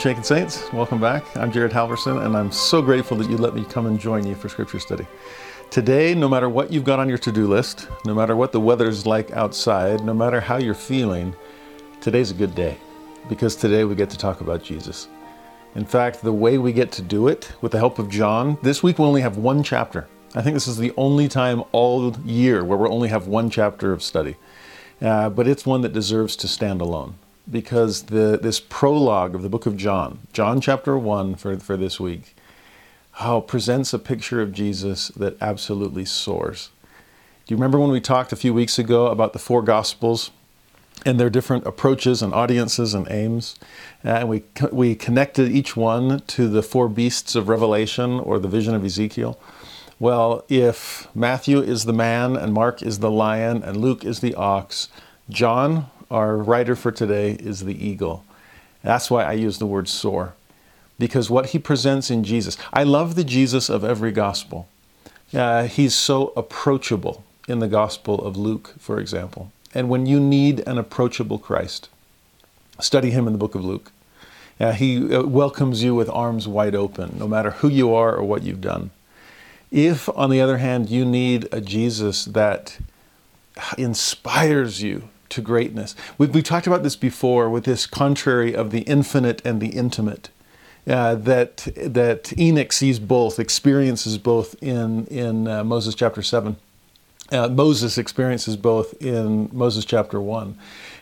Unshaken 0.00 0.24
Saints. 0.24 0.72
Welcome 0.72 0.98
back. 0.98 1.36
I'm 1.36 1.52
Jared 1.52 1.72
Halverson, 1.72 2.24
and 2.24 2.34
I'm 2.34 2.50
so 2.50 2.80
grateful 2.80 3.18
that 3.18 3.28
you 3.28 3.36
let 3.36 3.54
me 3.54 3.66
come 3.66 3.84
and 3.84 4.00
join 4.00 4.26
you 4.26 4.34
for 4.34 4.48
Scripture 4.48 4.78
study. 4.78 5.06
Today, 5.68 6.14
no 6.14 6.26
matter 6.26 6.48
what 6.48 6.72
you've 6.72 6.84
got 6.84 6.98
on 6.98 7.06
your 7.06 7.18
to 7.18 7.30
do 7.30 7.46
list, 7.46 7.86
no 8.06 8.14
matter 8.14 8.34
what 8.34 8.50
the 8.50 8.60
weather's 8.60 9.04
like 9.04 9.30
outside, 9.32 10.02
no 10.02 10.14
matter 10.14 10.40
how 10.40 10.56
you're 10.56 10.72
feeling, 10.72 11.36
today's 12.00 12.30
a 12.30 12.34
good 12.34 12.54
day 12.54 12.78
because 13.28 13.54
today 13.54 13.84
we 13.84 13.94
get 13.94 14.08
to 14.08 14.16
talk 14.16 14.40
about 14.40 14.64
Jesus. 14.64 15.06
In 15.74 15.84
fact, 15.84 16.22
the 16.22 16.32
way 16.32 16.56
we 16.56 16.72
get 16.72 16.90
to 16.92 17.02
do 17.02 17.28
it 17.28 17.52
with 17.60 17.72
the 17.72 17.78
help 17.78 17.98
of 17.98 18.08
John, 18.08 18.56
this 18.62 18.82
week 18.82 18.98
we 18.98 19.04
only 19.04 19.20
have 19.20 19.36
one 19.36 19.62
chapter. 19.62 20.08
I 20.34 20.40
think 20.40 20.54
this 20.54 20.66
is 20.66 20.78
the 20.78 20.94
only 20.96 21.28
time 21.28 21.62
all 21.72 22.16
year 22.24 22.64
where 22.64 22.78
we 22.78 22.88
only 22.88 23.10
have 23.10 23.26
one 23.26 23.50
chapter 23.50 23.92
of 23.92 24.02
study. 24.02 24.36
Uh, 25.02 25.28
but 25.28 25.46
it's 25.46 25.66
one 25.66 25.82
that 25.82 25.92
deserves 25.92 26.36
to 26.36 26.48
stand 26.48 26.80
alone 26.80 27.16
because 27.50 28.04
the, 28.04 28.38
this 28.40 28.60
prologue 28.60 29.34
of 29.34 29.42
the 29.42 29.48
book 29.48 29.66
of 29.66 29.76
John, 29.76 30.20
John 30.32 30.60
chapter 30.60 30.98
1 30.98 31.36
for, 31.36 31.58
for 31.58 31.76
this 31.76 32.00
week, 32.00 32.34
oh, 33.20 33.40
presents 33.40 33.92
a 33.92 33.98
picture 33.98 34.40
of 34.40 34.52
Jesus 34.52 35.08
that 35.08 35.40
absolutely 35.40 36.04
soars. 36.04 36.70
Do 37.46 37.54
you 37.54 37.56
remember 37.56 37.78
when 37.78 37.90
we 37.90 38.00
talked 38.00 38.32
a 38.32 38.36
few 38.36 38.54
weeks 38.54 38.78
ago 38.78 39.06
about 39.06 39.32
the 39.32 39.38
four 39.38 39.62
Gospels 39.62 40.30
and 41.04 41.18
their 41.18 41.30
different 41.30 41.66
approaches 41.66 42.22
and 42.22 42.32
audiences 42.32 42.94
and 42.94 43.10
aims? 43.10 43.56
And 44.04 44.28
we, 44.28 44.44
we 44.70 44.94
connected 44.94 45.50
each 45.50 45.76
one 45.76 46.20
to 46.20 46.48
the 46.48 46.62
four 46.62 46.88
beasts 46.88 47.34
of 47.34 47.48
Revelation 47.48 48.20
or 48.20 48.38
the 48.38 48.48
vision 48.48 48.74
of 48.74 48.84
Ezekiel. 48.84 49.38
Well, 49.98 50.44
if 50.48 51.08
Matthew 51.14 51.60
is 51.60 51.84
the 51.84 51.92
man 51.92 52.36
and 52.36 52.54
Mark 52.54 52.82
is 52.82 53.00
the 53.00 53.10
lion 53.10 53.62
and 53.62 53.76
Luke 53.76 54.04
is 54.04 54.20
the 54.20 54.34
ox, 54.34 54.88
John 55.28 55.90
our 56.10 56.36
writer 56.36 56.74
for 56.74 56.90
today 56.90 57.32
is 57.32 57.64
the 57.64 57.86
eagle. 57.86 58.24
That's 58.82 59.10
why 59.10 59.24
I 59.24 59.32
use 59.32 59.58
the 59.58 59.66
word 59.66 59.88
soar, 59.88 60.34
because 60.98 61.30
what 61.30 61.46
he 61.46 61.58
presents 61.58 62.10
in 62.10 62.24
Jesus, 62.24 62.56
I 62.72 62.82
love 62.82 63.14
the 63.14 63.24
Jesus 63.24 63.68
of 63.68 63.84
every 63.84 64.12
gospel. 64.12 64.68
Uh, 65.32 65.64
he's 65.64 65.94
so 65.94 66.32
approachable 66.36 67.24
in 67.46 67.60
the 67.60 67.68
Gospel 67.68 68.24
of 68.24 68.36
Luke, 68.36 68.74
for 68.78 68.98
example. 68.98 69.52
And 69.74 69.88
when 69.88 70.06
you 70.06 70.18
need 70.18 70.66
an 70.66 70.78
approachable 70.78 71.38
Christ, 71.38 71.88
study 72.80 73.10
him 73.10 73.26
in 73.26 73.32
the 73.32 73.38
book 73.38 73.54
of 73.54 73.64
Luke. 73.64 73.92
Uh, 74.58 74.72
he 74.72 75.14
uh, 75.14 75.22
welcomes 75.22 75.82
you 75.82 75.94
with 75.94 76.10
arms 76.10 76.48
wide 76.48 76.74
open, 76.74 77.16
no 77.18 77.28
matter 77.28 77.52
who 77.52 77.68
you 77.68 77.94
are 77.94 78.14
or 78.14 78.24
what 78.24 78.42
you've 78.42 78.60
done. 78.60 78.90
If, 79.70 80.08
on 80.10 80.30
the 80.30 80.40
other 80.40 80.58
hand, 80.58 80.90
you 80.90 81.04
need 81.04 81.48
a 81.52 81.60
Jesus 81.60 82.24
that 82.26 82.78
inspires 83.78 84.82
you 84.82 85.08
to 85.30 85.40
greatness. 85.40 85.96
We've, 86.18 86.34
we've 86.34 86.44
talked 86.44 86.66
about 86.66 86.82
this 86.82 86.96
before 86.96 87.48
with 87.48 87.64
this 87.64 87.86
contrary 87.86 88.54
of 88.54 88.70
the 88.70 88.80
infinite 88.82 89.40
and 89.44 89.60
the 89.60 89.68
intimate. 89.68 90.30
Uh, 90.86 91.14
that 91.14 91.68
that 91.76 92.32
Enoch 92.38 92.72
sees 92.72 92.98
both, 92.98 93.38
experiences 93.38 94.16
both 94.18 94.60
in 94.62 95.06
in 95.06 95.46
uh, 95.46 95.62
Moses 95.62 95.94
chapter 95.94 96.22
seven. 96.22 96.56
Uh, 97.30 97.48
Moses 97.48 97.98
experiences 97.98 98.56
both 98.56 98.94
in 99.00 99.50
Moses 99.52 99.84
chapter 99.84 100.20
one. 100.20 100.58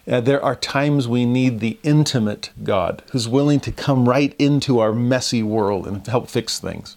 Uh, 0.07 0.21
there 0.21 0.43
are 0.43 0.57
times 0.57 1.07
we 1.07 1.25
need 1.25 1.61
the 1.61 1.79
intimate 1.83 2.51
God 2.63 3.03
who's 3.13 3.29
willing 3.29 3.61
to 3.61 3.73
come 3.73 4.09
right 4.09 4.35
into 4.39 4.79
our 4.79 4.93
messy 4.93 5.43
world 5.43 5.87
and 5.87 6.07
help 6.07 6.29
fix 6.29 6.59
things. 6.59 6.97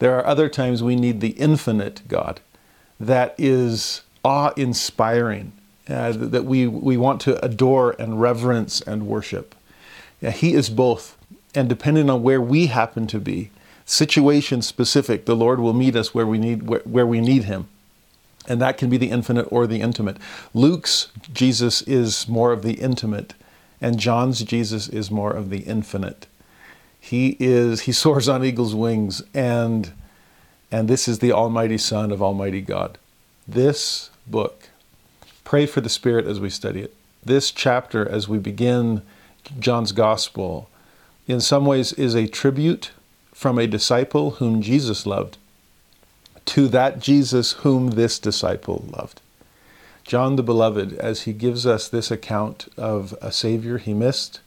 There 0.00 0.14
are 0.16 0.26
other 0.26 0.48
times 0.48 0.82
we 0.82 0.96
need 0.96 1.20
the 1.20 1.30
infinite 1.30 2.02
God 2.08 2.40
that 3.00 3.34
is 3.38 4.02
awe 4.24 4.52
inspiring 4.56 5.52
uh, 5.88 6.12
that 6.12 6.44
we, 6.44 6.66
we 6.66 6.96
want 6.96 7.20
to 7.22 7.42
adore 7.44 7.96
and 7.98 8.20
reverence 8.20 8.80
and 8.82 9.06
worship. 9.06 9.54
Yeah, 10.20 10.30
he 10.30 10.54
is 10.54 10.68
both. 10.68 11.16
And 11.54 11.68
depending 11.68 12.10
on 12.10 12.22
where 12.22 12.40
we 12.40 12.66
happen 12.66 13.06
to 13.08 13.18
be, 13.18 13.50
situation 13.88 14.60
specific, 14.60 15.24
the 15.24 15.36
Lord 15.36 15.60
will 15.60 15.72
meet 15.72 15.96
us 15.96 16.14
where 16.14 16.26
we 16.26 16.38
need, 16.38 16.64
where, 16.64 16.80
where 16.80 17.06
we 17.06 17.20
need 17.20 17.44
Him. 17.44 17.68
And 18.46 18.60
that 18.60 18.78
can 18.78 18.88
be 18.88 18.96
the 18.96 19.10
infinite 19.10 19.46
or 19.50 19.66
the 19.66 19.80
intimate. 19.80 20.16
Luke's 20.54 21.08
Jesus 21.32 21.82
is 21.82 22.28
more 22.28 22.52
of 22.52 22.62
the 22.62 22.74
intimate, 22.74 23.34
and 23.80 23.98
John's 23.98 24.42
Jesus 24.42 24.88
is 24.88 25.10
more 25.10 25.32
of 25.32 25.50
the 25.50 25.60
infinite. 25.60 26.26
He 27.00 27.36
is 27.38 27.82
he 27.82 27.92
soars 27.92 28.28
on 28.28 28.44
eagle's 28.44 28.74
wings, 28.74 29.22
and 29.34 29.92
and 30.70 30.88
this 30.88 31.08
is 31.08 31.18
the 31.18 31.32
Almighty 31.32 31.78
Son 31.78 32.10
of 32.10 32.22
Almighty 32.22 32.60
God. 32.60 32.98
This 33.46 34.10
book 34.26 34.67
Pray 35.48 35.64
for 35.64 35.80
the 35.80 35.88
Spirit 35.88 36.26
as 36.26 36.38
we 36.38 36.50
study 36.50 36.82
it. 36.82 36.94
This 37.24 37.50
chapter, 37.50 38.06
as 38.06 38.28
we 38.28 38.36
begin 38.36 39.00
John's 39.58 39.92
Gospel, 39.92 40.68
in 41.26 41.40
some 41.40 41.64
ways 41.64 41.94
is 41.94 42.14
a 42.14 42.28
tribute 42.28 42.90
from 43.32 43.58
a 43.58 43.66
disciple 43.66 44.32
whom 44.32 44.60
Jesus 44.60 45.06
loved 45.06 45.38
to 46.44 46.68
that 46.68 47.00
Jesus 47.00 47.52
whom 47.52 47.92
this 47.92 48.18
disciple 48.18 48.90
loved. 48.94 49.22
John 50.04 50.36
the 50.36 50.42
Beloved, 50.42 50.92
as 50.98 51.22
he 51.22 51.32
gives 51.32 51.64
us 51.66 51.88
this 51.88 52.10
account 52.10 52.68
of 52.76 53.14
a 53.22 53.32
Savior 53.32 53.78
he 53.78 53.94
missed, 53.94 54.40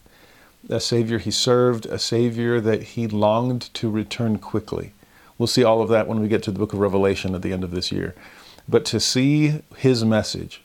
a 0.70 0.80
Savior 0.80 1.18
he 1.18 1.32
served, 1.32 1.88
a 1.88 1.98
Savior 1.98 2.62
that 2.62 2.84
he 2.84 3.08
longed 3.08 3.74
to 3.74 3.90
return 3.90 4.38
quickly. 4.38 4.94
We'll 5.40 5.48
see 5.48 5.64
all 5.64 5.82
of 5.82 5.90
that 5.90 6.08
when 6.08 6.20
we 6.20 6.28
get 6.28 6.44
to 6.44 6.52
the 6.52 6.60
book 6.60 6.74
of 6.74 6.80
Revelation 6.80 7.34
at 7.34 7.42
the 7.42 7.54
end 7.54 7.64
of 7.64 7.72
this 7.72 7.92
year. 7.92 8.14
But 8.70 8.86
to 8.86 9.00
see 9.00 9.62
his 9.76 10.06
message, 10.06 10.62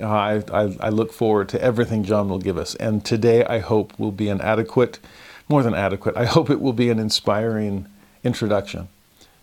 uh, 0.00 0.08
I, 0.08 0.42
I, 0.52 0.76
I, 0.80 0.88
look 0.88 1.12
forward 1.12 1.48
to 1.50 1.62
everything 1.62 2.04
John 2.04 2.28
will 2.28 2.38
give 2.38 2.58
us. 2.58 2.74
And 2.76 3.04
today, 3.04 3.44
I 3.44 3.58
hope, 3.58 3.98
will 3.98 4.12
be 4.12 4.28
an 4.28 4.40
adequate, 4.40 4.98
more 5.48 5.62
than 5.62 5.74
adequate, 5.74 6.16
I 6.16 6.24
hope 6.24 6.50
it 6.50 6.60
will 6.60 6.72
be 6.72 6.90
an 6.90 6.98
inspiring 6.98 7.86
introduction 8.24 8.88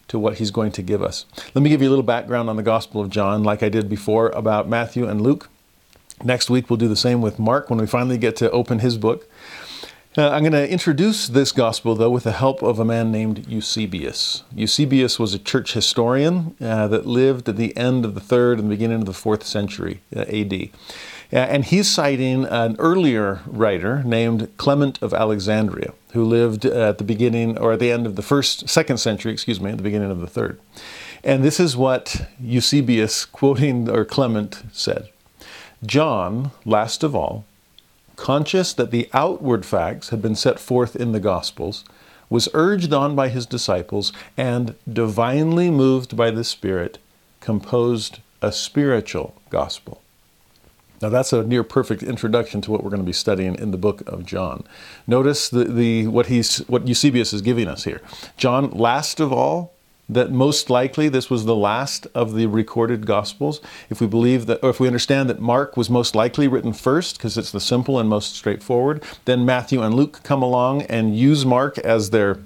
to 0.08 0.18
what 0.18 0.38
he's 0.38 0.52
going 0.52 0.72
to 0.74 0.82
give 0.82 1.02
us. 1.02 1.26
Let 1.54 1.62
me 1.62 1.70
give 1.70 1.82
you 1.82 1.90
a 1.90 1.92
little 1.92 2.04
background 2.04 2.50
on 2.50 2.56
the 2.56 2.64
Gospel 2.64 3.02
of 3.02 3.10
John, 3.10 3.44
like 3.44 3.62
I 3.62 3.70
did 3.70 3.90
before 3.90 4.30
about 4.30 4.70
Matthew 4.70 5.08
and 5.08 5.22
Luke. 5.22 5.50
Next 6.24 6.50
week, 6.50 6.70
we'll 6.70 6.78
do 6.78 6.88
the 6.88 6.96
same 6.96 7.22
with 7.22 7.38
Mark 7.38 7.70
when 7.70 7.80
we 7.80 7.86
finally 7.86 8.18
get 8.18 8.36
to 8.38 8.50
open 8.52 8.80
his 8.80 8.98
book. 8.98 9.30
I'm 10.20 10.42
going 10.42 10.52
to 10.54 10.68
introduce 10.68 11.28
this 11.28 11.52
gospel, 11.52 11.94
though, 11.94 12.10
with 12.10 12.24
the 12.24 12.32
help 12.32 12.64
of 12.64 12.80
a 12.80 12.86
man 12.86 13.12
named 13.12 13.48
Eusebius. 13.48 14.42
Eusebius 14.52 15.20
was 15.20 15.36
a 15.36 15.40
church 15.40 15.74
historian 15.74 16.56
uh, 16.60 16.88
that 16.88 17.06
lived 17.06 17.48
at 17.48 17.56
the 17.56 17.78
end 17.78 18.04
of 18.04 18.16
the 18.16 18.20
third 18.20 18.58
and 18.58 18.68
the 18.68 18.76
beginning 18.76 19.02
of 19.02 19.06
the 19.06 19.14
fourth 19.14 19.46
century 19.46 20.02
uh, 20.16 20.22
AD. 20.22 20.70
Uh, 21.32 21.36
and 21.36 21.66
he's 21.66 21.88
citing 21.88 22.46
an 22.46 22.76
earlier 22.80 23.42
writer 23.46 24.02
named 24.02 24.50
Clement 24.58 25.00
of 25.04 25.14
Alexandria, 25.14 25.94
who 26.14 26.26
lived 26.26 26.66
at 26.66 26.98
the 26.98 27.04
beginning 27.04 27.56
or 27.56 27.74
at 27.74 27.80
the 27.80 27.92
end 27.92 28.08
of 28.08 28.16
the 28.16 28.24
first, 28.24 28.68
second 28.68 28.98
century, 28.98 29.32
excuse 29.32 29.62
me, 29.62 29.70
at 29.70 29.78
the 29.78 29.84
beginning 29.84 30.10
of 30.10 30.20
the 30.20 30.26
third. 30.26 30.60
And 31.24 31.44
this 31.44 31.60
is 31.60 31.78
what 31.78 32.28
Eusebius, 32.40 33.24
quoting 33.24 33.88
or 33.88 34.04
Clement, 34.04 34.64
said 34.72 35.10
John, 35.86 36.50
last 36.66 37.04
of 37.04 37.16
all, 37.16 37.46
conscious 38.18 38.74
that 38.74 38.92
the 38.92 39.10
outward 39.14 39.66
facts 39.66 40.10
had 40.10 40.22
been 40.22 40.36
set 40.36 40.60
forth 40.60 40.96
in 40.96 41.14
the 41.14 41.20
Gospels, 41.22 41.86
was 42.30 42.50
urged 42.54 42.92
on 42.92 43.16
by 43.16 43.30
his 43.30 43.46
disciples, 43.46 44.12
and, 44.36 44.76
divinely 44.92 45.72
moved 45.72 46.18
by 46.18 46.30
the 46.30 46.44
Spirit, 46.44 46.98
composed 47.40 48.20
a 48.42 48.52
spiritual 48.52 49.34
gospel. 49.50 50.02
Now, 51.02 51.10
that's 51.10 51.32
a 51.32 51.44
near 51.44 51.64
perfect 51.64 52.02
introduction 52.02 52.60
to 52.62 52.72
what 52.72 52.84
we're 52.84 52.90
going 52.90 53.02
to 53.02 53.06
be 53.06 53.14
studying 53.14 53.56
in 53.56 53.72
the 53.72 53.78
book 53.78 54.02
of 54.08 54.26
John. 54.26 54.66
Notice 55.06 55.48
the, 55.48 55.66
the, 55.66 56.08
what, 56.08 56.26
he's, 56.26 56.58
what 56.68 56.88
Eusebius 56.88 57.34
is 57.34 57.42
giving 57.42 57.68
us 57.68 57.84
here. 57.84 58.02
John, 58.36 58.72
last 58.72 59.20
of 59.20 59.32
all, 59.32 59.74
that 60.10 60.32
most 60.32 60.70
likely 60.70 61.10
this 61.10 61.30
was 61.30 61.46
the 61.46 61.56
last 61.56 62.08
of 62.16 62.34
the 62.34 62.46
recorded 62.46 63.06
gospels 63.06 63.60
if 63.90 64.00
we 64.00 64.08
believe 64.08 64.46
that 64.46 64.60
or 64.64 64.70
if 64.70 64.80
we 64.80 64.88
understand 64.88 65.30
that 65.30 65.40
mark 65.40 65.76
was 65.76 65.90
most 65.90 66.16
likely 66.16 66.48
written 66.48 66.74
first 66.74 67.18
because 67.18 67.38
it's 67.38 67.52
the 67.52 67.60
simple 67.60 68.00
and 68.00 68.10
most 68.10 68.36
straightforward 68.36 69.04
then 69.26 69.46
matthew 69.46 69.82
and 69.82 69.94
luke 69.94 70.22
come 70.24 70.42
along 70.42 70.82
and 70.84 71.18
use 71.18 71.46
mark 71.46 71.78
as 71.80 72.10
their 72.12 72.40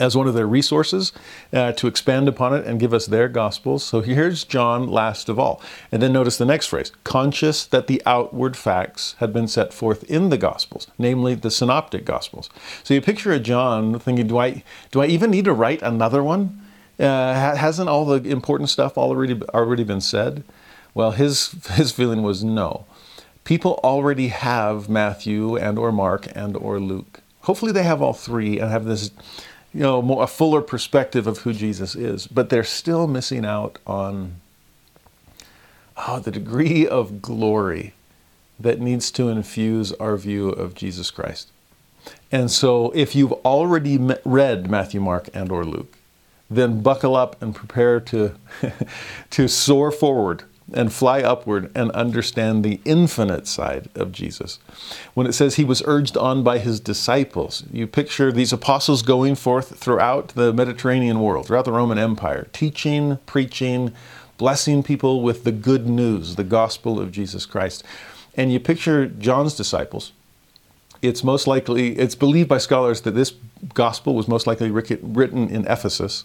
as 0.00 0.16
one 0.16 0.26
of 0.26 0.34
their 0.34 0.46
resources 0.46 1.12
uh, 1.52 1.72
to 1.72 1.86
expand 1.86 2.28
upon 2.28 2.54
it 2.54 2.66
and 2.66 2.80
give 2.80 2.92
us 2.92 3.06
their 3.06 3.28
gospels. 3.28 3.84
So 3.84 4.00
here's 4.00 4.44
John 4.44 4.88
last 4.88 5.28
of 5.28 5.38
all. 5.38 5.62
And 5.92 6.02
then 6.02 6.12
notice 6.12 6.36
the 6.36 6.44
next 6.44 6.66
phrase 6.66 6.92
conscious 7.04 7.64
that 7.66 7.86
the 7.86 8.02
outward 8.06 8.56
facts 8.56 9.14
had 9.18 9.32
been 9.32 9.48
set 9.48 9.72
forth 9.72 10.02
in 10.04 10.30
the 10.30 10.38
gospels, 10.38 10.88
namely 10.98 11.34
the 11.34 11.50
synoptic 11.50 12.04
gospels. 12.04 12.50
So 12.82 12.94
you 12.94 13.00
picture 13.00 13.32
a 13.32 13.38
John 13.38 13.98
thinking, 13.98 14.26
do 14.26 14.38
I, 14.38 14.64
do 14.90 15.00
I 15.00 15.06
even 15.06 15.30
need 15.30 15.44
to 15.44 15.52
write 15.52 15.82
another 15.82 16.22
one? 16.22 16.60
Uh, 16.98 17.34
hasn't 17.56 17.88
all 17.88 18.04
the 18.04 18.30
important 18.30 18.70
stuff 18.70 18.96
already, 18.96 19.40
already 19.52 19.84
been 19.84 20.00
said? 20.00 20.44
Well, 20.94 21.10
his, 21.12 21.50
his 21.72 21.92
feeling 21.92 22.22
was 22.22 22.44
no. 22.44 22.86
People 23.44 23.80
already 23.84 24.28
have 24.28 24.88
Matthew 24.88 25.56
and 25.56 25.78
or 25.78 25.92
Mark 25.92 26.28
and 26.34 26.56
or 26.56 26.80
Luke. 26.80 27.20
Hopefully 27.42 27.72
they 27.72 27.82
have 27.82 28.00
all 28.00 28.14
three 28.14 28.58
and 28.58 28.70
have 28.70 28.86
this 28.86 29.10
you 29.74 29.80
know, 29.80 30.00
more, 30.00 30.22
a 30.22 30.28
fuller 30.28 30.62
perspective 30.62 31.26
of 31.26 31.38
who 31.38 31.52
Jesus 31.52 31.96
is, 31.96 32.28
but 32.28 32.48
they're 32.48 32.62
still 32.62 33.08
missing 33.08 33.44
out 33.44 33.78
on 33.86 34.40
oh, 35.96 36.20
the 36.20 36.30
degree 36.30 36.86
of 36.88 37.20
glory 37.20 37.92
that 38.58 38.80
needs 38.80 39.10
to 39.10 39.28
infuse 39.28 39.92
our 39.94 40.16
view 40.16 40.48
of 40.48 40.74
Jesus 40.74 41.10
Christ. 41.10 41.50
And 42.30 42.50
so, 42.50 42.92
if 42.92 43.16
you've 43.16 43.32
already 43.32 43.98
read 44.24 44.70
Matthew, 44.70 45.00
Mark, 45.00 45.28
and 45.34 45.50
or 45.50 45.64
Luke, 45.64 45.98
then 46.50 46.82
buckle 46.82 47.16
up 47.16 47.40
and 47.42 47.54
prepare 47.54 48.00
to 48.00 48.34
to 49.30 49.48
soar 49.48 49.90
forward 49.90 50.44
and 50.72 50.92
fly 50.92 51.20
upward 51.20 51.70
and 51.74 51.90
understand 51.92 52.64
the 52.64 52.80
infinite 52.84 53.46
side 53.46 53.88
of 53.94 54.12
Jesus. 54.12 54.58
When 55.12 55.26
it 55.26 55.34
says 55.34 55.56
he 55.56 55.64
was 55.64 55.82
urged 55.84 56.16
on 56.16 56.42
by 56.42 56.58
his 56.58 56.80
disciples, 56.80 57.64
you 57.70 57.86
picture 57.86 58.32
these 58.32 58.52
apostles 58.52 59.02
going 59.02 59.34
forth 59.34 59.78
throughout 59.78 60.28
the 60.28 60.52
Mediterranean 60.52 61.20
world, 61.20 61.46
throughout 61.46 61.66
the 61.66 61.72
Roman 61.72 61.98
Empire, 61.98 62.48
teaching, 62.52 63.18
preaching, 63.26 63.92
blessing 64.38 64.82
people 64.82 65.22
with 65.22 65.44
the 65.44 65.52
good 65.52 65.86
news, 65.86 66.36
the 66.36 66.44
gospel 66.44 66.98
of 66.98 67.12
Jesus 67.12 67.46
Christ. 67.46 67.84
And 68.36 68.52
you 68.52 68.58
picture 68.58 69.06
John's 69.06 69.54
disciples. 69.54 70.12
It's 71.04 71.22
most 71.22 71.46
likely, 71.46 71.98
it's 71.98 72.14
believed 72.14 72.48
by 72.48 72.58
scholars 72.58 73.02
that 73.02 73.10
this 73.10 73.34
gospel 73.74 74.14
was 74.14 74.26
most 74.26 74.46
likely 74.46 74.70
written 74.70 75.48
in 75.48 75.66
Ephesus. 75.66 76.24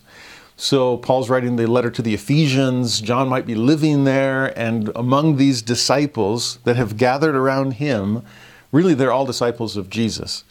So 0.56 0.98
Paul's 0.98 1.30
writing 1.30 1.58
the 1.58 1.68
letter 1.68 1.90
to 1.90 2.02
the 2.02 2.14
Ephesians. 2.14 3.02
John 3.02 3.28
might 3.28 3.46
be 3.46 3.56
living 3.56 4.06
there, 4.06 4.58
and 4.58 4.90
among 4.96 5.38
these 5.38 5.62
disciples 5.62 6.60
that 6.64 6.76
have 6.78 6.98
gathered 6.98 7.36
around 7.36 7.74
him, 7.74 8.24
really 8.72 8.94
they're 8.94 9.12
all 9.12 9.26
disciples 9.26 9.76
of 9.76 9.90
Jesus. 9.90 10.44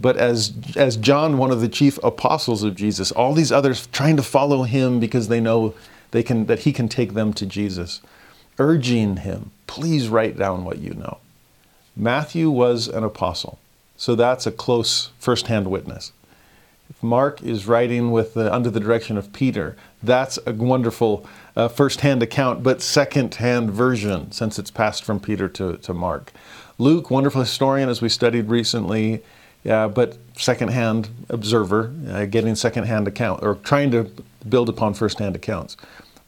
But 0.00 0.16
as, 0.16 0.52
as 0.76 0.96
John, 0.96 1.38
one 1.38 1.50
of 1.50 1.60
the 1.60 1.68
chief 1.68 1.98
apostles 2.02 2.62
of 2.62 2.74
Jesus, 2.74 3.12
all 3.12 3.34
these 3.34 3.52
others 3.52 3.86
trying 3.88 4.16
to 4.16 4.22
follow 4.22 4.64
him 4.64 5.00
because 5.00 5.28
they 5.28 5.40
know 5.40 5.74
they 6.10 6.22
can, 6.22 6.46
that 6.46 6.60
he 6.60 6.72
can 6.72 6.88
take 6.88 7.14
them 7.14 7.32
to 7.34 7.46
Jesus, 7.46 8.00
urging 8.58 9.18
him, 9.18 9.52
please 9.66 10.08
write 10.08 10.36
down 10.36 10.64
what 10.64 10.78
you 10.78 10.94
know. 10.94 11.18
Matthew 11.96 12.50
was 12.50 12.88
an 12.88 13.04
apostle, 13.04 13.58
so 13.96 14.14
that's 14.14 14.46
a 14.46 14.52
close 14.52 15.10
firsthand 15.18 15.68
witness. 15.68 16.12
If 16.88 17.02
Mark 17.02 17.42
is 17.42 17.66
writing 17.66 18.12
with 18.12 18.34
the, 18.34 18.52
under 18.54 18.70
the 18.70 18.80
direction 18.80 19.18
of 19.18 19.32
Peter, 19.32 19.76
that's 20.02 20.38
a 20.46 20.52
wonderful 20.52 21.26
uh, 21.56 21.68
first-hand 21.68 22.22
account, 22.22 22.62
but 22.62 22.80
second-hand 22.80 23.70
version 23.70 24.30
since 24.30 24.58
it's 24.58 24.70
passed 24.70 25.04
from 25.04 25.18
Peter 25.18 25.48
to, 25.48 25.78
to 25.78 25.92
Mark. 25.92 26.32
Luke, 26.78 27.10
wonderful 27.10 27.40
historian, 27.40 27.88
as 27.88 28.00
we 28.00 28.08
studied 28.08 28.48
recently, 28.48 29.22
uh, 29.68 29.88
but 29.88 30.16
second-hand 30.36 31.08
observer, 31.28 31.92
uh, 32.08 32.24
getting 32.26 32.54
second-hand 32.54 33.08
account 33.08 33.42
or 33.42 33.56
trying 33.56 33.90
to 33.90 34.08
build 34.48 34.68
upon 34.68 34.94
first-hand 34.94 35.34
accounts. 35.34 35.76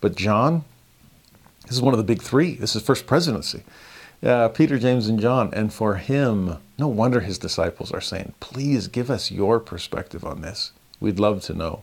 But 0.00 0.16
John, 0.16 0.64
this 1.62 1.72
is 1.72 1.82
one 1.82 1.94
of 1.94 1.98
the 1.98 2.04
big 2.04 2.22
three. 2.22 2.54
This 2.54 2.74
is 2.74 2.82
first 2.82 3.06
presidency. 3.06 3.62
Uh, 4.22 4.48
Peter, 4.48 4.78
James, 4.78 5.06
and 5.08 5.20
John. 5.20 5.50
And 5.52 5.72
for 5.72 5.96
him, 5.96 6.58
no 6.78 6.88
wonder 6.88 7.20
his 7.20 7.38
disciples 7.38 7.92
are 7.92 8.00
saying, 8.00 8.34
Please 8.40 8.88
give 8.88 9.10
us 9.10 9.30
your 9.30 9.60
perspective 9.60 10.24
on 10.24 10.42
this. 10.42 10.72
We'd 11.00 11.20
love 11.20 11.42
to 11.42 11.54
know. 11.54 11.82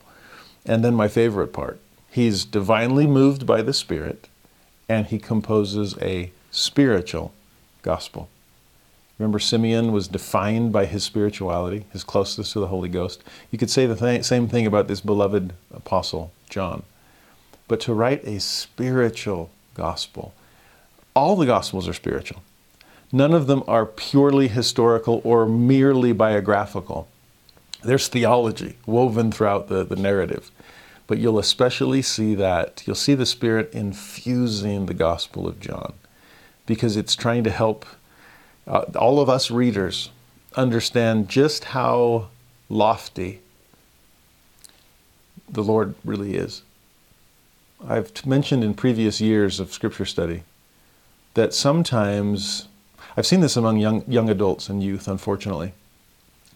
And 0.66 0.84
then 0.84 0.96
my 0.96 1.08
favorite 1.08 1.54
part 1.54 1.80
he's 2.12 2.46
divinely 2.46 3.06
moved 3.06 3.46
by 3.46 3.62
the 3.62 3.74
Spirit, 3.74 4.30
and 4.88 5.08
he 5.08 5.20
composes 5.20 5.98
a 6.02 6.32
spiritual 6.50 7.34
gospel. 7.82 8.30
Remember, 9.20 9.40
Simeon 9.40 9.92
was 9.92 10.08
defined 10.08 10.72
by 10.72 10.86
his 10.86 11.04
spirituality, 11.04 11.86
his 11.92 12.04
closeness 12.04 12.54
to 12.54 12.60
the 12.60 12.68
Holy 12.68 12.90
Ghost. 12.90 13.24
You 13.52 13.58
could 13.58 13.70
say 13.70 13.86
the 13.86 13.96
th- 13.96 14.26
same 14.26 14.48
thing 14.48 14.66
about 14.66 14.88
this 14.88 15.02
beloved 15.02 15.54
apostle, 15.74 16.32
John. 16.50 16.84
But 17.68 17.80
to 17.82 17.94
write 17.94 18.24
a 18.26 18.40
spiritual 18.40 19.50
gospel, 19.74 20.34
all 21.16 21.36
the 21.36 21.46
Gospels 21.46 21.88
are 21.88 21.94
spiritual. 21.94 22.44
None 23.12 23.34
of 23.34 23.48
them 23.48 23.64
are 23.68 23.86
purely 23.86 24.48
historical 24.48 25.22
or 25.24 25.46
merely 25.46 26.12
biographical. 26.12 27.08
There's 27.84 28.08
theology 28.08 28.78
woven 28.86 29.32
throughout 29.32 29.68
the, 29.68 29.84
the 29.84 29.96
narrative. 29.96 30.52
But 31.08 31.20
you'll 31.20 31.40
especially 31.40 32.02
see 32.02 32.34
that, 32.36 32.84
you'll 32.86 32.96
see 32.96 33.14
the 33.14 33.28
Spirit 33.28 33.72
infusing 33.74 34.88
the 34.88 34.94
Gospel 34.94 35.48
of 35.48 35.60
John 35.60 35.94
because 36.66 36.98
it's 36.98 37.16
trying 37.16 37.44
to 37.44 37.52
help 37.52 37.86
uh, 38.68 38.86
all 38.96 39.20
of 39.20 39.30
us 39.30 39.52
readers 39.52 40.10
understand 40.56 41.30
just 41.30 41.66
how 41.66 42.30
lofty 42.70 43.40
the 45.48 45.64
Lord 45.64 45.94
really 46.04 46.36
is. 46.36 46.64
I've 47.88 48.26
mentioned 48.26 48.64
in 48.64 48.74
previous 48.74 49.22
years 49.22 49.60
of 49.60 49.72
Scripture 49.72 50.06
study 50.06 50.42
that 51.36 51.54
sometimes, 51.54 52.68
I've 53.16 53.28
seen 53.28 53.42
this 53.42 53.56
among 53.56 53.78
young, 53.78 54.04
young 54.08 54.30
adults 54.30 54.68
and 54.68 54.84
youth, 54.84 55.08
unfortunately, 55.08 55.74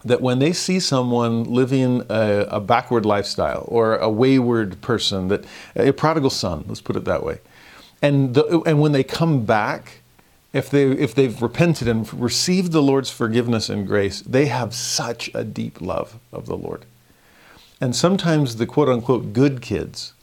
that 0.04 0.20
when 0.20 0.38
they 0.38 0.52
see 0.52 0.80
someone 0.80 1.44
living 1.44 2.02
a, 2.08 2.46
a 2.50 2.60
backward 2.60 3.06
lifestyle 3.06 3.64
or 3.68 3.96
a 3.96 4.08
wayward 4.08 4.80
person, 4.80 5.28
that 5.28 5.44
a 5.76 5.92
prodigal 5.92 6.30
son, 6.30 6.64
let's 6.66 6.80
put 6.80 6.96
it 6.96 7.04
that 7.04 7.22
way, 7.22 7.38
and, 8.02 8.34
the, 8.34 8.62
and 8.66 8.80
when 8.80 8.92
they 8.92 9.04
come 9.04 9.44
back, 9.44 10.00
if, 10.52 10.70
they, 10.70 10.84
if 10.84 11.14
they've 11.14 11.40
repented 11.40 11.86
and 11.86 12.12
received 12.14 12.72
the 12.72 12.82
Lord's 12.82 13.10
forgiveness 13.10 13.68
and 13.68 13.86
grace, 13.86 14.22
they 14.22 14.46
have 14.46 14.74
such 14.74 15.30
a 15.34 15.44
deep 15.44 15.80
love 15.80 16.18
of 16.32 16.46
the 16.46 16.56
Lord. 16.56 16.86
And 17.80 17.94
sometimes 17.94 18.56
the 18.56 18.66
quote 18.66 18.88
unquote 18.88 19.32
good 19.32 19.60
kids 19.60 20.14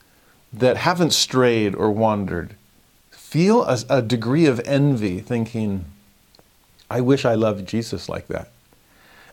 that 0.52 0.78
haven't 0.78 1.14
strayed 1.14 1.76
or 1.76 1.92
wandered 1.92 2.56
feel 3.28 3.64
a, 3.64 3.78
a 3.90 4.02
degree 4.02 4.46
of 4.46 4.62
envy, 4.62 5.20
thinking, 5.20 5.84
I 6.90 7.02
wish 7.02 7.26
I 7.26 7.36
loved 7.36 7.68
Jesus 7.68 8.08
like 8.08 8.28
that. 8.28 8.50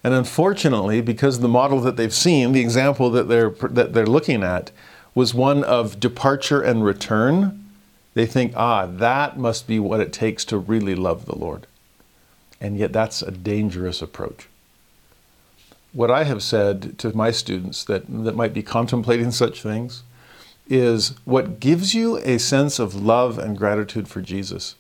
And 0.03 0.13
unfortunately, 0.13 1.01
because 1.01 1.39
the 1.39 1.49
model 1.49 1.81
that 1.83 1.97
they've 1.97 2.13
seen, 2.13 2.51
the 2.51 2.61
example 2.61 3.09
that 3.11 3.29
they're, 3.29 3.51
that 3.51 3.93
they're 3.93 4.05
looking 4.05 4.43
at, 4.43 4.73
was 5.15 5.33
one 5.33 5.63
of 5.63 6.01
departure 6.01 6.61
and 6.61 6.85
return, 6.85 7.65
they 8.15 8.27
think, 8.27 8.53
ah, 8.57 8.87
that 8.87 9.39
must 9.39 9.69
be 9.69 9.79
what 9.79 10.01
it 10.01 10.13
takes 10.13 10.45
to 10.47 10.59
really 10.59 10.97
love 10.97 11.27
the 11.27 11.39
Lord. 11.39 11.69
And 12.61 12.77
yet, 12.77 12.93
that's 12.93 13.23
a 13.23 13.31
dangerous 13.31 14.03
approach. 14.03 14.49
What 15.93 16.11
I 16.11 16.25
have 16.25 16.43
said 16.43 16.99
to 16.99 17.17
my 17.17 17.31
students 17.31 17.85
that, 17.85 18.07
that 18.09 18.35
might 18.35 18.53
be 18.55 18.65
contemplating 18.65 19.31
such 19.31 19.63
things 19.63 20.03
is 20.69 21.11
what 21.25 21.61
gives 21.61 21.95
you 21.95 22.17
a 22.19 22.39
sense 22.39 22.79
of 22.79 22.95
love 22.95 23.39
and 23.39 23.57
gratitude 23.57 24.09
for 24.09 24.21
Jesus 24.21 24.77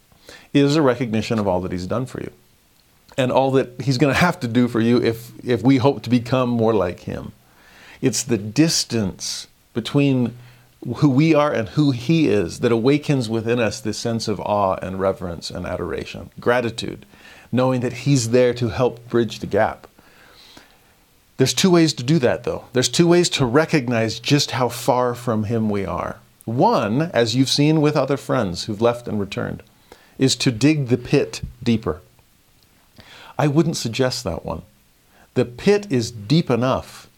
is 0.53 0.77
a 0.77 0.83
recognition 0.83 1.39
of 1.39 1.47
all 1.47 1.61
that 1.61 1.73
he's 1.73 1.87
done 1.87 2.07
for 2.07 2.21
you 2.21 2.33
and 3.17 3.31
all 3.31 3.51
that 3.53 3.81
he's 3.81 3.99
going 3.99 4.13
to 4.13 4.21
have 4.21 4.41
to 4.41 4.49
do 4.49 4.69
for 4.69 4.81
you 4.81 5.01
if, 5.03 5.33
if 5.45 5.63
we 5.63 5.77
hope 5.77 6.03
to 6.03 6.11
become 6.11 6.49
more 6.49 6.75
like 6.75 7.01
him. 7.01 7.33
It's 8.01 8.23
the 8.23 8.39
distance 8.39 9.47
between 9.73 10.37
who 10.97 11.09
we 11.09 11.35
are 11.35 11.53
and 11.53 11.71
who 11.71 11.93
he 11.93 12.29
is 12.29 12.61
that 12.61 12.73
awakens 12.73 13.29
within 13.29 13.59
us 13.59 13.81
this 13.81 13.99
sense 13.99 14.29
of 14.29 14.41
awe 14.41 14.75
and 14.83 15.01
reverence 15.01 15.51
and 15.51 15.67
adoration, 15.67 16.31
gratitude, 16.41 17.07
knowing 17.51 17.81
that 17.81 17.93
he's 17.93 18.31
there 18.31 18.53
to 18.55 18.69
help 18.69 19.09
bridge 19.09 19.39
the 19.39 19.47
gap. 19.47 19.87
There's 21.37 21.55
two 21.55 21.71
ways 21.71 21.93
to 21.95 22.05
do 22.05 22.19
that, 22.21 22.45
though. 22.45 22.65
There's 22.73 22.89
two 22.89 23.09
ways 23.09 23.29
to 23.31 23.45
recognize 23.45 24.21
just 24.21 24.53
how 24.53 24.69
far 24.69 25.15
from 25.15 25.45
Him 25.45 25.69
we 25.69 25.85
are. 25.85 26.19
One, 26.45 27.03
as 27.13 27.35
you've 27.35 27.49
seen 27.49 27.81
with 27.81 27.97
other 27.97 28.17
friends 28.17 28.65
who've 28.65 28.81
left 28.81 29.09
and 29.09 29.19
returned, 29.19 29.63
is 30.17 30.37
to 30.37 30.53
dig 30.53 30.87
the 30.89 30.99
pit 30.99 31.41
deeper. 31.63 32.01
I 33.37 33.49
wouldn't 33.49 33.77
suggest 33.77 34.23
that 34.25 34.45
one. 34.45 34.63
The 35.35 35.45
pit 35.45 35.89
is 35.91 36.13
deep 36.13 36.51
enough. 36.51 37.09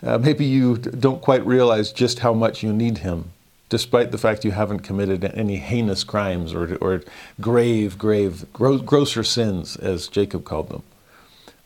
Uh, 0.00 0.18
maybe 0.18 0.44
you 0.44 0.78
don't 0.78 1.20
quite 1.20 1.44
realize 1.44 1.92
just 1.92 2.20
how 2.20 2.32
much 2.32 2.62
you 2.62 2.72
need 2.72 2.98
Him, 2.98 3.32
despite 3.68 4.12
the 4.12 4.18
fact 4.18 4.44
you 4.44 4.52
haven't 4.52 4.80
committed 4.80 5.24
any 5.24 5.56
heinous 5.56 6.04
crimes 6.04 6.54
or, 6.54 6.76
or 6.76 7.02
grave, 7.40 7.98
grave, 7.98 8.46
grosser 8.52 9.24
sins, 9.24 9.76
as 9.76 10.06
Jacob 10.06 10.44
called 10.44 10.68
them. 10.68 10.84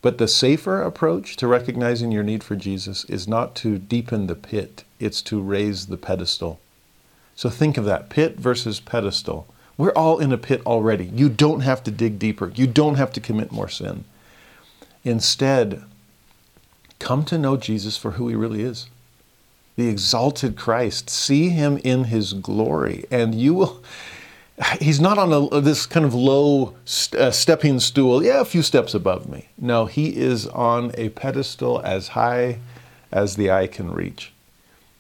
But 0.05 0.19
the 0.19 0.29
safer 0.29 0.83
approach 0.83 1.35
to 1.37 1.47
recognizing 1.47 2.13
your 2.13 2.23
need 2.23 2.45
for 2.45 2.57
Jesus 2.57 3.07
is 3.07 3.27
not 3.27 3.55
to 3.57 3.79
deepen 3.79 4.27
the 4.27 4.35
pit, 4.35 4.85
it's 5.01 5.23
to 5.23 5.41
raise 5.41 5.87
the 5.87 5.97
pedestal. 5.97 6.61
So 7.35 7.49
think 7.49 7.79
of 7.79 7.87
that 7.87 8.11
pit 8.11 8.37
versus 8.37 8.81
pedestal. 8.81 9.47
We're 9.79 9.95
all 9.95 10.19
in 10.19 10.31
a 10.31 10.37
pit 10.37 10.61
already. 10.67 11.07
You 11.07 11.31
don't 11.31 11.61
have 11.61 11.83
to 11.85 11.91
dig 11.91 12.19
deeper, 12.19 12.53
you 12.55 12.67
don't 12.67 12.97
have 12.97 13.15
to 13.15 13.21
commit 13.21 13.51
more 13.51 13.71
sin. 13.71 14.05
Instead, 15.05 15.85
come 16.99 17.25
to 17.25 17.39
know 17.39 17.57
Jesus 17.57 17.97
for 17.97 18.11
who 18.11 18.29
he 18.29 18.35
really 18.35 18.61
is 18.61 18.89
the 19.77 19.89
exalted 19.89 20.55
Christ. 20.55 21.09
See 21.09 21.49
him 21.49 21.79
in 21.83 22.05
his 22.05 22.35
glory, 22.35 23.07
and 23.11 23.35
you 23.35 23.55
will. 23.55 23.83
He's 24.81 25.01
not 25.01 25.19
on 25.19 25.33
a, 25.33 25.61
this 25.61 25.85
kind 25.85 26.07
of 26.07 26.15
low 26.15 26.77
uh, 27.19 27.31
stepping 27.33 27.81
stool, 27.81 28.23
yeah, 28.23 28.41
a 28.41 28.45
few 28.45 28.63
steps 28.63 28.95
above 28.95 29.29
me. 29.29 29.49
No, 29.59 29.87
he 29.87 30.17
is 30.17 30.47
on 30.47 30.93
a 30.97 31.09
pedestal 31.09 31.81
as 31.83 32.09
high 32.09 32.61
as 33.11 33.35
the 33.35 33.51
eye 33.51 33.67
can 33.67 33.93
reach, 33.93 34.33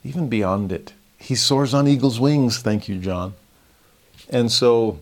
even 0.02 0.28
beyond 0.28 0.73
it. 0.73 0.92
He 1.18 1.37
soars 1.37 1.73
on 1.73 1.87
eagle's 1.87 2.18
wings, 2.18 2.58
thank 2.58 2.88
you, 2.88 2.99
John. 2.99 3.34
And 4.28 4.50
so, 4.50 4.99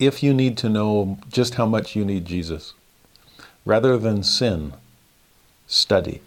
if 0.00 0.22
you 0.22 0.34
need 0.34 0.56
to 0.58 0.68
know 0.68 1.18
just 1.28 1.54
how 1.54 1.66
much 1.66 1.94
you 1.94 2.04
need 2.04 2.24
Jesus, 2.24 2.74
rather 3.64 3.96
than 3.96 4.24
sin, 4.24 4.72
study. 5.66 6.20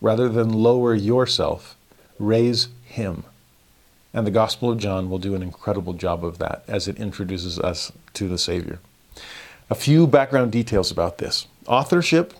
Rather 0.00 0.28
than 0.28 0.52
lower 0.52 0.94
yourself, 0.94 1.76
raise 2.18 2.68
Him. 2.84 3.24
And 4.14 4.26
the 4.26 4.30
Gospel 4.30 4.70
of 4.70 4.78
John 4.78 5.10
will 5.10 5.18
do 5.18 5.34
an 5.34 5.42
incredible 5.42 5.92
job 5.92 6.24
of 6.24 6.38
that 6.38 6.64
as 6.66 6.88
it 6.88 6.96
introduces 6.98 7.58
us 7.58 7.92
to 8.14 8.28
the 8.28 8.38
Savior. 8.38 8.80
A 9.70 9.74
few 9.74 10.06
background 10.06 10.50
details 10.50 10.90
about 10.90 11.18
this. 11.18 11.46
Authorship, 11.66 12.32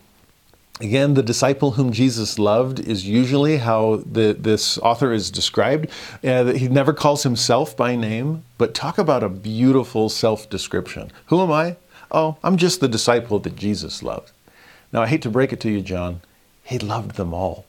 again, 0.80 1.12
the 1.12 1.22
disciple 1.22 1.72
whom 1.72 1.92
Jesus 1.92 2.38
loved 2.38 2.80
is 2.80 3.06
usually 3.06 3.58
how 3.58 4.02
the, 4.10 4.34
this 4.38 4.78
author 4.78 5.12
is 5.12 5.30
described. 5.30 5.90
Uh, 6.24 6.52
he 6.52 6.68
never 6.68 6.94
calls 6.94 7.22
himself 7.22 7.76
by 7.76 7.96
name, 7.96 8.44
but 8.56 8.74
talk 8.74 8.96
about 8.96 9.22
a 9.22 9.28
beautiful 9.28 10.08
self 10.08 10.48
description. 10.48 11.12
Who 11.26 11.42
am 11.42 11.52
I? 11.52 11.76
Oh, 12.10 12.38
I'm 12.42 12.56
just 12.56 12.80
the 12.80 12.88
disciple 12.88 13.38
that 13.40 13.56
Jesus 13.56 14.02
loved. 14.02 14.32
Now, 14.90 15.02
I 15.02 15.06
hate 15.06 15.22
to 15.22 15.30
break 15.30 15.52
it 15.52 15.60
to 15.60 15.70
you, 15.70 15.82
John, 15.82 16.22
he 16.64 16.78
loved 16.78 17.16
them 17.16 17.34
all. 17.34 17.66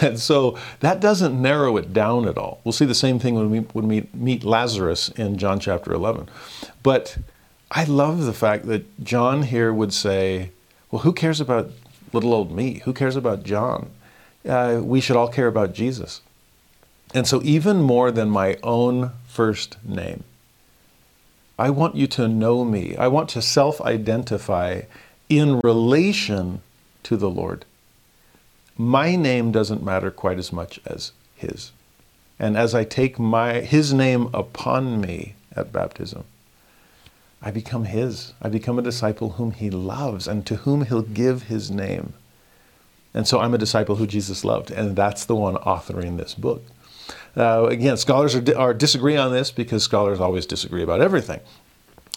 And 0.00 0.18
so 0.18 0.58
that 0.80 1.00
doesn't 1.00 1.40
narrow 1.40 1.76
it 1.76 1.92
down 1.92 2.26
at 2.26 2.38
all. 2.38 2.60
We'll 2.64 2.72
see 2.72 2.84
the 2.84 2.94
same 2.94 3.18
thing 3.18 3.34
when 3.34 3.50
we, 3.50 3.58
when 3.58 3.88
we 3.88 4.08
meet 4.14 4.44
Lazarus 4.44 5.10
in 5.10 5.36
John 5.36 5.60
chapter 5.60 5.92
11. 5.92 6.28
But 6.82 7.18
I 7.70 7.84
love 7.84 8.24
the 8.24 8.32
fact 8.32 8.66
that 8.66 9.04
John 9.04 9.42
here 9.42 9.72
would 9.72 9.92
say, 9.92 10.50
well, 10.90 11.02
who 11.02 11.12
cares 11.12 11.40
about 11.40 11.70
little 12.12 12.32
old 12.32 12.52
me? 12.52 12.80
Who 12.84 12.92
cares 12.92 13.16
about 13.16 13.42
John? 13.42 13.90
Uh, 14.48 14.80
we 14.82 15.00
should 15.00 15.16
all 15.16 15.28
care 15.28 15.48
about 15.48 15.74
Jesus. 15.74 16.20
And 17.12 17.26
so, 17.26 17.40
even 17.42 17.82
more 17.82 18.10
than 18.10 18.28
my 18.28 18.58
own 18.62 19.12
first 19.26 19.76
name, 19.84 20.24
I 21.58 21.70
want 21.70 21.94
you 21.94 22.06
to 22.08 22.28
know 22.28 22.64
me. 22.64 22.96
I 22.96 23.08
want 23.08 23.28
to 23.30 23.42
self 23.42 23.80
identify 23.80 24.82
in 25.28 25.60
relation 25.60 26.62
to 27.04 27.16
the 27.16 27.30
Lord. 27.30 27.64
My 28.76 29.14
name 29.14 29.52
doesn't 29.52 29.84
matter 29.84 30.10
quite 30.10 30.38
as 30.38 30.52
much 30.52 30.80
as 30.86 31.12
His. 31.36 31.72
And 32.38 32.56
as 32.56 32.74
I 32.74 32.84
take 32.84 33.18
my, 33.18 33.60
His 33.60 33.94
name 33.94 34.28
upon 34.34 35.00
me 35.00 35.34
at 35.54 35.72
baptism, 35.72 36.24
I 37.40 37.50
become 37.50 37.84
His. 37.84 38.32
I 38.42 38.48
become 38.48 38.78
a 38.78 38.82
disciple 38.82 39.30
whom 39.30 39.52
He 39.52 39.70
loves 39.70 40.26
and 40.26 40.44
to 40.46 40.56
whom 40.56 40.86
He'll 40.86 41.02
give 41.02 41.44
His 41.44 41.70
name. 41.70 42.14
And 43.12 43.28
so 43.28 43.38
I'm 43.38 43.54
a 43.54 43.58
disciple 43.58 43.96
who 43.96 44.08
Jesus 44.08 44.44
loved, 44.44 44.72
and 44.72 44.96
that's 44.96 45.24
the 45.24 45.36
one 45.36 45.54
authoring 45.56 46.16
this 46.16 46.34
book. 46.34 46.64
Uh, 47.36 47.66
again, 47.66 47.96
scholars 47.96 48.34
are, 48.34 48.58
are 48.58 48.74
disagree 48.74 49.16
on 49.16 49.32
this 49.32 49.52
because 49.52 49.84
scholars 49.84 50.18
always 50.18 50.46
disagree 50.46 50.82
about 50.82 51.00
everything. 51.00 51.40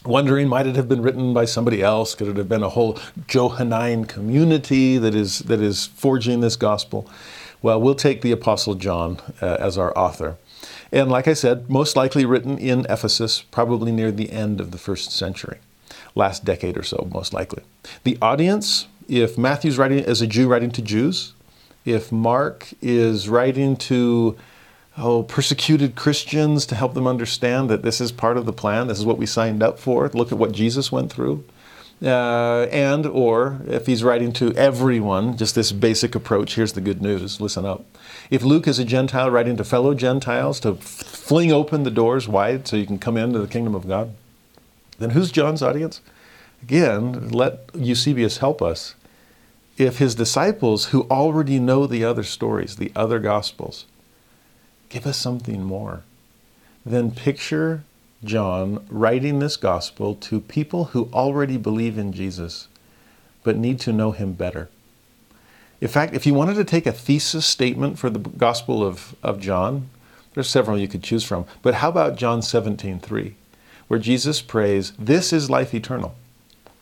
Wondering, 0.05 0.47
might 0.47 0.67
it 0.67 0.75
have 0.75 0.87
been 0.87 1.01
written 1.01 1.33
by 1.33 1.45
somebody 1.45 1.81
else? 1.81 2.15
Could 2.15 2.27
it 2.27 2.37
have 2.37 2.47
been 2.47 2.63
a 2.63 2.69
whole 2.69 2.97
Johannine 3.27 4.05
community 4.05 4.97
that 4.97 5.13
is 5.13 5.39
that 5.39 5.59
is 5.59 5.87
forging 5.87 6.39
this 6.39 6.55
gospel? 6.55 7.09
Well, 7.61 7.81
we'll 7.81 7.95
take 7.95 8.21
the 8.21 8.31
Apostle 8.31 8.75
John 8.75 9.19
uh, 9.41 9.57
as 9.59 9.77
our 9.77 9.97
author. 9.97 10.37
And 10.91 11.09
like 11.09 11.27
I 11.27 11.33
said, 11.33 11.69
most 11.69 11.95
likely 11.95 12.25
written 12.25 12.57
in 12.57 12.85
Ephesus, 12.89 13.41
probably 13.41 13.91
near 13.91 14.11
the 14.11 14.31
end 14.31 14.61
of 14.61 14.71
the 14.71 14.77
first 14.77 15.11
century, 15.11 15.57
last 16.15 16.45
decade 16.45 16.77
or 16.77 16.83
so, 16.83 17.07
most 17.11 17.33
likely. 17.33 17.63
The 18.03 18.17
audience, 18.21 18.87
if 19.09 19.37
Matthew's 19.37 19.77
writing 19.77 19.99
as 20.05 20.21
a 20.21 20.27
Jew 20.27 20.47
writing 20.47 20.71
to 20.71 20.81
Jews, 20.81 21.33
if 21.83 22.11
Mark 22.11 22.69
is 22.81 23.27
writing 23.27 23.75
to 23.77 24.37
oh, 24.97 25.23
persecuted 25.23 25.95
Christians 25.95 26.65
to 26.65 26.75
help 26.75 26.93
them 26.93 27.07
understand 27.07 27.69
that 27.69 27.83
this 27.83 28.01
is 28.01 28.11
part 28.11 28.37
of 28.37 28.45
the 28.45 28.53
plan. 28.53 28.87
This 28.87 28.99
is 28.99 29.05
what 29.05 29.17
we 29.17 29.25
signed 29.25 29.61
up 29.61 29.79
for. 29.79 30.09
Look 30.13 30.31
at 30.31 30.37
what 30.37 30.51
Jesus 30.51 30.91
went 30.91 31.11
through. 31.11 31.43
Uh, 32.01 32.67
and 32.71 33.07
or 33.07 33.59
if 33.65 33.87
he's 33.87 34.03
writing 34.03 34.31
to 34.31 34.53
everyone, 34.53 35.35
just 35.35 35.55
this 35.55 35.71
basic 35.71 36.13
approach. 36.13 36.55
Here's 36.55 36.73
the 36.73 36.81
good 36.81 37.01
news. 37.01 37.41
Listen 37.41 37.65
up. 37.65 37.85
If 38.29 38.43
Luke 38.43 38.67
is 38.67 38.77
a 38.77 38.85
Gentile 38.85 39.31
writing 39.31 39.57
to 39.57 39.63
fellow 39.63 39.95
Gentiles 39.95 40.59
to 40.59 40.75
fling 40.75 41.51
open 41.51 41.83
the 41.83 41.91
doors 41.91 42.27
wide 42.27 42.67
so 42.67 42.75
you 42.75 42.85
can 42.85 42.99
come 42.99 43.17
into 43.17 43.39
the 43.39 43.47
kingdom 43.47 43.73
of 43.73 43.87
God, 43.87 44.13
then 44.99 45.11
who's 45.11 45.31
John's 45.31 45.63
audience? 45.63 46.01
Again, 46.61 47.29
let 47.29 47.69
Eusebius 47.73 48.39
help 48.39 48.61
us. 48.61 48.95
If 49.77 49.97
his 49.97 50.15
disciples, 50.15 50.85
who 50.85 51.03
already 51.03 51.59
know 51.59 51.85
the 51.85 52.03
other 52.03 52.23
stories, 52.23 52.75
the 52.75 52.91
other 52.95 53.19
gospels, 53.19 53.85
Give 54.89 55.05
us 55.05 55.17
something 55.17 55.63
more. 55.63 56.03
Then 56.85 57.11
picture 57.11 57.83
John 58.23 58.85
writing 58.89 59.39
this 59.39 59.57
gospel 59.57 60.15
to 60.15 60.39
people 60.39 60.85
who 60.85 61.09
already 61.13 61.57
believe 61.57 61.97
in 61.97 62.13
Jesus 62.13 62.67
but 63.43 63.57
need 63.57 63.79
to 63.81 63.93
know 63.93 64.11
him 64.11 64.33
better. 64.33 64.69
In 65.79 65.87
fact, 65.87 66.13
if 66.13 66.25
you 66.25 66.33
wanted 66.33 66.55
to 66.55 66.63
take 66.63 66.87
a 66.87 66.91
thesis 66.91 67.45
statement 67.45 67.99
for 67.99 68.09
the 68.09 68.19
Gospel 68.19 68.83
of, 68.83 69.15
of 69.21 69.39
John, 69.39 69.89
there's 70.33 70.49
several 70.49 70.77
you 70.77 70.87
could 70.87 71.03
choose 71.03 71.23
from. 71.23 71.45
But 71.61 71.75
how 71.75 71.89
about 71.89 72.15
John 72.15 72.41
17, 72.41 72.99
3, 72.99 73.35
where 73.87 73.99
Jesus 73.99 74.41
prays, 74.41 74.91
This 74.97 75.31
is 75.31 75.49
life 75.49 75.73
eternal, 75.73 76.15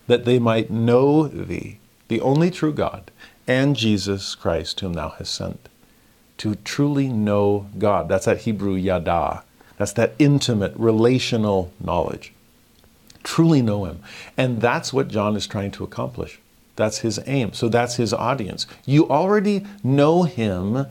that 0.08 0.26
they 0.26 0.40
might 0.40 0.72
know 0.72 1.28
thee, 1.28 1.80
the 2.08 2.22
only 2.22 2.50
true 2.50 2.74
God, 2.74 3.12
and 3.48 3.76
Jesus 3.76 4.34
Christ, 4.34 4.80
whom 4.80 4.94
thou 4.94 5.10
hast 5.10 5.36
sent 5.36 5.70
to 6.38 6.56
truly 6.56 7.08
know 7.08 7.68
God. 7.78 8.10
That's 8.10 8.26
that 8.26 8.42
Hebrew 8.42 8.76
yada. 8.76 9.44
That's 9.78 9.94
that 9.94 10.14
intimate, 10.20 10.74
relational 10.76 11.72
knowledge. 11.80 12.34
Truly 13.24 13.62
know 13.62 13.86
Him. 13.86 14.02
And 14.38 14.62
that's 14.62 14.94
what 14.94 15.08
John 15.08 15.36
is 15.36 15.48
trying 15.48 15.72
to 15.72 15.84
accomplish. 15.84 16.40
That's 16.76 17.00
his 17.00 17.20
aim. 17.26 17.54
So 17.54 17.70
that's 17.70 17.96
his 17.96 18.14
audience. 18.14 18.68
You 18.86 19.10
already 19.10 19.66
know 19.84 20.24
Him, 20.24 20.88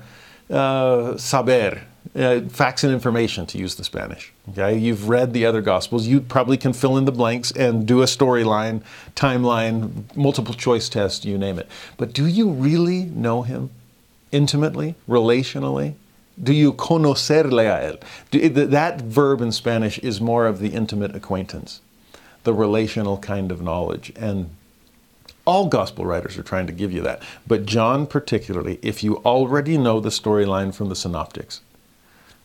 uh, 0.51 1.17
saber, 1.17 1.83
uh, 2.17 2.41
facts 2.43 2.85
and 2.85 2.93
information, 2.93 3.47
to 3.47 3.59
use 3.59 3.75
the 3.75 3.85
Spanish. 3.85 4.33
Okay, 4.51 4.77
you've 4.77 5.09
read 5.09 5.33
the 5.33 5.45
other 5.47 5.61
Gospels. 5.61 6.07
You 6.07 6.21
probably 6.21 6.57
can 6.57 6.73
fill 6.73 6.97
in 6.97 7.05
the 7.05 7.13
blanks 7.13 7.51
and 7.51 7.87
do 7.87 8.03
a 8.03 8.07
storyline, 8.07 8.83
timeline, 9.15 10.05
multiple 10.17 10.55
choice 10.55 10.89
test, 10.89 11.25
you 11.25 11.39
name 11.39 11.59
it. 11.59 11.69
But 11.97 12.13
do 12.13 12.27
you 12.27 12.51
really 12.51 13.05
know 13.05 13.43
Him? 13.43 13.71
Intimately, 14.35 14.97
relationally? 15.09 15.95
Do 16.43 16.53
you 16.53 16.73
conocerle 16.73 17.62
a 17.62 17.93
él? 17.93 18.03
Do, 18.33 18.49
that 18.49 19.00
verb 19.00 19.41
in 19.41 19.53
Spanish 19.53 19.99
is 20.00 20.21
more 20.21 20.47
of 20.47 20.59
the 20.59 20.71
intimate 20.71 21.14
acquaintance, 21.14 21.81
the 22.43 22.53
relational 22.53 23.19
kind 23.19 23.53
of 23.53 23.62
knowledge. 23.62 24.12
And 24.17 24.50
all 25.47 25.69
gospel 25.69 26.05
writers 26.05 26.37
are 26.37 26.43
trying 26.43 26.67
to 26.67 26.73
give 26.73 26.91
you 26.91 27.03
that. 27.03 27.23
But 27.47 27.67
John, 27.67 28.07
particularly, 28.07 28.81
if 28.83 29.05
you 29.05 29.19
already 29.19 29.79
know 29.79 30.00
the 30.00 30.09
storyline 30.09 30.75
from 30.75 30.88
the 30.88 30.97
synoptics, 30.97 31.61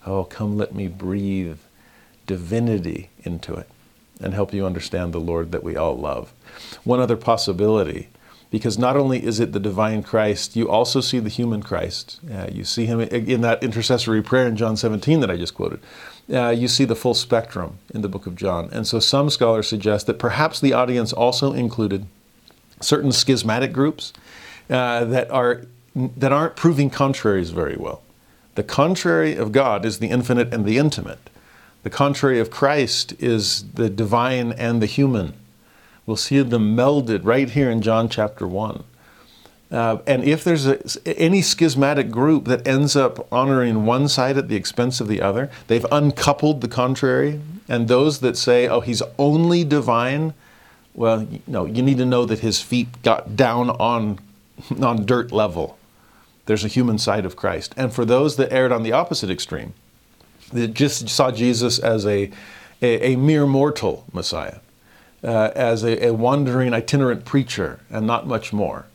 oh, 0.05 0.25
come 0.25 0.55
let 0.55 0.75
me 0.75 0.87
breathe 0.87 1.57
divinity 2.27 3.09
into 3.23 3.55
it 3.55 3.67
and 4.21 4.35
help 4.35 4.53
you 4.53 4.65
understand 4.65 5.13
the 5.13 5.19
Lord 5.19 5.51
that 5.51 5.63
we 5.63 5.75
all 5.75 5.97
love. 5.97 6.31
One 6.83 6.99
other 6.99 7.17
possibility 7.17 8.09
because 8.51 8.79
not 8.79 8.97
only 8.97 9.23
is 9.23 9.39
it 9.39 9.51
the 9.51 9.59
divine 9.59 10.01
Christ, 10.01 10.55
you 10.55 10.69
also 10.69 11.01
see 11.01 11.19
the 11.19 11.29
human 11.29 11.61
Christ. 11.61 12.19
Uh, 12.31 12.47
you 12.51 12.63
see 12.63 12.85
him 12.85 12.99
in 12.99 13.41
that 13.41 13.63
intercessory 13.63 14.23
prayer 14.23 14.47
in 14.47 14.55
John 14.55 14.75
17 14.75 15.19
that 15.19 15.29
I 15.29 15.37
just 15.37 15.53
quoted. 15.53 15.79
Uh, 16.31 16.49
you 16.49 16.67
see 16.67 16.85
the 16.85 16.95
full 16.95 17.13
spectrum 17.13 17.77
in 17.93 18.01
the 18.01 18.09
book 18.09 18.25
of 18.25 18.35
John. 18.35 18.69
And 18.71 18.87
so 18.87 18.99
some 18.99 19.29
scholars 19.29 19.67
suggest 19.67 20.07
that 20.07 20.17
perhaps 20.17 20.59
the 20.59 20.73
audience 20.73 21.13
also 21.13 21.53
included 21.53 22.07
certain 22.81 23.11
schismatic 23.11 23.71
groups 23.71 24.13
uh, 24.69 25.05
that, 25.05 25.29
are, 25.29 25.65
that 25.95 26.31
aren't 26.31 26.55
proving 26.55 26.89
contraries 26.89 27.51
very 27.51 27.75
well. 27.75 28.01
The 28.55 28.63
contrary 28.63 29.35
of 29.35 29.51
God 29.51 29.85
is 29.85 29.99
the 29.99 30.09
infinite 30.09 30.53
and 30.53 30.65
the 30.65 30.77
intimate. 30.77 31.29
The 31.83 31.89
contrary 31.89 32.39
of 32.39 32.49
Christ 32.49 33.13
is 33.19 33.63
the 33.73 33.89
divine 33.89 34.51
and 34.53 34.81
the 34.81 34.85
human 34.85 35.33
We'll 36.09 36.15
see 36.15 36.41
them 36.41 36.75
melded 36.75 37.23
right 37.23 37.47
here 37.47 37.69
in 37.69 37.83
John 37.83 38.09
chapter 38.09 38.47
1. 38.47 38.83
Uh, 39.69 39.99
and 40.07 40.23
if 40.23 40.43
there's 40.43 40.65
a, 40.65 40.79
any 41.05 41.43
schismatic 41.43 42.09
group 42.09 42.45
that 42.45 42.67
ends 42.67 42.95
up 42.95 43.31
honoring 43.31 43.85
one 43.85 44.07
side 44.07 44.35
at 44.35 44.47
the 44.47 44.55
expense 44.55 44.99
of 44.99 45.07
the 45.07 45.21
other, 45.21 45.51
they've 45.67 45.85
uncoupled 45.91 46.61
the 46.61 46.67
contrary. 46.67 47.39
And 47.67 47.87
those 47.87 48.21
that 48.21 48.37
say, 48.37 48.67
oh, 48.67 48.79
he's 48.79 49.03
only 49.19 49.63
divine, 49.63 50.33
well, 50.95 51.27
no, 51.45 51.65
you 51.65 51.83
need 51.83 51.99
to 51.99 52.07
know 52.07 52.25
that 52.25 52.39
his 52.39 52.59
feet 52.59 52.87
got 53.03 53.35
down 53.35 53.69
on, 53.69 54.17
on 54.81 55.05
dirt 55.05 55.31
level. 55.31 55.77
There's 56.47 56.65
a 56.65 56.69
human 56.69 56.97
side 56.97 57.23
of 57.23 57.35
Christ. 57.35 57.75
And 57.77 57.93
for 57.93 58.03
those 58.03 58.35
that 58.37 58.51
erred 58.51 58.71
on 58.71 58.81
the 58.81 58.93
opposite 58.93 59.29
extreme, 59.29 59.75
that 60.53 60.73
just 60.73 61.07
saw 61.07 61.29
Jesus 61.29 61.77
as 61.77 62.07
a, 62.07 62.31
a, 62.81 63.11
a 63.11 63.15
mere 63.15 63.45
mortal 63.45 64.05
Messiah, 64.11 64.57
uh, 65.23 65.51
as 65.55 65.83
a, 65.83 66.07
a 66.07 66.13
wandering 66.13 66.73
itinerant 66.73 67.25
preacher, 67.25 67.79
and 67.89 68.05
not 68.07 68.27
much 68.27 68.53
more 68.53 68.85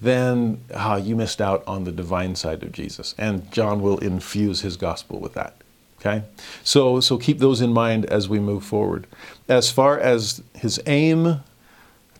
then 0.00 0.60
you 1.02 1.16
missed 1.16 1.40
out 1.40 1.64
on 1.66 1.84
the 1.84 1.92
divine 1.92 2.36
side 2.36 2.62
of 2.62 2.72
Jesus. 2.72 3.14
And 3.18 3.50
John 3.50 3.80
will 3.80 3.98
infuse 3.98 4.60
his 4.60 4.76
gospel 4.76 5.18
with 5.18 5.34
that. 5.34 5.54
Okay? 6.00 6.24
So, 6.62 7.00
so 7.00 7.16
keep 7.16 7.38
those 7.38 7.60
in 7.60 7.72
mind 7.72 8.04
as 8.06 8.28
we 8.28 8.38
move 8.38 8.64
forward. 8.64 9.06
As 9.48 9.70
far 9.70 9.98
as 9.98 10.42
his 10.54 10.80
aim 10.86 11.40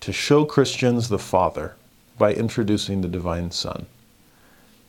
to 0.01 0.13
show 0.13 0.45
Christians 0.45 1.09
the 1.09 1.19
Father 1.19 1.77
by 2.19 2.33
introducing 2.33 3.03
the 3.03 3.09
divine 3.09 3.51
Son. 3.51 3.87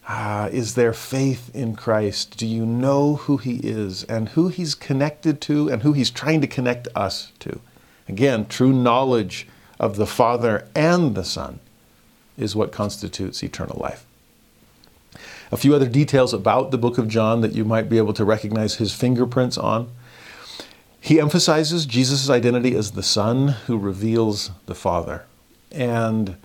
Ah, 0.10 0.48
is 0.48 0.76
there 0.76 0.94
faith 0.94 1.54
in 1.54 1.76
Christ? 1.76 2.38
Do 2.38 2.48
you 2.48 2.66
know 2.66 3.18
who 3.18 3.36
he 3.36 3.58
is 3.58 4.06
and 4.06 4.30
who 4.30 4.48
he's 4.48 4.74
connected 4.74 5.42
to 5.42 5.68
and 5.68 5.84
who 5.84 5.92
he's 5.92 6.10
trying 6.10 6.40
to 6.40 6.48
connect 6.48 6.88
us 6.96 7.34
to? 7.40 7.60
Again, 8.08 8.48
true 8.48 8.74
knowledge 8.74 9.48
of 9.80 9.96
the 9.96 10.08
Father 10.08 10.68
and 10.76 11.16
the 11.16 11.24
Son 11.24 11.60
is 12.38 12.56
what 12.56 12.72
constitutes 12.72 13.44
eternal 13.44 13.80
life. 13.80 14.06
A 15.52 15.58
few 15.58 15.74
other 15.74 15.88
details 15.88 16.34
about 16.34 16.72
the 16.72 16.78
book 16.78 16.98
of 16.98 17.08
John 17.08 17.42
that 17.42 17.54
you 17.54 17.64
might 17.64 17.90
be 17.90 17.98
able 17.98 18.14
to 18.14 18.26
recognize 18.26 18.76
his 18.76 18.94
fingerprints 18.94 19.58
on. 19.58 19.90
He 21.00 21.20
emphasizes 21.20 21.86
Jesus' 21.86 22.30
identity 22.30 22.76
as 22.76 22.92
the 22.92 23.04
Son 23.04 23.50
who 23.68 23.78
reveals 23.78 24.52
the 24.66 24.76
Father. 24.76 25.26
And 25.72 26.36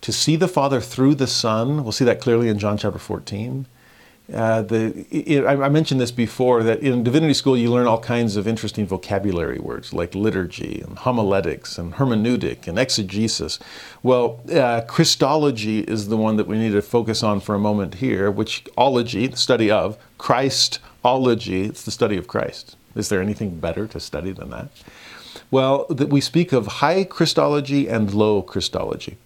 to 0.00 0.12
see 0.12 0.36
the 0.36 0.48
Father 0.48 0.80
through 0.80 1.16
the 1.16 1.26
Son, 1.26 1.82
we'll 1.82 1.92
see 1.92 2.04
that 2.04 2.20
clearly 2.20 2.48
in 2.48 2.58
John 2.58 2.78
chapter 2.78 2.98
14. 2.98 3.66
Uh, 4.32 4.60
the, 4.62 5.06
it, 5.10 5.46
I 5.46 5.68
mentioned 5.68 6.00
this 6.00 6.10
before 6.10 6.64
that 6.64 6.80
in 6.80 7.04
divinity 7.04 7.32
school 7.32 7.56
you 7.56 7.70
learn 7.70 7.86
all 7.86 8.00
kinds 8.00 8.34
of 8.34 8.48
interesting 8.48 8.84
vocabulary 8.84 9.60
words 9.60 9.92
like 9.92 10.16
liturgy 10.16 10.82
and 10.84 10.98
homiletics 10.98 11.78
and 11.78 11.94
hermeneutic 11.94 12.66
and 12.66 12.76
exegesis. 12.76 13.60
Well, 14.02 14.40
uh, 14.52 14.80
Christology 14.82 15.80
is 15.80 16.08
the 16.08 16.16
one 16.16 16.36
that 16.36 16.48
we 16.48 16.58
need 16.58 16.72
to 16.72 16.82
focus 16.82 17.22
on 17.22 17.38
for 17.38 17.54
a 17.54 17.60
moment 17.60 17.94
here, 17.96 18.28
which 18.28 18.64
ology, 18.76 19.28
the 19.28 19.36
study 19.36 19.70
of, 19.70 19.96
Christology, 20.18 21.62
it's 21.62 21.84
the 21.84 21.92
study 21.92 22.16
of 22.16 22.26
Christ. 22.26 22.76
Is 22.96 23.08
there 23.08 23.22
anything 23.22 23.60
better 23.60 23.86
to 23.86 24.00
study 24.00 24.32
than 24.32 24.50
that? 24.50 24.70
Well, 25.52 25.86
that 25.88 26.08
we 26.08 26.20
speak 26.20 26.52
of 26.52 26.66
high 26.66 27.04
Christology 27.04 27.88
and 27.88 28.12
low 28.12 28.42
Christology. 28.42 29.18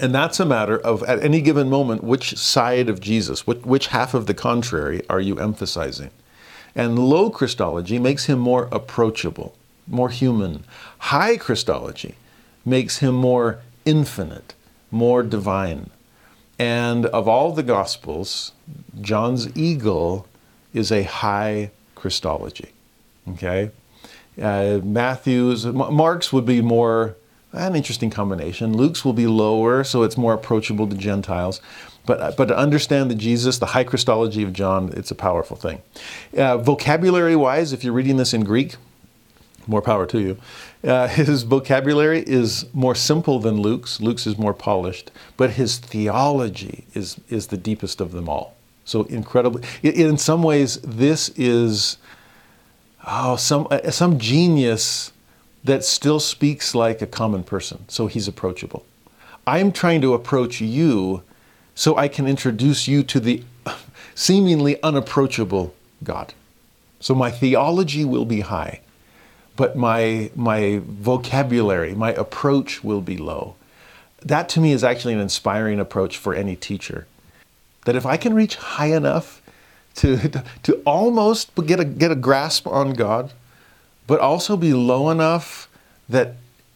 And 0.00 0.14
that's 0.14 0.38
a 0.38 0.46
matter 0.46 0.78
of, 0.78 1.02
at 1.04 1.22
any 1.22 1.40
given 1.40 1.68
moment, 1.68 2.04
which 2.04 2.36
side 2.36 2.88
of 2.88 3.00
Jesus, 3.00 3.46
which, 3.46 3.58
which 3.58 3.88
half 3.88 4.14
of 4.14 4.26
the 4.26 4.34
contrary 4.34 5.02
are 5.10 5.20
you 5.20 5.38
emphasizing? 5.38 6.10
And 6.74 6.98
low 6.98 7.30
Christology 7.30 7.98
makes 7.98 8.26
him 8.26 8.38
more 8.38 8.68
approachable, 8.70 9.56
more 9.86 10.10
human. 10.10 10.64
High 10.98 11.36
Christology 11.36 12.14
makes 12.64 12.98
him 12.98 13.14
more 13.14 13.60
infinite, 13.84 14.54
more 14.90 15.22
divine. 15.22 15.90
And 16.58 17.06
of 17.06 17.26
all 17.26 17.52
the 17.52 17.62
Gospels, 17.62 18.52
John's 19.00 19.56
eagle 19.56 20.28
is 20.72 20.92
a 20.92 21.02
high 21.02 21.70
Christology. 21.94 22.70
Okay? 23.30 23.70
Uh, 24.40 24.80
Matthew's, 24.84 25.66
Mark's 25.66 26.32
would 26.32 26.46
be 26.46 26.60
more 26.60 27.16
an 27.52 27.74
interesting 27.74 28.10
combination. 28.10 28.76
Luke's 28.76 29.04
will 29.04 29.12
be 29.12 29.26
lower, 29.26 29.84
so 29.84 30.02
it's 30.02 30.16
more 30.16 30.34
approachable 30.34 30.86
to 30.86 30.96
Gentiles. 30.96 31.60
But, 32.04 32.36
but 32.36 32.46
to 32.46 32.56
understand 32.56 33.10
that 33.10 33.16
Jesus, 33.16 33.58
the 33.58 33.66
high 33.66 33.84
Christology 33.84 34.42
of 34.42 34.52
John, 34.52 34.92
it's 34.96 35.10
a 35.10 35.14
powerful 35.14 35.56
thing. 35.56 35.82
Uh, 36.36 36.56
vocabulary 36.56 37.36
wise, 37.36 37.72
if 37.72 37.84
you're 37.84 37.92
reading 37.92 38.16
this 38.16 38.32
in 38.32 38.44
Greek, 38.44 38.76
more 39.66 39.82
power 39.82 40.06
to 40.06 40.18
you. 40.18 40.38
Uh, 40.82 41.08
his 41.08 41.42
vocabulary 41.42 42.24
is 42.26 42.66
more 42.72 42.94
simple 42.94 43.38
than 43.38 43.60
Luke's. 43.60 44.00
Luke's 44.00 44.26
is 44.26 44.38
more 44.38 44.54
polished, 44.54 45.10
but 45.36 45.50
his 45.50 45.78
theology 45.78 46.86
is, 46.94 47.20
is 47.28 47.48
the 47.48 47.58
deepest 47.58 48.00
of 48.00 48.12
them 48.12 48.28
all. 48.28 48.54
So 48.84 49.02
incredibly, 49.04 49.62
in 49.82 50.16
some 50.16 50.42
ways, 50.42 50.78
this 50.80 51.28
is 51.36 51.98
oh, 53.06 53.36
some, 53.36 53.68
uh, 53.70 53.90
some 53.90 54.18
genius 54.18 55.12
that 55.68 55.84
still 55.84 56.18
speaks 56.18 56.74
like 56.74 57.02
a 57.02 57.06
common 57.06 57.44
person, 57.44 57.84
so 57.88 58.06
he's 58.06 58.26
approachable. 58.26 58.86
I'm 59.46 59.70
trying 59.70 60.00
to 60.00 60.14
approach 60.14 60.62
you 60.62 61.22
so 61.74 61.94
I 61.94 62.08
can 62.08 62.26
introduce 62.26 62.88
you 62.88 63.02
to 63.02 63.20
the 63.20 63.44
seemingly 64.14 64.82
unapproachable 64.82 65.74
God. 66.02 66.32
So 67.00 67.14
my 67.14 67.30
theology 67.30 68.06
will 68.06 68.24
be 68.24 68.40
high, 68.40 68.80
but 69.56 69.76
my, 69.76 70.30
my 70.34 70.80
vocabulary, 70.84 71.94
my 71.94 72.12
approach 72.14 72.82
will 72.82 73.02
be 73.02 73.18
low. 73.18 73.54
That 74.22 74.48
to 74.50 74.60
me 74.60 74.72
is 74.72 74.82
actually 74.82 75.12
an 75.12 75.20
inspiring 75.20 75.78
approach 75.78 76.16
for 76.16 76.32
any 76.32 76.56
teacher. 76.56 77.06
That 77.84 77.94
if 77.94 78.06
I 78.06 78.16
can 78.16 78.32
reach 78.32 78.56
high 78.56 78.96
enough 78.96 79.42
to, 79.96 80.42
to 80.62 80.74
almost 80.86 81.54
get 81.66 81.78
a, 81.78 81.84
get 81.84 82.10
a 82.10 82.16
grasp 82.16 82.66
on 82.66 82.94
God, 82.94 83.32
but 84.08 84.18
also 84.18 84.56
be 84.56 84.72
low 84.72 85.10
enough 85.10 85.68
that 86.08 86.34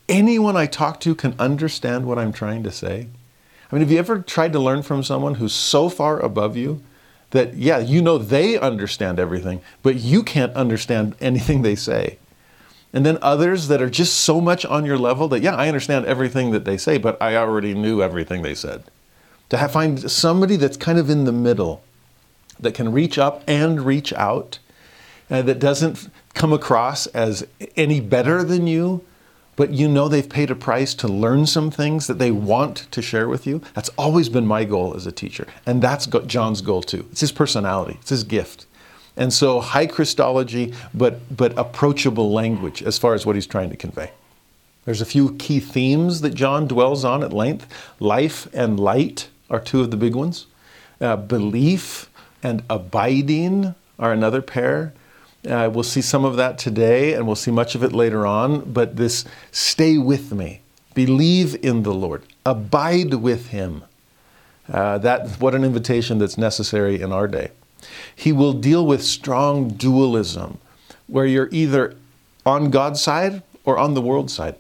anyone 0.08 0.56
I 0.56 0.66
talk 0.66 1.00
to 1.00 1.16
can 1.16 1.34
understand 1.40 2.06
what 2.06 2.18
I'm 2.18 2.32
trying 2.32 2.62
to 2.62 2.70
say. 2.70 3.08
I 3.70 3.74
mean, 3.74 3.80
have 3.80 3.90
you 3.90 3.98
ever 3.98 4.20
tried 4.20 4.52
to 4.52 4.60
learn 4.60 4.82
from 4.82 5.02
someone 5.02 5.36
who's 5.36 5.54
so 5.54 5.88
far 5.88 6.20
above 6.20 6.56
you 6.56 6.82
that, 7.30 7.54
yeah, 7.54 7.78
you 7.78 8.02
know 8.02 8.18
they 8.18 8.58
understand 8.58 9.18
everything, 9.18 9.62
but 9.82 9.96
you 9.96 10.22
can't 10.22 10.52
understand 10.52 11.16
anything 11.20 11.62
they 11.62 11.74
say? 11.74 12.18
And 12.92 13.06
then 13.06 13.16
others 13.22 13.68
that 13.68 13.80
are 13.80 13.88
just 13.88 14.18
so 14.18 14.38
much 14.38 14.66
on 14.66 14.84
your 14.84 14.98
level 14.98 15.26
that, 15.28 15.40
yeah, 15.40 15.56
I 15.56 15.68
understand 15.68 16.04
everything 16.04 16.50
that 16.50 16.66
they 16.66 16.76
say, 16.76 16.98
but 16.98 17.20
I 17.22 17.36
already 17.36 17.72
knew 17.72 18.02
everything 18.02 18.42
they 18.42 18.54
said. 18.54 18.84
To 19.48 19.56
have, 19.56 19.72
find 19.72 20.10
somebody 20.10 20.56
that's 20.56 20.76
kind 20.76 20.98
of 20.98 21.08
in 21.08 21.24
the 21.24 21.32
middle, 21.32 21.82
that 22.60 22.74
can 22.74 22.92
reach 22.92 23.16
up 23.16 23.42
and 23.46 23.80
reach 23.80 24.12
out, 24.12 24.58
and 25.30 25.48
that 25.48 25.58
doesn't 25.58 26.10
come 26.34 26.52
across 26.52 27.06
as 27.08 27.46
any 27.76 28.00
better 28.00 28.42
than 28.42 28.66
you, 28.66 29.04
but 29.56 29.70
you 29.70 29.88
know 29.88 30.08
they've 30.08 30.28
paid 30.28 30.50
a 30.50 30.54
price 30.54 30.94
to 30.94 31.08
learn 31.08 31.46
some 31.46 31.70
things 31.70 32.06
that 32.06 32.18
they 32.18 32.30
want 32.30 32.90
to 32.90 33.02
share 33.02 33.28
with 33.28 33.46
you. 33.46 33.60
That's 33.74 33.90
always 33.90 34.28
been 34.28 34.46
my 34.46 34.64
goal 34.64 34.94
as 34.96 35.06
a 35.06 35.12
teacher. 35.12 35.46
And 35.66 35.82
that's 35.82 36.06
John's 36.26 36.62
goal 36.62 36.82
too. 36.82 37.06
It's 37.12 37.20
his 37.20 37.32
personality, 37.32 37.98
it's 38.00 38.10
his 38.10 38.24
gift. 38.24 38.66
And 39.16 39.32
so 39.32 39.60
high 39.60 39.86
Christology, 39.86 40.72
but, 40.94 41.36
but 41.36 41.56
approachable 41.58 42.32
language 42.32 42.82
as 42.82 42.96
far 42.98 43.12
as 43.12 43.26
what 43.26 43.34
he's 43.34 43.46
trying 43.46 43.68
to 43.70 43.76
convey. 43.76 44.10
There's 44.84 45.00
a 45.00 45.06
few 45.06 45.34
key 45.34 45.60
themes 45.60 46.22
that 46.22 46.34
John 46.34 46.66
dwells 46.66 47.04
on 47.04 47.22
at 47.22 47.32
length. 47.32 47.66
Life 48.00 48.48
and 48.52 48.80
light 48.80 49.28
are 49.50 49.60
two 49.60 49.80
of 49.80 49.90
the 49.90 49.96
big 49.96 50.14
ones. 50.14 50.46
Uh, 51.00 51.16
belief 51.16 52.10
and 52.42 52.62
abiding 52.70 53.74
are 53.98 54.12
another 54.12 54.42
pair. 54.42 54.92
Uh, 55.48 55.68
we'll 55.72 55.82
see 55.82 56.02
some 56.02 56.24
of 56.24 56.36
that 56.36 56.56
today, 56.56 57.14
and 57.14 57.26
we'll 57.26 57.34
see 57.36 57.50
much 57.50 57.74
of 57.74 57.82
it 57.82 57.92
later 57.92 58.26
on. 58.26 58.72
But 58.72 58.96
this 58.96 59.24
stay 59.50 59.98
with 59.98 60.32
me, 60.32 60.60
believe 60.94 61.56
in 61.64 61.82
the 61.82 61.92
Lord, 61.94 62.22
abide 62.46 63.14
with 63.14 63.48
Him. 63.48 63.84
Uh, 64.72 64.98
that 64.98 65.40
what 65.40 65.54
an 65.54 65.64
invitation 65.64 66.18
that's 66.18 66.38
necessary 66.38 67.00
in 67.00 67.12
our 67.12 67.26
day. 67.26 67.50
He 68.14 68.30
will 68.32 68.52
deal 68.52 68.86
with 68.86 69.02
strong 69.02 69.68
dualism, 69.68 70.58
where 71.08 71.26
you're 71.26 71.48
either 71.50 71.96
on 72.46 72.70
God's 72.70 73.00
side 73.00 73.42
or 73.64 73.78
on 73.78 73.94
the 73.94 74.00
world's 74.00 74.32
side. 74.32 74.56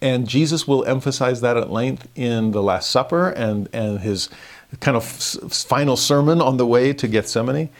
And 0.00 0.28
Jesus 0.28 0.66
will 0.68 0.84
emphasize 0.84 1.40
that 1.40 1.56
at 1.56 1.70
length 1.70 2.08
in 2.14 2.50
the 2.50 2.62
Last 2.62 2.90
Supper 2.90 3.30
and, 3.30 3.68
and 3.72 4.00
his 4.00 4.28
kind 4.80 4.96
of 4.96 5.04
final 5.04 5.96
sermon 5.96 6.40
on 6.40 6.56
the 6.56 6.66
way 6.66 6.92
to 6.92 7.08
Gethsemane. 7.08 7.70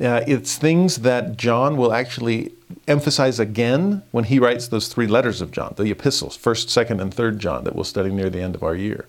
Uh, 0.00 0.24
it's 0.26 0.56
things 0.56 0.98
that 0.98 1.36
John 1.36 1.76
will 1.76 1.92
actually 1.92 2.52
emphasize 2.88 3.38
again 3.38 4.02
when 4.12 4.24
he 4.24 4.38
writes 4.38 4.68
those 4.68 4.88
three 4.88 5.06
letters 5.06 5.40
of 5.40 5.50
John, 5.50 5.74
the 5.76 5.90
epistles, 5.90 6.38
1st, 6.38 6.86
2nd, 6.86 7.00
and 7.02 7.14
3rd 7.14 7.38
John, 7.38 7.64
that 7.64 7.74
we'll 7.74 7.84
study 7.84 8.10
near 8.10 8.30
the 8.30 8.40
end 8.40 8.54
of 8.54 8.62
our 8.62 8.74
year. 8.74 9.06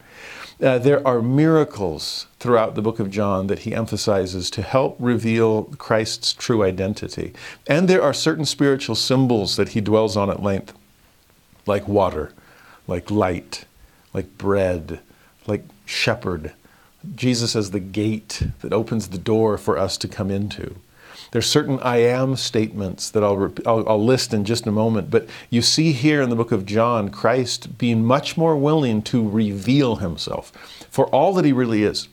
Uh, 0.62 0.78
there 0.78 1.06
are 1.08 1.22
miracles 1.22 2.28
throughout 2.40 2.76
the 2.76 2.82
book 2.82 3.00
of 3.00 3.10
John 3.10 3.48
that 3.48 3.60
he 3.60 3.74
emphasizes 3.74 4.52
to 4.52 4.62
help 4.62 4.96
reveal 5.00 5.64
Christ's 5.64 6.34
true 6.34 6.62
identity. 6.64 7.34
And 7.66 7.88
there 7.88 8.04
are 8.04 8.14
certain 8.14 8.46
spiritual 8.46 8.96
symbols 8.96 9.56
that 9.56 9.70
he 9.70 9.82
dwells 9.82 10.16
on 10.16 10.30
at 10.30 10.44
length, 10.44 10.74
like 11.66 11.88
water, 11.88 12.34
like 12.86 13.10
light, 13.10 13.66
like 14.14 14.38
bread, 14.38 15.00
like 15.48 15.64
shepherd. 15.86 16.54
Jesus 17.16 17.56
as 17.56 17.72
the 17.72 17.80
gate 17.80 18.44
that 18.62 18.74
opens 18.74 19.08
the 19.08 19.18
door 19.18 19.58
for 19.58 19.78
us 19.78 19.98
to 19.98 20.08
come 20.08 20.30
into. 20.30 20.76
There's 21.32 21.48
certain 21.48 21.80
I 21.80 21.98
am 21.98 22.36
statements 22.36 23.10
that 23.10 23.24
I'll, 23.24 23.54
I'll, 23.66 23.88
I'll, 23.88 24.04
list 24.04 24.34
in 24.34 24.44
just 24.44 24.68
a 24.68 24.72
moment, 24.72 25.10
but 25.10 25.28
you 25.50 25.62
see 25.62 25.94
here 25.94 26.22
in 26.22 26.30
the 26.30 26.36
book 26.36 26.52
of 26.52 26.66
John 26.66 27.10
Christ 27.10 27.78
being 27.78 28.04
much 28.04 28.36
more 28.36 28.56
willing 28.58 29.02
to 29.04 29.28
reveal 29.28 29.98
himself 29.98 30.52
for 30.90 31.08
all 31.08 31.34
that 31.34 31.46
he 31.46 31.54
really 31.54 31.84
is. 31.84 32.10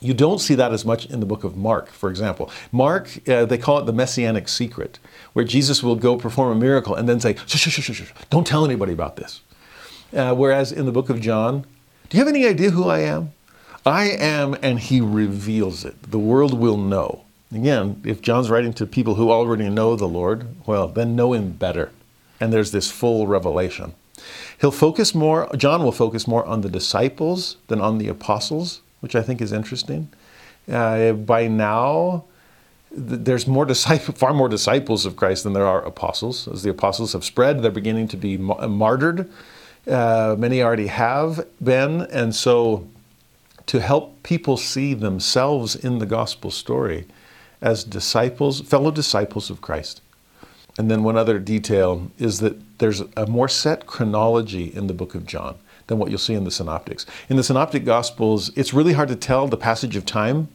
You 0.00 0.12
don't 0.12 0.40
see 0.40 0.56
that 0.56 0.72
as 0.72 0.84
much 0.84 1.06
in 1.06 1.20
the 1.20 1.26
book 1.26 1.44
of 1.44 1.56
Mark, 1.56 1.88
for 1.88 2.10
example. 2.10 2.50
Mark, 2.72 3.16
uh, 3.28 3.44
they 3.44 3.56
call 3.56 3.78
it 3.78 3.86
the 3.86 3.92
messianic 3.92 4.48
secret, 4.48 4.98
where 5.32 5.44
Jesus 5.44 5.80
will 5.80 5.94
go 5.94 6.16
perform 6.16 6.50
a 6.50 6.60
miracle 6.60 6.96
and 6.96 7.08
then 7.08 7.20
say, 7.20 7.36
shh, 7.46 7.56
shh, 7.56 7.80
shh, 7.80 7.92
shh, 7.92 8.10
don't 8.28 8.44
tell 8.44 8.64
anybody 8.64 8.92
about 8.92 9.14
this. 9.14 9.40
Uh, 10.12 10.34
whereas 10.34 10.72
in 10.72 10.86
the 10.86 10.92
book 10.92 11.08
of 11.08 11.20
John, 11.20 11.64
do 12.08 12.18
you 12.18 12.24
have 12.24 12.28
any 12.28 12.44
idea 12.44 12.70
who 12.70 12.88
I 12.88 12.98
am? 13.00 13.32
I 13.84 14.04
am, 14.04 14.56
and 14.62 14.78
he 14.78 15.00
reveals 15.00 15.84
it. 15.84 16.10
The 16.10 16.18
world 16.18 16.58
will 16.58 16.76
know. 16.76 17.24
Again, 17.52 18.00
if 18.04 18.22
John's 18.22 18.48
writing 18.48 18.72
to 18.74 18.86
people 18.86 19.16
who 19.16 19.30
already 19.30 19.68
know 19.68 19.96
the 19.96 20.08
Lord, 20.08 20.46
well, 20.66 20.88
then 20.88 21.16
know 21.16 21.32
him 21.32 21.52
better. 21.52 21.90
And 22.40 22.52
there's 22.52 22.70
this 22.70 22.90
full 22.90 23.26
revelation. 23.26 23.94
He'll 24.60 24.70
focus 24.70 25.14
more, 25.14 25.50
John 25.56 25.82
will 25.82 25.92
focus 25.92 26.28
more 26.28 26.44
on 26.46 26.60
the 26.60 26.68
disciples 26.68 27.56
than 27.66 27.80
on 27.80 27.98
the 27.98 28.08
apostles, 28.08 28.80
which 29.00 29.16
I 29.16 29.22
think 29.22 29.40
is 29.40 29.52
interesting. 29.52 30.08
Uh, 30.70 31.12
by 31.12 31.48
now, 31.48 32.24
there's 32.92 33.46
more 33.46 33.64
disciples, 33.64 34.16
far 34.18 34.32
more 34.32 34.48
disciples 34.48 35.04
of 35.04 35.16
Christ 35.16 35.42
than 35.42 35.54
there 35.54 35.66
are 35.66 35.84
apostles. 35.84 36.46
As 36.46 36.62
the 36.62 36.70
apostles 36.70 37.14
have 37.14 37.24
spread, 37.24 37.62
they're 37.62 37.70
beginning 37.72 38.08
to 38.08 38.16
be 38.16 38.38
martyred. 38.38 39.28
Uh, 39.88 40.36
many 40.38 40.62
already 40.62 40.86
have 40.86 41.44
been, 41.62 42.02
and 42.02 42.34
so 42.34 42.86
to 43.66 43.80
help 43.80 44.22
people 44.22 44.56
see 44.56 44.94
themselves 44.94 45.74
in 45.76 45.98
the 45.98 46.06
gospel 46.06 46.50
story 46.50 47.06
as 47.60 47.84
disciples, 47.84 48.60
fellow 48.60 48.90
disciples 48.90 49.50
of 49.50 49.60
Christ. 49.60 50.00
And 50.78 50.90
then 50.90 51.04
one 51.04 51.16
other 51.16 51.38
detail 51.38 52.10
is 52.18 52.40
that 52.40 52.78
there's 52.78 53.02
a 53.16 53.26
more 53.26 53.48
set 53.48 53.86
chronology 53.86 54.74
in 54.74 54.86
the 54.86 54.94
book 54.94 55.14
of 55.14 55.26
John 55.26 55.56
than 55.86 55.98
what 55.98 56.10
you'll 56.10 56.18
see 56.18 56.34
in 56.34 56.44
the 56.44 56.50
synoptics. 56.50 57.06
In 57.28 57.36
the 57.36 57.42
synoptic 57.42 57.84
gospels, 57.84 58.50
it's 58.56 58.72
really 58.72 58.94
hard 58.94 59.08
to 59.08 59.16
tell 59.16 59.46
the 59.46 59.56
passage 59.56 59.96
of 59.96 60.06
time. 60.06 60.48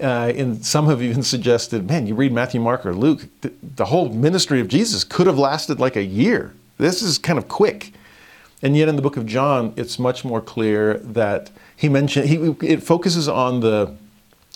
Uh, 0.00 0.32
and 0.36 0.64
some 0.64 0.86
have 0.86 1.02
even 1.02 1.22
suggested, 1.34 1.88
man, 1.88 2.06
you 2.06 2.14
read 2.14 2.32
Matthew, 2.32 2.60
Mark, 2.60 2.84
or 2.84 2.94
Luke, 2.94 3.28
the, 3.40 3.52
the 3.62 3.86
whole 3.86 4.10
ministry 4.10 4.60
of 4.60 4.68
Jesus 4.68 5.04
could 5.04 5.26
have 5.26 5.38
lasted 5.38 5.80
like 5.80 5.96
a 5.96 6.04
year. 6.04 6.54
This 6.78 7.00
is 7.00 7.16
kind 7.16 7.38
of 7.38 7.48
quick. 7.48 7.92
And 8.62 8.76
yet 8.76 8.88
in 8.88 8.96
the 8.96 9.02
book 9.02 9.16
of 9.16 9.26
John, 9.26 9.72
it's 9.76 9.98
much 9.98 10.24
more 10.24 10.40
clear 10.40 10.98
that 10.98 11.50
he 11.76 11.88
mentioned, 11.88 12.28
he, 12.28 12.36
it 12.66 12.82
focuses 12.82 13.28
on 13.28 13.60
the, 13.60 13.94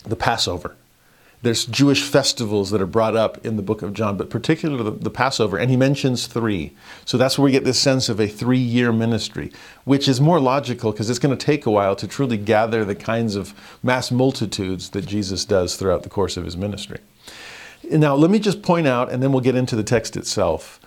the 0.05 0.15
Passover. 0.15 0.75
There's 1.43 1.65
Jewish 1.65 2.03
festivals 2.03 2.69
that 2.69 2.81
are 2.81 2.87
brought 2.87 3.15
up 3.15 3.43
in 3.43 3.55
the 3.55 3.63
book 3.63 3.81
of 3.81 3.93
John, 3.93 4.15
but 4.15 4.29
particularly 4.29 4.83
the, 4.83 4.91
the 4.91 5.09
Passover, 5.09 5.57
and 5.57 5.71
he 5.71 5.77
mentions 5.77 6.27
three. 6.27 6.75
So 7.03 7.17
that's 7.17 7.37
where 7.37 7.45
we 7.45 7.51
get 7.51 7.63
this 7.63 7.79
sense 7.79 8.09
of 8.09 8.19
a 8.19 8.27
three 8.27 8.59
year 8.59 8.91
ministry, 8.91 9.51
which 9.83 10.07
is 10.07 10.21
more 10.21 10.39
logical 10.39 10.91
because 10.91 11.09
it's 11.09 11.17
going 11.17 11.35
to 11.35 11.45
take 11.45 11.65
a 11.65 11.71
while 11.71 11.95
to 11.95 12.07
truly 12.07 12.37
gather 12.37 12.85
the 12.85 12.93
kinds 12.93 13.35
of 13.35 13.55
mass 13.81 14.11
multitudes 14.11 14.89
that 14.91 15.07
Jesus 15.07 15.43
does 15.43 15.75
throughout 15.75 16.03
the 16.03 16.09
course 16.09 16.37
of 16.37 16.45
his 16.45 16.55
ministry. 16.55 16.99
Now, 17.89 18.13
let 18.13 18.29
me 18.29 18.37
just 18.37 18.61
point 18.61 18.85
out, 18.85 19.11
and 19.11 19.23
then 19.23 19.31
we'll 19.31 19.41
get 19.41 19.55
into 19.55 19.75
the 19.75 19.83
text 19.83 20.15
itself. 20.15 20.79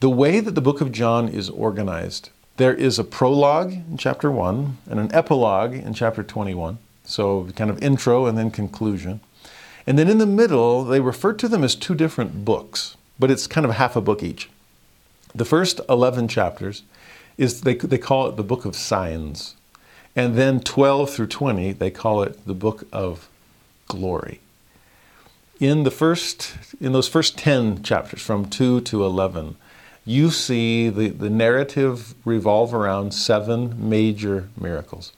The 0.00 0.10
way 0.10 0.40
that 0.40 0.54
the 0.54 0.60
book 0.60 0.82
of 0.82 0.92
John 0.92 1.28
is 1.28 1.48
organized 1.48 2.28
there 2.56 2.74
is 2.74 2.98
a 2.98 3.04
prologue 3.04 3.72
in 3.72 3.96
chapter 3.96 4.30
1 4.30 4.78
and 4.88 5.00
an 5.00 5.12
epilogue 5.12 5.74
in 5.74 5.94
chapter 5.94 6.22
21. 6.22 6.78
So, 7.04 7.48
kind 7.56 7.70
of 7.70 7.82
intro 7.82 8.26
and 8.26 8.38
then 8.38 8.50
conclusion. 8.50 9.20
And 9.86 9.98
then 9.98 10.08
in 10.08 10.18
the 10.18 10.26
middle, 10.26 10.84
they 10.84 11.00
refer 11.00 11.32
to 11.34 11.48
them 11.48 11.62
as 11.62 11.74
two 11.74 11.94
different 11.94 12.44
books, 12.44 12.96
but 13.18 13.30
it's 13.30 13.46
kind 13.46 13.66
of 13.66 13.72
half 13.72 13.96
a 13.96 14.00
book 14.00 14.22
each. 14.22 14.48
The 15.34 15.44
first 15.44 15.80
11 15.88 16.28
chapters 16.28 16.82
is 17.36 17.62
they, 17.62 17.74
they 17.74 17.98
call 17.98 18.28
it 18.28 18.36
the 18.36 18.44
book 18.44 18.64
of 18.64 18.76
signs. 18.76 19.56
And 20.16 20.36
then 20.36 20.60
12 20.60 21.10
through 21.10 21.26
20, 21.26 21.72
they 21.72 21.90
call 21.90 22.22
it 22.22 22.46
the 22.46 22.54
book 22.54 22.86
of 22.92 23.28
glory. 23.88 24.40
In 25.60 25.82
the 25.82 25.90
first 25.90 26.56
in 26.80 26.92
those 26.92 27.08
first 27.08 27.38
10 27.38 27.82
chapters 27.82 28.22
from 28.22 28.46
2 28.46 28.80
to 28.82 29.04
11, 29.04 29.56
you 30.04 30.30
see 30.30 30.88
the, 30.88 31.08
the 31.08 31.30
narrative 31.30 32.14
revolve 32.24 32.74
around 32.74 33.14
seven 33.14 33.88
major 33.88 34.48
miracles. 34.60 35.12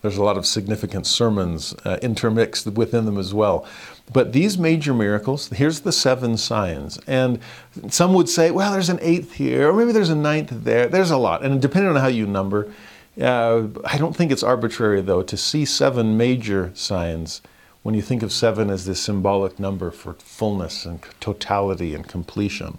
There's 0.00 0.16
a 0.16 0.22
lot 0.22 0.38
of 0.38 0.46
significant 0.46 1.06
sermons 1.06 1.74
uh, 1.84 1.98
intermixed 2.00 2.66
within 2.66 3.04
them 3.04 3.18
as 3.18 3.34
well. 3.34 3.66
But 4.12 4.32
these 4.32 4.56
major 4.56 4.94
miracles, 4.94 5.48
here's 5.48 5.80
the 5.80 5.92
seven 5.92 6.36
signs. 6.36 6.98
And 7.06 7.40
some 7.88 8.14
would 8.14 8.28
say, 8.28 8.50
well, 8.50 8.72
there's 8.72 8.88
an 8.88 9.00
eighth 9.02 9.34
here, 9.34 9.68
or 9.68 9.72
maybe 9.74 9.92
there's 9.92 10.08
a 10.08 10.14
ninth 10.16 10.50
there. 10.50 10.86
There's 10.86 11.10
a 11.10 11.18
lot. 11.18 11.44
And 11.44 11.60
depending 11.60 11.90
on 11.90 12.00
how 12.00 12.06
you 12.06 12.26
number, 12.26 12.72
uh, 13.20 13.64
I 13.84 13.98
don't 13.98 14.16
think 14.16 14.30
it's 14.30 14.44
arbitrary, 14.44 15.02
though, 15.02 15.22
to 15.22 15.36
see 15.36 15.64
seven 15.64 16.16
major 16.16 16.70
signs 16.74 17.42
when 17.82 17.94
you 17.94 18.02
think 18.02 18.22
of 18.22 18.32
seven 18.32 18.70
as 18.70 18.86
this 18.86 19.00
symbolic 19.00 19.58
number 19.58 19.90
for 19.90 20.14
fullness 20.14 20.86
and 20.86 21.00
totality 21.20 21.94
and 21.94 22.08
completion. 22.08 22.78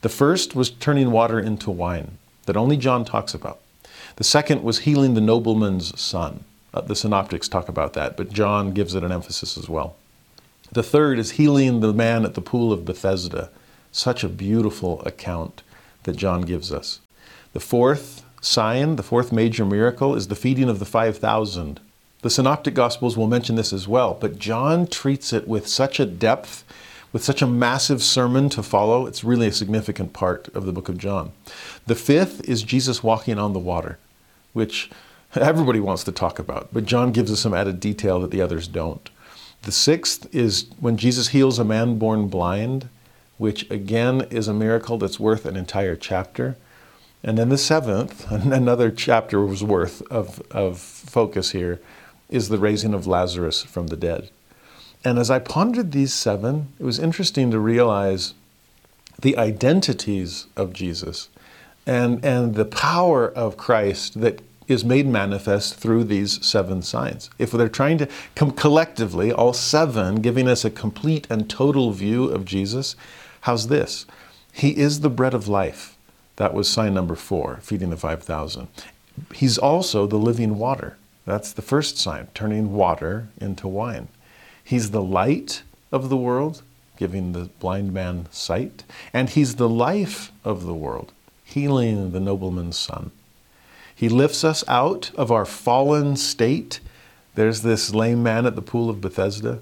The 0.00 0.08
first 0.08 0.54
was 0.54 0.70
turning 0.70 1.10
water 1.10 1.40
into 1.40 1.70
wine, 1.70 2.18
that 2.46 2.56
only 2.56 2.76
John 2.76 3.04
talks 3.04 3.34
about. 3.34 3.60
The 4.16 4.24
second 4.24 4.62
was 4.62 4.80
healing 4.80 5.14
the 5.14 5.20
nobleman's 5.20 5.98
son. 6.00 6.44
Uh, 6.72 6.82
the 6.82 6.94
synoptics 6.94 7.48
talk 7.48 7.68
about 7.68 7.94
that, 7.94 8.16
but 8.16 8.32
John 8.32 8.72
gives 8.72 8.94
it 8.94 9.02
an 9.02 9.12
emphasis 9.12 9.56
as 9.56 9.68
well. 9.68 9.96
The 10.70 10.82
third 10.82 11.18
is 11.18 11.32
healing 11.32 11.80
the 11.80 11.92
man 11.92 12.24
at 12.24 12.34
the 12.34 12.40
pool 12.40 12.72
of 12.72 12.84
Bethesda. 12.84 13.50
Such 13.90 14.22
a 14.22 14.28
beautiful 14.28 15.00
account 15.02 15.62
that 16.04 16.16
John 16.16 16.42
gives 16.42 16.70
us. 16.70 17.00
The 17.52 17.60
fourth 17.60 18.22
sign, 18.40 18.96
the 18.96 19.02
fourth 19.02 19.32
major 19.32 19.64
miracle, 19.64 20.14
is 20.14 20.28
the 20.28 20.36
feeding 20.36 20.68
of 20.68 20.78
the 20.78 20.84
5,000. 20.84 21.80
The 22.20 22.30
synoptic 22.30 22.74
gospels 22.74 23.16
will 23.16 23.28
mention 23.28 23.56
this 23.56 23.72
as 23.72 23.88
well, 23.88 24.16
but 24.20 24.38
John 24.38 24.86
treats 24.86 25.32
it 25.32 25.48
with 25.48 25.66
such 25.66 25.98
a 25.98 26.06
depth 26.06 26.64
with 27.12 27.24
such 27.24 27.42
a 27.42 27.46
massive 27.46 28.02
sermon 28.02 28.48
to 28.50 28.62
follow, 28.62 29.06
it's 29.06 29.24
really 29.24 29.48
a 29.48 29.52
significant 29.52 30.12
part 30.12 30.48
of 30.54 30.66
the 30.66 30.72
book 30.72 30.88
of 30.88 30.98
John. 30.98 31.32
The 31.86 31.94
fifth 31.94 32.46
is 32.48 32.62
Jesus 32.62 33.02
walking 33.02 33.38
on 33.38 33.52
the 33.52 33.58
water, 33.58 33.98
which 34.52 34.90
everybody 35.34 35.80
wants 35.80 36.04
to 36.04 36.12
talk 36.12 36.38
about, 36.38 36.68
but 36.72 36.84
John 36.84 37.12
gives 37.12 37.32
us 37.32 37.40
some 37.40 37.54
added 37.54 37.80
detail 37.80 38.20
that 38.20 38.30
the 38.30 38.42
others 38.42 38.68
don't. 38.68 39.08
The 39.62 39.72
sixth 39.72 40.32
is 40.34 40.66
when 40.78 40.96
Jesus 40.96 41.28
heals 41.28 41.58
a 41.58 41.64
man 41.64 41.98
born 41.98 42.28
blind, 42.28 42.88
which 43.38 43.70
again 43.70 44.22
is 44.30 44.48
a 44.48 44.54
miracle 44.54 44.98
that's 44.98 45.20
worth 45.20 45.46
an 45.46 45.56
entire 45.56 45.96
chapter. 45.96 46.56
And 47.22 47.36
then 47.36 47.48
the 47.48 47.58
seventh, 47.58 48.30
another 48.30 48.90
chapter 48.90 49.44
was 49.44 49.64
worth 49.64 50.02
of, 50.10 50.42
of 50.50 50.78
focus 50.78 51.50
here, 51.52 51.80
is 52.28 52.48
the 52.48 52.58
raising 52.58 52.94
of 52.94 53.06
Lazarus 53.06 53.62
from 53.62 53.88
the 53.88 53.96
dead. 53.96 54.30
And 55.04 55.18
as 55.18 55.30
I 55.30 55.38
pondered 55.38 55.92
these 55.92 56.12
seven, 56.12 56.72
it 56.78 56.84
was 56.84 56.98
interesting 56.98 57.50
to 57.50 57.58
realize 57.58 58.34
the 59.20 59.36
identities 59.36 60.46
of 60.56 60.72
Jesus 60.72 61.28
and, 61.86 62.24
and 62.24 62.54
the 62.54 62.64
power 62.64 63.28
of 63.28 63.56
Christ 63.56 64.20
that 64.20 64.42
is 64.68 64.84
made 64.84 65.06
manifest 65.06 65.76
through 65.76 66.04
these 66.04 66.44
seven 66.44 66.82
signs. 66.82 67.30
If 67.38 67.52
they're 67.52 67.68
trying 67.68 67.98
to 67.98 68.08
come 68.34 68.50
collectively, 68.50 69.32
all 69.32 69.54
seven, 69.54 70.16
giving 70.16 70.46
us 70.46 70.64
a 70.64 70.70
complete 70.70 71.26
and 71.30 71.48
total 71.48 71.90
view 71.92 72.24
of 72.24 72.44
Jesus, 72.44 72.94
how's 73.42 73.68
this? 73.68 74.04
He 74.52 74.76
is 74.76 75.00
the 75.00 75.08
bread 75.08 75.32
of 75.32 75.48
life. 75.48 75.96
That 76.36 76.52
was 76.52 76.68
sign 76.68 76.94
number 76.94 77.14
four, 77.14 77.60
feeding 77.62 77.90
the 77.90 77.96
5,000. 77.96 78.68
He's 79.34 79.58
also 79.58 80.06
the 80.06 80.18
living 80.18 80.58
water. 80.58 80.96
That's 81.24 81.52
the 81.52 81.62
first 81.62 81.96
sign, 81.96 82.28
turning 82.34 82.74
water 82.74 83.28
into 83.40 83.66
wine. 83.66 84.08
He's 84.68 84.90
the 84.90 85.02
light 85.02 85.62
of 85.90 86.10
the 86.10 86.16
world, 86.18 86.60
giving 86.98 87.32
the 87.32 87.48
blind 87.58 87.94
man 87.94 88.26
sight, 88.30 88.84
and 89.14 89.30
he's 89.30 89.54
the 89.54 89.66
life 89.66 90.30
of 90.44 90.66
the 90.66 90.74
world, 90.74 91.10
healing 91.42 92.12
the 92.12 92.20
nobleman's 92.20 92.76
son. 92.76 93.10
He 93.94 94.10
lifts 94.10 94.44
us 94.44 94.62
out 94.68 95.10
of 95.14 95.32
our 95.32 95.46
fallen 95.46 96.16
state. 96.16 96.80
There's 97.34 97.62
this 97.62 97.94
lame 97.94 98.22
man 98.22 98.44
at 98.44 98.56
the 98.56 98.60
pool 98.60 98.90
of 98.90 99.00
Bethesda. 99.00 99.60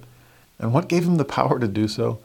And 0.59 0.75
what 0.75 0.89
gave 0.89 1.05
him 1.05 1.19
the 1.19 1.25
power 1.25 1.61
to 1.61 1.69
do 1.69 1.87
so? 1.87 2.19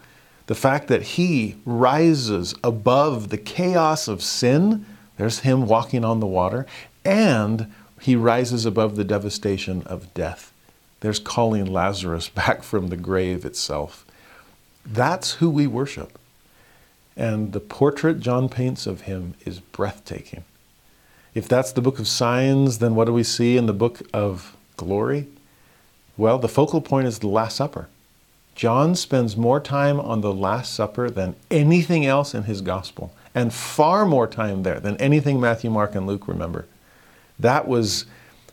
The 0.48 0.56
fact 0.56 0.88
that 0.88 1.04
he 1.04 1.58
rises 1.66 2.56
above 2.64 3.30
the 3.30 3.38
chaos 3.38 4.08
of 4.08 4.24
sin. 4.24 4.88
There's 5.18 5.42
him 5.42 5.68
walking 5.68 6.04
on 6.04 6.20
the 6.20 6.26
water. 6.26 6.66
And 7.06 7.72
he 8.00 8.16
rises 8.16 8.66
above 8.66 8.96
the 8.96 9.04
devastation 9.04 9.84
of 9.84 10.12
death. 10.16 10.51
There's 11.02 11.20
calling 11.20 11.66
Lazarus 11.66 12.30
back 12.42 12.64
from 12.64 12.88
the 12.88 12.98
grave 12.98 13.46
itself. 13.46 14.06
That's 14.86 15.34
who 15.34 15.50
we 15.50 15.68
worship. 15.68 16.18
And 17.16 17.52
the 17.52 17.60
portrait 17.60 18.20
John 18.20 18.50
paints 18.50 18.88
of 18.88 19.02
him 19.02 19.36
is 19.46 19.60
breathtaking. 19.60 20.44
If 21.34 21.48
that's 21.48 21.72
the 21.72 21.82
book 21.82 22.00
of 22.00 22.08
signs, 22.08 22.80
then 22.80 22.96
what 22.96 23.06
do 23.06 23.14
we 23.14 23.24
see 23.24 23.58
in 23.58 23.66
the 23.66 23.74
book 23.74 24.02
of 24.14 24.56
glory? 24.78 25.28
Well, 26.18 26.40
the 26.40 26.50
focal 26.50 26.82
point 26.82 27.08
is 27.08 27.20
the 27.20 27.28
Last 27.28 27.58
Supper. 27.58 27.88
John 28.56 28.96
spends 28.96 29.38
more 29.38 29.60
time 29.60 30.00
on 30.00 30.22
the 30.22 30.34
Last 30.34 30.74
Supper 30.74 31.10
than 31.10 31.36
anything 31.50 32.06
else 32.06 32.34
in 32.34 32.44
his 32.44 32.62
gospel, 32.62 33.14
and 33.34 33.54
far 33.54 34.06
more 34.06 34.28
time 34.28 34.64
there 34.64 34.80
than 34.80 34.98
anything 34.98 35.40
Matthew, 35.40 35.70
Mark, 35.70 35.96
and 35.96 36.06
Luke 36.06 36.28
remember. 36.28 36.66
That 37.40 37.68
was, 37.68 38.06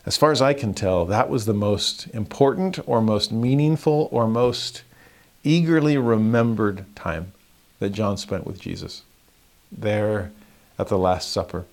as 0.07 0.17
far 0.17 0.33
as 0.33 0.41
I 0.41 0.55
can 0.55 0.75
tell, 0.75 1.05
that 1.07 1.29
was 1.29 1.45
the 1.45 1.55
most 1.55 2.07
important 2.15 2.79
or 2.87 3.01
most 3.01 3.33
meaningful 3.33 4.09
or 4.11 4.27
most 4.27 4.83
eagerly 5.45 5.99
remembered 5.99 6.85
time 6.97 7.33
that 7.79 7.91
John 7.91 8.17
spent 8.17 8.47
with 8.47 8.61
Jesus 8.61 9.03
there 9.71 10.33
at 10.79 10.89
the 10.89 10.99
Last 10.99 11.31
Supper 11.31 11.67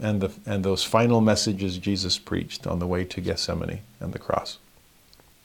and, 0.00 0.20
the, 0.20 0.30
and 0.46 0.64
those 0.64 0.84
final 0.84 1.20
messages 1.20 1.78
Jesus 1.78 2.18
preached 2.18 2.66
on 2.66 2.78
the 2.78 2.86
way 2.86 3.04
to 3.04 3.20
Gethsemane 3.20 3.80
and 4.00 4.12
the 4.12 4.18
cross. 4.18 4.58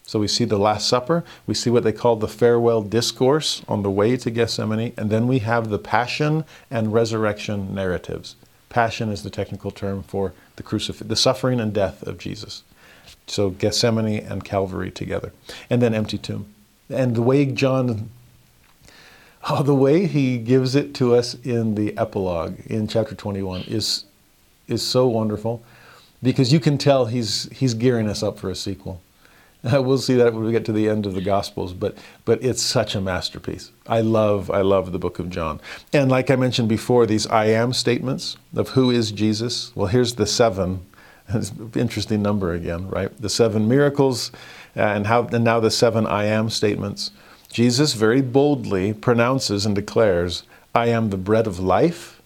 So 0.05 0.19
we 0.19 0.27
see 0.27 0.45
the 0.45 0.59
Last 0.59 0.87
Supper, 0.87 1.23
we 1.47 1.53
see 1.53 1.69
what 1.69 1.83
they 1.83 1.93
call 1.93 2.17
the 2.17 2.27
farewell 2.27 2.81
discourse 2.81 3.63
on 3.67 3.83
the 3.83 3.89
way 3.89 4.17
to 4.17 4.29
Gethsemane, 4.29 4.93
and 4.97 5.09
then 5.09 5.27
we 5.27 5.39
have 5.39 5.69
the 5.69 5.79
passion 5.79 6.43
and 6.69 6.93
resurrection 6.93 7.73
narratives. 7.73 8.35
Passion 8.69 9.09
is 9.09 9.23
the 9.23 9.29
technical 9.29 9.71
term 9.71 10.03
for 10.03 10.33
the 10.55 10.63
crucif- 10.63 11.07
the 11.07 11.15
suffering 11.15 11.59
and 11.59 11.73
death 11.73 12.03
of 12.03 12.17
Jesus. 12.17 12.63
So 13.27 13.49
Gethsemane 13.49 14.19
and 14.19 14.43
Calvary 14.43 14.91
together. 14.91 15.31
And 15.69 15.81
then 15.81 15.93
empty 15.93 16.17
tomb. 16.17 16.53
And 16.89 17.15
the 17.15 17.21
way 17.21 17.45
John 17.45 18.09
oh, 19.49 19.63
the 19.63 19.75
way 19.75 20.05
he 20.05 20.37
gives 20.37 20.75
it 20.75 20.93
to 20.95 21.15
us 21.15 21.35
in 21.43 21.75
the 21.75 21.97
epilogue 21.97 22.59
in 22.65 22.87
chapter 22.87 23.15
21 23.15 23.63
is 23.67 24.05
is 24.67 24.81
so 24.81 25.07
wonderful 25.07 25.63
because 26.21 26.53
you 26.53 26.59
can 26.59 26.77
tell 26.77 27.05
he's 27.05 27.49
he's 27.51 27.73
gearing 27.73 28.07
us 28.07 28.23
up 28.23 28.39
for 28.39 28.49
a 28.49 28.55
sequel. 28.55 29.01
we'll 29.71 29.97
see 29.97 30.15
that 30.15 30.33
when 30.33 30.43
we 30.43 30.51
get 30.51 30.65
to 30.65 30.73
the 30.73 30.89
end 30.89 31.05
of 31.05 31.13
the 31.13 31.21
Gospels, 31.21 31.73
but 31.73 31.97
but 32.25 32.43
it's 32.43 32.61
such 32.61 32.95
a 32.95 33.01
masterpiece. 33.01 33.71
I 33.87 34.01
love 34.01 34.51
I 34.51 34.61
love 34.61 34.91
the 34.91 34.99
book 34.99 35.19
of 35.19 35.29
John, 35.29 35.61
and 35.93 36.11
like 36.11 36.29
I 36.29 36.35
mentioned 36.35 36.67
before, 36.67 37.05
these 37.05 37.25
I 37.27 37.45
am 37.45 37.71
statements 37.71 38.35
of 38.53 38.69
who 38.69 38.91
is 38.91 39.11
Jesus. 39.11 39.71
Well, 39.73 39.87
here's 39.87 40.15
the 40.15 40.25
seven. 40.25 40.85
It's 41.29 41.51
an 41.51 41.71
interesting 41.75 42.21
number 42.21 42.51
again, 42.51 42.89
right? 42.89 43.09
The 43.17 43.29
seven 43.29 43.69
miracles, 43.69 44.33
and 44.75 45.07
how 45.07 45.27
and 45.27 45.45
now 45.45 45.61
the 45.61 45.71
seven 45.71 46.05
I 46.05 46.25
am 46.25 46.49
statements. 46.49 47.11
Jesus 47.49 47.93
very 47.93 48.21
boldly 48.21 48.91
pronounces 48.91 49.65
and 49.65 49.73
declares, 49.73 50.43
"I 50.75 50.87
am 50.87 51.09
the 51.09 51.17
bread 51.17 51.47
of 51.47 51.59
life." 51.59 52.21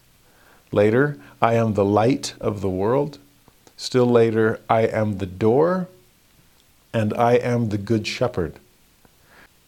Later, 0.72 1.20
I 1.40 1.54
am 1.54 1.76
the 1.76 1.86
light 1.86 2.34
of 2.42 2.62
the 2.62 2.70
world. 2.70 3.20
Still 3.78 4.08
later, 4.08 4.60
I 4.68 4.82
am 4.88 5.20
the 5.20 5.28
door 5.28 5.88
and 6.94 7.14
I 7.14 7.34
am 7.34 7.70
the 7.70 7.78
good 7.78 8.08
shepherd. 8.08 8.60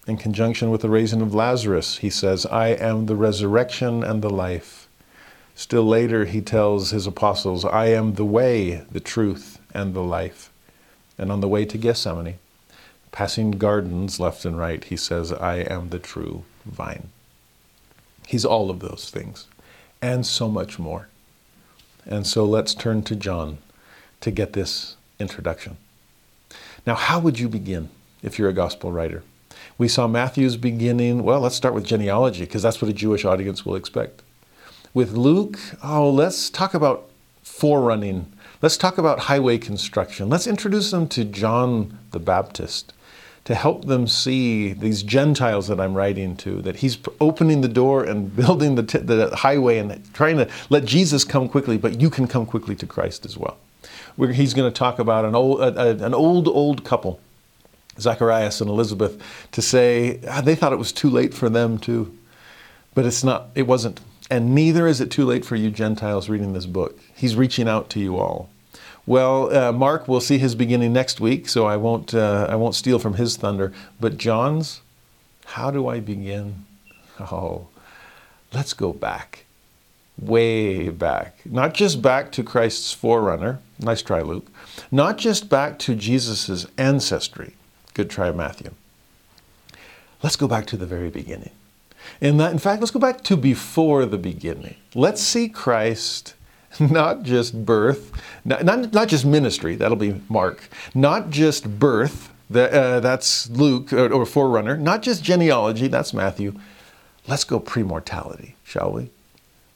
In 0.07 0.17
conjunction 0.17 0.71
with 0.71 0.81
the 0.81 0.89
raising 0.89 1.21
of 1.21 1.35
Lazarus, 1.35 1.97
he 1.97 2.09
says, 2.09 2.45
I 2.47 2.69
am 2.69 3.05
the 3.05 3.15
resurrection 3.15 4.03
and 4.03 4.21
the 4.21 4.29
life. 4.29 4.87
Still 5.55 5.83
later, 5.83 6.25
he 6.25 6.41
tells 6.41 6.91
his 6.91 7.05
apostles, 7.05 7.65
I 7.65 7.87
am 7.87 8.13
the 8.13 8.25
way, 8.25 8.85
the 8.91 8.99
truth, 8.99 9.59
and 9.73 9.93
the 9.93 10.01
life. 10.01 10.49
And 11.17 11.31
on 11.31 11.41
the 11.41 11.47
way 11.47 11.65
to 11.65 11.77
Gethsemane, 11.77 12.39
passing 13.11 13.51
gardens 13.51 14.19
left 14.19 14.45
and 14.45 14.57
right, 14.57 14.83
he 14.83 14.95
says, 14.95 15.33
I 15.33 15.57
am 15.57 15.89
the 15.89 15.99
true 15.99 16.43
vine. 16.65 17.09
He's 18.25 18.45
all 18.45 18.69
of 18.69 18.79
those 18.79 19.09
things 19.09 19.47
and 20.01 20.25
so 20.25 20.47
much 20.47 20.79
more. 20.79 21.09
And 22.05 22.25
so 22.25 22.45
let's 22.45 22.73
turn 22.73 23.03
to 23.03 23.15
John 23.15 23.57
to 24.21 24.31
get 24.31 24.53
this 24.53 24.95
introduction. 25.19 25.77
Now, 26.89 26.95
how 26.95 27.19
would 27.19 27.37
you 27.37 27.47
begin 27.47 27.89
if 28.23 28.39
you're 28.39 28.49
a 28.49 28.53
gospel 28.53 28.91
writer? 28.91 29.21
We 29.77 29.87
saw 29.87 30.07
Matthew's 30.07 30.57
beginning. 30.57 31.23
Well, 31.23 31.39
let's 31.39 31.53
start 31.53 31.75
with 31.75 31.85
genealogy 31.85 32.45
because 32.45 32.63
that's 32.63 32.81
what 32.81 32.89
a 32.89 32.95
Jewish 32.95 33.23
audience 33.23 33.63
will 33.63 33.75
expect. 33.75 34.23
With 34.91 35.11
Luke, 35.11 35.59
oh, 35.83 36.09
let's 36.09 36.49
talk 36.49 36.73
about 36.73 37.07
forerunning. 37.43 38.33
Let's 38.63 38.75
talk 38.75 38.97
about 38.97 39.19
highway 39.19 39.59
construction. 39.59 40.29
Let's 40.29 40.47
introduce 40.47 40.89
them 40.89 41.07
to 41.09 41.25
John 41.25 41.99
the 42.09 42.17
Baptist 42.17 42.91
to 43.45 43.53
help 43.53 43.85
them 43.85 44.07
see 44.07 44.73
these 44.73 45.03
Gentiles 45.03 45.67
that 45.67 45.79
I'm 45.79 45.93
writing 45.93 46.35
to, 46.37 46.59
that 46.63 46.77
he's 46.77 46.97
opening 47.21 47.61
the 47.61 47.67
door 47.67 48.03
and 48.03 48.35
building 48.35 48.73
the, 48.73 48.81
t- 48.81 48.97
the 48.97 49.35
highway 49.35 49.77
and 49.77 50.11
trying 50.15 50.37
to 50.37 50.49
let 50.71 50.85
Jesus 50.85 51.23
come 51.23 51.49
quickly, 51.49 51.77
but 51.77 52.01
you 52.01 52.09
can 52.09 52.27
come 52.27 52.47
quickly 52.47 52.75
to 52.77 52.87
Christ 52.87 53.27
as 53.27 53.37
well 53.37 53.59
he's 54.17 54.53
going 54.53 54.71
to 54.71 54.77
talk 54.77 54.99
about 54.99 55.25
an 55.25 55.35
old, 55.35 55.61
an 55.61 56.13
old, 56.13 56.47
old 56.47 56.83
couple, 56.83 57.19
Zacharias 57.99 58.61
and 58.61 58.69
Elizabeth, 58.69 59.21
to 59.51 59.61
say 59.61 60.19
ah, 60.27 60.41
they 60.41 60.55
thought 60.55 60.73
it 60.73 60.79
was 60.79 60.91
too 60.91 61.09
late 61.09 61.33
for 61.33 61.49
them 61.49 61.77
too. 61.77 62.15
But 62.93 63.05
it's 63.05 63.23
not, 63.23 63.49
it 63.55 63.63
wasn't. 63.63 64.01
And 64.29 64.53
neither 64.53 64.87
is 64.87 65.01
it 65.01 65.09
too 65.09 65.25
late 65.25 65.45
for 65.45 65.55
you 65.55 65.71
Gentiles 65.71 66.29
reading 66.29 66.53
this 66.53 66.65
book. 66.65 66.99
He's 67.15 67.35
reaching 67.35 67.67
out 67.67 67.89
to 67.91 67.99
you 67.99 68.17
all. 68.17 68.49
Well, 69.05 69.55
uh, 69.55 69.71
Mark, 69.71 70.07
we'll 70.07 70.21
see 70.21 70.37
his 70.37 70.53
beginning 70.53 70.93
next 70.93 71.19
week, 71.19 71.49
so 71.49 71.65
I 71.65 71.77
won't, 71.77 72.13
uh, 72.13 72.45
I 72.47 72.55
won't 72.55 72.75
steal 72.75 72.99
from 72.99 73.15
his 73.15 73.37
thunder. 73.37 73.73
But 73.99 74.17
John's, 74.17 74.81
how 75.45 75.71
do 75.71 75.87
I 75.87 75.99
begin? 75.99 76.65
Oh, 77.19 77.69
let's 78.53 78.73
go 78.73 78.93
back 78.93 79.45
way 80.19 80.89
back. 80.89 81.37
Not 81.45 81.73
just 81.73 82.01
back 82.01 82.31
to 82.33 82.43
Christ's 82.43 82.93
forerunner, 82.93 83.59
nice 83.79 84.01
try, 84.01 84.21
Luke. 84.21 84.47
Not 84.91 85.17
just 85.17 85.49
back 85.49 85.79
to 85.79 85.95
Jesus' 85.95 86.67
ancestry, 86.77 87.53
good 87.93 88.09
try, 88.09 88.31
Matthew. 88.31 88.71
Let's 90.21 90.35
go 90.35 90.47
back 90.47 90.65
to 90.67 90.77
the 90.77 90.85
very 90.85 91.09
beginning. 91.09 91.51
In, 92.19 92.37
that, 92.37 92.51
in 92.51 92.59
fact, 92.59 92.81
let's 92.81 92.91
go 92.91 92.99
back 92.99 93.21
to 93.25 93.37
before 93.37 94.05
the 94.05 94.17
beginning. 94.17 94.75
Let's 94.93 95.21
see 95.21 95.47
Christ 95.47 96.33
not 96.79 97.23
just 97.23 97.65
birth, 97.65 98.11
not, 98.45 98.63
not, 98.63 98.93
not 98.93 99.07
just 99.07 99.25
ministry, 99.25 99.75
that'll 99.75 99.97
be 99.97 100.21
Mark, 100.29 100.69
not 100.93 101.29
just 101.29 101.79
birth, 101.79 102.31
that, 102.49 102.73
uh, 102.73 102.99
that's 102.99 103.49
Luke 103.49 103.93
or, 103.93 104.11
or 104.11 104.25
forerunner, 104.25 104.77
not 104.77 105.01
just 105.01 105.23
genealogy, 105.23 105.87
that's 105.87 106.13
Matthew. 106.13 106.59
Let's 107.27 107.43
go 107.43 107.59
pre-mortality, 107.59 108.55
shall 108.63 108.91
we? 108.91 109.09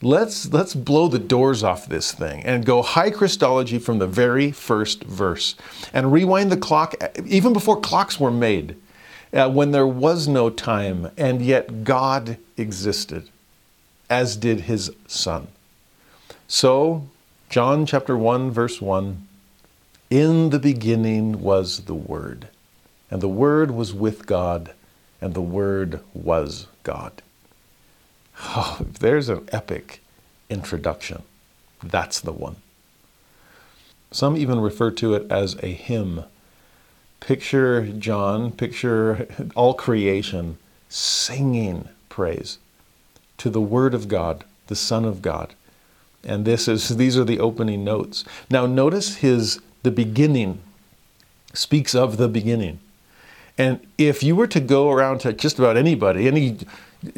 Let's 0.06 0.52
let's 0.52 0.74
blow 0.74 1.08
the 1.08 1.20
doors 1.20 1.63
off 1.63 1.88
this 1.88 2.12
thing 2.12 2.44
and 2.44 2.66
go 2.66 2.82
high 2.82 3.10
Christology 3.10 3.80
from 3.80 4.00
the 4.00 4.08
very 4.08 4.52
first 4.52 5.04
verse 5.04 5.56
and 5.94 6.12
rewind 6.12 6.52
the 6.52 6.58
clock 6.58 6.96
even 7.26 7.54
before 7.54 7.80
clocks 7.80 8.20
were 8.20 8.32
made 8.32 8.76
uh, 9.34 9.50
when 9.50 9.72
there 9.72 9.88
was 9.88 10.28
no 10.28 10.50
time 10.50 11.10
and 11.18 11.42
yet 11.42 11.84
God 11.84 12.38
existed 12.58 13.30
as 14.10 14.36
did 14.36 14.62
his 14.62 14.92
son. 15.08 15.48
So 16.48 17.08
John 17.50 17.86
chapter 17.86 18.18
1 18.18 18.52
verse 18.52 18.82
1 18.82 19.28
in 20.10 20.50
the 20.50 20.60
beginning 20.60 21.42
was 21.42 21.86
the 21.86 21.96
word 21.96 22.48
and 23.10 23.22
the 23.22 23.28
word 23.28 23.72
was 23.72 23.94
with 23.94 24.26
God 24.26 24.74
and 25.22 25.34
the 25.34 25.42
word 25.42 26.02
was 26.13 26.68
God 26.84 27.22
Oh, 28.41 28.78
if 28.89 29.00
there's 29.00 29.30
an 29.30 29.48
epic 29.52 30.02
introduction, 30.50 31.24
that's 31.82 32.19
the 32.19 32.34
one. 32.34 32.58
Some 34.12 34.38
even 34.38 34.60
refer 34.60 34.91
to 34.91 35.15
it 35.15 35.32
as 35.32 35.56
a 35.63 35.67
hymn. 35.67 36.24
Picture 37.19 37.88
John, 37.88 38.52
picture 38.52 39.28
all 39.56 39.74
creation 39.74 40.58
singing 40.89 41.89
praise 42.10 42.60
to 43.38 43.50
the 43.50 43.62
Word 43.62 43.93
of 43.93 44.08
God, 44.08 44.43
the 44.67 44.76
Son 44.76 45.06
of 45.06 45.22
God. 45.22 45.56
And 46.24 46.46
this 46.46 46.67
is 46.67 46.96
these 46.98 47.17
are 47.17 47.24
the 47.24 47.39
opening 47.39 47.84
notes. 47.84 48.24
Now 48.50 48.65
notice 48.65 49.17
his 49.17 49.60
the 49.82 49.91
beginning 49.91 50.62
speaks 51.54 51.96
of 51.96 52.17
the 52.17 52.28
beginning. 52.28 52.80
And 53.58 53.86
if 53.98 54.24
you 54.24 54.36
were 54.36 54.48
to 54.48 54.60
go 54.60 54.91
around 54.91 55.19
to 55.19 55.34
just 55.34 55.60
about 55.60 55.78
anybody, 55.78 56.28
any 56.28 56.58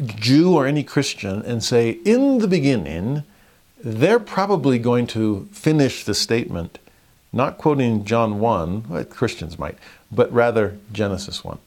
Jew 0.04 0.54
or 0.54 0.66
any 0.66 0.82
Christian 0.82 1.42
and 1.42 1.62
say, 1.62 1.90
in 2.04 2.38
the 2.38 2.48
beginning, 2.48 3.22
they're 3.82 4.18
probably 4.18 4.78
going 4.78 5.06
to 5.08 5.48
finish 5.52 6.04
the 6.04 6.14
statement, 6.14 6.78
not 7.32 7.58
quoting 7.58 8.04
John 8.04 8.40
1, 8.40 8.88
well, 8.88 9.04
Christians 9.04 9.58
might, 9.58 9.78
but 10.10 10.32
rather 10.32 10.78
Genesis 10.92 11.44
1. 11.44 11.58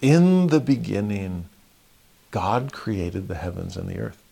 In 0.00 0.46
the 0.46 0.60
beginning, 0.60 1.46
God 2.30 2.72
created 2.72 3.28
the 3.28 3.34
heavens 3.34 3.76
and 3.76 3.88
the 3.88 3.98
earth. 3.98 4.22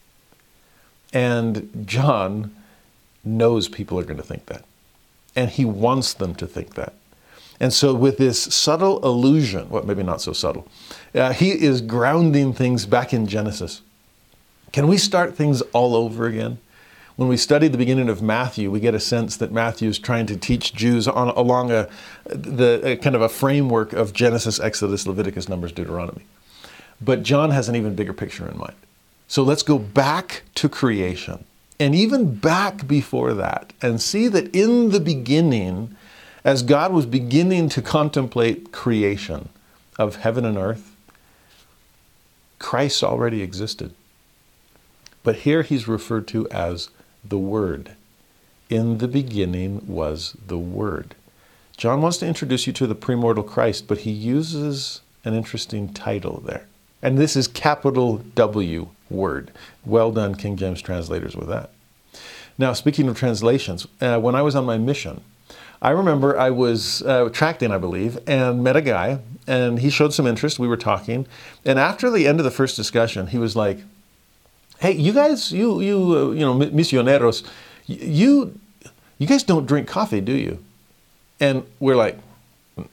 And 1.12 1.84
John 1.86 2.54
knows 3.24 3.68
people 3.68 3.98
are 3.98 4.04
going 4.04 4.16
to 4.16 4.22
think 4.22 4.46
that. 4.46 4.64
And 5.34 5.50
he 5.50 5.64
wants 5.64 6.14
them 6.14 6.34
to 6.36 6.46
think 6.46 6.74
that. 6.74 6.94
And 7.60 7.72
so, 7.72 7.92
with 7.94 8.18
this 8.18 8.40
subtle 8.40 9.04
allusion, 9.04 9.68
well, 9.68 9.82
maybe 9.82 10.02
not 10.02 10.20
so 10.20 10.32
subtle, 10.32 10.68
uh, 11.14 11.32
he 11.32 11.50
is 11.50 11.80
grounding 11.80 12.52
things 12.52 12.86
back 12.86 13.12
in 13.12 13.26
Genesis. 13.26 13.82
Can 14.72 14.86
we 14.86 14.96
start 14.96 15.34
things 15.34 15.62
all 15.72 15.96
over 15.96 16.26
again? 16.26 16.58
when 17.18 17.28
we 17.28 17.36
study 17.36 17.66
the 17.66 17.76
beginning 17.76 18.08
of 18.08 18.22
Matthew, 18.22 18.70
we 18.70 18.78
get 18.78 18.94
a 18.94 19.00
sense 19.00 19.36
that 19.38 19.50
Matthew 19.50 19.88
is 19.88 19.98
trying 19.98 20.26
to 20.26 20.36
teach 20.36 20.72
Jews 20.72 21.08
on, 21.08 21.30
along 21.30 21.72
a, 21.72 21.88
the, 22.26 22.80
a 22.92 22.96
kind 22.96 23.16
of 23.16 23.22
a 23.22 23.28
framework 23.28 23.92
of 23.92 24.12
Genesis, 24.12 24.60
Exodus, 24.60 25.04
Leviticus, 25.04 25.48
Numbers, 25.48 25.72
Deuteronomy. 25.72 26.22
But 27.00 27.24
John 27.24 27.50
has 27.50 27.68
an 27.68 27.74
even 27.74 27.96
bigger 27.96 28.12
picture 28.12 28.48
in 28.48 28.56
mind. 28.56 28.76
So 29.26 29.42
let's 29.42 29.64
go 29.64 29.80
back 29.80 30.44
to 30.54 30.68
creation 30.68 31.44
and 31.80 31.92
even 31.92 32.36
back 32.36 32.86
before 32.86 33.34
that 33.34 33.72
and 33.82 34.00
see 34.00 34.28
that 34.28 34.54
in 34.54 34.90
the 34.90 35.00
beginning, 35.00 35.96
as 36.44 36.62
God 36.62 36.92
was 36.92 37.06
beginning 37.06 37.68
to 37.70 37.82
contemplate 37.82 38.72
creation 38.72 39.48
of 39.98 40.16
heaven 40.16 40.44
and 40.44 40.56
earth, 40.56 40.94
Christ 42.58 43.02
already 43.02 43.42
existed. 43.42 43.92
But 45.22 45.36
here 45.36 45.62
he's 45.62 45.88
referred 45.88 46.26
to 46.28 46.48
as 46.50 46.90
the 47.24 47.38
Word. 47.38 47.92
In 48.70 48.98
the 48.98 49.08
beginning 49.08 49.82
was 49.86 50.36
the 50.46 50.58
Word. 50.58 51.14
John 51.76 52.02
wants 52.02 52.18
to 52.18 52.26
introduce 52.26 52.66
you 52.66 52.72
to 52.74 52.86
the 52.86 52.94
premortal 52.94 53.46
Christ, 53.46 53.86
but 53.86 53.98
he 53.98 54.10
uses 54.10 55.00
an 55.24 55.34
interesting 55.34 55.92
title 55.92 56.42
there. 56.44 56.66
And 57.02 57.16
this 57.16 57.36
is 57.36 57.46
capital 57.46 58.18
W 58.34 58.88
word. 59.08 59.52
Well 59.84 60.10
done, 60.10 60.34
King 60.34 60.56
James 60.56 60.82
translators, 60.82 61.36
with 61.36 61.48
that. 61.48 61.70
Now, 62.56 62.72
speaking 62.72 63.08
of 63.08 63.16
translations, 63.16 63.86
uh, 64.00 64.18
when 64.18 64.34
I 64.34 64.42
was 64.42 64.56
on 64.56 64.64
my 64.64 64.78
mission, 64.78 65.22
I 65.80 65.90
remember 65.90 66.38
I 66.38 66.50
was 66.50 67.02
uh, 67.02 67.28
tracted 67.30 67.66
in, 67.66 67.72
I 67.72 67.78
believe, 67.78 68.18
and 68.26 68.64
met 68.64 68.76
a 68.76 68.82
guy, 68.82 69.20
and 69.46 69.78
he 69.78 69.90
showed 69.90 70.12
some 70.12 70.26
interest. 70.26 70.58
We 70.58 70.68
were 70.68 70.76
talking, 70.76 71.26
and 71.64 71.78
after 71.78 72.10
the 72.10 72.26
end 72.26 72.40
of 72.40 72.44
the 72.44 72.50
first 72.50 72.76
discussion, 72.76 73.28
he 73.28 73.38
was 73.38 73.54
like, 73.54 73.78
hey, 74.80 74.92
you 74.92 75.12
guys, 75.12 75.52
you 75.52 75.80
you 75.80 76.16
uh, 76.16 76.30
you 76.32 76.40
know, 76.40 76.54
misioneros, 76.54 77.46
you 77.86 78.58
you 79.18 79.26
guys 79.26 79.42
don't 79.42 79.66
drink 79.66 79.88
coffee, 79.88 80.20
do 80.20 80.32
you? 80.32 80.62
And 81.40 81.64
we're 81.78 81.96
like, 81.96 82.18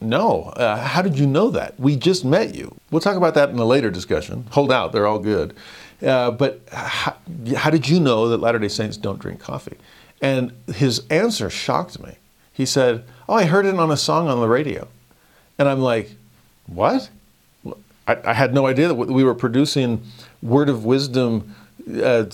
no. 0.01 0.43
Uh, 0.43 0.77
how 0.77 1.01
did 1.01 1.17
you 1.17 1.27
know 1.27 1.49
that? 1.51 1.79
We 1.79 1.95
just 1.95 2.25
met 2.25 2.55
you. 2.55 2.75
We'll 2.91 3.01
talk 3.01 3.17
about 3.17 3.33
that 3.35 3.49
in 3.49 3.57
a 3.57 3.65
later 3.65 3.89
discussion. 3.89 4.45
Hold 4.51 4.71
out, 4.71 4.91
they're 4.91 5.07
all 5.07 5.19
good. 5.19 5.55
Uh, 6.01 6.31
but 6.31 6.61
how, 6.71 7.15
how 7.55 7.69
did 7.69 7.87
you 7.87 7.99
know 7.99 8.29
that 8.29 8.37
Latter 8.37 8.59
day 8.59 8.67
Saints 8.67 8.97
don't 8.97 9.19
drink 9.19 9.39
coffee? 9.39 9.77
And 10.21 10.51
his 10.73 11.03
answer 11.09 11.49
shocked 11.49 11.99
me. 11.99 12.17
He 12.55 12.65
said, 12.65 13.03
Oh, 13.27 13.33
I 13.35 13.45
heard 13.45 13.65
it 13.65 13.75
on 13.75 13.91
a 13.91 13.97
song 13.97 14.27
on 14.29 14.39
the 14.39 14.47
radio. 14.47 14.87
And 15.59 15.67
I'm 15.67 15.81
like, 15.81 16.11
What? 16.67 17.09
I, 18.07 18.17
I 18.23 18.33
had 18.33 18.53
no 18.53 18.65
idea 18.65 18.87
that 18.87 18.95
we 18.95 19.23
were 19.23 19.35
producing 19.35 20.03
Word 20.41 20.69
of 20.69 20.85
Wisdom 20.85 21.53
uh, 22.01 22.25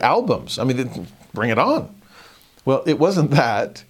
albums. 0.00 0.58
I 0.58 0.64
mean, 0.64 1.06
bring 1.32 1.50
it 1.50 1.58
on. 1.58 1.94
Well, 2.64 2.82
it 2.86 2.98
wasn't 2.98 3.30
that. 3.30 3.84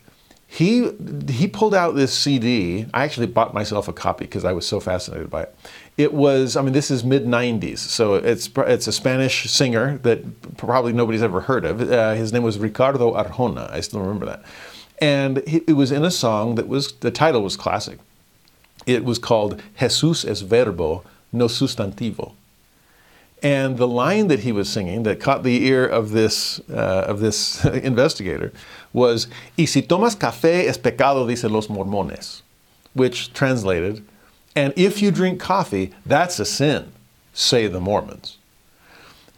He 0.46 0.90
he 1.28 1.46
pulled 1.46 1.74
out 1.76 1.94
this 1.94 2.12
CD. 2.12 2.86
I 2.92 3.04
actually 3.04 3.28
bought 3.28 3.54
myself 3.54 3.86
a 3.86 3.92
copy 3.92 4.24
because 4.24 4.44
I 4.44 4.52
was 4.52 4.66
so 4.66 4.80
fascinated 4.80 5.30
by 5.30 5.42
it. 5.42 5.54
It 5.96 6.12
was, 6.12 6.56
I 6.56 6.62
mean, 6.62 6.72
this 6.72 6.90
is 6.90 7.04
mid 7.04 7.24
'90s, 7.24 7.78
so 7.78 8.14
it's 8.14 8.48
it's 8.56 8.88
a 8.88 8.92
Spanish 8.92 9.48
singer 9.48 9.98
that 9.98 10.56
probably 10.56 10.92
nobody's 10.92 11.22
ever 11.22 11.42
heard 11.42 11.64
of. 11.64 11.80
Uh, 11.80 12.14
his 12.14 12.32
name 12.32 12.42
was 12.42 12.58
Ricardo 12.58 13.12
Arjona. 13.14 13.70
I 13.70 13.80
still 13.80 14.00
remember 14.00 14.26
that, 14.26 14.42
and 15.00 15.38
it 15.46 15.74
was 15.74 15.90
in 15.90 16.04
a 16.04 16.10
song 16.10 16.54
that 16.56 16.68
was 16.68 16.92
the 16.92 17.10
title 17.10 17.42
was 17.42 17.56
classic. 17.56 17.98
It 18.86 19.04
was 19.04 19.18
called 19.18 19.62
"Jesús 19.78 20.28
es 20.28 20.40
verbo, 20.42 21.04
no 21.32 21.46
sustantivo." 21.46 22.32
And 23.42 23.78
the 23.78 23.88
line 23.88 24.28
that 24.28 24.40
he 24.40 24.52
was 24.52 24.68
singing 24.68 25.02
that 25.04 25.18
caught 25.18 25.44
the 25.44 25.66
ear 25.66 25.86
of 25.86 26.10
this, 26.10 26.60
uh, 26.68 27.04
of 27.08 27.20
this 27.20 27.64
investigator 27.82 28.52
was, 28.92 29.28
Y 29.56 29.64
si 29.64 29.80
tomas 29.80 30.14
café 30.14 30.66
es 30.66 30.76
pecado, 30.76 31.26
dicen 31.26 31.50
los 31.50 31.68
mormones, 31.68 32.42
which 32.92 33.32
translated, 33.32 34.04
and 34.54 34.74
if 34.76 35.00
you 35.00 35.10
drink 35.10 35.40
coffee, 35.40 35.92
that's 36.04 36.38
a 36.38 36.44
sin, 36.44 36.92
say 37.32 37.66
the 37.66 37.80
Mormons. 37.80 38.36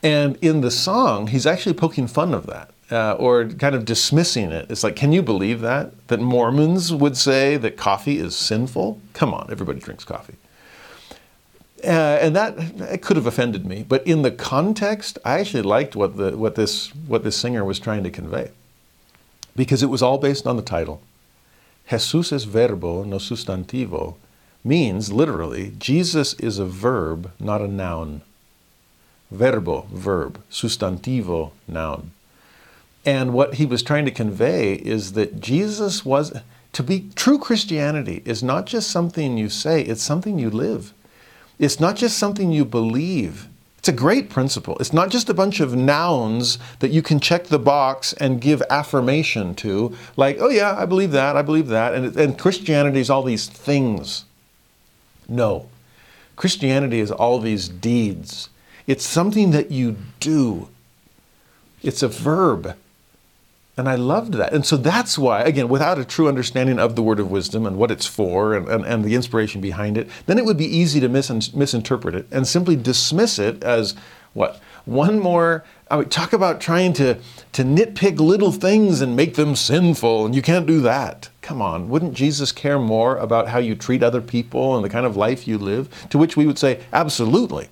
And 0.02 0.36
in 0.40 0.62
the 0.62 0.70
song, 0.70 1.28
he's 1.28 1.46
actually 1.46 1.74
poking 1.74 2.06
fun 2.08 2.34
of 2.34 2.46
that. 2.46 2.70
Uh, 2.92 3.16
or 3.18 3.48
kind 3.48 3.74
of 3.74 3.86
dismissing 3.86 4.52
it. 4.52 4.70
It's 4.70 4.84
like, 4.84 4.96
can 4.96 5.12
you 5.12 5.22
believe 5.22 5.60
that? 5.62 5.84
That 6.08 6.20
Mormons 6.20 6.92
would 6.92 7.16
say 7.16 7.56
that 7.56 7.78
coffee 7.78 8.18
is 8.18 8.36
sinful? 8.36 9.00
Come 9.14 9.32
on, 9.32 9.48
everybody 9.50 9.80
drinks 9.80 10.04
coffee. 10.04 10.36
Uh, 11.82 12.18
and 12.20 12.36
that 12.36 13.00
could 13.00 13.16
have 13.16 13.26
offended 13.26 13.64
me, 13.64 13.84
but 13.88 14.06
in 14.06 14.22
the 14.22 14.30
context, 14.30 15.18
I 15.24 15.40
actually 15.40 15.62
liked 15.62 15.96
what 15.96 16.16
the 16.16 16.36
what 16.36 16.54
this 16.54 16.94
what 17.08 17.24
this 17.24 17.36
singer 17.36 17.64
was 17.64 17.80
trying 17.80 18.04
to 18.04 18.10
convey, 18.10 18.50
because 19.56 19.82
it 19.82 19.90
was 19.90 20.02
all 20.02 20.18
based 20.18 20.46
on 20.46 20.56
the 20.56 20.62
title. 20.62 21.00
Jesús 21.88 22.32
es 22.32 22.44
verbo, 22.44 23.04
no 23.04 23.18
sustantivo, 23.18 24.16
means 24.62 25.10
literally 25.10 25.72
Jesus 25.78 26.34
is 26.34 26.58
a 26.58 26.66
verb, 26.66 27.30
not 27.40 27.60
a 27.62 27.68
noun. 27.68 28.20
Verbo, 29.30 29.86
verb, 29.90 30.40
sustantivo, 30.50 31.50
noun. 31.66 32.12
And 33.04 33.32
what 33.32 33.54
he 33.54 33.66
was 33.66 33.82
trying 33.82 34.04
to 34.04 34.10
convey 34.10 34.74
is 34.74 35.12
that 35.12 35.40
Jesus 35.40 36.04
was 36.04 36.32
to 36.72 36.82
be 36.82 37.10
true 37.14 37.38
Christianity 37.38 38.22
is 38.24 38.42
not 38.42 38.66
just 38.66 38.90
something 38.90 39.36
you 39.36 39.48
say, 39.48 39.82
it's 39.82 40.02
something 40.02 40.38
you 40.38 40.50
live. 40.50 40.94
It's 41.58 41.78
not 41.78 41.96
just 41.96 42.18
something 42.18 42.50
you 42.50 42.64
believe. 42.64 43.48
It's 43.78 43.88
a 43.88 43.92
great 43.92 44.30
principle. 44.30 44.78
It's 44.78 44.92
not 44.92 45.10
just 45.10 45.28
a 45.28 45.34
bunch 45.34 45.58
of 45.58 45.74
nouns 45.74 46.58
that 46.78 46.92
you 46.92 47.02
can 47.02 47.18
check 47.18 47.44
the 47.44 47.58
box 47.58 48.12
and 48.14 48.40
give 48.40 48.62
affirmation 48.70 49.54
to, 49.56 49.96
like, 50.16 50.38
oh 50.40 50.48
yeah, 50.48 50.76
I 50.78 50.86
believe 50.86 51.10
that, 51.12 51.36
I 51.36 51.42
believe 51.42 51.66
that. 51.68 51.92
And, 51.92 52.16
and 52.16 52.38
Christianity 52.38 53.00
is 53.00 53.10
all 53.10 53.24
these 53.24 53.48
things. 53.48 54.24
No. 55.28 55.68
Christianity 56.36 57.00
is 57.00 57.10
all 57.10 57.38
these 57.38 57.68
deeds. 57.68 58.48
It's 58.86 59.04
something 59.04 59.50
that 59.50 59.70
you 59.70 59.96
do, 60.20 60.68
it's 61.82 62.02
a 62.02 62.08
verb. 62.08 62.76
And 63.76 63.88
I 63.88 63.94
loved 63.94 64.34
that. 64.34 64.52
And 64.52 64.66
so 64.66 64.76
that's 64.76 65.18
why, 65.18 65.42
again, 65.42 65.68
without 65.68 65.98
a 65.98 66.04
true 66.04 66.28
understanding 66.28 66.78
of 66.78 66.94
the 66.94 67.02
word 67.02 67.18
of 67.18 67.30
wisdom 67.30 67.64
and 67.64 67.78
what 67.78 67.90
it's 67.90 68.06
for 68.06 68.54
and, 68.54 68.68
and, 68.68 68.84
and 68.84 69.02
the 69.02 69.14
inspiration 69.14 69.62
behind 69.62 69.96
it, 69.96 70.10
then 70.26 70.36
it 70.36 70.44
would 70.44 70.58
be 70.58 70.66
easy 70.66 71.00
to 71.00 71.08
mis- 71.08 71.54
misinterpret 71.54 72.14
it 72.14 72.26
and 72.30 72.46
simply 72.46 72.76
dismiss 72.76 73.38
it 73.38 73.64
as 73.64 73.94
what? 74.34 74.60
One 74.84 75.20
more, 75.20 75.64
I 75.90 75.98
mean, 75.98 76.08
talk 76.08 76.32
about 76.32 76.60
trying 76.60 76.92
to, 76.94 77.18
to 77.52 77.62
nitpick 77.62 78.18
little 78.18 78.52
things 78.52 79.00
and 79.00 79.14
make 79.14 79.36
them 79.36 79.54
sinful, 79.54 80.26
and 80.26 80.34
you 80.34 80.42
can't 80.42 80.66
do 80.66 80.80
that. 80.80 81.30
Come 81.40 81.62
on, 81.62 81.88
wouldn't 81.88 82.14
Jesus 82.14 82.52
care 82.52 82.78
more 82.78 83.16
about 83.16 83.48
how 83.48 83.58
you 83.58 83.74
treat 83.74 84.02
other 84.02 84.20
people 84.20 84.74
and 84.74 84.84
the 84.84 84.90
kind 84.90 85.06
of 85.06 85.16
life 85.16 85.46
you 85.46 85.58
live? 85.58 85.88
To 86.10 86.18
which 86.18 86.36
we 86.36 86.46
would 86.46 86.58
say, 86.58 86.80
absolutely. 86.92 87.68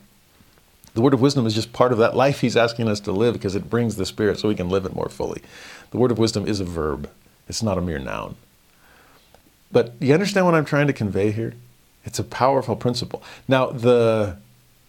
The 0.94 1.00
word 1.00 1.14
of 1.14 1.20
wisdom 1.20 1.46
is 1.46 1.54
just 1.54 1.72
part 1.72 1.92
of 1.92 1.98
that 1.98 2.16
life 2.16 2.40
he's 2.40 2.56
asking 2.56 2.88
us 2.88 3.00
to 3.00 3.12
live 3.12 3.34
because 3.34 3.54
it 3.54 3.70
brings 3.70 3.96
the 3.96 4.06
Spirit 4.06 4.38
so 4.38 4.48
we 4.48 4.56
can 4.56 4.68
live 4.68 4.84
it 4.84 4.94
more 4.94 5.08
fully. 5.08 5.40
The 5.90 5.98
word 5.98 6.10
of 6.10 6.18
wisdom 6.18 6.46
is 6.46 6.60
a 6.60 6.64
verb, 6.64 7.10
it's 7.48 7.62
not 7.62 7.78
a 7.78 7.80
mere 7.80 7.98
noun. 7.98 8.36
But 9.72 9.94
you 10.00 10.14
understand 10.14 10.46
what 10.46 10.54
I'm 10.54 10.64
trying 10.64 10.86
to 10.86 10.92
convey 10.92 11.30
here? 11.30 11.54
It's 12.04 12.18
a 12.18 12.24
powerful 12.24 12.76
principle. 12.76 13.22
Now, 13.46 13.66
the, 13.66 14.36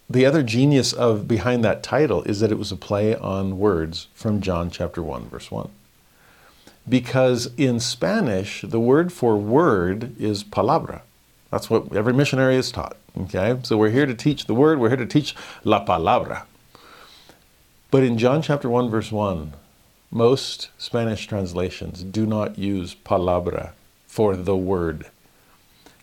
the 0.08 0.24
other 0.26 0.42
genius 0.42 0.92
of 0.92 1.28
behind 1.28 1.64
that 1.64 1.82
title 1.82 2.22
is 2.22 2.40
that 2.40 2.50
it 2.50 2.58
was 2.58 2.72
a 2.72 2.76
play 2.76 3.14
on 3.14 3.58
words 3.58 4.08
from 4.14 4.40
John 4.40 4.70
chapter 4.70 5.02
1, 5.02 5.28
verse 5.28 5.50
1. 5.50 5.70
Because 6.88 7.50
in 7.56 7.78
Spanish, 7.78 8.62
the 8.62 8.80
word 8.80 9.12
for 9.12 9.36
word 9.36 10.18
is 10.20 10.42
palabra. 10.42 11.02
That's 11.50 11.70
what 11.70 11.94
every 11.94 12.12
missionary 12.12 12.56
is 12.56 12.72
taught. 12.72 12.96
Okay? 13.16 13.58
So 13.62 13.76
we're 13.76 13.90
here 13.90 14.06
to 14.06 14.14
teach 14.14 14.46
the 14.46 14.54
word, 14.54 14.80
we're 14.80 14.88
here 14.88 14.96
to 14.96 15.06
teach 15.06 15.36
la 15.64 15.84
palabra. 15.84 16.44
But 17.90 18.02
in 18.02 18.16
John 18.16 18.40
chapter 18.40 18.70
1, 18.70 18.88
verse 18.88 19.12
1, 19.12 19.52
most 20.12 20.68
Spanish 20.76 21.26
translations 21.26 22.04
do 22.04 22.26
not 22.26 22.58
use 22.58 22.94
palabra 22.94 23.72
for 24.06 24.36
the 24.36 24.56
word 24.56 25.06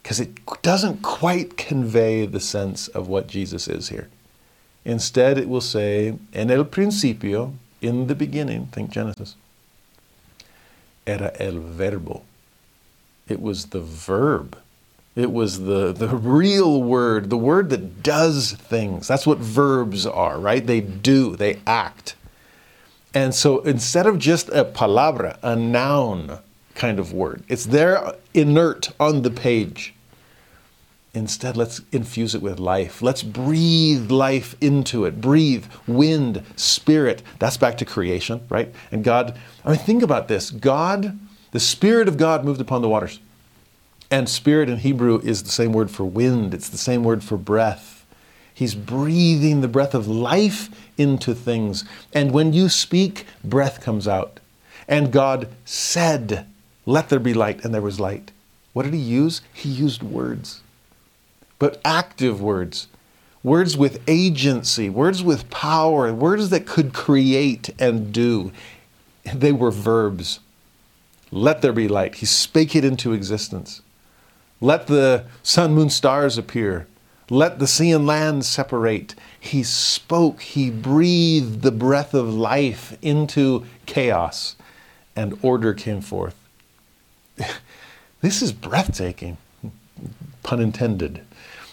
because 0.01 0.19
it 0.19 0.39
doesn't 0.63 1.03
quite 1.03 1.55
convey 1.55 2.25
the 2.25 2.39
sense 2.39 2.87
of 2.87 3.07
what 3.07 3.27
Jesus 3.27 3.67
is 3.67 3.89
here. 3.89 4.09
Instead, 4.83 5.37
it 5.37 5.47
will 5.47 5.61
say, 5.61 6.17
en 6.33 6.49
el 6.49 6.63
principio, 6.63 7.53
in 7.81 8.07
the 8.07 8.15
beginning, 8.15 8.65
think 8.67 8.89
Genesis, 8.89 9.35
era 11.05 11.31
el 11.39 11.59
verbo. 11.59 12.23
It 13.27 13.39
was 13.39 13.67
the 13.67 13.81
verb. 13.81 14.57
It 15.15 15.31
was 15.31 15.59
the, 15.65 15.91
the 15.91 16.15
real 16.15 16.81
word, 16.81 17.29
the 17.29 17.37
word 17.37 17.69
that 17.69 18.01
does 18.01 18.53
things. 18.53 19.07
That's 19.07 19.27
what 19.27 19.37
verbs 19.37 20.07
are, 20.07 20.39
right? 20.39 20.65
They 20.65 20.81
do, 20.81 21.35
they 21.35 21.59
act. 21.67 22.15
And 23.13 23.33
so 23.33 23.59
instead 23.61 24.05
of 24.05 24.19
just 24.19 24.49
a 24.49 24.65
palabra, 24.65 25.37
a 25.41 25.55
noun 25.55 26.39
kind 26.75 26.99
of 26.99 27.11
word, 27.13 27.43
it's 27.47 27.65
there 27.65 28.13
inert 28.33 28.91
on 28.99 29.23
the 29.23 29.31
page. 29.31 29.93
Instead, 31.15 31.57
let's 31.57 31.81
infuse 31.91 32.35
it 32.35 32.41
with 32.41 32.59
life. 32.59 33.01
Let's 33.01 33.23
breathe 33.23 34.11
life 34.11 34.55
into 34.61 35.05
it. 35.05 35.19
Breathe, 35.19 35.65
wind, 35.87 36.43
spirit. 36.55 37.23
That's 37.39 37.57
back 37.57 37.79
to 37.79 37.85
creation, 37.85 38.45
right? 38.47 38.71
And 38.91 39.03
God, 39.03 39.35
I 39.65 39.71
mean, 39.71 39.79
think 39.79 40.03
about 40.03 40.27
this. 40.27 40.51
God, 40.51 41.17
the 41.51 41.59
Spirit 41.59 42.07
of 42.07 42.17
God 42.17 42.45
moved 42.45 42.61
upon 42.61 42.83
the 42.83 42.89
waters. 42.89 43.19
And 44.11 44.27
spirit 44.27 44.69
in 44.69 44.77
Hebrew 44.77 45.19
is 45.23 45.43
the 45.43 45.51
same 45.51 45.71
word 45.71 45.91
for 45.91 46.03
wind, 46.03 46.53
it's 46.53 46.69
the 46.69 46.77
same 46.77 47.03
word 47.03 47.23
for 47.23 47.37
breath. 47.37 47.98
He's 48.59 48.75
breathing 48.75 49.61
the 49.61 49.67
breath 49.67 49.95
of 49.95 50.07
life 50.07 50.69
into 50.97 51.33
things. 51.33 51.85
And 52.13 52.31
when 52.31 52.51
you 52.51 52.67
speak, 52.67 53.25
breath 53.43 53.81
comes 53.81 54.07
out. 54.07 54.39
And 54.87 55.11
God 55.11 55.47
said, 55.63 56.45
Let 56.85 57.09
there 57.09 57.19
be 57.19 57.33
light, 57.33 57.63
and 57.63 57.73
there 57.73 57.81
was 57.81 57.99
light. 57.99 58.31
What 58.73 58.83
did 58.83 58.93
he 58.93 58.99
use? 58.99 59.41
He 59.53 59.69
used 59.69 60.03
words 60.03 60.61
but 61.59 61.79
active 61.83 62.41
words. 62.41 62.87
Words 63.43 63.77
with 63.77 64.01
agency, 64.07 64.89
words 64.89 65.21
with 65.21 65.49
power, 65.49 66.11
words 66.13 66.49
that 66.49 66.65
could 66.65 66.93
create 66.93 67.69
and 67.77 68.11
do. 68.11 68.51
They 69.33 69.51
were 69.51 69.71
verbs. 69.71 70.39
Let 71.31 71.61
there 71.61 71.73
be 71.73 71.87
light. 71.87 72.15
He 72.15 72.25
spake 72.25 72.75
it 72.75 72.83
into 72.83 73.13
existence. 73.13 73.81
Let 74.59 74.87
the 74.87 75.25
sun, 75.43 75.73
moon, 75.73 75.89
stars 75.89 76.37
appear. 76.37 76.87
Let 77.29 77.59
the 77.59 77.67
sea 77.67 77.91
and 77.91 78.07
land 78.07 78.45
separate. 78.45 79.15
He 79.39 79.63
spoke, 79.63 80.41
he 80.41 80.69
breathed 80.71 81.61
the 81.61 81.71
breath 81.71 82.13
of 82.13 82.33
life 82.33 82.97
into 83.01 83.65
chaos, 83.85 84.55
and 85.15 85.37
order 85.41 85.73
came 85.73 86.01
forth. 86.01 86.35
this 88.21 88.41
is 88.41 88.51
breathtaking, 88.51 89.37
pun 90.43 90.59
intended 90.59 91.21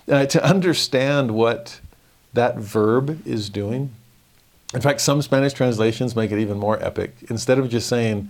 uh, 0.09 0.26
to 0.26 0.44
understand 0.44 1.32
what 1.32 1.80
that 2.32 2.57
verb 2.57 3.26
is 3.26 3.48
doing. 3.48 3.92
In 4.74 4.80
fact, 4.80 5.00
some 5.00 5.22
Spanish 5.22 5.52
translations 5.52 6.14
make 6.14 6.30
it 6.30 6.38
even 6.38 6.59
more 6.59 6.82
epic. 6.82 7.14
Instead 7.30 7.59
of 7.59 7.68
just 7.68 7.88
saying, 7.88 8.28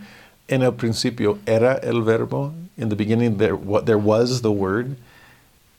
en 0.48 0.62
el 0.62 0.72
principio 0.72 1.38
era 1.46 1.80
el 1.82 2.02
verbo, 2.02 2.54
in 2.76 2.88
the 2.88 2.96
beginning 2.96 3.38
there, 3.38 3.56
what, 3.56 3.86
there 3.86 3.98
was 3.98 4.42
the 4.42 4.52
word, 4.52 4.96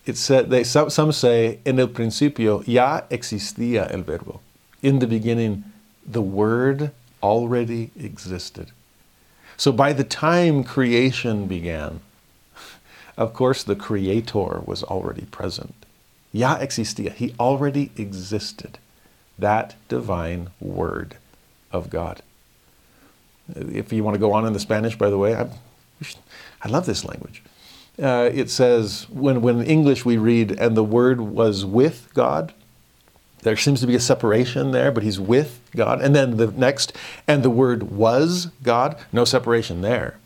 it 0.08 0.16
said, 0.16 0.50
they, 0.50 0.64
some, 0.64 0.90
some 0.90 1.12
say, 1.12 1.60
en 1.66 1.80
el 1.80 1.90
principio 1.90 2.64
ya 2.66 3.02
existía 3.12 3.94
el 3.94 4.04
verbo. 4.04 4.40
In 4.82 5.00
the 5.00 5.08
beginning, 5.08 5.66
the 6.06 6.22
word 6.22 6.92
already 7.22 7.92
existed. 8.00 8.72
So 9.58 9.74
by 9.74 9.92
the 9.92 10.06
time 10.06 10.64
creation 10.64 11.48
began, 11.48 12.00
of 13.18 13.34
course, 13.34 13.64
the 13.64 13.76
creator 13.76 14.62
was 14.66 14.82
already 14.84 15.26
present. 15.26 15.74
Ya 16.32 16.58
existía. 16.58 17.12
He 17.12 17.34
already 17.38 17.92
existed. 17.98 18.78
That 19.38 19.76
divine 19.90 20.52
word 20.62 21.18
of 21.72 21.90
God. 21.90 22.22
If 23.56 23.92
you 23.92 24.04
want 24.06 24.16
to 24.16 24.20
go 24.20 24.34
on 24.34 24.46
in 24.46 24.54
the 24.54 24.60
Spanish, 24.60 24.98
by 24.98 25.10
the 25.10 25.18
way, 25.18 25.36
I, 25.36 25.50
I 26.62 26.70
love 26.70 26.86
this 26.86 27.04
language. 27.04 27.44
Uh, 28.02 28.30
it 28.32 28.50
says, 28.50 29.08
when, 29.10 29.42
when 29.42 29.62
in 29.62 29.66
English 29.66 30.06
we 30.06 30.18
read, 30.18 30.52
and 30.52 30.78
the 30.78 30.84
word 30.84 31.20
was 31.20 31.66
with 31.66 32.10
God, 32.14 32.54
there 33.42 33.56
seems 33.56 33.82
to 33.82 33.88
be 33.88 33.96
a 33.96 34.00
separation 34.00 34.72
there, 34.72 34.92
but 34.92 35.04
he's 35.04 35.20
with 35.20 35.62
God. 35.76 36.02
And 36.02 36.16
then 36.16 36.38
the 36.38 36.48
next, 36.48 36.94
and 37.28 37.44
the 37.44 37.50
word 37.50 37.84
was 37.84 38.48
God, 38.62 38.98
no 39.12 39.26
separation 39.26 39.82
there. 39.82 40.18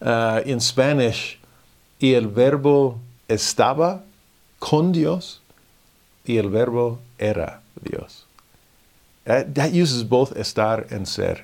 Uh, 0.00 0.42
in 0.44 0.60
Spanish, 0.60 1.38
y 2.00 2.14
el 2.14 2.28
verbo 2.28 3.00
estaba 3.28 4.02
con 4.60 4.92
Dios, 4.92 5.40
y 6.26 6.36
el 6.36 6.48
verbo 6.48 6.98
era 7.18 7.60
Dios. 7.82 8.24
That, 9.24 9.54
that, 9.54 9.72
uses 9.72 10.02
both 10.02 10.34
estar 10.36 10.90
and 10.90 11.06
ser. 11.06 11.42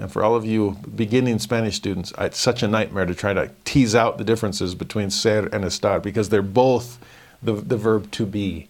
And 0.00 0.10
for 0.10 0.24
all 0.24 0.34
of 0.34 0.46
you 0.46 0.78
beginning 0.94 1.38
Spanish 1.40 1.76
students, 1.76 2.10
it's 2.16 2.38
such 2.38 2.62
a 2.62 2.68
nightmare 2.68 3.04
to 3.04 3.14
try 3.14 3.34
to 3.34 3.50
tease 3.66 3.94
out 3.94 4.16
the 4.16 4.24
differences 4.24 4.74
between 4.74 5.10
ser 5.10 5.46
and 5.52 5.62
estar 5.62 6.02
because 6.02 6.30
they're 6.30 6.40
both 6.40 6.98
the, 7.42 7.52
the 7.52 7.76
verb 7.76 8.10
to 8.12 8.24
be. 8.24 8.68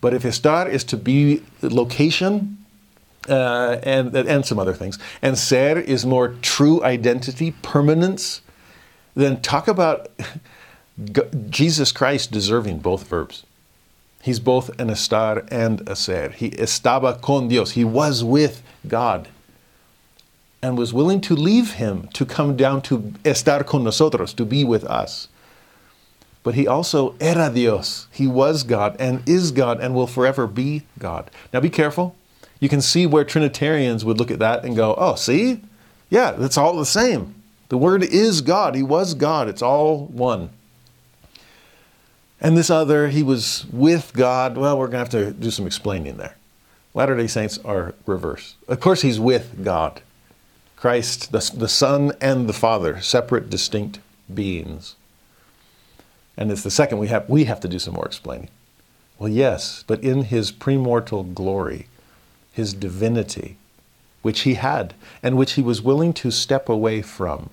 But 0.00 0.12
if 0.12 0.24
estar 0.24 0.68
is 0.68 0.82
to 0.84 0.96
be 0.96 1.44
location, 1.62 2.58
uh, 3.28 3.78
and, 3.84 4.14
and 4.14 4.44
some 4.44 4.58
other 4.58 4.74
things, 4.74 4.98
and 5.22 5.38
ser 5.38 5.78
is 5.78 6.04
more 6.04 6.34
true 6.42 6.82
identity, 6.82 7.52
permanence, 7.62 8.42
then 9.14 9.40
talk 9.40 9.68
about 9.68 10.08
Jesus 11.48 11.92
Christ 11.92 12.32
deserving 12.32 12.80
both 12.80 13.06
verbs. 13.06 13.44
He's 14.20 14.40
both 14.40 14.68
an 14.80 14.88
estar 14.88 15.46
and 15.52 15.88
a 15.88 15.94
ser. 15.94 16.30
He 16.30 16.50
estaba 16.50 17.22
con 17.22 17.46
Dios. 17.46 17.72
He 17.72 17.84
was 17.84 18.24
with 18.24 18.64
God 18.88 19.28
and 20.64 20.78
was 20.78 20.94
willing 20.94 21.20
to 21.20 21.36
leave 21.36 21.74
him 21.74 22.08
to 22.14 22.24
come 22.24 22.56
down 22.56 22.80
to 22.80 23.12
estar 23.22 23.66
con 23.66 23.84
nosotros, 23.84 24.32
to 24.32 24.46
be 24.46 24.64
with 24.64 24.82
us. 24.84 25.28
But 26.42 26.54
he 26.54 26.66
also 26.66 27.16
era 27.20 27.50
Dios. 27.52 28.08
He 28.10 28.26
was 28.26 28.62
God 28.62 28.96
and 28.98 29.22
is 29.28 29.50
God 29.50 29.78
and 29.78 29.94
will 29.94 30.06
forever 30.06 30.46
be 30.46 30.84
God. 30.98 31.30
Now 31.52 31.60
be 31.60 31.68
careful. 31.68 32.16
You 32.60 32.70
can 32.70 32.80
see 32.80 33.04
where 33.06 33.24
Trinitarians 33.24 34.06
would 34.06 34.18
look 34.18 34.30
at 34.30 34.38
that 34.38 34.64
and 34.64 34.74
go, 34.74 34.94
oh, 34.96 35.16
see? 35.16 35.60
Yeah, 36.08 36.32
that's 36.32 36.56
all 36.56 36.76
the 36.76 36.86
same. 36.86 37.34
The 37.68 37.76
Word 37.76 38.02
is 38.02 38.40
God. 38.40 38.74
He 38.74 38.82
was 38.82 39.12
God. 39.12 39.48
It's 39.48 39.62
all 39.62 40.06
one. 40.06 40.48
And 42.40 42.56
this 42.56 42.70
other, 42.70 43.08
he 43.08 43.22
was 43.22 43.66
with 43.70 44.14
God. 44.14 44.56
Well, 44.56 44.78
we're 44.78 44.86
going 44.86 45.04
to 45.04 45.18
have 45.18 45.34
to 45.34 45.38
do 45.38 45.50
some 45.50 45.66
explaining 45.66 46.16
there. 46.16 46.36
Latter 46.94 47.16
day 47.16 47.26
Saints 47.26 47.58
are 47.66 47.94
reverse. 48.06 48.54
Of 48.66 48.80
course, 48.80 49.02
he's 49.02 49.20
with 49.20 49.62
God. 49.62 50.00
Christ, 50.84 51.32
the, 51.32 51.50
the 51.56 51.66
Son 51.66 52.12
and 52.20 52.46
the 52.46 52.52
Father, 52.52 53.00
separate, 53.00 53.48
distinct 53.48 54.00
beings. 54.34 54.96
And 56.36 56.52
it's 56.52 56.62
the 56.62 56.70
second 56.70 56.98
we 56.98 57.08
have, 57.08 57.26
we 57.26 57.44
have 57.44 57.58
to 57.60 57.68
do 57.68 57.78
some 57.78 57.94
more 57.94 58.04
explaining. 58.04 58.50
Well, 59.18 59.30
yes, 59.30 59.82
but 59.86 60.04
in 60.04 60.24
his 60.24 60.52
premortal 60.52 61.32
glory, 61.32 61.86
his 62.52 62.74
divinity, 62.74 63.56
which 64.20 64.40
he 64.40 64.56
had, 64.56 64.92
and 65.22 65.38
which 65.38 65.52
he 65.52 65.62
was 65.62 65.80
willing 65.80 66.12
to 66.12 66.30
step 66.30 66.68
away 66.68 67.00
from, 67.00 67.48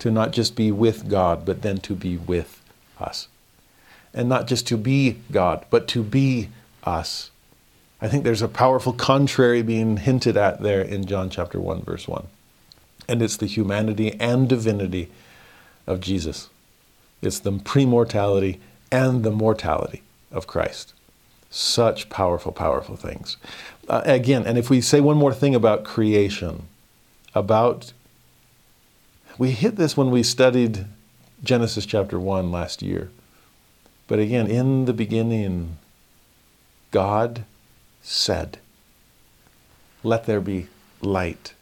to 0.00 0.10
not 0.10 0.32
just 0.32 0.54
be 0.54 0.70
with 0.70 1.08
God, 1.08 1.46
but 1.46 1.62
then 1.62 1.78
to 1.78 1.94
be 1.94 2.18
with 2.18 2.60
us 3.00 3.28
and 4.12 4.28
not 4.28 4.46
just 4.46 4.66
to 4.66 4.76
be 4.76 5.16
God, 5.32 5.64
but 5.70 5.88
to 5.88 6.02
be 6.02 6.50
us. 6.84 7.30
I 8.04 8.08
think 8.08 8.22
there's 8.22 8.42
a 8.42 8.48
powerful 8.48 8.92
contrary 8.92 9.62
being 9.62 9.96
hinted 9.96 10.36
at 10.36 10.60
there 10.60 10.82
in 10.82 11.06
John 11.06 11.30
chapter 11.30 11.58
1, 11.58 11.84
verse 11.84 12.06
1. 12.06 12.26
And 13.08 13.22
it's 13.22 13.38
the 13.38 13.46
humanity 13.46 14.12
and 14.20 14.46
divinity 14.46 15.10
of 15.86 16.00
Jesus. 16.00 16.50
It's 17.22 17.38
the 17.38 17.52
premortality 17.52 18.58
and 18.92 19.24
the 19.24 19.30
mortality 19.30 20.02
of 20.30 20.46
Christ. 20.46 20.92
Such 21.48 22.10
powerful, 22.10 22.52
powerful 22.52 22.94
things. 22.94 23.38
Uh, 23.88 24.02
again, 24.04 24.44
and 24.46 24.58
if 24.58 24.68
we 24.68 24.82
say 24.82 25.00
one 25.00 25.16
more 25.16 25.32
thing 25.32 25.54
about 25.54 25.84
creation, 25.84 26.68
about, 27.34 27.94
we 29.38 29.52
hit 29.52 29.76
this 29.76 29.96
when 29.96 30.10
we 30.10 30.22
studied 30.22 30.84
Genesis 31.42 31.86
chapter 31.86 32.20
1 32.20 32.52
last 32.52 32.82
year. 32.82 33.10
But 34.08 34.18
again, 34.18 34.46
in 34.46 34.84
the 34.84 34.92
beginning, 34.92 35.78
God 36.90 37.46
said, 38.04 38.58
Let 40.02 40.26
there 40.26 40.40
be 40.40 40.68
light. 41.00 41.54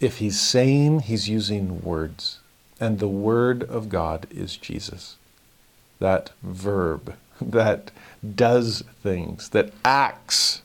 If 0.00 0.18
he's 0.18 0.38
saying, 0.38 1.00
he's 1.00 1.28
using 1.28 1.80
words. 1.80 2.40
And 2.80 2.98
the 2.98 3.08
Word 3.08 3.62
of 3.62 3.88
God 3.88 4.26
is 4.30 4.56
Jesus. 4.56 5.16
That 6.00 6.32
verb 6.42 7.14
that 7.40 7.90
does 8.34 8.82
things, 9.02 9.48
that 9.50 9.72
acts 9.84 10.60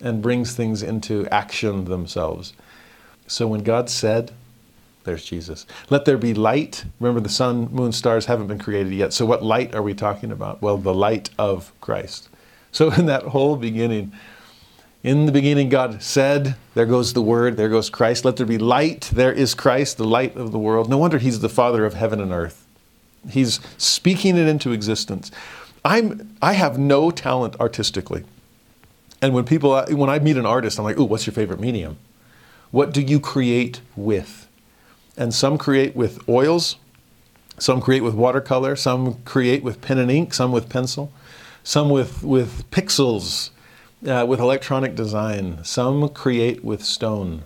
and 0.00 0.22
brings 0.22 0.54
things 0.54 0.82
into 0.82 1.26
action 1.28 1.84
themselves. 1.84 2.54
So 3.26 3.46
when 3.46 3.62
God 3.62 3.90
said, 3.90 4.32
there's 5.04 5.24
Jesus. 5.24 5.66
Let 5.88 6.04
there 6.04 6.18
be 6.18 6.34
light. 6.34 6.84
Remember, 7.00 7.20
the 7.20 7.28
sun, 7.28 7.68
moon, 7.72 7.92
stars 7.92 8.26
haven't 8.26 8.46
been 8.48 8.58
created 8.58 8.92
yet. 8.92 9.12
So, 9.12 9.24
what 9.24 9.42
light 9.42 9.74
are 9.74 9.82
we 9.82 9.94
talking 9.94 10.30
about? 10.30 10.60
Well, 10.60 10.76
the 10.76 10.94
light 10.94 11.30
of 11.38 11.72
Christ. 11.80 12.28
So, 12.72 12.90
in 12.92 13.06
that 13.06 13.24
whole 13.24 13.56
beginning, 13.56 14.12
in 15.02 15.24
the 15.24 15.32
beginning, 15.32 15.70
God 15.70 16.02
said, 16.02 16.56
There 16.74 16.86
goes 16.86 17.14
the 17.14 17.22
Word, 17.22 17.56
there 17.56 17.68
goes 17.68 17.88
Christ. 17.88 18.24
Let 18.24 18.36
there 18.36 18.46
be 18.46 18.58
light. 18.58 19.10
There 19.12 19.32
is 19.32 19.54
Christ, 19.54 19.96
the 19.96 20.04
light 20.04 20.36
of 20.36 20.52
the 20.52 20.58
world. 20.58 20.90
No 20.90 20.98
wonder 20.98 21.18
He's 21.18 21.40
the 21.40 21.48
Father 21.48 21.84
of 21.84 21.94
heaven 21.94 22.20
and 22.20 22.32
earth. 22.32 22.66
He's 23.28 23.60
speaking 23.78 24.36
it 24.36 24.46
into 24.46 24.72
existence. 24.72 25.30
I'm, 25.84 26.36
I 26.42 26.52
have 26.52 26.78
no 26.78 27.10
talent 27.10 27.56
artistically. 27.58 28.24
And 29.22 29.34
when 29.34 29.44
people, 29.44 29.72
uh, 29.72 29.86
when 29.90 30.10
I 30.10 30.18
meet 30.18 30.36
an 30.36 30.46
artist, 30.46 30.78
I'm 30.78 30.84
like, 30.84 30.98
Ooh, 30.98 31.04
what's 31.04 31.26
your 31.26 31.34
favorite 31.34 31.60
medium? 31.60 31.96
What 32.70 32.92
do 32.92 33.00
you 33.00 33.20
create 33.20 33.80
with? 33.96 34.48
And 35.16 35.34
some 35.34 35.58
create 35.58 35.96
with 35.96 36.26
oils, 36.28 36.76
Some 37.58 37.80
create 37.80 38.02
with 38.02 38.14
watercolor, 38.14 38.76
some 38.76 39.22
create 39.24 39.62
with 39.62 39.80
pen 39.80 39.98
and 39.98 40.10
ink, 40.10 40.34
some 40.34 40.52
with 40.52 40.68
pencil, 40.68 41.12
some 41.62 41.90
with, 41.90 42.22
with 42.22 42.70
pixels, 42.70 43.50
uh, 44.06 44.24
with 44.26 44.40
electronic 44.40 44.94
design, 44.94 45.62
some 45.64 46.08
create 46.08 46.64
with 46.64 46.84
stone. 46.84 47.44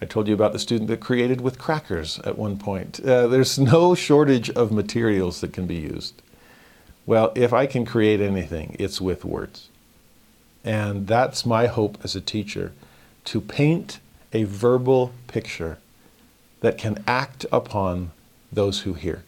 I 0.00 0.04
told 0.04 0.28
you 0.28 0.34
about 0.34 0.52
the 0.52 0.58
student 0.58 0.88
that 0.88 1.00
created 1.00 1.40
with 1.40 1.58
crackers 1.58 2.20
at 2.20 2.38
one 2.38 2.58
point. 2.58 3.00
Uh, 3.00 3.26
there's 3.26 3.58
no 3.58 3.94
shortage 3.94 4.50
of 4.50 4.70
materials 4.70 5.40
that 5.40 5.52
can 5.52 5.66
be 5.66 5.76
used. 5.76 6.20
Well, 7.06 7.32
if 7.34 7.52
I 7.52 7.66
can 7.66 7.86
create 7.86 8.20
anything, 8.20 8.76
it's 8.78 9.00
with 9.00 9.24
words. 9.24 9.68
And 10.64 11.06
that's 11.06 11.46
my 11.46 11.66
hope 11.66 11.98
as 12.04 12.14
a 12.14 12.20
teacher 12.20 12.72
to 13.24 13.40
paint 13.40 13.98
a 14.32 14.44
verbal 14.44 15.12
picture 15.26 15.78
that 16.60 16.76
can 16.76 17.02
act 17.06 17.46
upon 17.50 18.10
those 18.52 18.80
who 18.80 18.94
hear. 18.94 19.24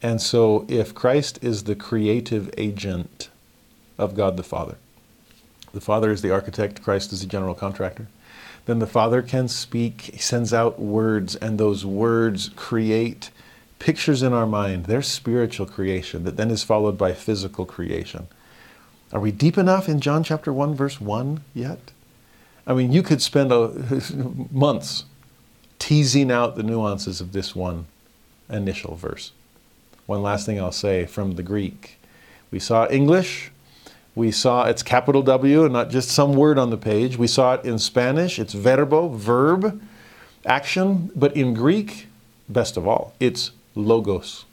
And 0.00 0.22
so, 0.22 0.64
if 0.68 0.94
Christ 0.94 1.38
is 1.42 1.64
the 1.64 1.74
creative 1.74 2.52
agent 2.56 3.30
of 3.96 4.14
God 4.14 4.36
the 4.36 4.44
Father, 4.44 4.76
the 5.72 5.80
Father 5.80 6.12
is 6.12 6.22
the 6.22 6.30
architect, 6.30 6.82
Christ 6.82 7.12
is 7.12 7.20
the 7.20 7.26
general 7.26 7.54
contractor, 7.54 8.06
then 8.66 8.78
the 8.78 8.86
Father 8.86 9.22
can 9.22 9.48
speak, 9.48 10.02
He 10.02 10.18
sends 10.18 10.54
out 10.54 10.78
words, 10.78 11.34
and 11.36 11.58
those 11.58 11.84
words 11.84 12.50
create 12.54 13.30
pictures 13.78 14.22
in 14.22 14.32
our 14.32 14.46
mind. 14.46 14.86
They're 14.86 15.02
spiritual 15.02 15.66
creation 15.66 16.24
that 16.24 16.36
then 16.36 16.50
is 16.50 16.62
followed 16.62 16.96
by 16.96 17.12
physical 17.12 17.64
creation. 17.64 18.28
Are 19.12 19.20
we 19.20 19.32
deep 19.32 19.56
enough 19.56 19.88
in 19.88 20.00
John 20.00 20.22
chapter 20.22 20.52
1, 20.52 20.74
verse 20.74 21.00
1 21.00 21.42
yet? 21.54 21.92
I 22.66 22.74
mean, 22.74 22.92
you 22.92 23.02
could 23.02 23.22
spend 23.22 23.50
a, 23.50 23.72
months 24.52 25.04
teasing 25.78 26.30
out 26.30 26.56
the 26.56 26.62
nuances 26.62 27.20
of 27.20 27.32
this 27.32 27.56
one 27.56 27.86
initial 28.50 28.94
verse. 28.94 29.32
One 30.08 30.22
last 30.22 30.46
thing 30.46 30.58
I'll 30.58 30.72
say 30.72 31.04
from 31.04 31.32
the 31.34 31.42
Greek. 31.42 31.98
We 32.50 32.58
saw 32.58 32.88
English, 32.88 33.50
we 34.14 34.30
saw 34.30 34.64
it's 34.64 34.82
capital 34.82 35.20
W 35.20 35.64
and 35.64 35.72
not 35.74 35.90
just 35.90 36.08
some 36.08 36.32
word 36.32 36.58
on 36.58 36.70
the 36.70 36.78
page. 36.78 37.18
We 37.18 37.26
saw 37.26 37.56
it 37.56 37.64
in 37.66 37.78
Spanish, 37.78 38.38
it's 38.38 38.54
verbo, 38.54 39.08
verb, 39.08 39.82
action, 40.46 41.10
but 41.14 41.36
in 41.36 41.52
Greek, 41.52 42.06
best 42.48 42.78
of 42.78 42.88
all, 42.88 43.12
it's 43.20 43.50
logos. 43.74 44.46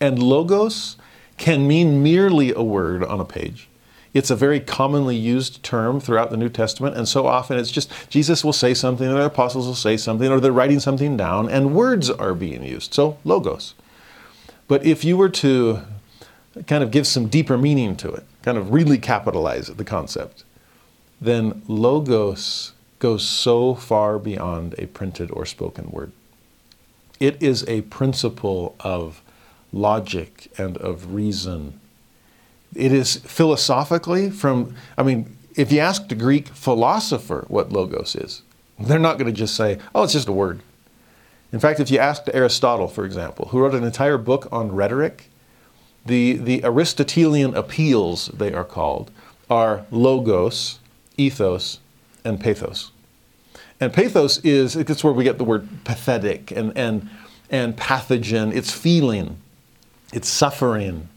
And 0.00 0.22
logos 0.22 0.96
can 1.36 1.68
mean 1.68 2.02
merely 2.02 2.54
a 2.54 2.62
word 2.62 3.04
on 3.04 3.20
a 3.20 3.26
page. 3.26 3.68
It's 4.14 4.30
a 4.30 4.36
very 4.36 4.60
commonly 4.60 5.16
used 5.16 5.62
term 5.62 6.00
throughout 6.00 6.30
the 6.30 6.38
New 6.38 6.48
Testament, 6.48 6.96
and 6.96 7.06
so 7.06 7.26
often 7.26 7.58
it's 7.58 7.70
just 7.70 7.92
Jesus 8.08 8.42
will 8.42 8.54
say 8.54 8.72
something, 8.72 9.06
or 9.06 9.18
the 9.18 9.26
apostles 9.26 9.66
will 9.66 9.74
say 9.74 9.98
something, 9.98 10.32
or 10.32 10.40
they're 10.40 10.50
writing 10.50 10.80
something 10.80 11.14
down, 11.14 11.50
and 11.50 11.74
words 11.74 12.08
are 12.08 12.32
being 12.32 12.64
used. 12.64 12.94
So, 12.94 13.18
logos. 13.22 13.74
But 14.68 14.84
if 14.84 15.04
you 15.04 15.16
were 15.16 15.28
to 15.28 15.82
kind 16.66 16.82
of 16.82 16.90
give 16.90 17.06
some 17.06 17.28
deeper 17.28 17.56
meaning 17.56 17.96
to 17.96 18.10
it, 18.10 18.24
kind 18.42 18.58
of 18.58 18.72
really 18.72 18.98
capitalize 18.98 19.68
the 19.68 19.84
concept, 19.84 20.44
then 21.20 21.62
logos 21.66 22.72
goes 22.98 23.28
so 23.28 23.74
far 23.74 24.18
beyond 24.18 24.74
a 24.78 24.86
printed 24.86 25.30
or 25.30 25.46
spoken 25.46 25.90
word. 25.90 26.12
It 27.20 27.42
is 27.42 27.66
a 27.68 27.82
principle 27.82 28.74
of 28.80 29.22
logic 29.72 30.50
and 30.58 30.76
of 30.78 31.14
reason. 31.14 31.80
It 32.74 32.92
is 32.92 33.16
philosophically 33.16 34.30
from, 34.30 34.74
I 34.98 35.02
mean, 35.02 35.36
if 35.54 35.72
you 35.72 35.80
ask 35.80 36.08
the 36.08 36.14
Greek 36.14 36.48
philosopher 36.48 37.44
what 37.48 37.72
logos 37.72 38.14
is, 38.14 38.42
they're 38.78 38.98
not 38.98 39.18
going 39.18 39.32
to 39.32 39.38
just 39.38 39.56
say, 39.56 39.78
oh, 39.94 40.04
it's 40.04 40.12
just 40.12 40.28
a 40.28 40.32
word. 40.32 40.60
In 41.52 41.60
fact, 41.60 41.80
if 41.80 41.90
you 41.90 41.98
asked 41.98 42.28
Aristotle, 42.34 42.88
for 42.88 43.04
example, 43.04 43.48
who 43.48 43.60
wrote 43.60 43.74
an 43.74 43.84
entire 43.84 44.18
book 44.18 44.48
on 44.50 44.72
rhetoric, 44.72 45.30
the, 46.04 46.34
the 46.34 46.64
Aristotelian 46.64 47.54
appeals, 47.56 48.26
they 48.28 48.52
are 48.52 48.64
called, 48.64 49.10
are 49.48 49.86
logos, 49.90 50.78
ethos, 51.16 51.80
and 52.24 52.40
pathos. 52.40 52.90
And 53.80 53.92
pathos 53.92 54.38
is, 54.38 54.76
it's 54.76 55.04
where 55.04 55.12
we 55.12 55.24
get 55.24 55.38
the 55.38 55.44
word 55.44 55.68
pathetic 55.84 56.50
and, 56.50 56.76
and, 56.76 57.08
and 57.50 57.76
pathogen. 57.76 58.54
It's 58.54 58.72
feeling, 58.72 59.36
it's 60.12 60.28
suffering, 60.28 61.08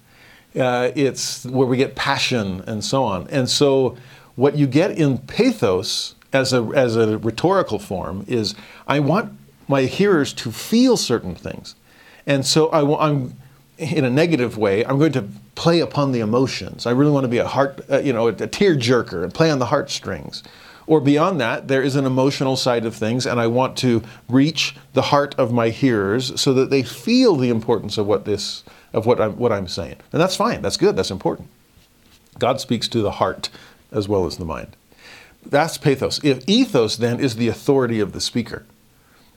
uh, 0.55 0.91
it's 0.95 1.45
where 1.45 1.67
we 1.67 1.77
get 1.77 1.95
passion 1.95 2.63
and 2.67 2.83
so 2.83 3.03
on. 3.03 3.27
And 3.29 3.49
so, 3.49 3.97
what 4.35 4.55
you 4.55 4.67
get 4.67 4.91
in 4.91 5.17
pathos 5.17 6.15
as 6.31 6.53
a, 6.53 6.63
as 6.75 6.95
a 6.95 7.17
rhetorical 7.17 7.79
form 7.79 8.25
is 8.27 8.55
I 8.87 8.99
want 8.99 9.37
my 9.69 9.83
hearers 9.83 10.33
to 10.33 10.51
feel 10.51 10.97
certain 10.97 11.35
things. 11.35 11.75
And 12.25 12.45
so 12.45 12.67
I, 12.69 13.07
am 13.07 13.35
in 13.77 14.03
a 14.03 14.09
negative 14.09 14.57
way, 14.57 14.85
I'm 14.85 14.99
going 14.99 15.13
to 15.13 15.25
play 15.55 15.79
upon 15.79 16.11
the 16.11 16.19
emotions. 16.19 16.85
I 16.85 16.91
really 16.91 17.11
want 17.11 17.23
to 17.23 17.29
be 17.29 17.37
a 17.37 17.47
heart, 17.47 17.79
uh, 17.89 17.99
you 17.99 18.11
know, 18.11 18.27
a, 18.27 18.31
a 18.31 18.47
tear 18.47 18.75
jerker 18.75 19.23
and 19.23 19.33
play 19.33 19.49
on 19.49 19.59
the 19.59 19.67
heartstrings. 19.67 20.43
Or 20.87 20.99
beyond 20.99 21.39
that, 21.39 21.67
there 21.67 21.83
is 21.83 21.95
an 21.95 22.05
emotional 22.05 22.55
side 22.55 22.83
of 22.83 22.95
things, 22.95 23.27
and 23.27 23.39
I 23.39 23.45
want 23.45 23.77
to 23.77 24.01
reach 24.27 24.75
the 24.93 25.03
heart 25.03 25.35
of 25.37 25.53
my 25.53 25.69
hearers 25.69 26.39
so 26.41 26.51
that 26.55 26.71
they 26.71 26.81
feel 26.81 27.35
the 27.35 27.49
importance 27.49 27.99
of 27.99 28.07
what 28.07 28.25
this, 28.25 28.63
of 28.91 29.05
what 29.05 29.21
I'm, 29.21 29.37
what 29.37 29.51
I'm 29.51 29.67
saying. 29.67 29.97
And 30.11 30.19
that's 30.19 30.35
fine. 30.35 30.63
That's 30.63 30.77
good. 30.77 30.95
That's 30.95 31.11
important. 31.11 31.47
God 32.39 32.59
speaks 32.59 32.87
to 32.87 33.01
the 33.01 33.11
heart 33.11 33.49
as 33.91 34.07
well 34.07 34.25
as 34.25 34.37
the 34.37 34.45
mind. 34.45 34.75
That's 35.45 35.77
pathos. 35.77 36.19
If 36.23 36.43
ethos 36.47 36.97
then 36.97 37.19
is 37.19 37.35
the 37.35 37.47
authority 37.47 37.99
of 37.99 38.13
the 38.13 38.21
speaker. 38.21 38.65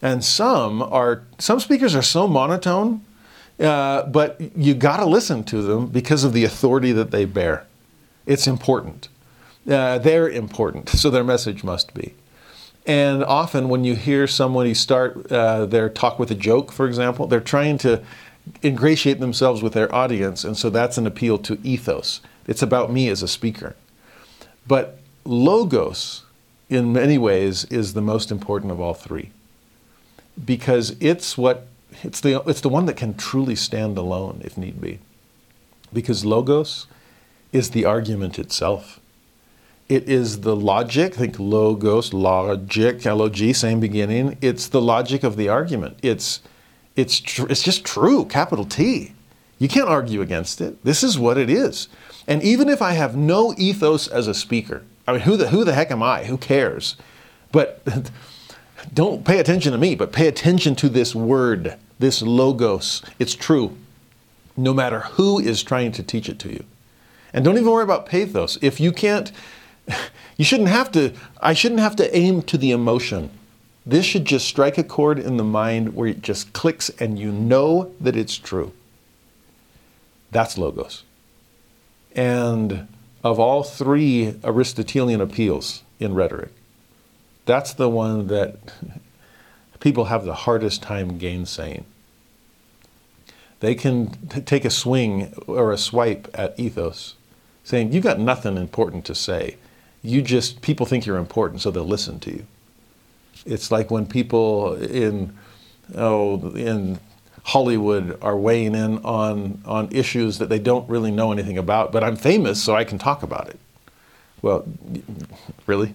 And 0.03 0.25
some 0.25 0.83
are 0.83 1.23
some 1.39 1.61
speakers 1.61 1.95
are 1.95 2.03
so 2.03 2.27
monotone, 2.27 3.05
uh, 3.61 4.03
but 4.03 4.41
you 4.57 4.75
got 4.75 4.97
to 4.97 5.07
listen 5.07 5.45
to 5.45 5.63
them 5.63 5.87
because 5.87 6.25
of 6.25 6.33
the 6.33 6.45
authority 6.45 6.91
that 6.91 7.13
they 7.13 7.25
bear. 7.25 7.67
It's 8.27 8.49
important. 8.49 9.09
Uh, 9.69 9.99
they're 9.99 10.29
important, 10.29 10.89
so 10.89 11.09
their 11.09 11.23
message 11.23 11.63
must 11.63 11.95
be. 11.95 12.15
And 12.85 13.23
often, 13.23 13.69
when 13.69 13.85
you 13.85 13.95
hear 13.95 14.27
somebody 14.27 14.75
start 14.75 15.31
uh, 15.31 15.67
their 15.67 15.89
talk 15.89 16.19
with 16.19 16.33
a 16.33 16.35
joke, 16.35 16.73
for 16.73 16.89
example, 16.89 17.29
they're 17.29 17.41
trying 17.41 17.79
to 17.79 18.03
ingratiate 18.65 19.21
themselves 19.21 19.63
with 19.63 19.73
their 19.73 19.95
audience, 19.95 20.43
and 20.43 20.57
so 20.57 20.69
that's 20.69 20.99
an 20.99 21.07
appeal 21.07 21.39
to 21.39 21.61
ethos. 21.63 22.21
It's 22.49 22.61
about 22.61 22.93
me 22.93 23.09
as 23.09 23.23
a 23.23 23.29
speaker. 23.29 23.77
But 24.67 24.99
logos, 25.25 26.25
in 26.69 26.93
many 26.93 27.19
ways, 27.19 27.65
is 27.67 27.95
the 27.95 28.03
most 28.03 28.33
important 28.33 28.73
of 28.73 28.81
all 28.81 28.95
three 28.95 29.31
because 30.43 30.97
it's 31.01 31.37
what 31.37 31.67
it's 32.03 32.21
the 32.21 32.43
it's 32.47 32.61
the 32.61 32.69
one 32.69 32.87
that 32.87 32.97
can 32.97 33.15
truly 33.15 33.57
stand 33.57 33.99
alone 33.99 34.41
if 34.45 34.57
need 34.57 34.81
be. 34.81 34.99
Because 35.93 36.25
logos 36.25 36.87
is 37.53 37.71
the 37.71 37.85
argument 37.85 38.39
itself. 38.39 38.99
It 39.89 40.09
is 40.09 40.41
the 40.41 40.57
logic, 40.57 41.17
think 41.17 41.39
logos, 41.39 42.15
logic, 42.15 43.05
L-O-G, 43.05 43.53
same 43.53 43.79
beginning. 43.79 44.39
It's 44.41 44.67
the 44.69 44.81
logic 44.81 45.23
of 45.23 45.37
the 45.37 45.49
argument. 45.49 45.99
It's 46.03 46.41
it's 46.97 47.21
tr- 47.21 47.47
it's 47.51 47.63
just 47.63 47.85
true, 47.85 48.25
capital 48.25 48.65
T. 48.65 49.13
You 49.59 49.69
can't 49.69 49.89
argue 49.89 50.23
against 50.23 50.61
it. 50.61 50.83
This 50.83 51.03
is 51.03 51.19
what 51.19 51.39
it 51.39 51.51
is. 51.51 51.89
And 52.27 52.43
even 52.43 52.69
if 52.69 52.81
I 52.81 52.93
have 52.93 53.17
no 53.17 53.55
ethos 53.59 54.09
as 54.09 54.29
a 54.29 54.35
speaker, 54.35 54.83
I 55.07 55.13
mean, 55.13 55.21
who 55.23 55.37
the 55.37 55.49
who 55.49 55.65
the 55.65 55.75
heck 55.75 55.91
am 55.91 56.03
I? 56.03 56.25
Who 56.25 56.39
cares? 56.39 56.97
But 57.51 57.87
don't 58.93 59.25
pay 59.25 59.39
attention 59.39 59.73
to 59.73 59.79
me, 59.79 59.95
but 59.95 60.13
pay 60.13 60.29
attention 60.29 60.75
to 60.77 60.89
this 60.89 61.15
word, 61.15 61.77
this 61.99 62.23
logos. 62.23 63.03
It's 63.19 63.35
true, 63.35 63.77
no 64.57 64.75
matter 64.75 65.01
who 65.01 65.39
is 65.39 65.63
trying 65.63 65.93
to 65.93 66.03
teach 66.03 66.29
it 66.29 66.39
to 66.41 66.51
you. 66.51 66.65
And 67.33 67.45
don't 67.45 67.57
even 67.57 67.71
worry 67.71 67.85
about 67.85 68.07
pathos. 68.07 68.59
If 68.61 68.81
you 68.81 68.93
can't, 68.93 69.33
you 70.37 70.45
shouldn't 70.45 70.69
have 70.69 70.93
to, 70.93 71.13
I 71.41 71.55
shouldn't 71.55 71.81
have 71.81 71.97
to 71.97 72.17
aim 72.17 72.43
to 72.43 72.59
the 72.59 72.71
emotion. 72.71 73.31
This 73.85 74.05
should 74.05 74.25
just 74.25 74.47
strike 74.47 74.79
a 74.79 74.85
chord 74.85 75.19
in 75.19 75.37
the 75.37 75.45
mind 75.45 75.95
where 75.95 76.09
it 76.09 76.23
just 76.23 76.53
clicks 76.53 76.89
and 77.01 77.19
you 77.19 77.33
know 77.33 77.93
that 78.01 78.17
it's 78.17 78.37
true. 78.37 78.73
That's 80.31 80.57
logos. 80.57 81.05
And 82.15 82.89
of 83.25 83.39
all 83.39 83.63
three 83.63 84.37
Aristotelian 84.45 85.21
appeals 85.21 85.83
in 85.99 86.15
rhetoric, 86.15 86.53
that's 87.45 87.73
the 87.75 87.89
one 87.89 88.29
that 88.29 88.57
people 89.81 90.07
have 90.07 90.25
the 90.25 90.35
hardest 90.35 90.83
time 90.83 91.19
gainsaying. 91.19 91.85
They 93.61 93.75
can 93.75 94.11
t- 94.29 94.41
take 94.41 94.65
a 94.65 94.71
swing 94.71 95.33
or 95.47 95.73
a 95.73 95.79
swipe 95.79 96.29
at 96.35 96.59
ethos, 96.59 97.15
saying, 97.65 97.93
You've 97.93 98.05
got 98.05 98.19
nothing 98.19 98.57
important 98.57 99.05
to 99.07 99.15
say. 99.15 99.57
You 100.03 100.21
just, 100.23 100.63
people 100.63 100.85
think 100.87 101.07
you're 101.07 101.17
important, 101.17 101.63
so 101.63 101.71
they'll 101.71 101.85
listen 101.85 102.19
to 102.21 102.31
you. 102.31 102.47
It's 103.47 103.71
like 103.71 103.91
when 103.91 104.07
people 104.07 104.75
in, 104.75 105.37
oh, 105.95 106.51
in 106.55 106.99
Hollywood 107.45 108.19
are 108.23 108.37
weighing 108.37 108.75
in 108.75 108.99
on, 108.99 109.63
on 109.65 109.89
issues 109.93 110.39
that 110.39 110.49
they 110.49 110.59
don't 110.59 110.89
really 110.89 111.11
know 111.11 111.33
anything 111.33 111.59
about, 111.59 111.93
but 111.93 112.03
I'm 112.05 112.17
famous, 112.17 112.63
so 112.63 112.75
I 112.75 112.85
can 112.85 112.99
talk 112.99 113.23
about 113.23 113.49
it. 113.49 113.59
Well, 114.43 114.65
really? 115.67 115.95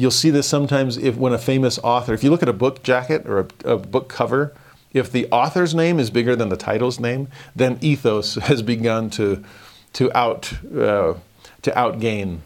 You'll 0.00 0.10
see 0.10 0.30
this 0.30 0.48
sometimes 0.48 0.96
if 0.96 1.16
when 1.16 1.34
a 1.34 1.38
famous 1.38 1.78
author, 1.80 2.14
if 2.14 2.24
you 2.24 2.30
look 2.30 2.42
at 2.42 2.48
a 2.48 2.54
book 2.54 2.82
jacket 2.82 3.26
or 3.26 3.40
a, 3.40 3.72
a 3.72 3.76
book 3.76 4.08
cover 4.08 4.54
If 4.94 5.12
the 5.12 5.28
author's 5.30 5.74
name 5.74 6.00
is 6.00 6.08
bigger 6.10 6.34
than 6.34 6.48
the 6.48 6.56
title's 6.56 6.98
name, 6.98 7.28
then 7.54 7.78
ethos 7.82 8.34
has 8.48 8.62
begun 8.62 9.10
to, 9.10 9.44
to, 9.92 10.10
out, 10.16 10.54
uh, 10.74 11.14
to 11.62 11.70
outgain 11.72 12.38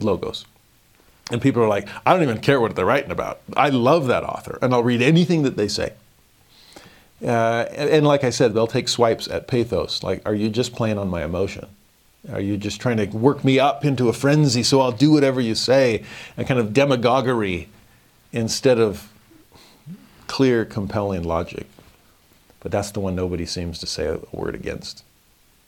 logos. 0.00 0.44
And 1.30 1.40
people 1.40 1.62
are 1.62 1.68
like, 1.68 1.88
I 2.04 2.12
don't 2.12 2.22
even 2.22 2.42
care 2.42 2.60
what 2.60 2.76
they're 2.76 2.84
writing 2.84 3.10
about. 3.10 3.40
I 3.56 3.70
love 3.70 4.06
that 4.08 4.22
author, 4.22 4.58
and 4.60 4.74
I'll 4.74 4.82
read 4.82 5.00
anything 5.00 5.44
that 5.44 5.56
they 5.56 5.68
say. 5.68 5.94
Uh, 7.22 7.64
and, 7.70 7.88
and, 7.90 8.06
like 8.06 8.22
I 8.22 8.30
said, 8.30 8.52
they'll 8.52 8.66
take 8.66 8.86
swipes 8.86 9.28
at 9.28 9.48
pathos. 9.48 10.02
Like, 10.02 10.20
are 10.26 10.34
you 10.34 10.50
just 10.50 10.74
playing 10.74 10.98
on 10.98 11.08
my 11.08 11.24
emotion? 11.24 11.66
Are 12.32 12.40
you 12.40 12.56
just 12.56 12.80
trying 12.80 12.98
to 12.98 13.06
work 13.06 13.44
me 13.44 13.58
up 13.58 13.84
into 13.84 14.08
a 14.08 14.12
frenzy 14.12 14.62
so 14.62 14.80
I'll 14.80 14.92
do 14.92 15.10
whatever 15.10 15.40
you 15.40 15.54
say? 15.54 16.04
A 16.36 16.44
kind 16.44 16.60
of 16.60 16.72
demagoguery 16.72 17.68
instead 18.32 18.78
of 18.78 19.10
clear, 20.26 20.64
compelling 20.64 21.22
logic. 21.22 21.66
But 22.60 22.72
that's 22.72 22.90
the 22.90 23.00
one 23.00 23.14
nobody 23.14 23.46
seems 23.46 23.78
to 23.78 23.86
say 23.86 24.06
a 24.06 24.20
word 24.32 24.54
against. 24.54 25.04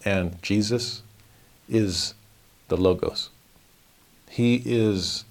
And 0.05 0.41
Jesus 0.43 1.03
is 1.69 2.15
the 2.69 2.77
Logos. 2.77 3.31
He 4.29 4.63
is 4.65 5.25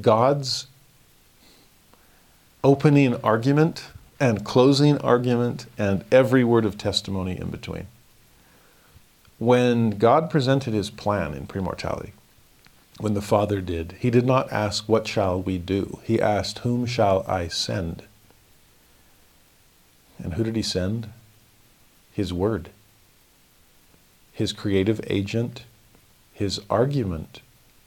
God's 0.00 0.66
opening 2.62 3.16
argument 3.22 3.84
and 4.18 4.44
closing 4.44 4.98
argument 4.98 5.66
and 5.78 6.04
every 6.10 6.42
word 6.42 6.64
of 6.64 6.78
testimony 6.78 7.38
in 7.38 7.50
between. 7.50 7.86
When 9.38 9.90
God 9.90 10.30
presented 10.30 10.72
his 10.72 10.88
plan 10.88 11.34
in 11.34 11.46
premortality, 11.46 12.12
when 12.98 13.12
the 13.12 13.20
Father 13.20 13.60
did, 13.60 13.96
he 13.98 14.10
did 14.10 14.24
not 14.24 14.50
ask, 14.50 14.88
What 14.88 15.06
shall 15.06 15.42
we 15.42 15.58
do? 15.58 16.00
He 16.04 16.20
asked, 16.20 16.60
Whom 16.60 16.86
shall 16.86 17.22
I 17.28 17.48
send? 17.48 18.04
And 20.18 20.34
who 20.34 20.44
did 20.44 20.56
he 20.56 20.62
send? 20.62 21.10
His 22.12 22.32
Word, 22.32 22.70
his 24.32 24.54
creative 24.54 25.02
agent, 25.06 25.64
his 26.32 26.60
argument. 26.70 27.42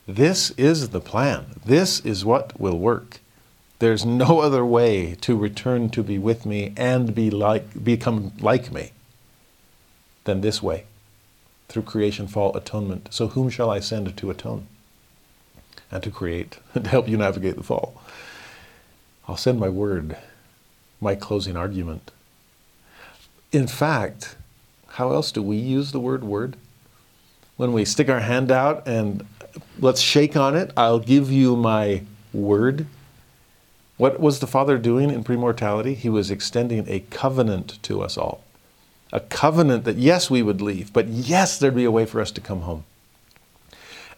This 0.07 0.51
is 0.51 0.89
the 0.89 1.01
plan. 1.01 1.59
This 1.65 1.99
is 2.01 2.23
what 2.23 2.59
will 2.59 2.77
work. 2.77 3.19
There's 3.79 4.05
no 4.05 4.39
other 4.41 4.63
way 4.63 5.15
to 5.21 5.35
return 5.35 5.89
to 5.91 6.03
be 6.03 6.19
with 6.19 6.45
me 6.45 6.73
and 6.77 7.15
be 7.15 7.31
like, 7.31 7.83
become 7.83 8.33
like 8.39 8.71
me 8.71 8.91
than 10.25 10.41
this 10.41 10.61
way 10.61 10.85
through 11.69 11.83
creation, 11.83 12.27
fall, 12.27 12.55
atonement. 12.57 13.13
So, 13.13 13.27
whom 13.27 13.49
shall 13.49 13.69
I 13.69 13.79
send 13.79 14.17
to 14.17 14.29
atone 14.31 14.67
and 15.91 16.03
to 16.03 16.11
create 16.11 16.57
and 16.73 16.83
to 16.85 16.89
help 16.89 17.07
you 17.07 17.15
navigate 17.15 17.55
the 17.55 17.63
fall? 17.63 18.01
I'll 19.27 19.37
send 19.37 19.59
my 19.59 19.69
word, 19.69 20.17
my 20.99 21.15
closing 21.15 21.55
argument. 21.55 22.11
In 23.51 23.67
fact, 23.67 24.35
how 24.87 25.11
else 25.11 25.31
do 25.31 25.41
we 25.41 25.57
use 25.57 25.91
the 25.91 25.99
word 25.99 26.23
word? 26.23 26.57
When 27.57 27.73
we 27.73 27.85
stick 27.85 28.09
our 28.09 28.21
hand 28.21 28.51
out 28.51 28.87
and 28.87 29.25
let's 29.79 30.01
shake 30.01 30.35
on 30.35 30.55
it, 30.55 30.71
I'll 30.75 30.99
give 30.99 31.31
you 31.31 31.55
my 31.55 32.03
word. 32.33 32.87
What 33.97 34.19
was 34.19 34.39
the 34.39 34.47
Father 34.47 34.77
doing 34.77 35.11
in 35.11 35.23
premortality? 35.23 35.95
He 35.95 36.09
was 36.09 36.31
extending 36.31 36.85
a 36.87 37.01
covenant 37.11 37.81
to 37.83 38.01
us 38.01 38.17
all. 38.17 38.43
A 39.11 39.19
covenant 39.19 39.85
that, 39.85 39.97
yes, 39.97 40.29
we 40.29 40.43
would 40.43 40.61
leave, 40.61 40.93
but 40.93 41.07
yes, 41.07 41.57
there'd 41.57 41.75
be 41.75 41.85
a 41.85 41.91
way 41.91 42.05
for 42.05 42.21
us 42.21 42.31
to 42.31 42.41
come 42.41 42.61
home. 42.61 42.83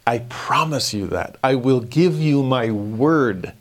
I 0.06 0.18
promise 0.28 0.92
you 0.92 1.06
that. 1.08 1.36
I 1.42 1.54
will 1.54 1.80
give 1.80 2.20
you 2.20 2.42
my 2.42 2.70
word 2.70 3.52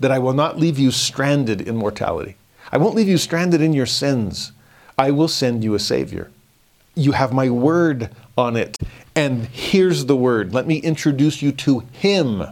that 0.00 0.12
I 0.12 0.18
will 0.18 0.34
not 0.34 0.58
leave 0.58 0.78
you 0.78 0.90
stranded 0.90 1.60
in 1.60 1.76
mortality. 1.76 2.36
I 2.70 2.78
won't 2.78 2.94
leave 2.94 3.08
you 3.08 3.18
stranded 3.18 3.60
in 3.60 3.72
your 3.72 3.86
sins. 3.86 4.52
I 4.98 5.10
will 5.10 5.28
send 5.28 5.64
you 5.64 5.74
a 5.74 5.78
Savior. 5.78 6.30
You 6.94 7.12
have 7.12 7.32
my 7.32 7.48
word 7.48 8.10
on 8.36 8.56
it. 8.56 8.76
And 9.14 9.46
here's 9.46 10.04
the 10.04 10.16
word. 10.16 10.52
Let 10.52 10.66
me 10.66 10.76
introduce 10.78 11.42
you 11.42 11.52
to 11.52 11.80
Him. 11.92 12.44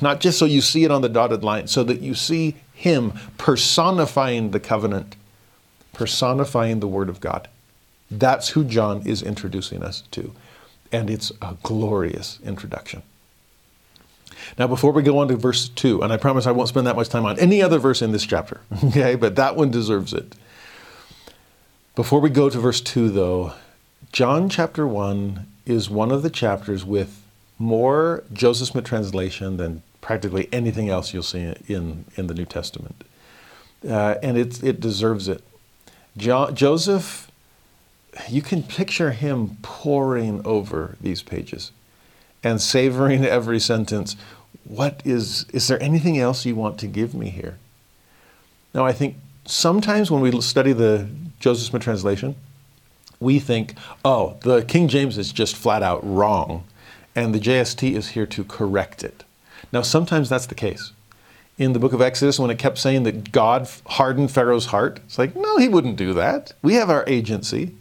Not 0.00 0.20
just 0.20 0.38
so 0.38 0.44
you 0.44 0.60
see 0.60 0.84
it 0.84 0.90
on 0.90 1.02
the 1.02 1.08
dotted 1.08 1.44
line, 1.44 1.66
so 1.66 1.84
that 1.84 2.00
you 2.00 2.14
see 2.14 2.56
Him 2.72 3.12
personifying 3.38 4.50
the 4.50 4.60
covenant, 4.60 5.16
personifying 5.92 6.80
the 6.80 6.88
Word 6.88 7.08
of 7.08 7.20
God. 7.20 7.48
That's 8.10 8.50
who 8.50 8.64
John 8.64 9.06
is 9.06 9.22
introducing 9.22 9.82
us 9.82 10.02
to. 10.12 10.32
And 10.90 11.08
it's 11.08 11.32
a 11.40 11.56
glorious 11.62 12.38
introduction. 12.44 13.02
Now, 14.58 14.66
before 14.66 14.92
we 14.92 15.02
go 15.02 15.18
on 15.18 15.28
to 15.28 15.36
verse 15.36 15.68
2, 15.68 16.02
and 16.02 16.12
I 16.12 16.16
promise 16.16 16.46
I 16.46 16.52
won't 16.52 16.68
spend 16.68 16.86
that 16.86 16.96
much 16.96 17.08
time 17.08 17.24
on 17.24 17.38
any 17.38 17.62
other 17.62 17.78
verse 17.78 18.02
in 18.02 18.12
this 18.12 18.26
chapter, 18.26 18.60
okay, 18.84 19.14
but 19.14 19.36
that 19.36 19.56
one 19.56 19.70
deserves 19.70 20.12
it. 20.12 20.34
Before 21.94 22.20
we 22.20 22.30
go 22.30 22.50
to 22.50 22.58
verse 22.58 22.80
2, 22.80 23.10
though, 23.10 23.52
John 24.12 24.48
chapter 24.48 24.86
1 24.86 25.46
is 25.66 25.88
one 25.88 26.10
of 26.10 26.22
the 26.22 26.30
chapters 26.30 26.84
with 26.84 27.22
more 27.58 28.24
Joseph 28.32 28.68
Smith 28.68 28.84
translation 28.84 29.56
than 29.56 29.82
practically 30.00 30.48
anything 30.52 30.88
else 30.88 31.14
you'll 31.14 31.22
see 31.22 31.54
in, 31.68 32.04
in 32.16 32.26
the 32.26 32.34
New 32.34 32.44
Testament. 32.44 33.04
Uh, 33.88 34.16
and 34.22 34.36
it, 34.36 34.62
it 34.62 34.80
deserves 34.80 35.28
it. 35.28 35.42
Jo- 36.16 36.50
Joseph, 36.50 37.30
you 38.28 38.42
can 38.42 38.62
picture 38.62 39.12
him 39.12 39.56
poring 39.62 40.44
over 40.44 40.96
these 41.00 41.22
pages 41.22 41.72
and 42.42 42.60
savoring 42.60 43.24
every 43.24 43.60
sentence. 43.60 44.16
What 44.64 45.02
is, 45.04 45.46
is 45.52 45.68
there 45.68 45.82
anything 45.82 46.18
else 46.18 46.44
you 46.44 46.54
want 46.54 46.78
to 46.80 46.86
give 46.86 47.14
me 47.14 47.30
here? 47.30 47.58
Now, 48.74 48.84
I 48.84 48.92
think 48.92 49.16
sometimes 49.44 50.10
when 50.10 50.20
we 50.20 50.40
study 50.40 50.72
the 50.72 51.08
Joseph 51.40 51.68
Smith 51.68 51.82
translation, 51.82 52.36
we 53.20 53.38
think, 53.38 53.74
oh, 54.04 54.36
the 54.42 54.62
King 54.62 54.88
James 54.88 55.16
is 55.16 55.32
just 55.32 55.56
flat 55.56 55.82
out 55.82 56.00
wrong, 56.04 56.64
and 57.14 57.34
the 57.34 57.38
JST 57.38 57.94
is 57.94 58.08
here 58.10 58.26
to 58.26 58.44
correct 58.44 59.04
it. 59.04 59.24
Now, 59.72 59.82
sometimes 59.82 60.28
that's 60.28 60.46
the 60.46 60.54
case. 60.54 60.92
In 61.58 61.74
the 61.74 61.78
book 61.78 61.92
of 61.92 62.00
Exodus, 62.00 62.38
when 62.38 62.50
it 62.50 62.58
kept 62.58 62.78
saying 62.78 63.02
that 63.04 63.30
God 63.30 63.68
hardened 63.86 64.30
Pharaoh's 64.30 64.66
heart, 64.66 65.00
it's 65.04 65.18
like, 65.18 65.36
no, 65.36 65.58
he 65.58 65.68
wouldn't 65.68 65.96
do 65.96 66.14
that. 66.14 66.52
We 66.62 66.74
have 66.74 66.90
our 66.90 67.04
agency. 67.06 67.74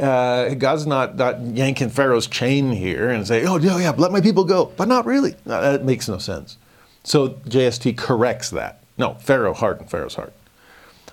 Uh, 0.00 0.54
God's 0.54 0.86
not, 0.86 1.16
not 1.16 1.40
yanking 1.40 1.90
Pharaoh's 1.90 2.26
chain 2.26 2.72
here 2.72 3.10
and 3.10 3.26
say, 3.26 3.44
oh, 3.44 3.58
yeah, 3.58 3.78
yeah, 3.78 3.90
let 3.90 4.12
my 4.12 4.20
people 4.20 4.44
go. 4.44 4.66
But 4.76 4.88
not 4.88 5.04
really. 5.04 5.34
No, 5.44 5.60
that 5.60 5.84
makes 5.84 6.08
no 6.08 6.18
sense. 6.18 6.56
So 7.04 7.30
JST 7.30 7.98
corrects 7.98 8.50
that. 8.50 8.82
No, 8.96 9.14
Pharaoh 9.14 9.52
hardened 9.52 9.90
Pharaoh's 9.90 10.14
heart 10.14 10.32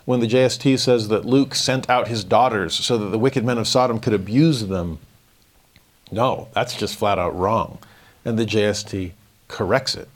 when 0.10 0.22
the 0.22 0.28
JST 0.28 0.80
says 0.80 1.10
that 1.10 1.24
Luke 1.24 1.54
sent 1.54 1.88
out 1.88 2.08
his 2.08 2.24
daughters 2.24 2.74
so 2.74 2.98
that 2.98 3.10
the 3.10 3.20
wicked 3.20 3.46
men 3.46 3.60
of 3.60 3.68
Sodom 3.68 4.00
could 4.00 4.12
abuse 4.12 4.66
them. 4.66 4.98
No, 6.12 6.48
that's 6.56 6.76
just 6.76 6.96
flat 6.96 7.20
out 7.20 7.38
wrong. 7.38 7.78
And 8.26 8.40
the 8.40 8.44
JST 8.44 9.12
corrects 9.48 9.94
it. 9.94 10.10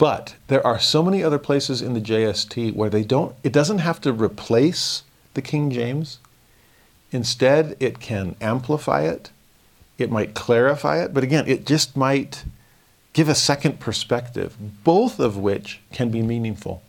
But 0.00 0.36
there 0.48 0.66
are 0.66 0.80
so 0.80 1.02
many 1.02 1.22
other 1.22 1.38
places 1.38 1.82
in 1.82 1.92
the 1.92 2.00
JST 2.00 2.74
where 2.74 2.88
they 2.88 3.04
don't, 3.04 3.36
it 3.42 3.52
doesn't 3.52 3.80
have 3.80 4.00
to 4.00 4.14
replace 4.14 5.02
the 5.34 5.42
King 5.42 5.70
James. 5.70 6.18
Instead, 7.12 7.76
it 7.78 8.00
can 8.00 8.34
amplify 8.40 9.02
it, 9.02 9.28
it 9.98 10.10
might 10.10 10.32
clarify 10.32 11.02
it, 11.04 11.12
but 11.12 11.22
again, 11.22 11.46
it 11.46 11.66
just 11.66 11.98
might 11.98 12.44
give 13.12 13.28
a 13.28 13.34
second 13.34 13.78
perspective, 13.78 14.56
both 14.84 15.20
of 15.20 15.36
which 15.36 15.80
can 15.92 16.08
be 16.08 16.22
meaningful. 16.22 16.82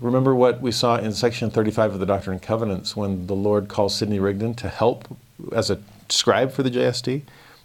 Remember 0.00 0.34
what 0.34 0.60
we 0.60 0.72
saw 0.72 0.96
in 0.96 1.12
section 1.12 1.48
35 1.48 1.94
of 1.94 2.00
the 2.00 2.06
Doctrine 2.06 2.34
and 2.34 2.42
Covenants 2.42 2.96
when 2.96 3.28
the 3.28 3.36
Lord 3.36 3.68
calls 3.68 3.94
Sidney 3.94 4.18
Rigdon 4.18 4.54
to 4.54 4.68
help 4.68 5.16
as 5.52 5.70
a 5.70 5.78
scribe 6.08 6.50
for 6.50 6.64
the 6.64 6.70
JST? 6.72 7.22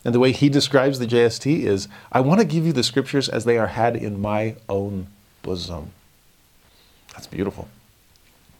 And 0.07 0.15
the 0.15 0.21
way 0.21 0.31
he 0.31 0.47
describes 0.47 0.99
the 0.99 1.05
JST 1.05 1.63
is 1.63 1.89
I 2.13 2.21
want 2.21 2.39
to 2.39 2.45
give 2.47 2.65
you 2.65 2.71
the 2.71 2.81
scriptures 2.81 3.27
as 3.27 3.43
they 3.43 3.57
are 3.57 3.67
had 3.67 3.97
in 3.97 4.21
my 4.21 4.55
own 4.69 5.07
bosom. 5.41 5.91
That's 7.11 7.27
beautiful. 7.27 7.67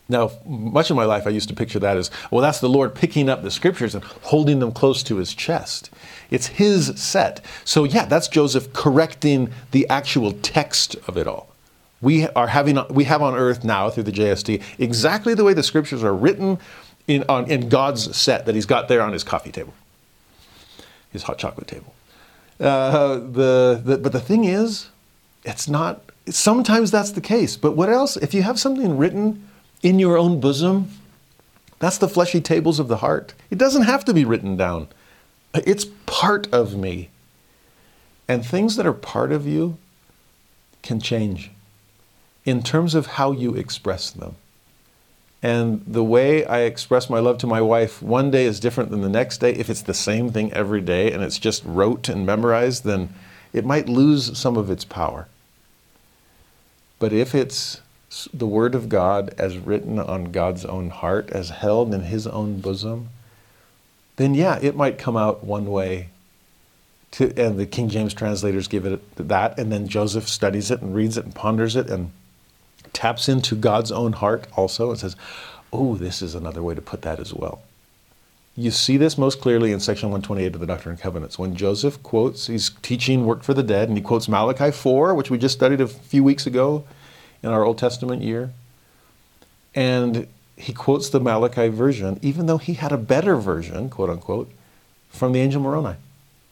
Now, 0.10 0.32
much 0.46 0.90
of 0.90 0.98
my 0.98 1.06
life 1.06 1.26
I 1.26 1.30
used 1.30 1.48
to 1.48 1.56
picture 1.56 1.80
that 1.80 1.96
as 1.96 2.12
well, 2.32 2.42
that's 2.42 2.60
the 2.60 2.68
Lord 2.68 2.94
picking 2.94 3.30
up 3.30 3.44
the 3.44 3.52
scriptures 3.52 3.96
and 3.96 4.04
holding 4.04 4.60
them 4.60 4.74
close 4.74 5.02
to 5.04 5.16
his 5.16 5.34
chest. 5.34 5.90
It's 6.30 6.48
his 6.48 7.02
set. 7.02 7.40
So, 7.64 7.86
yeah, 7.86 8.08
that's 8.08 8.28
Joseph 8.28 8.74
correcting 8.74 9.54
the 9.72 9.88
actual 9.88 10.34
text 10.34 10.98
of 11.08 11.16
it 11.16 11.28
all 11.28 11.48
we 12.00 12.28
are 12.28 12.46
having 12.46 12.78
we 12.92 13.06
have 13.06 13.24
on 13.24 13.34
earth 13.34 13.64
now 13.64 13.90
through 13.90 14.04
the 14.04 14.12
JST 14.12 14.62
exactly 14.78 15.34
the 15.34 15.44
way 15.44 15.56
the 15.56 15.64
scriptures 15.64 16.04
are 16.04 16.14
written 16.14 16.60
in, 17.08 17.24
on, 17.30 17.50
in 17.50 17.70
God's 17.70 18.16
set 18.16 18.46
that 18.46 18.56
He's 18.56 18.66
got 18.66 18.88
there 18.88 19.02
on 19.02 19.14
His 19.14 19.24
coffee 19.24 19.52
table, 19.52 19.74
His 21.12 21.24
hot 21.24 21.38
chocolate 21.38 21.68
table. 21.68 21.94
Uh, 22.60 23.16
the, 23.16 23.82
the, 23.84 23.98
but 23.98 24.12
the 24.12 24.20
thing 24.20 24.46
is, 24.46 24.90
it's 25.44 25.68
not. 25.68 26.02
Sometimes 26.30 26.92
that's 26.92 27.12
the 27.12 27.22
case. 27.22 27.56
But 27.56 27.76
what 27.76 27.90
else? 27.90 28.18
If 28.18 28.34
you 28.34 28.44
have 28.44 28.60
something 28.60 28.98
written 28.98 29.48
in 29.82 30.00
your 30.00 30.18
own 30.18 30.40
bosom, 30.40 30.90
that's 31.80 31.98
the 31.98 32.10
fleshy 32.10 32.42
tables 32.42 32.80
of 32.80 32.88
the 32.88 32.98
heart. 32.98 33.34
It 33.50 33.58
doesn't 33.58 33.84
have 33.84 34.04
to 34.06 34.14
be 34.14 34.26
written 34.26 34.58
down. 34.58 34.88
It's 35.54 35.86
part 36.06 36.52
of 36.54 36.76
me. 36.76 37.10
And 38.28 38.46
things 38.46 38.76
that 38.76 38.86
are 38.86 38.94
part 38.94 39.32
of 39.32 39.48
you 39.48 39.78
can 40.82 41.00
change 41.00 41.52
in 42.44 42.64
terms 42.64 42.96
of 42.96 43.06
how 43.06 43.32
you 43.32 43.56
express 43.56 44.10
them. 44.10 44.36
And 45.48 45.82
the 45.88 46.04
way 46.04 46.46
I 46.46 46.64
express 46.64 47.10
my 47.10 47.20
love 47.20 47.38
to 47.38 47.48
my 47.48 47.62
wife 47.62 48.02
one 48.02 48.32
day 48.32 48.44
is 48.44 48.60
different 48.60 48.92
than 48.92 49.00
the 49.00 49.08
next 49.08 49.38
day. 49.38 49.54
If 49.54 49.70
it's 49.70 49.82
the 49.82 49.94
same 49.94 50.30
thing 50.30 50.52
every 50.52 50.82
day 50.82 51.10
and 51.10 51.24
it's 51.24 51.40
just 51.40 51.64
rote 51.64 52.10
and 52.10 52.26
memorized, 52.26 52.84
then 52.84 53.14
it 53.54 53.64
might 53.64 53.88
lose 53.88 54.38
some 54.38 54.58
of 54.58 54.70
its 54.70 54.84
power. 54.84 55.30
But 57.00 57.14
if 57.14 57.34
it's 57.34 57.80
the 58.34 58.46
Word 58.46 58.76
of 58.76 58.90
God 58.90 59.34
as 59.38 59.58
written 59.58 60.00
on 60.00 60.34
God's 60.34 60.66
own 60.66 60.90
heart, 60.90 61.30
as 61.30 61.50
held 61.52 61.94
in 61.94 62.02
His 62.02 62.28
own 62.28 62.60
bosom, 62.60 63.08
then 64.18 64.34
yeah, 64.34 64.60
it 64.62 64.76
might 64.76 64.98
come 64.98 65.16
out 65.16 65.46
one 65.46 65.72
way. 65.72 66.10
To, 67.12 67.34
and 67.42 67.58
the 67.58 67.66
King 67.66 67.88
James 67.88 68.14
translators 68.14 68.68
give 68.68 68.86
it 68.86 69.16
that, 69.16 69.58
and 69.58 69.72
then 69.72 69.88
Joseph 69.88 70.28
studies 70.28 70.72
it 70.72 70.82
and 70.82 70.94
reads 70.94 71.16
it 71.18 71.24
and 71.24 71.34
ponders 71.34 71.78
it 71.78 71.90
and 71.90 72.12
taps 72.94 73.30
into 73.30 73.56
God's 73.56 73.92
own 73.92 74.14
heart 74.14 74.48
also 74.56 74.90
and 74.90 75.00
says, 75.00 75.16
oh, 75.72 75.96
this 75.96 76.22
is 76.22 76.36
another 76.36 76.64
way 76.64 76.76
to 76.76 76.82
put 76.82 77.02
that 77.04 77.20
as 77.20 77.34
well. 77.34 77.62
You 78.56 78.72
see 78.72 78.98
this 78.98 79.20
most 79.20 79.40
clearly 79.40 79.72
in 79.72 79.80
section 79.80 80.10
128 80.10 80.56
of 80.56 80.60
the 80.60 80.66
Doctrine 80.66 80.94
and 80.94 81.02
Covenants. 81.02 81.38
When 81.38 81.56
Joseph 81.56 82.02
quotes, 82.02 82.48
he's 82.48 82.72
teaching 82.82 83.26
work 83.26 83.44
for 83.44 83.54
the 83.54 83.62
dead, 83.62 83.88
and 83.88 83.98
he 83.98 84.04
quotes 84.04 84.28
Malachi 84.28 84.72
4, 84.72 85.14
which 85.14 85.30
we 85.30 85.38
just 85.38 85.56
studied 85.56 85.80
a 85.80 85.88
few 85.88 86.24
weeks 86.24 86.48
ago 86.48 86.84
in 87.44 87.50
our 87.50 87.64
Old 87.64 87.78
Testament 87.78 88.24
year. 88.24 88.52
And 89.76 90.28
he 90.56 90.74
quotes 90.74 91.10
the 91.10 91.20
Malachi 91.20 91.68
version, 91.68 92.20
even 92.24 92.48
though 92.48 92.58
he 92.58 92.74
had 92.74 92.92
a 92.92 92.98
better 92.98 93.36
version, 93.36 93.90
quote 93.92 94.10
unquote, 94.10 94.50
from 95.10 95.34
the 95.34 95.40
angel 95.40 95.62
Moroni. 95.62 95.98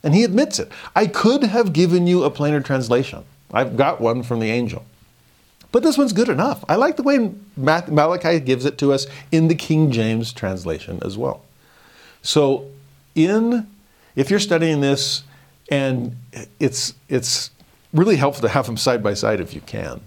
And 0.04 0.14
he 0.14 0.24
admits 0.24 0.60
it. 0.60 0.72
I 0.96 1.08
could 1.08 1.44
have 1.44 1.74
given 1.74 2.06
you 2.06 2.24
a 2.24 2.30
plainer 2.30 2.62
translation. 2.62 3.24
I've 3.52 3.76
got 3.76 4.00
one 4.00 4.22
from 4.22 4.40
the 4.40 4.52
angel. 4.52 4.86
But 5.76 5.84
this 5.84 5.98
one's 5.98 6.14
good 6.14 6.30
enough. 6.30 6.64
I 6.70 6.78
like 6.78 6.96
the 6.96 7.04
way 7.04 7.32
Malachi 7.58 8.40
gives 8.40 8.64
it 8.64 8.78
to 8.78 8.94
us 8.94 9.08
in 9.30 9.50
the 9.50 9.56
King 9.56 9.92
James 9.92 10.32
translation 10.32 11.02
as 11.04 11.18
well. 11.18 11.44
So, 12.22 12.68
in 13.14 13.68
if 14.16 14.30
you're 14.30 14.40
studying 14.40 14.80
this, 14.80 15.24
and 15.68 16.16
it's 16.62 16.94
it's 17.10 17.52
really 17.92 18.16
helpful 18.16 18.42
to 18.44 18.54
have 18.54 18.68
them 18.68 18.78
side 18.78 19.04
by 19.04 19.16
side 19.16 19.42
if 19.42 19.54
you 19.54 19.60
can 19.60 20.00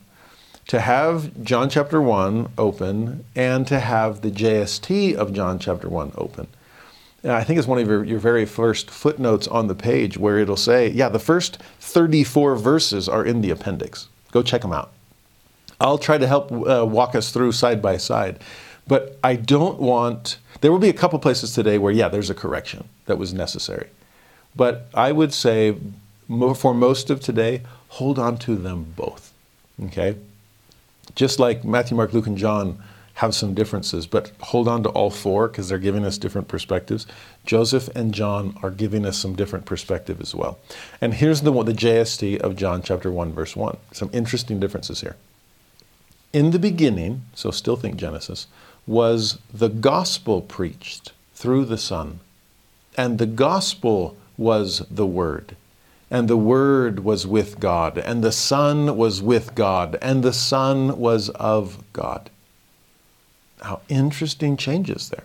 to 0.68 0.80
have 0.80 1.44
John 1.44 1.68
chapter 1.68 2.00
1 2.00 2.52
open 2.56 3.26
and 3.36 3.66
to 3.66 3.78
have 3.78 4.22
the 4.22 4.30
JST 4.30 5.16
of 5.16 5.34
John 5.34 5.58
chapter 5.58 5.90
1 5.90 6.12
open. 6.16 6.46
I 7.24 7.44
think 7.44 7.58
it's 7.58 7.68
one 7.68 7.78
of 7.78 7.86
your, 7.86 8.04
your 8.04 8.20
very 8.20 8.46
first 8.46 8.90
footnotes 8.90 9.46
on 9.46 9.66
the 9.66 9.74
page 9.74 10.16
where 10.16 10.38
it'll 10.38 10.56
say, 10.56 10.88
yeah, 10.88 11.10
the 11.10 11.18
first 11.18 11.58
34 11.80 12.56
verses 12.56 13.06
are 13.06 13.22
in 13.22 13.42
the 13.42 13.50
appendix. 13.50 14.08
Go 14.32 14.42
check 14.42 14.62
them 14.62 14.72
out. 14.72 14.92
I'll 15.80 15.98
try 15.98 16.18
to 16.18 16.26
help 16.26 16.50
uh, 16.50 16.84
walk 16.84 17.14
us 17.14 17.30
through 17.30 17.52
side 17.52 17.80
by 17.80 17.96
side. 17.96 18.40
But 18.86 19.18
I 19.22 19.36
don't 19.36 19.78
want, 19.78 20.38
there 20.60 20.72
will 20.72 20.78
be 20.78 20.88
a 20.88 20.94
couple 20.94 21.18
places 21.18 21.52
today 21.52 21.78
where, 21.78 21.92
yeah, 21.92 22.08
there's 22.08 22.30
a 22.30 22.34
correction 22.34 22.88
that 23.06 23.18
was 23.18 23.34
necessary. 23.34 23.88
But 24.56 24.88
I 24.94 25.12
would 25.12 25.32
say 25.32 25.76
for 26.28 26.74
most 26.74 27.10
of 27.10 27.20
today, 27.20 27.62
hold 27.88 28.18
on 28.18 28.38
to 28.38 28.56
them 28.56 28.94
both. 28.96 29.32
Okay? 29.84 30.16
Just 31.14 31.38
like 31.38 31.64
Matthew, 31.64 31.96
Mark, 31.96 32.12
Luke, 32.12 32.26
and 32.26 32.38
John 32.38 32.82
have 33.14 33.34
some 33.34 33.52
differences, 33.52 34.06
but 34.06 34.30
hold 34.40 34.68
on 34.68 34.84
to 34.84 34.88
all 34.90 35.10
four 35.10 35.48
because 35.48 35.68
they're 35.68 35.78
giving 35.78 36.04
us 36.04 36.18
different 36.18 36.46
perspectives. 36.46 37.04
Joseph 37.44 37.88
and 37.96 38.14
John 38.14 38.56
are 38.62 38.70
giving 38.70 39.04
us 39.04 39.18
some 39.18 39.34
different 39.34 39.64
perspective 39.64 40.20
as 40.20 40.34
well. 40.34 40.58
And 41.00 41.14
here's 41.14 41.40
the, 41.40 41.50
the 41.64 41.72
JST 41.72 42.38
of 42.38 42.54
John 42.54 42.80
chapter 42.80 43.10
1, 43.10 43.32
verse 43.32 43.56
1. 43.56 43.76
Some 43.92 44.10
interesting 44.12 44.60
differences 44.60 45.00
here. 45.00 45.16
In 46.32 46.50
the 46.50 46.58
beginning, 46.58 47.22
so 47.34 47.50
still 47.50 47.76
think 47.76 47.96
Genesis, 47.96 48.46
was 48.86 49.38
the 49.52 49.68
gospel 49.68 50.42
preached 50.42 51.12
through 51.34 51.64
the 51.64 51.78
Son. 51.78 52.20
And 52.96 53.18
the 53.18 53.26
gospel 53.26 54.16
was 54.36 54.82
the 54.90 55.06
Word. 55.06 55.56
And 56.10 56.28
the 56.28 56.36
Word 56.36 57.00
was 57.00 57.26
with 57.26 57.60
God, 57.60 57.98
and 57.98 58.24
the 58.24 58.32
Son 58.32 58.96
was 58.96 59.22
with 59.22 59.54
God, 59.54 59.98
and 60.02 60.22
the 60.22 60.32
Son 60.32 60.98
was 60.98 61.28
of 61.30 61.82
God. 61.92 62.30
How 63.62 63.80
interesting 63.88 64.56
changes 64.56 65.10
there. 65.10 65.24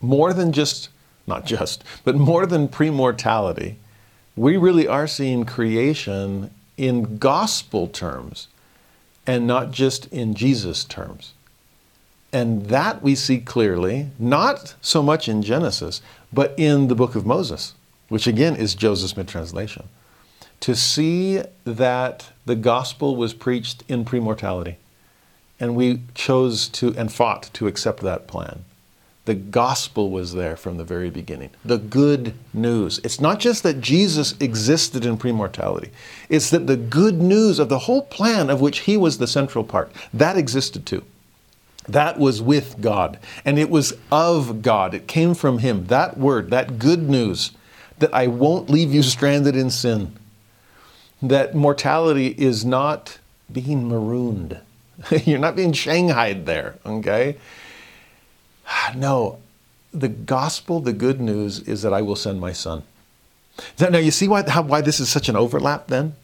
More 0.00 0.32
than 0.32 0.52
just, 0.52 0.88
not 1.26 1.46
just, 1.46 1.84
but 2.04 2.16
more 2.16 2.46
than 2.46 2.68
premortality, 2.68 3.76
we 4.34 4.56
really 4.56 4.86
are 4.86 5.06
seeing 5.06 5.44
creation 5.44 6.50
in 6.76 7.18
gospel 7.18 7.86
terms 7.86 8.48
and 9.26 9.46
not 9.46 9.70
just 9.70 10.06
in 10.12 10.34
Jesus 10.34 10.84
terms. 10.84 11.32
And 12.32 12.66
that 12.66 13.02
we 13.02 13.14
see 13.14 13.38
clearly, 13.38 14.10
not 14.18 14.74
so 14.80 15.02
much 15.02 15.28
in 15.28 15.42
Genesis, 15.42 16.02
but 16.32 16.54
in 16.56 16.88
the 16.88 16.94
book 16.94 17.14
of 17.14 17.24
Moses 17.24 17.74
which 18.08 18.26
again 18.26 18.56
is 18.56 18.74
Joseph's 18.74 19.16
mid-translation, 19.16 19.88
to 20.60 20.74
see 20.74 21.42
that 21.64 22.30
the 22.44 22.56
gospel 22.56 23.16
was 23.16 23.34
preached 23.34 23.82
in 23.88 24.04
premortality. 24.04 24.76
And 25.58 25.74
we 25.74 26.02
chose 26.14 26.68
to 26.68 26.94
and 26.96 27.10
fought 27.10 27.50
to 27.54 27.66
accept 27.66 28.00
that 28.02 28.26
plan. 28.26 28.64
The 29.26 29.34
gospel 29.34 30.10
was 30.10 30.34
there 30.34 30.56
from 30.56 30.76
the 30.76 30.84
very 30.84 31.10
beginning. 31.10 31.50
The 31.64 31.78
good 31.78 32.34
news. 32.54 33.00
It's 33.02 33.20
not 33.20 33.40
just 33.40 33.64
that 33.64 33.80
Jesus 33.80 34.36
existed 34.38 35.04
in 35.04 35.18
premortality, 35.18 35.90
it's 36.28 36.50
that 36.50 36.68
the 36.68 36.76
good 36.76 37.20
news 37.20 37.58
of 37.58 37.68
the 37.68 37.80
whole 37.80 38.02
plan 38.02 38.48
of 38.48 38.60
which 38.60 38.80
he 38.80 38.96
was 38.96 39.18
the 39.18 39.26
central 39.26 39.64
part, 39.64 39.90
that 40.14 40.36
existed 40.36 40.86
too. 40.86 41.04
That 41.88 42.18
was 42.18 42.40
with 42.40 42.80
God, 42.80 43.18
and 43.44 43.58
it 43.58 43.68
was 43.68 43.94
of 44.10 44.62
God. 44.62 44.94
It 44.94 45.08
came 45.08 45.34
from 45.34 45.58
him. 45.58 45.86
That 45.86 46.16
word, 46.16 46.50
that 46.50 46.78
good 46.78 47.08
news, 47.08 47.50
that 47.98 48.14
I 48.14 48.28
won't 48.28 48.70
leave 48.70 48.94
you 48.94 49.02
stranded 49.02 49.56
in 49.56 49.70
sin. 49.70 50.12
That 51.20 51.54
mortality 51.54 52.28
is 52.38 52.64
not 52.64 53.18
being 53.52 53.88
marooned. 53.88 54.60
You're 55.24 55.38
not 55.38 55.56
being 55.56 55.72
shanghaied 55.72 56.46
there, 56.46 56.76
okay? 56.84 57.36
No, 58.94 59.38
the 59.92 60.08
gospel, 60.08 60.80
the 60.80 60.92
good 60.92 61.20
news 61.20 61.60
is 61.60 61.82
that 61.82 61.92
I 61.92 62.02
will 62.02 62.16
send 62.16 62.40
my 62.40 62.52
son. 62.52 62.82
Now, 63.80 63.98
you 63.98 64.10
see 64.10 64.28
why, 64.28 64.48
how, 64.48 64.62
why 64.62 64.80
this 64.80 65.00
is 65.00 65.08
such 65.08 65.28
an 65.28 65.36
overlap 65.36 65.88
then? 65.88 66.14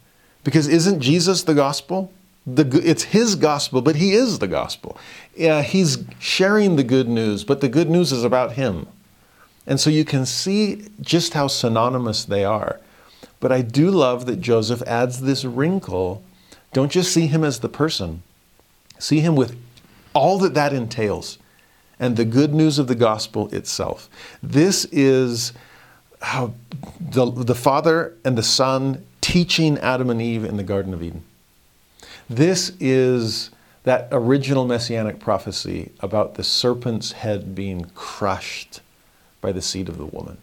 Because 0.44 0.68
isn't 0.68 1.00
Jesus 1.00 1.42
the 1.42 1.54
gospel? 1.54 2.12
The, 2.46 2.80
it's 2.84 3.04
his 3.04 3.36
gospel, 3.36 3.80
but 3.80 3.96
he 3.96 4.12
is 4.12 4.38
the 4.38 4.48
gospel. 4.48 4.98
He's 5.34 6.04
sharing 6.18 6.76
the 6.76 6.82
good 6.82 7.08
news, 7.08 7.44
but 7.44 7.60
the 7.60 7.68
good 7.68 7.88
news 7.88 8.12
is 8.12 8.24
about 8.24 8.52
him. 8.52 8.86
And 9.66 9.78
so 9.78 9.90
you 9.90 10.04
can 10.04 10.26
see 10.26 10.88
just 11.00 11.34
how 11.34 11.46
synonymous 11.46 12.24
they 12.24 12.44
are. 12.44 12.80
But 13.38 13.52
I 13.52 13.62
do 13.62 13.90
love 13.90 14.26
that 14.26 14.40
Joseph 14.40 14.82
adds 14.82 15.20
this 15.20 15.44
wrinkle. 15.44 16.22
Don't 16.72 16.90
just 16.90 17.12
see 17.12 17.28
him 17.28 17.44
as 17.44 17.60
the 17.60 17.68
person, 17.68 18.22
see 18.98 19.20
him 19.20 19.36
with 19.36 19.56
all 20.14 20.38
that 20.38 20.54
that 20.54 20.72
entails 20.72 21.38
and 22.02 22.16
the 22.16 22.24
good 22.24 22.52
news 22.52 22.80
of 22.80 22.88
the 22.88 22.96
gospel 22.96 23.48
itself. 23.54 24.10
This 24.42 24.86
is 24.86 25.52
how 26.20 26.52
the, 27.00 27.30
the 27.30 27.54
Father 27.54 28.14
and 28.24 28.36
the 28.36 28.42
Son 28.42 29.06
teaching 29.20 29.78
Adam 29.78 30.10
and 30.10 30.20
Eve 30.20 30.44
in 30.44 30.56
the 30.56 30.64
Garden 30.64 30.92
of 30.92 31.02
Eden. 31.02 31.22
This 32.28 32.72
is 32.80 33.50
that 33.84 34.08
original 34.10 34.66
messianic 34.66 35.20
prophecy 35.20 35.92
about 36.00 36.34
the 36.34 36.42
serpent's 36.42 37.12
head 37.12 37.54
being 37.54 37.86
crushed 37.94 38.80
by 39.40 39.52
the 39.52 39.62
seed 39.62 39.88
of 39.88 39.96
the 39.96 40.06
woman. 40.06 40.38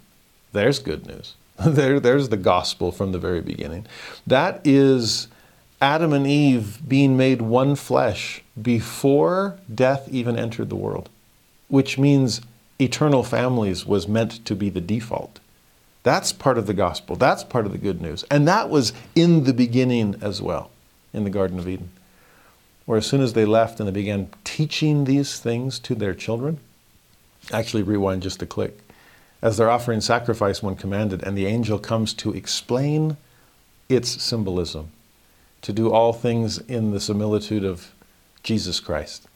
There's 0.53 0.79
good 0.79 1.05
news. 1.05 1.35
there, 1.65 1.99
there's 1.99 2.29
the 2.29 2.37
gospel 2.37 2.93
from 2.93 3.11
the 3.11 3.19
very 3.19 3.41
beginning. 3.41 3.85
That 4.25 4.61
is 4.63 5.27
Adam 5.81 6.13
and 6.13 6.25
Eve 6.25 6.79
being 6.87 7.17
made 7.17 7.41
one 7.41 7.75
flesh 7.75 8.43
before 8.61 9.57
death 9.73 10.07
even 10.09 10.37
entered 10.37 10.69
the 10.69 10.75
world, 10.77 11.09
which 11.69 11.97
means 11.97 12.41
eternal 12.79 13.23
families 13.23 13.85
was 13.85 14.07
meant 14.07 14.43
to 14.45 14.55
be 14.55 14.69
the 14.69 14.81
default. 14.81 15.39
That's 16.03 16.33
part 16.33 16.57
of 16.57 16.67
the 16.67 16.73
gospel. 16.73 17.15
That's 17.15 17.43
part 17.43 17.65
of 17.65 17.71
the 17.71 17.77
good 17.77 18.01
news. 18.01 18.25
And 18.29 18.47
that 18.47 18.69
was 18.69 18.93
in 19.15 19.45
the 19.45 19.53
beginning 19.53 20.15
as 20.21 20.41
well, 20.41 20.71
in 21.13 21.23
the 21.23 21.29
Garden 21.29 21.59
of 21.59 21.67
Eden. 21.67 21.91
Where 22.85 22.97
as 22.97 23.05
soon 23.05 23.21
as 23.21 23.33
they 23.33 23.45
left 23.45 23.79
and 23.79 23.87
they 23.87 23.93
began 23.93 24.29
teaching 24.43 25.05
these 25.05 25.39
things 25.39 25.79
to 25.79 25.95
their 25.95 26.13
children, 26.13 26.59
actually 27.53 27.83
rewind 27.83 28.23
just 28.23 28.41
a 28.41 28.45
click 28.45 28.79
as 29.41 29.57
they're 29.57 29.69
offering 29.69 30.01
sacrifice 30.01 30.61
when 30.61 30.75
commanded, 30.75 31.23
and 31.23 31.37
the 31.37 31.45
angel 31.45 31.79
comes 31.79 32.13
to 32.13 32.33
explain 32.33 33.15
its 33.87 34.21
symbolism, 34.21 34.91
to 35.61 35.71
do 35.71 35.91
all 35.91 36.11
things 36.11 36.57
in 36.57 36.91
the 36.91 36.99
similitude 36.99 37.63
of 37.63 37.93
Jesus 38.43 38.79
Christ. 38.79 39.28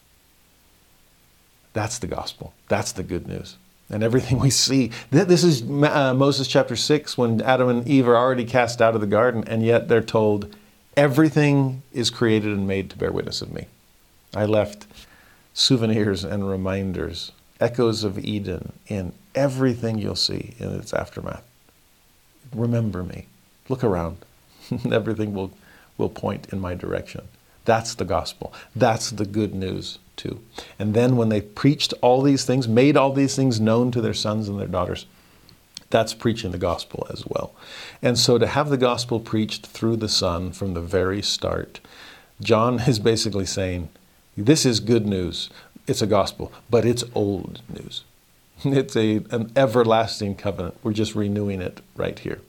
That's 1.74 1.98
the 2.00 2.08
gospel. 2.08 2.54
That's 2.68 2.92
the 2.92 3.04
good 3.04 3.28
news. 3.28 3.58
And 3.90 4.04
everything 4.04 4.40
we 4.48 4.50
see. 4.50 4.92
This 5.12 5.44
is 5.44 5.62
uh, 5.64 6.14
Moses 6.14 6.48
chapter 6.48 6.76
6 6.76 7.18
when 7.18 7.42
Adam 7.42 7.70
and 7.70 7.88
Eve 7.88 8.08
are 8.08 8.16
already 8.16 8.46
cast 8.46 8.82
out 8.82 8.96
of 8.96 9.02
the 9.02 9.08
garden, 9.08 9.44
and 9.48 9.64
yet 9.64 9.88
they're 9.88 10.02
told, 10.02 10.56
Everything 10.96 11.82
is 11.92 12.12
created 12.12 12.52
and 12.52 12.68
made 12.68 12.92
to 12.92 12.98
bear 12.98 13.12
witness 13.12 13.42
of 13.42 13.52
me. 13.52 13.66
I 14.36 14.46
left 14.46 14.86
souvenirs 15.54 16.24
and 16.24 16.48
reminders, 16.48 17.32
echoes 17.60 18.04
of 18.04 18.20
Eden 18.20 18.74
in 18.88 19.14
everything 19.34 19.98
you'll 19.98 20.16
see 20.16 20.54
in 20.60 20.70
its 20.76 20.94
aftermath. 20.94 21.44
Remember 22.54 23.04
me. 23.04 23.26
Look 23.70 23.84
around. 23.84 24.18
everything 24.92 25.34
will, 25.34 25.52
will 25.98 26.10
point 26.10 26.48
in 26.52 26.60
my 26.60 26.76
direction. 26.76 27.28
That's 27.66 27.96
the 27.96 28.06
gospel. 28.06 28.54
That's 28.76 29.10
the 29.10 29.26
good 29.26 29.56
news, 29.56 30.00
too. 30.16 30.42
And 30.78 30.94
then 30.94 31.16
when 31.16 31.30
they 31.30 31.42
preached 31.42 31.94
all 32.02 32.22
these 32.22 32.46
things, 32.46 32.68
made 32.68 32.98
all 32.98 33.14
these 33.14 33.36
things 33.36 33.60
known 33.60 33.92
to 33.92 34.02
their 34.02 34.14
sons 34.14 34.50
and 34.50 34.60
their 34.60 34.68
daughters, 34.68 35.06
that's 35.90 36.14
preaching 36.14 36.52
the 36.52 36.58
gospel 36.58 37.08
as 37.12 37.24
well. 37.28 37.54
And 38.02 38.18
so 38.18 38.38
to 38.38 38.48
have 38.48 38.70
the 38.70 38.78
gospel 38.78 39.20
preached 39.20 39.68
through 39.68 39.98
the 39.98 40.10
Son 40.10 40.52
from 40.52 40.74
the 40.74 40.82
very 40.82 41.22
start, 41.22 41.80
John 42.42 42.82
is 42.82 43.00
basically 43.00 43.46
saying, 43.46 43.90
this 44.36 44.66
is 44.66 44.80
good 44.80 45.06
news. 45.06 45.52
It's 45.86 46.02
a 46.02 46.08
gospel, 46.08 46.52
but 46.70 46.86
it's 46.86 47.04
old 47.14 47.62
news. 47.70 48.04
It's 48.66 48.96
a, 48.96 49.18
an 49.30 49.52
everlasting 49.56 50.36
covenant. 50.36 50.78
We're 50.84 50.94
just 50.94 51.16
renewing 51.16 51.62
it 51.62 51.82
right 51.96 52.18
here. 52.18 52.40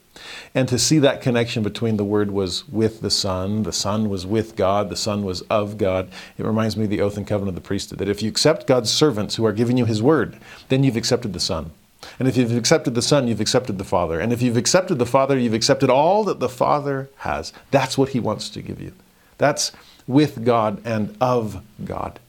And 0.54 0.68
to 0.68 0.78
see 0.78 0.98
that 1.00 1.20
connection 1.20 1.62
between 1.62 1.96
the 1.96 2.04
Word 2.04 2.30
was 2.30 2.68
with 2.68 3.00
the 3.00 3.10
Son, 3.10 3.64
the 3.64 3.72
Son 3.72 4.08
was 4.08 4.26
with 4.26 4.56
God, 4.56 4.88
the 4.88 4.96
Son 4.96 5.24
was 5.24 5.42
of 5.42 5.78
God, 5.78 6.08
it 6.38 6.44
reminds 6.44 6.76
me 6.76 6.84
of 6.84 6.90
the 6.90 7.00
oath 7.00 7.16
and 7.16 7.26
covenant 7.26 7.56
of 7.56 7.62
the 7.62 7.66
priesthood 7.66 7.98
that 7.98 8.08
if 8.08 8.22
you 8.22 8.28
accept 8.28 8.66
God's 8.66 8.90
servants 8.90 9.36
who 9.36 9.44
are 9.44 9.52
giving 9.52 9.76
you 9.76 9.84
His 9.84 10.02
Word, 10.02 10.38
then 10.68 10.84
you've 10.84 10.96
accepted 10.96 11.32
the 11.32 11.40
Son. 11.40 11.72
And 12.18 12.28
if 12.28 12.36
you've 12.36 12.56
accepted 12.56 12.94
the 12.94 13.02
Son, 13.02 13.26
you've 13.26 13.40
accepted 13.40 13.78
the 13.78 13.84
Father. 13.84 14.20
And 14.20 14.32
if 14.32 14.42
you've 14.42 14.56
accepted 14.56 14.98
the 14.98 15.06
Father, 15.06 15.38
you've 15.38 15.54
accepted 15.54 15.90
all 15.90 16.22
that 16.24 16.38
the 16.38 16.48
Father 16.48 17.08
has. 17.18 17.52
That's 17.70 17.98
what 17.98 18.10
He 18.10 18.20
wants 18.20 18.48
to 18.50 18.62
give 18.62 18.80
you. 18.80 18.92
That's 19.38 19.72
with 20.06 20.44
God 20.44 20.80
and 20.84 21.16
of 21.20 21.62
God. 21.84 22.20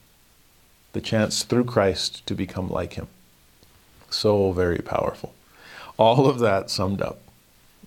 The 0.94 1.02
chance 1.02 1.44
through 1.44 1.66
Christ 1.66 2.26
to 2.26 2.34
become 2.34 2.70
like 2.70 2.94
Him. 2.94 3.08
So 4.10 4.54
very 4.54 4.80
powerful. 4.80 5.34
All 5.98 6.28
of 6.28 6.40
that 6.40 6.70
summed 6.70 7.02
up 7.02 7.20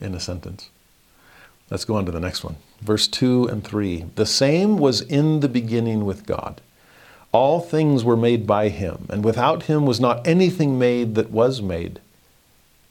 in 0.00 0.14
a 0.14 0.20
sentence. 0.20 0.70
Let's 1.70 1.84
go 1.84 1.96
on 1.96 2.06
to 2.06 2.12
the 2.12 2.20
next 2.20 2.44
one. 2.44 2.56
Verse 2.80 3.06
2 3.08 3.46
and 3.46 3.62
3. 3.62 4.06
The 4.14 4.26
same 4.26 4.78
was 4.78 5.02
in 5.02 5.40
the 5.40 5.48
beginning 5.48 6.04
with 6.04 6.26
God. 6.26 6.60
All 7.30 7.60
things 7.60 8.04
were 8.04 8.16
made 8.16 8.46
by 8.46 8.70
him, 8.70 9.06
and 9.10 9.22
without 9.22 9.64
him 9.64 9.84
was 9.84 10.00
not 10.00 10.26
anything 10.26 10.78
made 10.78 11.14
that 11.14 11.30
was 11.30 11.60
made. 11.60 12.00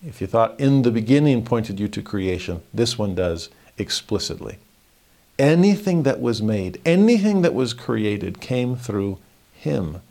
If 0.06 0.22
you 0.22 0.28
thought 0.28 0.60
in 0.60 0.84
the 0.84 0.92
beginning 0.92 1.44
pointed 1.44 1.80
you 1.80 1.88
to 1.88 2.04
creation, 2.04 2.62
this 2.72 3.00
one 3.00 3.16
does 3.16 3.50
explicitly. 3.80 4.60
Anything 5.40 6.04
that 6.04 6.22
was 6.22 6.42
made, 6.42 6.80
anything 6.86 7.42
that 7.42 7.56
was 7.56 7.74
created 7.74 8.40
came 8.40 8.76
through 8.76 9.18
him. 9.54 10.02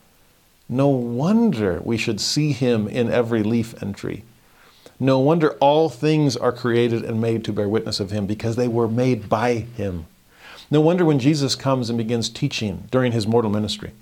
No 0.68 0.88
wonder 0.88 1.80
we 1.84 1.96
should 1.96 2.20
see 2.20 2.50
him 2.50 2.88
in 2.88 3.10
every 3.10 3.44
leaf 3.44 3.80
and 3.80 3.94
tree. 3.94 4.24
No 4.98 5.18
wonder 5.18 5.52
all 5.60 5.88
things 5.88 6.36
are 6.36 6.52
created 6.52 7.04
and 7.04 7.20
made 7.20 7.44
to 7.44 7.52
bear 7.52 7.68
witness 7.68 8.00
of 8.00 8.10
him 8.10 8.26
because 8.26 8.56
they 8.56 8.68
were 8.68 8.88
made 8.88 9.28
by 9.28 9.54
him. 9.54 10.06
No 10.70 10.80
wonder 10.80 11.04
when 11.04 11.18
Jesus 11.18 11.54
comes 11.54 11.90
and 11.90 11.98
begins 11.98 12.28
teaching 12.28 12.88
during 12.90 13.12
his 13.12 13.26
mortal 13.26 13.50
ministry, 13.50 13.92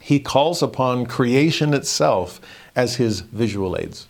he 0.00 0.20
calls 0.20 0.62
upon 0.62 1.06
creation 1.06 1.74
itself 1.74 2.40
as 2.76 2.96
his 2.96 3.20
visual 3.20 3.76
aids. 3.76 4.06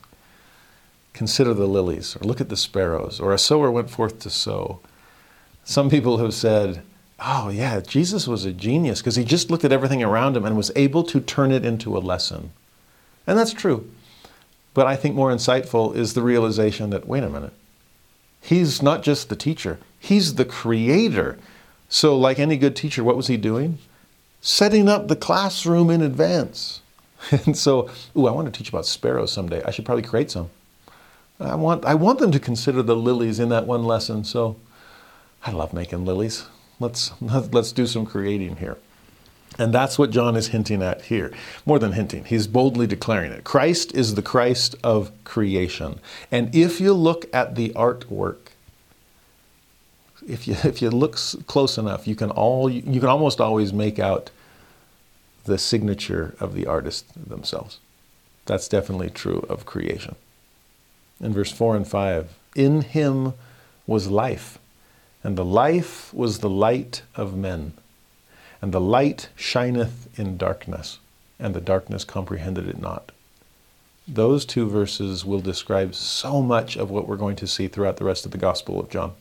Consider 1.12 1.55
the 1.55 1.66
lilies, 1.66 2.16
or 2.16 2.24
look 2.24 2.40
at 2.40 2.48
the 2.48 2.57
sparrows, 2.57 3.20
or 3.20 3.32
a 3.32 3.38
sower 3.38 3.70
went 3.70 3.88
forth 3.88 4.18
to 4.20 4.30
sow. 4.30 4.80
Some 5.62 5.88
people 5.88 6.18
have 6.18 6.34
said, 6.34 6.82
oh, 7.20 7.48
yeah, 7.48 7.80
Jesus 7.80 8.26
was 8.26 8.44
a 8.44 8.52
genius 8.52 9.00
because 9.00 9.16
he 9.16 9.24
just 9.24 9.50
looked 9.50 9.64
at 9.64 9.72
everything 9.72 10.02
around 10.02 10.36
him 10.36 10.44
and 10.44 10.57
was 10.57 10.72
able 10.74 11.05
to 11.05 11.20
turn 11.20 11.52
it 11.52 11.64
into 11.64 11.96
a 11.96 12.00
lesson. 12.00 12.50
And 13.26 13.38
that's 13.38 13.52
true. 13.52 13.90
But 14.75 14.89
I 14.89 14.97
think 14.97 15.14
more 15.14 15.31
insightful 15.31 15.95
is 15.95 16.14
the 16.14 16.22
realization 16.22 16.91
that, 16.91 17.07
wait 17.07 17.22
a 17.22 17.31
minute, 17.31 17.53
he's 18.41 18.83
not 18.83 19.03
just 19.03 19.29
the 19.29 19.37
teacher, 19.37 19.79
he's 19.99 20.35
the 20.35 20.45
creator. 20.45 21.39
So, 21.89 22.18
like 22.18 22.41
any 22.41 22.57
good 22.57 22.75
teacher, 22.75 23.05
what 23.05 23.16
was 23.16 23.29
he 23.29 23.37
doing? 23.37 23.79
Setting 24.41 24.89
up 24.89 25.07
the 25.07 25.16
classroom 25.16 25.91
in 25.91 26.03
advance. 26.03 26.81
And 27.47 27.57
so, 27.57 27.89
ooh, 28.14 28.27
I 28.27 28.33
want 28.33 28.53
to 28.53 28.59
teach 28.59 28.68
about 28.68 28.85
sparrows 28.85 29.33
someday. 29.33 29.62
I 29.64 29.70
should 29.70 29.87
probably 29.87 30.03
create 30.03 30.31
some. 30.31 30.51
I 31.41 31.55
want, 31.55 31.85
I 31.87 31.95
want 31.95 32.18
them 32.18 32.31
to 32.33 32.39
consider 32.39 32.83
the 32.83 32.95
lilies 32.95 33.41
in 33.41 33.49
that 33.49 33.66
one 33.66 33.85
lesson. 33.85 34.25
So, 34.25 34.57
I 35.43 35.51
love 35.53 35.72
making 35.72 36.05
lilies. 36.05 36.45
Let's, 36.81 37.12
let's 37.20 37.72
do 37.72 37.87
some 37.87 38.05
creating 38.05 38.57
here. 38.57 38.77
And 39.59 39.72
that's 39.72 39.98
what 39.98 40.11
John 40.11 40.36
is 40.36 40.48
hinting 40.48 40.82
at 40.82 41.02
here. 41.02 41.32
More 41.64 41.78
than 41.78 41.92
hinting, 41.92 42.24
he's 42.24 42.46
boldly 42.46 42.86
declaring 42.86 43.32
it. 43.32 43.44
Christ 43.44 43.94
is 43.94 44.14
the 44.14 44.22
Christ 44.22 44.74
of 44.82 45.12
creation. 45.24 46.00
And 46.30 46.55
if 46.55 46.80
you 46.80 46.92
look 46.92 47.26
at 47.32 47.55
the 47.55 47.70
artwork, 47.70 48.38
if 50.26 50.48
you, 50.48 50.57
if 50.64 50.82
you 50.82 50.90
look 50.90 51.16
close 51.46 51.78
enough, 51.78 52.09
you 52.09 52.16
can, 52.16 52.30
all, 52.30 52.68
you 52.68 53.00
can 53.00 53.09
almost 53.09 53.40
always 53.40 53.72
make 53.72 53.98
out 53.98 54.30
the 55.44 55.59
signature 55.59 56.34
of 56.40 56.55
the 56.55 56.66
artist 56.66 57.07
themselves. 57.28 57.78
That's 58.46 58.68
definitely 58.68 59.11
true 59.11 59.46
of 59.48 59.66
creation. 59.66 60.16
In 61.20 61.32
verse 61.32 61.52
4 61.52 61.76
and 61.76 61.86
5, 61.86 62.34
in 62.55 62.82
him 62.82 63.34
was 63.86 64.09
life, 64.09 64.59
and 65.22 65.36
the 65.36 65.44
life 65.44 66.12
was 66.12 66.38
the 66.38 66.50
light 66.50 67.02
of 67.14 67.36
men. 67.36 67.72
And 68.64 68.72
the 68.72 68.80
light 68.80 69.28
shineth 69.36 70.18
in 70.18 70.38
darkness, 70.38 70.98
and 71.38 71.52
the 71.52 71.60
darkness 71.60 72.02
comprehended 72.02 72.66
it 72.66 72.80
not. 72.80 73.12
Those 74.08 74.46
two 74.46 74.66
verses 74.70 75.22
will 75.22 75.42
describe 75.42 75.94
so 75.94 76.40
much 76.40 76.74
of 76.74 76.88
what 76.88 77.06
we're 77.06 77.18
going 77.18 77.36
to 77.36 77.46
see 77.46 77.68
throughout 77.68 77.98
the 77.98 78.06
rest 78.06 78.24
of 78.24 78.32
the 78.32 78.38
Gospel 78.38 78.80
of 78.80 78.88
John, 78.88 79.12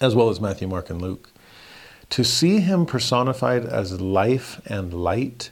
as 0.00 0.14
well 0.14 0.30
as 0.30 0.40
Matthew, 0.40 0.68
Mark, 0.68 0.88
and 0.88 1.02
Luke. 1.02 1.30
To 2.10 2.22
see 2.22 2.60
him 2.60 2.86
personified 2.86 3.66
as 3.66 4.00
life 4.00 4.60
and 4.64 4.94
light, 4.94 5.50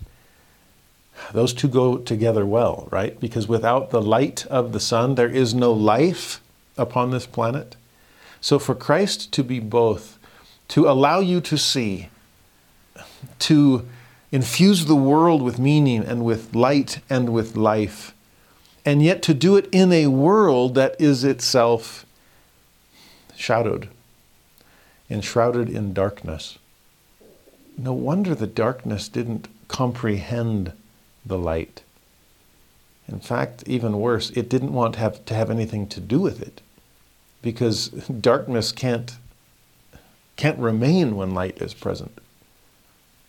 those 1.32 1.52
two 1.52 1.66
go 1.66 1.98
together 1.98 2.46
well, 2.46 2.86
right? 2.92 3.18
Because 3.18 3.48
without 3.48 3.90
the 3.90 4.00
light 4.00 4.46
of 4.46 4.70
the 4.70 4.78
sun, 4.78 5.16
there 5.16 5.28
is 5.28 5.54
no 5.54 5.72
life 5.72 6.40
upon 6.76 7.10
this 7.10 7.26
planet. 7.26 7.74
So 8.40 8.60
for 8.60 8.76
Christ 8.76 9.32
to 9.32 9.42
be 9.42 9.58
both, 9.58 10.20
to 10.68 10.88
allow 10.88 11.18
you 11.18 11.40
to 11.40 11.58
see 11.58 12.10
to 13.40 13.86
infuse 14.30 14.84
the 14.84 14.96
world 14.96 15.42
with 15.42 15.58
meaning 15.58 16.04
and 16.04 16.24
with 16.24 16.54
light 16.54 17.00
and 17.08 17.30
with 17.30 17.56
life, 17.56 18.14
and 18.84 19.02
yet 19.02 19.22
to 19.22 19.34
do 19.34 19.56
it 19.56 19.68
in 19.72 19.92
a 19.92 20.06
world 20.08 20.74
that 20.74 20.94
is 21.00 21.24
itself 21.24 22.04
shadowed, 23.34 23.88
enshrouded 25.08 25.68
in 25.68 25.94
darkness. 25.94 26.58
No 27.76 27.92
wonder 27.92 28.34
the 28.34 28.46
darkness 28.46 29.08
didn't 29.08 29.48
comprehend 29.68 30.72
the 31.24 31.38
light. 31.38 31.82
In 33.06 33.20
fact, 33.20 33.64
even 33.66 34.00
worse, 34.00 34.30
it 34.30 34.48
didn't 34.48 34.72
want 34.72 34.94
to 34.94 35.00
have, 35.00 35.24
to 35.26 35.34
have 35.34 35.50
anything 35.50 35.86
to 35.88 36.00
do 36.00 36.18
with 36.20 36.42
it 36.42 36.60
because 37.40 37.88
darkness 37.88 38.72
can't, 38.72 39.16
can't 40.36 40.58
remain 40.58 41.16
when 41.16 41.34
light 41.34 41.62
is 41.62 41.72
present. 41.72 42.18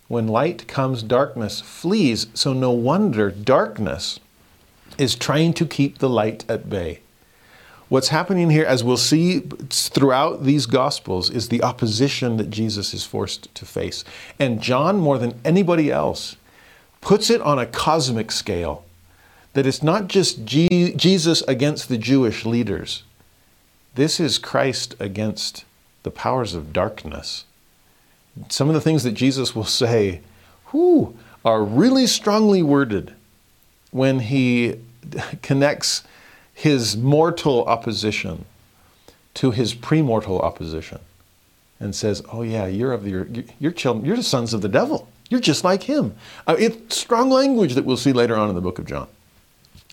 When 0.10 0.28
light 0.28 0.68
comes, 0.68 1.04
darkness 1.04 1.62
flees. 1.62 2.28
So 2.34 2.52
no 2.52 2.72
wonder 2.72 3.30
darkness 3.30 4.20
is 4.98 5.16
trying 5.16 5.54
to 5.54 5.66
keep 5.66 6.00
the 6.00 6.10
light 6.10 6.44
at 6.50 6.68
bay. 6.68 7.00
What's 7.90 8.10
happening 8.10 8.50
here, 8.50 8.66
as 8.66 8.84
we'll 8.84 8.98
see 8.98 9.40
throughout 9.40 10.44
these 10.44 10.66
Gospels, 10.66 11.30
is 11.30 11.50
the 11.50 11.62
opposition 11.62 12.38
that 12.38 12.50
Jesus 12.50 12.94
is 12.94 13.06
forced 13.06 13.54
to 13.54 13.66
face. 13.66 14.04
And 14.40 14.62
John, 14.62 14.98
more 14.98 15.20
than 15.20 15.40
anybody 15.46 15.92
else, 15.92 16.36
puts 17.02 17.30
it 17.30 17.42
on 17.42 17.60
a 17.60 17.68
cosmic 17.68 18.32
scale 18.32 18.84
that 19.54 19.68
it's 19.68 19.84
not 19.84 20.08
just 20.08 20.44
G- 20.44 20.94
Jesus 20.96 21.44
against 21.44 21.88
the 21.88 21.98
Jewish 21.98 22.46
leaders, 22.46 23.04
this 23.94 24.20
is 24.20 24.40
Christ 24.40 24.96
against 25.00 25.66
the 26.02 26.12
powers 26.12 26.56
of 26.56 26.74
darkness 26.74 27.46
some 28.48 28.70
of 28.70 28.74
the 28.74 28.82
things 28.82 29.04
that 29.04 29.12
Jesus 29.12 29.54
will 29.54 29.66
say 29.66 30.22
whew, 30.72 31.18
are 31.44 31.64
really 31.64 32.08
strongly 32.08 32.62
worded 32.62 33.14
when 33.92 34.20
he 34.20 34.76
connects 35.42 36.04
his 36.54 36.98
mortal 36.98 37.64
opposition 37.66 38.46
to 39.34 39.52
his 39.52 39.74
premortal 39.74 40.42
opposition 40.42 41.00
and 41.80 41.96
says, 41.96 42.22
"Oh 42.32 42.42
yeah, 42.42 42.68
you're 42.68 42.92
of 42.92 43.08
your 43.08 43.28
you're 43.60 43.72
children, 43.72 44.06
you're 44.06 44.18
the 44.18 44.24
sons 44.24 44.54
of 44.54 44.62
the 44.62 44.68
devil. 44.68 45.08
You're 45.30 45.40
just 45.40 45.64
like 45.64 45.84
him." 45.84 46.16
Uh, 46.46 46.56
it's 46.60 46.98
strong 46.98 47.30
language 47.30 47.76
that 47.76 47.86
we'll 47.86 47.98
see 47.98 48.12
later 48.12 48.36
on 48.36 48.50
in 48.50 48.56
the 48.56 48.62
book 48.62 48.80
of 48.80 48.86
John. 48.86 49.08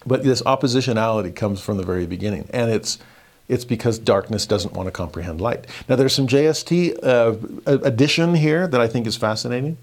But 0.04 0.24
this 0.24 0.42
oppositionality 0.42 1.34
comes 1.34 1.60
from 1.60 1.76
the 1.76 1.84
very 1.84 2.06
beginning, 2.06 2.48
and 2.52 2.70
it's 2.70 2.98
it's 3.48 3.64
because 3.64 3.98
darkness 3.98 4.46
doesn't 4.46 4.74
want 4.74 4.86
to 4.86 4.90
comprehend 4.90 5.40
light. 5.40 5.66
Now, 5.88 5.96
there's 5.96 6.14
some 6.14 6.26
JST 6.26 6.98
uh, 7.02 7.36
addition 7.66 8.34
here 8.34 8.66
that 8.66 8.80
I 8.80 8.88
think 8.88 9.06
is 9.06 9.16
fascinating. 9.16 9.78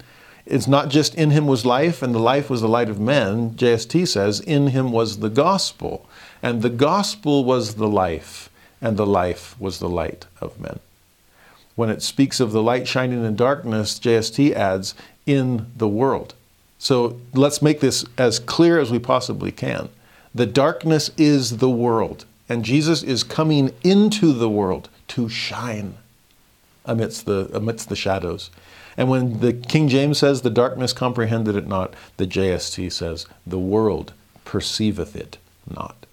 It's 0.46 0.66
not 0.66 0.90
just 0.90 1.14
in 1.14 1.30
him 1.30 1.46
was 1.46 1.64
life, 1.64 2.02
and 2.02 2.14
the 2.14 2.18
life 2.18 2.50
was 2.50 2.60
the 2.60 2.68
light 2.68 2.90
of 2.90 3.00
men. 3.00 3.52
JST 3.52 4.06
says, 4.08 4.40
in 4.40 4.68
him 4.68 4.92
was 4.92 5.20
the 5.20 5.30
gospel, 5.30 6.06
and 6.42 6.60
the 6.60 6.70
gospel 6.70 7.44
was 7.44 7.76
the 7.76 7.88
life, 7.88 8.50
and 8.82 8.96
the 8.96 9.06
life 9.06 9.58
was 9.58 9.78
the 9.78 9.88
light 9.88 10.26
of 10.40 10.60
men. 10.60 10.80
When 11.74 11.88
it 11.88 12.02
speaks 12.02 12.40
of 12.40 12.52
the 12.52 12.62
light 12.62 12.86
shining 12.86 13.24
in 13.24 13.36
darkness, 13.36 13.98
JST 13.98 14.52
adds, 14.52 14.94
in 15.26 15.66
the 15.76 15.88
world. 15.88 16.34
So 16.78 17.18
let's 17.32 17.62
make 17.62 17.80
this 17.80 18.04
as 18.18 18.38
clear 18.38 18.78
as 18.78 18.90
we 18.90 18.98
possibly 18.98 19.50
can. 19.50 19.88
The 20.34 20.46
darkness 20.46 21.10
is 21.16 21.56
the 21.56 21.70
world, 21.70 22.26
and 22.48 22.64
Jesus 22.64 23.02
is 23.02 23.24
coming 23.24 23.72
into 23.82 24.32
the 24.32 24.48
world 24.48 24.88
to 25.08 25.28
shine 25.28 25.94
amidst 26.84 27.26
the, 27.26 27.50
amidst 27.52 27.88
the 27.88 27.96
shadows. 27.96 28.50
And 28.96 29.08
when 29.08 29.40
the 29.40 29.52
King 29.52 29.88
James 29.88 30.18
says 30.18 30.42
the 30.42 30.50
darkness 30.50 30.92
comprehended 30.92 31.56
it 31.56 31.66
not, 31.66 31.94
the 32.16 32.26
JST 32.26 32.92
says 32.92 33.26
the 33.46 33.58
world 33.58 34.12
perceiveth 34.44 35.16
it 35.16 35.38
not. 35.68 36.06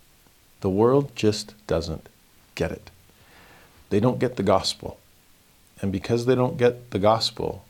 The 0.62 0.70
world 0.70 1.16
just 1.16 1.54
doesn't 1.68 2.08
get 2.56 2.72
it. 2.72 2.90
They 3.90 4.00
don't 4.00 4.20
get 4.20 4.38
the 4.38 4.44
gospel. 4.44 5.00
And 5.82 5.92
because 5.92 6.26
they 6.26 6.36
don't 6.36 6.58
get 6.58 6.92
the 6.92 7.00
gospel, 7.00 7.66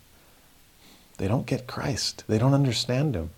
they 1.17 1.27
don't 1.27 1.45
get 1.45 1.67
Christ. 1.67 2.23
They 2.27 2.37
don't 2.37 2.53
understand 2.53 3.15
Him. 3.15 3.31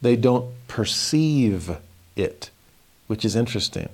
They 0.00 0.16
don't 0.16 0.52
perceive 0.68 1.78
it, 2.14 2.50
which 3.06 3.24
is 3.24 3.34
interesting. 3.34 3.88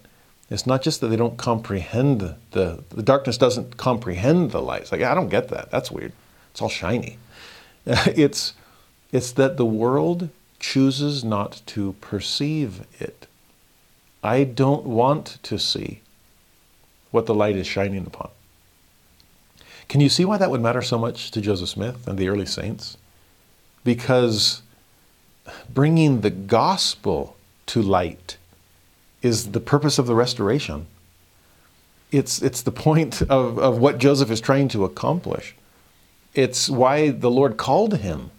It's 0.51 0.67
not 0.67 0.83
just 0.83 1.01
that 1.01 1.09
they 1.09 1.17
don't 1.17 1.39
comprehend 1.39 2.35
the, 2.51 2.85
the 2.91 3.03
darkness 3.03 3.39
doesn't 3.39 3.77
comprehend 3.77 4.51
the 4.51 4.61
light. 4.61 4.83
It's 4.83 4.93
like, 4.93 5.03
I 5.03 5.15
don't 5.15 5.29
get 5.29 5.49
that. 5.49 5.71
That's 5.71 5.91
weird. 5.91 6.13
It's 6.51 6.61
all 6.61 6.69
shiny. 6.69 7.19
It's, 7.87 8.55
it's 9.11 9.33
that 9.33 9.57
the 9.57 9.67
world 9.67 10.29
chooses 10.61 11.25
not 11.25 11.63
to 11.67 11.95
perceive 12.01 12.87
it. 13.01 13.27
I 14.23 14.45
don't 14.45 14.85
want 14.85 15.39
to 15.43 15.59
see 15.59 16.01
what 17.11 17.27
the 17.27 17.35
light 17.35 17.57
is 17.57 17.67
shining 17.67 18.07
upon. 18.07 18.31
Can 19.89 20.01
you 20.01 20.09
see 20.09 20.25
why 20.25 20.39
that 20.39 20.51
would 20.51 20.63
matter 20.63 20.81
so 20.81 20.97
much 20.97 21.31
to 21.33 21.41
Joseph 21.41 21.69
Smith 21.69 22.07
and 22.07 22.19
the 22.19 22.29
early 22.29 22.47
saints? 22.47 22.97
Because 23.85 24.63
bringing 25.69 26.21
the 26.21 26.31
gospel 26.31 27.37
to 27.67 27.83
light 27.83 28.37
is 29.23 29.53
the 29.53 29.61
purpose 29.61 29.99
of 29.99 30.07
the 30.07 30.15
restoration. 30.15 30.87
It's, 32.11 32.43
it's 32.43 32.63
the 32.63 32.73
point 32.73 33.23
of, 33.23 33.59
of 33.59 33.79
what 33.79 33.99
Joseph 33.99 34.31
is 34.31 34.41
trying 34.41 34.69
to 34.69 34.85
accomplish. 34.85 35.55
It's 36.35 36.69
why 36.69 37.11
the 37.11 37.31
Lord 37.31 37.57
called 37.57 37.99
him 37.99 38.31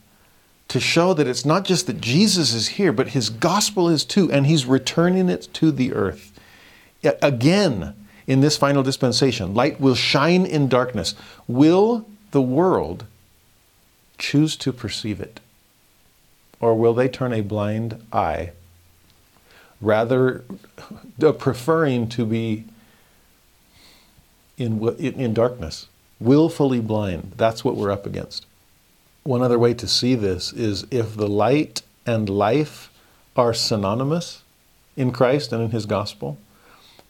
to 0.67 0.79
show 0.79 1.13
that 1.13 1.27
it's 1.27 1.45
not 1.45 1.65
just 1.65 1.87
that 1.87 2.01
Jesus 2.01 2.53
is 2.53 2.69
here, 2.69 2.91
but 2.91 3.09
his 3.09 3.29
gospel 3.29 3.89
is 3.89 4.03
too, 4.03 4.31
and 4.31 4.47
he's 4.47 4.65
returning 4.65 5.29
it 5.29 5.47
to 5.53 5.71
the 5.71 5.93
earth. 5.93 6.39
Again, 7.21 7.95
in 8.25 8.41
this 8.41 8.57
final 8.57 8.83
dispensation, 8.83 9.53
light 9.53 9.79
will 9.79 9.95
shine 9.95 10.45
in 10.45 10.69
darkness. 10.69 11.15
Will 11.47 12.05
the 12.31 12.41
world 12.41 13.05
choose 14.17 14.55
to 14.57 14.71
perceive 14.71 15.19
it? 15.19 15.39
Or 16.59 16.75
will 16.75 16.93
they 16.93 17.09
turn 17.09 17.33
a 17.33 17.41
blind 17.41 18.01
eye, 18.11 18.51
rather 19.83 20.43
preferring 21.39 22.07
to 22.09 22.25
be 22.25 22.65
in, 24.57 24.87
in 24.97 25.33
darkness? 25.33 25.87
willfully 26.23 26.79
blind. 26.79 27.33
That's 27.35 27.63
what 27.63 27.75
we're 27.75 27.91
up 27.91 28.05
against. 28.05 28.45
One 29.23 29.41
other 29.41 29.59
way 29.59 29.73
to 29.75 29.87
see 29.87 30.15
this 30.15 30.53
is 30.53 30.85
if 30.89 31.15
the 31.15 31.27
light 31.27 31.81
and 32.05 32.29
life 32.29 32.89
are 33.35 33.53
synonymous 33.53 34.43
in 34.95 35.11
Christ 35.11 35.51
and 35.51 35.61
in 35.61 35.71
His 35.71 35.85
gospel, 35.85 36.37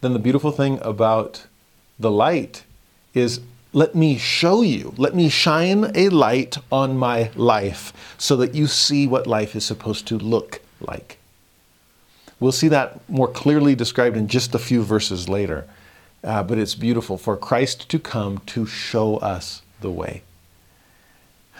then 0.01 0.13
the 0.13 0.19
beautiful 0.19 0.51
thing 0.51 0.79
about 0.81 1.45
the 1.99 2.11
light 2.11 2.63
is 3.13 3.41
let 3.71 3.95
me 3.95 4.17
show 4.17 4.61
you, 4.61 4.93
let 4.97 5.15
me 5.15 5.29
shine 5.29 5.91
a 5.95 6.09
light 6.09 6.57
on 6.71 6.97
my 6.97 7.31
life 7.35 7.93
so 8.17 8.35
that 8.35 8.53
you 8.53 8.67
see 8.67 9.07
what 9.07 9.25
life 9.25 9.55
is 9.55 9.65
supposed 9.65 10.07
to 10.07 10.17
look 10.17 10.61
like. 10.79 11.17
We'll 12.43 12.51
see 12.51 12.67
that 12.67 12.99
more 13.09 13.29
clearly 13.29 13.73
described 13.73 14.17
in 14.17 14.27
just 14.27 14.53
a 14.53 14.59
few 14.59 14.83
verses 14.83 15.29
later. 15.29 15.65
Uh, 16.25 16.43
but 16.43 16.57
it's 16.57 16.75
beautiful 16.75 17.17
for 17.17 17.37
Christ 17.37 17.87
to 17.87 17.97
come 17.97 18.39
to 18.47 18.65
show 18.65 19.15
us 19.19 19.61
the 19.79 19.89
way. 19.89 20.23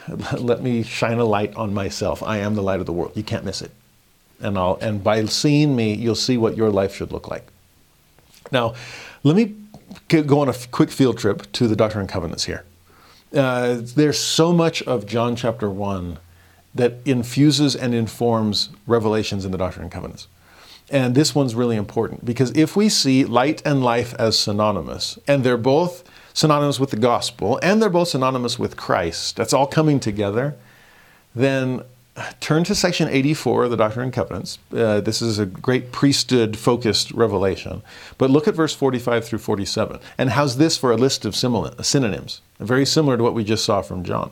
Let 0.37 0.61
me 0.61 0.83
shine 0.83 1.19
a 1.19 1.23
light 1.23 1.55
on 1.55 1.73
myself. 1.73 2.21
I 2.21 2.39
am 2.39 2.55
the 2.55 2.61
light 2.61 2.81
of 2.81 2.85
the 2.85 2.91
world. 2.91 3.13
You 3.15 3.23
can't 3.23 3.45
miss 3.45 3.61
it. 3.61 3.71
And, 4.41 4.57
I'll, 4.57 4.77
and 4.81 5.01
by 5.01 5.23
seeing 5.23 5.73
me, 5.73 5.93
you'll 5.93 6.15
see 6.15 6.35
what 6.35 6.57
your 6.57 6.69
life 6.69 6.93
should 6.93 7.13
look 7.13 7.29
like. 7.29 7.47
Now, 8.51 8.73
let 9.23 9.37
me 9.37 9.55
go 10.09 10.41
on 10.41 10.49
a 10.49 10.55
quick 10.71 10.91
field 10.91 11.17
trip 11.17 11.49
to 11.53 11.69
the 11.69 11.77
Doctrine 11.77 12.01
and 12.01 12.09
Covenants 12.09 12.43
here. 12.43 12.65
Uh, 13.33 13.77
there's 13.79 14.19
so 14.19 14.51
much 14.51 14.83
of 14.83 15.05
John 15.05 15.37
chapter 15.37 15.69
1 15.69 16.19
that 16.75 16.95
infuses 17.05 17.73
and 17.73 17.95
informs 17.95 18.67
revelations 18.85 19.45
in 19.45 19.51
the 19.51 19.57
Doctrine 19.57 19.83
and 19.83 19.91
Covenants. 19.91 20.27
And 20.93 21.15
this 21.15 21.33
one's 21.33 21.55
really 21.55 21.75
important 21.75 22.23
because 22.23 22.51
if 22.51 22.75
we 22.75 22.87
see 22.87 23.25
light 23.25 23.63
and 23.65 23.83
life 23.83 24.13
as 24.19 24.37
synonymous, 24.37 25.17
and 25.27 25.43
they're 25.43 25.57
both 25.57 26.03
synonymous 26.33 26.79
with 26.79 26.91
the 26.91 26.97
gospel, 26.97 27.59
and 27.63 27.81
they're 27.81 27.89
both 27.89 28.09
synonymous 28.09 28.59
with 28.59 28.77
Christ, 28.77 29.35
that's 29.35 29.53
all 29.53 29.65
coming 29.65 29.99
together, 29.99 30.55
then 31.33 31.81
turn 32.39 32.63
to 32.65 32.75
section 32.75 33.09
84 33.09 33.63
of 33.63 33.71
the 33.71 33.77
Doctrine 33.77 34.03
and 34.03 34.13
Covenants. 34.13 34.59
Uh, 34.71 35.01
this 35.01 35.19
is 35.19 35.39
a 35.39 35.47
great 35.47 35.91
priesthood 35.91 36.55
focused 36.57 37.11
revelation. 37.11 37.81
But 38.19 38.29
look 38.29 38.47
at 38.47 38.53
verse 38.53 38.75
45 38.75 39.25
through 39.25 39.39
47. 39.39 39.99
And 40.19 40.29
how's 40.29 40.57
this 40.57 40.77
for 40.77 40.91
a 40.91 40.95
list 40.95 41.25
of 41.25 41.35
synonyms? 41.35 42.41
Very 42.59 42.85
similar 42.85 43.17
to 43.17 43.23
what 43.23 43.33
we 43.33 43.43
just 43.43 43.65
saw 43.65 43.81
from 43.81 44.03
John. 44.03 44.31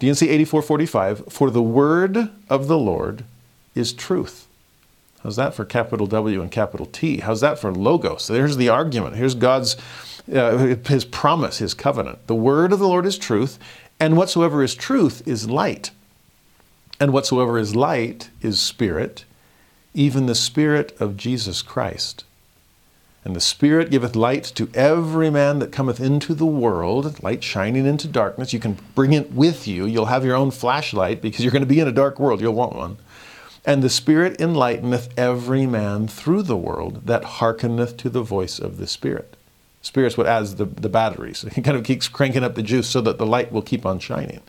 D&C 0.00 0.28
8445 0.28 1.32
For 1.32 1.48
the 1.48 1.62
word 1.62 2.32
of 2.50 2.66
the 2.66 2.78
Lord 2.78 3.24
is 3.76 3.92
truth. 3.92 4.48
How's 5.22 5.36
that 5.36 5.54
for 5.54 5.64
capital 5.64 6.06
W 6.06 6.42
and 6.42 6.50
capital 6.50 6.86
T? 6.86 7.18
How's 7.18 7.40
that 7.40 7.58
for 7.58 7.72
logos? 7.72 8.26
There's 8.26 8.56
the 8.56 8.68
argument. 8.68 9.16
Here's 9.16 9.34
God's 9.34 9.76
uh, 10.32 10.76
his 10.86 11.04
promise, 11.04 11.58
his 11.58 11.74
covenant. 11.74 12.26
The 12.26 12.34
word 12.34 12.72
of 12.72 12.78
the 12.78 12.88
Lord 12.88 13.06
is 13.06 13.18
truth, 13.18 13.58
and 14.00 14.16
whatsoever 14.16 14.62
is 14.62 14.74
truth 14.74 15.26
is 15.26 15.48
light. 15.48 15.90
And 17.00 17.12
whatsoever 17.12 17.58
is 17.58 17.74
light 17.74 18.30
is 18.40 18.60
spirit, 18.60 19.24
even 19.94 20.26
the 20.26 20.34
spirit 20.34 20.94
of 21.00 21.16
Jesus 21.16 21.62
Christ. 21.62 22.24
And 23.24 23.36
the 23.36 23.40
Spirit 23.40 23.90
giveth 23.90 24.16
light 24.16 24.44
to 24.56 24.68
every 24.74 25.30
man 25.30 25.60
that 25.60 25.70
cometh 25.70 26.00
into 26.00 26.34
the 26.34 26.46
world, 26.46 27.22
light 27.22 27.44
shining 27.44 27.86
into 27.86 28.08
darkness. 28.08 28.52
You 28.52 28.58
can 28.58 28.78
bring 28.96 29.12
it 29.12 29.32
with 29.32 29.68
you. 29.68 29.86
You'll 29.86 30.06
have 30.06 30.24
your 30.24 30.34
own 30.34 30.50
flashlight 30.50 31.22
because 31.22 31.44
you're 31.44 31.52
going 31.52 31.62
to 31.62 31.66
be 31.66 31.78
in 31.78 31.86
a 31.86 31.92
dark 31.92 32.18
world. 32.18 32.40
You'll 32.40 32.54
want 32.54 32.74
one. 32.74 32.96
And 33.64 33.82
the 33.82 33.90
Spirit 33.90 34.40
enlighteneth 34.40 35.16
every 35.16 35.66
man 35.66 36.08
through 36.08 36.42
the 36.42 36.56
world 36.56 37.06
that 37.06 37.24
hearkeneth 37.24 37.96
to 37.98 38.08
the 38.08 38.22
voice 38.22 38.58
of 38.58 38.76
the 38.76 38.88
Spirit. 38.88 39.36
Spirit's 39.82 40.16
what 40.16 40.26
adds 40.26 40.56
the, 40.56 40.64
the 40.64 40.88
batteries. 40.88 41.44
He 41.54 41.62
kind 41.62 41.76
of 41.76 41.84
keeps 41.84 42.08
cranking 42.08 42.42
up 42.42 42.54
the 42.54 42.62
juice 42.62 42.88
so 42.88 43.00
that 43.02 43.18
the 43.18 43.26
light 43.26 43.52
will 43.52 43.62
keep 43.62 43.86
on 43.86 43.98
shining. 43.98 44.40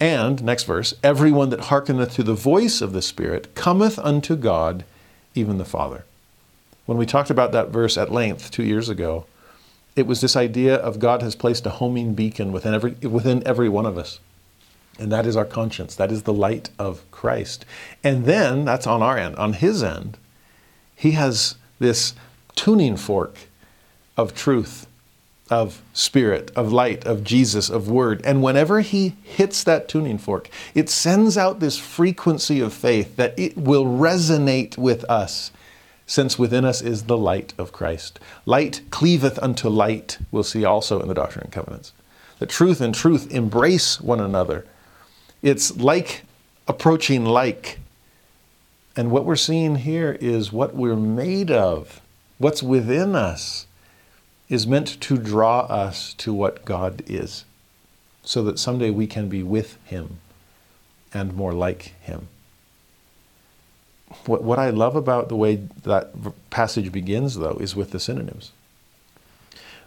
And, 0.00 0.42
next 0.42 0.64
verse, 0.64 0.94
everyone 1.02 1.50
that 1.50 1.64
hearkeneth 1.64 2.14
to 2.14 2.22
the 2.22 2.34
voice 2.34 2.80
of 2.80 2.92
the 2.92 3.02
Spirit 3.02 3.54
cometh 3.54 3.98
unto 3.98 4.34
God, 4.34 4.84
even 5.34 5.58
the 5.58 5.64
Father. 5.64 6.04
When 6.86 6.98
we 6.98 7.06
talked 7.06 7.30
about 7.30 7.52
that 7.52 7.68
verse 7.68 7.96
at 7.98 8.10
length 8.10 8.50
two 8.50 8.64
years 8.64 8.88
ago, 8.88 9.26
it 9.94 10.06
was 10.06 10.20
this 10.20 10.36
idea 10.36 10.76
of 10.76 10.98
God 10.98 11.22
has 11.22 11.34
placed 11.34 11.66
a 11.66 11.70
homing 11.70 12.14
beacon 12.14 12.50
within 12.50 12.74
every, 12.74 12.92
within 13.06 13.46
every 13.46 13.68
one 13.68 13.86
of 13.86 13.98
us. 13.98 14.18
And 14.98 15.10
that 15.10 15.26
is 15.26 15.36
our 15.36 15.44
conscience. 15.44 15.94
That 15.94 16.12
is 16.12 16.24
the 16.24 16.32
light 16.32 16.70
of 16.78 17.10
Christ. 17.10 17.64
And 18.04 18.26
then, 18.26 18.64
that's 18.64 18.86
on 18.86 19.02
our 19.02 19.16
end. 19.16 19.36
On 19.36 19.54
his 19.54 19.82
end, 19.82 20.18
he 20.94 21.12
has 21.12 21.54
this 21.78 22.14
tuning 22.54 22.96
fork 22.96 23.36
of 24.18 24.34
truth, 24.34 24.86
of 25.48 25.80
spirit, 25.94 26.50
of 26.54 26.70
light, 26.72 27.06
of 27.06 27.24
Jesus, 27.24 27.70
of 27.70 27.90
word. 27.90 28.20
And 28.24 28.42
whenever 28.42 28.80
he 28.80 29.16
hits 29.24 29.64
that 29.64 29.88
tuning 29.88 30.18
fork, 30.18 30.50
it 30.74 30.90
sends 30.90 31.38
out 31.38 31.60
this 31.60 31.78
frequency 31.78 32.60
of 32.60 32.74
faith 32.74 33.16
that 33.16 33.36
it 33.38 33.56
will 33.56 33.86
resonate 33.86 34.76
with 34.76 35.04
us, 35.04 35.50
since 36.06 36.38
within 36.38 36.66
us 36.66 36.82
is 36.82 37.04
the 37.04 37.16
light 37.16 37.54
of 37.56 37.72
Christ. 37.72 38.20
Light 38.44 38.82
cleaveth 38.90 39.38
unto 39.42 39.70
light, 39.70 40.18
we'll 40.30 40.42
see 40.42 40.64
also 40.64 41.00
in 41.00 41.08
the 41.08 41.14
Doctrine 41.14 41.44
and 41.44 41.52
Covenants. 41.52 41.92
That 42.38 42.50
truth 42.50 42.80
and 42.80 42.94
truth 42.94 43.30
embrace 43.32 44.00
one 44.00 44.20
another 44.20 44.66
it's 45.42 45.76
like 45.76 46.22
approaching 46.68 47.24
like. 47.24 47.78
And 48.96 49.10
what 49.10 49.24
we're 49.24 49.36
seeing 49.36 49.76
here 49.76 50.16
is 50.20 50.52
what 50.52 50.74
we're 50.74 50.96
made 50.96 51.50
of, 51.50 52.00
what's 52.38 52.62
within 52.62 53.14
us, 53.14 53.66
is 54.48 54.66
meant 54.66 55.00
to 55.00 55.16
draw 55.16 55.60
us 55.60 56.12
to 56.14 56.34
what 56.34 56.64
God 56.64 57.02
is, 57.06 57.44
so 58.22 58.42
that 58.42 58.58
someday 58.58 58.90
we 58.90 59.06
can 59.06 59.28
be 59.28 59.42
with 59.42 59.78
Him 59.84 60.18
and 61.12 61.34
more 61.34 61.52
like 61.52 61.94
him. 62.00 62.28
What, 64.26 64.42
what 64.42 64.58
I 64.58 64.70
love 64.70 64.96
about 64.96 65.28
the 65.28 65.36
way 65.36 65.56
that 65.82 66.12
passage 66.50 66.92
begins, 66.92 67.36
though, 67.36 67.56
is 67.60 67.76
with 67.76 67.90
the 67.90 68.00
synonyms. 68.00 68.52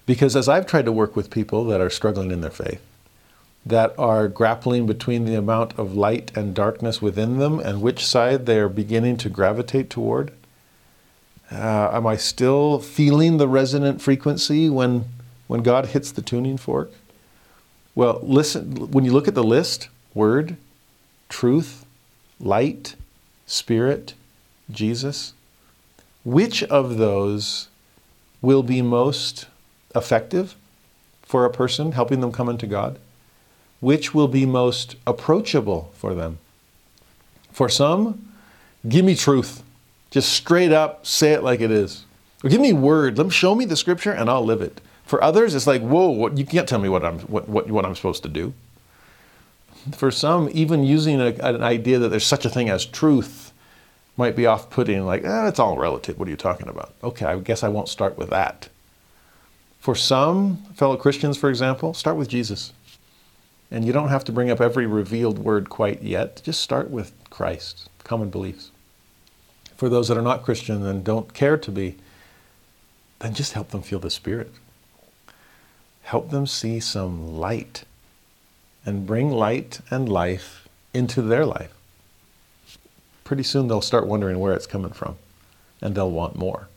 Because 0.05 0.35
as 0.35 0.49
I've 0.49 0.65
tried 0.65 0.85
to 0.85 0.91
work 0.91 1.15
with 1.15 1.29
people 1.29 1.65
that 1.65 1.81
are 1.81 1.89
struggling 1.89 2.31
in 2.31 2.41
their 2.41 2.49
faith, 2.49 2.81
that 3.65 3.97
are 3.97 4.27
grappling 4.27 4.85
between 4.85 5.25
the 5.25 5.35
amount 5.35 5.77
of 5.79 5.95
light 5.95 6.35
and 6.35 6.53
darkness 6.53 7.01
within 7.01 7.39
them 7.39 7.59
and 7.59 7.81
which 7.81 8.05
side 8.05 8.45
they're 8.45 8.69
beginning 8.69 9.15
to 9.17 9.29
gravitate 9.29 9.89
toward, 9.89 10.33
uh, 11.51 11.89
am 11.93 12.05
I 12.05 12.17
still 12.17 12.79
feeling 12.79 13.37
the 13.37 13.47
resonant 13.47 14.01
frequency 14.01 14.69
when, 14.69 15.05
when 15.47 15.61
God 15.61 15.87
hits 15.87 16.11
the 16.11 16.21
tuning 16.21 16.57
fork? 16.57 16.91
Well, 17.95 18.19
listen, 18.23 18.91
when 18.91 19.05
you 19.05 19.11
look 19.11 19.27
at 19.27 19.35
the 19.35 19.43
list 19.43 19.89
word, 20.13 20.57
truth, 21.29 21.85
light, 22.39 22.95
spirit, 23.45 24.13
Jesus, 24.69 25.33
which 26.25 26.63
of 26.63 26.97
those 26.97 27.67
will 28.41 28.63
be 28.63 28.81
most 28.81 29.47
effective 29.95 30.55
for 31.21 31.45
a 31.45 31.49
person, 31.49 31.93
helping 31.93 32.19
them 32.19 32.31
come 32.31 32.49
into 32.49 32.67
God? 32.67 32.99
Which 33.83 34.13
will 34.13 34.29
be 34.29 34.45
most 34.45 34.95
approachable 35.05 35.91
for 35.93 36.13
them? 36.13 36.37
For 37.51 37.67
some, 37.67 38.31
give 38.87 39.03
me 39.03 39.13
truth. 39.13 39.61
Just 40.09 40.31
straight 40.31 40.71
up 40.71 41.05
say 41.05 41.33
it 41.33 41.43
like 41.43 41.59
it 41.59 41.69
is. 41.69 42.05
Or 42.45 42.49
give 42.49 42.61
me 42.61 42.71
word. 42.71 43.17
Let 43.17 43.25
me 43.25 43.31
show 43.31 43.55
me 43.55 43.65
the 43.65 43.75
scripture 43.75 44.13
and 44.13 44.29
I'll 44.29 44.45
live 44.45 44.61
it. 44.61 44.79
For 45.03 45.21
others, 45.21 45.53
it's 45.53 45.67
like, 45.67 45.81
whoa, 45.81 46.07
what, 46.11 46.37
you 46.37 46.45
can't 46.45 46.65
tell 46.65 46.79
me 46.79 46.87
what 46.87 47.03
I'm, 47.03 47.19
what, 47.23 47.49
what, 47.49 47.69
what 47.69 47.85
I'm 47.85 47.93
supposed 47.93 48.23
to 48.23 48.29
do. 48.29 48.53
For 49.91 50.11
some, 50.11 50.49
even 50.53 50.85
using 50.85 51.19
a, 51.19 51.33
an 51.41 51.61
idea 51.61 51.99
that 51.99 52.07
there's 52.07 52.25
such 52.25 52.45
a 52.45 52.49
thing 52.49 52.69
as 52.69 52.85
truth 52.85 53.51
might 54.15 54.37
be 54.37 54.45
off 54.45 54.69
putting, 54.69 55.05
like, 55.05 55.25
eh, 55.25 55.47
it's 55.49 55.59
all 55.59 55.77
relative. 55.77 56.17
What 56.17 56.29
are 56.29 56.31
you 56.31 56.37
talking 56.37 56.69
about? 56.69 56.93
Okay, 57.03 57.25
I 57.25 57.37
guess 57.37 57.63
I 57.63 57.67
won't 57.67 57.89
start 57.89 58.17
with 58.17 58.29
that. 58.29 58.69
For 59.81 59.93
some 59.93 60.59
fellow 60.73 60.95
Christians, 60.95 61.35
for 61.35 61.49
example, 61.49 61.93
start 61.93 62.15
with 62.15 62.29
Jesus. 62.29 62.71
And 63.73 63.83
you 63.83 63.91
don't 63.91 64.07
have 64.07 64.23
to 64.25 64.31
bring 64.31 64.49
up 64.49 64.61
every 64.61 64.85
revealed 64.85 65.39
word 65.39 65.69
quite 65.69 66.01
yet. 66.01 66.41
Just 66.45 66.61
start 66.61 66.89
with 66.89 67.11
Christ, 67.29 67.89
common 68.05 68.29
beliefs 68.29 68.71
for 69.83 69.89
those 69.89 70.07
that 70.07 70.17
are 70.17 70.21
not 70.21 70.43
Christian 70.43 70.85
and 70.85 71.03
don't 71.03 71.33
care 71.33 71.57
to 71.57 71.69
be, 71.69 71.97
then 73.19 73.33
just 73.33 73.51
help 73.51 73.71
them 73.71 73.81
feel 73.81 73.99
the 73.99 74.09
Spirit. 74.09 74.49
Help 76.03 76.29
them 76.29 76.47
see 76.47 76.79
some 76.79 77.37
light 77.37 77.83
and 78.85 79.05
bring 79.05 79.29
light 79.29 79.81
and 79.89 80.07
life 80.07 80.69
into 80.93 81.21
their 81.21 81.45
life. 81.45 81.73
Pretty 83.25 83.43
soon 83.43 83.67
they'll 83.67 83.81
start 83.81 84.07
wondering 84.07 84.39
where 84.39 84.53
it's 84.53 84.65
coming 84.65 84.93
from 84.93 85.17
and 85.81 85.95
they'll 85.95 86.09
want 86.09 86.37
more. 86.37 86.69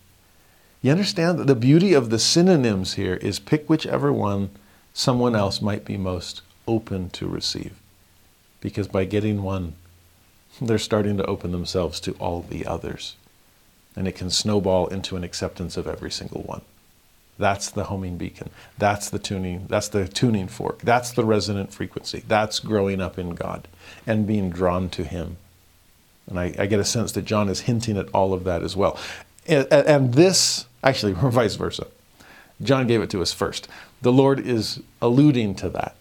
You 0.82 0.90
understand 0.90 1.38
that 1.38 1.46
the 1.46 1.54
beauty 1.54 1.92
of 1.92 2.10
the 2.10 2.18
synonyms 2.18 2.94
here 2.94 3.14
is 3.14 3.38
pick 3.38 3.70
whichever 3.70 4.12
one 4.12 4.50
someone 4.94 5.36
else 5.36 5.62
might 5.62 5.84
be 5.84 5.96
most 5.96 6.42
open 6.66 7.10
to 7.10 7.26
receive. 7.26 7.72
Because 8.60 8.88
by 8.88 9.04
getting 9.04 9.42
one, 9.42 9.74
they're 10.60 10.78
starting 10.78 11.16
to 11.18 11.26
open 11.26 11.52
themselves 11.52 12.00
to 12.00 12.12
all 12.12 12.42
the 12.42 12.66
others. 12.66 13.16
And 13.94 14.08
it 14.08 14.12
can 14.12 14.30
snowball 14.30 14.86
into 14.88 15.16
an 15.16 15.24
acceptance 15.24 15.76
of 15.76 15.86
every 15.86 16.10
single 16.10 16.42
one. 16.42 16.62
That's 17.38 17.70
the 17.70 17.84
homing 17.84 18.16
beacon. 18.16 18.50
That's 18.78 19.10
the 19.10 19.18
tuning. 19.18 19.66
That's 19.68 19.88
the 19.88 20.08
tuning 20.08 20.48
fork. 20.48 20.80
That's 20.80 21.12
the 21.12 21.24
resonant 21.24 21.72
frequency. 21.72 22.22
That's 22.26 22.60
growing 22.60 23.00
up 23.00 23.18
in 23.18 23.34
God 23.34 23.68
and 24.06 24.26
being 24.26 24.50
drawn 24.50 24.88
to 24.90 25.04
Him. 25.04 25.36
And 26.26 26.40
I, 26.40 26.54
I 26.58 26.66
get 26.66 26.80
a 26.80 26.84
sense 26.84 27.12
that 27.12 27.24
John 27.24 27.48
is 27.48 27.60
hinting 27.60 27.98
at 27.98 28.08
all 28.14 28.32
of 28.32 28.44
that 28.44 28.62
as 28.62 28.74
well. 28.74 28.98
And, 29.46 29.70
and 29.70 30.14
this, 30.14 30.66
actually, 30.82 31.12
vice 31.16 31.56
versa. 31.56 31.86
John 32.62 32.86
gave 32.86 33.02
it 33.02 33.10
to 33.10 33.20
us 33.20 33.32
first. 33.32 33.68
The 34.00 34.12
Lord 34.12 34.40
is 34.40 34.80
alluding 35.02 35.56
to 35.56 35.68
that 35.70 35.94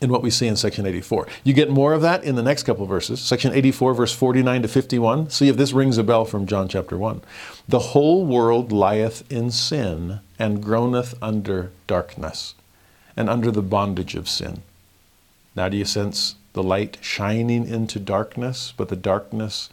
in 0.00 0.10
what 0.10 0.22
we 0.22 0.30
see 0.30 0.46
in 0.46 0.56
section 0.56 0.86
84. 0.86 1.26
You 1.42 1.54
get 1.54 1.70
more 1.70 1.94
of 1.94 2.02
that 2.02 2.22
in 2.22 2.34
the 2.34 2.42
next 2.42 2.64
couple 2.64 2.84
verses, 2.86 3.20
section 3.20 3.52
84, 3.52 3.94
verse 3.94 4.12
49 4.12 4.62
to 4.62 4.68
51. 4.68 5.30
See 5.30 5.48
if 5.48 5.56
this 5.56 5.72
rings 5.72 5.96
a 5.96 6.04
bell 6.04 6.24
from 6.24 6.46
John 6.46 6.68
chapter 6.68 6.98
1. 6.98 7.22
The 7.68 7.78
whole 7.78 8.26
world 8.26 8.72
lieth 8.72 9.30
in 9.32 9.50
sin 9.50 10.20
and 10.38 10.62
groaneth 10.62 11.14
under 11.22 11.70
darkness 11.86 12.54
and 13.16 13.30
under 13.30 13.50
the 13.50 13.62
bondage 13.62 14.14
of 14.14 14.28
sin. 14.28 14.62
Now, 15.54 15.70
do 15.70 15.76
you 15.78 15.86
sense 15.86 16.34
the 16.52 16.62
light 16.62 16.98
shining 17.00 17.66
into 17.66 17.98
darkness, 17.98 18.74
but 18.76 18.88
the 18.88 18.96
darkness 18.96 19.70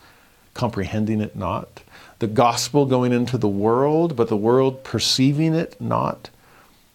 comprehending 0.53 1.19
it 1.19 1.36
not? 1.36 1.82
The 2.19 2.28
gospel 2.28 2.86
going 2.86 3.11
into 3.11 3.38
the 3.38 3.49
world, 3.49 4.15
but 4.15 4.30
the 4.30 4.38
world 4.38 4.86
perceiving 4.86 5.53
it 5.53 5.80
not? 5.82 6.30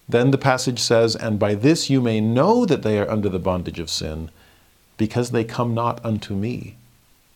Then 0.09 0.31
the 0.31 0.39
passage 0.39 0.79
says, 0.79 1.15
And 1.15 1.39
by 1.39 1.55
this 1.55 1.91
you 1.91 2.01
may 2.01 2.21
know 2.21 2.65
that 2.65 2.83
they 2.83 2.99
are 2.99 3.11
under 3.11 3.29
the 3.29 3.39
bondage 3.39 3.79
of 3.79 3.91
sin, 3.91 4.31
because 4.97 5.31
they 5.31 5.45
come 5.45 5.75
not 5.75 6.05
unto 6.05 6.35
me. 6.35 6.77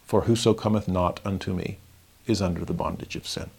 For 0.05 0.23
whoso 0.23 0.55
cometh 0.55 0.89
not 0.89 1.20
unto 1.25 1.53
me 1.53 1.79
is 2.27 2.41
under 2.41 2.64
the 2.64 2.73
bondage 2.73 3.16
of 3.16 3.27
sin. 3.27 3.51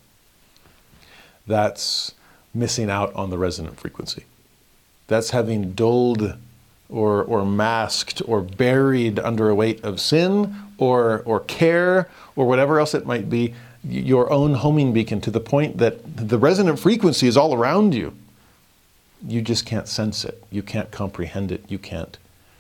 That's 1.46 2.14
missing 2.54 2.90
out 2.90 3.14
on 3.14 3.30
the 3.30 3.38
resonant 3.38 3.80
frequency. 3.80 4.26
That's 5.08 5.32
having 5.32 5.74
dulled 5.74 6.38
or, 6.90 7.24
or 7.24 7.46
masked 7.46 8.22
or 8.26 8.42
buried 8.42 9.20
under 9.20 9.50
a 9.50 9.56
weight 9.56 9.84
of 9.84 10.00
sin 10.00 10.56
or, 10.78 11.24
or 11.26 11.40
care 11.42 12.10
or 12.36 12.48
whatever 12.48 12.80
else 12.80 12.94
it 12.94 13.06
might 13.06 13.30
be 13.30 13.54
your 13.84 14.32
own 14.32 14.56
homing 14.56 14.94
beacon 14.94 15.20
to 15.22 15.32
the 15.32 15.40
point 15.40 15.78
that 15.78 16.16
the 16.16 16.38
resonant 16.38 16.80
frequency 16.80 17.28
is 17.28 17.36
all 17.36 17.54
around 17.54 17.94
you 17.94 18.16
you 19.26 19.42
just 19.42 19.66
can't 19.66 19.88
sense 19.88 20.26
it. 20.26 20.44
You 20.52 20.64
can't 20.64 20.92
comprehend 20.92 21.52
it. 21.52 21.64
You 21.68 21.80
can't 21.80 22.18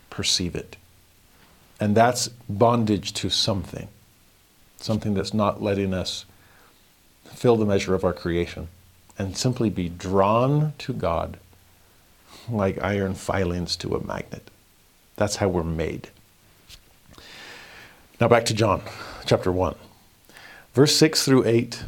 perceive 0.09 0.55
it. 0.55 0.77
And 1.79 1.95
that's 1.95 2.29
bondage 2.47 3.13
to 3.13 3.29
something, 3.29 3.87
something 4.77 5.13
that's 5.13 5.33
not 5.33 5.61
letting 5.61 5.93
us 5.93 6.25
fill 7.25 7.57
the 7.57 7.65
measure 7.65 7.93
of 7.95 8.03
our 8.03 8.13
creation 8.13 8.67
and 9.17 9.37
simply 9.37 9.69
be 9.69 9.89
drawn 9.89 10.73
to 10.77 10.93
God 10.93 11.37
like 12.49 12.81
iron 12.81 13.13
filings 13.13 13.75
to 13.77 13.95
a 13.95 14.05
magnet. 14.05 14.49
That's 15.15 15.37
how 15.37 15.49
we're 15.49 15.63
made. 15.63 16.09
Now 18.19 18.27
back 18.27 18.45
to 18.45 18.53
John 18.53 18.81
chapter 19.25 19.51
1. 19.51 19.75
Verse 20.73 20.95
6 20.95 21.25
through 21.25 21.45
8 21.45 21.83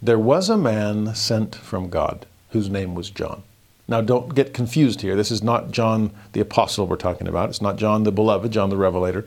There 0.00 0.18
was 0.18 0.48
a 0.48 0.56
man 0.56 1.14
sent 1.14 1.54
from 1.54 1.90
God 1.90 2.26
whose 2.50 2.68
name 2.68 2.94
was 2.94 3.10
John. 3.10 3.42
Now, 3.88 4.00
don't 4.00 4.34
get 4.34 4.54
confused 4.54 5.00
here. 5.00 5.16
This 5.16 5.30
is 5.30 5.42
not 5.42 5.70
John 5.70 6.12
the 6.32 6.40
Apostle 6.40 6.86
we're 6.86 6.96
talking 6.96 7.26
about. 7.26 7.48
It's 7.48 7.60
not 7.60 7.76
John 7.76 8.04
the 8.04 8.12
Beloved, 8.12 8.52
John 8.52 8.70
the 8.70 8.76
Revelator. 8.76 9.26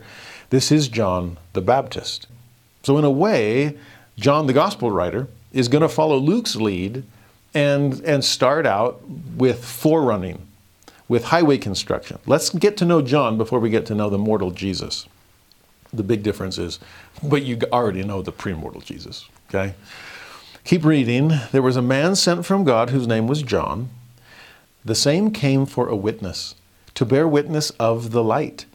This 0.50 0.72
is 0.72 0.88
John 0.88 1.38
the 1.52 1.60
Baptist. 1.60 2.26
So, 2.82 2.98
in 2.98 3.04
a 3.04 3.10
way, 3.10 3.76
John 4.18 4.46
the 4.46 4.52
Gospel 4.52 4.90
writer 4.90 5.28
is 5.52 5.68
going 5.68 5.82
to 5.82 5.88
follow 5.88 6.16
Luke's 6.16 6.56
lead 6.56 7.04
and, 7.54 8.00
and 8.00 8.24
start 8.24 8.66
out 8.66 9.00
with 9.36 9.64
forerunning, 9.64 10.46
with 11.08 11.24
highway 11.24 11.58
construction. 11.58 12.18
Let's 12.26 12.50
get 12.50 12.76
to 12.78 12.84
know 12.84 13.02
John 13.02 13.38
before 13.38 13.60
we 13.60 13.70
get 13.70 13.86
to 13.86 13.94
know 13.94 14.10
the 14.10 14.18
mortal 14.18 14.50
Jesus. 14.50 15.06
The 15.92 16.02
big 16.02 16.22
difference 16.22 16.58
is, 16.58 16.78
but 17.22 17.42
you 17.42 17.58
already 17.72 18.04
know 18.04 18.20
the 18.20 18.32
premortal 18.32 18.84
Jesus, 18.84 19.28
okay? 19.48 19.74
Keep 20.64 20.84
reading. 20.84 21.32
There 21.52 21.62
was 21.62 21.76
a 21.76 21.82
man 21.82 22.16
sent 22.16 22.44
from 22.44 22.64
God 22.64 22.90
whose 22.90 23.06
name 23.06 23.26
was 23.26 23.42
John. 23.42 23.88
The 24.86 24.94
same 24.94 25.32
came 25.32 25.66
for 25.66 25.88
a 25.88 25.96
witness, 25.96 26.54
to 26.94 27.04
bear 27.04 27.26
witness 27.26 27.70
of 27.70 28.12
the 28.12 28.22
light, 28.22 28.66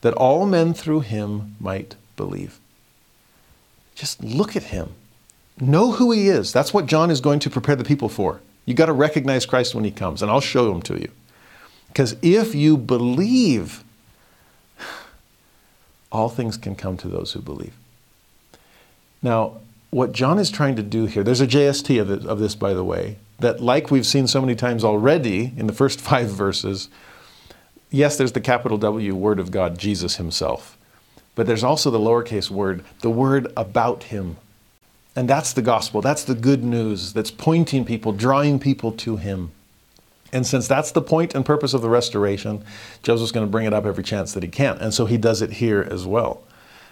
that 0.00 0.14
all 0.14 0.44
men 0.44 0.74
through 0.74 1.00
him 1.00 1.54
might 1.60 1.94
believe. 2.16 2.58
Just 3.94 4.24
look 4.24 4.56
at 4.56 4.64
him. 4.64 4.94
Know 5.60 5.92
who 5.92 6.10
he 6.10 6.28
is. 6.28 6.52
That's 6.52 6.74
what 6.74 6.86
John 6.86 7.08
is 7.08 7.20
going 7.20 7.38
to 7.38 7.50
prepare 7.50 7.76
the 7.76 7.84
people 7.84 8.08
for. 8.08 8.40
You 8.66 8.74
got 8.74 8.86
to 8.86 8.92
recognize 8.92 9.46
Christ 9.46 9.72
when 9.72 9.84
he 9.84 9.92
comes, 9.92 10.22
and 10.22 10.30
I'll 10.30 10.40
show 10.40 10.72
him 10.72 10.82
to 10.82 11.00
you. 11.00 11.12
Because 11.86 12.16
if 12.20 12.52
you 12.52 12.76
believe, 12.76 13.84
all 16.10 16.28
things 16.28 16.56
can 16.56 16.74
come 16.74 16.96
to 16.96 17.06
those 17.06 17.34
who 17.34 17.40
believe. 17.40 17.74
Now, 19.22 19.58
what 19.90 20.10
John 20.10 20.40
is 20.40 20.50
trying 20.50 20.74
to 20.74 20.82
do 20.82 21.06
here, 21.06 21.22
there's 21.22 21.40
a 21.40 21.46
JST 21.46 22.00
of, 22.00 22.10
it, 22.10 22.26
of 22.26 22.40
this, 22.40 22.56
by 22.56 22.74
the 22.74 22.84
way 22.84 23.18
that, 23.40 23.60
like 23.60 23.90
we've 23.90 24.06
seen 24.06 24.26
so 24.26 24.40
many 24.40 24.54
times 24.54 24.84
already 24.84 25.52
in 25.56 25.66
the 25.66 25.72
first 25.72 26.00
five 26.10 26.28
verses, 26.28 26.88
yes, 27.90 28.16
there's 28.16 28.32
the 28.32 28.40
capital 28.40 28.78
W 28.78 29.14
Word 29.14 29.38
of 29.38 29.50
God, 29.50 29.78
Jesus 29.78 30.16
Himself. 30.16 30.76
But 31.34 31.46
there's 31.46 31.64
also 31.64 31.90
the 31.90 31.98
lowercase 31.98 32.50
word, 32.50 32.84
the 33.00 33.10
word 33.10 33.52
about 33.56 34.04
Him. 34.04 34.36
And 35.16 35.28
that's 35.28 35.52
the 35.52 35.62
gospel. 35.62 36.00
That's 36.00 36.24
the 36.24 36.34
good 36.34 36.62
news 36.62 37.12
that's 37.12 37.30
pointing 37.30 37.84
people, 37.84 38.12
drawing 38.12 38.58
people 38.58 38.92
to 38.92 39.16
Him. 39.16 39.52
And 40.32 40.46
since 40.46 40.68
that's 40.68 40.92
the 40.92 41.02
point 41.02 41.34
and 41.34 41.44
purpose 41.44 41.74
of 41.74 41.82
the 41.82 41.88
restoration, 41.88 42.64
Joseph's 43.02 43.32
going 43.32 43.46
to 43.46 43.50
bring 43.50 43.66
it 43.66 43.74
up 43.74 43.84
every 43.84 44.04
chance 44.04 44.32
that 44.32 44.42
he 44.42 44.48
can. 44.48 44.78
And 44.78 44.94
so 44.94 45.06
he 45.06 45.18
does 45.18 45.42
it 45.42 45.54
here 45.54 45.86
as 45.90 46.06
well. 46.06 46.42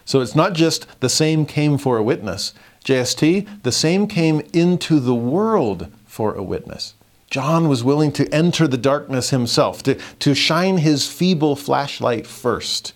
So 0.05 0.20
it's 0.20 0.35
not 0.35 0.55
just 0.55 0.87
the 1.01 1.09
same 1.09 1.47
came 1.47 1.79
for 1.79 1.99
a 1.99 2.03
witness. 2.03 2.55
JST, 2.85 3.62
the 3.62 3.73
same 3.73 4.07
came 4.07 4.41
into 4.53 4.99
the 5.01 5.15
world 5.15 5.93
for 6.19 6.35
a 6.35 6.43
witness. 6.43 6.95
John 7.31 7.69
was 7.69 7.85
willing 7.85 8.11
to 8.15 8.28
enter 8.35 8.66
the 8.66 8.77
darkness 8.77 9.31
himself, 9.31 9.85
to, 9.85 9.95
to 10.19 10.35
shine 10.35 10.78
his 10.78 11.09
feeble 11.09 11.55
flashlight 11.55 12.27
first, 12.27 12.93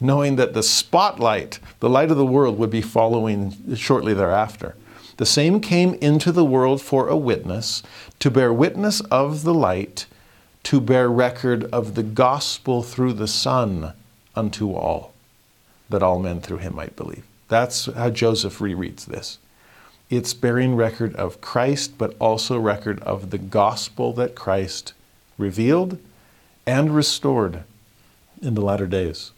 knowing 0.00 0.34
that 0.34 0.54
the 0.54 0.62
spotlight, 0.64 1.60
the 1.78 1.88
light 1.88 2.10
of 2.10 2.16
the 2.16 2.26
world, 2.26 2.58
would 2.58 2.70
be 2.70 2.82
following 2.82 3.76
shortly 3.76 4.12
thereafter. 4.12 4.74
The 5.18 5.24
same 5.24 5.60
came 5.60 5.94
into 6.00 6.32
the 6.32 6.44
world 6.44 6.82
for 6.82 7.06
a 7.06 7.16
witness, 7.16 7.84
to 8.18 8.28
bear 8.28 8.52
witness 8.52 9.00
of 9.02 9.44
the 9.44 9.54
light, 9.54 10.06
to 10.64 10.80
bear 10.80 11.08
record 11.08 11.70
of 11.72 11.94
the 11.94 12.02
gospel 12.02 12.82
through 12.82 13.12
the 13.12 13.28
Son 13.28 13.92
unto 14.34 14.72
all, 14.72 15.14
that 15.90 16.02
all 16.02 16.18
men 16.18 16.40
through 16.40 16.58
him 16.58 16.74
might 16.74 16.96
believe. 16.96 17.22
That's 17.46 17.86
how 17.86 18.10
Joseph 18.10 18.58
rereads 18.58 19.04
this. 19.04 19.38
It's 20.10 20.34
bearing 20.34 20.76
record 20.76 21.14
of 21.16 21.40
Christ, 21.40 21.96
but 21.96 22.14
also 22.18 22.58
record 22.58 23.00
of 23.00 23.30
the 23.30 23.38
gospel 23.38 24.12
that 24.14 24.34
Christ 24.34 24.92
revealed 25.38 25.98
and 26.66 26.94
restored 26.94 27.64
in 28.40 28.54
the 28.54 28.60
latter 28.60 28.86
days. 28.86 29.32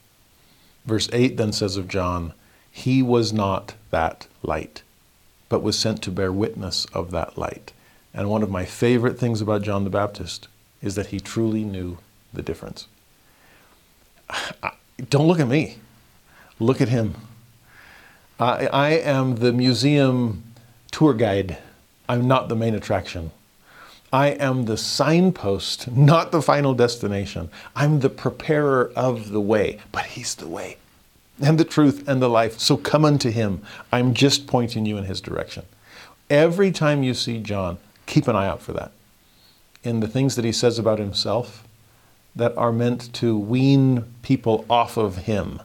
Verse 0.84 1.08
8 1.12 1.36
then 1.36 1.52
says 1.52 1.76
of 1.76 1.88
John, 1.88 2.32
He 2.70 3.02
was 3.02 3.32
not 3.32 3.74
that 3.90 4.26
light, 4.42 4.82
but 5.48 5.62
was 5.62 5.78
sent 5.78 6.02
to 6.02 6.10
bear 6.10 6.32
witness 6.32 6.84
of 6.86 7.10
that 7.10 7.38
light. 7.38 7.72
And 8.12 8.30
one 8.30 8.42
of 8.42 8.50
my 8.50 8.64
favorite 8.64 9.18
things 9.18 9.40
about 9.40 9.62
John 9.62 9.84
the 9.84 9.90
Baptist 9.90 10.48
is 10.82 10.94
that 10.94 11.06
he 11.06 11.20
truly 11.20 11.64
knew 11.64 11.98
the 12.32 12.42
difference. 12.42 12.86
Don't 15.10 15.28
look 15.28 15.40
at 15.40 15.48
me, 15.48 15.78
look 16.58 16.80
at 16.80 16.88
him. 16.88 17.14
I, 18.38 18.66
I 18.66 18.88
am 18.90 19.36
the 19.36 19.52
museum 19.52 20.42
tour 20.96 21.12
guide. 21.12 21.58
I'm 22.08 22.26
not 22.26 22.48
the 22.48 22.56
main 22.56 22.74
attraction. 22.74 23.30
I 24.10 24.28
am 24.28 24.64
the 24.64 24.78
signpost, 24.78 25.94
not 25.94 26.32
the 26.32 26.40
final 26.40 26.72
destination. 26.72 27.50
I'm 27.74 28.00
the 28.00 28.08
preparer 28.08 28.90
of 28.96 29.28
the 29.28 29.40
way, 29.42 29.78
but 29.92 30.06
He's 30.06 30.34
the 30.34 30.48
way 30.48 30.78
and 31.38 31.60
the 31.60 31.66
truth 31.66 32.08
and 32.08 32.22
the 32.22 32.30
life. 32.30 32.58
So 32.58 32.78
come 32.78 33.04
unto 33.04 33.30
Him. 33.30 33.60
I'm 33.92 34.14
just 34.14 34.46
pointing 34.46 34.86
you 34.86 34.96
in 34.96 35.04
His 35.04 35.20
direction. 35.20 35.66
Every 36.30 36.72
time 36.72 37.02
you 37.02 37.12
see 37.12 37.40
John, 37.40 37.76
keep 38.06 38.26
an 38.26 38.34
eye 38.34 38.48
out 38.48 38.62
for 38.62 38.72
that. 38.72 38.92
In 39.84 40.00
the 40.00 40.08
things 40.08 40.34
that 40.36 40.46
he 40.46 40.52
says 40.52 40.78
about 40.78 40.98
himself 40.98 41.62
that 42.34 42.56
are 42.56 42.72
meant 42.72 43.12
to 43.14 43.36
wean 43.36 44.14
people 44.22 44.64
off 44.70 44.96
of 44.96 45.18
him 45.18 45.60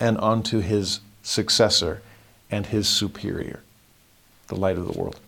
and 0.00 0.16
onto 0.16 0.60
his 0.60 1.00
successor 1.22 2.00
and 2.50 2.64
his 2.64 2.88
superior 2.88 3.60
the 4.50 4.56
light 4.56 4.76
of 4.76 4.86
the 4.86 4.98
world. 4.98 5.18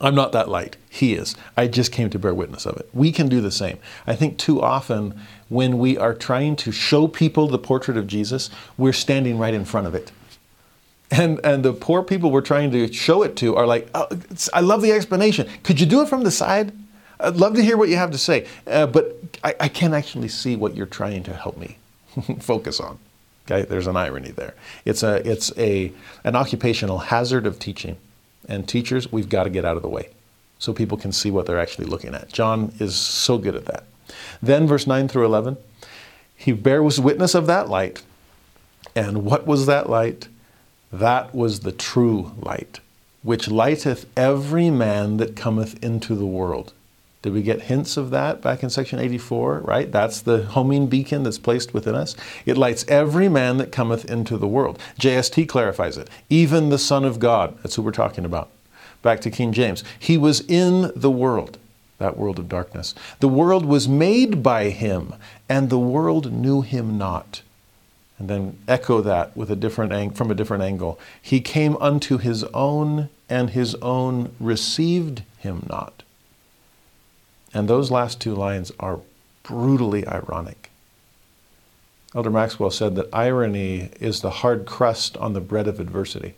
I'm 0.00 0.14
not 0.14 0.32
that 0.32 0.48
light. 0.48 0.76
He 0.90 1.14
is. 1.14 1.36
I 1.56 1.68
just 1.68 1.92
came 1.92 2.10
to 2.10 2.18
bear 2.18 2.34
witness 2.34 2.66
of 2.66 2.76
it. 2.76 2.88
We 2.92 3.12
can 3.12 3.28
do 3.28 3.40
the 3.40 3.50
same. 3.50 3.78
I 4.06 4.14
think 4.14 4.38
too 4.38 4.62
often 4.62 5.18
when 5.48 5.78
we 5.78 5.96
are 5.96 6.14
trying 6.14 6.56
to 6.56 6.72
show 6.72 7.08
people 7.08 7.48
the 7.48 7.58
portrait 7.58 7.96
of 7.96 8.06
Jesus, 8.06 8.50
we're 8.76 8.92
standing 8.92 9.38
right 9.38 9.54
in 9.54 9.64
front 9.64 9.86
of 9.86 9.94
it. 9.94 10.12
And, 11.10 11.40
and 11.44 11.64
the 11.64 11.72
poor 11.72 12.02
people 12.02 12.30
we're 12.30 12.40
trying 12.40 12.72
to 12.72 12.92
show 12.92 13.22
it 13.22 13.36
to 13.36 13.56
are 13.56 13.66
like, 13.66 13.88
oh, 13.94 14.08
I 14.52 14.60
love 14.60 14.82
the 14.82 14.92
explanation. 14.92 15.48
Could 15.62 15.80
you 15.80 15.86
do 15.86 16.02
it 16.02 16.08
from 16.08 16.24
the 16.24 16.30
side? 16.30 16.72
I'd 17.20 17.36
love 17.36 17.54
to 17.54 17.62
hear 17.62 17.76
what 17.76 17.88
you 17.88 17.96
have 17.96 18.10
to 18.10 18.18
say. 18.18 18.46
Uh, 18.66 18.86
but 18.86 19.16
I, 19.42 19.54
I 19.60 19.68
can't 19.68 19.94
actually 19.94 20.28
see 20.28 20.56
what 20.56 20.76
you're 20.76 20.84
trying 20.84 21.22
to 21.24 21.32
help 21.32 21.56
me 21.56 21.78
focus 22.40 22.80
on. 22.80 22.98
Okay, 23.48 23.62
there's 23.62 23.86
an 23.86 23.96
irony 23.96 24.32
there. 24.32 24.54
It's 24.84 25.04
a 25.04 25.26
it's 25.28 25.56
a 25.56 25.92
an 26.24 26.34
occupational 26.34 26.98
hazard 26.98 27.46
of 27.46 27.60
teaching 27.60 27.96
and 28.48 28.68
teachers, 28.68 29.10
we've 29.12 29.28
got 29.28 29.44
to 29.44 29.50
get 29.50 29.64
out 29.64 29.76
of 29.76 29.82
the 29.82 29.88
way 29.88 30.10
so 30.58 30.72
people 30.72 30.96
can 30.96 31.12
see 31.12 31.30
what 31.30 31.46
they're 31.46 31.60
actually 31.60 31.86
looking 31.86 32.14
at. 32.14 32.32
John 32.32 32.72
is 32.78 32.94
so 32.94 33.38
good 33.38 33.54
at 33.54 33.66
that. 33.66 33.84
Then, 34.40 34.66
verse 34.66 34.86
9 34.86 35.08
through 35.08 35.26
11, 35.26 35.56
he 36.36 36.52
bears 36.52 37.00
witness 37.00 37.34
of 37.34 37.46
that 37.46 37.68
light. 37.68 38.02
And 38.94 39.24
what 39.24 39.46
was 39.46 39.66
that 39.66 39.90
light? 39.90 40.28
That 40.92 41.34
was 41.34 41.60
the 41.60 41.72
true 41.72 42.32
light, 42.38 42.80
which 43.22 43.48
lighteth 43.48 44.06
every 44.16 44.70
man 44.70 45.16
that 45.18 45.36
cometh 45.36 45.82
into 45.82 46.14
the 46.14 46.26
world. 46.26 46.72
Did 47.26 47.32
we 47.32 47.42
get 47.42 47.62
hints 47.62 47.96
of 47.96 48.10
that 48.10 48.40
back 48.40 48.62
in 48.62 48.70
section 48.70 49.00
84, 49.00 49.62
right? 49.64 49.90
That's 49.90 50.20
the 50.20 50.44
homing 50.44 50.86
beacon 50.86 51.24
that's 51.24 51.38
placed 51.38 51.74
within 51.74 51.96
us. 51.96 52.14
It 52.44 52.56
lights 52.56 52.84
every 52.86 53.28
man 53.28 53.56
that 53.56 53.72
cometh 53.72 54.04
into 54.04 54.38
the 54.38 54.46
world. 54.46 54.78
JST 55.00 55.48
clarifies 55.48 55.98
it. 55.98 56.08
Even 56.30 56.68
the 56.68 56.78
Son 56.78 57.04
of 57.04 57.18
God, 57.18 57.58
that's 57.64 57.74
who 57.74 57.82
we're 57.82 57.90
talking 57.90 58.24
about. 58.24 58.48
Back 59.02 59.20
to 59.22 59.30
King 59.32 59.52
James. 59.52 59.82
He 59.98 60.16
was 60.16 60.42
in 60.42 60.92
the 60.94 61.10
world, 61.10 61.58
that 61.98 62.16
world 62.16 62.38
of 62.38 62.48
darkness. 62.48 62.94
The 63.18 63.26
world 63.26 63.66
was 63.66 63.88
made 63.88 64.40
by 64.40 64.70
him, 64.70 65.12
and 65.48 65.68
the 65.68 65.80
world 65.80 66.32
knew 66.32 66.62
him 66.62 66.96
not. 66.96 67.42
And 68.20 68.30
then 68.30 68.56
echo 68.68 69.00
that 69.00 69.36
with 69.36 69.50
a 69.50 69.56
different 69.56 69.90
ang- 69.92 70.10
from 70.12 70.30
a 70.30 70.34
different 70.36 70.62
angle. 70.62 70.96
He 71.20 71.40
came 71.40 71.76
unto 71.78 72.18
his 72.18 72.44
own, 72.54 73.08
and 73.28 73.50
his 73.50 73.74
own 73.82 74.32
received 74.38 75.24
him 75.38 75.66
not. 75.68 76.04
And 77.56 77.68
those 77.68 77.90
last 77.90 78.20
two 78.20 78.34
lines 78.34 78.70
are 78.78 79.00
brutally 79.42 80.06
ironic. 80.06 80.70
Elder 82.14 82.28
Maxwell 82.28 82.70
said 82.70 82.96
that 82.96 83.08
irony 83.14 83.88
is 83.98 84.20
the 84.20 84.28
hard 84.28 84.66
crust 84.66 85.16
on 85.16 85.32
the 85.32 85.40
bread 85.40 85.66
of 85.66 85.80
adversity. 85.80 86.34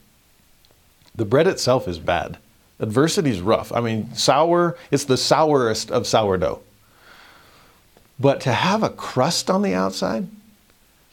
The 1.16 1.24
bread 1.24 1.48
itself 1.48 1.88
is 1.88 1.98
bad. 1.98 2.38
Adversity 2.78 3.30
is 3.30 3.40
rough. 3.40 3.72
I 3.72 3.80
mean, 3.80 4.14
sour, 4.14 4.78
it's 4.92 5.06
the 5.06 5.16
sourest 5.16 5.90
of 5.90 6.06
sourdough. 6.06 6.60
But 8.20 8.40
to 8.42 8.52
have 8.52 8.84
a 8.84 8.88
crust 8.88 9.50
on 9.50 9.62
the 9.62 9.74
outside 9.74 10.28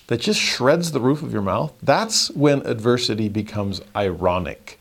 that 0.05 0.21
just 0.21 0.39
shreds 0.39 0.91
the 0.91 1.01
roof 1.01 1.23
of 1.23 1.33
your 1.33 1.41
mouth, 1.41 1.73
that's 1.81 2.29
when 2.29 2.63
adversity 2.67 3.27
becomes 3.27 3.81
ironic. 3.95 4.77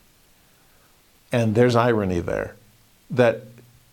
And 1.33 1.55
there's 1.55 1.77
irony 1.77 2.21
there. 2.21 2.57
That 3.11 3.45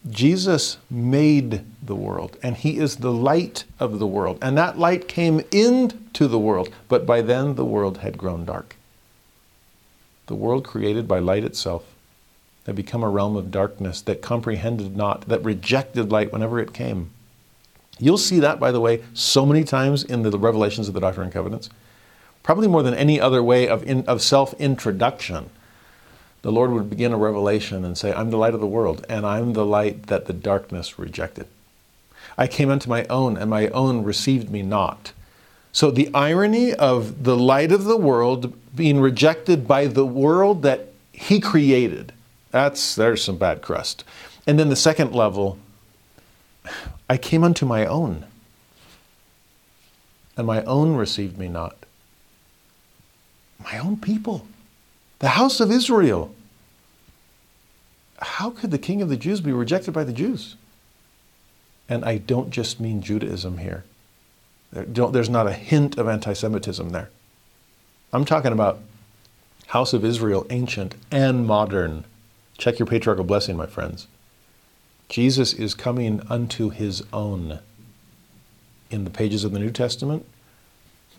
Jesus 0.10 0.78
made 0.90 1.64
the 1.84 1.96
world, 1.96 2.38
and 2.42 2.58
He 2.58 2.78
is 2.78 2.98
the 2.98 3.12
light 3.12 3.66
of 3.80 4.00
the 4.00 4.08
world. 4.08 4.40
And 4.42 4.58
that 4.58 4.80
light 4.80 5.08
came 5.08 5.44
into 5.52 6.28
the 6.28 6.40
world, 6.40 6.70
but 6.88 7.06
by 7.06 7.22
then 7.22 7.56
the 7.56 7.66
world 7.66 8.00
had 8.00 8.18
grown 8.18 8.46
dark. 8.46 8.76
The 10.26 10.36
world 10.36 10.64
created 10.64 11.08
by 11.08 11.20
light 11.20 11.44
itself 11.44 11.86
had 12.66 12.76
become 12.76 13.04
a 13.04 13.10
realm 13.10 13.36
of 13.36 13.52
darkness 13.52 14.02
that 14.02 14.22
comprehended 14.22 14.96
not, 14.96 15.28
that 15.28 15.44
rejected 15.44 16.12
light 16.12 16.32
whenever 16.32 16.60
it 16.60 16.74
came. 16.74 17.10
You'll 18.00 18.18
see 18.18 18.40
that, 18.40 18.60
by 18.60 18.72
the 18.72 18.80
way, 18.80 19.04
so 19.14 19.46
many 19.46 19.64
times 19.64 20.04
in 20.04 20.24
the 20.24 20.38
revelations 20.38 20.88
of 20.88 20.94
the 20.94 21.00
Doctrine 21.00 21.26
and 21.26 21.34
Covenants, 21.34 21.70
probably 22.44 22.68
more 22.68 22.84
than 22.84 22.94
any 22.94 23.20
other 23.20 23.44
way 23.44 23.68
of, 23.68 23.84
in, 23.84 24.06
of 24.06 24.22
self 24.22 24.54
introduction 24.60 25.50
the 26.42 26.52
Lord 26.52 26.72
would 26.72 26.90
begin 26.90 27.14
a 27.14 27.18
revelation 27.18 27.86
and 27.86 27.98
say, 27.98 28.12
I'm 28.14 28.32
the 28.32 28.38
light 28.38 28.54
of 28.54 28.60
the 28.60 28.68
world, 28.68 29.06
and 29.08 29.26
I'm 29.26 29.54
the 29.54 29.66
light 29.66 30.08
that 30.08 30.26
the 30.26 30.34
darkness 30.34 30.98
rejected. 30.98 31.48
I 32.38 32.48
came 32.48 32.70
unto 32.70 32.90
my 32.90 33.06
own, 33.06 33.38
and 33.38 33.50
my 33.50 33.68
own 33.68 34.04
received 34.04 34.50
me 34.50 34.64
not. 34.64 35.12
So 35.72 35.92
the 35.92 36.10
irony 36.14 36.74
of 36.74 37.24
the 37.24 37.38
light 37.38 37.72
of 37.72 37.84
the 37.84 37.98
world 37.98 38.54
being 38.76 39.00
rejected 39.00 39.68
by 39.68 39.88
the 39.88 40.06
world 40.06 40.64
that 40.64 40.88
he 41.14 41.40
created, 41.40 42.12
that's 42.50 42.96
there's 42.96 43.24
some 43.24 43.38
bad 43.38 43.62
crust. 43.62 44.04
And 44.48 44.58
then 44.58 44.70
the 44.70 44.76
second 44.76 45.14
level, 45.14 45.60
I 47.10 47.18
came 47.18 47.44
unto 47.44 47.66
my 47.66 47.86
own, 47.86 48.26
and 50.36 50.48
my 50.48 50.64
own 50.64 50.96
received 50.96 51.38
me 51.38 51.48
not. 51.48 51.78
My 53.64 53.78
own 53.78 53.98
people 53.98 54.48
the 55.22 55.30
house 55.30 55.60
of 55.60 55.72
Israel. 55.72 56.34
How 58.18 58.50
could 58.50 58.72
the 58.72 58.80
king 58.80 59.02
of 59.02 59.10
the 59.10 59.16
Jews 59.16 59.40
be 59.40 59.52
rejected 59.52 59.94
by 59.94 60.04
the 60.04 60.12
Jews? 60.12 60.56
And 61.88 62.04
I 62.04 62.18
don't 62.18 62.50
just 62.50 62.80
mean 62.80 63.02
Judaism 63.02 63.60
here. 63.60 63.86
there's 64.72 65.30
not 65.30 65.48
a 65.48 65.54
hint 65.54 65.98
of 65.98 66.08
anti 66.08 66.34
Semitism 66.34 66.90
there. 66.90 67.10
I'm 68.12 68.26
talking 68.26 68.52
about 68.52 68.80
house 69.68 69.94
of 69.94 70.04
Israel, 70.04 70.46
ancient 70.50 70.96
and 71.12 71.46
modern. 71.46 72.04
Check 72.58 72.80
your 72.80 72.88
patriarchal 72.88 73.24
blessing, 73.24 73.56
my 73.56 73.68
friends. 73.68 74.08
Jesus 75.08 75.54
is 75.54 75.76
coming 75.76 76.22
unto 76.30 76.70
his 76.70 77.04
own 77.14 77.60
in 78.90 79.04
the 79.04 79.10
pages 79.12 79.44
of 79.44 79.52
the 79.52 79.60
New 79.60 79.72
Testament 79.72 80.26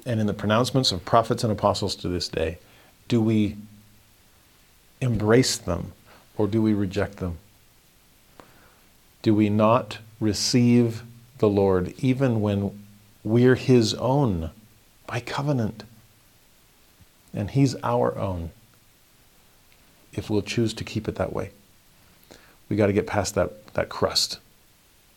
and 0.04 0.18
in 0.18 0.26
the 0.26 0.34
pronouncements 0.34 0.90
of 0.90 1.04
prophets 1.04 1.44
and 1.44 1.52
apostles 1.52 1.94
to 1.96 2.08
this 2.08 2.28
day. 2.28 2.58
Do 3.06 3.20
we 3.20 3.56
embrace 5.02 5.56
them 5.56 5.92
or 6.36 6.46
do 6.46 6.62
we 6.62 6.72
reject 6.72 7.18
them? 7.18 7.38
do 9.22 9.34
we 9.34 9.48
not 9.48 9.98
receive 10.20 11.04
the 11.38 11.48
Lord 11.48 11.94
even 11.98 12.40
when 12.40 12.84
we're 13.24 13.54
His 13.54 13.94
own 13.94 14.50
by 15.06 15.20
covenant? 15.20 15.84
And 17.32 17.50
He's 17.50 17.76
our 17.82 18.16
own 18.18 18.50
if 20.12 20.28
we'll 20.28 20.42
choose 20.42 20.74
to 20.74 20.84
keep 20.84 21.08
it 21.08 21.14
that 21.14 21.32
way. 21.32 21.52
We 22.68 22.76
got 22.76 22.88
to 22.88 22.92
get 22.92 23.06
past 23.06 23.34
that, 23.36 23.72
that 23.74 23.88
crust. 23.88 24.38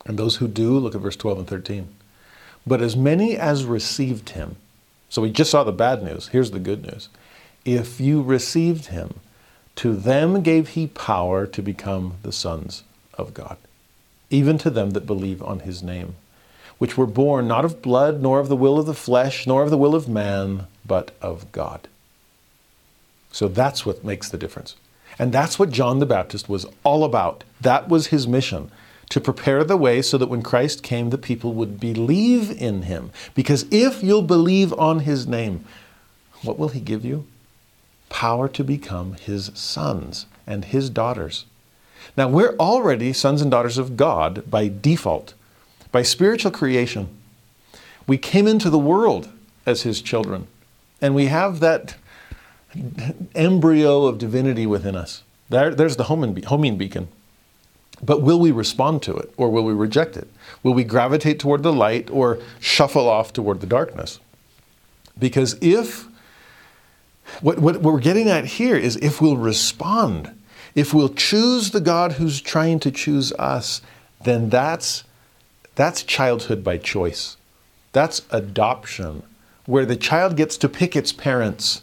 And 0.06 0.18
those 0.18 0.38
who 0.38 0.48
do, 0.48 0.78
look 0.78 0.95
at 0.95 1.02
verse 1.02 1.16
12 1.16 1.40
and 1.40 1.48
13. 1.48 1.95
But 2.66 2.82
as 2.82 2.95
many 2.95 3.36
as 3.36 3.66
received 3.66 4.30
him, 4.30 4.56
so 5.10 5.22
we 5.22 5.32
just 5.32 5.52
saw 5.52 5.64
the 5.64 5.72
bad 5.72 6.03
news, 6.03 6.30
here's 6.30 6.52
the 6.52 6.60
good 6.60 6.84
news. 6.84 7.10
If 7.66 7.99
you 7.99 8.22
received 8.22 8.88
him, 8.88 9.20
to 9.76 9.95
them 9.95 10.41
gave 10.41 10.69
he 10.69 10.88
power 10.88 11.45
to 11.45 11.61
become 11.61 12.15
the 12.23 12.31
sons 12.31 12.84
of 13.18 13.34
God, 13.34 13.57
even 14.30 14.57
to 14.60 14.69
them 14.69 14.91
that 14.91 15.06
believe 15.06 15.43
on 15.43 15.60
his 15.60 15.84
name, 15.84 16.15
which 16.77 16.97
were 16.97 17.06
born 17.06 17.47
not 17.47 17.65
of 17.65 17.81
blood, 17.81 18.22
nor 18.22 18.39
of 18.39 18.47
the 18.47 18.56
will 18.56 18.80
of 18.80 18.85
the 18.85 18.93
flesh, 18.93 19.45
nor 19.45 19.64
of 19.64 19.69
the 19.69 19.77
will 19.77 19.95
of 19.95 20.07
man, 20.07 20.68
but 20.85 21.11
of 21.22 21.52
God. 21.52 21.88
So 23.31 23.47
that's 23.47 23.85
what 23.85 24.03
makes 24.03 24.30
the 24.30 24.38
difference. 24.38 24.76
And 25.19 25.34
that's 25.34 25.60
what 25.60 25.72
John 25.72 25.99
the 25.99 26.06
Baptist 26.06 26.47
was 26.47 26.65
all 26.84 27.03
about. 27.03 27.43
That 27.61 27.89
was 27.89 28.07
his 28.07 28.27
mission 28.27 28.72
to 29.10 29.22
prepare 29.22 29.64
the 29.64 29.77
way 29.77 30.02
so 30.02 30.18
that 30.18 30.30
when 30.30 30.41
Christ 30.41 30.84
came, 30.84 31.10
the 31.10 31.18
people 31.18 31.53
would 31.53 31.80
believe 31.80 32.49
in 32.49 32.84
him. 32.84 33.11
Because 33.34 33.65
if 33.72 34.03
you'll 34.03 34.22
believe 34.22 34.73
on 34.73 35.02
his 35.02 35.27
name, 35.27 35.65
what 36.43 36.57
will 36.57 36.69
he 36.69 36.80
give 36.80 37.06
you? 37.06 37.26
Power 38.10 38.48
to 38.49 38.64
become 38.64 39.14
his 39.14 39.52
sons 39.53 40.26
and 40.48 40.65
his 40.65 40.90
daughters. 40.90 41.45
Now, 42.15 42.30
we're 42.30 42.56
already 42.57 43.14
sons 43.14 43.41
and 43.41 43.49
daughters 43.49 43.77
of 43.77 43.98
God 43.98 44.49
by 44.49 44.69
default, 44.69 45.34
by 45.91 46.03
spiritual 46.03 46.52
creation. 46.52 47.10
We 48.07 48.18
came 48.18 48.48
into 48.48 48.69
the 48.69 48.77
world 48.77 49.30
as 49.65 49.82
his 49.82 50.02
children, 50.02 50.48
and 51.02 51.15
we 51.15 51.26
have 51.26 51.60
that 51.61 51.95
embryo 53.34 54.06
of 54.06 54.18
divinity 54.18 54.65
within 54.65 54.95
us. 54.95 55.23
There, 55.49 55.73
there's 55.73 55.95
the 55.95 56.06
homing 56.06 56.77
beacon. 56.77 57.07
But 58.03 58.22
will 58.22 58.40
we 58.40 58.52
respond 58.52 59.02
to 59.03 59.15
it 59.15 59.34
or 59.38 59.49
will 59.49 59.64
we 59.64 59.73
reject 59.73 60.18
it? 60.18 60.27
Will 60.64 60.73
we 60.73 60.84
gravitate 60.84 61.40
toward 61.40 61.64
the 61.64 61.72
light 61.72 62.10
or 62.11 62.40
shuffle 62.60 63.07
off 63.07 63.32
toward 63.32 63.61
the 63.61 63.68
darkness? 63.68 64.19
Because 65.18 65.56
if, 65.61 66.06
what, 67.41 67.60
what 67.60 67.82
we're 67.82 67.99
getting 67.99 68.30
at 68.30 68.45
here 68.45 68.76
is 68.76 68.95
if 68.98 69.22
we'll 69.22 69.38
respond, 69.38 70.38
if 70.74 70.94
we'll 70.94 71.10
choose 71.10 71.72
the 71.72 71.82
God 71.82 72.14
who's 72.14 72.41
trying 72.41 72.80
to 72.82 72.91
choose 72.91 73.32
us, 73.34 73.82
then 74.24 74.49
that's, 74.49 75.03
that's 75.76 76.03
childhood 76.03 76.64
by 76.64 76.78
choice. 76.78 77.38
That's 77.91 78.24
adoption, 78.30 79.24
where 79.66 79.86
the 79.86 79.95
child 79.95 80.36
gets 80.36 80.57
to 80.57 80.70
pick 80.70 80.95
its 80.95 81.12
parents. 81.12 81.82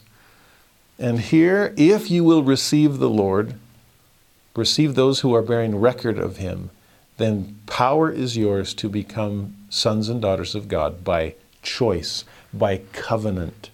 And 0.98 1.20
here, 1.20 1.74
if 1.76 2.10
you 2.10 2.22
will 2.22 2.42
receive 2.42 2.98
the 2.98 3.10
Lord, 3.10 3.54
receive 4.54 4.94
those 4.94 5.20
who 5.20 5.34
are 5.34 5.42
bearing 5.42 5.80
record 5.80 6.18
of 6.18 6.36
him, 6.36 6.70
then 7.16 7.58
power 7.66 8.10
is 8.10 8.36
yours 8.36 8.74
to 8.74 8.88
become 8.88 9.56
sons 9.70 10.08
and 10.08 10.20
daughters 10.20 10.54
of 10.54 10.68
God 10.68 11.02
by 11.02 11.34
choice, 11.62 12.24
by 12.52 12.82
covenant. 12.92 13.70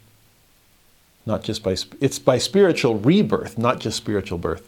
Not 1.28 1.42
just 1.42 1.62
by, 1.62 1.76
it's 2.00 2.18
by 2.18 2.38
spiritual 2.38 2.98
rebirth, 2.98 3.58
not 3.58 3.80
just 3.80 3.98
spiritual 3.98 4.38
birth. 4.38 4.66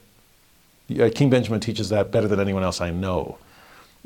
King 1.15 1.31
Benjamin 1.31 1.59
teaches 1.59 1.89
that 1.89 2.13
better 2.13 2.29
than 2.29 2.39
anyone 2.39 2.63
else 2.63 2.83
I 2.83 2.91
know. 2.91 3.39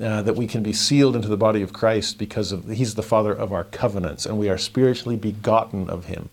Uh, 0.00 0.22
that 0.22 0.34
we 0.34 0.46
can 0.46 0.62
be 0.62 0.72
sealed 0.72 1.16
into 1.16 1.28
the 1.28 1.36
body 1.36 1.62
of 1.62 1.72
Christ 1.72 2.18
because 2.18 2.50
of 2.50 2.68
he's 2.68 2.94
the 2.94 3.02
father 3.02 3.32
of 3.32 3.52
our 3.52 3.62
covenants 3.62 4.26
and 4.26 4.36
we 4.36 4.48
are 4.48 4.58
spiritually 4.58 5.16
begotten 5.16 5.88
of 5.88 6.06
him. 6.06 6.30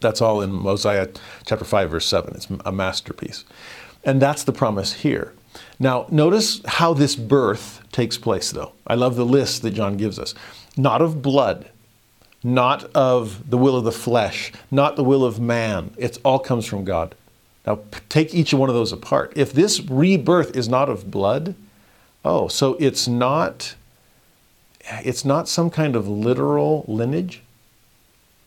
That's 0.00 0.20
all 0.20 0.42
in 0.42 0.52
Mosiah 0.52 1.08
chapter 1.46 1.64
5 1.64 1.90
verse 1.90 2.06
7. 2.06 2.34
It's 2.34 2.48
a 2.64 2.72
masterpiece. 2.72 3.44
And 4.02 4.20
that's 4.20 4.44
the 4.44 4.52
promise 4.52 4.92
here. 4.92 5.32
Now, 5.78 6.06
notice 6.10 6.60
how 6.66 6.92
this 6.92 7.16
birth 7.16 7.82
takes 7.90 8.18
place, 8.18 8.50
though. 8.50 8.72
I 8.86 8.96
love 8.96 9.16
the 9.16 9.24
list 9.24 9.62
that 9.62 9.70
John 9.72 9.96
gives 9.96 10.18
us. 10.18 10.34
Not 10.76 11.00
of 11.00 11.22
blood, 11.22 11.70
not 12.44 12.84
of 12.94 13.50
the 13.50 13.58
will 13.58 13.76
of 13.76 13.84
the 13.84 13.92
flesh, 13.92 14.52
not 14.70 14.94
the 14.94 15.02
will 15.02 15.24
of 15.24 15.40
man. 15.40 15.92
It 15.96 16.18
all 16.24 16.38
comes 16.38 16.66
from 16.66 16.84
God. 16.84 17.14
Now, 17.66 17.80
take 18.08 18.34
each 18.34 18.54
one 18.54 18.68
of 18.68 18.74
those 18.74 18.92
apart. 18.92 19.32
If 19.34 19.52
this 19.52 19.80
rebirth 19.80 20.54
is 20.54 20.68
not 20.68 20.88
of 20.88 21.10
blood, 21.10 21.54
oh, 22.24 22.46
so 22.48 22.74
it's 22.74 23.08
not 23.08 23.74
it's 25.02 25.24
not 25.24 25.48
some 25.48 25.70
kind 25.70 25.96
of 25.96 26.06
literal 26.06 26.84
lineage 26.86 27.40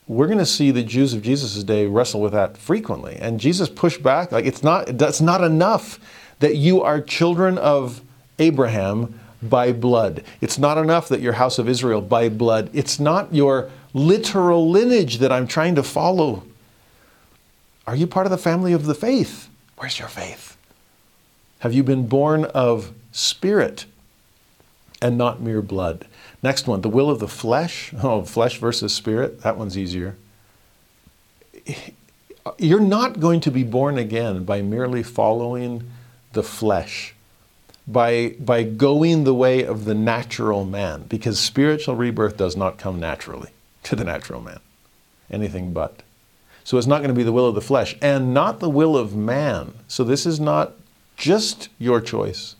we're 0.07 0.27
going 0.27 0.39
to 0.39 0.45
see 0.45 0.71
the 0.71 0.83
Jews 0.83 1.13
of 1.13 1.21
Jesus' 1.21 1.63
day 1.63 1.85
wrestle 1.85 2.21
with 2.21 2.31
that 2.31 2.57
frequently. 2.57 3.17
And 3.17 3.39
Jesus 3.39 3.67
pushed 3.67 4.01
back, 4.01 4.31
like, 4.31 4.45
it's 4.45 4.63
not, 4.63 4.97
that's 4.97 5.19
not 5.19 5.43
enough 5.43 5.99
that 6.39 6.55
you 6.55 6.81
are 6.81 7.01
children 7.01 7.57
of 7.57 8.01
Abraham 8.39 9.19
by 9.43 9.73
blood. 9.73 10.23
It's 10.39 10.57
not 10.57 10.77
enough 10.77 11.09
that 11.09 11.19
you're 11.19 11.33
house 11.33 11.59
of 11.59 11.67
Israel 11.67 12.01
by 12.01 12.29
blood. 12.29 12.69
It's 12.73 12.99
not 12.99 13.33
your 13.33 13.69
literal 13.93 14.69
lineage 14.69 15.19
that 15.19 15.31
I'm 15.31 15.47
trying 15.47 15.75
to 15.75 15.83
follow. 15.83 16.43
Are 17.85 17.95
you 17.95 18.07
part 18.07 18.25
of 18.25 18.31
the 18.31 18.37
family 18.37 18.73
of 18.73 18.85
the 18.85 18.95
faith? 18.95 19.49
Where's 19.77 19.99
your 19.99 20.07
faith? 20.07 20.57
Have 21.59 21.73
you 21.73 21.83
been 21.83 22.07
born 22.07 22.45
of 22.45 22.93
spirit 23.11 23.85
and 25.01 25.17
not 25.17 25.41
mere 25.41 25.61
blood? 25.61 26.05
Next 26.43 26.67
one, 26.67 26.81
the 26.81 26.89
will 26.89 27.09
of 27.09 27.19
the 27.19 27.27
flesh. 27.27 27.93
Oh, 28.03 28.23
flesh 28.23 28.57
versus 28.57 28.93
spirit. 28.93 29.41
That 29.41 29.57
one's 29.57 29.77
easier. 29.77 30.15
You're 32.57 32.79
not 32.79 33.19
going 33.19 33.39
to 33.41 33.51
be 33.51 33.63
born 33.63 33.97
again 33.97 34.43
by 34.43 34.61
merely 34.61 35.03
following 35.03 35.89
the 36.33 36.43
flesh, 36.43 37.13
by, 37.87 38.35
by 38.39 38.63
going 38.63 39.23
the 39.23 39.33
way 39.33 39.63
of 39.63 39.85
the 39.85 39.95
natural 39.95 40.63
man, 40.63 41.03
because 41.03 41.39
spiritual 41.39 41.95
rebirth 41.95 42.37
does 42.37 42.55
not 42.55 42.77
come 42.77 42.99
naturally 42.99 43.49
to 43.87 43.95
the 43.95 44.03
natural 44.03 44.41
man. 44.41 44.59
Anything 45.31 45.71
but. 45.71 46.03
So 46.65 46.77
it's 46.77 46.87
not 46.87 46.97
going 46.97 47.07
to 47.07 47.13
be 47.13 47.23
the 47.23 47.31
will 47.31 47.47
of 47.47 47.55
the 47.55 47.61
flesh 47.61 47.95
and 48.01 48.33
not 48.33 48.59
the 48.59 48.69
will 48.69 48.97
of 48.97 49.15
man. 49.15 49.73
So 49.87 50.03
this 50.03 50.25
is 50.25 50.39
not 50.39 50.73
just 51.15 51.69
your 51.79 52.01
choice. 52.01 52.55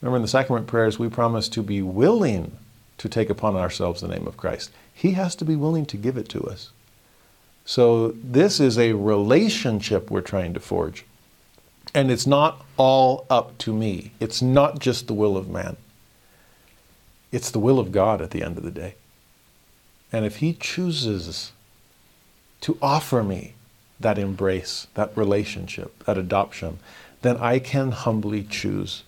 Remember 0.00 0.16
in 0.16 0.22
the 0.22 0.28
sacrament 0.28 0.66
prayers, 0.66 0.98
we 0.98 1.10
promise 1.10 1.50
to 1.50 1.62
be 1.62 1.82
willing 1.82 2.52
to 2.96 3.08
take 3.08 3.28
upon 3.28 3.56
ourselves 3.56 4.00
the 4.00 4.08
name 4.08 4.26
of 4.26 4.38
Christ. 4.38 4.70
He 4.94 5.12
has 5.12 5.36
to 5.36 5.44
be 5.44 5.54
willing 5.54 5.84
to 5.86 5.98
give 5.98 6.16
it 6.16 6.30
to 6.30 6.42
us. 6.44 6.70
So 7.66 8.12
this 8.12 8.58
is 8.58 8.78
a 8.78 8.94
relationship 8.94 10.10
we're 10.10 10.22
trying 10.22 10.54
to 10.54 10.60
forge. 10.60 11.04
And 11.94 12.10
it's 12.10 12.26
not 12.26 12.64
all 12.78 13.26
up 13.28 13.58
to 13.58 13.74
me. 13.74 14.12
It's 14.18 14.40
not 14.40 14.78
just 14.78 15.06
the 15.06 15.14
will 15.14 15.36
of 15.36 15.50
man. 15.50 15.76
It's 17.30 17.50
the 17.50 17.58
will 17.58 17.78
of 17.78 17.92
God 17.92 18.22
at 18.22 18.30
the 18.30 18.42
end 18.42 18.56
of 18.56 18.64
the 18.64 18.70
day. 18.70 18.94
And 20.12 20.24
if 20.24 20.36
He 20.36 20.52
chooses 20.52 21.52
to 22.60 22.78
offer 22.82 23.22
me 23.22 23.54
that 23.98 24.18
embrace, 24.18 24.86
that 24.94 25.16
relationship, 25.16 26.04
that 26.04 26.18
adoption, 26.18 26.78
then 27.22 27.36
I 27.38 27.58
can 27.58 27.92
humbly 27.92 28.42
choose 28.42 29.04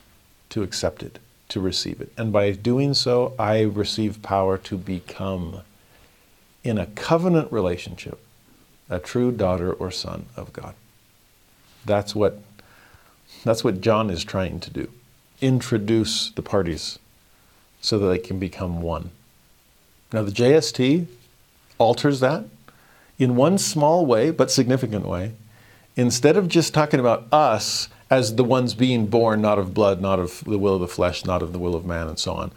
to 0.51 0.63
accept 0.63 1.03
it 1.03 1.19
to 1.49 1.61
receive 1.61 2.01
it. 2.01 2.13
And 2.17 2.33
by 2.33 2.53
doing 2.53 2.95
so, 2.95 3.35
I 3.39 3.63
receive 3.63 4.23
power 4.23 4.57
to 4.59 4.77
become, 4.77 5.61
in 6.63 6.79
a 6.79 6.87
covenant 6.87 7.53
relationship, 7.53 8.19
a 8.89 8.99
true 8.99 9.31
daughter 9.31 9.73
or 9.73 9.91
son 9.91 10.27
of 10.37 10.53
God. 10.53 10.75
That's 11.85 12.15
what, 12.15 12.41
that's 13.45 13.65
what 13.65 13.81
John 13.81 14.11
is 14.11 14.25
trying 14.25 14.61
to 14.61 14.71
do. 14.71 14.89
Introduce 15.41 16.31
the 16.31 16.43
parties 16.43 16.99
so 17.81 17.99
that 17.99 18.07
they 18.07 18.19
can 18.19 18.39
become 18.39 18.81
one. 18.81 19.11
Now, 20.15 20.23
the 20.23 20.31
JST 20.31 21.07
alters 21.77 22.21
that 22.21 22.45
in 23.19 23.35
one 23.35 23.59
small 23.59 24.07
way, 24.07 24.31
but 24.31 24.49
significant 24.49 25.09
way. 25.09 25.33
Instead 25.97 26.37
of 26.37 26.47
just 26.47 26.73
talking 26.73 27.01
about 27.01 27.27
us 27.33 27.89
as 28.11 28.37
the 28.37 28.45
ones 28.45 28.75
being 28.75 29.07
born 29.07 29.43
not 29.43 29.59
of 29.59 29.75
blood, 29.75 30.01
not 30.01 30.21
of 30.21 30.45
the 30.45 30.57
will 30.57 30.77
of 30.77 30.81
the 30.81 30.87
flesh, 30.87 31.25
not 31.25 31.43
of 31.43 31.53
the 31.53 31.59
will 31.59 31.75
of 31.75 31.85
man, 31.85 32.07
and 32.07 32.17
so 32.17 32.33
on. 32.35 32.53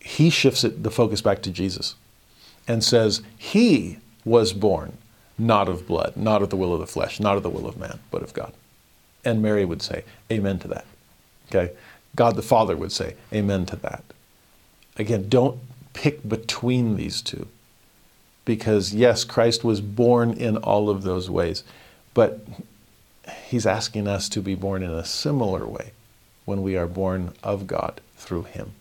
He 0.00 0.28
shifts 0.28 0.64
it, 0.64 0.82
the 0.82 0.90
focus 0.90 1.20
back 1.20 1.40
to 1.42 1.52
Jesus 1.52 1.94
and 2.66 2.82
says, 2.82 3.22
He 3.36 3.98
was 4.24 4.52
born 4.52 4.98
not 5.38 5.68
of 5.68 5.86
blood, 5.86 6.16
not 6.16 6.42
of 6.42 6.50
the 6.50 6.56
will 6.56 6.74
of 6.74 6.80
the 6.80 6.86
flesh, 6.88 7.20
not 7.20 7.36
of 7.36 7.44
the 7.44 7.50
will 7.50 7.68
of 7.68 7.76
man, 7.76 8.00
but 8.10 8.24
of 8.24 8.34
God. 8.34 8.52
And 9.24 9.40
Mary 9.40 9.64
would 9.64 9.82
say, 9.82 10.02
Amen 10.32 10.58
to 10.58 10.68
that. 10.68 10.84
Okay? 11.46 11.74
God 12.16 12.34
the 12.34 12.42
Father 12.42 12.76
would 12.76 12.90
say, 12.90 13.14
Amen 13.32 13.66
to 13.66 13.76
that. 13.76 14.02
Again, 14.96 15.28
don't 15.28 15.60
pick 15.98 16.28
between 16.28 16.96
these 16.96 17.20
two. 17.20 17.48
Because, 18.44 18.94
yes, 18.94 19.24
Christ 19.24 19.64
was 19.64 19.80
born 19.80 20.32
in 20.32 20.56
all 20.56 20.88
of 20.88 21.02
those 21.02 21.28
ways, 21.28 21.64
but 22.14 22.46
he's 23.48 23.66
asking 23.66 24.06
us 24.06 24.28
to 24.28 24.40
be 24.40 24.54
born 24.54 24.84
in 24.84 24.92
a 24.92 25.04
similar 25.04 25.66
way 25.66 25.90
when 26.44 26.62
we 26.62 26.76
are 26.76 26.86
born 26.86 27.34
of 27.42 27.66
God 27.66 28.00
through 28.16 28.44
him. 28.44 28.74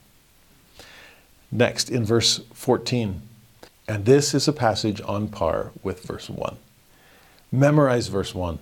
Next, 1.51 1.89
in 1.89 2.05
verse 2.05 2.41
14, 2.53 3.23
and 3.87 4.05
this 4.05 4.35
is 4.35 4.47
a 4.47 4.53
passage 4.53 5.01
on 5.01 5.27
par 5.27 5.71
with 5.81 6.03
verse 6.03 6.29
1. 6.29 6.55
Memorize 7.51 8.09
verse 8.09 8.35
1 8.35 8.59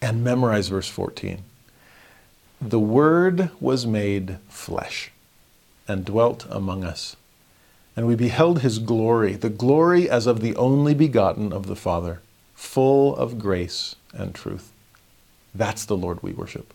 and 0.00 0.22
memorize 0.22 0.68
verse 0.68 0.88
14. 0.88 1.42
The 2.60 2.78
Word 2.78 3.50
was 3.60 3.84
made 3.84 4.38
flesh 4.48 5.10
and 5.88 6.04
dwelt 6.04 6.46
among 6.48 6.84
us. 6.84 7.16
And 7.96 8.06
we 8.06 8.14
beheld 8.14 8.60
his 8.60 8.78
glory, 8.78 9.34
the 9.34 9.48
glory 9.48 10.08
as 10.08 10.26
of 10.26 10.40
the 10.40 10.54
only 10.56 10.94
begotten 10.94 11.52
of 11.52 11.66
the 11.66 11.76
Father, 11.76 12.20
full 12.54 13.16
of 13.16 13.38
grace 13.38 13.96
and 14.12 14.34
truth. 14.34 14.70
That's 15.54 15.86
the 15.86 15.96
Lord 15.96 16.22
we 16.22 16.32
worship. 16.32 16.74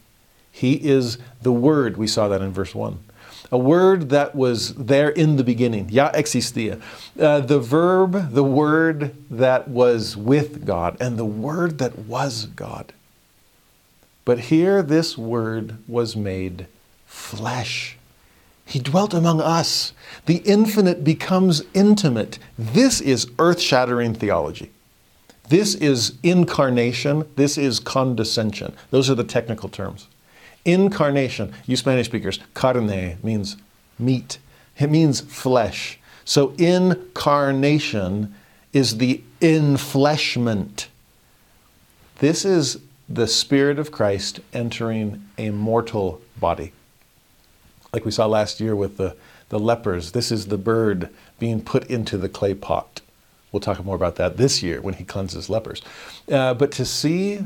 He 0.52 0.74
is 0.74 1.20
the 1.42 1.52
Word. 1.52 1.96
We 1.96 2.08
saw 2.08 2.28
that 2.28 2.42
in 2.42 2.52
verse 2.52 2.74
1 2.74 3.00
a 3.52 3.58
word 3.58 4.10
that 4.10 4.34
was 4.34 4.74
there 4.76 5.10
in 5.10 5.36
the 5.36 5.44
beginning, 5.44 5.90
ya 5.90 6.12
existia, 6.12 6.82
uh, 7.20 7.42
the 7.42 7.60
verb, 7.60 8.32
the 8.32 8.44
word 8.44 9.14
that 9.30 9.68
was 9.68 10.16
with 10.16 10.66
God, 10.66 10.96
and 11.02 11.18
the 11.18 11.26
word 11.26 11.78
that 11.80 12.00
was 12.00 12.46
God. 12.46 12.94
But 14.24 14.40
here, 14.40 14.82
this 14.82 15.18
word 15.18 15.78
was 15.88 16.16
made 16.16 16.68
flesh. 17.06 17.98
He 18.66 18.80
dwelt 18.80 19.14
among 19.14 19.42
us. 19.42 19.94
The 20.26 20.38
infinite 20.38 21.04
becomes 21.04 21.64
intimate. 21.74 22.40
This 22.58 23.02
is 23.02 23.30
earth 23.40 23.60
shattering 23.60 24.14
theology. 24.14 24.72
This 25.50 25.76
is 25.76 26.18
incarnation. 26.24 27.28
This 27.36 27.58
is 27.58 27.80
condescension. 27.80 28.74
Those 28.90 29.10
are 29.10 29.16
the 29.16 29.24
technical 29.24 29.68
terms. 29.68 30.08
Incarnation, 30.64 31.54
you 31.66 31.76
Spanish 31.76 32.06
speakers, 32.06 32.40
carne 32.54 33.18
means 33.24 33.58
meat, 33.98 34.38
it 34.78 34.90
means 34.90 35.20
flesh. 35.20 36.00
So 36.24 36.54
incarnation 36.58 38.36
is 38.72 38.98
the 38.98 39.22
infleshment. 39.42 40.88
This 42.20 42.46
is 42.46 42.80
the 43.10 43.28
Spirit 43.28 43.80
of 43.80 43.92
Christ 43.92 44.40
entering 44.54 45.28
a 45.38 45.50
mortal 45.50 46.22
body. 46.40 46.72
Like 47.94 48.06
we 48.06 48.12
saw 48.12 48.26
last 48.26 48.60
year 48.60 48.76
with 48.76 48.98
the, 48.98 49.16
the 49.50 49.60
lepers, 49.60 50.12
this 50.12 50.32
is 50.32 50.48
the 50.48 50.58
bird 50.58 51.10
being 51.40 51.62
put 51.62 51.86
into 51.88 52.18
the 52.18 52.30
clay 52.30 52.54
pot. 52.54 53.02
We'll 53.52 53.60
talk 53.60 53.84
more 53.84 53.96
about 53.96 54.16
that 54.16 54.38
this 54.38 54.64
year 54.64 54.82
when 54.82 54.94
he 54.94 55.04
cleanses 55.04 55.50
lepers. 55.50 55.82
Uh, 56.32 56.54
but 56.54 56.72
to 56.74 56.86
see 56.86 57.42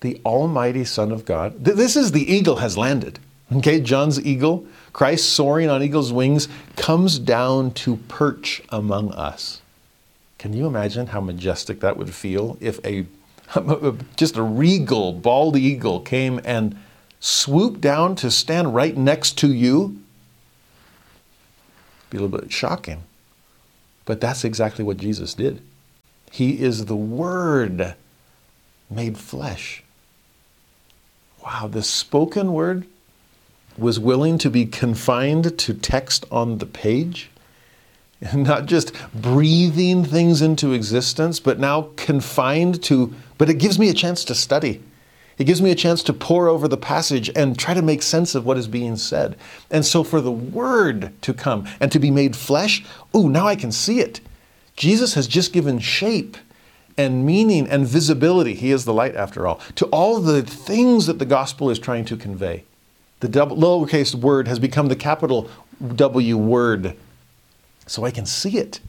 the 0.00 0.20
Almighty 0.24 0.84
Son 0.84 1.12
of 1.12 1.24
God. 1.24 1.64
This 1.64 1.96
is 1.96 2.12
the 2.12 2.32
eagle 2.32 2.56
has 2.56 2.76
landed. 2.76 3.18
Okay, 3.52 3.80
John's 3.80 4.24
eagle, 4.24 4.66
Christ 4.92 5.30
soaring 5.30 5.68
on 5.68 5.82
eagle's 5.82 6.12
wings, 6.12 6.48
comes 6.76 7.18
down 7.18 7.72
to 7.72 7.96
perch 8.08 8.62
among 8.70 9.12
us. 9.12 9.60
Can 10.38 10.52
you 10.52 10.66
imagine 10.66 11.08
how 11.08 11.20
majestic 11.20 11.80
that 11.80 11.96
would 11.96 12.14
feel 12.14 12.56
if 12.60 12.84
a 12.84 13.06
just 14.16 14.36
a 14.36 14.42
regal 14.42 15.12
bald 15.12 15.56
eagle 15.56 16.00
came 16.00 16.40
and 16.44 16.78
swooped 17.20 17.80
down 17.80 18.16
to 18.16 18.30
stand 18.30 18.74
right 18.74 18.96
next 18.96 19.38
to 19.38 19.52
you? 19.52 20.00
Be 22.08 22.18
a 22.18 22.22
little 22.22 22.40
bit 22.40 22.52
shocking. 22.52 23.04
But 24.04 24.20
that's 24.20 24.44
exactly 24.44 24.84
what 24.84 24.96
Jesus 24.96 25.34
did. 25.34 25.62
He 26.32 26.60
is 26.60 26.86
the 26.86 26.96
Word 26.96 27.94
made 28.90 29.18
flesh 29.18 29.84
wow, 31.44 31.68
the 31.68 31.82
spoken 31.82 32.52
word 32.52 32.86
was 33.78 33.98
willing 33.98 34.38
to 34.38 34.50
be 34.50 34.66
confined 34.66 35.58
to 35.58 35.74
text 35.74 36.24
on 36.30 36.58
the 36.58 36.66
page, 36.66 37.30
and 38.20 38.44
not 38.44 38.66
just 38.66 38.92
breathing 39.14 40.04
things 40.04 40.42
into 40.42 40.72
existence, 40.72 41.40
but 41.40 41.58
now 41.58 41.90
confined 41.96 42.82
to, 42.84 43.14
but 43.38 43.48
it 43.48 43.54
gives 43.54 43.78
me 43.78 43.88
a 43.88 43.94
chance 43.94 44.24
to 44.24 44.34
study. 44.34 44.82
It 45.40 45.44
gives 45.44 45.62
me 45.62 45.70
a 45.70 45.74
chance 45.74 46.02
to 46.02 46.12
pore 46.12 46.48
over 46.48 46.68
the 46.68 46.76
passage 46.76 47.30
and 47.34 47.58
try 47.58 47.72
to 47.72 47.80
make 47.80 48.02
sense 48.02 48.34
of 48.34 48.44
what 48.44 48.58
is 48.58 48.68
being 48.68 48.96
said. 48.96 49.36
And 49.70 49.86
so 49.86 50.04
for 50.04 50.20
the 50.20 50.30
word 50.30 51.14
to 51.22 51.32
come 51.32 51.66
and 51.80 51.90
to 51.92 51.98
be 51.98 52.10
made 52.10 52.36
flesh, 52.36 52.84
oh, 53.14 53.26
now 53.26 53.48
I 53.48 53.56
can 53.56 53.72
see 53.72 54.00
it. 54.00 54.20
Jesus 54.76 55.14
has 55.14 55.26
just 55.26 55.54
given 55.54 55.78
shape 55.78 56.36
and 56.98 57.24
meaning 57.24 57.66
and 57.66 57.88
visibility. 57.88 58.52
He 58.52 58.70
is 58.70 58.84
the 58.84 58.92
light, 58.92 59.16
after 59.16 59.46
all, 59.46 59.62
to 59.76 59.86
all 59.86 60.20
the 60.20 60.42
things 60.42 61.06
that 61.06 61.18
the 61.18 61.24
gospel 61.24 61.70
is 61.70 61.78
trying 61.78 62.04
to 62.04 62.18
convey. 62.18 62.64
The 63.20 63.28
double, 63.28 63.56
lowercase 63.56 64.14
word 64.14 64.46
has 64.46 64.58
become 64.58 64.88
the 64.88 64.96
capital 64.96 65.48
W 65.94 66.36
word, 66.36 66.98
so 67.86 68.04
I 68.04 68.10
can 68.10 68.26
see 68.26 68.58
it. 68.58 68.80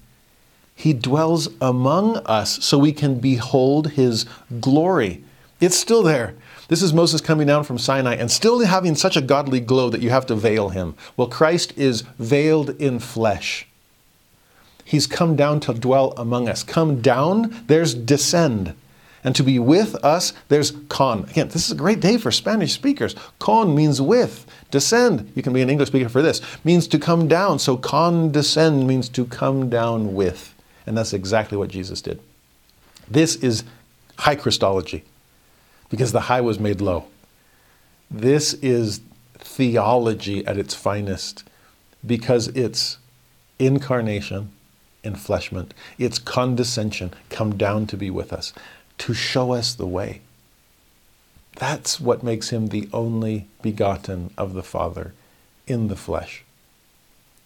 He 0.75 0.91
dwells 0.91 1.47
among 1.61 2.17
us 2.25 2.61
so 2.61 2.77
we 2.77 2.91
can 2.91 3.19
behold 3.21 3.91
his 3.91 4.25
glory. 4.59 5.23
It's 5.61 5.77
still 5.77 6.03
there. 6.03 6.35
This 6.71 6.81
is 6.81 6.93
Moses 6.93 7.19
coming 7.19 7.47
down 7.47 7.65
from 7.65 7.77
Sinai 7.77 8.15
and 8.15 8.31
still 8.31 8.61
having 8.61 8.95
such 8.95 9.17
a 9.17 9.21
godly 9.21 9.59
glow 9.59 9.89
that 9.89 9.99
you 9.99 10.09
have 10.09 10.25
to 10.27 10.35
veil 10.35 10.69
him. 10.69 10.95
Well, 11.17 11.27
Christ 11.27 11.77
is 11.77 12.03
veiled 12.17 12.69
in 12.81 12.99
flesh. 12.99 13.67
He's 14.85 15.05
come 15.05 15.35
down 15.35 15.59
to 15.59 15.73
dwell 15.73 16.13
among 16.15 16.47
us. 16.47 16.63
Come 16.63 17.01
down, 17.01 17.65
there's 17.67 17.93
descend. 17.93 18.73
And 19.21 19.35
to 19.35 19.43
be 19.43 19.59
with 19.59 19.95
us, 19.95 20.31
there's 20.47 20.71
con. 20.87 21.25
Again, 21.25 21.49
this 21.49 21.65
is 21.65 21.73
a 21.73 21.75
great 21.75 21.99
day 21.99 22.15
for 22.17 22.31
Spanish 22.31 22.71
speakers. 22.71 23.17
Con 23.37 23.75
means 23.75 24.01
with. 24.01 24.45
Descend, 24.71 25.29
you 25.35 25.43
can 25.43 25.51
be 25.51 25.61
an 25.61 25.69
English 25.69 25.89
speaker 25.89 26.07
for 26.07 26.21
this, 26.21 26.39
means 26.63 26.87
to 26.87 26.97
come 26.97 27.27
down. 27.27 27.59
So 27.59 27.75
condescend 27.75 28.87
means 28.87 29.09
to 29.09 29.25
come 29.25 29.69
down 29.69 30.13
with. 30.13 30.53
And 30.87 30.97
that's 30.97 31.11
exactly 31.11 31.57
what 31.57 31.69
Jesus 31.69 32.01
did. 32.01 32.21
This 33.09 33.35
is 33.35 33.65
high 34.19 34.37
Christology 34.37 35.03
because 35.91 36.11
the 36.11 36.21
high 36.21 36.41
was 36.41 36.59
made 36.59 36.81
low. 36.81 37.05
This 38.09 38.53
is 38.55 39.01
theology 39.35 40.45
at 40.47 40.57
its 40.57 40.73
finest 40.73 41.43
because 42.03 42.47
it's 42.49 42.97
incarnation 43.59 44.51
enfleshment, 45.03 45.71
its 45.97 46.19
condescension 46.19 47.13
come 47.29 47.57
down 47.57 47.87
to 47.87 47.97
be 47.97 48.09
with 48.09 48.31
us, 48.31 48.53
to 48.99 49.13
show 49.13 49.53
us 49.53 49.73
the 49.73 49.87
way. 49.87 50.21
That's 51.55 51.99
what 51.99 52.23
makes 52.23 52.49
him 52.49 52.67
the 52.67 52.89
only 52.93 53.47
begotten 53.61 54.31
of 54.37 54.53
the 54.53 54.63
Father 54.63 55.13
in 55.67 55.87
the 55.87 55.95
flesh. 55.95 56.43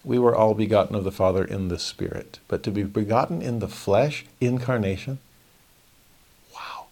We 0.04 0.20
were 0.20 0.36
all 0.36 0.54
begotten 0.54 0.96
of 0.96 1.04
the 1.04 1.12
Father 1.12 1.44
in 1.44 1.70
the 1.70 1.80
Spirit, 1.80 2.40
but 2.48 2.62
to 2.64 2.72
be 2.72 2.84
begotten 2.84 3.42
in 3.42 3.60
the 3.60 3.68
flesh, 3.68 4.26
incarnation, 4.40 5.18
wow. 6.54 6.86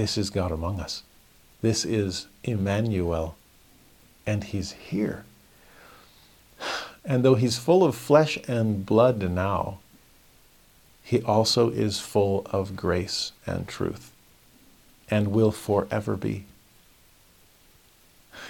This 0.00 0.16
is 0.16 0.30
God 0.30 0.50
among 0.50 0.80
us. 0.80 1.02
This 1.60 1.84
is 1.84 2.26
Emmanuel, 2.42 3.36
and 4.26 4.42
He's 4.42 4.72
here. 4.72 5.26
And 7.04 7.22
though 7.22 7.34
he's 7.34 7.58
full 7.58 7.84
of 7.84 7.94
flesh 7.94 8.38
and 8.48 8.86
blood 8.86 9.20
now, 9.30 9.80
he 11.02 11.20
also 11.20 11.68
is 11.68 12.00
full 12.00 12.46
of 12.46 12.76
grace 12.76 13.32
and 13.46 13.68
truth 13.68 14.10
and 15.10 15.28
will 15.28 15.52
forever 15.52 16.16
be. 16.16 16.46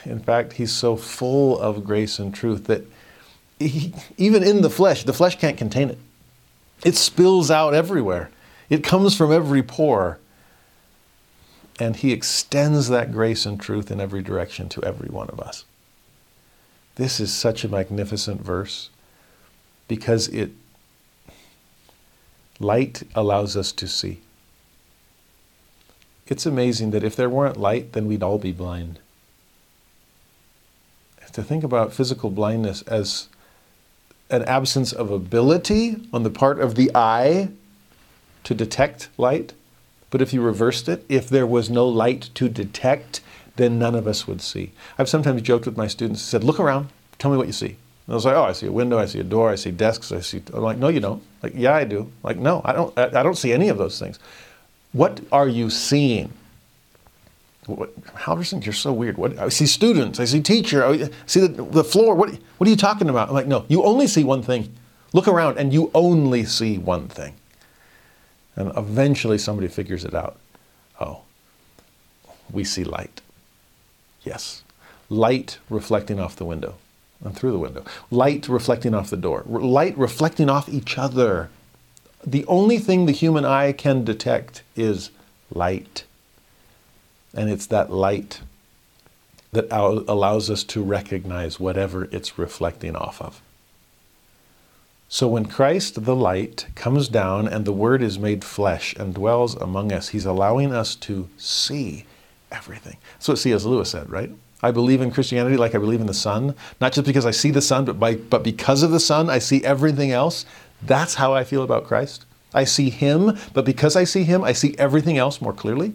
In 0.04 0.20
fact, 0.20 0.52
he's 0.52 0.72
so 0.72 0.94
full 0.94 1.58
of 1.58 1.84
grace 1.84 2.20
and 2.20 2.32
truth 2.32 2.66
that 2.66 2.82
he, 3.58 3.92
even 4.16 4.44
in 4.44 4.62
the 4.62 4.70
flesh, 4.70 5.02
the 5.02 5.12
flesh 5.12 5.36
can't 5.36 5.58
contain 5.58 5.90
it. 5.90 5.98
It 6.84 6.94
spills 6.94 7.50
out 7.50 7.74
everywhere, 7.74 8.30
it 8.68 8.84
comes 8.84 9.16
from 9.16 9.32
every 9.32 9.64
pore. 9.64 10.20
And 11.80 11.96
he 11.96 12.12
extends 12.12 12.88
that 12.88 13.10
grace 13.10 13.46
and 13.46 13.58
truth 13.58 13.90
in 13.90 14.00
every 14.00 14.22
direction 14.22 14.68
to 14.68 14.84
every 14.84 15.08
one 15.08 15.30
of 15.30 15.40
us. 15.40 15.64
This 16.96 17.18
is 17.18 17.32
such 17.32 17.64
a 17.64 17.68
magnificent 17.68 18.42
verse 18.42 18.90
because 19.88 20.28
it 20.28 20.50
light 22.58 23.02
allows 23.14 23.56
us 23.56 23.72
to 23.72 23.88
see. 23.88 24.20
It's 26.26 26.44
amazing 26.44 26.90
that 26.90 27.02
if 27.02 27.16
there 27.16 27.30
weren't 27.30 27.56
light, 27.56 27.94
then 27.94 28.06
we'd 28.06 28.22
all 28.22 28.38
be 28.38 28.52
blind. 28.52 28.98
To 31.32 31.42
think 31.42 31.64
about 31.64 31.94
physical 31.94 32.28
blindness 32.28 32.82
as 32.82 33.28
an 34.28 34.42
absence 34.44 34.92
of 34.92 35.10
ability 35.10 35.96
on 36.12 36.24
the 36.24 36.30
part 36.30 36.60
of 36.60 36.74
the 36.74 36.90
eye 36.94 37.48
to 38.44 38.54
detect 38.54 39.08
light, 39.16 39.54
but 40.10 40.20
if 40.20 40.32
you 40.32 40.42
reversed 40.42 40.88
it, 40.88 41.04
if 41.08 41.28
there 41.28 41.46
was 41.46 41.70
no 41.70 41.86
light 41.86 42.30
to 42.34 42.48
detect, 42.48 43.20
then 43.56 43.78
none 43.78 43.94
of 43.94 44.06
us 44.06 44.26
would 44.26 44.40
see. 44.40 44.72
I've 44.98 45.08
sometimes 45.08 45.42
joked 45.42 45.66
with 45.66 45.76
my 45.76 45.86
students, 45.86 46.22
said, 46.22 46.44
look 46.44 46.60
around, 46.60 46.88
tell 47.18 47.30
me 47.30 47.36
what 47.36 47.46
you 47.46 47.52
see. 47.52 47.76
And 48.06 48.12
I 48.12 48.14
was 48.14 48.24
like, 48.24 48.36
oh, 48.36 48.44
I 48.44 48.52
see 48.52 48.66
a 48.66 48.72
window, 48.72 48.98
I 48.98 49.06
see 49.06 49.20
a 49.20 49.24
door, 49.24 49.50
I 49.50 49.54
see 49.54 49.70
desks, 49.70 50.10
I 50.10 50.20
see. 50.20 50.42
I'm 50.52 50.62
like, 50.62 50.78
no, 50.78 50.88
you 50.88 51.00
don't. 51.00 51.22
Like, 51.42 51.52
yeah, 51.54 51.74
I 51.74 51.84
do. 51.84 52.10
Like, 52.22 52.38
no, 52.38 52.60
I 52.64 52.72
don't. 52.72 52.98
I 52.98 53.22
don't 53.22 53.36
see 53.36 53.52
any 53.52 53.68
of 53.68 53.78
those 53.78 53.98
things. 53.98 54.18
What 54.92 55.20
are 55.30 55.46
you 55.46 55.70
seeing? 55.70 56.32
what, 57.66 57.94
Halverson, 58.14 58.64
you're 58.64 58.72
so 58.72 58.92
weird. 58.92 59.16
What, 59.16 59.38
I 59.38 59.48
see 59.48 59.66
students, 59.66 60.18
I 60.18 60.24
see 60.24 60.40
teacher, 60.40 60.84
I 60.84 61.10
see 61.26 61.40
the, 61.40 61.62
the 61.62 61.84
floor. 61.84 62.14
What, 62.14 62.30
what 62.58 62.66
are 62.66 62.70
you 62.70 62.76
talking 62.76 63.08
about? 63.08 63.28
I'm 63.28 63.34
like, 63.34 63.46
no, 63.46 63.64
you 63.68 63.82
only 63.82 64.06
see 64.06 64.24
one 64.24 64.42
thing. 64.42 64.74
Look 65.12 65.28
around 65.28 65.58
and 65.58 65.72
you 65.72 65.90
only 65.94 66.44
see 66.44 66.78
one 66.78 67.08
thing. 67.08 67.34
And 68.56 68.72
eventually 68.76 69.38
somebody 69.38 69.68
figures 69.68 70.04
it 70.04 70.14
out. 70.14 70.36
Oh, 71.00 71.22
we 72.50 72.64
see 72.64 72.84
light. 72.84 73.20
Yes. 74.22 74.62
Light 75.08 75.58
reflecting 75.68 76.20
off 76.20 76.36
the 76.36 76.44
window 76.44 76.74
and 77.24 77.36
through 77.36 77.52
the 77.52 77.58
window. 77.58 77.84
Light 78.10 78.48
reflecting 78.48 78.94
off 78.94 79.10
the 79.10 79.16
door. 79.16 79.44
Light 79.46 79.96
reflecting 79.96 80.48
off 80.48 80.68
each 80.68 80.98
other. 80.98 81.50
The 82.26 82.44
only 82.46 82.78
thing 82.78 83.06
the 83.06 83.12
human 83.12 83.44
eye 83.44 83.72
can 83.72 84.04
detect 84.04 84.62
is 84.76 85.10
light. 85.52 86.04
And 87.34 87.48
it's 87.48 87.66
that 87.66 87.90
light 87.90 88.40
that 89.52 89.66
allows 89.72 90.50
us 90.50 90.62
to 90.64 90.82
recognize 90.82 91.58
whatever 91.58 92.04
it's 92.12 92.38
reflecting 92.38 92.94
off 92.94 93.20
of. 93.20 93.40
So 95.12 95.26
when 95.26 95.46
Christ, 95.46 96.04
the 96.04 96.14
light, 96.14 96.68
comes 96.76 97.08
down 97.08 97.48
and 97.48 97.64
the 97.64 97.72
Word 97.72 98.00
is 98.00 98.16
made 98.16 98.44
flesh 98.44 98.94
and 98.94 99.12
dwells 99.12 99.56
among 99.56 99.90
us, 99.90 100.10
He's 100.10 100.24
allowing 100.24 100.72
us 100.72 100.94
to 100.96 101.28
see 101.36 102.04
everything. 102.52 102.96
That's 103.14 103.26
what 103.26 103.38
C.S. 103.38 103.64
Lewis 103.64 103.90
said, 103.90 104.08
right? 104.08 104.30
I 104.62 104.70
believe 104.70 105.00
in 105.00 105.10
Christianity 105.10 105.56
like 105.56 105.74
I 105.74 105.78
believe 105.78 106.00
in 106.00 106.06
the 106.06 106.14
sun, 106.14 106.54
not 106.80 106.92
just 106.92 107.08
because 107.08 107.26
I 107.26 107.32
see 107.32 107.50
the 107.50 107.60
sun, 107.60 107.86
but, 107.86 107.98
by, 107.98 108.14
but 108.14 108.44
because 108.44 108.84
of 108.84 108.92
the 108.92 109.00
sun, 109.00 109.28
I 109.28 109.40
see 109.40 109.64
everything 109.64 110.12
else. 110.12 110.46
That's 110.80 111.16
how 111.16 111.34
I 111.34 111.42
feel 111.42 111.64
about 111.64 111.88
Christ. 111.88 112.24
I 112.54 112.62
see 112.62 112.88
Him, 112.88 113.36
but 113.52 113.64
because 113.64 113.96
I 113.96 114.04
see 114.04 114.22
Him, 114.22 114.44
I 114.44 114.52
see 114.52 114.76
everything 114.78 115.18
else 115.18 115.40
more 115.40 115.52
clearly. 115.52 115.92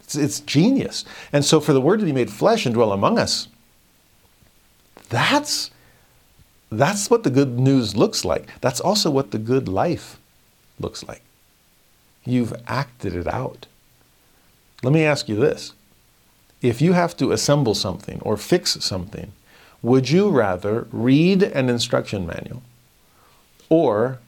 It's, 0.00 0.14
it's 0.14 0.38
genius. 0.38 1.04
And 1.32 1.44
so 1.44 1.58
for 1.58 1.72
the 1.72 1.80
Word 1.80 1.98
to 1.98 2.06
be 2.06 2.12
made 2.12 2.30
flesh 2.30 2.64
and 2.64 2.76
dwell 2.76 2.92
among 2.92 3.18
us, 3.18 3.48
that's 5.08 5.72
that's 6.70 7.10
what 7.10 7.22
the 7.22 7.30
good 7.30 7.58
news 7.58 7.96
looks 7.96 8.24
like. 8.24 8.48
That's 8.60 8.80
also 8.80 9.10
what 9.10 9.30
the 9.30 9.38
good 9.38 9.68
life 9.68 10.18
looks 10.80 11.06
like. 11.06 11.22
You've 12.24 12.54
acted 12.66 13.14
it 13.14 13.26
out. 13.26 13.66
Let 14.82 14.92
me 14.92 15.04
ask 15.04 15.28
you 15.28 15.36
this. 15.36 15.72
If 16.62 16.80
you 16.82 16.92
have 16.92 17.16
to 17.18 17.32
assemble 17.32 17.74
something 17.74 18.20
or 18.22 18.36
fix 18.36 18.72
something, 18.84 19.32
would 19.82 20.10
you 20.10 20.28
rather 20.30 20.88
read 20.90 21.42
an 21.42 21.68
instruction 21.68 22.26
manual 22.26 22.62
or 23.68 24.18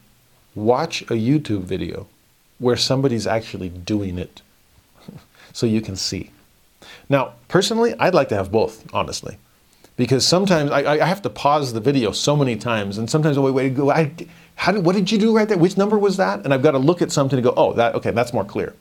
watch 0.55 1.01
a 1.03 1.15
YouTube 1.15 1.63
video 1.63 2.07
where 2.59 2.77
somebody's 2.77 3.27
actually 3.27 3.69
doing 3.69 4.17
it 4.17 4.41
so 5.53 5.65
you 5.65 5.81
can 5.81 5.97
see? 5.97 6.31
Now, 7.09 7.33
personally, 7.49 7.93
I'd 7.99 8.13
like 8.13 8.29
to 8.29 8.35
have 8.35 8.51
both, 8.51 8.85
honestly 8.93 9.37
because 9.99 10.25
sometimes 10.25 10.71
I, 10.71 10.93
I, 10.93 11.05
have 11.05 11.21
to 11.23 11.29
pause 11.29 11.73
the 11.73 11.81
video 11.81 12.13
so 12.13 12.33
many 12.33 12.55
times, 12.55 12.97
and 12.97 13.09
sometimes 13.09 13.37
I 13.37 13.41
wait, 13.41 13.51
wait, 13.51 13.75
go. 13.75 13.91
I, 13.91 14.13
how 14.55 14.71
did, 14.71 14.85
what 14.85 14.95
did 14.95 15.11
you 15.11 15.17
do 15.17 15.35
right 15.35 15.45
there? 15.45 15.57
Which 15.57 15.75
number 15.75 15.99
was 15.99 16.15
that? 16.15 16.45
And 16.45 16.53
I've 16.53 16.63
got 16.63 16.71
to 16.71 16.77
look 16.77 17.01
at 17.01 17.11
something 17.11 17.37
and 17.37 17.43
go, 17.43 17.53
oh, 17.57 17.73
that 17.73 17.95
okay, 17.95 18.11
that's 18.11 18.31
more 18.31 18.45
clear. 18.45 18.73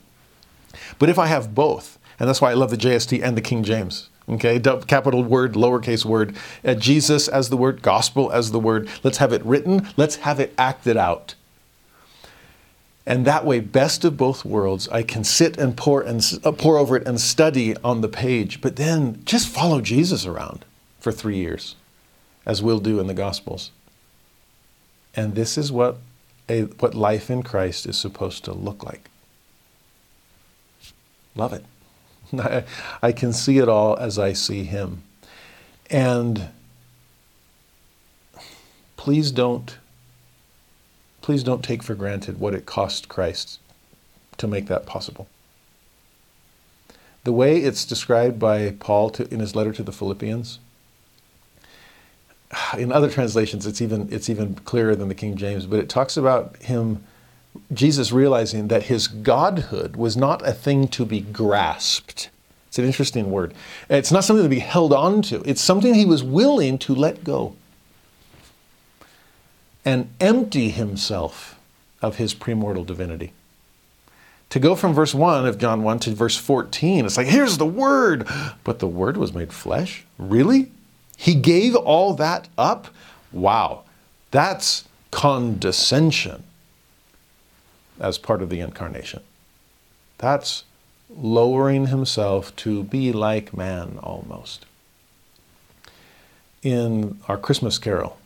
But 1.01 1.09
if 1.09 1.19
I 1.19 1.27
have 1.27 1.57
both, 1.57 1.99
and 2.21 2.29
that's 2.29 2.41
why 2.41 2.53
I 2.53 2.55
love 2.55 2.71
the 2.71 2.77
JST 2.77 3.21
and 3.21 3.37
the 3.37 3.41
King 3.41 3.65
James. 3.65 4.11
Okay, 4.29 4.61
capital 4.61 5.25
word, 5.25 5.55
lowercase 5.55 6.05
word, 6.05 6.37
uh, 6.65 6.75
Jesus 6.75 7.27
as 7.27 7.49
the 7.49 7.57
word, 7.57 7.83
gospel 7.83 8.31
as 8.31 8.53
the 8.53 8.61
word. 8.61 8.89
Let's 9.03 9.19
have 9.19 9.33
it 9.33 9.45
written. 9.45 9.89
Let's 9.97 10.17
have 10.17 10.39
it 10.39 10.55
acted 10.57 10.97
out. 10.97 11.35
And 13.05 13.25
that 13.25 13.45
way, 13.45 13.59
best 13.59 14.05
of 14.05 14.17
both 14.17 14.45
worlds, 14.45 14.87
I 14.91 15.03
can 15.03 15.25
sit 15.25 15.59
and 15.59 15.77
pore 15.77 16.01
and 16.01 16.23
uh, 16.45 16.53
pore 16.53 16.79
over 16.79 16.95
it 16.95 17.09
and 17.09 17.21
study 17.21 17.77
on 17.79 18.03
the 18.03 18.09
page, 18.09 18.61
but 18.61 18.77
then 18.77 19.21
just 19.25 19.49
follow 19.49 19.81
Jesus 19.81 20.25
around 20.25 20.65
for 20.99 21.13
three 21.13 21.37
years, 21.37 21.77
as 22.47 22.63
we'll 22.63 22.81
do 22.81 23.01
in 23.01 23.07
the 23.07 23.15
Gospels. 23.15 23.71
And 25.15 25.35
this 25.35 25.59
is 25.59 25.73
what, 25.73 25.99
a, 26.49 26.63
what 26.63 26.95
life 26.95 27.31
in 27.31 27.43
Christ 27.43 27.87
is 27.87 27.97
supposed 27.97 28.45
to 28.45 28.53
look 28.53 28.85
like. 28.85 29.11
Love 31.35 31.53
it. 31.53 31.65
I, 33.03 33.13
can 33.13 33.33
see 33.33 33.59
it 33.59 33.69
all 33.69 33.97
as 33.97 34.19
I 34.19 34.33
see 34.33 34.65
Him. 34.65 35.03
And 35.91 36.49
please 38.97 39.31
don't 39.31 39.79
please 41.29 41.43
don't 41.43 41.63
take 41.63 41.83
for 41.83 41.95
granted 41.95 42.41
what 42.41 42.55
it 42.55 42.65
cost 42.65 43.11
Christ 43.11 43.61
to 44.39 44.47
make 44.47 44.65
that 44.69 44.87
possible. 44.87 45.29
The 47.25 47.35
way 47.35 47.59
it's 47.59 47.85
described 47.85 48.39
by 48.39 48.75
Paul 48.81 49.11
to, 49.11 49.31
in 49.31 49.41
his 49.41 49.55
letter 49.55 49.75
to 49.75 49.83
the 49.83 49.93
Philippians 49.93 50.59
in 52.79 52.93
other 52.93 53.11
translations 53.11 53.67
it's 53.67 53.81
even 53.81 54.09
it's 54.13 54.29
even 54.29 54.55
clearer 54.55 54.97
than 54.97 55.09
the 55.09 55.15
King 55.15 55.37
James, 55.37 55.67
but 55.67 55.79
it 55.79 55.89
talks 55.89 56.17
about 56.17 56.57
him 56.57 57.05
Jesus 57.73 58.13
realizing 58.13 58.69
that 58.69 58.85
his 58.85 59.09
godhood 59.09 59.97
was 59.97 60.17
not 60.17 60.47
a 60.47 60.53
thing 60.53 60.89
to 60.89 61.05
be 61.05 61.21
grasped. 61.21 62.31
It's 62.69 62.79
an 62.79 62.85
interesting 62.85 63.31
word. 63.31 63.55
It's 63.89 64.13
not 64.13 64.25
something 64.25 64.45
to 64.45 64.49
be 64.49 64.59
held 64.59 64.93
on 64.93 65.23
to. 65.23 65.43
It's 65.45 65.61
something 65.61 65.95
he 65.95 66.05
was 66.05 66.23
willing 66.23 66.79
to 66.79 66.95
let 66.95 67.25
go 67.25 67.57
and 69.85 70.11
empty 70.21 70.69
himself 70.69 71.59
of 72.03 72.17
his 72.17 72.35
premortal 72.35 72.87
divinity. 72.87 73.33
To 74.51 74.59
go 74.59 74.75
from 74.75 74.95
verse 74.95 75.15
1 75.15 75.47
of 75.47 75.59
John 75.59 75.83
1 75.83 75.99
to 76.01 76.11
verse 76.11 76.37
14, 76.37 77.05
it's 77.05 77.17
like, 77.17 77.27
here's 77.27 77.59
the 77.59 77.67
word. 77.67 78.27
But 78.65 78.79
the 78.79 78.87
word 78.87 79.17
was 79.17 79.35
made 79.35 79.53
flesh? 79.53 80.05
Really? 80.17 80.71
He 81.21 81.35
gave 81.35 81.75
all 81.75 82.15
that 82.15 82.49
up? 82.57 82.87
Wow, 83.33 83.83
that's 84.31 84.85
condescension 85.11 86.45
as 87.99 88.19
part 88.19 88.41
of 88.41 88.51
the 88.51 88.61
incarnation. 88.61 89.21
That's 90.19 90.63
lowering 91.11 91.89
himself 91.89 92.55
to 92.57 92.85
be 92.85 93.13
like 93.13 93.55
man 93.57 93.99
almost. 94.01 94.65
In 96.63 97.19
our 97.27 97.37
Christmas 97.37 97.79
carol, 97.79 98.19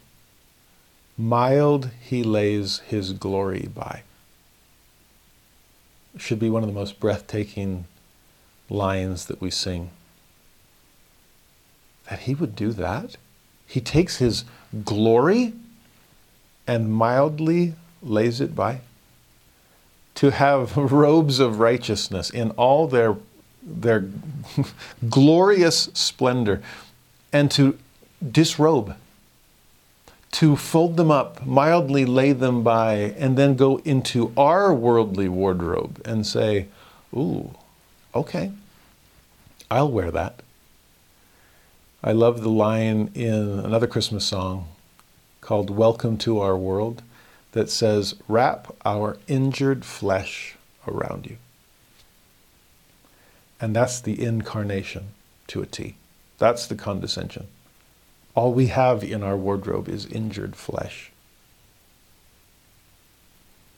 mild 1.17 1.91
he 1.99 2.23
lays 2.23 2.81
his 2.81 3.15
glory 3.15 3.71
by. 3.75 4.03
Should 6.19 6.39
be 6.39 6.51
one 6.51 6.63
of 6.63 6.69
the 6.69 6.79
most 6.79 7.01
breathtaking 7.01 7.87
lines 8.69 9.25
that 9.27 9.41
we 9.41 9.51
sing 9.51 9.91
that 12.09 12.21
he 12.21 12.35
would 12.35 12.55
do 12.57 12.73
that? 12.73 13.17
He 13.67 13.81
takes 13.81 14.19
his 14.19 14.45
glory 14.85 15.55
and 16.67 16.93
mildly 16.93 17.75
lays 18.03 18.41
it 18.41 18.55
by. 18.55 18.81
To 20.17 20.31
have 20.31 20.77
robes 20.93 21.39
of 21.39 21.59
righteousness 21.59 22.31
in 22.31 22.51
all 22.53 22.87
their, 22.87 23.17
their 23.63 24.09
glorious 25.09 25.89
splendor 25.95 26.63
and 27.33 27.51
to 27.53 27.79
disrobe, 28.31 28.95
to 30.33 30.57
fold 30.57 30.97
them 30.97 31.11
up, 31.11 31.45
mildly 31.45 32.05
lay 32.05 32.33
them 32.33 32.63
by, 32.63 32.95
and 32.95 33.37
then 33.37 33.55
go 33.55 33.79
into 33.79 34.33
our 34.37 34.73
worldly 34.73 35.29
wardrobe 35.29 36.01
and 36.05 36.27
say, 36.27 36.67
Ooh, 37.15 37.55
okay, 38.15 38.53
I'll 39.71 39.91
wear 39.91 40.11
that. 40.11 40.42
I 42.05 42.11
love 42.11 42.43
the 42.43 42.51
line 42.51 43.13
in 43.15 43.61
another 43.61 43.87
Christmas 43.87 44.25
song 44.25 44.67
called 45.41 45.71
Welcome 45.71 46.19
to 46.19 46.41
Our 46.41 46.57
World 46.57 47.01
that 47.53 47.71
says, 47.71 48.17
Wrap 48.27 48.75
our 48.85 49.19
injured 49.29 49.85
flesh 49.85 50.57
around 50.89 51.27
you. 51.27 51.37
And 53.61 53.77
that's 53.77 54.01
the 54.01 54.21
incarnation 54.21 55.11
to 55.47 55.63
a 55.63 55.67
T. 55.67 55.95
That's 56.39 56.67
the 56.67 56.75
condescension. 56.75 57.47
All 58.35 58.53
we 58.53 58.67
have 58.67 59.05
in 59.05 59.23
our 59.23 59.37
wardrobe 59.37 59.89
is 59.89 60.07
injured 60.07 60.57
flesh. 60.57 61.13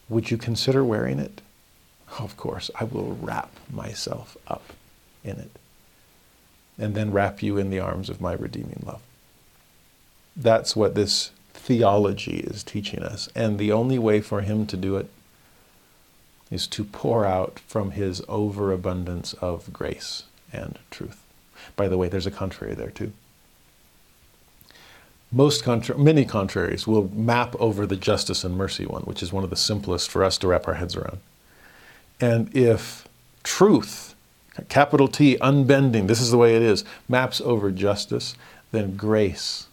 Would 0.08 0.30
you 0.30 0.38
consider 0.38 0.82
wearing 0.82 1.18
it? 1.18 1.42
Of 2.18 2.38
course, 2.38 2.70
I 2.80 2.84
will 2.84 3.18
wrap 3.20 3.50
myself 3.70 4.38
up 4.48 4.72
in 5.22 5.36
it 5.36 5.50
and 6.78 6.94
then 6.94 7.12
wrap 7.12 7.42
you 7.42 7.56
in 7.56 7.70
the 7.70 7.80
arms 7.80 8.08
of 8.08 8.20
my 8.20 8.32
redeeming 8.32 8.82
love. 8.84 9.02
That's 10.36 10.74
what 10.74 10.94
this 10.94 11.30
theology 11.52 12.38
is 12.38 12.62
teaching 12.62 13.02
us. 13.02 13.28
And 13.34 13.58
the 13.58 13.72
only 13.72 13.98
way 13.98 14.20
for 14.20 14.40
him 14.40 14.66
to 14.66 14.76
do 14.76 14.96
it 14.96 15.08
is 16.50 16.66
to 16.68 16.84
pour 16.84 17.24
out 17.24 17.60
from 17.66 17.92
his 17.92 18.22
overabundance 18.28 19.32
of 19.34 19.72
grace 19.72 20.24
and 20.52 20.78
truth. 20.90 21.22
By 21.76 21.88
the 21.88 21.96
way, 21.96 22.08
there's 22.08 22.26
a 22.26 22.30
contrary 22.30 22.74
there 22.74 22.90
too. 22.90 23.12
Most 25.32 25.64
contra- 25.64 25.98
many 25.98 26.24
contraries 26.24 26.86
will 26.86 27.10
map 27.12 27.56
over 27.58 27.86
the 27.86 27.96
justice 27.96 28.44
and 28.44 28.56
mercy 28.56 28.86
one, 28.86 29.02
which 29.02 29.22
is 29.22 29.32
one 29.32 29.42
of 29.42 29.50
the 29.50 29.56
simplest 29.56 30.10
for 30.10 30.22
us 30.22 30.38
to 30.38 30.48
wrap 30.48 30.68
our 30.68 30.74
heads 30.74 30.94
around. 30.94 31.18
And 32.20 32.54
if 32.54 33.08
truth 33.42 34.13
capital 34.68 35.08
T, 35.08 35.36
unbending, 35.40 36.06
this 36.06 36.20
is 36.20 36.30
the 36.30 36.38
way 36.38 36.54
it 36.54 36.62
is, 36.62 36.84
maps 37.08 37.40
over 37.40 37.70
justice, 37.70 38.34
then 38.72 38.96
grace, 38.96 39.66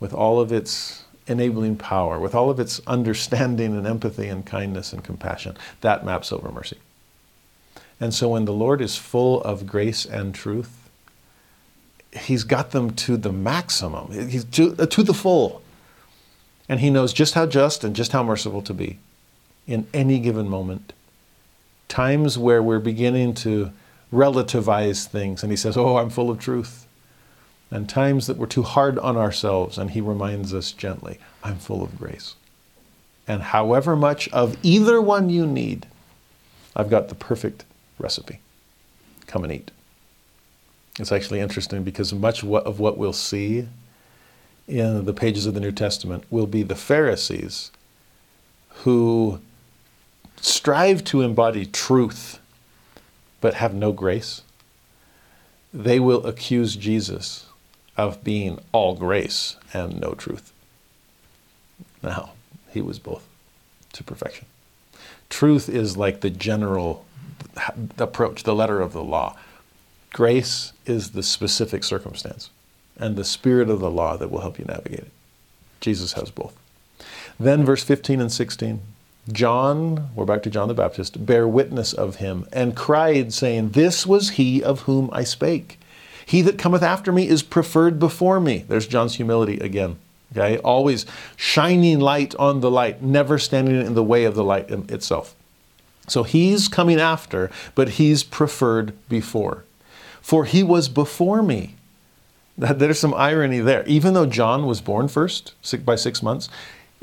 with 0.00 0.12
all 0.12 0.40
of 0.40 0.52
its 0.52 1.04
enabling 1.26 1.76
power, 1.76 2.18
with 2.18 2.34
all 2.34 2.50
of 2.50 2.60
its 2.60 2.80
understanding 2.86 3.76
and 3.76 3.86
empathy 3.86 4.28
and 4.28 4.44
kindness 4.44 4.92
and 4.92 5.04
compassion, 5.04 5.56
that 5.80 6.04
maps 6.04 6.32
over 6.32 6.50
mercy. 6.50 6.78
And 8.00 8.12
so 8.12 8.30
when 8.30 8.44
the 8.44 8.52
Lord 8.52 8.80
is 8.80 8.96
full 8.96 9.40
of 9.42 9.66
grace 9.66 10.04
and 10.04 10.34
truth, 10.34 10.80
He's 12.12 12.44
got 12.44 12.70
them 12.70 12.94
to 12.94 13.16
the 13.16 13.32
maximum, 13.32 14.12
He's 14.28 14.44
to, 14.44 14.76
uh, 14.78 14.86
to 14.86 15.02
the 15.02 15.14
full. 15.14 15.62
And 16.68 16.80
He 16.80 16.90
knows 16.90 17.12
just 17.12 17.34
how 17.34 17.46
just 17.46 17.82
and 17.82 17.94
just 17.96 18.12
how 18.12 18.22
merciful 18.22 18.62
to 18.62 18.74
be 18.74 18.98
in 19.66 19.86
any 19.92 20.18
given 20.20 20.48
moment. 20.48 20.92
Times 21.88 22.38
where 22.38 22.62
we're 22.62 22.78
beginning 22.80 23.34
to 23.34 23.72
relativize 24.12 25.06
things, 25.06 25.42
and 25.42 25.52
He 25.52 25.56
says, 25.56 25.76
Oh, 25.76 25.96
I'm 25.96 26.10
full 26.10 26.30
of 26.30 26.38
truth. 26.38 26.86
And 27.70 27.88
times 27.88 28.26
that 28.26 28.36
we're 28.36 28.46
too 28.46 28.62
hard 28.62 28.98
on 28.98 29.16
ourselves, 29.16 29.78
and 29.78 29.90
He 29.90 30.00
reminds 30.00 30.54
us 30.54 30.72
gently, 30.72 31.18
I'm 31.42 31.58
full 31.58 31.82
of 31.82 31.98
grace. 31.98 32.34
And 33.26 33.42
however 33.42 33.96
much 33.96 34.28
of 34.28 34.56
either 34.62 35.00
one 35.00 35.30
you 35.30 35.46
need, 35.46 35.86
I've 36.76 36.90
got 36.90 37.08
the 37.08 37.14
perfect 37.14 37.64
recipe. 37.98 38.40
Come 39.26 39.44
and 39.44 39.52
eat. 39.52 39.70
It's 40.98 41.10
actually 41.10 41.40
interesting 41.40 41.82
because 41.82 42.12
much 42.12 42.44
of 42.44 42.78
what 42.78 42.98
we'll 42.98 43.12
see 43.12 43.66
in 44.68 45.04
the 45.04 45.12
pages 45.12 45.46
of 45.46 45.54
the 45.54 45.60
New 45.60 45.72
Testament 45.72 46.24
will 46.30 46.46
be 46.46 46.62
the 46.62 46.76
Pharisees 46.76 47.70
who 48.68 49.40
strive 50.44 51.02
to 51.04 51.22
embody 51.22 51.64
truth 51.66 52.38
but 53.40 53.54
have 53.54 53.74
no 53.74 53.92
grace. 53.92 54.42
They 55.72 55.98
will 55.98 56.26
accuse 56.26 56.76
Jesus 56.76 57.46
of 57.96 58.24
being 58.24 58.58
all 58.72 58.94
grace 58.94 59.56
and 59.72 60.00
no 60.00 60.14
truth. 60.14 60.52
Now, 62.02 62.32
he 62.70 62.80
was 62.80 62.98
both 62.98 63.26
to 63.92 64.04
perfection. 64.04 64.46
Truth 65.30 65.68
is 65.68 65.96
like 65.96 66.20
the 66.20 66.30
general 66.30 67.04
approach, 67.98 68.42
the 68.42 68.54
letter 68.54 68.80
of 68.80 68.92
the 68.92 69.02
law. 69.02 69.36
Grace 70.12 70.72
is 70.86 71.10
the 71.10 71.22
specific 71.22 71.84
circumstance 71.84 72.50
and 72.96 73.16
the 73.16 73.24
spirit 73.24 73.68
of 73.68 73.80
the 73.80 73.90
law 73.90 74.16
that 74.16 74.30
will 74.30 74.40
help 74.40 74.58
you 74.58 74.64
navigate 74.64 75.00
it. 75.00 75.10
Jesus 75.80 76.12
has 76.12 76.30
both. 76.30 76.56
Then, 77.38 77.64
verse 77.64 77.82
15 77.82 78.20
and 78.20 78.30
16 78.30 78.80
John, 79.32 80.10
we're 80.14 80.26
back 80.26 80.42
to 80.42 80.50
John 80.50 80.68
the 80.68 80.74
Baptist, 80.74 81.24
bear 81.24 81.48
witness 81.48 81.94
of 81.94 82.16
him 82.16 82.46
and 82.52 82.76
cried, 82.76 83.32
saying, 83.32 83.70
This 83.70 84.06
was 84.06 84.30
he 84.30 84.62
of 84.62 84.80
whom 84.80 85.08
I 85.12 85.24
spake. 85.24 85.80
He 86.26 86.42
that 86.42 86.58
cometh 86.58 86.82
after 86.82 87.10
me 87.10 87.26
is 87.26 87.42
preferred 87.42 87.98
before 87.98 88.38
me. 88.38 88.64
There's 88.68 88.86
John's 88.86 89.14
humility 89.14 89.58
again. 89.60 89.96
Okay, 90.32 90.58
always 90.58 91.06
shining 91.36 92.00
light 92.00 92.34
on 92.36 92.60
the 92.60 92.70
light, 92.70 93.02
never 93.02 93.38
standing 93.38 93.76
in 93.76 93.94
the 93.94 94.02
way 94.02 94.24
of 94.24 94.34
the 94.34 94.44
light 94.44 94.70
itself. 94.70 95.34
So 96.06 96.22
he's 96.22 96.68
coming 96.68 97.00
after, 97.00 97.50
but 97.74 97.90
he's 97.90 98.22
preferred 98.22 98.92
before. 99.08 99.64
For 100.20 100.44
he 100.44 100.62
was 100.62 100.90
before 100.90 101.42
me. 101.42 101.76
There's 102.58 102.98
some 102.98 103.14
irony 103.14 103.60
there. 103.60 103.84
Even 103.86 104.12
though 104.12 104.26
John 104.26 104.66
was 104.66 104.82
born 104.82 105.08
first 105.08 105.54
by 105.84 105.96
six 105.96 106.22
months, 106.22 106.48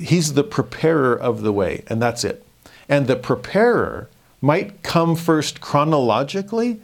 he's 0.02 0.34
the 0.34 0.44
preparer 0.44 1.16
of 1.16 1.42
the 1.42 1.54
way, 1.54 1.84
and 1.88 2.02
that's 2.02 2.24
it. 2.24 2.46
And 2.90 3.08
the 3.08 3.16
preparer 3.16 4.10
might 4.42 4.84
come 4.84 5.16
first 5.16 5.62
chronologically, 5.62 6.82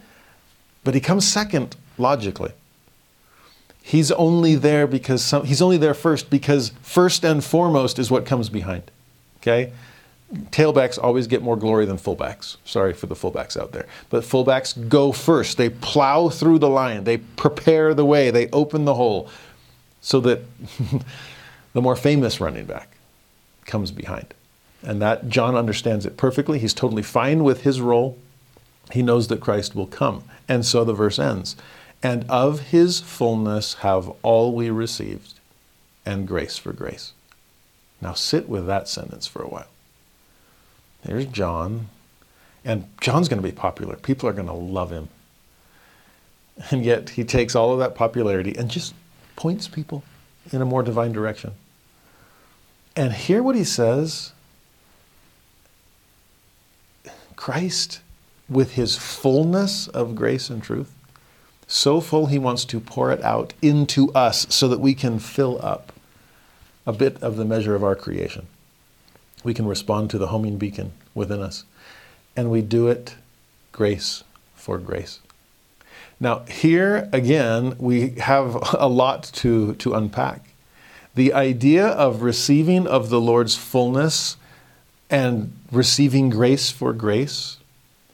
but 0.84 0.94
he 0.94 1.00
comes 1.00 1.26
second 1.26 1.76
logically. 1.98 2.52
He's 3.82 4.10
only 4.12 4.54
there 4.54 4.86
because 4.86 5.24
some, 5.24 5.44
he's 5.44 5.62
only 5.62 5.78
there 5.78 5.94
first 5.94 6.30
because 6.30 6.72
first 6.82 7.24
and 7.24 7.42
foremost 7.42 7.98
is 7.98 8.10
what 8.10 8.26
comes 8.26 8.48
behind. 8.48 8.90
Okay? 9.38 9.72
tailbacks 10.50 10.98
always 11.02 11.26
get 11.26 11.42
more 11.42 11.56
glory 11.56 11.86
than 11.86 11.96
fullbacks. 11.96 12.58
Sorry 12.64 12.92
for 12.92 13.06
the 13.06 13.14
fullbacks 13.14 13.58
out 13.58 13.72
there. 13.72 13.86
But 14.10 14.24
fullbacks 14.24 14.88
go 14.88 15.10
first. 15.10 15.56
They 15.56 15.70
plow 15.70 16.28
through 16.28 16.58
the 16.58 16.68
line, 16.68 17.04
they 17.04 17.16
prepare 17.16 17.94
the 17.94 18.04
way, 18.04 18.30
they 18.30 18.48
open 18.50 18.84
the 18.84 18.94
hole 18.94 19.30
so 20.02 20.20
that 20.20 20.42
the 21.72 21.80
more 21.80 21.96
famous 21.96 22.40
running 22.40 22.66
back 22.66 22.97
comes 23.68 23.92
behind. 23.92 24.34
And 24.82 25.00
that 25.00 25.28
John 25.28 25.54
understands 25.54 26.04
it 26.04 26.16
perfectly. 26.16 26.58
He's 26.58 26.74
totally 26.74 27.02
fine 27.02 27.44
with 27.44 27.62
his 27.62 27.80
role. 27.80 28.18
He 28.90 29.02
knows 29.02 29.28
that 29.28 29.40
Christ 29.40 29.76
will 29.76 29.86
come. 29.86 30.24
And 30.48 30.66
so 30.66 30.84
the 30.84 30.94
verse 30.94 31.18
ends. 31.18 31.54
And 32.02 32.24
of 32.28 32.60
his 32.70 33.00
fullness 33.00 33.74
have 33.74 34.08
all 34.22 34.54
we 34.54 34.70
received, 34.70 35.34
and 36.06 36.28
grace 36.28 36.56
for 36.56 36.72
grace. 36.72 37.12
Now 38.00 38.12
sit 38.12 38.48
with 38.48 38.66
that 38.66 38.88
sentence 38.88 39.26
for 39.26 39.42
a 39.42 39.48
while. 39.48 39.68
There's 41.04 41.26
John. 41.26 41.88
And 42.64 42.88
John's 43.00 43.28
going 43.28 43.42
to 43.42 43.48
be 43.48 43.54
popular. 43.54 43.96
People 43.96 44.28
are 44.28 44.32
going 44.32 44.48
to 44.48 44.52
love 44.52 44.90
him. 44.90 45.08
And 46.70 46.84
yet 46.84 47.10
he 47.10 47.24
takes 47.24 47.54
all 47.54 47.72
of 47.72 47.78
that 47.78 47.94
popularity 47.94 48.54
and 48.56 48.70
just 48.70 48.94
points 49.36 49.68
people 49.68 50.02
in 50.52 50.60
a 50.60 50.66
more 50.66 50.82
divine 50.82 51.12
direction. 51.12 51.52
And 52.98 53.12
hear 53.12 53.42
what 53.42 53.56
he 53.56 53.64
says 53.64 54.32
Christ, 57.36 58.00
with 58.48 58.72
his 58.72 58.96
fullness 58.96 59.88
of 59.88 60.14
grace 60.14 60.50
and 60.50 60.62
truth, 60.62 60.92
so 61.66 62.00
full 62.00 62.26
he 62.26 62.38
wants 62.38 62.64
to 62.66 62.80
pour 62.80 63.12
it 63.12 63.22
out 63.22 63.54
into 63.62 64.12
us 64.12 64.46
so 64.50 64.68
that 64.68 64.80
we 64.80 64.94
can 64.94 65.18
fill 65.18 65.64
up 65.64 65.92
a 66.86 66.92
bit 66.92 67.22
of 67.22 67.36
the 67.36 67.44
measure 67.44 67.74
of 67.74 67.84
our 67.84 67.94
creation 67.94 68.46
we 69.44 69.54
can 69.54 69.66
respond 69.66 70.10
to 70.10 70.18
the 70.18 70.28
homing 70.28 70.58
beacon 70.58 70.92
within 71.14 71.40
us. 71.40 71.64
And 72.36 72.50
we 72.50 72.62
do 72.62 72.88
it 72.88 73.16
grace 73.72 74.24
for 74.54 74.78
grace. 74.78 75.20
Now, 76.20 76.40
here 76.40 77.08
again, 77.12 77.76
we 77.78 78.10
have 78.10 78.74
a 78.78 78.88
lot 78.88 79.24
to, 79.34 79.74
to 79.76 79.94
unpack. 79.94 80.47
The 81.18 81.34
idea 81.34 81.84
of 81.84 82.22
receiving 82.22 82.86
of 82.86 83.08
the 83.08 83.20
Lord's 83.20 83.56
fullness 83.56 84.36
and 85.10 85.52
receiving 85.72 86.30
grace 86.30 86.70
for 86.70 86.92
grace, 86.92 87.56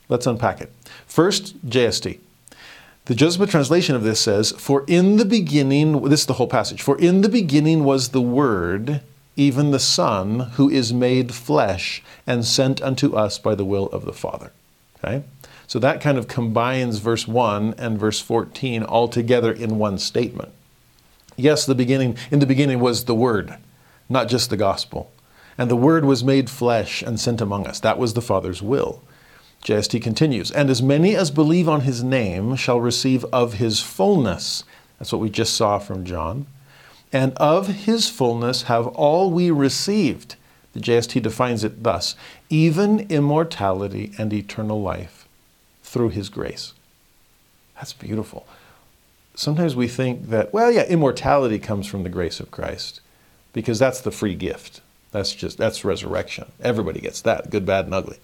let's 0.09 0.27
unpack 0.27 0.63
it. 0.63 0.73
First, 1.07 1.69
JST. 1.69 2.19
The 3.05 3.15
Joseph 3.15 3.51
translation 3.51 3.95
of 3.95 4.05
this 4.05 4.21
says, 4.21 4.53
For 4.53 4.87
in 4.87 5.19
the 5.19 5.27
beginning, 5.27 6.05
this 6.05 6.21
is 6.21 6.27
the 6.27 6.33
whole 6.33 6.49
passage, 6.49 6.81
for 6.81 6.99
in 6.99 7.21
the 7.21 7.29
beginning 7.29 7.85
was 7.85 8.09
the 8.09 8.23
Word 8.23 9.03
even 9.37 9.71
the 9.71 9.79
Son, 9.79 10.41
who 10.55 10.71
is 10.71 10.95
made 10.95 11.35
flesh 11.35 12.03
and 12.27 12.43
sent 12.43 12.81
unto 12.81 13.15
us 13.15 13.39
by 13.39 13.55
the 13.55 13.67
will 13.67 13.89
of 13.89 14.07
the 14.07 14.15
Father. 14.15 14.51
Okay? 15.05 15.25
So 15.67 15.79
that 15.79 16.01
kind 16.01 16.17
of 16.17 16.27
combines 16.27 17.01
verse 17.01 17.29
1 17.29 17.75
and 17.77 17.99
verse 17.99 18.23
14 18.23 18.83
all 18.83 19.09
together 19.09 19.53
in 19.53 19.77
one 19.77 19.99
statement. 19.99 20.53
Yes, 21.37 21.67
the 21.67 21.75
beginning 21.75 22.17
in 22.31 22.39
the 22.39 22.47
beginning 22.47 22.81
was 22.81 23.05
the 23.05 23.15
word, 23.15 23.57
not 24.09 24.29
just 24.29 24.51
the 24.51 24.57
gospel. 24.57 25.11
And 25.57 25.71
the 25.71 25.77
word 25.77 26.05
was 26.05 26.25
made 26.25 26.51
flesh 26.51 27.03
and 27.03 27.19
sent 27.19 27.41
among 27.41 27.67
us. 27.67 27.79
That 27.81 27.99
was 27.99 28.15
the 28.15 28.23
Father's 28.23 28.63
will. 28.63 29.03
JST 29.65 30.03
continues, 30.03 30.51
and 30.51 30.69
as 30.69 30.83
many 30.83 31.17
as 31.17 31.31
believe 31.31 31.69
on 31.69 31.83
his 31.83 32.05
name 32.05 32.55
shall 32.57 32.81
receive 32.81 33.25
of 33.27 33.55
his 33.55 33.81
fullness. 33.81 34.65
That's 34.99 35.13
what 35.13 35.23
we 35.23 35.31
just 35.31 35.55
saw 35.55 35.79
from 35.79 36.05
John 36.05 36.47
and 37.15 37.33
of 37.37 37.69
his 37.69 38.11
fullness 38.11 38.63
have 38.63 38.89
all 38.89 39.31
we 39.31 39.49
received. 39.51 40.35
The 40.73 40.81
JST 40.81 41.23
defines 41.23 41.63
it 41.63 41.85
thus 41.85 42.17
even 42.51 43.07
immortality 43.09 44.13
and 44.19 44.33
eternal 44.33 44.83
life 44.83 45.29
through 45.85 46.09
his 46.09 46.29
grace. 46.29 46.75
That's 47.77 47.93
beautiful. 47.93 48.47
Sometimes 49.35 49.75
we 49.75 49.89
think 49.89 50.29
that, 50.29 50.53
well, 50.53 50.71
yeah, 50.71 50.85
immortality 50.85 51.59
comes 51.59 51.87
from 51.87 52.05
the 52.05 52.09
grace 52.09 52.39
of 52.39 52.51
Christ 52.51 53.01
because 53.53 53.79
that's 53.79 54.01
the 54.01 54.13
free 54.13 54.35
gift. 54.35 54.81
That's 55.11 55.35
just, 55.35 55.59
that's 55.59 55.85
resurrection. 55.85 56.53
Everybody 56.61 57.01
gets 57.01 57.21
that, 57.23 57.51
good, 57.51 57.67
bad, 57.67 57.85
and 57.87 57.95
ugly. 57.95 58.19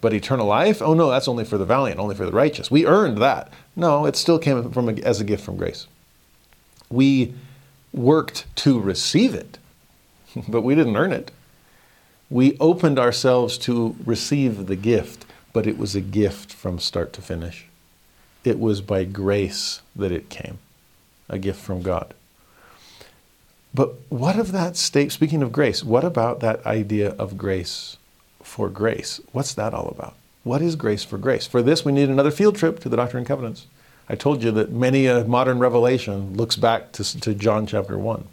But 0.00 0.14
eternal 0.14 0.46
life? 0.46 0.80
Oh 0.80 0.94
no, 0.94 1.10
that's 1.10 1.28
only 1.28 1.44
for 1.44 1.58
the 1.58 1.64
valiant, 1.64 1.98
only 1.98 2.14
for 2.14 2.24
the 2.24 2.32
righteous. 2.32 2.70
We 2.70 2.86
earned 2.86 3.18
that. 3.18 3.52
No, 3.74 4.06
it 4.06 4.16
still 4.16 4.38
came 4.38 4.70
from 4.70 4.88
a, 4.88 4.92
as 5.02 5.20
a 5.20 5.24
gift 5.24 5.44
from 5.44 5.56
grace. 5.56 5.86
We 6.88 7.34
worked 7.92 8.46
to 8.56 8.78
receive 8.78 9.34
it, 9.34 9.58
but 10.48 10.62
we 10.62 10.74
didn't 10.74 10.96
earn 10.96 11.12
it. 11.12 11.32
We 12.30 12.56
opened 12.58 12.98
ourselves 12.98 13.58
to 13.58 13.96
receive 14.04 14.66
the 14.66 14.76
gift, 14.76 15.24
but 15.52 15.66
it 15.66 15.78
was 15.78 15.96
a 15.96 16.00
gift 16.00 16.52
from 16.52 16.78
start 16.78 17.12
to 17.14 17.22
finish. 17.22 17.66
It 18.44 18.58
was 18.58 18.80
by 18.80 19.04
grace 19.04 19.80
that 19.96 20.12
it 20.12 20.28
came, 20.28 20.58
a 21.28 21.38
gift 21.38 21.60
from 21.60 21.82
God. 21.82 22.14
But 23.74 23.94
what 24.08 24.38
of 24.38 24.52
that 24.52 24.76
state? 24.76 25.12
Speaking 25.12 25.42
of 25.42 25.52
grace, 25.52 25.84
what 25.84 26.04
about 26.04 26.40
that 26.40 26.64
idea 26.64 27.10
of 27.10 27.36
grace 27.36 27.96
for 28.42 28.68
grace? 28.68 29.20
What's 29.32 29.54
that 29.54 29.74
all 29.74 29.88
about? 29.88 30.14
What 30.44 30.62
is 30.62 30.76
grace 30.76 31.04
for 31.04 31.18
grace? 31.18 31.46
For 31.46 31.62
this, 31.62 31.84
we 31.84 31.92
need 31.92 32.08
another 32.08 32.30
field 32.30 32.56
trip 32.56 32.80
to 32.80 32.88
the 32.88 32.96
Doctrine 32.96 33.20
and 33.20 33.28
Covenants. 33.28 33.66
I 34.08 34.14
told 34.14 34.42
you 34.42 34.50
that 34.52 34.72
many 34.72 35.06
a 35.06 35.24
modern 35.24 35.58
revelation 35.58 36.34
looks 36.34 36.56
back 36.56 36.92
to, 36.92 37.20
to 37.20 37.34
John 37.34 37.66
chapter 37.66 37.98
1. 37.98 38.26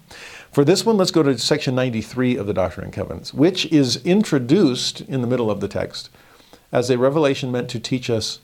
For 0.51 0.63
this 0.63 0.85
one, 0.85 0.95
let's 0.95 1.11
go 1.11 1.21
to 1.21 1.37
section 1.37 1.75
93 1.75 2.37
of 2.37 2.47
the 2.47 2.53
Doctrine 2.53 2.85
and 2.85 2.93
Covenants, 2.93 3.33
which 3.33 3.65
is 3.65 3.97
introduced 4.05 5.01
in 5.01 5.19
the 5.19 5.27
middle 5.27 5.51
of 5.51 5.59
the 5.59 5.67
text 5.67 6.09
as 6.71 6.89
a 6.89 6.97
revelation 6.97 7.51
meant 7.51 7.69
to 7.69 7.79
teach 7.79 8.09
us 8.09 8.39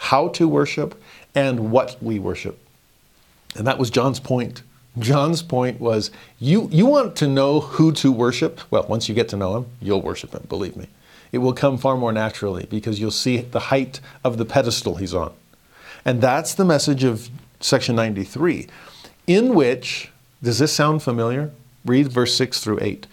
how 0.00 0.28
to 0.28 0.48
worship 0.48 1.00
and 1.34 1.70
what 1.70 1.96
we 2.02 2.18
worship. 2.18 2.58
And 3.54 3.66
that 3.66 3.78
was 3.78 3.90
John's 3.90 4.18
point. 4.18 4.62
John's 4.98 5.42
point 5.42 5.78
was 5.78 6.10
you, 6.38 6.68
you 6.72 6.86
want 6.86 7.16
to 7.16 7.28
know 7.28 7.60
who 7.60 7.92
to 7.92 8.10
worship? 8.10 8.60
Well, 8.70 8.86
once 8.88 9.10
you 9.10 9.14
get 9.14 9.28
to 9.28 9.36
know 9.36 9.58
him, 9.58 9.66
you'll 9.80 10.00
worship 10.00 10.32
him, 10.32 10.46
believe 10.48 10.74
me. 10.74 10.88
It 11.32 11.38
will 11.38 11.52
come 11.52 11.76
far 11.76 11.98
more 11.98 12.12
naturally 12.12 12.66
because 12.70 12.98
you'll 12.98 13.10
see 13.10 13.42
the 13.42 13.60
height 13.60 14.00
of 14.24 14.38
the 14.38 14.46
pedestal 14.46 14.96
he's 14.96 15.14
on. 15.14 15.32
And 16.04 16.22
that's 16.22 16.54
the 16.54 16.64
message 16.64 17.04
of 17.04 17.28
section 17.60 17.94
93, 17.94 18.68
in 19.26 19.54
which, 19.54 20.10
does 20.42 20.58
this 20.58 20.72
sound 20.72 21.02
familiar? 21.02 21.50
Read 21.84 22.08
verse 22.08 22.34
6 22.34 22.60
through 22.60 22.78
8. 22.80 23.06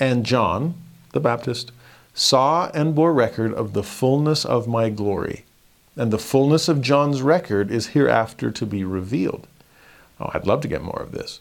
And 0.00 0.26
John, 0.26 0.74
the 1.12 1.20
Baptist, 1.20 1.70
saw 2.14 2.68
and 2.74 2.96
bore 2.96 3.14
record 3.14 3.54
of 3.54 3.74
the 3.74 3.84
fullness 3.84 4.44
of 4.44 4.66
my 4.66 4.90
glory. 4.90 5.44
And 5.96 6.10
the 6.10 6.18
fullness 6.18 6.68
of 6.68 6.80
John's 6.80 7.22
record 7.22 7.70
is 7.70 7.88
hereafter 7.88 8.50
to 8.50 8.66
be 8.66 8.84
revealed. 8.84 9.46
Oh, 10.18 10.30
I'd 10.32 10.46
love 10.46 10.60
to 10.62 10.68
get 10.68 10.82
more 10.82 11.00
of 11.00 11.12
this. 11.12 11.40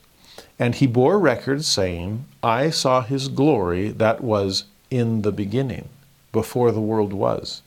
And 0.59 0.75
he 0.75 0.87
bore 0.87 1.19
record, 1.19 1.63
saying, 1.63 2.25
I 2.43 2.69
saw 2.69 3.01
his 3.01 3.27
glory 3.27 3.89
that 3.89 4.21
was 4.21 4.65
in 4.89 5.21
the 5.21 5.31
beginning, 5.31 5.89
before 6.31 6.71
the 6.71 6.81
world 6.81 7.13
was. 7.13 7.61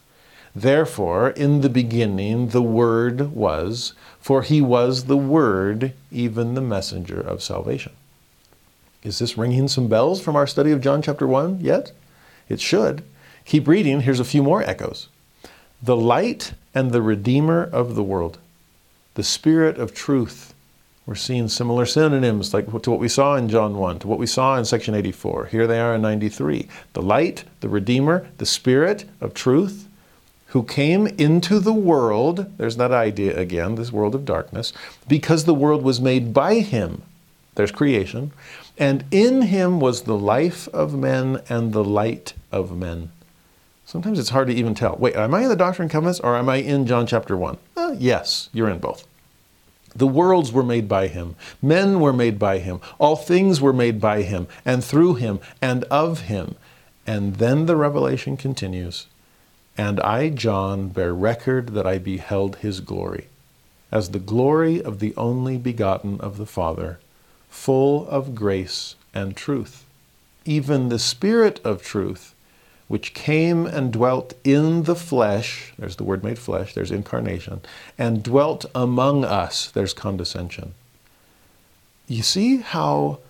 Therefore, 0.54 1.30
in 1.30 1.62
the 1.62 1.68
beginning, 1.68 2.48
the 2.48 2.62
Word 2.62 3.32
was, 3.32 3.92
for 4.20 4.42
he 4.42 4.60
was 4.60 5.04
the 5.04 5.16
Word, 5.16 5.92
even 6.12 6.54
the 6.54 6.60
messenger 6.60 7.20
of 7.20 7.42
salvation. 7.42 7.92
Is 9.02 9.18
this 9.18 9.36
ringing 9.36 9.68
some 9.68 9.88
bells 9.88 10.20
from 10.20 10.36
our 10.36 10.46
study 10.46 10.70
of 10.70 10.80
John 10.80 11.02
chapter 11.02 11.26
1 11.26 11.60
yet? 11.60 11.92
It 12.48 12.60
should. 12.60 13.02
Keep 13.44 13.66
reading. 13.66 14.02
Here's 14.02 14.20
a 14.20 14.24
few 14.24 14.42
more 14.42 14.62
echoes. 14.62 15.08
The 15.84 15.96
light 15.98 16.54
and 16.74 16.92
the 16.92 17.02
Redeemer 17.02 17.62
of 17.62 17.94
the 17.94 18.02
world, 18.02 18.38
the 19.16 19.22
Spirit 19.22 19.76
of 19.76 19.92
truth. 19.92 20.54
We're 21.04 21.14
seeing 21.14 21.46
similar 21.48 21.84
synonyms 21.84 22.54
like 22.54 22.64
to 22.84 22.90
what 22.90 23.00
we 23.00 23.08
saw 23.08 23.36
in 23.36 23.50
John 23.50 23.76
1, 23.76 23.98
to 23.98 24.08
what 24.08 24.18
we 24.18 24.26
saw 24.26 24.56
in 24.56 24.64
section 24.64 24.94
84. 24.94 25.44
Here 25.44 25.66
they 25.66 25.78
are 25.78 25.96
in 25.96 26.00
93. 26.00 26.68
The 26.94 27.02
light, 27.02 27.44
the 27.60 27.68
Redeemer, 27.68 28.26
the 28.38 28.46
Spirit 28.46 29.04
of 29.20 29.34
truth, 29.34 29.86
who 30.46 30.62
came 30.62 31.06
into 31.06 31.58
the 31.58 31.74
world, 31.74 32.56
there's 32.56 32.78
that 32.78 32.92
idea 32.92 33.38
again, 33.38 33.74
this 33.74 33.92
world 33.92 34.14
of 34.14 34.24
darkness, 34.24 34.72
because 35.06 35.44
the 35.44 35.52
world 35.52 35.82
was 35.82 36.00
made 36.00 36.32
by 36.32 36.60
him. 36.60 37.02
There's 37.56 37.70
creation. 37.70 38.32
And 38.78 39.04
in 39.10 39.42
him 39.42 39.80
was 39.80 40.04
the 40.04 40.16
life 40.16 40.66
of 40.68 40.94
men 40.94 41.42
and 41.50 41.74
the 41.74 41.84
light 41.84 42.32
of 42.50 42.74
men. 42.74 43.10
Sometimes 43.94 44.18
it's 44.18 44.30
hard 44.30 44.48
to 44.48 44.52
even 44.52 44.74
tell. 44.74 44.96
Wait, 44.96 45.14
am 45.14 45.34
I 45.34 45.42
in 45.42 45.48
the 45.48 45.54
Doctrine 45.54 45.84
and 45.84 45.92
Covenants 45.92 46.18
or 46.18 46.36
am 46.36 46.48
I 46.48 46.56
in 46.56 46.84
John 46.84 47.06
chapter 47.06 47.36
1? 47.36 47.56
Uh, 47.76 47.94
yes, 47.96 48.50
you're 48.52 48.68
in 48.68 48.80
both. 48.80 49.06
The 49.94 50.08
worlds 50.08 50.50
were 50.50 50.64
made 50.64 50.88
by 50.88 51.06
him. 51.06 51.36
Men 51.62 52.00
were 52.00 52.12
made 52.12 52.36
by 52.36 52.58
him. 52.58 52.80
All 52.98 53.14
things 53.14 53.60
were 53.60 53.72
made 53.72 54.00
by 54.00 54.22
him 54.22 54.48
and 54.64 54.82
through 54.82 55.14
him 55.14 55.38
and 55.62 55.84
of 55.92 56.22
him. 56.22 56.56
And 57.06 57.36
then 57.36 57.66
the 57.66 57.76
revelation 57.76 58.36
continues. 58.36 59.06
And 59.78 60.00
I, 60.00 60.28
John, 60.28 60.88
bear 60.88 61.14
record 61.14 61.68
that 61.74 61.86
I 61.86 61.98
beheld 61.98 62.56
his 62.56 62.80
glory, 62.80 63.28
as 63.92 64.10
the 64.10 64.18
glory 64.18 64.82
of 64.82 64.98
the 64.98 65.14
only 65.16 65.56
begotten 65.56 66.20
of 66.20 66.36
the 66.36 66.46
Father, 66.46 66.98
full 67.48 68.08
of 68.08 68.34
grace 68.34 68.96
and 69.14 69.36
truth. 69.36 69.84
Even 70.44 70.88
the 70.88 70.98
Spirit 70.98 71.60
of 71.62 71.80
truth, 71.80 72.33
which 72.88 73.14
came 73.14 73.66
and 73.66 73.92
dwelt 73.92 74.34
in 74.44 74.82
the 74.82 74.94
flesh, 74.94 75.72
there's 75.78 75.96
the 75.96 76.04
word 76.04 76.22
made 76.22 76.38
flesh, 76.38 76.74
there's 76.74 76.90
incarnation, 76.90 77.60
and 77.96 78.22
dwelt 78.22 78.66
among 78.74 79.24
us, 79.24 79.70
there's 79.70 79.94
condescension. 79.94 80.74
You 82.06 82.22
see 82.22 82.58
how, 82.58 83.20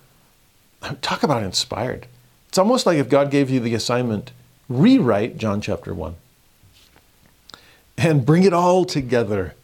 talk 1.01 1.23
about 1.23 1.43
inspired. 1.43 2.07
It's 2.49 2.57
almost 2.57 2.85
like 2.85 2.97
if 2.97 3.09
God 3.09 3.31
gave 3.31 3.49
you 3.49 3.59
the 3.59 3.73
assignment, 3.73 4.31
rewrite 4.67 5.37
John 5.37 5.61
chapter 5.61 5.93
1 5.93 6.15
and 7.97 8.25
bring 8.25 8.43
it 8.43 8.53
all 8.53 8.83
together 8.83 9.55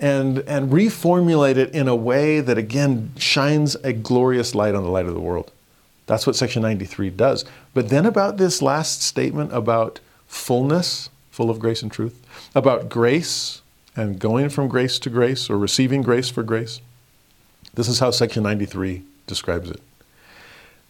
and, 0.00 0.38
and 0.40 0.70
reformulate 0.70 1.56
it 1.56 1.70
in 1.74 1.88
a 1.88 1.96
way 1.96 2.40
that, 2.40 2.56
again, 2.56 3.12
shines 3.18 3.74
a 3.76 3.92
glorious 3.92 4.54
light 4.54 4.74
on 4.74 4.84
the 4.84 4.90
light 4.90 5.06
of 5.06 5.14
the 5.14 5.20
world. 5.20 5.52
That's 6.08 6.26
what 6.26 6.36
Section 6.36 6.62
93 6.62 7.10
does. 7.10 7.44
But 7.74 7.90
then, 7.90 8.06
about 8.06 8.38
this 8.38 8.62
last 8.62 9.02
statement 9.02 9.52
about 9.52 10.00
fullness, 10.26 11.10
full 11.30 11.50
of 11.50 11.60
grace 11.60 11.82
and 11.82 11.92
truth, 11.92 12.26
about 12.54 12.88
grace 12.88 13.60
and 13.94 14.18
going 14.18 14.48
from 14.48 14.68
grace 14.68 14.98
to 15.00 15.10
grace 15.10 15.50
or 15.50 15.58
receiving 15.58 16.00
grace 16.00 16.30
for 16.30 16.42
grace, 16.42 16.80
this 17.74 17.88
is 17.88 17.98
how 17.98 18.10
Section 18.10 18.42
93 18.42 19.02
describes 19.26 19.70
it. 19.70 19.82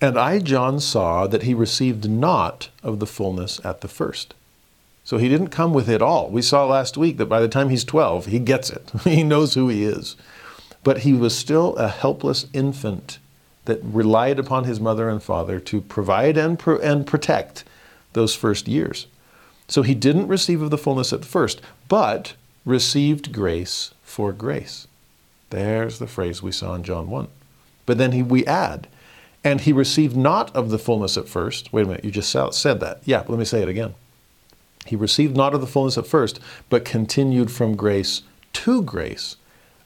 And 0.00 0.16
I, 0.16 0.38
John, 0.38 0.78
saw 0.78 1.26
that 1.26 1.42
he 1.42 1.52
received 1.52 2.08
not 2.08 2.68
of 2.84 3.00
the 3.00 3.06
fullness 3.06 3.60
at 3.64 3.80
the 3.80 3.88
first. 3.88 4.34
So 5.02 5.18
he 5.18 5.28
didn't 5.28 5.48
come 5.48 5.74
with 5.74 5.88
it 5.88 6.00
all. 6.00 6.30
We 6.30 6.42
saw 6.42 6.64
last 6.64 6.96
week 6.96 7.16
that 7.16 7.26
by 7.26 7.40
the 7.40 7.48
time 7.48 7.70
he's 7.70 7.82
12, 7.82 8.26
he 8.26 8.38
gets 8.38 8.70
it. 8.70 8.88
he 9.04 9.24
knows 9.24 9.54
who 9.54 9.68
he 9.68 9.82
is. 9.82 10.14
But 10.84 10.98
he 10.98 11.12
was 11.12 11.36
still 11.36 11.74
a 11.74 11.88
helpless 11.88 12.46
infant 12.52 13.18
that 13.68 13.80
relied 13.84 14.38
upon 14.38 14.64
his 14.64 14.80
mother 14.80 15.10
and 15.10 15.22
father 15.22 15.60
to 15.60 15.82
provide 15.82 16.38
and, 16.38 16.58
pro- 16.58 16.78
and 16.78 17.06
protect 17.06 17.64
those 18.14 18.34
first 18.34 18.66
years. 18.66 19.06
So 19.68 19.82
he 19.82 19.94
didn't 19.94 20.26
receive 20.26 20.62
of 20.62 20.70
the 20.70 20.78
fullness 20.78 21.12
at 21.12 21.22
first, 21.22 21.60
but 21.86 22.32
received 22.64 23.30
grace 23.30 23.92
for 24.02 24.32
grace. 24.32 24.88
There's 25.50 25.98
the 25.98 26.06
phrase 26.06 26.42
we 26.42 26.50
saw 26.50 26.74
in 26.74 26.82
John 26.82 27.10
1. 27.10 27.28
But 27.84 27.98
then 27.98 28.12
he, 28.12 28.22
we 28.22 28.46
add, 28.46 28.88
and 29.44 29.60
he 29.60 29.72
received 29.74 30.16
not 30.16 30.54
of 30.56 30.70
the 30.70 30.78
fullness 30.78 31.18
at 31.18 31.28
first. 31.28 31.70
Wait 31.70 31.82
a 31.82 31.88
minute, 31.88 32.04
you 32.06 32.10
just 32.10 32.30
said 32.30 32.80
that. 32.80 33.02
Yeah, 33.04 33.24
let 33.28 33.38
me 33.38 33.44
say 33.44 33.60
it 33.60 33.68
again. 33.68 33.94
He 34.86 34.96
received 34.96 35.36
not 35.36 35.52
of 35.52 35.60
the 35.60 35.66
fullness 35.66 35.98
at 35.98 36.06
first, 36.06 36.40
but 36.70 36.86
continued 36.86 37.50
from 37.50 37.76
grace 37.76 38.22
to 38.54 38.80
grace 38.80 39.36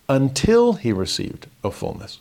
until 0.09 0.75
he 0.75 0.93
received 0.93 1.49
a 1.65 1.73
fullness. 1.73 2.21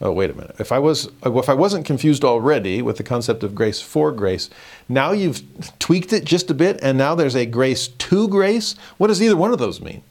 Oh, 0.00 0.12
wait 0.12 0.30
a 0.30 0.34
minute. 0.34 0.56
If 0.60 0.70
I 0.70 0.78
was 0.78 1.08
uh, 1.26 1.36
if 1.38 1.48
I 1.48 1.54
wasn't 1.54 1.84
confused 1.84 2.24
already 2.24 2.82
with 2.82 2.98
the 2.98 3.02
concept 3.02 3.42
of 3.42 3.54
grace 3.54 3.80
for 3.80 4.12
grace, 4.12 4.48
now 4.88 5.10
you've 5.10 5.42
tweaked 5.78 6.12
it 6.12 6.24
just 6.24 6.50
a 6.50 6.54
bit 6.54 6.78
and 6.82 6.96
now 6.96 7.14
there's 7.14 7.34
a 7.34 7.46
grace 7.46 7.88
to 7.88 8.28
grace. 8.28 8.76
What 8.96 9.08
does 9.08 9.20
either 9.20 9.36
one 9.36 9.52
of 9.52 9.58
those 9.58 9.80
mean? 9.80 10.02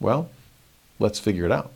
Well, 0.00 0.28
let's 0.98 1.20
figure 1.20 1.44
it 1.44 1.52
out. 1.52 1.72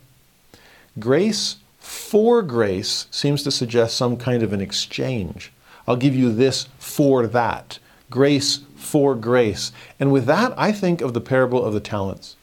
Grace 0.99 1.57
for 1.79 2.41
grace 2.41 3.07
seems 3.11 3.43
to 3.43 3.51
suggest 3.51 3.95
some 3.95 4.17
kind 4.17 4.43
of 4.43 4.51
an 4.51 4.61
exchange. 4.61 5.51
I'll 5.87 5.95
give 5.95 6.15
you 6.15 6.31
this 6.31 6.67
for 6.79 7.27
that. 7.27 7.79
Grace 8.09 8.59
for 8.75 9.15
grace. 9.15 9.71
And 9.99 10.11
with 10.11 10.25
that, 10.25 10.53
I 10.57 10.71
think 10.71 11.01
of 11.01 11.13
the 11.13 11.21
parable 11.21 11.63
of 11.63 11.73
the 11.73 11.79
talents, 11.79 12.35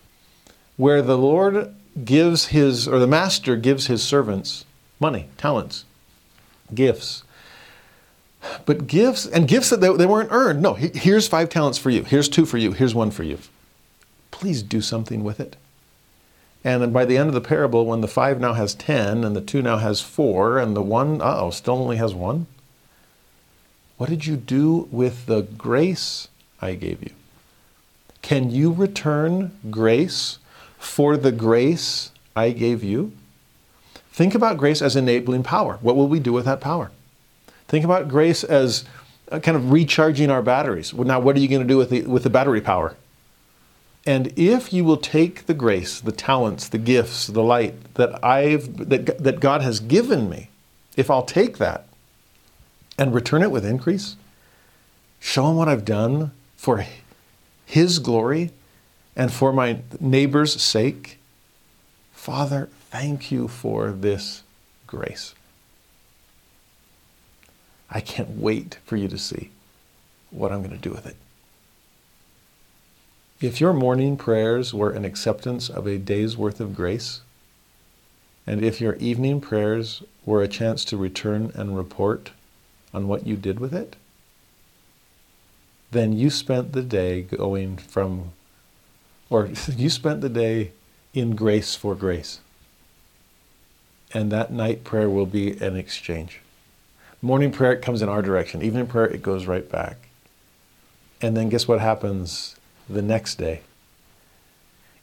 where 0.76 1.00
the 1.00 1.16
Lord 1.16 1.74
gives 2.04 2.46
his, 2.46 2.88
or 2.88 2.98
the 2.98 3.06
master 3.06 3.56
gives 3.56 3.86
his 3.86 4.02
servants 4.02 4.64
money, 5.00 5.28
talents, 5.36 5.84
gifts. 6.74 7.24
But 8.64 8.86
gifts, 8.86 9.26
and 9.26 9.48
gifts 9.48 9.70
that 9.70 9.80
they, 9.80 9.92
they 9.94 10.06
weren't 10.06 10.32
earned. 10.32 10.62
No, 10.62 10.74
here's 10.74 11.28
five 11.28 11.48
talents 11.48 11.78
for 11.78 11.90
you. 11.90 12.04
Here's 12.04 12.28
two 12.28 12.46
for 12.46 12.56
you. 12.56 12.72
Here's 12.72 12.94
one 12.94 13.10
for 13.10 13.22
you. 13.22 13.38
Please 14.30 14.62
do 14.62 14.80
something 14.80 15.24
with 15.24 15.40
it. 15.40 15.56
And 16.62 16.82
then 16.82 16.92
by 16.92 17.04
the 17.04 17.16
end 17.16 17.28
of 17.28 17.34
the 17.34 17.40
parable, 17.40 17.86
when 17.86 18.00
the 18.00 18.08
five 18.08 18.40
now 18.40 18.52
has 18.52 18.74
ten, 18.74 19.24
and 19.24 19.34
the 19.34 19.40
two 19.40 19.62
now 19.62 19.78
has 19.78 20.00
four, 20.00 20.58
and 20.58 20.76
the 20.76 20.82
one, 20.82 21.20
uh 21.20 21.36
oh, 21.40 21.50
still 21.50 21.74
only 21.74 21.96
has 21.96 22.14
one, 22.14 22.46
what 23.96 24.08
did 24.08 24.26
you 24.26 24.36
do 24.36 24.88
with 24.90 25.26
the 25.26 25.42
grace 25.42 26.28
I 26.60 26.74
gave 26.74 27.02
you? 27.02 27.10
Can 28.22 28.50
you 28.50 28.72
return 28.72 29.58
grace 29.70 30.38
for 30.78 31.16
the 31.16 31.32
grace 31.32 32.10
I 32.36 32.50
gave 32.50 32.82
you? 32.84 33.12
Think 34.20 34.34
about 34.34 34.58
grace 34.58 34.82
as 34.82 34.96
enabling 34.96 35.44
power. 35.44 35.78
What 35.80 35.96
will 35.96 36.06
we 36.06 36.20
do 36.20 36.30
with 36.30 36.44
that 36.44 36.60
power? 36.60 36.90
Think 37.68 37.86
about 37.86 38.06
grace 38.06 38.44
as 38.44 38.84
uh, 39.32 39.38
kind 39.38 39.56
of 39.56 39.72
recharging 39.72 40.30
our 40.30 40.42
batteries. 40.42 40.92
Now, 40.92 41.18
what 41.20 41.36
are 41.36 41.38
you 41.38 41.48
going 41.48 41.62
to 41.62 41.66
do 41.66 41.78
with 41.78 41.88
the, 41.88 42.02
with 42.02 42.24
the 42.24 42.28
battery 42.28 42.60
power? 42.60 42.96
And 44.04 44.38
if 44.38 44.74
you 44.74 44.84
will 44.84 44.98
take 44.98 45.46
the 45.46 45.54
grace, 45.54 46.02
the 46.02 46.12
talents, 46.12 46.68
the 46.68 46.76
gifts, 46.76 47.28
the 47.28 47.42
light 47.42 47.94
that 47.94 48.22
I've 48.22 48.90
that, 48.90 49.24
that 49.24 49.40
God 49.40 49.62
has 49.62 49.80
given 49.80 50.28
me, 50.28 50.50
if 50.98 51.10
I'll 51.10 51.22
take 51.22 51.56
that 51.56 51.86
and 52.98 53.14
return 53.14 53.42
it 53.42 53.50
with 53.50 53.64
increase. 53.64 54.16
Show 55.18 55.48
him 55.48 55.56
what 55.56 55.68
I've 55.68 55.86
done 55.86 56.32
for 56.58 56.84
His 57.64 57.98
glory 57.98 58.50
and 59.16 59.32
for 59.32 59.50
my 59.50 59.78
neighbor's 59.98 60.60
sake, 60.60 61.18
Father, 62.12 62.68
thank 62.90 63.30
you 63.30 63.48
for 63.48 63.90
this 63.90 64.42
grace. 64.86 65.34
I 67.90 68.00
can't 68.00 68.30
wait 68.30 68.78
for 68.84 68.96
you 68.96 69.08
to 69.08 69.18
see 69.18 69.50
what 70.30 70.52
I'm 70.52 70.60
going 70.60 70.70
to 70.70 70.76
do 70.76 70.90
with 70.90 71.06
it. 71.06 71.16
If 73.40 73.60
your 73.60 73.72
morning 73.72 74.16
prayers 74.16 74.74
were 74.74 74.90
an 74.90 75.04
acceptance 75.04 75.68
of 75.70 75.86
a 75.86 75.98
day's 75.98 76.36
worth 76.36 76.60
of 76.60 76.76
grace, 76.76 77.22
and 78.46 78.62
if 78.62 78.80
your 78.80 78.94
evening 78.96 79.40
prayers 79.40 80.02
were 80.26 80.42
a 80.42 80.48
chance 80.48 80.84
to 80.86 80.96
return 80.96 81.50
and 81.54 81.76
report 81.76 82.32
on 82.92 83.08
what 83.08 83.26
you 83.26 83.36
did 83.36 83.58
with 83.58 83.72
it, 83.72 83.96
then 85.90 86.12
you 86.12 86.30
spent 86.30 86.72
the 86.72 86.82
day 86.82 87.22
going 87.22 87.76
from, 87.76 88.32
or 89.28 89.46
you 89.76 89.90
spent 89.90 90.20
the 90.20 90.28
day 90.28 90.72
in 91.14 91.34
grace 91.34 91.74
for 91.74 91.94
grace. 91.94 92.40
And 94.12 94.32
that 94.32 94.52
night 94.52 94.84
prayer 94.84 95.08
will 95.08 95.26
be 95.26 95.56
an 95.58 95.76
exchange. 95.76 96.40
Morning 97.22 97.52
prayer 97.52 97.72
it 97.72 97.82
comes 97.82 98.02
in 98.02 98.08
our 98.08 98.22
direction. 98.22 98.62
Evening 98.62 98.86
prayer 98.86 99.06
it 99.06 99.22
goes 99.22 99.46
right 99.46 99.70
back. 99.70 100.08
And 101.20 101.36
then 101.36 101.48
guess 101.48 101.68
what 101.68 101.80
happens 101.80 102.56
the 102.88 103.02
next 103.02 103.36
day? 103.36 103.60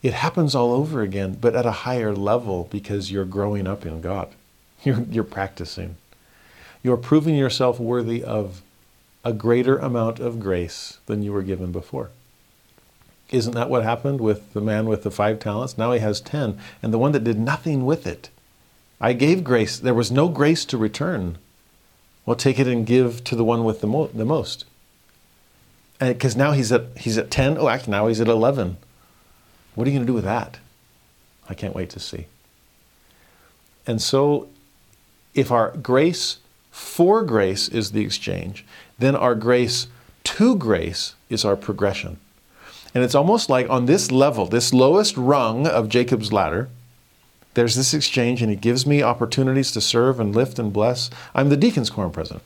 It 0.01 0.13
happens 0.13 0.55
all 0.55 0.73
over 0.73 1.01
again, 1.01 1.37
but 1.39 1.55
at 1.55 1.65
a 1.65 1.83
higher 1.83 2.13
level 2.15 2.67
because 2.71 3.11
you're 3.11 3.25
growing 3.25 3.67
up 3.67 3.85
in 3.85 4.01
God. 4.01 4.29
You're, 4.83 5.01
you're 5.09 5.23
practicing. 5.23 5.97
You're 6.83 6.97
proving 6.97 7.35
yourself 7.35 7.79
worthy 7.79 8.23
of 8.23 8.61
a 9.25 9.33
greater 9.33 9.77
amount 9.79 10.19
of 10.19 10.39
grace 10.39 10.99
than 11.07 11.23
you 11.23 11.33
were 11.33 11.41
given 11.41 11.71
before. 11.71 12.11
Isn't 13.31 13.55
that 13.55 13.71
what 13.71 13.83
happened 13.83 14.21
with 14.21 14.53
the 14.53 14.61
man 14.61 14.85
with 14.85 15.01
the 15.01 15.11
five 15.11 15.39
talents? 15.39 15.79
Now 15.79 15.91
he 15.91 15.99
has 15.99 16.21
ten, 16.21 16.59
and 16.81 16.93
the 16.93 16.99
one 16.99 17.11
that 17.11 17.23
did 17.23 17.39
nothing 17.39 17.85
with 17.85 18.05
it. 18.05 18.29
I 18.99 19.13
gave 19.13 19.43
grace. 19.43 19.77
There 19.77 19.93
was 19.93 20.11
no 20.11 20.27
grace 20.27 20.65
to 20.65 20.77
return. 20.77 21.37
Well, 22.25 22.35
take 22.35 22.59
it 22.59 22.67
and 22.67 22.85
give 22.85 23.23
to 23.25 23.35
the 23.35 23.43
one 23.43 23.63
with 23.63 23.81
the, 23.81 23.87
mo- 23.87 24.07
the 24.07 24.25
most. 24.25 24.65
Eh, 25.99 26.13
because 26.13 26.35
now 26.35 26.51
he's 26.51 26.71
at 26.71 26.85
he's 26.97 27.17
at 27.17 27.31
ten. 27.31 27.57
Oh, 27.57 27.69
actually, 27.69 27.91
now 27.91 28.07
he's 28.07 28.21
at 28.21 28.27
eleven. 28.27 28.77
What 29.75 29.87
are 29.87 29.89
you 29.89 29.97
going 29.97 30.05
to 30.05 30.11
do 30.11 30.15
with 30.15 30.23
that? 30.23 30.59
I 31.49 31.53
can't 31.53 31.75
wait 31.75 31.89
to 31.91 31.99
see. 31.99 32.27
And 33.85 34.01
so, 34.01 34.49
if 35.33 35.51
our 35.51 35.71
grace 35.77 36.37
for 36.71 37.23
grace 37.23 37.69
is 37.69 37.91
the 37.91 38.03
exchange, 38.03 38.65
then 38.99 39.15
our 39.15 39.33
grace 39.33 39.87
to 40.25 40.55
grace 40.55 41.15
is 41.29 41.45
our 41.45 41.55
progression. 41.55 42.19
And 42.93 43.03
it's 43.03 43.15
almost 43.15 43.49
like 43.49 43.69
on 43.69 43.85
this 43.85 44.11
level, 44.11 44.45
this 44.45 44.73
lowest 44.73 45.15
rung 45.17 45.67
of 45.67 45.89
Jacob's 45.89 46.33
ladder, 46.33 46.69
there's 47.57 47.73
this 47.73 47.95
exchange, 47.95 48.43
and 48.43 48.51
he 48.51 48.55
gives 48.55 48.85
me 48.85 49.01
opportunities 49.01 49.71
to 49.71 49.81
serve 49.81 50.19
and 50.19 50.35
lift 50.35 50.59
and 50.59 50.71
bless. 50.71 51.09
I'm 51.33 51.49
the 51.49 51.57
Deacons 51.57 51.89
Quorum 51.89 52.11
president. 52.11 52.43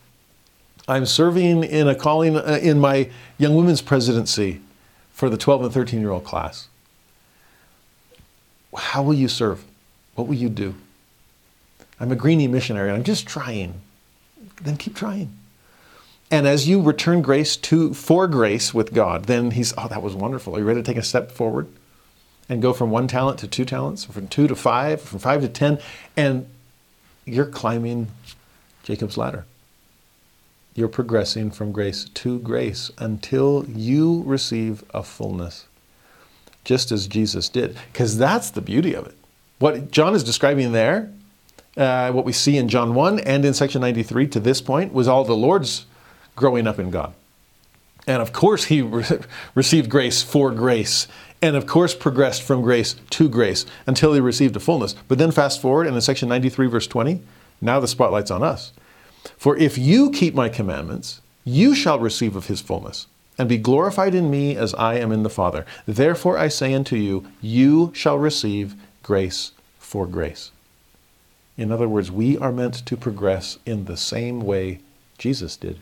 I'm 0.88 1.06
serving 1.06 1.66
in 1.66 1.90
a 1.90 1.96
calling 1.96 2.38
uh, 2.38 2.60
in 2.62 2.80
my 2.80 3.10
young 3.38 3.58
women's 3.58 3.82
presidency 3.82 4.62
for 5.12 5.30
the 5.30 5.36
12 5.36 5.64
and 5.64 5.74
13 5.74 6.00
year 6.00 6.12
old 6.12 6.24
class. 6.24 6.70
How 8.74 9.04
will 9.04 9.14
you 9.14 9.28
serve? 9.28 9.66
What 10.16 10.30
will 10.30 10.36
you 10.36 10.48
do? 10.48 10.76
I'm 12.00 12.14
a 12.14 12.16
greenie 12.16 12.48
missionary 12.48 12.88
and 12.88 12.98
I'm 12.98 13.04
just 13.04 13.28
trying. 13.28 13.82
Then 14.62 14.78
keep 14.78 14.96
trying. 14.96 15.38
And 16.32 16.48
as 16.48 16.70
you 16.70 16.82
return 16.82 17.22
grace 17.22 17.58
to 17.58 17.94
for 17.94 18.30
grace 18.30 18.74
with 18.74 18.94
God, 18.94 19.26
then 19.26 19.52
he's, 19.52 19.74
oh, 19.78 19.90
that 19.90 20.02
was 20.02 20.16
wonderful. 20.16 20.56
Are 20.56 20.60
you 20.60 20.66
ready 20.66 20.82
to 20.82 20.86
take 20.86 20.96
a 20.96 21.04
step 21.04 21.32
forward? 21.32 21.68
And 22.52 22.62
go 22.62 22.74
from 22.74 22.92
one 22.92 23.08
talent 23.08 23.40
to 23.40 23.48
two 23.48 23.64
talents, 23.64 24.04
from 24.04 24.28
two 24.28 24.46
to 24.46 24.56
five, 24.58 25.02
from 25.02 25.20
five 25.20 25.40
to 25.40 25.48
ten, 25.48 25.80
and 26.18 26.46
you're 27.24 27.46
climbing 27.46 28.10
Jacob's 28.84 29.18
ladder. 29.18 29.46
You're 30.76 30.90
progressing 30.90 31.50
from 31.52 31.72
grace 31.72 32.10
to 32.10 32.40
grace 32.40 32.92
until 32.98 33.66
you 33.70 34.24
receive 34.26 34.84
a 34.94 35.02
fullness, 35.02 35.66
just 36.66 36.92
as 36.92 37.08
Jesus 37.08 37.48
did. 37.48 37.78
Because 37.94 38.18
that's 38.18 38.50
the 38.50 38.62
beauty 38.62 38.94
of 38.96 39.08
it. 39.08 39.16
What 39.60 39.92
John 39.92 40.14
is 40.14 40.22
describing 40.22 40.74
there, 40.74 41.10
uh, 41.78 42.12
what 42.12 42.26
we 42.26 42.34
see 42.34 42.58
in 42.58 42.68
John 42.68 42.94
1 42.94 43.20
and 43.20 43.46
in 43.46 43.54
section 43.54 43.80
93 43.80 44.28
to 44.28 44.42
this 44.42 44.60
point, 44.60 44.92
was 44.92 45.08
all 45.08 45.24
the 45.24 45.34
Lord's 45.34 45.86
growing 46.36 46.68
up 46.68 46.80
in 46.80 46.92
God. 46.92 47.14
And 48.08 48.22
of 48.22 48.34
course, 48.34 48.66
he 48.66 48.82
re- 48.82 49.06
received 49.56 49.90
grace 49.90 50.22
for 50.22 50.52
grace 50.52 51.08
and 51.42 51.56
of 51.56 51.66
course 51.66 51.96
progressed 51.96 52.44
from 52.44 52.62
grace 52.62 52.96
to 53.10 53.28
grace 53.28 53.66
until 53.88 54.14
he 54.14 54.20
received 54.20 54.56
a 54.56 54.60
fullness. 54.60 54.96
But 55.08 55.18
then 55.18 55.32
fast 55.32 55.62
forward 55.62 55.88
and 55.88 55.96
in 55.96 56.02
section 56.02 56.30
93, 56.30 56.68
verse 56.68 56.88
20, 56.88 57.22
now 57.62 57.80
the 57.80 57.88
spotlight's 57.88 58.32
on 58.32 58.44
us. 58.44 58.72
For 59.38 59.58
if 59.58 59.78
you 59.78 60.12
keep 60.12 60.34
my 60.34 60.50
commandments, 60.50 61.22
you 61.44 61.74
shall 61.74 62.00
receive 62.00 62.36
of 62.36 62.48
his 62.48 62.62
fullness, 62.62 63.08
and 63.38 63.50
be 63.50 63.58
glorified 63.58 64.14
in 64.14 64.30
me 64.30 64.56
as 64.56 64.74
I 64.76 64.96
am 64.96 65.12
in 65.12 65.24
the 65.24 65.30
Father. 65.30 65.66
Therefore 65.88 66.38
I 66.38 66.48
say 66.48 66.74
unto 66.74 66.96
you, 66.96 67.28
you 67.42 67.92
shall 67.96 68.18
receive 68.18 68.76
grace 69.02 69.52
for 69.80 70.06
grace. 70.06 70.52
In 71.58 71.72
other 71.72 71.88
words, 71.88 72.12
we 72.12 72.38
are 72.38 72.52
meant 72.52 72.86
to 72.86 72.98
progress 72.98 73.58
in 73.66 73.86
the 73.86 73.98
same 73.98 74.42
way 74.42 74.80
Jesus 75.18 75.58
did 75.58 75.80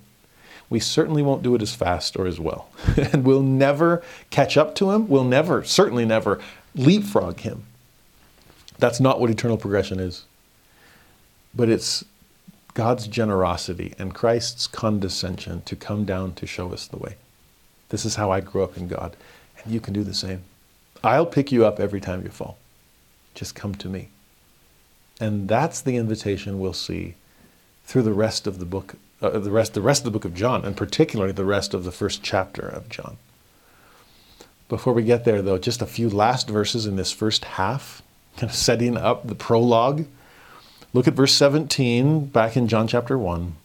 we 0.70 0.80
certainly 0.80 1.24
won't 1.24 1.44
do 1.44 1.56
it 1.56 1.62
as 1.62 1.74
fast 1.74 2.16
or 2.16 2.28
as 2.28 2.40
well. 2.40 2.70
and 2.98 3.24
we'll 3.24 3.42
never 3.42 4.04
catch 4.30 4.58
up 4.58 4.76
to 4.76 4.92
him. 4.92 5.08
We'll 5.08 5.24
never, 5.24 5.64
certainly 5.64 6.06
never, 6.06 6.40
leapfrog 6.76 7.40
him. 7.40 7.64
That's 8.78 9.00
not 9.00 9.20
what 9.20 9.30
eternal 9.30 9.58
progression 9.58 10.00
is. 10.00 10.26
But 11.54 11.70
it's 11.70 12.06
God's 12.76 13.08
generosity 13.08 13.94
and 13.98 14.14
Christ's 14.14 14.68
condescension 14.68 15.64
to 15.64 15.76
come 15.76 16.06
down 16.06 16.34
to 16.36 16.46
show 16.46 16.72
us 16.72 16.88
the 16.88 16.98
way. 16.98 17.16
This 17.90 18.06
is 18.06 18.16
how 18.16 18.32
I 18.32 18.40
grew 18.40 18.64
up 18.64 18.78
in 18.78 18.88
God, 18.88 19.18
and 19.64 19.74
you 19.74 19.80
can 19.80 19.94
do 19.94 20.04
the 20.04 20.14
same. 20.14 20.44
I'll 21.04 21.26
pick 21.26 21.52
you 21.52 21.66
up 21.66 21.80
every 21.80 22.00
time 22.00 22.24
you 22.24 22.30
fall. 22.30 22.58
Just 23.34 23.56
come 23.56 23.74
to 23.76 23.90
me. 23.90 24.10
And 25.20 25.50
that's 25.50 25.82
the 25.82 25.98
invitation 25.98 26.60
we'll 26.60 26.74
see 26.74 27.16
through 27.86 28.04
the 28.04 28.14
rest 28.14 28.46
of 28.46 28.60
the 28.60 28.66
book 28.66 28.96
uh, 29.22 29.38
the 29.40 29.52
rest 29.52 29.74
the 29.74 29.82
rest 29.82 30.02
of 30.02 30.06
the 30.06 30.12
book 30.12 30.26
of 30.26 30.34
John, 30.34 30.66
and 30.66 30.76
particularly 30.76 31.32
the 31.32 31.46
rest 31.46 31.74
of 31.74 31.84
the 31.84 31.92
first 31.92 32.24
chapter 32.24 32.62
of 32.62 32.90
John. 32.90 33.18
Before 34.68 34.94
we 34.94 35.04
get 35.04 35.26
there, 35.26 35.42
though, 35.42 35.58
just 35.58 35.82
a 35.82 35.88
few 35.88 36.10
last 36.10 36.48
verses 36.48 36.86
in 36.86 36.96
this 36.96 37.12
first 37.12 37.44
half, 37.44 38.04
kind 38.38 38.50
of 38.50 38.56
setting 38.56 38.96
up 38.98 39.28
the 39.28 39.36
prologue. 39.36 40.06
Look 40.94 41.08
at 41.08 41.16
verse 41.16 41.34
17 41.34 42.28
back 42.28 42.56
in 42.56 42.68
John 42.68 42.88
chapter 42.88 43.18
1. 43.18 43.56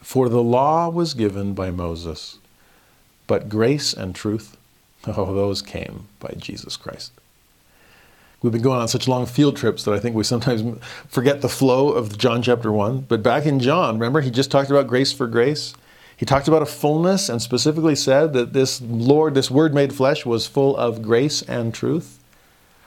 For 0.00 0.28
the 0.28 0.42
law 0.42 0.88
was 0.88 1.14
given 1.14 1.54
by 1.54 1.70
Moses, 1.70 2.38
but 3.26 3.48
grace 3.48 3.92
and 3.92 4.14
truth, 4.14 4.56
oh, 5.06 5.34
those 5.34 5.62
came 5.62 6.08
by 6.18 6.34
Jesus 6.36 6.76
Christ. 6.76 7.12
We've 8.42 8.52
been 8.52 8.62
going 8.62 8.80
on 8.80 8.88
such 8.88 9.06
long 9.06 9.26
field 9.26 9.56
trips 9.56 9.84
that 9.84 9.92
I 9.92 9.98
think 9.98 10.16
we 10.16 10.24
sometimes 10.24 10.62
forget 11.08 11.42
the 11.42 11.48
flow 11.48 11.90
of 11.90 12.16
John 12.16 12.40
chapter 12.40 12.72
1. 12.72 13.02
But 13.02 13.22
back 13.22 13.44
in 13.44 13.60
John, 13.60 13.94
remember, 13.94 14.22
he 14.22 14.30
just 14.30 14.50
talked 14.50 14.70
about 14.70 14.86
grace 14.86 15.12
for 15.12 15.26
grace. 15.26 15.74
He 16.16 16.24
talked 16.24 16.48
about 16.48 16.62
a 16.62 16.66
fullness 16.66 17.28
and 17.28 17.40
specifically 17.40 17.94
said 17.94 18.32
that 18.32 18.52
this 18.52 18.80
Lord, 18.80 19.34
this 19.34 19.50
Word 19.50 19.74
made 19.74 19.92
flesh, 19.92 20.24
was 20.24 20.46
full 20.46 20.76
of 20.76 21.02
grace 21.02 21.42
and 21.42 21.74
truth. 21.74 22.18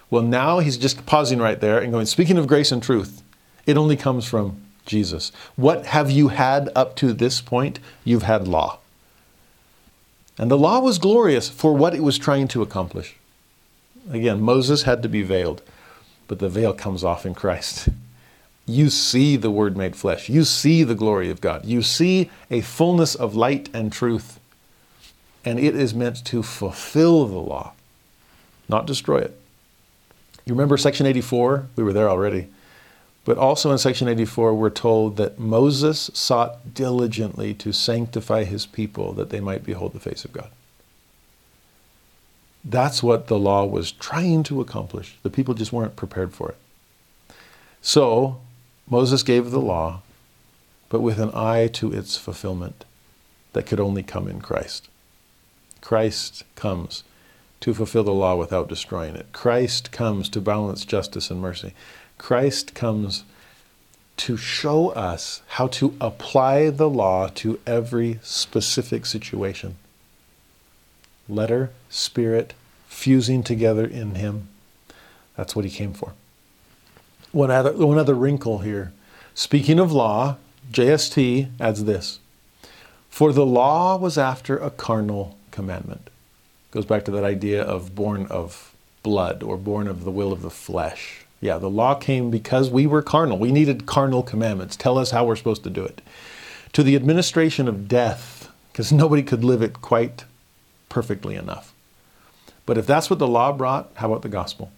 Well, 0.09 0.23
now 0.23 0.59
he's 0.59 0.77
just 0.77 1.05
pausing 1.05 1.39
right 1.39 1.59
there 1.59 1.79
and 1.79 1.91
going, 1.91 2.05
speaking 2.07 2.37
of 2.37 2.47
grace 2.47 2.71
and 2.71 2.81
truth, 2.81 3.23
it 3.65 3.77
only 3.77 3.95
comes 3.95 4.25
from 4.25 4.61
Jesus. 4.85 5.31
What 5.55 5.87
have 5.87 6.11
you 6.11 6.29
had 6.29 6.69
up 6.75 6.95
to 6.97 7.13
this 7.13 7.41
point? 7.41 7.79
You've 8.03 8.23
had 8.23 8.47
law. 8.47 8.79
And 10.37 10.49
the 10.49 10.57
law 10.57 10.79
was 10.79 10.97
glorious 10.97 11.47
for 11.47 11.73
what 11.73 11.93
it 11.93 12.03
was 12.03 12.17
trying 12.17 12.47
to 12.49 12.61
accomplish. 12.61 13.15
Again, 14.09 14.41
Moses 14.41 14.83
had 14.83 15.01
to 15.03 15.09
be 15.09 15.21
veiled, 15.21 15.61
but 16.27 16.39
the 16.39 16.49
veil 16.49 16.73
comes 16.73 17.03
off 17.03 17.25
in 17.25 17.33
Christ. 17.33 17.89
You 18.65 18.89
see 18.89 19.35
the 19.35 19.51
Word 19.51 19.75
made 19.75 19.95
flesh. 19.95 20.29
You 20.29 20.43
see 20.43 20.83
the 20.83 20.95
glory 20.95 21.29
of 21.29 21.41
God. 21.41 21.65
You 21.65 21.81
see 21.81 22.29
a 22.49 22.61
fullness 22.61 23.15
of 23.15 23.35
light 23.35 23.69
and 23.73 23.91
truth. 23.91 24.39
And 25.45 25.59
it 25.59 25.75
is 25.75 25.93
meant 25.93 26.23
to 26.25 26.41
fulfill 26.41 27.25
the 27.25 27.39
law, 27.39 27.73
not 28.69 28.87
destroy 28.87 29.19
it. 29.19 29.37
You 30.45 30.53
remember 30.53 30.77
section 30.77 31.05
84? 31.05 31.67
We 31.75 31.83
were 31.83 31.93
there 31.93 32.09
already. 32.09 32.47
But 33.25 33.37
also 33.37 33.71
in 33.71 33.77
section 33.77 34.07
84, 34.07 34.53
we're 34.53 34.69
told 34.69 35.15
that 35.17 35.39
Moses 35.39 36.11
sought 36.13 36.73
diligently 36.73 37.53
to 37.55 37.71
sanctify 37.71 38.43
his 38.43 38.65
people 38.65 39.13
that 39.13 39.29
they 39.29 39.39
might 39.39 39.65
behold 39.65 39.93
the 39.93 39.99
face 39.99 40.25
of 40.25 40.33
God. 40.33 40.49
That's 42.63 43.03
what 43.03 43.27
the 43.27 43.37
law 43.37 43.65
was 43.65 43.91
trying 43.91 44.43
to 44.43 44.61
accomplish. 44.61 45.17
The 45.23 45.29
people 45.29 45.53
just 45.53 45.73
weren't 45.73 45.95
prepared 45.95 46.33
for 46.33 46.49
it. 46.49 46.57
So, 47.81 48.39
Moses 48.89 49.23
gave 49.23 49.51
the 49.51 49.59
law, 49.59 50.01
but 50.89 51.01
with 51.01 51.19
an 51.19 51.31
eye 51.33 51.67
to 51.73 51.91
its 51.91 52.15
fulfillment 52.15 52.85
that 53.51 53.65
could 53.65 53.79
only 53.79 54.03
come 54.03 54.27
in 54.27 54.39
Christ. 54.39 54.87
Christ 55.81 56.43
comes 56.55 57.03
to 57.59 57.73
fulfill 57.73 58.03
the 58.03 58.13
law 58.13 58.35
without 58.35 58.69
destroying 58.69 59.15
it. 59.15 59.27
Christ 59.33 59.91
comes 59.91 60.29
to 60.29 60.41
balance 60.41 60.85
justice 60.85 61.29
and 61.29 61.41
mercy. 61.41 61.73
Christ 62.17 62.73
comes 62.73 63.23
to 64.17 64.37
show 64.37 64.89
us 64.89 65.41
how 65.47 65.67
to 65.67 65.95
apply 65.99 66.69
the 66.69 66.89
law 66.89 67.27
to 67.35 67.59
every 67.65 68.19
specific 68.21 69.05
situation. 69.05 69.75
Letter, 71.33 71.71
spirit, 71.89 72.53
fusing 72.87 73.43
together 73.43 73.85
in 73.85 74.15
Him. 74.15 74.49
That's 75.35 75.55
what 75.55 75.65
He 75.65 75.71
came 75.71 75.93
for. 75.93 76.13
One 77.31 77.49
other, 77.49 77.73
one 77.73 77.97
other 77.97 78.13
wrinkle 78.13 78.59
here. 78.59 78.93
Speaking 79.33 79.79
of 79.79 79.91
law, 79.91 80.37
JST 80.71 81.49
adds 81.59 81.85
this 81.85 82.19
For 83.09 83.33
the 83.33 83.45
law 83.45 83.97
was 83.97 84.17
after 84.17 84.57
a 84.57 84.69
carnal 84.69 85.37
commandment. 85.51 86.09
Goes 86.71 86.85
back 86.85 87.05
to 87.05 87.11
that 87.11 87.23
idea 87.23 87.61
of 87.61 87.95
born 87.95 88.27
of 88.27 88.73
blood 89.01 89.43
or 89.43 89.57
born 89.57 89.87
of 89.87 90.03
the 90.03 90.11
will 90.11 90.31
of 90.31 90.41
the 90.41 90.49
flesh. 90.49 91.25
Yeah, 91.41 91.57
the 91.57 91.69
law 91.69 91.95
came 91.95 92.31
because 92.31 92.69
we 92.69 92.87
were 92.87 93.01
carnal. 93.01 93.37
We 93.37 93.51
needed 93.51 93.85
carnal 93.85 94.23
commandments. 94.23 94.75
Tell 94.75 94.97
us 94.97 95.11
how 95.11 95.25
we're 95.25 95.35
supposed 95.35 95.63
to 95.65 95.69
do 95.69 95.83
it. 95.83 96.01
To 96.71 96.83
the 96.83 96.95
administration 96.95 97.67
of 97.67 97.87
death, 97.87 98.49
because 98.71 98.91
nobody 98.91 99.23
could 99.23 99.43
live 99.43 99.61
it 99.61 99.81
quite 99.81 100.23
perfectly 100.93 101.33
enough. 101.33 101.73
But 102.67 102.77
if 102.77 102.85
that's 102.85 103.09
what 103.09 103.17
the 103.17 103.27
law 103.27 103.51
brought, 103.51 103.89
how 103.95 104.11
about 104.11 104.21
the 104.21 104.29
gospel? 104.29 104.71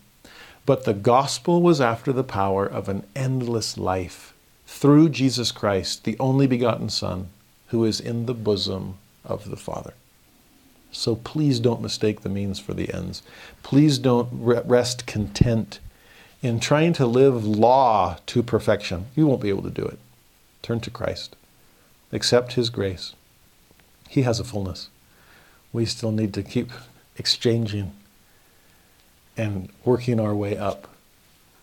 But 0.66 0.86
the 0.86 0.94
gospel 0.94 1.62
was 1.62 1.82
after 1.82 2.14
the 2.14 2.24
power 2.24 2.66
of 2.66 2.88
an 2.88 3.06
endless 3.14 3.78
life 3.78 4.34
through 4.66 5.10
Jesus 5.10 5.52
Christ, 5.52 6.06
the 6.06 6.18
only 6.18 6.48
begotten 6.48 6.90
Son, 6.90 7.28
who 7.68 7.84
is 7.84 8.00
in 8.00 8.28
the 8.28 8.34
bosom 8.34 8.98
of 9.26 9.50
the 9.50 9.58
Father. 9.58 9.94
So 10.90 11.18
please 11.18 11.60
don't 11.60 11.82
mistake 11.82 12.22
the 12.22 12.30
means 12.30 12.60
for 12.60 12.74
the 12.74 12.94
ends. 12.94 13.22
Please 13.62 13.98
don't 14.00 14.30
rest 14.32 15.06
content 15.06 15.80
in 16.42 16.62
trying 16.62 16.94
to 16.94 17.06
live 17.06 17.46
law 17.46 18.20
to 18.28 18.42
perfection. 18.42 19.08
You 19.18 19.28
won't 19.28 19.42
be 19.42 19.50
able 19.50 19.64
to 19.64 19.70
do 19.70 19.84
it. 19.84 20.00
Turn 20.62 20.80
to 20.80 20.90
Christ. 20.90 21.36
Accept 22.14 22.54
His 22.54 22.70
grace. 22.70 23.16
He 24.08 24.22
has 24.22 24.40
a 24.40 24.46
fullness. 24.46 24.88
We 25.76 25.85
still 25.85 26.11
need 26.11 26.34
to 26.34 26.43
keep 26.43 26.72
exchanging 27.18 27.91
and 29.38 29.69
working 29.84 30.19
our 30.19 30.34
way 30.34 30.57
up. 30.57 30.88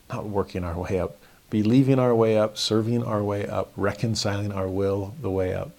Not 0.08 0.26
working 0.26 0.62
our 0.62 0.78
way 0.78 1.00
up, 1.00 1.16
believing 1.48 1.98
our 1.98 2.14
way 2.14 2.36
up, 2.36 2.58
serving 2.58 3.02
our 3.02 3.22
way 3.22 3.46
up, 3.46 3.72
reconciling 3.76 4.52
our 4.52 4.68
will 4.68 5.14
the 5.22 5.30
way 5.30 5.54
up, 5.54 5.70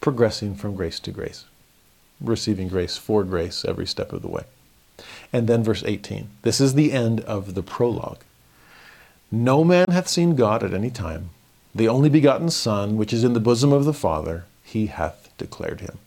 progressing 0.00 0.54
from 0.54 0.76
grace 0.76 1.00
to 1.00 1.10
grace 1.10 1.44
receiving 2.20 2.68
grace 2.68 2.96
for 2.96 3.24
grace 3.24 3.64
every 3.64 3.86
step 3.86 4.12
of 4.12 4.22
the 4.22 4.28
way. 4.28 4.44
And 5.32 5.48
then 5.48 5.64
verse 5.64 5.82
18. 5.84 6.28
This 6.42 6.60
is 6.60 6.74
the 6.74 6.92
end 6.92 7.20
of 7.20 7.54
the 7.54 7.62
prologue. 7.62 8.20
No 9.30 9.64
man 9.64 9.86
hath 9.90 10.08
seen 10.08 10.36
God 10.36 10.62
at 10.62 10.74
any 10.74 10.90
time. 10.90 11.30
The 11.74 11.88
only 11.88 12.08
begotten 12.08 12.50
Son, 12.50 12.96
which 12.96 13.12
is 13.12 13.24
in 13.24 13.32
the 13.32 13.40
bosom 13.40 13.72
of 13.72 13.84
the 13.84 13.92
Father, 13.92 14.44
he 14.62 14.86
hath 14.86 15.30
declared 15.36 15.80
him. 15.80 15.98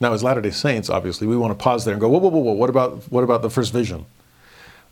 Now, 0.00 0.14
as 0.14 0.22
Latter 0.22 0.40
day 0.40 0.50
Saints, 0.50 0.88
obviously, 0.88 1.26
we 1.26 1.36
want 1.36 1.56
to 1.56 1.62
pause 1.62 1.84
there 1.84 1.92
and 1.92 2.00
go, 2.00 2.08
whoa, 2.08 2.18
whoa, 2.18 2.30
whoa, 2.30 2.40
whoa, 2.40 2.52
what 2.52 2.70
about, 2.70 3.04
what 3.12 3.22
about 3.22 3.42
the 3.42 3.50
first 3.50 3.72
vision? 3.72 4.06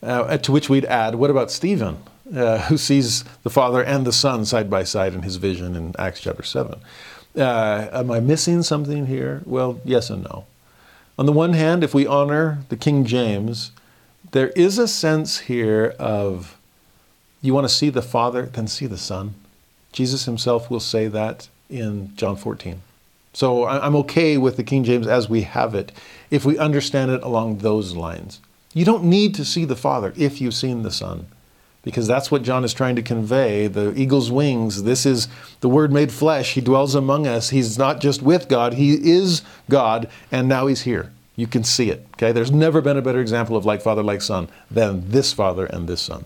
Uh, 0.02 0.36
to 0.36 0.52
which 0.52 0.68
we'd 0.68 0.84
add, 0.84 1.14
what 1.14 1.30
about 1.30 1.50
Stephen, 1.50 1.96
uh, 2.36 2.58
who 2.68 2.76
sees 2.76 3.24
the 3.42 3.50
Father 3.50 3.82
and 3.82 4.06
the 4.06 4.12
Son 4.12 4.44
side 4.44 4.68
by 4.68 4.84
side 4.84 5.14
in 5.14 5.22
his 5.22 5.36
vision 5.36 5.74
in 5.74 5.94
Acts 5.98 6.20
chapter 6.20 6.42
7? 6.42 6.78
Uh, 7.36 7.88
am 7.92 8.10
I 8.10 8.20
missing 8.20 8.62
something 8.62 9.06
here? 9.06 9.42
Well, 9.46 9.80
yes 9.84 10.10
and 10.10 10.24
no. 10.24 10.44
On 11.18 11.26
the 11.26 11.32
one 11.32 11.54
hand, 11.54 11.82
if 11.82 11.94
we 11.94 12.06
honor 12.06 12.58
the 12.68 12.76
King 12.76 13.04
James, 13.04 13.72
there 14.32 14.48
is 14.50 14.78
a 14.78 14.86
sense 14.86 15.40
here 15.40 15.94
of 15.98 16.58
you 17.40 17.54
want 17.54 17.64
to 17.64 17.74
see 17.74 17.90
the 17.90 18.02
Father, 18.02 18.46
then 18.46 18.68
see 18.68 18.86
the 18.86 18.98
Son. 18.98 19.34
Jesus 19.92 20.26
himself 20.26 20.70
will 20.70 20.80
say 20.80 21.08
that 21.08 21.48
in 21.70 22.14
John 22.14 22.36
14. 22.36 22.82
So 23.32 23.66
I'm 23.66 23.94
okay 23.96 24.36
with 24.38 24.56
the 24.56 24.64
King 24.64 24.84
James 24.84 25.06
as 25.06 25.28
we 25.28 25.42
have 25.42 25.74
it 25.74 25.92
if 26.30 26.44
we 26.44 26.58
understand 26.58 27.10
it 27.10 27.22
along 27.22 27.58
those 27.58 27.94
lines. 27.94 28.40
You 28.74 28.84
don't 28.84 29.04
need 29.04 29.34
to 29.36 29.44
see 29.44 29.64
the 29.64 29.76
Father 29.76 30.12
if 30.16 30.40
you've 30.40 30.54
seen 30.54 30.82
the 30.82 30.90
Son 30.90 31.26
because 31.82 32.06
that's 32.06 32.30
what 32.30 32.42
John 32.42 32.64
is 32.64 32.74
trying 32.74 32.96
to 32.96 33.02
convey. 33.02 33.66
The 33.66 33.94
eagle's 33.98 34.30
wings, 34.30 34.82
this 34.82 35.06
is 35.06 35.28
the 35.60 35.68
Word 35.68 35.92
made 35.92 36.12
flesh. 36.12 36.54
He 36.54 36.60
dwells 36.60 36.94
among 36.94 37.26
us. 37.26 37.50
He's 37.50 37.78
not 37.78 38.00
just 38.00 38.20
with 38.22 38.48
God, 38.48 38.74
He 38.74 38.92
is 39.10 39.42
God, 39.70 40.08
and 40.30 40.48
now 40.48 40.66
He's 40.66 40.82
here. 40.82 41.12
You 41.36 41.46
can 41.46 41.64
see 41.64 41.90
it. 41.90 42.06
Okay? 42.14 42.32
There's 42.32 42.50
never 42.50 42.80
been 42.80 42.96
a 42.96 43.02
better 43.02 43.20
example 43.20 43.56
of 43.56 43.64
like 43.64 43.80
Father, 43.80 44.02
like 44.02 44.22
Son 44.22 44.48
than 44.70 45.10
this 45.10 45.32
Father 45.32 45.66
and 45.66 45.88
this 45.88 46.00
Son. 46.02 46.24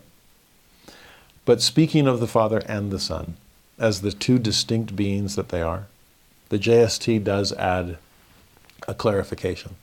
But 1.45 1.61
speaking 1.61 2.07
of 2.07 2.19
the 2.19 2.27
Father 2.27 2.62
and 2.66 2.91
the 2.91 2.99
Son 2.99 3.37
as 3.79 4.01
the 4.01 4.12
two 4.12 4.39
distinct 4.39 4.97
beings 4.97 5.37
that 5.37 5.51
they 5.51 5.61
are, 5.61 5.87
the 6.53 6.59
JST 6.59 7.24
does 7.24 7.51
add 7.55 7.97
a 8.87 8.93
clarification. 8.93 9.77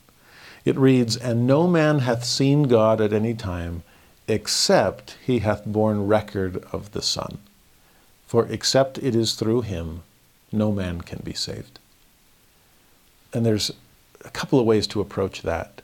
It 0.64 0.76
reads, 0.76 1.16
And 1.16 1.44
no 1.44 1.66
man 1.66 1.98
hath 1.98 2.24
seen 2.24 2.68
God 2.68 3.00
at 3.00 3.12
any 3.12 3.34
time 3.34 3.82
except 4.28 5.16
he 5.26 5.40
hath 5.40 5.64
borne 5.66 6.06
record 6.06 6.64
of 6.70 6.92
the 6.92 7.02
Son. 7.02 7.38
For 8.28 8.46
except 8.46 8.98
it 8.98 9.16
is 9.16 9.34
through 9.34 9.62
him, 9.62 10.02
no 10.52 10.70
man 10.70 11.00
can 11.00 11.22
be 11.24 11.32
saved. 11.32 11.80
And 13.34 13.44
there's 13.44 13.72
a 14.24 14.30
couple 14.30 14.60
of 14.60 14.66
ways 14.66 14.86
to 14.88 15.00
approach 15.00 15.42
that. 15.42 15.82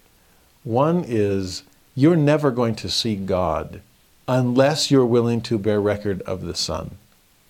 One 0.63 1.05
is 1.05 1.65
you're 1.97 2.15
never 2.15 2.53
going 2.53 2.77
to 2.77 2.89
see 2.89 3.17
God 3.17 3.81
unless 4.29 4.93
you're 4.93 5.05
willing 5.05 5.41
to 5.41 5.59
bear 5.59 5.81
record 5.81 6.23
of 6.23 6.43
the 6.43 6.55
Son 6.55 6.99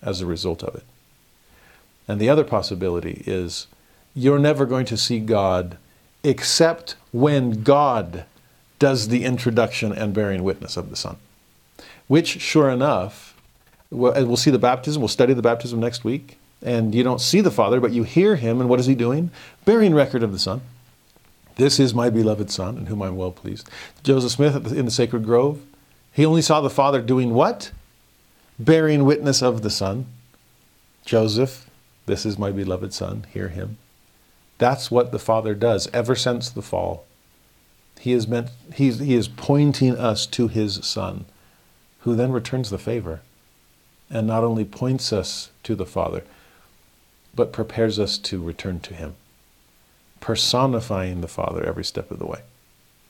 as 0.01 0.23
a 0.23 0.27
result 0.27 0.63
of 0.63 0.75
it. 0.75 0.85
And 2.09 2.21
the 2.21 2.29
other 2.29 2.45
possibility 2.45 3.23
is 3.27 3.67
you're 4.15 4.39
never 4.39 4.67
going 4.67 4.87
to 4.87 4.97
see 4.97 5.21
God 5.21 5.77
except 6.23 6.97
when 7.13 7.63
God 7.63 8.25
does 8.79 9.09
the 9.09 9.25
introduction 9.25 9.93
and 9.93 10.13
bearing 10.13 10.43
witness 10.43 10.77
of 10.77 10.91
the 10.91 10.97
Son. 10.97 11.17
Which, 12.09 12.41
sure 12.41 12.71
enough, 12.71 13.37
we'll 13.91 14.37
see 14.37 14.51
the 14.51 14.59
baptism, 14.59 15.01
we'll 15.01 15.09
study 15.09 15.35
the 15.35 15.43
baptism 15.43 15.81
next 15.81 16.05
week, 16.05 16.39
and 16.63 16.95
you 16.95 17.03
don't 17.03 17.21
see 17.21 17.41
the 17.41 17.51
Father, 17.51 17.81
but 17.81 17.93
you 17.93 18.03
hear 18.03 18.37
him, 18.37 18.61
and 18.61 18.69
what 18.69 18.81
is 18.81 18.87
he 18.87 18.95
doing? 18.95 19.31
Bearing 19.65 19.95
record 19.95 20.23
of 20.23 20.33
the 20.33 20.39
Son. 20.39 20.61
This 21.57 21.81
is 21.81 21.95
my 21.95 22.11
beloved 22.11 22.51
Son, 22.51 22.77
in 22.77 22.87
whom 22.87 23.03
I'm 23.03 23.17
well 23.17 23.33
pleased. 23.33 23.69
Joseph 24.03 24.33
Smith 24.33 24.73
in 24.73 24.85
the 24.85 24.91
Sacred 24.91 25.25
Grove, 25.25 25.61
he 26.13 26.25
only 26.25 26.43
saw 26.43 26.61
the 26.61 26.71
Father 26.71 27.01
doing 27.01 27.35
what? 27.35 27.71
Bearing 28.59 29.05
witness 29.05 29.43
of 29.43 29.63
the 29.63 29.71
Son. 29.71 30.07
Joseph, 31.05 31.66
this 32.07 32.25
is 32.25 32.39
my 32.39 32.51
beloved 32.51 32.93
Son, 32.95 33.27
hear 33.33 33.49
him. 33.49 33.79
That's 34.59 34.91
what 34.91 35.13
the 35.13 35.19
Father 35.19 35.55
does 35.55 35.89
ever 35.93 36.15
since 36.15 36.49
the 36.49 36.63
fall. 36.63 37.05
He 37.99 38.13
is 38.13 38.29
meant 38.29 38.51
he's, 38.75 38.99
he 38.99 39.15
is 39.15 39.29
pointing 39.29 39.97
us 39.97 40.27
to 40.27 40.49
his 40.49 40.85
son, 40.87 41.25
who 42.01 42.15
then 42.15 42.33
returns 42.33 42.71
the 42.71 42.79
favor 42.79 43.21
and 44.11 44.27
not 44.27 44.45
only 44.45 44.65
points 44.65 45.13
us 45.13 45.51
to 45.65 45.75
the 45.75 45.87
Father, 45.87 46.23
but 47.35 47.53
prepares 47.53 47.99
us 47.99 48.19
to 48.19 48.43
return 48.43 48.81
to 48.81 48.95
him, 48.95 49.15
personifying 50.21 51.21
the 51.21 51.29
Father 51.29 51.65
every 51.65 51.85
step 51.85 52.11
of 52.11 52.19
the 52.19 52.27
way. 52.27 52.41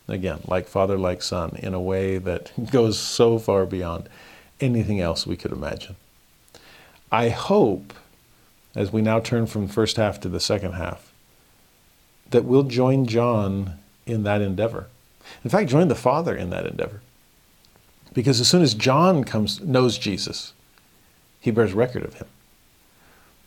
Again, 0.09 0.41
like 0.47 0.69
Father, 0.69 0.97
like 0.97 1.23
Son, 1.23 1.57
in 1.59 1.75
a 1.75 1.81
way 1.81 2.19
that 2.19 2.53
goes 2.71 2.99
so 2.99 3.39
far 3.39 3.67
beyond 3.67 4.09
anything 4.61 5.01
else 5.01 5.27
we 5.27 5.37
could 5.37 5.53
imagine. 5.53 5.97
I 7.13 7.29
hope, 7.29 7.93
as 8.77 8.93
we 8.93 9.03
now 9.03 9.19
turn 9.19 9.47
from 9.47 9.67
the 9.67 9.73
first 9.73 9.97
half 9.97 10.21
to 10.21 10.29
the 10.29 10.39
second 10.39 10.73
half, 10.73 11.13
that 12.31 12.45
we'll 12.45 12.63
join 12.63 13.07
John 13.07 13.79
in 14.05 14.23
that 14.25 14.43
endeavor. 14.43 14.87
In 15.43 15.51
fact, 15.51 15.71
join 15.71 15.89
the 15.89 15.95
Father 15.95 16.37
in 16.37 16.51
that 16.51 16.67
endeavor. 16.67 17.01
Because 18.13 18.41
as 18.41 18.49
soon 18.49 18.63
as 18.63 18.75
John 18.75 19.25
comes 19.25 19.61
knows 19.61 19.99
Jesus, 19.99 20.53
he 21.41 21.51
bears 21.51 21.73
record 21.73 22.05
of 22.05 22.15
him. 22.15 22.27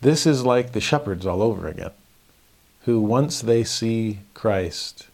This 0.02 0.26
is 0.26 0.46
like 0.46 0.72
the 0.72 0.82
shepherds 0.82 1.26
all 1.26 1.42
over 1.42 1.68
again, 1.68 1.92
who 2.82 3.00
once 3.00 3.42
they 3.42 3.64
see 3.64 4.20
Christ, 4.34 5.08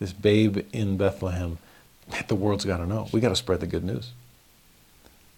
this 0.00 0.12
babe 0.12 0.66
in 0.72 0.96
Bethlehem, 0.96 1.58
the 2.28 2.34
world's 2.34 2.64
got 2.64 2.78
to 2.78 2.86
know. 2.86 3.08
We 3.12 3.20
got 3.20 3.30
to 3.30 3.36
spread 3.36 3.60
the 3.60 3.66
good 3.66 3.84
news. 3.84 4.12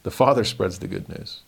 The 0.03 0.11
Father 0.11 0.45
spreads 0.45 0.79
the 0.79 0.89
good 0.89 1.09
news. 1.09 1.41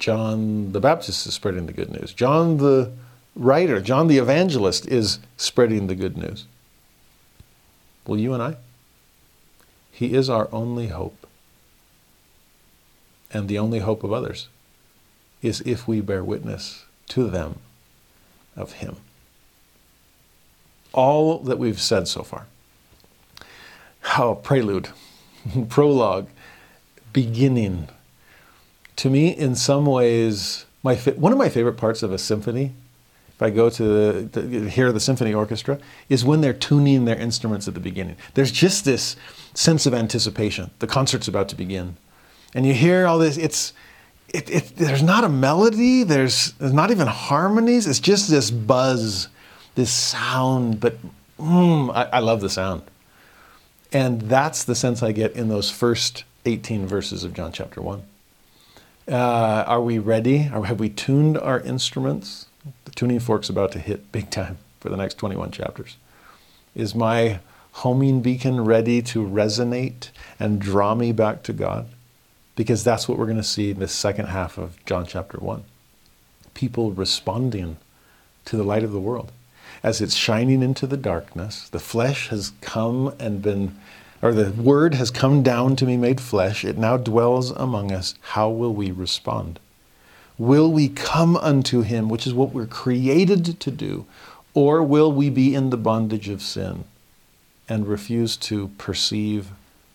John 0.00 0.72
the 0.72 0.80
Baptist 0.80 1.26
is 1.26 1.34
spreading 1.34 1.66
the 1.66 1.72
good 1.72 1.90
news. 1.92 2.12
John 2.12 2.56
the 2.56 2.92
writer, 3.36 3.80
John 3.80 4.08
the 4.08 4.18
evangelist 4.18 4.86
is 4.88 5.20
spreading 5.36 5.86
the 5.86 5.94
good 5.94 6.16
news. 6.16 6.46
Will 8.06 8.18
you 8.18 8.32
and 8.34 8.42
I? 8.42 8.56
He 9.92 10.14
is 10.14 10.28
our 10.28 10.48
only 10.52 10.88
hope. 10.88 11.26
And 13.32 13.48
the 13.48 13.58
only 13.58 13.78
hope 13.78 14.02
of 14.02 14.12
others 14.12 14.48
is 15.42 15.60
if 15.60 15.86
we 15.86 16.00
bear 16.00 16.24
witness 16.24 16.84
to 17.08 17.28
them 17.28 17.60
of 18.56 18.72
Him. 18.72 18.96
all 20.92 21.38
that 21.38 21.58
we've 21.58 21.80
said 21.80 22.08
so 22.08 22.22
far. 22.22 22.46
Oh, 24.18 24.34
prelude, 24.34 24.88
prologue, 25.68 26.28
beginning. 27.12 27.88
To 29.00 29.08
me, 29.08 29.34
in 29.34 29.54
some 29.54 29.86
ways, 29.86 30.66
my 30.82 30.94
one 30.94 31.32
of 31.32 31.38
my 31.38 31.48
favorite 31.48 31.78
parts 31.78 32.02
of 32.02 32.12
a 32.12 32.18
symphony, 32.18 32.74
if 33.30 33.40
I 33.40 33.48
go 33.48 33.70
to, 33.70 33.82
the, 33.82 34.42
to 34.42 34.68
hear 34.68 34.92
the 34.92 35.00
symphony 35.00 35.32
orchestra, 35.32 35.78
is 36.10 36.22
when 36.22 36.42
they're 36.42 36.52
tuning 36.52 37.06
their 37.06 37.18
instruments 37.18 37.66
at 37.66 37.72
the 37.72 37.80
beginning. 37.80 38.16
There's 38.34 38.52
just 38.52 38.84
this 38.84 39.16
sense 39.54 39.86
of 39.86 39.94
anticipation. 39.94 40.70
The 40.80 40.86
concert's 40.86 41.28
about 41.28 41.48
to 41.48 41.56
begin, 41.56 41.96
and 42.52 42.66
you 42.66 42.74
hear 42.74 43.06
all 43.06 43.18
this. 43.18 43.38
It's 43.38 43.72
it, 44.34 44.50
it, 44.50 44.76
there's 44.76 45.02
not 45.02 45.24
a 45.24 45.30
melody. 45.30 46.02
There's, 46.02 46.52
there's 46.58 46.74
not 46.74 46.90
even 46.90 47.06
harmonies. 47.06 47.86
It's 47.86 48.00
just 48.00 48.28
this 48.28 48.50
buzz, 48.50 49.28
this 49.76 49.90
sound. 49.90 50.78
But 50.78 50.98
mm, 51.38 51.90
I, 51.94 52.02
I 52.04 52.18
love 52.18 52.42
the 52.42 52.50
sound. 52.50 52.82
And 53.94 54.20
that's 54.20 54.62
the 54.62 54.74
sense 54.74 55.02
I 55.02 55.12
get 55.12 55.32
in 55.32 55.48
those 55.48 55.70
first 55.70 56.24
18 56.44 56.86
verses 56.86 57.24
of 57.24 57.32
John 57.32 57.50
chapter 57.50 57.80
1. 57.80 58.02
Uh, 59.10 59.64
are 59.66 59.80
we 59.80 59.98
ready? 59.98 60.48
Or 60.54 60.66
have 60.66 60.78
we 60.78 60.88
tuned 60.88 61.36
our 61.36 61.58
instruments? 61.60 62.46
The 62.84 62.92
tuning 62.92 63.18
fork's 63.18 63.48
about 63.48 63.72
to 63.72 63.80
hit 63.80 64.12
big 64.12 64.30
time 64.30 64.58
for 64.78 64.88
the 64.88 64.96
next 64.96 65.14
21 65.14 65.50
chapters. 65.50 65.96
Is 66.76 66.94
my 66.94 67.40
homing 67.72 68.20
beacon 68.20 68.64
ready 68.64 69.02
to 69.02 69.26
resonate 69.26 70.10
and 70.38 70.60
draw 70.60 70.94
me 70.94 71.10
back 71.10 71.42
to 71.44 71.52
God? 71.52 71.88
Because 72.54 72.84
that's 72.84 73.08
what 73.08 73.18
we're 73.18 73.26
going 73.26 73.36
to 73.36 73.42
see 73.42 73.72
in 73.72 73.80
the 73.80 73.88
second 73.88 74.26
half 74.26 74.56
of 74.56 74.76
John 74.86 75.06
chapter 75.06 75.38
1. 75.38 75.64
People 76.54 76.92
responding 76.92 77.78
to 78.44 78.56
the 78.56 78.62
light 78.62 78.84
of 78.84 78.92
the 78.92 79.00
world 79.00 79.32
as 79.82 80.00
it's 80.00 80.14
shining 80.14 80.62
into 80.62 80.86
the 80.86 80.96
darkness. 80.96 81.68
The 81.68 81.78
flesh 81.80 82.28
has 82.28 82.52
come 82.60 83.14
and 83.18 83.42
been, 83.42 83.76
or 84.22 84.32
the 84.32 84.50
word 84.52 84.94
has 84.94 85.10
come 85.10 85.42
down 85.42 85.76
to 85.76 85.86
be 85.86 85.96
made 85.96 86.20
flesh. 86.20 86.64
It 86.64 86.76
now 86.76 86.96
dwells 86.96 87.50
among 87.52 87.92
us. 87.92 88.14
How 88.20 88.50
will 88.50 88.74
we 88.74 88.90
respond? 88.90 89.58
Will 90.38 90.70
we 90.70 90.88
come 90.88 91.36
unto 91.36 91.82
him, 91.82 92.08
which 92.08 92.26
is 92.26 92.34
what 92.34 92.52
we're 92.52 92.66
created 92.66 93.60
to 93.60 93.70
do, 93.70 94.06
or 94.54 94.82
will 94.82 95.12
we 95.12 95.30
be 95.30 95.54
in 95.54 95.70
the 95.70 95.76
bondage 95.76 96.28
of 96.28 96.42
sin 96.42 96.84
and 97.68 97.86
refuse 97.86 98.36
to 98.36 98.68
perceive 98.78 99.50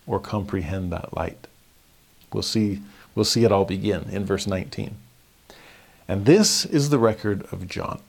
or 0.08 0.20
comprehend 0.20 0.92
that 0.92 1.16
light? 1.16 1.48
We'll 2.32 2.44
see, 2.44 2.82
we'll 3.14 3.26
see 3.26 3.44
it 3.44 3.52
all 3.52 3.66
begin 3.66 4.10
in 4.10 4.26
verse 4.26 4.48
19. 4.48 4.96
And 6.08 6.26
this 6.26 6.66
is 6.66 6.90
the 6.90 7.00
record 7.00 7.46
of 7.52 7.68
John 7.68 8.02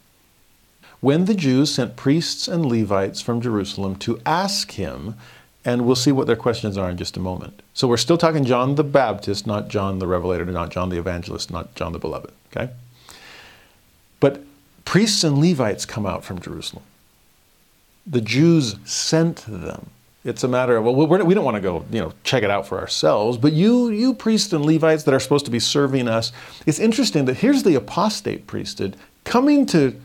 when 1.01 1.27
the 1.27 1.35
Jews 1.35 1.75
sent 1.75 1.97
priests 1.97 2.49
and 2.49 2.67
Levites 2.67 3.21
from 3.21 3.41
Jerusalem 3.41 3.97
to 3.97 4.21
ask 4.25 4.73
him, 4.73 5.15
and 5.67 5.85
we'll 5.85 5.97
see 5.97 6.13
what 6.13 6.29
their 6.29 6.37
questions 6.37 6.79
are 6.79 6.89
in 6.89 6.97
just 6.97 7.17
a 7.17 7.21
moment. 7.21 7.61
So 7.75 7.89
we're 7.89 7.97
still 7.97 8.17
talking 8.17 8.45
John 8.45 8.77
the 8.77 8.85
Baptist, 8.85 9.49
not 9.49 9.67
John 9.67 9.99
the 9.99 10.07
Revelator, 10.07 10.45
not 10.45 10.71
John 10.71 10.91
the 10.91 10.97
Evangelist, 10.97 11.51
not 11.51 11.75
John 11.75 11.93
the 11.93 11.99
Beloved, 11.99 12.33
okay? 12.51 12.73
But 14.21 14.45
priests 14.85 15.25
and 15.25 15.39
Levites 15.39 15.85
come 15.85 16.07
out 16.07 16.25
from 16.25 16.41
Jerusalem. 16.41 16.85
The 18.07 18.21
Jews 18.21 18.77
sent 18.85 19.45
them. 19.49 19.91
It's 20.25 20.45
a 20.45 20.49
matter 20.49 20.77
of 20.77 20.85
well, 20.85 20.95
we 20.95 21.19
do 21.19 21.35
not 21.35 21.45
want 21.45 21.57
to 21.57 21.61
go, 21.61 21.85
you 21.91 22.01
know, 22.01 22.13
check 22.23 22.45
it 22.45 22.51
out 22.51 22.67
for 22.67 22.79
ourselves. 22.79 23.37
But 23.37 23.53
you, 23.53 23.91
you 23.91 24.15
priests 24.15 24.53
and 24.53 24.65
Levites 24.65 25.03
that 25.03 25.15
are 25.15 25.21
supposed 25.21 25.45
to 25.47 25.51
be 25.51 25.61
serving 25.61 26.07
us, 26.07 26.33
it's 26.65 26.79
interesting 26.79 27.25
that 27.25 27.39
here's 27.39 27.65
the 27.65 27.75
apostate 27.75 28.47
priesthood 28.47 28.97
coming 29.25 29.67
to 29.67 30.01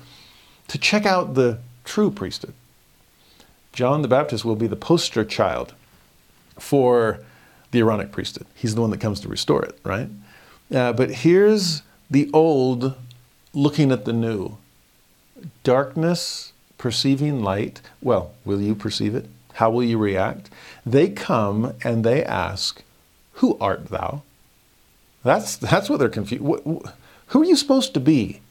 to 0.70 0.78
check 0.78 1.06
out 1.06 1.36
the 1.36 1.60
true 1.84 2.10
priesthood. 2.10 2.54
John 3.74 4.02
the 4.02 4.08
Baptist 4.08 4.44
will 4.44 4.56
be 4.56 4.68
the 4.68 4.76
poster 4.76 5.24
child 5.24 5.74
for 6.60 7.20
the 7.72 7.80
Aaronic 7.80 8.12
priesthood. 8.12 8.48
He's 8.54 8.76
the 8.76 8.82
one 8.82 8.90
that 8.92 9.00
comes 9.00 9.20
to 9.22 9.28
restore 9.28 9.64
it, 9.64 9.80
right? 9.84 10.10
Uh, 10.74 10.94
but 10.94 11.12
here's 11.12 11.82
the 12.10 12.30
old 12.34 12.96
looking 13.54 13.92
at 13.92 14.06
the 14.06 14.14
new. 14.14 14.58
Darkness 15.64 16.54
perceiving 16.78 17.44
light. 17.44 17.82
Well, 18.02 18.34
will 18.44 18.62
you 18.62 18.76
perceive 18.76 19.16
it? 19.16 19.28
How 19.54 19.70
will 19.70 19.84
you 19.84 19.98
react? 19.98 20.50
They 20.86 21.10
come 21.10 21.74
and 21.84 22.04
they 22.04 22.24
ask, 22.24 22.84
Who 23.34 23.58
art 23.60 23.88
thou? 23.88 24.24
That's, 25.24 25.56
that's 25.56 25.90
what 25.90 26.00
they're 26.00 26.10
confused. 26.10 26.44
Who 26.44 27.42
are 27.42 27.46
you 27.46 27.56
supposed 27.56 27.94
to 27.94 28.00
be? 28.00 28.42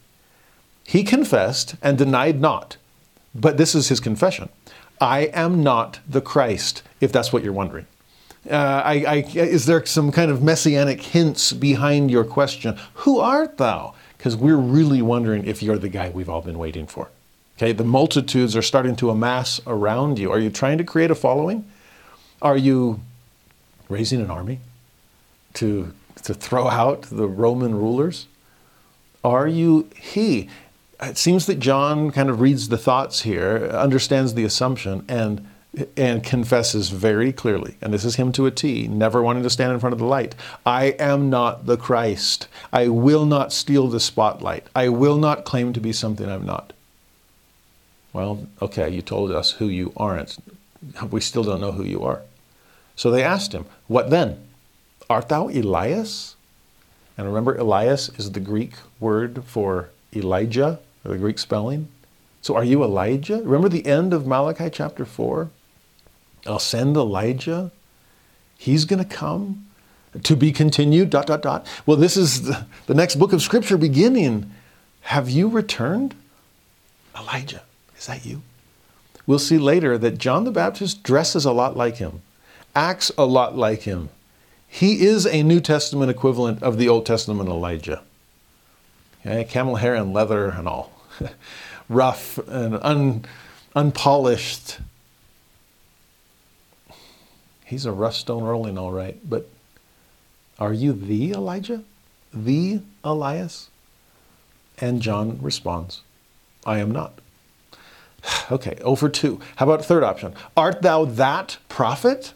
He 0.85 1.03
confessed 1.05 1.75
and 1.83 1.99
denied 1.99 2.41
not. 2.41 2.77
But 3.35 3.57
this 3.57 3.75
is 3.75 3.89
his 3.89 4.01
confession 4.01 4.49
I 5.01 5.31
am 5.33 5.63
not 5.63 6.01
the 6.09 6.21
Christ, 6.21 6.83
if 7.01 7.11
that's 7.11 7.33
what 7.33 7.43
you're 7.43 7.53
wondering. 7.53 7.87
Uh, 8.49 8.83
I, 8.85 9.05
I, 9.07 9.17
is 9.35 9.67
there 9.67 9.85
some 9.85 10.13
kind 10.13 10.31
of 10.31 10.43
messianic 10.43 11.03
hints 11.03 11.53
behind 11.53 12.11
your 12.11 12.25
question? 12.25 12.79
Who 12.95 13.19
art 13.19 13.59
thou? 13.59 13.95
Because 14.17 14.37
we're 14.37 14.57
really 14.57 15.03
wondering 15.03 15.47
if 15.47 15.63
you're 15.63 15.79
the 15.79 15.89
guy 15.89 16.11
we've 16.11 16.29
all 16.29 16.43
been 16.43 16.59
waiting 16.59 16.87
for. 16.87 17.11
Okay, 17.57 17.73
the 17.73 17.85
multitudes 17.85 18.57
are 18.57 18.63
starting 18.63 18.97
to 18.97 19.11
amass 19.11 19.61
around 19.67 20.19
you. 20.19 20.31
Are 20.33 20.39
you 20.39 20.49
trying 20.49 20.79
to 20.79 20.85
create 20.85 21.11
a 21.11 21.15
following? 21.15 21.71
Are 22.41 22.57
you 22.57 23.01
raising 23.91 24.21
an 24.21 24.31
army 24.31 24.61
to, 25.55 25.93
to 26.23 26.33
throw 26.33 26.69
out 26.69 27.03
the 27.03 27.27
Roman 27.27 27.75
rulers? 27.75 28.27
Are 29.23 29.47
you 29.47 29.91
he? 30.01 30.49
It 31.03 31.17
seems 31.17 31.47
that 31.47 31.59
John 31.59 32.11
kind 32.11 32.29
of 32.29 32.41
reads 32.41 32.69
the 32.69 32.79
thoughts 32.79 33.23
here, 33.23 33.71
understands 33.73 34.35
the 34.35 34.45
assumption, 34.45 35.05
and 35.09 35.47
and 35.97 36.25
confesses 36.25 36.91
very 36.91 37.33
clearly, 37.33 37.77
and 37.81 37.95
this 37.95 38.05
is 38.05 38.17
him 38.17 38.33
to 38.33 38.47
a 38.47 38.51
T, 38.51 38.89
never 38.89 39.23
wanting 39.23 39.45
to 39.45 39.51
stand 39.51 39.73
in 39.73 39.79
front 39.79 39.93
of 39.93 40.01
the 40.01 40.05
light. 40.05 40.35
I 40.67 40.97
am 40.99 41.31
not 41.31 41.67
the 41.67 41.77
Christ. 41.77 42.49
I 42.73 42.89
will 42.89 43.25
not 43.25 43.53
steal 43.53 43.87
the 43.87 44.01
spotlight. 44.01 44.67
I 44.75 44.89
will 44.89 45.17
not 45.17 45.45
claim 45.45 45.73
to 45.73 45.81
be 45.81 45.93
something 45.93 46.29
I'm 46.29 46.45
not. 46.45 46.73
Well, 48.13 48.49
okay, 48.61 48.91
you 48.91 49.01
told 49.01 49.31
us 49.31 49.53
who 49.53 49.69
you 49.69 49.93
aren't. 49.97 50.39
We 51.09 51.21
still 51.21 51.45
don't 51.45 51.61
know 51.61 51.73
who 51.73 51.85
you 51.85 52.03
are. 52.03 52.23
So 52.97 53.11
they 53.11 53.23
asked 53.23 53.53
him, 53.53 53.67
What 53.87 54.11
then? 54.11 54.49
Art 55.09 55.29
thou 55.29 55.49
Elias? 55.49 56.35
And 57.17 57.29
remember, 57.29 57.57
Elias 57.57 58.09
is 58.19 58.33
the 58.33 58.41
Greek 58.41 58.73
word 58.99 59.45
for 59.45 59.91
Elijah 60.15 60.81
the 61.03 61.17
Greek 61.17 61.39
spelling. 61.39 61.89
So 62.43 62.57
are 62.57 62.65
you 62.65 62.83
Elijah? 62.83 63.39
Remember 63.39 63.69
the 63.69 63.87
end 63.87 64.13
of 64.13 64.27
Malachi 64.27 64.71
chapter 64.71 65.05
4? 65.05 65.51
I'll 66.47 66.59
send 66.59 66.97
Elijah. 66.97 67.71
He's 68.57 68.85
going 68.85 69.03
to 69.03 69.09
come 69.09 69.67
to 70.23 70.37
be 70.37 70.53
continued, 70.53 71.11
dot, 71.11 71.27
dot, 71.27 71.43
dot. 71.43 71.67
Well, 71.87 71.97
this 71.97 72.17
is 72.17 72.43
the, 72.43 72.67
the 72.87 72.95
next 72.95 73.17
book 73.17 73.33
of 73.33 73.43
Scripture 73.43 73.77
beginning. 73.77 74.51
Have 75.03 75.31
you 75.31 75.49
returned? 75.49 76.15
Elijah, 77.17 77.63
is 77.97 78.07
that 78.07 78.25
you? 78.25 78.43
We'll 79.27 79.39
see 79.39 79.59
later 79.59 79.99
that 79.99 80.19
John 80.19 80.45
the 80.45 80.51
Baptist 80.51 81.03
dresses 81.03 81.45
a 81.45 81.53
lot 81.53 81.77
like 81.77 81.97
him, 81.97 82.23
acts 82.75 83.13
a 83.17 83.25
lot 83.25 83.57
like 83.57 83.83
him. 83.83 84.09
He 84.67 85.05
is 85.05 85.27
a 85.27 85.43
New 85.43 85.61
Testament 85.61 86.11
equivalent 86.11 86.63
of 86.63 86.79
the 86.79 86.89
Old 86.89 87.07
Testament 87.07 87.49
Elijah. 87.49 88.03
Okay, 89.25 89.45
camel 89.45 89.77
hair 89.77 89.95
and 89.95 90.13
leather 90.13 90.49
and 90.49 90.67
all. 90.67 90.93
Rough 91.89 92.39
and 92.49 92.79
un, 92.83 93.25
unpolished. 93.75 94.79
He's 97.65 97.87
a 97.87 97.93
rough 97.93 98.15
stone 98.15 98.43
rolling, 98.43 98.79
all 98.79 98.93
right. 98.93 99.19
But 99.29 99.49
are 100.59 100.73
you 100.73 100.93
the 100.93 101.33
Elijah? 101.33 101.85
The 102.33 102.81
Elias? 103.05 103.69
And 104.79 105.03
John 105.03 105.39
responds, 105.43 106.03
I 106.65 106.79
am 106.79 106.91
not. 106.91 107.19
Okay, 108.51 108.77
over 108.83 109.09
two. 109.09 109.41
How 109.57 109.65
about 109.65 109.85
third 109.85 110.03
option? 110.03 110.35
Art 110.57 110.83
thou 110.83 111.05
that 111.05 111.57
prophet? 111.69 112.35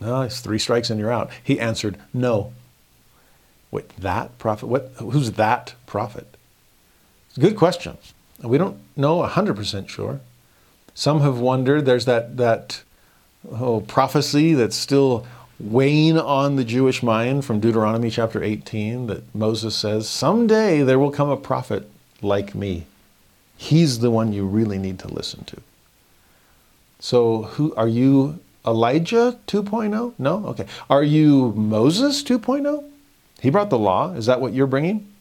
No, 0.00 0.22
it's 0.22 0.40
three 0.40 0.58
strikes 0.58 0.90
and 0.90 1.00
you're 1.00 1.10
out. 1.10 1.30
He 1.42 1.58
answered, 1.58 1.98
No. 2.12 2.52
Wait, 3.72 3.88
that 3.96 4.38
prophet? 4.38 4.66
What? 4.66 4.92
Who's 4.98 5.32
that 5.32 5.74
prophet? 5.86 6.36
It's 7.28 7.38
a 7.38 7.40
Good 7.40 7.56
question. 7.56 7.96
We 8.42 8.58
don't 8.58 8.78
know 8.96 9.22
100% 9.22 9.88
sure. 9.88 10.20
Some 10.94 11.22
have 11.22 11.38
wondered. 11.38 11.86
There's 11.86 12.04
that, 12.04 12.36
that 12.36 12.82
oh, 13.50 13.80
prophecy 13.80 14.52
that's 14.52 14.76
still 14.76 15.26
weighing 15.58 16.18
on 16.18 16.56
the 16.56 16.64
Jewish 16.64 17.02
mind 17.02 17.44
from 17.44 17.60
Deuteronomy 17.60 18.10
chapter 18.10 18.42
18 18.42 19.06
that 19.06 19.34
Moses 19.34 19.74
says, 19.74 20.08
Someday 20.08 20.82
there 20.82 20.98
will 20.98 21.10
come 21.10 21.30
a 21.30 21.36
prophet 21.36 21.90
like 22.20 22.54
me. 22.54 22.84
He's 23.56 24.00
the 24.00 24.10
one 24.10 24.32
you 24.32 24.44
really 24.44 24.78
need 24.78 24.98
to 24.98 25.08
listen 25.08 25.44
to. 25.44 25.62
So, 27.00 27.42
who 27.42 27.74
are 27.76 27.88
you? 27.88 28.38
Elijah 28.64 29.38
2.0? 29.48 30.14
No? 30.18 30.46
Okay. 30.46 30.66
Are 30.90 31.02
you 31.02 31.52
Moses 31.56 32.22
2.0? 32.22 32.91
He 33.42 33.50
brought 33.50 33.70
the 33.70 33.78
law. 33.78 34.12
Is 34.12 34.26
that 34.26 34.40
what 34.40 34.52
you're 34.52 34.68
bringing? 34.68 35.12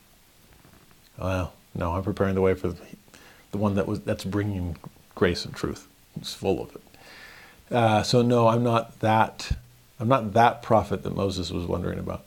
Well, 1.17 1.53
no, 1.73 1.93
I'm 1.93 2.03
preparing 2.03 2.35
the 2.35 2.41
way 2.41 2.53
for 2.53 2.67
the 2.69 3.57
one 3.57 3.73
that 3.75 3.87
was 3.87 4.01
that's 4.01 4.23
bringing 4.23 4.77
grace 5.15 5.43
and 5.43 5.55
truth. 5.55 5.87
It's 6.15 6.31
full 6.31 6.61
of 6.61 6.75
it. 6.75 6.81
Uh, 7.75 8.03
so 8.03 8.21
no, 8.21 8.47
I'm 8.47 8.63
not 8.63 8.99
that. 8.99 9.53
I'm 9.99 10.07
not 10.07 10.33
that 10.33 10.61
prophet 10.61 11.01
that 11.01 11.15
Moses 11.15 11.49
was 11.49 11.65
wondering 11.65 11.97
about. 11.97 12.23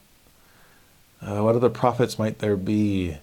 Uh, 1.22 1.42
what 1.42 1.54
other 1.54 1.70
prophets 1.70 2.18
might 2.18 2.40
there 2.40 2.56
be? 2.56 3.18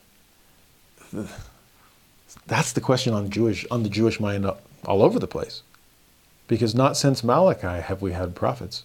That's 2.47 2.71
the 2.71 2.81
question 2.81 3.13
on 3.13 3.29
Jewish 3.29 3.65
on 3.69 3.83
the 3.83 3.89
Jewish 3.89 4.17
mind 4.17 4.49
all 4.85 5.03
over 5.03 5.19
the 5.19 5.27
place, 5.27 5.61
because 6.47 6.73
not 6.73 6.95
since 6.95 7.21
Malachi 7.21 7.81
have 7.81 8.01
we 8.01 8.13
had 8.13 8.33
prophets. 8.33 8.83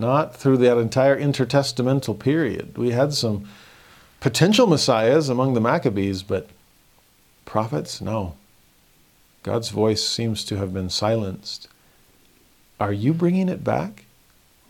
Not 0.00 0.34
through 0.34 0.56
that 0.58 0.78
entire 0.78 1.20
intertestamental 1.20 2.18
period. 2.18 2.78
We 2.78 2.92
had 2.92 3.12
some 3.12 3.46
potential 4.18 4.66
messiahs 4.66 5.28
among 5.28 5.52
the 5.52 5.60
Maccabees, 5.60 6.22
but 6.22 6.48
prophets, 7.44 8.00
no. 8.00 8.34
God's 9.42 9.68
voice 9.68 10.02
seems 10.02 10.42
to 10.46 10.56
have 10.56 10.72
been 10.72 10.88
silenced. 10.88 11.68
Are 12.80 12.94
you 12.94 13.12
bringing 13.12 13.50
it 13.50 13.62
back? 13.62 14.04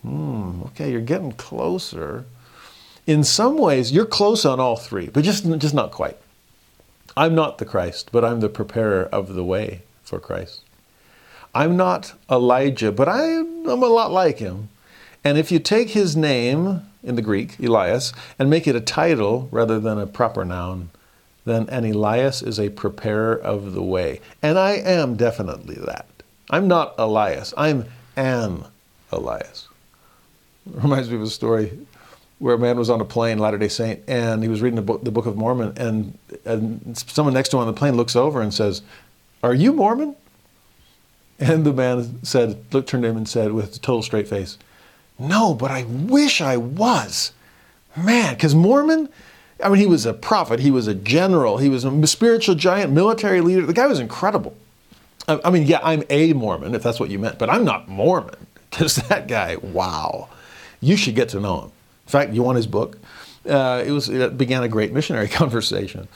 Hmm, 0.01 0.63
okay, 0.63 0.91
you're 0.91 0.99
getting 0.99 1.31
closer. 1.31 2.25
In 3.07 3.23
some 3.23 3.57
ways, 3.57 3.93
you're 3.93 4.05
close 4.05 4.43
on 4.43 4.59
all 4.59 4.75
three, 4.75 5.07
but 5.07 5.23
just, 5.23 5.49
just 5.59 5.73
not 5.73 5.91
quite. 5.91 6.17
I'm 7.15 7.35
not 7.35 7.57
the 7.57 7.65
Christ, 7.65 8.09
but 8.11 8.25
I'm 8.25 8.41
the 8.41 8.49
preparer 8.49 9.03
of 9.13 9.33
the 9.33 9.45
way 9.45 9.83
for 10.03 10.19
Christ. 10.19 10.61
I'm 11.55 11.77
not 11.77 12.15
Elijah, 12.29 12.91
but 12.91 13.07
I, 13.07 13.23
am 13.23 13.65
a 13.65 13.75
lot 13.75 14.11
like 14.11 14.39
him. 14.39 14.67
And 15.23 15.37
if 15.37 15.51
you 15.51 15.59
take 15.59 15.89
his 15.89 16.15
name 16.15 16.81
in 17.03 17.15
the 17.15 17.21
Greek, 17.21 17.59
Elias, 17.59 18.13
and 18.39 18.49
make 18.49 18.67
it 18.67 18.75
a 18.75 18.81
title 18.81 19.47
rather 19.51 19.79
than 19.79 19.99
a 19.99 20.07
proper 20.07 20.43
noun, 20.43 20.89
then 21.45 21.67
an 21.69 21.85
Elias 21.85 22.41
is 22.41 22.59
a 22.59 22.69
preparer 22.69 23.35
of 23.35 23.73
the 23.73 23.83
way. 23.83 24.19
And 24.41 24.57
I 24.57 24.71
am 24.71 25.15
definitely 25.15 25.75
that. 25.75 26.05
I'm 26.49 26.67
not 26.67 26.95
Elias, 26.97 27.53
I'm 27.57 27.85
an 28.15 28.65
Elias. 29.11 29.67
It 30.67 30.83
reminds 30.83 31.09
me 31.09 31.15
of 31.15 31.21
a 31.21 31.27
story 31.27 31.79
where 32.39 32.55
a 32.55 32.59
man 32.59 32.77
was 32.77 32.89
on 32.89 32.99
a 32.99 33.05
plane, 33.05 33.37
Latter 33.37 33.57
day 33.57 33.67
Saint, 33.67 34.01
and 34.07 34.41
he 34.41 34.49
was 34.49 34.61
reading 34.61 34.75
the 34.75 34.81
book, 34.81 35.03
the 35.03 35.11
book 35.11 35.27
of 35.27 35.37
Mormon, 35.37 35.73
and, 35.77 36.17
and 36.43 36.97
someone 36.97 37.33
next 37.33 37.49
to 37.49 37.57
him 37.57 37.61
on 37.61 37.67
the 37.67 37.73
plane 37.73 37.95
looks 37.95 38.15
over 38.15 38.41
and 38.41 38.53
says, 38.53 38.81
Are 39.43 39.53
you 39.53 39.73
Mormon? 39.73 40.15
And 41.39 41.65
the 41.65 41.73
man 41.73 42.23
said, 42.23 42.63
looked, 42.71 42.89
turned 42.89 43.03
to 43.03 43.09
him 43.09 43.17
and 43.17 43.27
said, 43.27 43.51
with 43.51 43.75
a 43.75 43.79
total 43.79 44.03
straight 44.03 44.27
face, 44.27 44.59
No, 45.21 45.53
but 45.53 45.69
I 45.69 45.83
wish 45.83 46.41
I 46.41 46.57
was. 46.57 47.31
Man, 47.95 48.33
because 48.33 48.55
Mormon, 48.55 49.07
I 49.63 49.69
mean, 49.69 49.77
he 49.77 49.85
was 49.85 50.05
a 50.05 50.13
prophet, 50.13 50.59
he 50.59 50.71
was 50.71 50.87
a 50.87 50.95
general, 50.95 51.57
he 51.57 51.69
was 51.69 51.85
a 51.85 52.07
spiritual 52.07 52.55
giant, 52.55 52.91
military 52.91 53.41
leader. 53.41 53.65
The 53.65 53.73
guy 53.73 53.85
was 53.85 53.99
incredible. 53.99 54.55
I, 55.27 55.39
I 55.45 55.49
mean, 55.51 55.67
yeah, 55.67 55.79
I'm 55.83 56.03
a 56.09 56.33
Mormon, 56.33 56.73
if 56.73 56.81
that's 56.81 56.99
what 56.99 57.09
you 57.11 57.19
meant, 57.19 57.37
but 57.37 57.49
I'm 57.49 57.63
not 57.63 57.87
Mormon, 57.87 58.47
because 58.71 58.95
that 58.95 59.27
guy, 59.27 59.57
wow. 59.57 60.27
You 60.79 60.97
should 60.97 61.13
get 61.13 61.29
to 61.29 61.39
know 61.39 61.61
him. 61.61 61.71
In 62.07 62.11
fact, 62.11 62.33
you 62.33 62.41
want 62.41 62.55
his 62.55 62.65
book? 62.65 62.97
Uh, 63.47 63.83
it 63.85 63.91
was 63.91 64.09
it 64.09 64.37
began 64.37 64.63
a 64.63 64.67
great 64.67 64.91
missionary 64.91 65.27
conversation. 65.41 66.07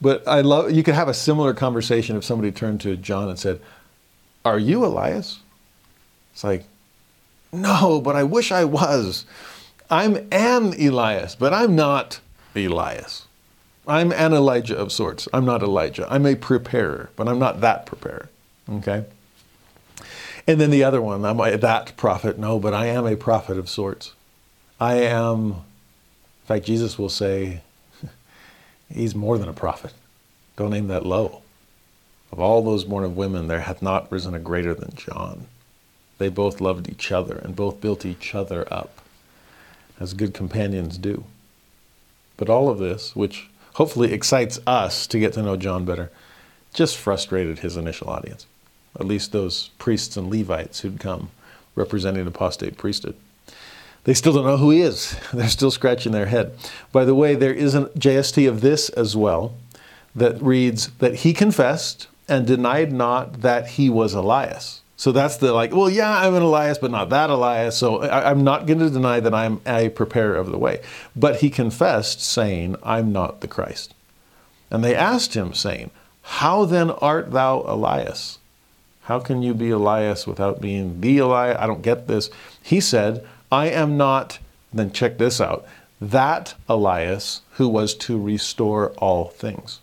But 0.00 0.26
I 0.28 0.42
love 0.42 0.70
you 0.70 0.82
could 0.82 0.94
have 0.94 1.08
a 1.08 1.14
similar 1.14 1.54
conversation 1.54 2.16
if 2.16 2.24
somebody 2.24 2.52
turned 2.52 2.80
to 2.82 2.96
John 2.96 3.28
and 3.28 3.38
said, 3.38 3.60
"Are 4.44 4.58
you 4.58 4.84
Elias?" 4.84 5.40
It's 6.32 6.44
like, 6.44 6.64
"No, 7.52 8.00
but 8.00 8.16
I 8.16 8.24
wish 8.24 8.50
I 8.50 8.64
was. 8.64 9.24
I'm 9.90 10.26
an 10.32 10.74
Elias, 10.74 11.34
but 11.34 11.52
I'm 11.52 11.76
not 11.76 12.20
Elias. 12.56 13.26
I'm 13.86 14.12
an 14.12 14.32
Elijah 14.32 14.76
of 14.76 14.92
sorts. 14.92 15.28
I'm 15.32 15.44
not 15.44 15.62
Elijah. 15.62 16.06
I'm 16.08 16.24
a 16.24 16.34
preparer, 16.34 17.10
but 17.16 17.28
I'm 17.28 17.38
not 17.38 17.60
that 17.60 17.86
preparer." 17.86 18.28
Okay? 18.68 19.04
And 20.46 20.60
then 20.60 20.70
the 20.70 20.84
other 20.84 21.00
one, 21.00 21.24
I'm 21.24 21.36
that 21.60 21.96
prophet. 21.96 22.38
No, 22.38 22.58
but 22.58 22.74
I 22.74 22.86
am 22.86 23.06
a 23.06 23.16
prophet 23.16 23.58
of 23.58 23.68
sorts. 23.68 24.12
I 24.80 24.94
am, 24.94 25.52
in 25.52 26.46
fact, 26.46 26.64
Jesus 26.64 26.98
will 26.98 27.08
say, 27.08 27.60
He's 28.92 29.14
more 29.14 29.38
than 29.38 29.48
a 29.48 29.52
prophet. 29.52 29.92
Don't 30.56 30.74
aim 30.74 30.88
that 30.88 31.06
low. 31.06 31.42
Of 32.32 32.40
all 32.40 32.62
those 32.62 32.84
born 32.84 33.04
of 33.04 33.16
women, 33.16 33.46
there 33.46 33.60
hath 33.60 33.82
not 33.82 34.10
risen 34.10 34.34
a 34.34 34.40
greater 34.40 34.74
than 34.74 34.94
John. 34.96 35.46
They 36.22 36.28
both 36.28 36.60
loved 36.60 36.88
each 36.88 37.10
other 37.10 37.34
and 37.34 37.56
both 37.56 37.80
built 37.80 38.06
each 38.06 38.32
other 38.32 38.72
up, 38.72 39.00
as 39.98 40.14
good 40.14 40.32
companions 40.32 40.96
do. 40.96 41.24
But 42.36 42.48
all 42.48 42.68
of 42.68 42.78
this, 42.78 43.16
which 43.16 43.48
hopefully 43.74 44.12
excites 44.12 44.60
us 44.64 45.08
to 45.08 45.18
get 45.18 45.32
to 45.32 45.42
know 45.42 45.56
John 45.56 45.84
better, 45.84 46.12
just 46.72 46.96
frustrated 46.96 47.58
his 47.58 47.76
initial 47.76 48.08
audience, 48.08 48.46
at 49.00 49.04
least 49.04 49.32
those 49.32 49.70
priests 49.78 50.16
and 50.16 50.30
Levites 50.30 50.82
who'd 50.82 51.00
come 51.00 51.30
representing 51.74 52.28
apostate 52.28 52.78
priesthood. 52.78 53.16
They 54.04 54.14
still 54.14 54.32
don't 54.32 54.46
know 54.46 54.58
who 54.58 54.70
he 54.70 54.80
is. 54.80 55.18
They're 55.32 55.48
still 55.48 55.72
scratching 55.72 56.12
their 56.12 56.26
head. 56.26 56.56
By 56.92 57.04
the 57.04 57.16
way, 57.16 57.34
there 57.34 57.52
is 57.52 57.74
a 57.74 57.86
JST 57.98 58.48
of 58.48 58.60
this 58.60 58.90
as 58.90 59.16
well 59.16 59.54
that 60.14 60.40
reads 60.40 60.86
that 60.98 61.16
he 61.16 61.32
confessed 61.32 62.06
and 62.28 62.46
denied 62.46 62.92
not 62.92 63.40
that 63.40 63.70
he 63.70 63.90
was 63.90 64.14
Elias. 64.14 64.81
So 65.02 65.10
that's 65.10 65.38
the 65.38 65.52
like, 65.52 65.74
well, 65.74 65.90
yeah, 65.90 66.16
I'm 66.16 66.36
an 66.36 66.44
Elias, 66.44 66.78
but 66.78 66.92
not 66.92 67.08
that 67.08 67.28
Elias. 67.28 67.76
So 67.76 68.02
I, 68.02 68.30
am 68.30 68.44
not 68.44 68.66
going 68.66 68.78
to 68.78 68.88
deny 68.88 69.18
that 69.18 69.34
I'm 69.34 69.60
a 69.66 69.88
preparer 69.88 70.36
of 70.36 70.52
the 70.52 70.58
way. 70.58 70.80
But 71.16 71.40
he 71.40 71.50
confessed, 71.50 72.20
saying, 72.20 72.76
I'm 72.84 73.10
not 73.10 73.40
the 73.40 73.48
Christ. 73.48 73.94
And 74.70 74.84
they 74.84 74.94
asked 74.94 75.34
him, 75.34 75.54
saying, 75.54 75.90
How 76.22 76.66
then 76.66 76.92
art 76.92 77.32
thou 77.32 77.64
Elias? 77.66 78.38
How 79.06 79.18
can 79.18 79.42
you 79.42 79.54
be 79.54 79.70
Elias 79.70 80.24
without 80.24 80.60
being 80.60 81.00
the 81.00 81.18
Elias? 81.18 81.58
I 81.58 81.66
don't 81.66 81.82
get 81.82 82.06
this. 82.06 82.30
He 82.62 82.78
said, 82.78 83.26
I 83.50 83.70
am 83.70 83.96
not, 83.96 84.38
then 84.72 84.92
check 84.92 85.18
this 85.18 85.40
out, 85.40 85.66
that 86.00 86.54
Elias 86.68 87.40
who 87.54 87.68
was 87.68 87.96
to 87.96 88.22
restore 88.22 88.90
all 88.98 89.30
things. 89.30 89.80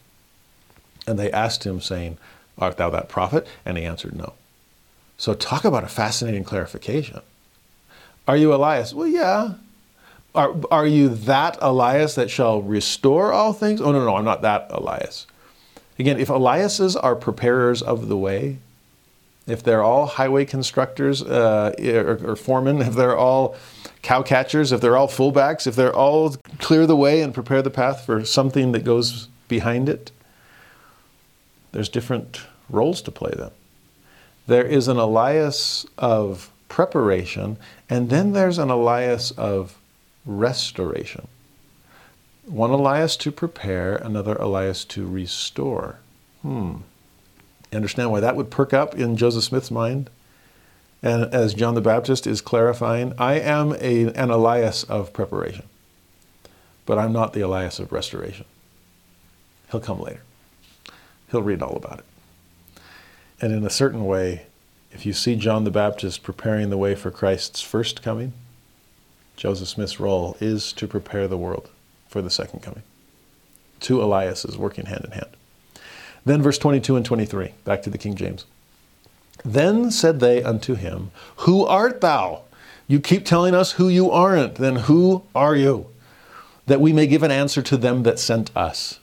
And 1.05 1.19
they 1.19 1.29
asked 1.29 1.65
him, 1.65 1.81
saying, 1.81 2.17
Art 2.57 2.77
thou 2.77 2.89
that 2.91 3.09
prophet? 3.09 3.45
And 3.65 3.77
he 3.77 3.83
answered, 3.83 4.15
No. 4.15 4.31
So 5.19 5.33
talk 5.33 5.65
about 5.65 5.83
a 5.83 5.87
fascinating 5.87 6.45
clarification. 6.45 7.19
Are 8.25 8.37
you 8.37 8.53
Elias? 8.53 8.93
Well, 8.93 9.05
yeah. 9.05 9.55
Are, 10.33 10.55
are 10.71 10.87
you 10.87 11.09
that 11.09 11.57
Elias 11.59 12.15
that 12.15 12.29
shall 12.29 12.61
restore 12.61 13.33
all 13.33 13.51
things? 13.51 13.81
Oh, 13.81 13.91
no, 13.91 14.05
no, 14.05 14.15
I'm 14.15 14.23
not 14.23 14.43
that 14.43 14.67
Elias. 14.69 15.27
Again, 15.99 16.21
if 16.21 16.29
Eliases 16.29 16.95
are 16.95 17.17
preparers 17.17 17.81
of 17.81 18.07
the 18.07 18.15
way, 18.15 18.59
if 19.45 19.61
they're 19.61 19.83
all 19.83 20.05
highway 20.05 20.45
constructors 20.45 21.21
uh, 21.21 21.73
or, 21.77 22.31
or 22.31 22.35
foremen, 22.37 22.81
if 22.81 22.93
they're 22.93 23.17
all 23.17 23.57
cow 24.01 24.21
catchers, 24.21 24.71
if 24.71 24.79
they're 24.79 24.95
all 24.95 25.09
fullbacks, 25.09 25.67
if 25.67 25.75
they're 25.75 25.93
all 25.93 26.37
clear 26.59 26.87
the 26.87 26.95
way 26.95 27.19
and 27.19 27.33
prepare 27.33 27.61
the 27.61 27.69
path 27.69 28.05
for 28.05 28.23
something 28.23 28.71
that 28.71 28.85
goes 28.85 29.27
behind 29.49 29.89
it, 29.89 30.13
there's 31.73 31.89
different 31.89 32.43
roles 32.69 33.01
to 33.01 33.11
play 33.11 33.33
then. 33.35 33.51
There 34.49 34.65
is 34.65 34.87
an 34.87 34.97
Elias 34.97 35.85
of 35.97 36.51
preparation, 36.67 37.57
and 37.89 38.09
then 38.09 38.33
there's 38.33 38.57
an 38.57 38.69
Elias 38.69 39.31
of 39.31 39.77
restoration. 40.25 41.27
One 42.45 42.71
Elias 42.71 43.15
to 43.17 43.31
prepare, 43.31 43.95
another 43.95 44.35
Elias 44.35 44.85
to 44.85 45.07
restore. 45.07 45.99
Hmm 46.41 46.77
understand 47.77 48.11
why 48.11 48.19
that 48.19 48.35
would 48.35 48.49
perk 48.49 48.73
up 48.73 48.95
in 48.95 49.15
Joseph 49.15 49.43
Smith's 49.43 49.71
mind? 49.71 50.09
And 51.01 51.33
as 51.33 51.53
John 51.53 51.75
the 51.75 51.81
Baptist 51.81 52.27
is 52.27 52.41
clarifying, 52.41 53.13
I 53.17 53.39
am 53.39 53.73
a, 53.79 54.11
an 54.13 54.31
Elias 54.31 54.83
of 54.83 55.13
preparation, 55.13 55.65
but 56.85 56.97
I'm 56.97 57.13
not 57.13 57.33
the 57.33 57.41
Elias 57.41 57.79
of 57.79 57.91
restoration. 57.91 58.45
He'll 59.71 59.79
come 59.79 60.01
later. 60.01 60.21
He'll 61.31 61.43
read 61.43 61.61
all 61.61 61.75
about 61.75 61.99
it. 61.99 62.05
And 63.41 63.53
in 63.53 63.65
a 63.65 63.69
certain 63.69 64.05
way, 64.05 64.47
if 64.91 65.05
you 65.05 65.13
see 65.13 65.35
John 65.35 65.63
the 65.63 65.71
Baptist 65.71 66.23
preparing 66.23 66.69
the 66.69 66.77
way 66.77 66.95
for 66.95 67.11
Christ's 67.11 67.61
first 67.61 68.01
coming, 68.01 68.33
Joseph 69.37 69.69
Smith's 69.69 69.99
role 69.99 70.35
is 70.41 70.73
to 70.73 70.87
prepare 70.87 71.27
the 71.27 71.37
world 71.37 71.69
for 72.09 72.21
the 72.21 72.29
second 72.29 72.61
coming. 72.61 72.83
Two 73.79 73.97
Eliases 73.99 74.57
working 74.57 74.87
hand 74.87 75.05
in 75.05 75.11
hand. 75.11 75.29
Then 76.25 76.41
verse 76.41 76.57
22 76.57 76.97
and 76.97 77.05
23, 77.05 77.53
back 77.63 77.81
to 77.83 77.89
the 77.89 77.97
King 77.97 78.15
James. 78.15 78.45
Then 79.45 79.91
said 79.91 80.19
they 80.19 80.43
unto 80.43 80.75
him, 80.75 81.11
Who 81.37 81.65
art 81.65 82.01
thou? 82.01 82.41
You 82.87 82.99
keep 82.99 83.23
telling 83.23 83.55
us 83.55 83.73
who 83.73 83.87
you 83.87 84.11
aren't. 84.11 84.55
Then 84.55 84.75
who 84.75 85.23
are 85.33 85.55
you? 85.55 85.87
That 86.65 86.81
we 86.81 86.91
may 86.91 87.07
give 87.07 87.23
an 87.23 87.31
answer 87.31 87.61
to 87.61 87.77
them 87.77 88.03
that 88.03 88.19
sent 88.19 88.55
us. 88.57 88.99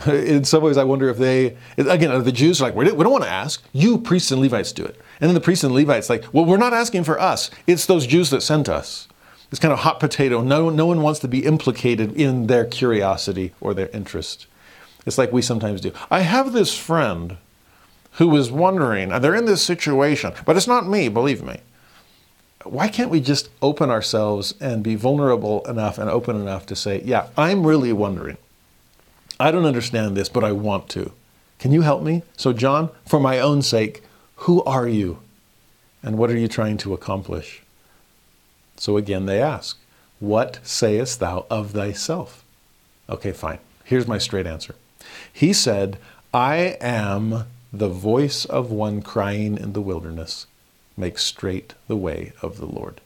In 0.06 0.44
some 0.44 0.62
ways, 0.62 0.76
I 0.76 0.84
wonder 0.84 1.08
if 1.08 1.18
they, 1.18 1.56
again, 1.76 2.22
the 2.22 2.32
Jews 2.32 2.60
are 2.60 2.64
like, 2.64 2.74
we 2.74 2.86
don't 2.86 3.10
want 3.10 3.24
to 3.24 3.30
ask. 3.30 3.62
You 3.72 3.98
priests 3.98 4.30
and 4.30 4.40
Levites 4.40 4.72
do 4.72 4.84
it. 4.84 4.98
And 5.20 5.28
then 5.28 5.34
the 5.34 5.40
priests 5.40 5.64
and 5.64 5.74
Levites 5.74 6.08
like, 6.08 6.24
well, 6.32 6.44
we're 6.44 6.56
not 6.56 6.72
asking 6.72 7.04
for 7.04 7.20
us. 7.20 7.50
It's 7.66 7.86
those 7.86 8.06
Jews 8.06 8.30
that 8.30 8.42
sent 8.42 8.68
us. 8.68 9.08
It's 9.50 9.60
kind 9.60 9.72
of 9.72 9.80
hot 9.80 10.00
potato. 10.00 10.40
No, 10.42 10.70
no 10.70 10.86
one 10.86 11.02
wants 11.02 11.20
to 11.20 11.28
be 11.28 11.44
implicated 11.44 12.12
in 12.12 12.46
their 12.46 12.64
curiosity 12.64 13.52
or 13.60 13.74
their 13.74 13.88
interest. 13.88 14.46
It's 15.06 15.18
like 15.18 15.32
we 15.32 15.42
sometimes 15.42 15.80
do. 15.80 15.92
I 16.10 16.20
have 16.20 16.52
this 16.52 16.76
friend 16.76 17.36
who 18.12 18.34
is 18.36 18.50
wondering, 18.50 19.08
they're 19.08 19.34
in 19.34 19.44
this 19.46 19.62
situation, 19.62 20.32
but 20.44 20.56
it's 20.56 20.66
not 20.66 20.88
me, 20.88 21.08
believe 21.08 21.42
me. 21.42 21.60
Why 22.64 22.88
can't 22.88 23.10
we 23.10 23.20
just 23.20 23.48
open 23.62 23.90
ourselves 23.90 24.54
and 24.60 24.82
be 24.82 24.94
vulnerable 24.94 25.64
enough 25.64 25.98
and 25.98 26.10
open 26.10 26.36
enough 26.36 26.66
to 26.66 26.76
say, 26.76 27.02
Yeah, 27.04 27.28
I'm 27.36 27.66
really 27.66 27.92
wondering. 27.92 28.36
I 29.40 29.50
don't 29.50 29.64
understand 29.64 30.16
this, 30.16 30.28
but 30.28 30.44
I 30.44 30.52
want 30.52 30.90
to. 30.90 31.12
Can 31.58 31.72
you 31.72 31.80
help 31.80 32.02
me? 32.02 32.22
So, 32.36 32.52
John, 32.52 32.90
for 33.06 33.18
my 33.18 33.40
own 33.40 33.62
sake, 33.62 34.02
who 34.36 34.62
are 34.64 34.86
you? 34.86 35.20
And 36.02 36.18
what 36.18 36.30
are 36.30 36.36
you 36.36 36.46
trying 36.46 36.76
to 36.78 36.92
accomplish? 36.92 37.62
So 38.76 38.96
again, 38.96 39.26
they 39.26 39.40
ask, 39.42 39.78
What 40.18 40.58
sayest 40.62 41.20
thou 41.20 41.46
of 41.50 41.72
thyself? 41.72 42.44
Okay, 43.08 43.32
fine. 43.32 43.58
Here's 43.84 44.06
my 44.06 44.18
straight 44.18 44.46
answer. 44.46 44.74
He 45.32 45.52
said, 45.52 45.98
I 46.32 46.76
am 46.80 47.46
the 47.72 47.88
voice 47.88 48.44
of 48.44 48.70
one 48.70 49.00
crying 49.00 49.56
in 49.56 49.72
the 49.72 49.80
wilderness, 49.80 50.46
make 50.96 51.18
straight 51.18 51.74
the 51.88 51.96
way 51.96 52.32
of 52.42 52.58
the 52.58 52.66
Lord, 52.66 53.00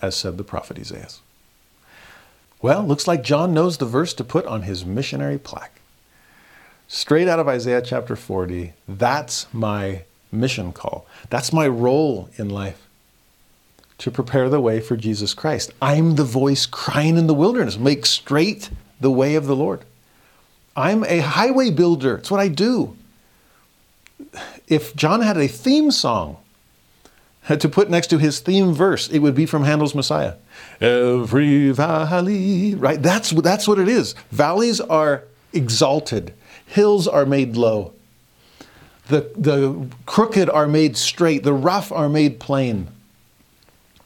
as 0.00 0.16
said 0.16 0.38
the 0.38 0.44
prophet 0.44 0.78
Isaiah. 0.78 1.08
Well, 2.62 2.84
looks 2.84 3.06
like 3.06 3.22
John 3.22 3.52
knows 3.52 3.78
the 3.78 3.84
verse 3.84 4.14
to 4.14 4.24
put 4.24 4.46
on 4.46 4.62
his 4.62 4.84
missionary 4.84 5.38
plaque. 5.38 5.80
Straight 6.88 7.28
out 7.28 7.38
of 7.38 7.48
Isaiah 7.48 7.82
chapter 7.82 8.16
40, 8.16 8.72
that's 8.88 9.46
my 9.52 10.04
mission 10.32 10.72
call. 10.72 11.06
That's 11.30 11.52
my 11.52 11.66
role 11.66 12.28
in 12.36 12.48
life 12.48 12.86
to 13.98 14.10
prepare 14.10 14.48
the 14.48 14.60
way 14.60 14.80
for 14.80 14.96
Jesus 14.96 15.34
Christ. 15.34 15.72
I'm 15.80 16.16
the 16.16 16.24
voice 16.24 16.66
crying 16.66 17.16
in 17.16 17.26
the 17.26 17.34
wilderness, 17.34 17.78
make 17.78 18.06
straight 18.06 18.70
the 19.00 19.10
way 19.10 19.34
of 19.34 19.46
the 19.46 19.56
Lord. 19.56 19.84
I'm 20.76 21.04
a 21.04 21.20
highway 21.20 21.70
builder. 21.70 22.16
It's 22.18 22.30
what 22.30 22.40
I 22.40 22.48
do. 22.48 22.96
If 24.68 24.94
John 24.94 25.22
had 25.22 25.36
a 25.36 25.48
theme 25.48 25.90
song 25.90 26.36
to 27.48 27.68
put 27.68 27.88
next 27.88 28.08
to 28.08 28.18
his 28.18 28.40
theme 28.40 28.72
verse, 28.72 29.08
it 29.08 29.20
would 29.20 29.34
be 29.34 29.46
from 29.46 29.64
Handel's 29.64 29.94
Messiah. 29.94 30.34
Every 30.80 31.70
valley, 31.70 32.74
right? 32.74 33.00
That's, 33.00 33.30
that's 33.30 33.68
what 33.68 33.78
it 33.78 33.88
is. 33.88 34.14
Valleys 34.30 34.80
are 34.80 35.24
exalted, 35.52 36.34
hills 36.66 37.06
are 37.06 37.24
made 37.24 37.56
low. 37.56 37.92
The, 39.08 39.30
the 39.36 39.88
crooked 40.06 40.50
are 40.50 40.66
made 40.66 40.96
straight, 40.96 41.44
the 41.44 41.52
rough 41.52 41.92
are 41.92 42.08
made 42.08 42.40
plain. 42.40 42.88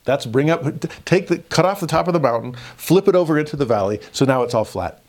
That's 0.04 0.26
bring 0.26 0.50
up, 0.50 0.64
take 1.04 1.28
the, 1.28 1.38
cut 1.38 1.64
off 1.64 1.80
the 1.80 1.86
top 1.86 2.08
of 2.08 2.12
the 2.12 2.20
mountain, 2.20 2.54
flip 2.76 3.08
it 3.08 3.14
over 3.14 3.38
into 3.38 3.56
the 3.56 3.64
valley, 3.64 4.00
so 4.12 4.24
now 4.24 4.42
it's 4.42 4.54
all 4.54 4.64
flat 4.64 5.02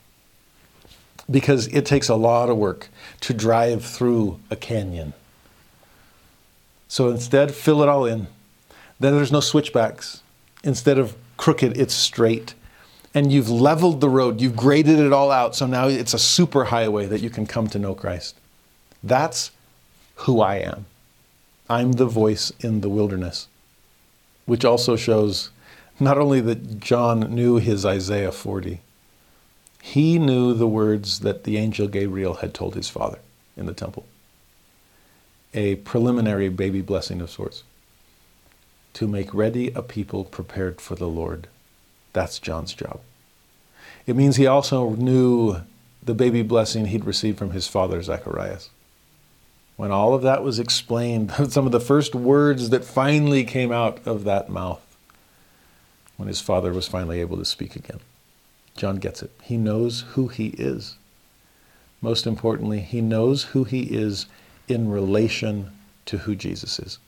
because 1.30 1.66
it 1.68 1.86
takes 1.86 2.08
a 2.08 2.14
lot 2.14 2.48
of 2.48 2.56
work 2.56 2.88
to 3.20 3.32
drive 3.34 3.84
through 3.84 4.38
a 4.50 4.56
canyon. 4.56 5.14
So 6.92 7.08
instead, 7.08 7.54
fill 7.54 7.82
it 7.82 7.88
all 7.88 8.04
in. 8.04 8.26
Then 9.00 9.16
there's 9.16 9.32
no 9.32 9.40
switchbacks. 9.40 10.22
Instead 10.62 10.98
of 10.98 11.16
crooked, 11.38 11.74
it's 11.78 11.94
straight. 11.94 12.52
And 13.14 13.32
you've 13.32 13.48
leveled 13.48 14.02
the 14.02 14.10
road, 14.10 14.42
you've 14.42 14.56
graded 14.56 14.98
it 14.98 15.10
all 15.10 15.30
out, 15.30 15.56
so 15.56 15.66
now 15.66 15.88
it's 15.88 16.12
a 16.12 16.18
super 16.18 16.64
highway 16.64 17.06
that 17.06 17.22
you 17.22 17.30
can 17.30 17.46
come 17.46 17.66
to 17.68 17.78
know 17.78 17.94
Christ. 17.94 18.36
That's 19.02 19.52
who 20.16 20.42
I 20.42 20.56
am. 20.56 20.84
I'm 21.66 21.92
the 21.92 22.04
voice 22.04 22.52
in 22.60 22.82
the 22.82 22.90
wilderness, 22.90 23.48
which 24.44 24.62
also 24.62 24.94
shows 24.94 25.48
not 25.98 26.18
only 26.18 26.42
that 26.42 26.78
John 26.78 27.20
knew 27.34 27.56
his 27.56 27.86
Isaiah 27.86 28.32
40, 28.32 28.82
he 29.80 30.18
knew 30.18 30.52
the 30.52 30.68
words 30.68 31.20
that 31.20 31.44
the 31.44 31.56
angel 31.56 31.88
Gabriel 31.88 32.34
had 32.34 32.52
told 32.52 32.74
his 32.74 32.90
father 32.90 33.20
in 33.56 33.64
the 33.64 33.72
temple. 33.72 34.04
A 35.54 35.76
preliminary 35.76 36.48
baby 36.48 36.80
blessing 36.80 37.20
of 37.20 37.30
sorts. 37.30 37.64
To 38.94 39.06
make 39.06 39.32
ready 39.34 39.70
a 39.72 39.82
people 39.82 40.24
prepared 40.24 40.80
for 40.80 40.94
the 40.94 41.08
Lord. 41.08 41.48
That's 42.12 42.38
John's 42.38 42.74
job. 42.74 43.00
It 44.06 44.16
means 44.16 44.36
he 44.36 44.46
also 44.46 44.90
knew 44.90 45.62
the 46.02 46.14
baby 46.14 46.42
blessing 46.42 46.86
he'd 46.86 47.04
received 47.04 47.38
from 47.38 47.52
his 47.52 47.68
father, 47.68 48.02
Zacharias. 48.02 48.70
When 49.76 49.90
all 49.90 50.14
of 50.14 50.22
that 50.22 50.42
was 50.42 50.58
explained, 50.58 51.32
some 51.50 51.66
of 51.66 51.72
the 51.72 51.80
first 51.80 52.14
words 52.14 52.70
that 52.70 52.84
finally 52.84 53.44
came 53.44 53.72
out 53.72 54.00
of 54.06 54.24
that 54.24 54.48
mouth, 54.48 54.80
when 56.16 56.28
his 56.28 56.40
father 56.40 56.72
was 56.72 56.86
finally 56.86 57.20
able 57.20 57.36
to 57.36 57.44
speak 57.44 57.76
again. 57.76 58.00
John 58.76 58.96
gets 58.96 59.22
it. 59.22 59.30
He 59.42 59.56
knows 59.56 60.02
who 60.12 60.28
he 60.28 60.48
is. 60.48 60.96
Most 62.00 62.26
importantly, 62.26 62.80
he 62.80 63.00
knows 63.00 63.44
who 63.44 63.64
he 63.64 63.82
is 63.82 64.26
in 64.68 64.90
relation 64.90 65.70
to 66.06 66.18
who 66.18 66.34
Jesus 66.34 66.78
is. 66.78 66.98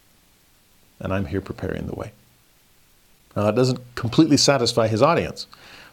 And 1.01 1.12
I'm 1.12 1.26
here 1.26 1.40
preparing 1.40 1.86
the 1.86 1.94
way. 1.94 2.12
Now, 3.36 3.44
that 3.44 3.56
doesn't 3.56 3.81
completely 3.94 4.36
satisfy 4.36 4.86
his 4.86 5.02
audience. 5.02 5.47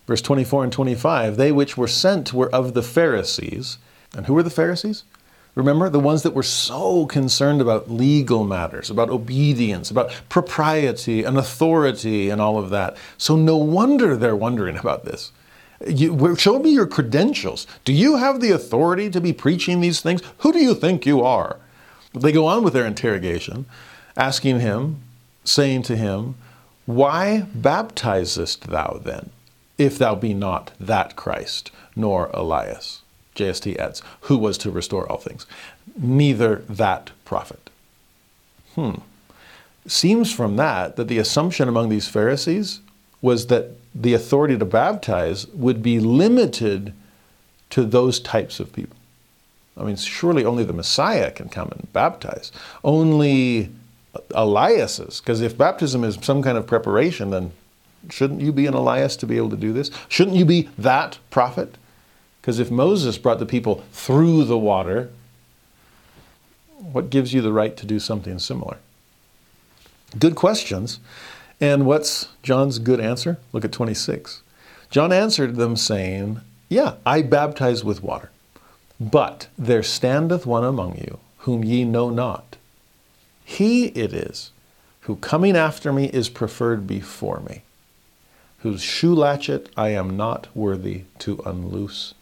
Verse 0.07 0.21
24 0.21 0.65
and 0.65 0.73
25 0.73 1.37
they 1.37 1.51
which 1.51 1.77
were 1.77 1.87
sent 1.87 2.33
were 2.33 2.53
of 2.53 2.73
the 2.73 2.83
Pharisees. 2.83 3.77
And 4.15 4.25
who 4.25 4.33
were 4.33 4.43
the 4.43 4.49
Pharisees? 4.49 5.03
Remember, 5.53 5.89
the 5.89 5.99
ones 5.99 6.23
that 6.23 6.33
were 6.33 6.43
so 6.43 7.05
concerned 7.07 7.59
about 7.59 7.91
legal 7.91 8.45
matters, 8.45 8.89
about 8.89 9.09
obedience, 9.09 9.91
about 9.91 10.11
propriety 10.29 11.23
and 11.23 11.37
authority 11.37 12.29
and 12.29 12.39
all 12.39 12.57
of 12.57 12.69
that. 12.69 12.95
So, 13.17 13.35
no 13.35 13.57
wonder 13.57 14.15
they're 14.15 14.35
wondering 14.35 14.77
about 14.77 15.03
this. 15.03 15.31
You, 15.87 16.35
show 16.35 16.59
me 16.59 16.71
your 16.71 16.87
credentials. 16.87 17.65
Do 17.85 17.93
you 17.93 18.17
have 18.17 18.39
the 18.39 18.51
authority 18.51 19.09
to 19.09 19.21
be 19.21 19.33
preaching 19.33 19.81
these 19.81 20.01
things? 20.01 20.21
Who 20.39 20.51
do 20.51 20.59
you 20.59 20.75
think 20.75 21.05
you 21.05 21.21
are? 21.21 21.57
They 22.13 22.31
go 22.31 22.45
on 22.45 22.63
with 22.63 22.73
their 22.73 22.85
interrogation, 22.85 23.65
asking 24.17 24.59
him, 24.59 25.01
saying 25.43 25.83
to 25.83 25.95
him, 25.95 26.35
Why 26.85 27.45
baptizest 27.55 28.61
thou 28.61 28.99
then, 29.03 29.29
if 29.77 29.97
thou 29.97 30.15
be 30.15 30.33
not 30.33 30.71
that 30.79 31.15
Christ, 31.15 31.71
nor 31.95 32.29
Elias? 32.33 33.01
JST 33.35 33.77
adds, 33.77 34.01
who 34.21 34.37
was 34.37 34.57
to 34.59 34.71
restore 34.71 35.09
all 35.09 35.17
things. 35.17 35.45
Neither 35.97 36.57
that 36.69 37.11
prophet. 37.23 37.69
Hmm. 38.75 38.95
Seems 39.87 40.31
from 40.33 40.57
that 40.57 40.95
that 40.95 41.07
the 41.07 41.17
assumption 41.17 41.67
among 41.67 41.89
these 41.89 42.07
Pharisees 42.07 42.81
was 43.21 43.47
that 43.47 43.71
the 43.93 44.13
authority 44.13 44.57
to 44.57 44.65
baptize 44.65 45.47
would 45.47 45.83
be 45.83 45.99
limited 45.99 46.93
to 47.71 47.83
those 47.83 48.19
types 48.19 48.59
of 48.59 48.71
people. 48.73 48.95
I 49.77 49.83
mean, 49.83 49.95
surely 49.95 50.45
only 50.45 50.63
the 50.63 50.73
Messiah 50.73 51.31
can 51.31 51.49
come 51.49 51.69
and 51.71 51.91
baptize. 51.93 52.51
Only 52.83 53.71
Elias's, 54.31 55.21
because 55.21 55.41
if 55.41 55.57
baptism 55.57 56.03
is 56.03 56.17
some 56.21 56.41
kind 56.41 56.57
of 56.57 56.67
preparation, 56.67 57.29
then 57.29 57.51
shouldn't 58.09 58.41
you 58.41 58.51
be 58.51 58.65
an 58.65 58.73
Elias 58.73 59.15
to 59.17 59.25
be 59.25 59.37
able 59.37 59.49
to 59.49 59.57
do 59.57 59.71
this? 59.71 59.89
Shouldn't 60.09 60.35
you 60.35 60.45
be 60.45 60.69
that 60.77 61.19
prophet? 61.29 61.77
Because 62.41 62.59
if 62.59 62.71
Moses 62.71 63.17
brought 63.17 63.39
the 63.39 63.45
people 63.45 63.83
through 63.91 64.45
the 64.45 64.57
water, 64.57 65.09
what 66.77 67.09
gives 67.09 67.33
you 67.33 67.41
the 67.41 67.53
right 67.53 67.77
to 67.77 67.85
do 67.85 67.99
something 67.99 68.39
similar? 68.39 68.77
Good 70.17 70.35
questions. 70.35 70.99
And 71.61 71.85
what's 71.85 72.27
John's 72.41 72.79
good 72.79 72.99
answer? 72.99 73.37
Look 73.53 73.63
at 73.63 73.71
26. 73.71 74.41
John 74.89 75.13
answered 75.13 75.55
them, 75.55 75.75
saying, 75.75 76.41
Yeah, 76.67 76.95
I 77.05 77.21
baptize 77.21 77.83
with 77.83 78.03
water. 78.03 78.31
But 78.99 79.47
there 79.57 79.83
standeth 79.83 80.45
one 80.45 80.63
among 80.63 80.97
you 80.97 81.19
whom 81.39 81.63
ye 81.63 81.83
know 81.85 82.09
not. 82.09 82.57
He 83.43 83.85
it 83.87 84.13
is 84.13 84.51
who 85.01 85.15
coming 85.15 85.55
after 85.55 85.91
me 85.91 86.05
is 86.05 86.29
preferred 86.29 86.85
before 86.85 87.39
me, 87.39 87.63
whose 88.59 88.81
shoe 88.81 89.15
latchet 89.15 89.69
I 89.75 89.89
am 89.89 90.15
not 90.15 90.47
worthy 90.55 91.03
to 91.19 91.41
unloose. 91.45 92.13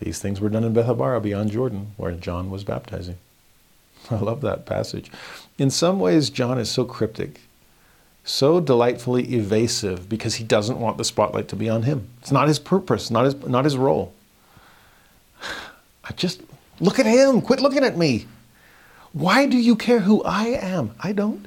These 0.00 0.20
things 0.20 0.40
were 0.40 0.48
done 0.48 0.64
in 0.64 0.74
Bethabara 0.74 1.22
beyond 1.22 1.50
Jordan, 1.50 1.92
where 1.96 2.12
John 2.12 2.50
was 2.50 2.64
baptizing. 2.64 3.18
I 4.10 4.16
love 4.16 4.40
that 4.40 4.66
passage. 4.66 5.10
In 5.56 5.70
some 5.70 6.00
ways, 6.00 6.30
John 6.30 6.58
is 6.58 6.70
so 6.70 6.84
cryptic 6.84 7.40
so 8.28 8.60
delightfully 8.60 9.34
evasive 9.34 10.08
because 10.08 10.34
he 10.34 10.44
doesn't 10.44 10.78
want 10.78 10.98
the 10.98 11.04
spotlight 11.04 11.48
to 11.48 11.56
be 11.56 11.68
on 11.68 11.84
him. 11.84 12.08
It's 12.20 12.30
not 12.30 12.46
his 12.46 12.58
purpose, 12.58 13.10
not 13.10 13.24
his, 13.24 13.34
not 13.46 13.64
his 13.64 13.76
role. 13.76 14.12
I 16.04 16.12
just 16.12 16.42
look 16.78 16.98
at 16.98 17.06
him, 17.06 17.40
quit 17.40 17.60
looking 17.60 17.84
at 17.84 17.96
me. 17.96 18.26
Why 19.12 19.46
do 19.46 19.56
you 19.56 19.74
care 19.76 20.00
who 20.00 20.22
I 20.24 20.46
am? 20.46 20.94
I 21.00 21.12
don't. 21.12 21.46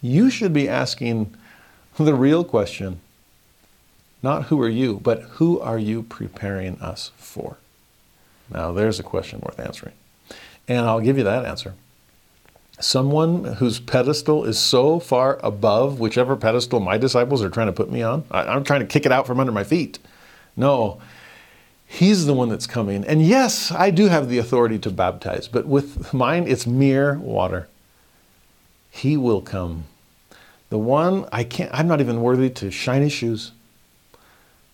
You 0.00 0.30
should 0.30 0.54
be 0.54 0.68
asking 0.68 1.34
the 1.98 2.14
real 2.14 2.44
question 2.44 3.00
not 4.22 4.44
who 4.44 4.60
are 4.60 4.68
you, 4.68 5.00
but 5.02 5.22
who 5.22 5.60
are 5.60 5.78
you 5.78 6.02
preparing 6.02 6.78
us 6.80 7.10
for? 7.16 7.56
Now, 8.52 8.70
there's 8.72 9.00
a 9.00 9.02
question 9.02 9.40
worth 9.40 9.58
answering. 9.58 9.94
And 10.68 10.80
I'll 10.80 11.00
give 11.00 11.16
you 11.16 11.24
that 11.24 11.46
answer 11.46 11.74
someone 12.80 13.44
whose 13.44 13.80
pedestal 13.80 14.44
is 14.44 14.58
so 14.58 14.98
far 14.98 15.38
above 15.42 16.00
whichever 16.00 16.36
pedestal 16.36 16.80
my 16.80 16.98
disciples 16.98 17.42
are 17.42 17.50
trying 17.50 17.68
to 17.68 17.72
put 17.72 17.90
me 17.90 18.02
on. 18.02 18.24
I, 18.30 18.54
am 18.54 18.64
trying 18.64 18.80
to 18.80 18.86
kick 18.86 19.06
it 19.06 19.12
out 19.12 19.26
from 19.26 19.40
under 19.40 19.52
my 19.52 19.64
feet. 19.64 19.98
No, 20.56 21.00
He's 21.92 22.24
the 22.24 22.34
one 22.34 22.48
that's 22.48 22.68
coming. 22.68 23.04
And 23.04 23.20
yes, 23.20 23.72
I 23.72 23.90
do 23.90 24.06
have 24.06 24.28
the 24.28 24.38
authority 24.38 24.78
to 24.78 24.90
baptize, 24.90 25.48
but 25.48 25.66
with 25.66 26.14
mine, 26.14 26.46
it's 26.46 26.64
mere 26.64 27.18
water. 27.18 27.66
He 28.92 29.16
will 29.16 29.42
come. 29.42 29.86
The 30.68 30.78
one 30.78 31.26
I 31.32 31.42
can't, 31.42 31.68
I'm 31.74 31.88
not 31.88 32.00
even 32.00 32.22
worthy 32.22 32.48
to 32.48 32.70
shine 32.70 33.02
his 33.02 33.12
shoes, 33.12 33.50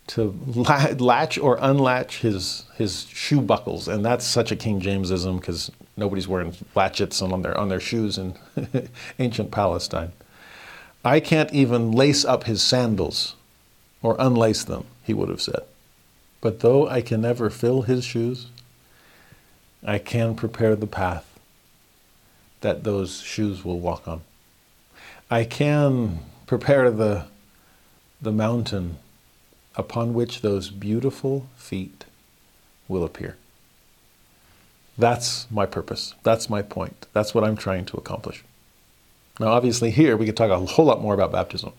to 0.08 0.34
latch 0.54 1.38
or 1.38 1.58
unlatch 1.60 2.20
his, 2.20 2.64
his 2.76 3.06
shoe 3.08 3.40
buckles. 3.40 3.88
And 3.88 4.04
that's 4.04 4.24
such 4.24 4.52
a 4.52 4.56
King 4.56 4.80
Jamesism 4.80 5.38
because 5.38 5.70
nobody's 5.96 6.28
wearing 6.28 6.52
latchets 6.74 7.22
on 7.22 7.42
their, 7.42 7.56
on 7.56 7.68
their 7.68 7.80
shoes 7.80 8.18
in 8.18 8.34
ancient 9.18 9.50
Palestine. 9.50 10.12
I 11.04 11.20
can't 11.20 11.52
even 11.52 11.92
lace 11.92 12.24
up 12.24 12.44
his 12.44 12.62
sandals 12.62 13.34
or 14.02 14.16
unlace 14.18 14.64
them, 14.64 14.84
he 15.02 15.14
would 15.14 15.28
have 15.28 15.42
said. 15.42 15.62
But 16.40 16.60
though 16.60 16.88
I 16.88 17.00
can 17.00 17.20
never 17.20 17.50
fill 17.50 17.82
his 17.82 18.04
shoes, 18.04 18.46
I 19.84 19.98
can 19.98 20.34
prepare 20.34 20.76
the 20.76 20.86
path 20.86 21.24
that 22.60 22.84
those 22.84 23.20
shoes 23.20 23.64
will 23.64 23.78
walk 23.78 24.06
on. 24.06 24.22
I 25.30 25.44
can 25.44 26.20
prepare 26.46 26.90
the, 26.90 27.26
the 28.22 28.32
mountain 28.32 28.98
upon 29.76 30.14
which 30.14 30.40
those 30.40 30.70
beautiful 30.70 31.46
feet 31.56 32.04
will 32.88 33.04
appear. 33.04 33.36
That's 34.98 35.46
my 35.50 35.66
purpose. 35.66 36.14
That's 36.22 36.48
my 36.48 36.62
point. 36.62 37.06
That's 37.12 37.34
what 37.34 37.44
I'm 37.44 37.56
trying 37.56 37.84
to 37.86 37.96
accomplish. 37.96 38.42
Now, 39.38 39.48
obviously, 39.48 39.90
here 39.90 40.16
we 40.16 40.24
could 40.24 40.36
talk 40.36 40.50
a 40.50 40.58
whole 40.58 40.86
lot 40.86 41.02
more 41.02 41.12
about 41.12 41.32
baptism. 41.32 41.72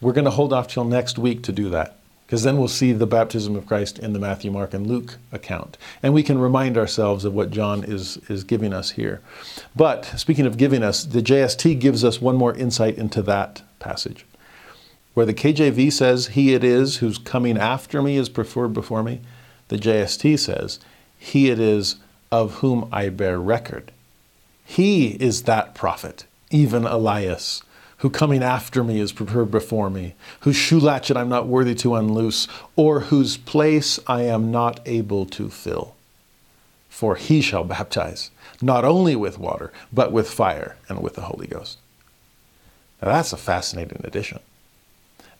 We're 0.00 0.12
going 0.12 0.26
to 0.26 0.30
hold 0.30 0.52
off 0.52 0.68
till 0.68 0.84
next 0.84 1.18
week 1.18 1.42
to 1.44 1.52
do 1.52 1.68
that 1.70 1.96
because 2.26 2.42
then 2.42 2.56
we'll 2.56 2.68
see 2.68 2.92
the 2.92 3.06
baptism 3.06 3.54
of 3.54 3.66
Christ 3.66 3.98
in 3.98 4.12
the 4.12 4.18
Matthew, 4.18 4.50
Mark, 4.50 4.72
and 4.72 4.86
Luke 4.86 5.18
account. 5.30 5.76
And 6.02 6.14
we 6.14 6.22
can 6.22 6.38
remind 6.38 6.78
ourselves 6.78 7.24
of 7.24 7.34
what 7.34 7.50
John 7.50 7.84
is, 7.84 8.16
is 8.28 8.44
giving 8.44 8.72
us 8.72 8.92
here. 8.92 9.20
But 9.76 10.04
speaking 10.16 10.46
of 10.46 10.56
giving 10.56 10.82
us, 10.82 11.04
the 11.04 11.22
JST 11.22 11.78
gives 11.80 12.04
us 12.04 12.20
one 12.20 12.36
more 12.36 12.54
insight 12.54 12.96
into 12.96 13.22
that 13.22 13.62
passage. 13.78 14.24
Where 15.14 15.26
the 15.26 15.34
KJV 15.34 15.92
says, 15.92 16.28
He 16.28 16.54
it 16.54 16.62
is 16.62 16.98
who's 16.98 17.18
coming 17.18 17.56
after 17.56 18.02
me 18.02 18.16
is 18.16 18.28
preferred 18.28 18.74
before 18.74 19.02
me, 19.02 19.20
the 19.68 19.76
JST 19.76 20.38
says, 20.38 20.80
He 21.18 21.50
it 21.50 21.58
is 21.58 21.96
of 22.30 22.56
whom 22.56 22.88
I 22.92 23.08
bear 23.08 23.40
record. 23.40 23.92
He 24.64 25.08
is 25.22 25.42
that 25.42 25.74
prophet, 25.74 26.24
even 26.50 26.84
Elias 26.84 27.62
who 28.04 28.10
coming 28.10 28.42
after 28.42 28.84
me 28.84 29.00
is 29.00 29.12
preferred 29.12 29.50
before 29.50 29.88
me, 29.88 30.14
whose 30.40 30.56
shoe 30.56 30.78
latchet 30.78 31.16
I'm 31.16 31.30
not 31.30 31.46
worthy 31.46 31.74
to 31.76 31.94
unloose, 31.94 32.46
or 32.76 33.00
whose 33.00 33.38
place 33.38 33.98
I 34.06 34.24
am 34.24 34.50
not 34.50 34.78
able 34.84 35.24
to 35.24 35.48
fill. 35.48 35.94
For 36.90 37.16
he 37.16 37.40
shall 37.40 37.64
baptize, 37.64 38.30
not 38.60 38.84
only 38.84 39.16
with 39.16 39.38
water, 39.38 39.72
but 39.90 40.12
with 40.12 40.30
fire 40.30 40.76
and 40.86 41.00
with 41.00 41.14
the 41.14 41.22
Holy 41.22 41.46
Ghost. 41.46 41.78
Now 43.00 43.08
that's 43.08 43.32
a 43.32 43.38
fascinating 43.38 44.02
addition. 44.04 44.40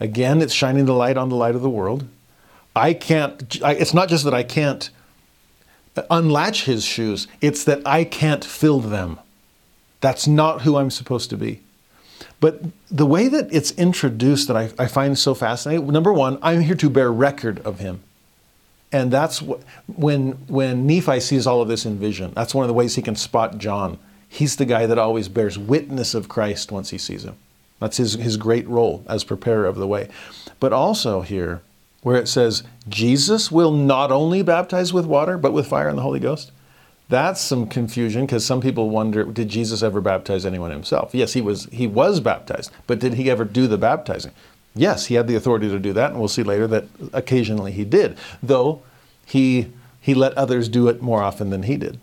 Again, 0.00 0.42
it's 0.42 0.52
shining 0.52 0.86
the 0.86 0.94
light 0.94 1.16
on 1.16 1.28
the 1.28 1.36
light 1.36 1.54
of 1.54 1.62
the 1.62 1.70
world. 1.70 2.06
I 2.74 2.94
can't, 2.94 3.62
I, 3.62 3.74
it's 3.74 3.94
not 3.94 4.08
just 4.08 4.24
that 4.24 4.34
I 4.34 4.42
can't 4.42 4.90
unlatch 6.10 6.64
his 6.64 6.84
shoes, 6.84 7.28
it's 7.40 7.64
that 7.64 7.86
I 7.86 8.04
can't 8.04 8.44
fill 8.44 8.80
them. 8.80 9.20
That's 10.00 10.26
not 10.26 10.62
who 10.62 10.76
I'm 10.76 10.90
supposed 10.90 11.30
to 11.30 11.36
be. 11.36 11.60
But 12.40 12.62
the 12.90 13.06
way 13.06 13.28
that 13.28 13.48
it's 13.52 13.70
introduced 13.72 14.48
that 14.48 14.56
I, 14.56 14.70
I 14.78 14.86
find 14.86 15.16
so 15.18 15.34
fascinating 15.34 15.86
number 15.86 16.12
one, 16.12 16.38
I'm 16.42 16.60
here 16.60 16.74
to 16.76 16.90
bear 16.90 17.12
record 17.12 17.60
of 17.60 17.78
him. 17.78 18.02
And 18.92 19.10
that's 19.10 19.40
what, 19.40 19.62
when, 19.86 20.32
when 20.46 20.86
Nephi 20.86 21.20
sees 21.20 21.46
all 21.46 21.62
of 21.62 21.68
this 21.68 21.86
in 21.86 21.98
vision, 21.98 22.32
that's 22.34 22.54
one 22.54 22.64
of 22.64 22.68
the 22.68 22.74
ways 22.74 22.94
he 22.94 23.02
can 23.02 23.16
spot 23.16 23.58
John. 23.58 23.98
He's 24.28 24.56
the 24.56 24.66
guy 24.66 24.86
that 24.86 24.98
always 24.98 25.28
bears 25.28 25.58
witness 25.58 26.14
of 26.14 26.28
Christ 26.28 26.70
once 26.70 26.90
he 26.90 26.98
sees 26.98 27.24
him. 27.24 27.36
That's 27.84 27.98
his, 27.98 28.14
his 28.14 28.38
great 28.38 28.66
role 28.66 29.04
as 29.06 29.24
preparer 29.24 29.66
of 29.66 29.76
the 29.76 29.86
way. 29.86 30.08
But 30.58 30.72
also 30.72 31.20
here, 31.20 31.60
where 32.00 32.16
it 32.16 32.28
says, 32.28 32.62
Jesus 32.88 33.52
will 33.52 33.72
not 33.72 34.10
only 34.10 34.40
baptize 34.40 34.94
with 34.94 35.04
water, 35.04 35.36
but 35.36 35.52
with 35.52 35.66
fire 35.66 35.90
and 35.90 35.98
the 35.98 36.02
Holy 36.02 36.18
Ghost. 36.18 36.50
That's 37.10 37.42
some 37.42 37.66
confusion 37.66 38.24
because 38.24 38.42
some 38.42 38.62
people 38.62 38.88
wonder 38.88 39.24
did 39.24 39.50
Jesus 39.50 39.82
ever 39.82 40.00
baptize 40.00 40.46
anyone 40.46 40.70
himself? 40.70 41.14
Yes, 41.14 41.34
he 41.34 41.42
was 41.42 41.66
he 41.66 41.86
was 41.86 42.20
baptized, 42.20 42.70
but 42.86 43.00
did 43.00 43.14
he 43.14 43.30
ever 43.30 43.44
do 43.44 43.66
the 43.66 43.76
baptizing? 43.76 44.32
Yes, 44.74 45.04
he 45.06 45.16
had 45.16 45.26
the 45.26 45.36
authority 45.36 45.68
to 45.68 45.78
do 45.78 45.92
that, 45.92 46.12
and 46.12 46.18
we'll 46.18 46.28
see 46.28 46.42
later 46.42 46.66
that 46.68 46.86
occasionally 47.12 47.72
he 47.72 47.84
did, 47.84 48.16
though 48.42 48.82
he 49.26 49.70
he 50.00 50.14
let 50.14 50.32
others 50.38 50.70
do 50.70 50.88
it 50.88 51.02
more 51.02 51.22
often 51.22 51.50
than 51.50 51.64
he 51.64 51.76
did. 51.76 52.00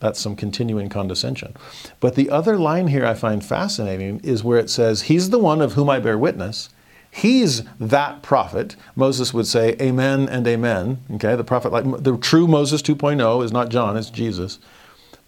That's 0.00 0.18
some 0.18 0.34
continuing 0.34 0.88
condescension. 0.88 1.54
But 2.00 2.14
the 2.14 2.30
other 2.30 2.56
line 2.56 2.88
here 2.88 3.06
I 3.06 3.14
find 3.14 3.44
fascinating 3.44 4.20
is 4.24 4.42
where 4.42 4.58
it 4.58 4.70
says, 4.70 5.02
He's 5.02 5.30
the 5.30 5.38
one 5.38 5.60
of 5.60 5.74
whom 5.74 5.88
I 5.88 6.00
bear 6.00 6.18
witness 6.18 6.70
He's 7.10 7.64
that 7.78 8.22
prophet. 8.22 8.76
Moses 8.94 9.34
would 9.34 9.46
say, 9.46 9.76
Amen 9.80 10.28
and 10.28 10.46
Amen. 10.46 10.98
Okay, 11.14 11.34
the 11.34 11.44
prophet, 11.44 11.72
like 11.72 11.84
the 12.02 12.16
true 12.16 12.46
Moses 12.46 12.82
2.0 12.82 13.44
is 13.44 13.52
not 13.52 13.68
John, 13.68 13.96
it's 13.96 14.10
Jesus. 14.10 14.58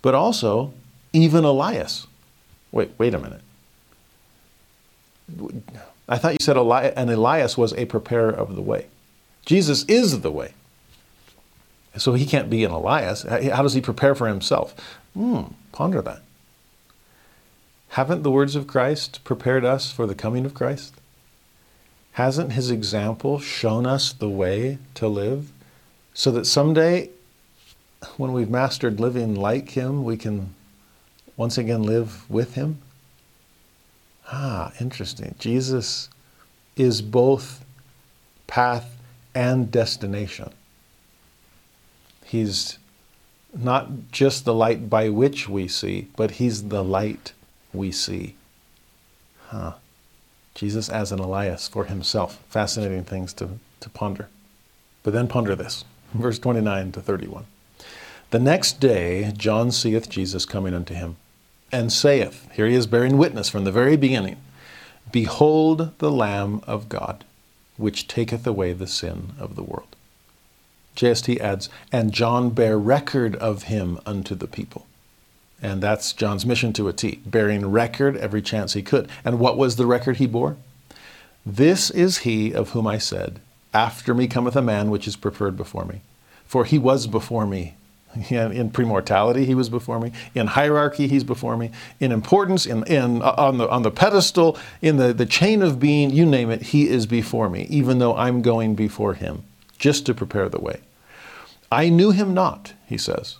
But 0.00 0.14
also, 0.14 0.72
even 1.12 1.44
Elias. 1.44 2.06
Wait, 2.70 2.92
wait 2.98 3.14
a 3.14 3.18
minute. 3.18 3.40
I 6.08 6.18
thought 6.18 6.32
you 6.32 6.38
said 6.40 6.56
Eli- 6.56 6.92
and 6.96 7.10
Elias 7.10 7.58
was 7.58 7.72
a 7.74 7.86
preparer 7.86 8.30
of 8.30 8.54
the 8.54 8.62
way. 8.62 8.86
Jesus 9.44 9.84
is 9.84 10.20
the 10.20 10.30
way. 10.30 10.54
So 11.96 12.14
he 12.14 12.24
can't 12.24 12.48
be 12.48 12.64
an 12.64 12.70
Elias. 12.70 13.22
How 13.22 13.62
does 13.62 13.74
he 13.74 13.80
prepare 13.80 14.14
for 14.14 14.26
himself? 14.26 14.74
Hmm, 15.14 15.42
ponder 15.72 16.00
that. 16.02 16.22
Haven't 17.90 18.22
the 18.22 18.30
words 18.30 18.56
of 18.56 18.66
Christ 18.66 19.22
prepared 19.24 19.64
us 19.64 19.92
for 19.92 20.06
the 20.06 20.14
coming 20.14 20.46
of 20.46 20.54
Christ? 20.54 20.94
Hasn't 22.12 22.52
his 22.52 22.70
example 22.70 23.38
shown 23.38 23.86
us 23.86 24.12
the 24.12 24.28
way 24.28 24.78
to 24.94 25.08
live 25.08 25.50
so 26.14 26.30
that 26.30 26.46
someday, 26.46 27.10
when 28.16 28.32
we've 28.32 28.50
mastered 28.50 28.98
living 28.98 29.34
like 29.34 29.70
him, 29.70 30.04
we 30.04 30.16
can 30.16 30.54
once 31.36 31.58
again 31.58 31.82
live 31.82 32.28
with 32.30 32.54
him? 32.54 32.78
Ah, 34.30 34.72
interesting. 34.80 35.34
Jesus 35.38 36.08
is 36.76 37.02
both 37.02 37.64
path 38.46 38.96
and 39.34 39.70
destination. 39.70 40.52
He's 42.32 42.78
not 43.54 44.10
just 44.10 44.46
the 44.46 44.54
light 44.54 44.88
by 44.88 45.10
which 45.10 45.50
we 45.50 45.68
see, 45.68 46.08
but 46.16 46.30
he's 46.30 46.68
the 46.68 46.82
light 46.82 47.34
we 47.74 47.92
see. 47.92 48.36
Huh. 49.48 49.74
Jesus 50.54 50.88
as 50.88 51.12
an 51.12 51.18
Elias 51.18 51.68
for 51.68 51.84
himself. 51.84 52.42
Fascinating 52.48 53.04
things 53.04 53.34
to, 53.34 53.58
to 53.80 53.90
ponder. 53.90 54.28
But 55.02 55.12
then 55.12 55.28
ponder 55.28 55.54
this 55.54 55.84
verse 56.14 56.38
29 56.38 56.92
to 56.92 57.02
31. 57.02 57.44
The 58.30 58.38
next 58.38 58.80
day, 58.80 59.34
John 59.36 59.70
seeth 59.70 60.08
Jesus 60.08 60.46
coming 60.46 60.72
unto 60.72 60.94
him, 60.94 61.16
and 61.70 61.92
saith, 61.92 62.50
Here 62.54 62.66
he 62.66 62.74
is 62.74 62.86
bearing 62.86 63.18
witness 63.18 63.50
from 63.50 63.64
the 63.64 63.70
very 63.70 63.98
beginning 63.98 64.38
Behold 65.10 65.98
the 65.98 66.10
Lamb 66.10 66.62
of 66.66 66.88
God, 66.88 67.26
which 67.76 68.08
taketh 68.08 68.46
away 68.46 68.72
the 68.72 68.86
sin 68.86 69.32
of 69.38 69.54
the 69.54 69.62
world. 69.62 69.96
JST 70.96 71.40
adds, 71.40 71.68
And 71.90 72.12
John 72.12 72.50
bare 72.50 72.78
record 72.78 73.36
of 73.36 73.64
him 73.64 73.98
unto 74.06 74.34
the 74.34 74.46
people. 74.46 74.86
And 75.62 75.80
that's 75.80 76.12
John's 76.12 76.44
mission 76.44 76.72
to 76.74 76.88
a 76.88 76.92
T, 76.92 77.20
bearing 77.24 77.70
record 77.70 78.16
every 78.16 78.42
chance 78.42 78.72
he 78.72 78.82
could. 78.82 79.08
And 79.24 79.38
what 79.38 79.56
was 79.56 79.76
the 79.76 79.86
record 79.86 80.16
he 80.16 80.26
bore? 80.26 80.56
This 81.46 81.90
is 81.90 82.18
he 82.18 82.52
of 82.52 82.70
whom 82.70 82.86
I 82.86 82.98
said, 82.98 83.40
After 83.72 84.12
me 84.12 84.26
cometh 84.26 84.56
a 84.56 84.62
man 84.62 84.90
which 84.90 85.06
is 85.06 85.16
preferred 85.16 85.56
before 85.56 85.84
me. 85.84 86.00
For 86.46 86.64
he 86.64 86.78
was 86.78 87.06
before 87.06 87.46
me. 87.46 87.76
In 88.30 88.70
premortality, 88.70 89.46
he 89.46 89.54
was 89.54 89.68
before 89.68 89.98
me. 89.98 90.12
In 90.34 90.48
hierarchy, 90.48 91.06
he's 91.06 91.24
before 91.24 91.56
me. 91.56 91.70
In 91.98 92.12
importance, 92.12 92.66
in, 92.66 92.84
in, 92.84 93.22
uh, 93.22 93.34
on, 93.38 93.56
the, 93.56 93.68
on 93.70 93.82
the 93.82 93.90
pedestal, 93.90 94.58
in 94.82 94.98
the, 94.98 95.14
the 95.14 95.24
chain 95.24 95.62
of 95.62 95.80
being, 95.80 96.10
you 96.10 96.26
name 96.26 96.50
it, 96.50 96.60
he 96.62 96.88
is 96.88 97.06
before 97.06 97.48
me, 97.48 97.66
even 97.70 98.00
though 98.00 98.14
I'm 98.14 98.42
going 98.42 98.74
before 98.74 99.14
him, 99.14 99.44
just 99.82 100.06
to 100.06 100.14
prepare 100.14 100.48
the 100.48 100.60
way. 100.60 100.80
I 101.70 101.90
knew 101.90 102.10
him 102.10 102.32
not, 102.32 102.72
he 102.86 102.96
says 102.96 103.36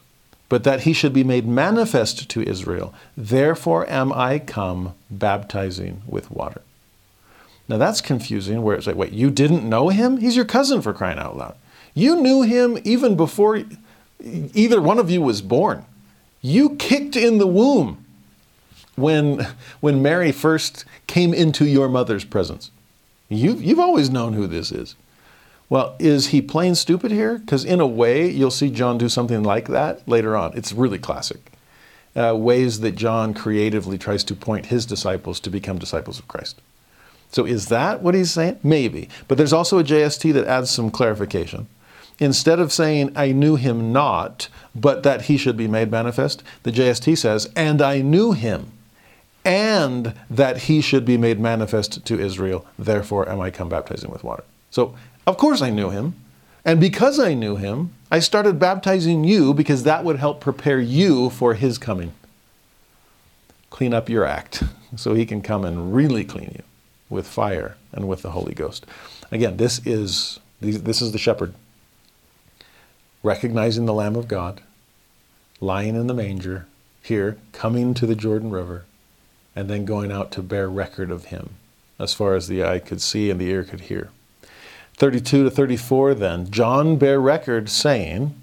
but 0.52 0.64
that 0.64 0.80
he 0.80 0.92
should 0.92 1.14
be 1.14 1.24
made 1.24 1.46
manifest 1.46 2.28
to 2.28 2.46
Israel. 2.46 2.92
Therefore 3.16 3.88
am 3.88 4.12
I 4.12 4.38
come 4.38 4.92
baptizing 5.10 6.02
with 6.06 6.30
water. 6.30 6.60
Now 7.68 7.78
that's 7.78 8.02
confusing, 8.02 8.60
where 8.60 8.76
it's 8.76 8.86
like, 8.86 8.94
wait, 8.94 9.14
you 9.14 9.30
didn't 9.30 9.66
know 9.66 9.88
him? 9.88 10.18
He's 10.18 10.36
your 10.36 10.44
cousin 10.44 10.82
for 10.82 10.92
crying 10.92 11.18
out 11.18 11.38
loud. 11.38 11.56
You 11.94 12.16
knew 12.16 12.42
him 12.42 12.78
even 12.84 13.16
before 13.16 13.62
either 14.20 14.78
one 14.82 14.98
of 14.98 15.10
you 15.10 15.22
was 15.22 15.40
born. 15.40 15.86
You 16.42 16.76
kicked 16.76 17.16
in 17.16 17.38
the 17.38 17.46
womb 17.46 18.04
when, 18.94 19.46
when 19.80 20.02
Mary 20.02 20.32
first 20.32 20.84
came 21.06 21.32
into 21.32 21.64
your 21.64 21.88
mother's 21.88 22.26
presence. 22.26 22.70
You've, 23.30 23.62
you've 23.62 23.80
always 23.80 24.10
known 24.10 24.34
who 24.34 24.46
this 24.46 24.70
is. 24.70 24.96
Well, 25.72 25.96
is 25.98 26.26
he 26.26 26.42
plain 26.42 26.74
stupid 26.74 27.12
here? 27.12 27.38
Because 27.38 27.64
in 27.64 27.80
a 27.80 27.86
way, 27.86 28.28
you'll 28.28 28.50
see 28.50 28.68
John 28.68 28.98
do 28.98 29.08
something 29.08 29.42
like 29.42 29.68
that 29.68 30.06
later 30.06 30.36
on. 30.36 30.52
It's 30.54 30.74
really 30.74 30.98
classic. 30.98 31.50
Uh, 32.14 32.36
ways 32.36 32.80
that 32.80 32.94
John 32.94 33.32
creatively 33.32 33.96
tries 33.96 34.22
to 34.24 34.34
point 34.34 34.66
his 34.66 34.84
disciples 34.84 35.40
to 35.40 35.48
become 35.48 35.78
disciples 35.78 36.18
of 36.18 36.28
Christ. 36.28 36.60
So 37.30 37.46
is 37.46 37.68
that 37.68 38.02
what 38.02 38.14
he's 38.14 38.32
saying? 38.32 38.58
Maybe. 38.62 39.08
But 39.28 39.38
there's 39.38 39.54
also 39.54 39.78
a 39.78 39.82
JST 39.82 40.34
that 40.34 40.44
adds 40.44 40.70
some 40.70 40.90
clarification. 40.90 41.68
Instead 42.18 42.58
of 42.58 42.70
saying, 42.70 43.10
I 43.16 43.32
knew 43.32 43.56
him 43.56 43.94
not, 43.94 44.48
but 44.74 45.04
that 45.04 45.22
he 45.22 45.38
should 45.38 45.56
be 45.56 45.68
made 45.68 45.90
manifest, 45.90 46.42
the 46.64 46.70
JST 46.70 47.16
says, 47.16 47.48
and 47.56 47.80
I 47.80 48.02
knew 48.02 48.32
him, 48.32 48.72
and 49.42 50.12
that 50.28 50.64
he 50.64 50.82
should 50.82 51.06
be 51.06 51.16
made 51.16 51.40
manifest 51.40 52.04
to 52.04 52.20
Israel, 52.20 52.66
therefore 52.78 53.26
am 53.26 53.40
I 53.40 53.50
come 53.50 53.70
baptizing 53.70 54.10
with 54.10 54.22
water. 54.22 54.44
So, 54.70 54.94
of 55.26 55.36
course 55.36 55.62
I 55.62 55.70
knew 55.70 55.90
him. 55.90 56.14
And 56.64 56.80
because 56.80 57.18
I 57.18 57.34
knew 57.34 57.56
him, 57.56 57.92
I 58.10 58.20
started 58.20 58.58
baptizing 58.58 59.24
you 59.24 59.52
because 59.52 59.82
that 59.82 60.04
would 60.04 60.16
help 60.16 60.40
prepare 60.40 60.80
you 60.80 61.30
for 61.30 61.54
his 61.54 61.76
coming. 61.76 62.12
Clean 63.70 63.92
up 63.92 64.08
your 64.08 64.24
act 64.24 64.62
so 64.96 65.14
he 65.14 65.26
can 65.26 65.42
come 65.42 65.64
and 65.64 65.94
really 65.94 66.24
clean 66.24 66.52
you 66.54 66.62
with 67.10 67.26
fire 67.26 67.76
and 67.90 68.08
with 68.08 68.22
the 68.22 68.30
Holy 68.30 68.54
Ghost. 68.54 68.86
Again, 69.30 69.56
this 69.56 69.80
is 69.84 70.38
this 70.60 71.02
is 71.02 71.10
the 71.10 71.18
shepherd 71.18 71.54
recognizing 73.22 73.86
the 73.86 73.94
Lamb 73.94 74.16
of 74.16 74.28
God, 74.28 74.60
lying 75.60 75.94
in 75.94 76.06
the 76.06 76.14
manger 76.14 76.66
here, 77.02 77.38
coming 77.52 77.94
to 77.94 78.06
the 78.06 78.14
Jordan 78.14 78.50
River, 78.50 78.84
and 79.54 79.68
then 79.68 79.84
going 79.84 80.12
out 80.12 80.30
to 80.32 80.42
bear 80.42 80.68
record 80.68 81.10
of 81.10 81.26
him 81.26 81.50
as 81.98 82.14
far 82.14 82.34
as 82.34 82.48
the 82.48 82.64
eye 82.64 82.78
could 82.78 83.00
see 83.00 83.30
and 83.30 83.40
the 83.40 83.48
ear 83.48 83.64
could 83.64 83.82
hear. 83.82 84.10
32 84.96 85.44
to 85.44 85.50
34 85.50 86.14
then, 86.14 86.50
John 86.50 86.96
bare 86.96 87.20
record 87.20 87.68
saying, 87.68 88.34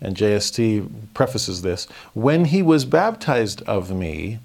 and 0.00 0.16
JST 0.16 0.88
prefaces 1.14 1.62
this, 1.62 1.86
when 2.12 2.46
he 2.46 2.62
was 2.62 2.84
baptized 2.84 3.62
of 3.62 3.90
me, 3.90 4.38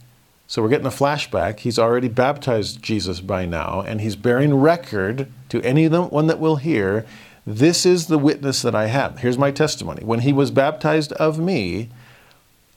so 0.47 0.63
we're 0.63 0.69
getting 0.69 0.87
a 0.87 0.89
flashback. 0.89 1.59
He's 1.59 1.77
already 1.77 2.07
baptized 2.07 2.81
Jesus 2.81 3.21
by 3.21 3.45
now, 3.45 3.81
and 3.81 4.01
he's 4.01 4.15
bearing 4.15 4.55
record 4.55 5.31
to 5.49 5.61
anyone 5.61 6.25
that 6.25 6.39
will 6.39 6.55
hear. 6.55 7.05
This 7.45 7.85
is 7.85 8.07
the 8.07 8.17
witness 8.17 8.63
that 8.63 8.73
I 8.73 8.87
have. 8.87 9.19
Here's 9.19 9.37
my 9.37 9.51
testimony. 9.51 10.03
When 10.03 10.21
he 10.21 10.33
was 10.33 10.49
baptized 10.49 11.13
of 11.13 11.37
me, 11.37 11.89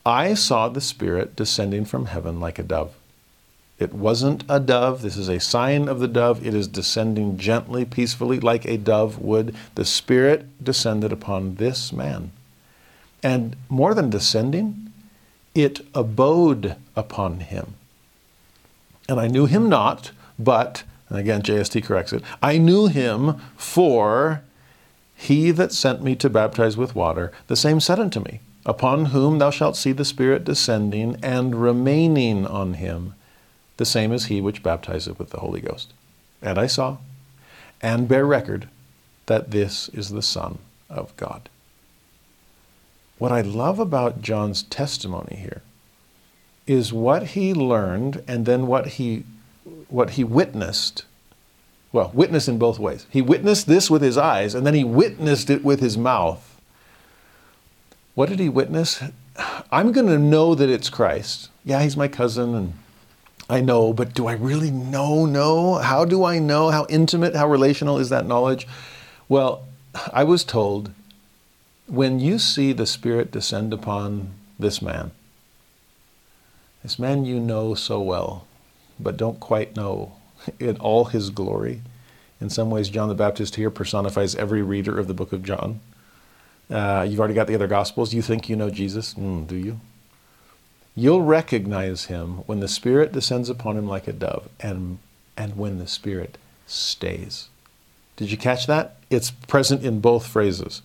I 0.04 0.34
saw 0.34 0.68
the 0.68 0.82
Spirit 0.82 1.34
descending 1.34 1.86
from 1.86 2.06
heaven 2.06 2.40
like 2.40 2.59
a 2.59 2.62
dove. 2.62 2.94
It 3.82 3.92
wasn't 3.92 4.44
a 4.48 4.60
dove. 4.60 5.02
This 5.02 5.16
is 5.16 5.28
a 5.28 5.40
sign 5.40 5.88
of 5.88 5.98
the 5.98 6.06
dove. 6.06 6.46
It 6.46 6.54
is 6.54 6.68
descending 6.68 7.36
gently, 7.36 7.84
peacefully, 7.84 8.38
like 8.38 8.64
a 8.64 8.78
dove 8.78 9.18
would. 9.18 9.56
The 9.74 9.84
Spirit 9.84 10.46
descended 10.62 11.12
upon 11.12 11.56
this 11.56 11.92
man. 11.92 12.30
And 13.24 13.56
more 13.68 13.92
than 13.92 14.09
descending, 14.09 14.92
it 15.54 15.80
abode 15.94 16.76
upon 16.94 17.40
him. 17.40 17.74
And 19.09 19.18
I 19.18 19.26
knew 19.26 19.46
him 19.46 19.68
not, 19.68 20.12
but, 20.38 20.84
and 21.09 21.18
again 21.18 21.42
JST 21.42 21.82
corrects 21.84 22.12
it, 22.12 22.22
I 22.40 22.59
knew 22.59 22.86
him 22.86 23.40
for 23.56 24.42
he 25.14 25.50
that 25.50 25.72
sent 25.72 26.02
me 26.02 26.14
to 26.16 26.30
baptize 26.30 26.76
with 26.76 26.94
water, 26.94 27.32
the 27.48 27.56
same 27.56 27.80
said 27.80 27.98
unto 27.98 28.20
me, 28.20 28.40
Upon 28.64 29.06
whom 29.06 29.38
thou 29.38 29.50
shalt 29.50 29.76
see 29.76 29.92
the 29.92 30.04
Spirit 30.04 30.44
descending 30.44 31.16
and 31.20 31.60
remaining 31.60 32.46
on 32.46 32.74
him, 32.74 33.14
the 33.76 33.84
same 33.84 34.12
as 34.12 34.26
he 34.26 34.40
which 34.40 34.62
baptizeth 34.62 35.18
with 35.18 35.30
the 35.30 35.40
Holy 35.40 35.60
Ghost. 35.60 35.92
And 36.40 36.58
I 36.58 36.66
saw, 36.66 36.98
and 37.80 38.08
bear 38.08 38.26
record, 38.26 38.68
that 39.26 39.50
this 39.50 39.88
is 39.90 40.10
the 40.10 40.22
Son 40.22 40.58
of 40.90 41.16
God. 41.16 41.48
What 43.18 43.32
I 43.32 43.40
love 43.40 43.78
about 43.78 44.22
John's 44.22 44.64
testimony 44.64 45.36
here 45.36 45.62
is 46.66 46.92
what 46.92 47.28
he 47.28 47.54
learned 47.54 48.22
and 48.26 48.46
then 48.46 48.66
what 48.66 48.86
he 48.88 49.24
what 49.88 50.10
he 50.10 50.24
witnessed. 50.24 51.04
Well, 51.92 52.10
witnessed 52.14 52.48
in 52.48 52.58
both 52.58 52.78
ways. 52.78 53.06
He 53.10 53.22
witnessed 53.22 53.66
this 53.66 53.90
with 53.90 54.02
his 54.02 54.16
eyes 54.16 54.54
and 54.54 54.66
then 54.66 54.74
he 54.74 54.82
witnessed 54.82 55.50
it 55.50 55.62
with 55.62 55.80
his 55.80 55.96
mouth. 55.96 56.60
What 58.14 58.28
did 58.28 58.40
he 58.40 58.48
witness? 58.48 59.02
I'm 59.70 59.92
going 59.92 60.06
to 60.08 60.18
know 60.18 60.54
that 60.54 60.68
it's 60.68 60.90
Christ. 60.90 61.48
Yeah, 61.64 61.82
he's 61.82 61.96
my 61.96 62.08
cousin 62.08 62.54
and 62.54 62.72
I 63.48 63.60
know, 63.60 63.93
but 63.93 64.14
do 64.14 64.27
I 64.27 64.32
really 64.32 64.70
know? 64.70 65.27
No. 65.27 65.74
How 65.74 66.05
do 66.05 66.24
I 66.24 66.39
know? 66.39 66.70
How 66.70 66.86
intimate, 66.89 67.35
how 67.35 67.48
relational 67.48 67.98
is 67.98 68.09
that 68.09 68.27
knowledge? 68.27 68.66
Well, 69.28 69.64
I 70.12 70.24
was 70.24 70.44
told 70.44 70.93
when 71.86 72.20
you 72.20 72.39
see 72.39 72.73
the 72.73 72.86
Spirit 72.86 73.31
descend 73.31 73.73
upon 73.73 74.31
this 74.59 74.81
man, 74.81 75.10
this 76.82 76.98
man 76.98 77.24
you 77.24 77.39
know 77.39 77.74
so 77.74 78.01
well, 78.01 78.47
but 78.98 79.16
don't 79.16 79.40
quite 79.40 79.77
know 79.77 80.12
in 80.59 80.77
all 80.78 81.06
his 81.06 81.31
glory. 81.31 81.82
In 82.40 82.51
some 82.51 82.70
ways, 82.70 82.89
John 82.89 83.09
the 83.09 83.14
Baptist 83.14 83.56
here 83.56 83.70
personifies 83.70 84.35
every 84.35 84.62
reader 84.62 84.98
of 84.98 85.06
the 85.06 85.14
book 85.14 85.32
of 85.32 85.43
John. 85.43 85.81
Uh, 86.70 87.06
you've 87.09 87.20
already 87.20 87.35
got 87.35 87.47
the 87.47 87.55
other 87.55 87.69
Gospels. 87.69 88.14
You 88.14 88.23
think 88.23 88.48
you 88.48 88.56
know 88.56 88.70
Jesus? 88.70 89.14
Mm, 89.14 89.47
do 89.47 89.56
you? 89.56 89.81
You'll 90.94 91.23
recognize 91.23 92.06
him 92.06 92.39
when 92.47 92.60
the 92.60 92.69
Spirit 92.69 93.12
descends 93.12 93.48
upon 93.48 93.77
him 93.77 93.86
like 93.86 94.06
a 94.06 94.12
dove 94.12 94.48
and, 94.60 94.98
and 95.36 95.56
when 95.56 95.78
the 95.78 95.86
Spirit 95.86 96.36
stays. 96.66 97.48
Did 98.16 98.31
you 98.31 98.36
catch 98.36 98.66
that? 98.66 98.97
It's 99.09 99.31
present 99.31 99.85
in 99.85 100.01
both 100.01 100.27
phrases. 100.27 100.82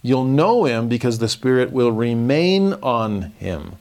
You'll 0.00 0.24
know 0.24 0.64
him 0.64 0.88
because 0.88 1.18
the 1.18 1.28
Spirit 1.28 1.72
will 1.72 1.90
remain 1.90 2.74
on 2.74 3.32
him. 3.38 3.76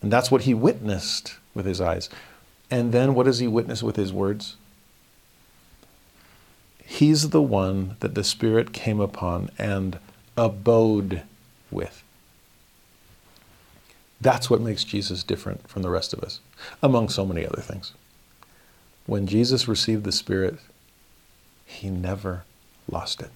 And 0.00 0.12
that's 0.12 0.30
what 0.30 0.42
he 0.42 0.54
witnessed 0.54 1.36
with 1.54 1.66
his 1.66 1.80
eyes. 1.80 2.08
And 2.70 2.92
then 2.92 3.14
what 3.14 3.24
does 3.24 3.40
he 3.40 3.48
witness 3.48 3.82
with 3.82 3.96
his 3.96 4.12
words? 4.12 4.56
He's 6.84 7.30
the 7.30 7.42
one 7.42 7.96
that 8.00 8.14
the 8.14 8.24
Spirit 8.24 8.72
came 8.72 9.00
upon 9.00 9.50
and 9.58 9.98
abode 10.36 11.22
with. 11.70 12.02
That's 14.20 14.50
what 14.50 14.60
makes 14.60 14.84
Jesus 14.84 15.22
different 15.22 15.68
from 15.68 15.82
the 15.82 15.90
rest 15.90 16.12
of 16.12 16.20
us, 16.20 16.40
among 16.82 17.08
so 17.08 17.24
many 17.24 17.46
other 17.46 17.62
things. 17.62 17.92
When 19.06 19.26
Jesus 19.26 19.68
received 19.68 20.04
the 20.04 20.12
Spirit, 20.12 20.58
he 21.64 21.88
never 21.88 22.44
lost 22.90 23.22
it. 23.22 23.30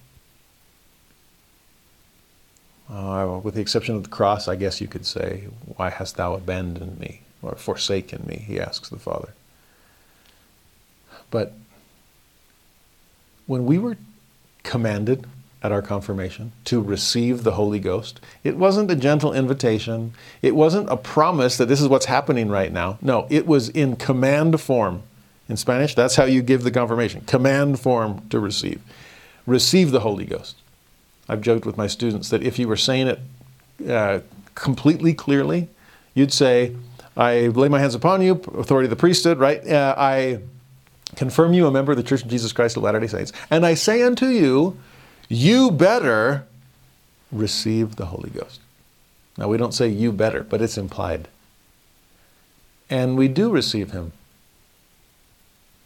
Uh, 2.89 3.39
with 3.41 3.55
the 3.55 3.61
exception 3.61 3.95
of 3.95 4.03
the 4.03 4.09
cross, 4.09 4.47
I 4.47 4.55
guess 4.55 4.81
you 4.81 4.87
could 4.87 5.05
say, 5.05 5.47
Why 5.77 5.89
hast 5.89 6.17
thou 6.17 6.33
abandoned 6.33 6.99
me 6.99 7.21
or 7.41 7.55
forsaken 7.55 8.25
me? 8.27 8.43
He 8.45 8.59
asks 8.59 8.89
the 8.89 8.99
Father. 8.99 9.33
But 11.31 11.53
when 13.47 13.65
we 13.65 13.77
were 13.77 13.97
commanded 14.63 15.25
at 15.63 15.71
our 15.71 15.81
confirmation 15.81 16.51
to 16.65 16.81
receive 16.81 17.43
the 17.43 17.53
Holy 17.53 17.79
Ghost, 17.79 18.19
it 18.43 18.57
wasn't 18.57 18.91
a 18.91 18.95
gentle 18.95 19.33
invitation. 19.33 20.13
It 20.41 20.55
wasn't 20.55 20.89
a 20.89 20.97
promise 20.97 21.57
that 21.57 21.67
this 21.67 21.81
is 21.81 21.87
what's 21.87 22.05
happening 22.05 22.49
right 22.49 22.71
now. 22.71 22.97
No, 23.01 23.25
it 23.29 23.47
was 23.47 23.69
in 23.69 23.95
command 23.95 24.59
form. 24.59 25.03
In 25.49 25.57
Spanish, 25.57 25.95
that's 25.95 26.15
how 26.15 26.25
you 26.25 26.41
give 26.41 26.63
the 26.63 26.71
confirmation 26.71 27.21
command 27.21 27.79
form 27.79 28.27
to 28.29 28.39
receive. 28.39 28.81
Receive 29.45 29.91
the 29.91 30.01
Holy 30.01 30.25
Ghost. 30.25 30.55
I've 31.27 31.41
joked 31.41 31.65
with 31.65 31.77
my 31.77 31.87
students 31.87 32.29
that 32.29 32.43
if 32.43 32.59
you 32.59 32.67
were 32.67 32.77
saying 32.77 33.07
it 33.07 33.19
uh, 33.89 34.19
completely 34.55 35.13
clearly, 35.13 35.69
you'd 36.13 36.33
say, 36.33 36.75
I 37.15 37.47
lay 37.47 37.69
my 37.69 37.79
hands 37.79 37.95
upon 37.95 38.21
you, 38.21 38.33
authority 38.57 38.85
of 38.85 38.89
the 38.89 38.95
priesthood, 38.95 39.37
right? 39.39 39.65
Uh, 39.67 39.95
I 39.97 40.39
confirm 41.15 41.53
you 41.53 41.67
a 41.67 41.71
member 41.71 41.91
of 41.91 41.97
the 41.97 42.03
Church 42.03 42.23
of 42.23 42.27
Jesus 42.27 42.51
Christ 42.51 42.75
of 42.77 42.83
Latter 42.83 42.99
day 42.99 43.07
Saints. 43.07 43.31
And 43.49 43.65
I 43.65 43.75
say 43.75 44.01
unto 44.01 44.27
you, 44.27 44.77
you 45.29 45.71
better 45.71 46.45
receive 47.31 47.95
the 47.95 48.07
Holy 48.07 48.29
Ghost. 48.29 48.59
Now, 49.37 49.47
we 49.47 49.57
don't 49.57 49.73
say 49.73 49.87
you 49.87 50.11
better, 50.11 50.43
but 50.43 50.61
it's 50.61 50.77
implied. 50.77 51.27
And 52.89 53.17
we 53.17 53.27
do 53.27 53.49
receive 53.49 53.91
Him 53.91 54.11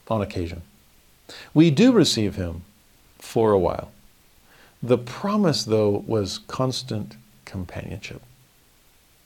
on 0.10 0.22
occasion. 0.22 0.64
We 1.54 1.72
do 1.72 1.92
receive 1.92 2.36
Him 2.36 2.64
for 3.20 3.52
a 3.52 3.60
while. 3.60 3.92
The 4.84 4.98
promise, 4.98 5.64
though, 5.64 6.04
was 6.06 6.40
constant 6.48 7.16
companionship. 7.46 8.22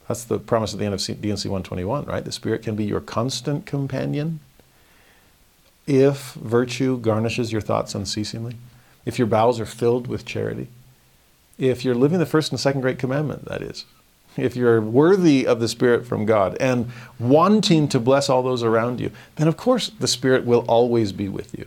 That's 0.08 0.24
the 0.24 0.40
promise 0.40 0.74
at 0.74 0.80
the 0.80 0.86
end 0.86 0.94
of 0.94 1.00
D&C 1.00 1.48
121, 1.48 2.06
right? 2.06 2.24
The 2.24 2.32
Spirit 2.32 2.64
can 2.64 2.76
be 2.76 2.86
your 2.86 3.02
constant 3.02 3.66
companion 3.66 4.40
if 5.88 6.34
virtue 6.34 6.98
garnishes 6.98 7.52
your 7.52 7.62
thoughts 7.62 7.96
unceasingly, 7.96 8.56
if 9.06 9.18
your 9.18 9.28
bowels 9.28 9.60
are 9.60 9.66
filled 9.66 10.08
with 10.08 10.26
charity, 10.26 10.68
if 11.58 11.86
you're 11.86 11.96
living 11.96 12.20
the 12.20 12.26
first 12.26 12.52
and 12.52 12.60
second 12.60 12.82
great 12.82 13.00
commandment, 13.00 13.46
that 13.46 13.62
is, 13.62 13.86
if 14.38 14.56
you're 14.56 14.82
worthy 14.82 15.46
of 15.46 15.60
the 15.60 15.68
Spirit 15.68 16.06
from 16.06 16.26
God 16.26 16.58
and 16.60 16.90
wanting 17.20 17.88
to 17.90 18.00
bless 18.00 18.30
all 18.30 18.42
those 18.42 18.64
around 18.64 19.00
you, 19.00 19.12
then 19.36 19.48
of 19.48 19.58
course 19.58 19.90
the 20.00 20.08
Spirit 20.08 20.46
will 20.46 20.66
always 20.68 21.12
be 21.12 21.28
with 21.28 21.58
you. 21.58 21.66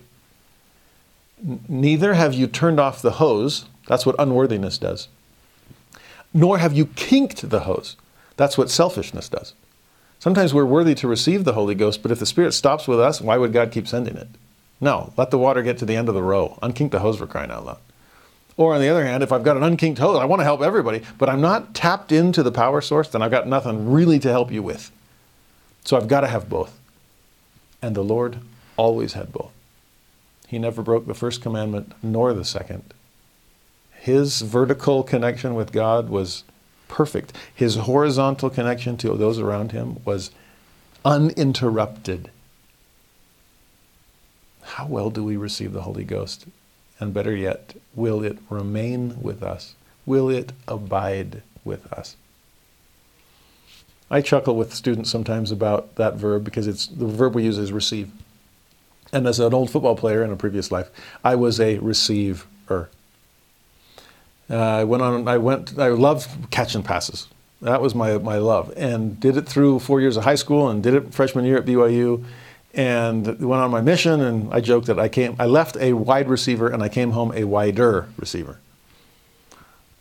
Neither 1.69 2.15
have 2.15 2.33
you 2.33 2.47
turned 2.47 2.81
off 2.81 3.03
the 3.03 3.13
hose. 3.13 3.67
That's 3.87 4.07
what 4.07 4.17
unworthiness 4.19 4.79
does. 4.79 5.09
Nor 6.33 6.59
have 6.59 6.73
you 6.73 6.87
kinked 6.87 7.51
the 7.51 7.61
hose. 7.61 7.97
That's 8.37 8.57
what 8.57 8.71
selfishness 8.71 9.29
does. 9.29 9.53
Sometimes 10.19 10.55
we're 10.55 10.65
worthy 10.65 10.95
to 10.95 11.07
receive 11.07 11.45
the 11.45 11.53
Holy 11.53 11.75
Ghost, 11.75 12.03
but 12.03 12.11
if 12.11 12.19
the 12.19 12.27
Spirit 12.27 12.53
stops 12.55 12.89
with 12.89 12.99
us, 12.99 13.21
why 13.21 13.37
would 13.37 13.53
God 13.53 13.71
keep 13.71 13.87
sending 13.87 14.17
it? 14.17 14.29
No, 14.81 15.13
let 15.17 15.31
the 15.31 15.39
water 15.39 15.63
get 15.63 15.79
to 15.79 15.87
the 15.87 15.97
end 15.97 16.09
of 16.09 16.15
the 16.15 16.23
row. 16.23 16.59
Unkink 16.63 16.91
the 16.91 16.99
hose 16.99 17.19
for 17.19 17.27
crying 17.27 17.51
out 17.51 17.65
loud. 17.65 17.79
Or 18.57 18.75
on 18.75 18.81
the 18.81 18.89
other 18.89 19.05
hand, 19.05 19.23
if 19.23 19.33
I've 19.33 19.43
got 19.43 19.57
an 19.57 19.63
unkinked 19.63 19.99
hose, 19.99 20.19
I 20.19 20.27
want 20.27 20.41
to 20.41 20.45
help 20.45 20.61
everybody, 20.61 21.03
but 21.19 21.29
I'm 21.29 21.41
not 21.41 21.75
tapped 21.75 22.13
into 22.13 22.43
the 22.43 22.53
power 22.53 22.81
source, 22.81 23.09
then 23.09 23.23
I've 23.23 23.31
got 23.31 23.49
nothing 23.49 23.91
really 23.91 24.19
to 24.21 24.31
help 24.31 24.53
you 24.53 24.63
with. 24.63 24.93
So 25.85 25.97
I've 25.97 26.09
got 26.09 26.21
to 26.21 26.29
have 26.29 26.49
both. 26.49 26.79
And 27.83 27.97
the 27.97 28.05
Lord 28.05 28.39
always 28.77 29.15
had 29.15 29.33
both. 29.33 29.51
He 30.47 30.59
never 30.59 30.83
broke 30.83 31.07
the 31.07 31.15
first 31.15 31.43
commandment 31.43 31.93
nor 32.03 32.33
the 32.33 32.45
second. 32.45 32.95
His 33.93 34.43
vertical 34.43 35.03
connection 35.03 35.55
with 35.55 35.73
God 35.73 36.09
was 36.09 36.45
perfect. 36.89 37.33
His 37.53 37.77
horizontal 37.77 38.51
connection 38.51 38.97
to 38.99 39.17
those 39.17 39.39
around 39.39 39.73
him 39.73 39.99
was 40.05 40.31
uninterrupted. 41.05 42.31
How 44.65 44.87
well 44.87 45.11
do 45.11 45.23
we 45.23 45.37
receive 45.37 45.73
the 45.73 45.83
Holy 45.83 46.05
Ghost? 46.05 46.47
And 46.99 47.13
better 47.13 47.35
yet, 47.35 47.75
will 47.95 48.23
it 48.23 48.39
remain 48.49 49.21
with 49.21 49.43
us? 49.43 49.75
Will 50.07 50.29
it 50.31 50.53
abide 50.67 51.43
with 51.65 51.93
us? 51.93 52.17
I 54.11 54.21
chuckle 54.21 54.57
with 54.57 54.75
students 54.75 55.11
sometimes 55.11 55.51
about 55.51 55.97
that 55.97 56.15
verb 56.15 56.45
because 56.45 56.67
it's 56.67 56.87
the 56.87 57.07
verb 57.07 57.35
we 57.35 57.45
use 57.45 57.59
is 57.59 57.73
receive. 57.73 58.11
And 59.13 59.27
as 59.27 59.39
an 59.41 59.55
old 59.55 59.71
football 59.71 59.97
player 59.97 60.23
in 60.23 60.31
a 60.31 60.37
previous 60.37 60.71
life, 60.71 60.91
I 61.23 61.37
was 61.37 61.61
a 61.61 61.79
receiver. 61.79 62.45
Uh, 62.69 62.89
I 64.51 64.85
went 64.85 65.03
on. 65.03 65.27
I 65.27 65.39
went. 65.39 65.79
I 65.79 65.89
loved 65.89 66.51
catching 66.51 66.83
passes. 66.83 67.29
That 67.63 67.81
was 67.81 67.95
my 67.95 68.19
my 68.19 68.37
love, 68.39 68.73
and 68.77 69.19
did 69.19 69.37
it 69.37 69.47
through 69.49 69.79
four 69.79 70.01
years 70.01 70.17
of 70.17 70.25
high 70.25 70.35
school, 70.35 70.69
and 70.69 70.83
did 70.83 70.95
it 70.95 71.15
freshman 71.15 71.45
year 71.45 71.57
at 71.57 71.65
BYU, 71.65 72.25
and 72.75 73.27
went 73.27 73.63
on 73.63 73.71
my 73.71 73.81
mission. 73.81 74.21
And 74.21 74.53
I 74.53 74.61
joked 74.61 74.87
that 74.87 74.99
I 74.99 75.09
came. 75.09 75.37
I 75.39 75.47
left 75.47 75.77
a 75.79 75.93
wide 75.93 76.29
receiver, 76.29 76.69
and 76.69 76.83
I 76.83 76.89
came 76.89 77.13
home 77.13 77.33
a 77.35 77.45
wider 77.45 78.09
receiver. 78.17 78.59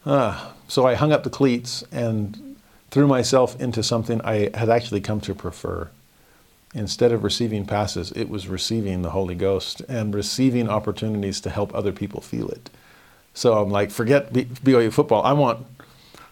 Uh, 0.06 0.52
so 0.68 0.86
I 0.86 0.96
hung 0.96 1.12
up 1.12 1.24
the 1.24 1.30
cleats 1.30 1.84
and 1.92 2.58
threw 2.92 3.08
myself 3.08 3.60
into 3.60 3.82
something 3.82 4.22
I 4.22 4.50
had 4.56 4.70
actually 4.70 5.02
come 5.02 5.22
to 5.22 5.34
prefer. 5.34 5.90
Instead 6.76 7.12
of 7.12 7.24
receiving 7.24 7.66
passes, 7.66 8.12
it 8.14 8.30
was 8.30 8.48
receiving 8.48 9.04
the 9.04 9.12
Holy 9.12 9.36
Ghost 9.36 9.82
and 9.88 10.14
receiving 10.14 10.68
opportunities 10.68 11.40
to 11.42 11.50
help 11.50 11.74
other 11.74 11.92
people 11.92 12.20
feel 12.20 12.50
it. 12.50 12.70
So 13.34 13.62
I'm 13.62 13.70
like, 13.70 13.92
forget 13.92 14.34
BYU 14.34 14.92
football. 14.92 15.24
I 15.24 15.34
want, 15.34 15.66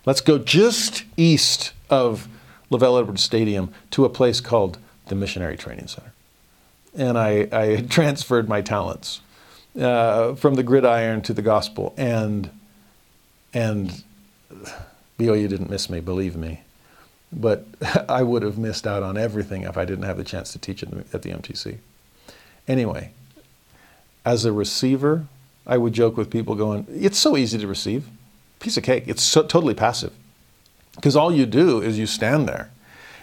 let's 0.06 0.22
go 0.22 0.38
just 0.38 1.04
east 1.18 1.74
of 1.90 2.28
LaVell 2.72 3.02
Edwards 3.02 3.22
Stadium 3.22 3.74
to 3.92 4.06
a 4.06 4.10
place 4.10 4.40
called 4.40 4.78
the 5.08 5.16
Missionary 5.16 5.58
Training 5.58 5.88
Center. 5.88 6.14
And 6.96 7.18
I, 7.18 7.48
I 7.52 7.82
transferred 7.90 8.50
my 8.50 8.62
talents 8.62 9.22
uh, 9.80 10.36
from 10.36 10.56
the 10.56 10.64
gridiron 10.64 11.22
to 11.24 11.34
the 11.34 11.42
gospel. 11.42 11.94
And, 11.98 12.50
and 13.54 14.04
BYU 15.18 15.48
didn't 15.48 15.70
miss 15.70 15.90
me, 15.90 16.00
believe 16.00 16.36
me. 16.36 16.62
But 17.32 17.66
I 18.10 18.24
would 18.24 18.44
have 18.44 18.58
missed 18.58 18.86
out 18.86 19.04
on 19.04 19.18
everything 19.18 19.64
if 19.64 19.78
I 19.78 19.86
didn't 19.86 20.06
have 20.06 20.18
the 20.18 20.24
chance 20.24 20.52
to 20.54 20.60
teach 20.60 20.84
at 20.84 20.92
the, 20.92 21.06
at 21.14 21.22
the 21.22 21.32
MTC. 21.32 21.78
Anyway, 22.68 23.12
as 24.26 24.46
a 24.46 24.52
receiver, 24.52 25.26
I 25.66 25.78
would 25.78 25.94
joke 25.94 26.18
with 26.18 26.30
people 26.30 26.56
going, 26.56 26.86
it's 26.90 27.18
so 27.18 27.38
easy 27.38 27.58
to 27.58 27.68
receive. 27.68 28.08
Piece 28.60 28.78
of 28.78 28.84
cake. 28.84 29.06
It's 29.08 29.24
so, 29.24 29.44
totally 29.44 29.74
passive. 29.74 30.14
Because 30.96 31.16
all 31.16 31.34
you 31.34 31.46
do 31.46 31.82
is 31.82 31.98
you 31.98 32.06
stand 32.06 32.48
there. 32.48 32.70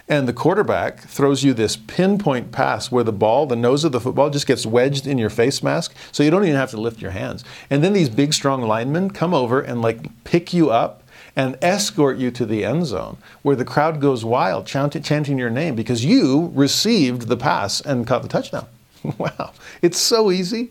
And 0.09 0.27
the 0.27 0.33
quarterback 0.33 1.01
throws 1.01 1.45
you 1.45 1.53
this 1.53 1.77
pinpoint 1.77 2.51
pass 2.51 2.91
where 2.91 3.05
the 3.05 3.13
ball, 3.13 3.47
the 3.47 3.57
nose 3.57 3.85
of 3.85 3.93
the 3.93 4.01
football, 4.01 4.31
just 4.31 4.47
gets 4.47 4.65
wedged 4.65 5.07
in 5.07 5.19
your 5.19 5.29
face 5.29 5.63
mask. 5.63 5.95
So 6.13 6.23
you 6.23 6.31
don't 6.31 6.45
even 6.45 6.57
have 6.57 6.71
to 6.71 6.81
lift 6.81 7.03
your 7.03 7.11
hands. 7.11 7.45
And 7.69 7.85
then 7.85 7.93
these 7.93 8.09
big, 8.09 8.33
strong 8.33 8.63
linemen 8.63 9.11
come 9.11 9.35
over 9.35 9.61
and 9.61 9.83
like 9.83 10.25
pick 10.25 10.55
you 10.55 10.71
up 10.71 11.03
and 11.37 11.59
escort 11.61 12.17
you 12.17 12.31
to 12.31 12.47
the 12.47 12.65
end 12.65 12.87
zone 12.87 13.19
where 13.43 13.55
the 13.55 13.67
crowd 13.67 14.01
goes 14.01 14.25
wild, 14.25 14.67
chanting, 14.67 15.03
chanting 15.03 15.39
your 15.39 15.51
name 15.51 15.75
because 15.75 16.05
you 16.05 16.51
received 16.55 17.29
the 17.29 17.37
pass 17.37 17.81
and 17.81 18.07
caught 18.07 18.23
the 18.23 18.29
touchdown. 18.29 18.67
wow. 19.19 19.53
It's 19.83 19.99
so 19.99 20.31
easy. 20.31 20.71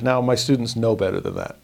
Now, 0.00 0.20
my 0.20 0.34
students 0.34 0.76
know 0.76 0.94
better 0.94 1.20
than 1.20 1.34
that. 1.34 1.56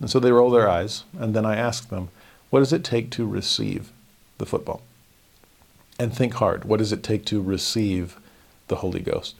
And 0.00 0.10
so 0.10 0.20
they 0.20 0.30
roll 0.30 0.50
their 0.50 0.68
eyes, 0.68 1.04
and 1.18 1.34
then 1.34 1.46
I 1.46 1.56
ask 1.56 1.88
them, 1.88 2.10
what 2.50 2.60
does 2.60 2.72
it 2.72 2.84
take 2.84 3.10
to 3.12 3.26
receive 3.26 3.90
the 4.38 4.46
football? 4.46 4.82
And 5.98 6.14
think 6.14 6.34
hard. 6.34 6.64
What 6.64 6.78
does 6.78 6.92
it 6.92 7.02
take 7.02 7.24
to 7.26 7.40
receive 7.40 8.18
the 8.68 8.76
Holy 8.76 9.00
Ghost? 9.00 9.34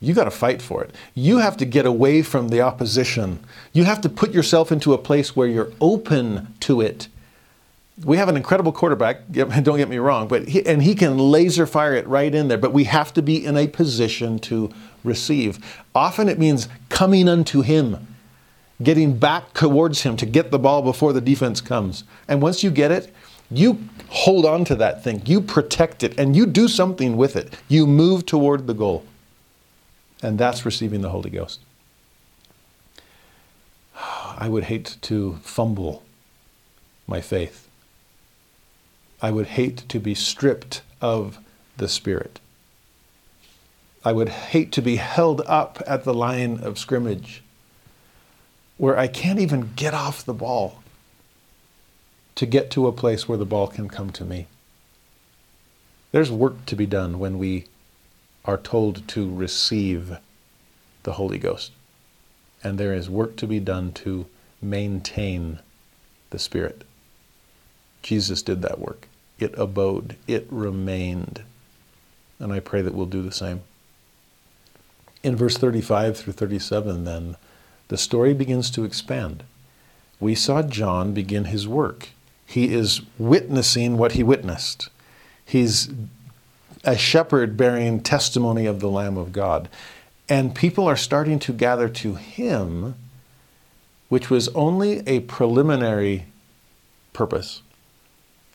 You 0.00 0.12
got 0.12 0.24
to 0.24 0.30
fight 0.30 0.60
for 0.60 0.84
it. 0.84 0.94
You 1.14 1.38
have 1.38 1.56
to 1.58 1.64
get 1.64 1.86
away 1.86 2.22
from 2.22 2.48
the 2.48 2.60
opposition. 2.60 3.40
You 3.72 3.84
have 3.84 4.00
to 4.02 4.08
put 4.08 4.32
yourself 4.32 4.70
into 4.70 4.92
a 4.92 4.98
place 4.98 5.34
where 5.34 5.48
you're 5.48 5.72
open 5.80 6.54
to 6.60 6.80
it. 6.80 7.08
We 8.04 8.18
have 8.18 8.28
an 8.28 8.36
incredible 8.36 8.72
quarterback, 8.72 9.20
don't 9.32 9.78
get 9.78 9.88
me 9.88 9.96
wrong, 9.96 10.28
but 10.28 10.48
he, 10.48 10.66
and 10.66 10.82
he 10.82 10.94
can 10.94 11.16
laser 11.16 11.66
fire 11.66 11.94
it 11.94 12.06
right 12.06 12.34
in 12.34 12.48
there, 12.48 12.58
but 12.58 12.74
we 12.74 12.84
have 12.84 13.14
to 13.14 13.22
be 13.22 13.42
in 13.42 13.56
a 13.56 13.68
position 13.68 14.38
to 14.40 14.70
receive. 15.02 15.58
Often 15.94 16.28
it 16.28 16.38
means 16.38 16.68
coming 16.90 17.26
unto 17.26 17.62
Him, 17.62 18.06
getting 18.82 19.16
back 19.18 19.54
towards 19.54 20.02
Him 20.02 20.16
to 20.18 20.26
get 20.26 20.50
the 20.50 20.58
ball 20.58 20.82
before 20.82 21.14
the 21.14 21.22
defense 21.22 21.62
comes. 21.62 22.04
And 22.28 22.42
once 22.42 22.62
you 22.62 22.70
get 22.70 22.90
it, 22.90 23.14
you 23.50 23.88
hold 24.08 24.44
on 24.44 24.64
to 24.66 24.74
that 24.76 25.04
thing, 25.04 25.22
you 25.24 25.40
protect 25.40 26.02
it, 26.02 26.18
and 26.18 26.34
you 26.34 26.46
do 26.46 26.68
something 26.68 27.16
with 27.16 27.36
it. 27.36 27.56
You 27.68 27.86
move 27.86 28.26
toward 28.26 28.66
the 28.66 28.74
goal. 28.74 29.04
And 30.22 30.38
that's 30.38 30.64
receiving 30.64 31.02
the 31.02 31.10
Holy 31.10 31.30
Ghost. 31.30 31.60
I 33.96 34.48
would 34.48 34.64
hate 34.64 34.96
to 35.02 35.38
fumble 35.42 36.02
my 37.06 37.20
faith. 37.20 37.68
I 39.22 39.30
would 39.30 39.46
hate 39.46 39.88
to 39.88 39.98
be 39.98 40.14
stripped 40.14 40.82
of 41.00 41.38
the 41.76 41.88
Spirit. 41.88 42.40
I 44.04 44.12
would 44.12 44.28
hate 44.28 44.72
to 44.72 44.82
be 44.82 44.96
held 44.96 45.40
up 45.46 45.82
at 45.86 46.04
the 46.04 46.14
line 46.14 46.58
of 46.58 46.78
scrimmage 46.78 47.42
where 48.76 48.98
I 48.98 49.06
can't 49.08 49.38
even 49.38 49.72
get 49.74 49.94
off 49.94 50.24
the 50.24 50.34
ball 50.34 50.82
to 52.36 52.46
get 52.46 52.70
to 52.70 52.86
a 52.86 52.92
place 52.92 53.28
where 53.28 53.38
the 53.38 53.44
ball 53.44 53.66
can 53.66 53.88
come 53.88 54.10
to 54.10 54.24
me. 54.24 54.46
There's 56.12 56.30
work 56.30 56.64
to 56.66 56.76
be 56.76 56.86
done 56.86 57.18
when 57.18 57.38
we 57.38 57.66
are 58.44 58.56
told 58.56 59.08
to 59.08 59.34
receive 59.34 60.18
the 61.02 61.14
Holy 61.14 61.38
Ghost. 61.38 61.72
And 62.62 62.78
there 62.78 62.94
is 62.94 63.10
work 63.10 63.36
to 63.36 63.46
be 63.46 63.58
done 63.58 63.92
to 63.92 64.26
maintain 64.62 65.60
the 66.30 66.38
Spirit. 66.38 66.84
Jesus 68.02 68.42
did 68.42 68.62
that 68.62 68.78
work. 68.78 69.08
It 69.38 69.54
abode, 69.58 70.16
it 70.26 70.46
remained. 70.50 71.42
And 72.38 72.52
I 72.52 72.60
pray 72.60 72.82
that 72.82 72.94
we'll 72.94 73.06
do 73.06 73.22
the 73.22 73.32
same. 73.32 73.62
In 75.22 75.36
verse 75.36 75.56
35 75.56 76.16
through 76.16 76.32
37, 76.34 77.04
then, 77.04 77.36
the 77.88 77.96
story 77.96 78.34
begins 78.34 78.70
to 78.70 78.84
expand. 78.84 79.42
We 80.20 80.34
saw 80.34 80.62
John 80.62 81.12
begin 81.12 81.46
his 81.46 81.66
work. 81.66 82.10
He 82.46 82.72
is 82.72 83.02
witnessing 83.18 83.98
what 83.98 84.12
he 84.12 84.22
witnessed. 84.22 84.88
He's 85.44 85.90
a 86.84 86.96
shepherd 86.96 87.56
bearing 87.56 88.00
testimony 88.00 88.66
of 88.66 88.80
the 88.80 88.88
Lamb 88.88 89.16
of 89.16 89.32
God. 89.32 89.68
And 90.28 90.54
people 90.54 90.86
are 90.88 90.96
starting 90.96 91.38
to 91.40 91.52
gather 91.52 91.88
to 91.88 92.14
him, 92.14 92.94
which 94.08 94.30
was 94.30 94.48
only 94.48 95.06
a 95.06 95.20
preliminary 95.20 96.26
purpose, 97.12 97.62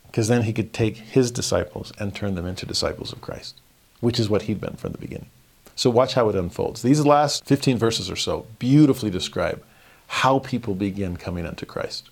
because 0.08 0.28
then 0.28 0.44
he 0.44 0.53
could 0.53 0.74
take 0.74 0.98
his 0.98 1.32
disciples 1.32 1.92
and 2.00 2.14
turn 2.14 2.36
them 2.36 2.45
into 2.45 2.66
disciples 2.66 3.11
of 3.11 3.22
Christ, 3.22 3.60
which 4.00 4.20
is 4.20 4.30
what 4.30 4.44
he'd 4.44 4.61
been 4.61 4.76
from 4.76 4.92
the 4.92 4.98
beginning. 4.98 5.30
So 5.76 5.90
watch 5.90 6.14
how 6.14 6.30
it 6.30 6.36
unfolds. 6.36 6.82
These 6.82 7.06
last 7.06 7.45
15 7.45 7.78
verses 7.78 8.11
or 8.11 8.16
so 8.16 8.45
beautifully 8.60 9.10
describe 9.10 9.64
how 10.08 10.40
people 10.40 10.76
begin 10.76 11.18
coming 11.18 11.45
unto 11.45 11.66
Christ. 11.66 12.10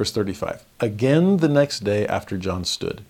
Verse 0.00 0.12
35 0.12 0.64
Again 0.80 1.36
the 1.36 1.48
next 1.48 1.80
day 1.80 2.06
after 2.06 2.38
John 2.38 2.64
stood, 2.64 3.04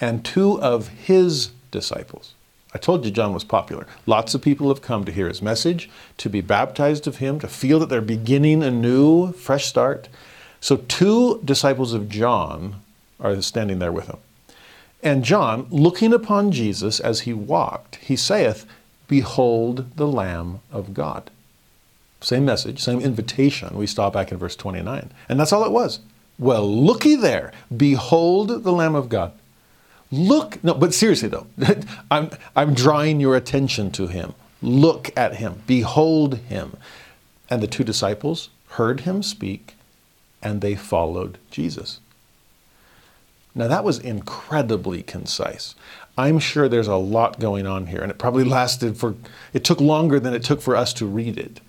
and 0.00 0.24
two 0.24 0.62
of 0.62 0.86
his 0.86 1.48
disciples. 1.72 2.34
I 2.72 2.78
told 2.78 3.04
you 3.04 3.10
John 3.10 3.34
was 3.34 3.42
popular. 3.42 3.88
Lots 4.06 4.34
of 4.34 4.42
people 4.42 4.68
have 4.68 4.80
come 4.80 5.04
to 5.04 5.10
hear 5.10 5.26
his 5.26 5.42
message, 5.42 5.90
to 6.16 6.30
be 6.30 6.40
baptized 6.40 7.08
of 7.08 7.16
him, 7.16 7.40
to 7.40 7.48
feel 7.48 7.80
that 7.80 7.88
they're 7.88 8.00
beginning 8.00 8.62
a 8.62 8.70
new, 8.70 9.32
fresh 9.32 9.66
start. 9.66 10.08
So, 10.60 10.76
two 10.76 11.40
disciples 11.44 11.92
of 11.92 12.08
John 12.08 12.82
are 13.18 13.42
standing 13.42 13.80
there 13.80 13.90
with 13.90 14.06
him. 14.06 14.18
And 15.02 15.24
John, 15.24 15.66
looking 15.70 16.12
upon 16.12 16.52
Jesus 16.52 17.00
as 17.00 17.22
he 17.22 17.32
walked, 17.32 17.96
he 17.96 18.14
saith, 18.14 18.64
Behold 19.08 19.96
the 19.96 20.06
Lamb 20.06 20.60
of 20.70 20.94
God. 20.94 21.32
Same 22.20 22.44
message, 22.44 22.78
same 22.78 23.00
invitation. 23.00 23.76
We 23.76 23.88
stop 23.88 24.12
back 24.12 24.30
in 24.30 24.38
verse 24.38 24.54
29. 24.54 25.10
And 25.28 25.40
that's 25.40 25.52
all 25.52 25.64
it 25.64 25.72
was. 25.72 25.98
Well, 26.38 26.68
looky 26.68 27.16
there. 27.16 27.52
Behold 27.74 28.62
the 28.62 28.72
Lamb 28.72 28.94
of 28.94 29.08
God. 29.08 29.32
Look, 30.10 30.62
no, 30.64 30.74
but 30.74 30.94
seriously 30.94 31.28
though, 31.28 31.46
I'm, 32.10 32.30
I'm 32.56 32.74
drawing 32.74 33.20
your 33.20 33.36
attention 33.36 33.90
to 33.92 34.06
him. 34.06 34.34
Look 34.62 35.10
at 35.16 35.36
him. 35.36 35.62
Behold 35.66 36.38
him. 36.38 36.76
And 37.50 37.62
the 37.62 37.66
two 37.66 37.84
disciples 37.84 38.50
heard 38.70 39.00
him 39.00 39.22
speak 39.22 39.74
and 40.42 40.60
they 40.60 40.74
followed 40.74 41.38
Jesus. 41.50 42.00
Now 43.54 43.68
that 43.68 43.84
was 43.84 43.98
incredibly 43.98 45.02
concise. 45.02 45.74
I'm 46.16 46.38
sure 46.38 46.68
there's 46.68 46.88
a 46.88 46.96
lot 46.96 47.38
going 47.38 47.66
on 47.66 47.86
here, 47.86 48.00
and 48.00 48.10
it 48.10 48.18
probably 48.18 48.42
lasted 48.42 48.96
for, 48.96 49.14
it 49.52 49.62
took 49.62 49.80
longer 49.80 50.18
than 50.18 50.34
it 50.34 50.42
took 50.42 50.60
for 50.60 50.74
us 50.74 50.92
to 50.94 51.06
read 51.06 51.38
it, 51.38 51.60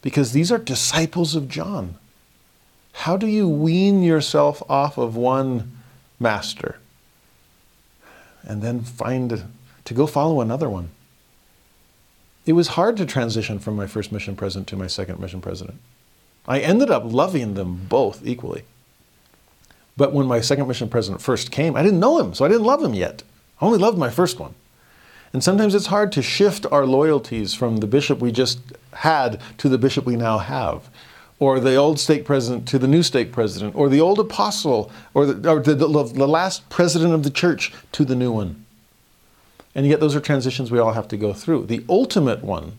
because 0.00 0.30
these 0.30 0.52
are 0.52 0.58
disciples 0.58 1.34
of 1.34 1.48
John. 1.48 1.96
How 2.96 3.18
do 3.18 3.26
you 3.26 3.46
wean 3.46 4.02
yourself 4.02 4.62
off 4.70 4.96
of 4.96 5.16
one 5.16 5.76
master 6.18 6.76
and 8.42 8.62
then 8.62 8.80
find 8.80 9.44
to 9.84 9.94
go 9.94 10.06
follow 10.06 10.40
another 10.40 10.68
one? 10.68 10.88
It 12.46 12.54
was 12.54 12.68
hard 12.68 12.96
to 12.96 13.04
transition 13.04 13.58
from 13.58 13.76
my 13.76 13.86
first 13.86 14.10
mission 14.12 14.34
president 14.34 14.66
to 14.68 14.76
my 14.76 14.86
second 14.86 15.20
mission 15.20 15.42
president. 15.42 15.78
I 16.48 16.58
ended 16.60 16.90
up 16.90 17.02
loving 17.04 17.52
them 17.52 17.86
both 17.88 18.26
equally. 18.26 18.64
But 19.96 20.14
when 20.14 20.26
my 20.26 20.40
second 20.40 20.66
mission 20.66 20.88
president 20.88 21.20
first 21.20 21.50
came, 21.50 21.76
I 21.76 21.82
didn't 21.82 22.00
know 22.00 22.18
him, 22.18 22.34
so 22.34 22.44
I 22.44 22.48
didn't 22.48 22.64
love 22.64 22.82
him 22.82 22.94
yet. 22.94 23.22
I 23.60 23.66
only 23.66 23.78
loved 23.78 23.98
my 23.98 24.10
first 24.10 24.40
one. 24.40 24.54
And 25.34 25.44
sometimes 25.44 25.74
it's 25.74 25.86
hard 25.86 26.12
to 26.12 26.22
shift 26.22 26.64
our 26.72 26.86
loyalties 26.86 27.52
from 27.52 27.76
the 27.76 27.86
bishop 27.86 28.20
we 28.20 28.32
just 28.32 28.58
had 28.94 29.38
to 29.58 29.68
the 29.68 29.78
bishop 29.78 30.06
we 30.06 30.16
now 30.16 30.38
have, 30.38 30.88
or 31.38 31.60
the 31.60 31.74
old 31.74 32.00
stake 32.00 32.24
president 32.24 32.66
to 32.68 32.78
the 32.78 32.88
new 32.88 33.02
stake 33.02 33.32
president, 33.32 33.74
or 33.76 33.88
the 33.88 34.00
old 34.00 34.18
apostle, 34.18 34.90
or 35.12 35.26
the, 35.26 35.50
or 35.50 35.60
the, 35.60 35.74
the, 35.74 35.86
the 35.86 36.28
last 36.28 36.68
president 36.70 37.12
of 37.12 37.22
the 37.22 37.30
church 37.30 37.72
to 37.92 38.04
the 38.04 38.16
new 38.16 38.32
one. 38.32 38.64
And 39.74 39.86
yet, 39.86 40.00
those 40.00 40.16
are 40.16 40.20
transitions 40.20 40.70
we 40.70 40.78
all 40.78 40.92
have 40.92 41.08
to 41.08 41.18
go 41.18 41.34
through. 41.34 41.66
The 41.66 41.84
ultimate 41.88 42.42
one 42.42 42.78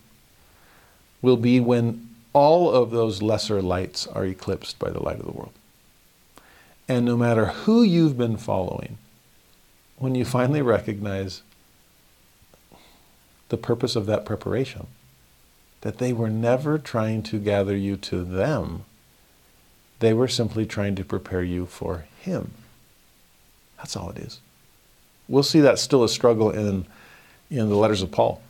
will 1.22 1.38
be 1.38 1.60
when 1.60 2.10
all 2.34 2.72
of 2.72 2.90
those 2.90 3.22
lesser 3.22 3.62
lights 3.62 4.08
are 4.08 4.26
eclipsed 4.26 4.80
by 4.80 4.90
the 4.90 5.04
light 5.04 5.20
of 5.20 5.26
the 5.26 5.32
world. 5.32 5.54
And 6.88 7.06
no 7.06 7.18
matter 7.18 7.48
who 7.48 7.84
you've 7.84 8.18
been 8.18 8.38
following, 8.38 8.98
when 9.98 10.16
you 10.16 10.26
finally 10.26 10.62
recognize 10.62 11.42
the 13.50 13.58
purpose 13.58 13.96
of 13.96 14.06
that 14.08 14.26
preparation, 14.26 14.88
that 15.88 16.00
they 16.00 16.12
were 16.12 16.30
never 16.30 16.78
trying 16.78 17.24
to 17.24 17.40
gather 17.40 17.74
you 17.74 17.96
to 17.96 18.22
them, 18.22 18.84
they 20.00 20.14
were 20.14 20.28
simply 20.28 20.66
trying 20.66 20.96
to 20.96 21.06
prepare 21.06 21.42
you 21.42 21.66
for 21.66 22.04
Him. 22.20 22.52
That's 23.78 23.96
all 23.96 24.10
it 24.10 24.18
is. 24.18 24.42
We'll 25.30 25.44
see 25.44 25.62
that 25.62 25.80
still 25.80 26.04
a 26.04 26.10
struggle 26.10 26.52
in, 26.52 26.86
in 27.50 27.70
the 27.70 27.78
letters 27.78 28.02
of 28.02 28.12
Paul, 28.12 28.42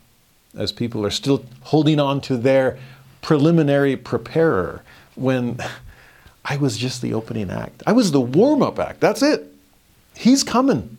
as 0.58 0.72
people 0.72 1.06
are 1.06 1.12
still 1.12 1.46
holding 1.62 2.00
on 2.00 2.22
to 2.22 2.38
their 2.38 2.80
preliminary 3.22 3.96
preparer 3.96 4.82
when 5.14 5.60
I 6.44 6.58
was 6.58 6.76
just 6.76 7.04
the 7.04 7.14
opening 7.14 7.52
act. 7.52 7.84
I 7.86 7.92
was 7.92 8.14
the 8.14 8.20
warm 8.20 8.64
up 8.64 8.80
act. 8.80 9.00
That's 9.00 9.22
it. 9.22 9.46
He's 10.16 10.44
coming. 10.44 10.98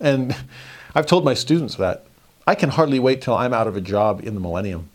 And 0.00 0.34
I've 0.96 1.06
told 1.06 1.24
my 1.24 1.34
students 1.34 1.76
that. 1.76 2.06
I 2.44 2.56
can 2.56 2.70
hardly 2.70 2.98
wait 2.98 3.22
till 3.22 3.34
I'm 3.34 3.54
out 3.54 3.68
of 3.68 3.76
a 3.76 3.80
job 3.80 4.26
in 4.26 4.34
the 4.34 4.40
millennium 4.40 4.88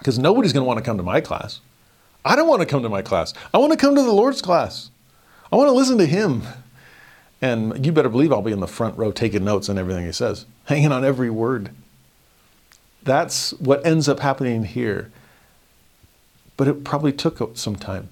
because 0.00 0.18
nobody's 0.18 0.52
going 0.52 0.64
to 0.64 0.66
want 0.66 0.78
to 0.78 0.84
come 0.84 0.96
to 0.96 1.02
my 1.02 1.20
class. 1.20 1.60
I 2.24 2.34
don't 2.34 2.48
want 2.48 2.60
to 2.60 2.66
come 2.66 2.82
to 2.82 2.88
my 2.88 3.02
class. 3.02 3.34
I 3.54 3.58
want 3.58 3.72
to 3.72 3.78
come 3.78 3.94
to 3.94 4.02
the 4.02 4.12
Lord's 4.12 4.42
class. 4.42 4.90
I 5.52 5.56
want 5.56 5.68
to 5.68 5.72
listen 5.72 5.98
to 5.98 6.06
Him. 6.06 6.42
And 7.42 7.84
you 7.84 7.92
better 7.92 8.08
believe 8.08 8.32
I'll 8.32 8.42
be 8.42 8.52
in 8.52 8.60
the 8.60 8.66
front 8.66 8.96
row 8.98 9.12
taking 9.12 9.44
notes 9.44 9.68
on 9.68 9.78
everything 9.78 10.06
He 10.06 10.12
says, 10.12 10.46
hanging 10.64 10.90
on 10.90 11.04
every 11.04 11.30
word. 11.30 11.70
That's 13.02 13.52
what 13.54 13.84
ends 13.86 14.08
up 14.08 14.20
happening 14.20 14.64
here. 14.64 15.12
But 16.56 16.68
it 16.68 16.82
probably 16.84 17.12
took 17.12 17.56
some 17.56 17.76
time. 17.76 18.08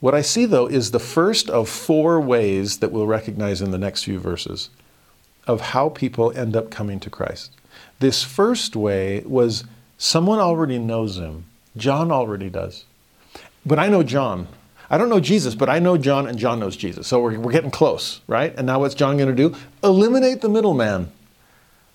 What 0.00 0.14
I 0.14 0.22
see, 0.22 0.46
though, 0.46 0.66
is 0.66 0.90
the 0.90 0.98
first 0.98 1.48
of 1.48 1.68
four 1.68 2.20
ways 2.20 2.78
that 2.78 2.90
we'll 2.90 3.06
recognize 3.06 3.62
in 3.62 3.70
the 3.70 3.78
next 3.78 4.02
few 4.02 4.18
verses 4.18 4.70
of 5.46 5.60
how 5.60 5.88
people 5.88 6.36
end 6.36 6.56
up 6.56 6.70
coming 6.70 6.98
to 7.00 7.10
Christ. 7.10 7.52
This 8.00 8.24
first 8.24 8.74
way 8.74 9.20
was 9.20 9.64
someone 10.02 10.40
already 10.40 10.80
knows 10.80 11.16
him. 11.16 11.44
John 11.76 12.10
already 12.10 12.50
does. 12.50 12.84
But 13.64 13.78
I 13.78 13.88
know 13.88 14.02
John. 14.02 14.48
I 14.90 14.98
don't 14.98 15.08
know 15.08 15.20
Jesus, 15.20 15.54
but 15.54 15.68
I 15.68 15.78
know 15.78 15.96
John, 15.96 16.26
and 16.26 16.36
John 16.36 16.58
knows 16.58 16.76
Jesus. 16.76 17.06
So 17.06 17.20
we're, 17.20 17.38
we're 17.38 17.52
getting 17.52 17.70
close, 17.70 18.20
right? 18.26 18.52
And 18.56 18.66
now 18.66 18.80
what's 18.80 18.96
John 18.96 19.16
going 19.16 19.34
to 19.34 19.48
do? 19.48 19.56
Eliminate 19.82 20.40
the 20.40 20.48
middleman. 20.48 21.12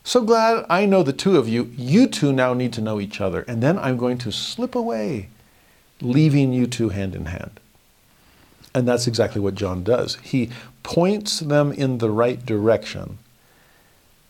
So 0.06 0.24
glad 0.24 0.66
I 0.70 0.86
know 0.86 1.04
the 1.04 1.12
two 1.12 1.38
of 1.38 1.50
you. 1.50 1.70
You 1.76 2.08
two 2.08 2.32
now 2.32 2.54
need 2.54 2.72
to 2.74 2.82
know 2.82 3.02
each 3.02 3.20
other. 3.20 3.42
And 3.42 3.62
then 3.62 3.78
I'm 3.78 3.98
going 3.98 4.18
to 4.20 4.32
slip 4.32 4.74
away, 4.74 5.28
leaving 6.00 6.54
you 6.54 6.66
two 6.66 6.90
hand 6.90 7.14
in 7.14 7.26
hand. 7.26 7.60
And 8.74 8.88
that's 8.88 9.06
exactly 9.06 9.42
what 9.42 9.56
John 9.56 9.84
does. 9.84 10.16
He 10.24 10.50
points 10.82 11.42
them 11.42 11.74
in 11.74 11.98
the 11.98 12.10
right 12.10 12.44
direction. 12.46 13.18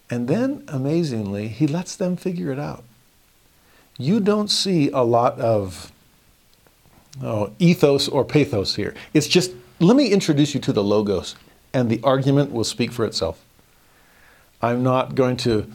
And 0.09 0.27
then, 0.27 0.64
amazingly, 0.67 1.47
he 1.49 1.67
lets 1.67 1.95
them 1.95 2.17
figure 2.17 2.51
it 2.51 2.57
out. 2.57 2.83
You 3.98 4.19
don't 4.19 4.50
see 4.50 4.90
a 4.90 5.01
lot 5.01 5.40
of 5.40 5.92
oh, 7.22 7.51
ethos 7.59 8.08
or 8.08 8.24
pathos 8.24 8.76
here. 8.76 8.93
It's 9.14 9.27
just, 9.27 9.51
let 9.80 9.95
me 9.95 10.09
introduce 10.09 10.53
you 10.53 10.59
to 10.61 10.74
the 10.74 10.84
logos, 10.84 11.35
and 11.74 11.90
the 11.90 12.00
argument 12.03 12.51
will 12.51 12.64
speak 12.64 12.92
for 12.92 13.06
itself. 13.06 13.43
I'm 14.61 14.84
not 14.84 15.16
going 15.16 15.38
to 15.38 15.72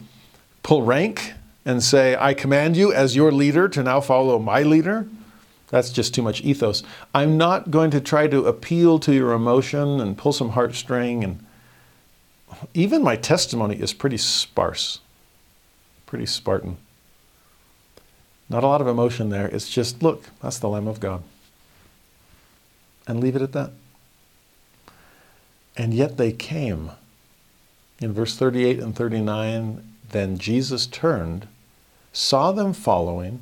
pull 0.61 0.83
rank 0.83 1.33
and 1.65 1.81
say, 1.81 2.15
I 2.19 2.33
command 2.33 2.75
you 2.75 2.93
as 2.93 3.15
your 3.15 3.31
leader 3.31 3.67
to 3.69 3.83
now 3.83 4.01
follow 4.01 4.39
my 4.39 4.63
leader. 4.63 5.07
That's 5.69 5.89
just 5.89 6.13
too 6.13 6.21
much 6.21 6.41
ethos. 6.41 6.83
I'm 7.15 7.37
not 7.37 7.71
going 7.71 7.89
to 7.91 8.01
try 8.01 8.27
to 8.27 8.45
appeal 8.45 8.99
to 8.99 9.13
your 9.13 9.31
emotion 9.31 9.99
and 9.99 10.17
pull 10.17 10.33
some 10.33 10.51
heartstring. 10.51 11.23
And 11.23 11.45
even 12.73 13.01
my 13.01 13.15
testimony 13.15 13.77
is 13.77 13.93
pretty 13.93 14.17
sparse, 14.17 14.99
pretty 16.05 16.25
Spartan. 16.25 16.77
Not 18.53 18.63
a 18.63 18.67
lot 18.67 18.81
of 18.81 18.87
emotion 18.87 19.29
there. 19.29 19.47
It's 19.47 19.67
just, 19.67 20.03
look, 20.03 20.25
that's 20.39 20.59
the 20.59 20.69
Lamb 20.69 20.87
of 20.87 20.99
God. 20.99 21.23
And 23.07 23.19
leave 23.19 23.35
it 23.35 23.41
at 23.41 23.51
that. 23.53 23.71
And 25.75 25.91
yet 25.91 26.17
they 26.17 26.31
came. 26.31 26.91
In 27.99 28.13
verse 28.13 28.35
38 28.35 28.77
and 28.77 28.95
39, 28.95 29.95
then 30.07 30.37
Jesus 30.37 30.85
turned, 30.85 31.47
saw 32.11 32.51
them 32.51 32.73
following, 32.73 33.41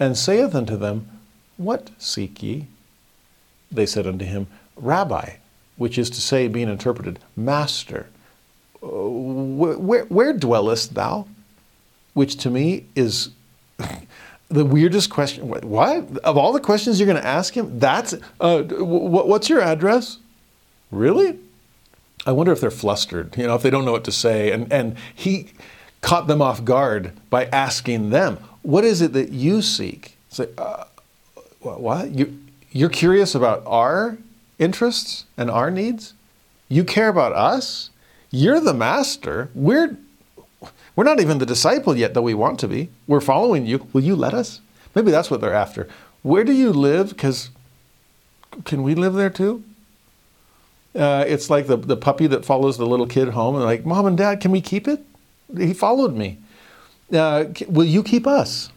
and 0.00 0.18
saith 0.18 0.52
unto 0.52 0.76
them, 0.76 1.08
what 1.56 1.90
seek 1.96 2.42
ye? 2.42 2.66
They 3.70 3.86
said 3.86 4.04
unto 4.04 4.24
him, 4.24 4.48
Rabbi, 4.74 5.34
which 5.76 5.96
is 5.96 6.10
to 6.10 6.20
say, 6.20 6.48
being 6.48 6.68
interpreted, 6.68 7.20
Master, 7.36 8.08
uh, 8.82 8.88
where, 8.88 10.06
where 10.06 10.32
dwellest 10.32 10.94
thou? 10.94 11.28
Which 12.14 12.34
to 12.38 12.50
me 12.50 12.86
is 12.96 13.30
the 14.50 14.64
weirdest 14.64 15.10
question. 15.10 15.48
What? 15.48 16.18
Of 16.18 16.36
all 16.36 16.52
the 16.52 16.60
questions 16.60 16.98
you're 16.98 17.06
going 17.06 17.20
to 17.20 17.26
ask 17.26 17.56
him, 17.56 17.78
that's, 17.78 18.14
uh, 18.40 18.62
what's 18.62 19.48
your 19.48 19.60
address? 19.60 20.18
Really? 20.90 21.38
I 22.26 22.32
wonder 22.32 22.52
if 22.52 22.60
they're 22.60 22.70
flustered, 22.70 23.36
you 23.38 23.46
know, 23.46 23.54
if 23.54 23.62
they 23.62 23.70
don't 23.70 23.84
know 23.84 23.92
what 23.92 24.04
to 24.04 24.12
say. 24.12 24.50
And, 24.50 24.70
and 24.72 24.96
he 25.14 25.52
caught 26.02 26.26
them 26.26 26.42
off 26.42 26.64
guard 26.64 27.12
by 27.30 27.46
asking 27.46 28.10
them, 28.10 28.38
What 28.62 28.84
is 28.84 29.00
it 29.00 29.12
that 29.14 29.30
you 29.30 29.62
seek? 29.62 30.16
Say, 30.28 30.48
uh, 30.58 30.84
what? 31.60 32.10
You, 32.10 32.38
you're 32.72 32.90
curious 32.90 33.34
about 33.34 33.62
our 33.66 34.18
interests 34.58 35.24
and 35.36 35.50
our 35.50 35.70
needs? 35.70 36.12
You 36.68 36.84
care 36.84 37.08
about 37.08 37.32
us? 37.32 37.90
You're 38.30 38.60
the 38.60 38.74
master. 38.74 39.48
We're, 39.54 39.96
we're 40.96 41.04
not 41.04 41.20
even 41.20 41.38
the 41.38 41.46
disciple 41.46 41.96
yet, 41.96 42.14
though 42.14 42.22
we 42.22 42.34
want 42.34 42.58
to 42.60 42.68
be. 42.68 42.90
We're 43.06 43.20
following 43.20 43.66
you. 43.66 43.86
Will 43.92 44.02
you 44.02 44.16
let 44.16 44.34
us? 44.34 44.60
Maybe 44.94 45.10
that's 45.10 45.30
what 45.30 45.40
they're 45.40 45.54
after. 45.54 45.88
Where 46.22 46.44
do 46.44 46.52
you 46.52 46.72
live? 46.72 47.10
Because 47.10 47.50
can 48.64 48.82
we 48.82 48.94
live 48.94 49.14
there 49.14 49.30
too? 49.30 49.62
Uh, 50.94 51.24
it's 51.26 51.48
like 51.48 51.68
the, 51.68 51.76
the 51.76 51.96
puppy 51.96 52.26
that 52.26 52.44
follows 52.44 52.76
the 52.76 52.86
little 52.86 53.06
kid 53.06 53.28
home 53.28 53.54
and 53.54 53.64
like, 53.64 53.86
Mom 53.86 54.06
and 54.06 54.18
Dad, 54.18 54.40
can 54.40 54.50
we 54.50 54.60
keep 54.60 54.88
it? 54.88 55.00
He 55.56 55.72
followed 55.72 56.14
me. 56.14 56.38
Uh, 57.12 57.46
will 57.68 57.84
you 57.84 58.02
keep 58.02 58.26
us? 58.26 58.70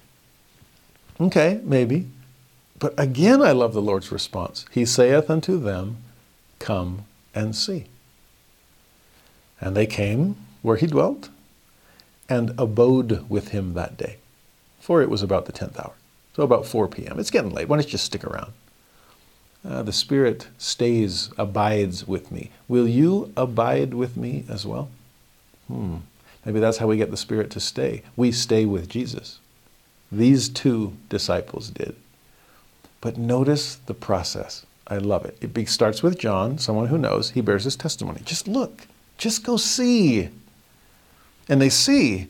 Okay, 1.19 1.59
maybe. 1.63 2.07
But 2.77 2.93
again, 2.99 3.41
I 3.41 3.51
love 3.51 3.73
the 3.73 3.81
Lord's 3.81 4.11
response. 4.11 4.65
He 4.71 4.85
saith 4.85 5.29
unto 5.29 5.59
them, 5.59 5.97
Come 6.59 7.05
and 7.33 7.55
see. 7.55 7.85
And 9.59 9.75
they 9.75 9.85
came 9.85 10.35
where 10.61 10.77
he 10.77 10.87
dwelt 10.87 11.29
and 12.33 12.51
abode 12.57 13.29
with 13.29 13.49
him 13.49 13.75
that 13.75 13.95
day, 13.95 14.17
for 14.79 15.03
it 15.03 15.09
was 15.09 15.21
about 15.21 15.45
the 15.45 15.51
tenth 15.51 15.79
hour. 15.79 15.93
So 16.35 16.41
about 16.41 16.65
4 16.65 16.87
p.m. 16.87 17.19
It's 17.19 17.29
getting 17.29 17.53
late. 17.53 17.69
Why 17.69 17.77
don't 17.77 17.85
you 17.85 17.91
just 17.91 18.05
stick 18.05 18.23
around? 18.23 18.53
Uh, 19.63 19.83
the 19.83 19.93
Spirit 19.93 20.47
stays, 20.57 21.29
abides 21.37 22.07
with 22.07 22.31
me. 22.31 22.49
Will 22.67 22.87
you 22.87 23.31
abide 23.37 23.93
with 23.93 24.17
me 24.17 24.45
as 24.49 24.65
well? 24.65 24.89
Hmm. 25.67 25.97
Maybe 26.43 26.59
that's 26.59 26.79
how 26.79 26.87
we 26.87 26.97
get 26.97 27.11
the 27.11 27.17
Spirit 27.17 27.51
to 27.51 27.59
stay. 27.59 28.01
We 28.15 28.31
stay 28.31 28.65
with 28.65 28.89
Jesus. 28.89 29.39
These 30.11 30.49
two 30.49 30.93
disciples 31.09 31.69
did. 31.69 31.95
But 32.99 33.17
notice 33.17 33.75
the 33.75 33.93
process. 33.93 34.65
I 34.87 34.97
love 34.97 35.23
it. 35.25 35.37
It 35.39 35.69
starts 35.69 36.01
with 36.01 36.17
John, 36.17 36.57
someone 36.57 36.87
who 36.87 36.97
knows. 36.97 37.29
He 37.29 37.41
bears 37.41 37.63
his 37.63 37.75
testimony. 37.75 38.21
Just 38.25 38.47
look. 38.47 38.87
Just 39.17 39.43
go 39.43 39.55
see. 39.55 40.29
And 41.49 41.61
they 41.61 41.69
see. 41.69 42.27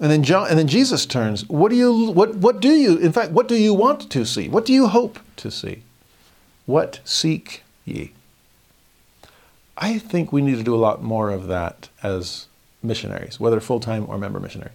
And 0.00 0.10
then 0.10 0.22
John 0.22 0.48
and 0.48 0.58
then 0.58 0.66
Jesus 0.66 1.06
turns. 1.06 1.48
What 1.48 1.70
do 1.70 1.76
you 1.76 2.10
what 2.10 2.36
what 2.36 2.60
do 2.60 2.70
you 2.70 2.98
in 2.98 3.12
fact 3.12 3.32
what 3.32 3.48
do 3.48 3.56
you 3.56 3.72
want 3.72 4.10
to 4.10 4.24
see? 4.24 4.48
What 4.48 4.66
do 4.66 4.72
you 4.72 4.88
hope 4.88 5.18
to 5.36 5.50
see? 5.50 5.82
What 6.66 7.00
seek 7.04 7.62
ye? 7.84 8.12
I 9.76 9.98
think 9.98 10.32
we 10.32 10.42
need 10.42 10.56
to 10.56 10.62
do 10.62 10.74
a 10.74 10.76
lot 10.76 11.02
more 11.02 11.30
of 11.30 11.46
that 11.48 11.88
as 12.02 12.46
missionaries, 12.82 13.40
whether 13.40 13.60
full 13.60 13.80
time 13.80 14.06
or 14.08 14.18
member 14.18 14.38
missionary. 14.38 14.72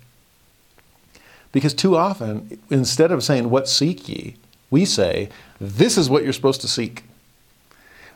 Because 1.51 1.73
too 1.73 1.95
often, 1.95 2.59
instead 2.69 3.11
of 3.11 3.23
saying, 3.23 3.49
What 3.49 3.67
seek 3.67 4.07
ye? 4.07 4.35
we 4.69 4.85
say, 4.85 5.29
This 5.59 5.97
is 5.97 6.09
what 6.09 6.23
you're 6.23 6.33
supposed 6.33 6.61
to 6.61 6.67
seek. 6.67 7.03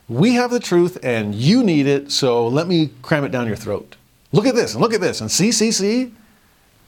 We 0.08 0.34
have 0.34 0.50
the 0.50 0.60
truth 0.60 0.98
and 1.02 1.34
you 1.34 1.64
need 1.64 1.86
it, 1.86 2.12
so 2.12 2.46
let 2.46 2.68
me 2.68 2.90
cram 3.02 3.24
it 3.24 3.30
down 3.30 3.46
your 3.46 3.56
throat. 3.56 3.96
Look 4.34 4.46
at 4.46 4.56
this 4.56 4.74
and 4.74 4.82
look 4.82 4.92
at 4.92 5.00
this 5.00 5.20
and 5.20 5.30
see, 5.30 5.52
see, 5.52 5.70
see. 5.70 6.12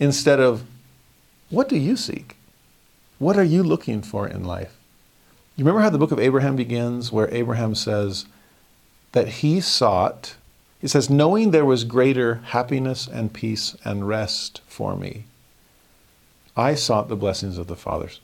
Instead 0.01 0.41
of, 0.41 0.65
What 1.49 1.69
do 1.69 1.77
you 1.77 1.97
seek? 1.97 2.37
What 3.21 3.37
are 3.37 3.45
you 3.45 3.63
looking 3.63 4.03
for 4.03 4.27
in 4.27 4.43
life? 4.43 4.77
You 5.55 5.65
remember 5.65 5.81
how 5.81 5.91
the 5.91 5.97
book 5.97 6.11
of 6.11 6.19
Abraham 6.19 6.57
begins, 6.57 7.13
where 7.13 7.33
Abraham 7.33 7.77
says 7.77 8.27
that 9.13 9.29
he 9.29 9.61
sought, 9.61 10.35
he 10.81 10.89
says, 10.89 11.09
knowing 11.09 11.53
there 11.53 11.65
was 11.65 11.85
greater 11.85 12.41
happiness 12.47 13.07
and 13.07 13.33
peace 13.33 13.77
and 13.85 14.09
rest 14.09 14.61
for 14.67 14.97
me, 14.97 15.27
I 16.57 16.75
sought 16.75 17.09
the 17.09 17.15
blessings 17.15 17.59
of 17.59 17.69
the 17.69 17.77
fathers 17.77 18.21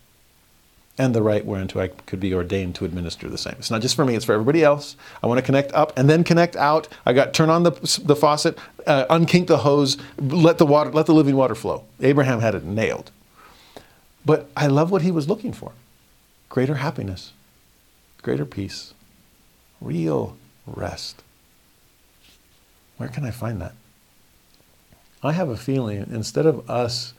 and 0.98 1.14
the 1.14 1.22
right 1.22 1.44
whereunto 1.44 1.80
I 1.80 1.88
could 1.88 2.20
be 2.20 2.34
ordained 2.34 2.74
to 2.76 2.84
administer 2.84 3.28
the 3.28 3.38
same. 3.38 3.54
It's 3.58 3.70
not 3.70 3.80
just 3.80 3.96
for 3.96 4.04
me, 4.04 4.14
it's 4.14 4.24
for 4.24 4.32
everybody 4.32 4.62
else. 4.62 4.96
I 5.22 5.26
want 5.26 5.38
to 5.38 5.42
connect 5.42 5.72
up 5.72 5.98
and 5.98 6.08
then 6.08 6.22
connect 6.22 6.54
out. 6.56 6.88
I 7.06 7.12
got 7.12 7.32
turn 7.32 7.48
on 7.48 7.62
the, 7.62 7.70
the 8.04 8.16
faucet, 8.16 8.58
uh, 8.86 9.06
unkink 9.06 9.46
the 9.46 9.58
hose, 9.58 9.96
let 10.18 10.58
the 10.58 10.66
water, 10.66 10.90
let 10.90 11.06
the 11.06 11.14
living 11.14 11.36
water 11.36 11.54
flow. 11.54 11.84
Abraham 12.00 12.40
had 12.40 12.54
it 12.54 12.64
nailed. 12.64 13.10
But 14.24 14.50
I 14.56 14.66
love 14.66 14.90
what 14.90 15.02
he 15.02 15.10
was 15.10 15.28
looking 15.28 15.52
for 15.52 15.72
greater 16.48 16.74
happiness, 16.74 17.32
greater 18.20 18.44
peace, 18.44 18.92
real 19.80 20.36
rest. 20.66 21.22
Where 22.98 23.08
can 23.08 23.24
I 23.24 23.30
find 23.30 23.60
that? 23.62 23.72
I 25.22 25.32
have 25.32 25.48
a 25.48 25.56
feeling 25.56 26.06
instead 26.12 26.44
of 26.44 26.68
us 26.68 27.14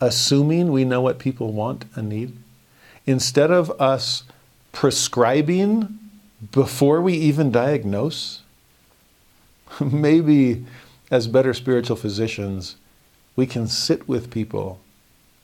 assuming 0.00 0.72
we 0.72 0.84
know 0.84 1.00
what 1.00 1.18
people 1.18 1.52
want 1.52 1.84
and 1.94 2.08
need, 2.08 2.36
instead 3.06 3.50
of 3.50 3.70
us 3.80 4.24
prescribing 4.72 5.98
before 6.52 7.00
we 7.00 7.14
even 7.14 7.50
diagnose, 7.50 8.42
maybe 9.80 10.64
as 11.10 11.26
better 11.26 11.54
spiritual 11.54 11.96
physicians, 11.96 12.76
we 13.36 13.46
can 13.46 13.66
sit 13.66 14.08
with 14.08 14.30
people 14.30 14.80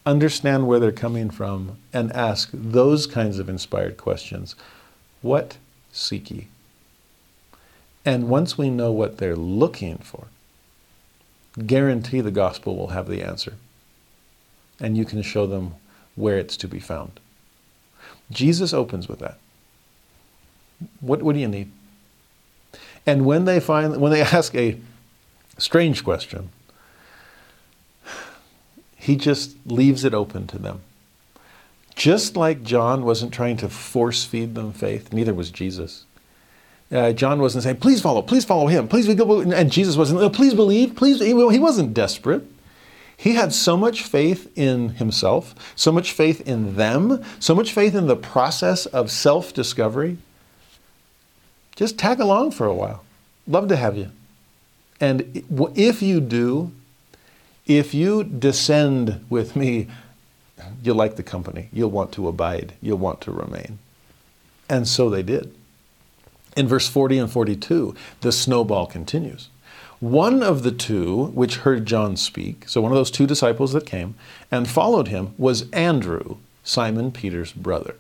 understand 0.06 0.66
where 0.66 0.80
they're 0.80 0.92
coming 0.92 1.30
from, 1.30 1.78
and 1.92 2.12
ask 2.12 2.50
those 2.52 3.06
kinds 3.06 3.39
of 3.39 3.48
inspired 3.48 3.97
questions. 3.97 4.55
What 5.22 5.58
seek 5.92 6.30
ye? 6.30 6.48
And 8.05 8.28
once 8.28 8.56
we 8.56 8.70
know 8.70 8.90
what 8.92 9.18
they're 9.18 9.36
looking 9.36 9.98
for, 9.98 10.28
guarantee 11.66 12.20
the 12.20 12.30
gospel 12.30 12.76
will 12.76 12.89
have 12.89 13.08
the 13.08 13.22
answer. 13.22 13.55
And 14.80 14.97
you 14.97 15.05
can 15.05 15.20
show 15.20 15.47
them 15.47 15.74
where 16.16 16.39
it's 16.39 16.56
to 16.58 16.68
be 16.68 16.80
found. 16.80 17.20
Jesus 18.31 18.73
opens 18.73 19.09
with 19.09 19.18
that. 19.18 19.39
What, 21.00 21.23
what 21.23 21.34
do 21.34 21.41
you 21.41 21.49
need? 21.49 21.70
And 23.07 23.25
when 23.25 23.44
they 23.44 23.60
find 23.60 23.97
when 24.00 24.12
they 24.12 24.23
ask 24.39 24.55
a 24.55 24.78
strange 25.59 26.05
question, 26.05 26.50
he 28.97 29.17
just 29.17 29.57
leaves 29.67 30.05
it 30.05 30.15
open 30.15 30.47
to 30.49 30.59
them. 30.59 30.81
Just 31.94 32.36
like 32.36 32.62
John 32.62 33.05
wasn't 33.05 33.33
trying 33.33 33.57
to 33.59 33.68
force 33.68 34.25
feed 34.25 34.55
them 34.55 34.73
faith, 34.73 35.12
neither 35.12 35.34
was 35.34 35.50
Jesus. 35.50 36.05
Uh, 36.92 37.12
John 37.12 37.41
wasn't 37.41 37.62
saying, 37.62 37.76
please 37.76 38.00
follow, 38.00 38.20
please 38.20 38.44
follow 38.44 38.67
him, 38.67 38.89
please, 38.89 39.07
and 39.09 39.70
Jesus 39.70 39.97
wasn't, 39.97 40.34
please 40.34 40.55
believe, 40.55 40.97
please, 40.97 41.20
he 41.20 41.34
wasn't 41.34 41.94
desperate. 41.94 42.42
He 43.20 43.34
had 43.34 43.52
so 43.52 43.76
much 43.76 44.02
faith 44.02 44.50
in 44.57 44.94
himself, 44.94 45.55
so 45.76 45.92
much 45.92 46.10
faith 46.10 46.40
in 46.49 46.76
them, 46.76 47.23
so 47.39 47.55
much 47.55 47.70
faith 47.70 47.94
in 47.94 48.07
the 48.07 48.16
process 48.16 48.86
of 48.86 49.10
self 49.10 49.52
discovery. 49.52 50.16
Just 51.76 51.99
tag 51.99 52.18
along 52.18 52.52
for 52.52 52.66
a 52.66 52.73
while. 52.73 53.05
Love 53.47 53.68
to 53.68 53.76
have 53.76 53.94
you. 53.94 54.10
And 55.02 55.44
if 55.76 56.00
you 56.00 56.23
do, 56.23 56.73
if 57.66 57.92
you 57.92 58.24
descend 58.24 59.23
with 59.28 59.55
me, 59.55 59.89
you'll 60.82 60.97
like 60.97 61.16
the 61.16 61.23
company. 61.23 61.68
You'll 61.74 61.90
want 61.90 62.12
to 62.12 62.26
abide. 62.26 62.73
You'll 62.81 62.97
want 62.97 63.20
to 63.23 63.32
remain. 63.32 63.81
And 64.66 64.89
so 64.89 65.10
they 65.10 65.23
did. 65.23 65.55
In 66.57 66.66
verse 66.66 66.89
40 66.89 67.18
and 67.18 67.31
42, 67.31 67.94
the 68.23 68.32
snowball 68.32 68.86
continues. 68.86 69.50
One 70.00 70.42
of 70.42 70.62
the 70.62 70.72
two 70.72 71.26
which 71.26 71.58
heard 71.58 71.84
John 71.84 72.16
speak, 72.16 72.64
so 72.66 72.80
one 72.80 72.90
of 72.90 72.96
those 72.96 73.10
two 73.10 73.26
disciples 73.26 73.74
that 73.74 73.84
came 73.84 74.14
and 74.50 74.66
followed 74.66 75.08
him, 75.08 75.34
was 75.36 75.70
Andrew, 75.70 76.38
Simon 76.64 77.12
Peter's 77.12 77.52
brother. 77.52 77.96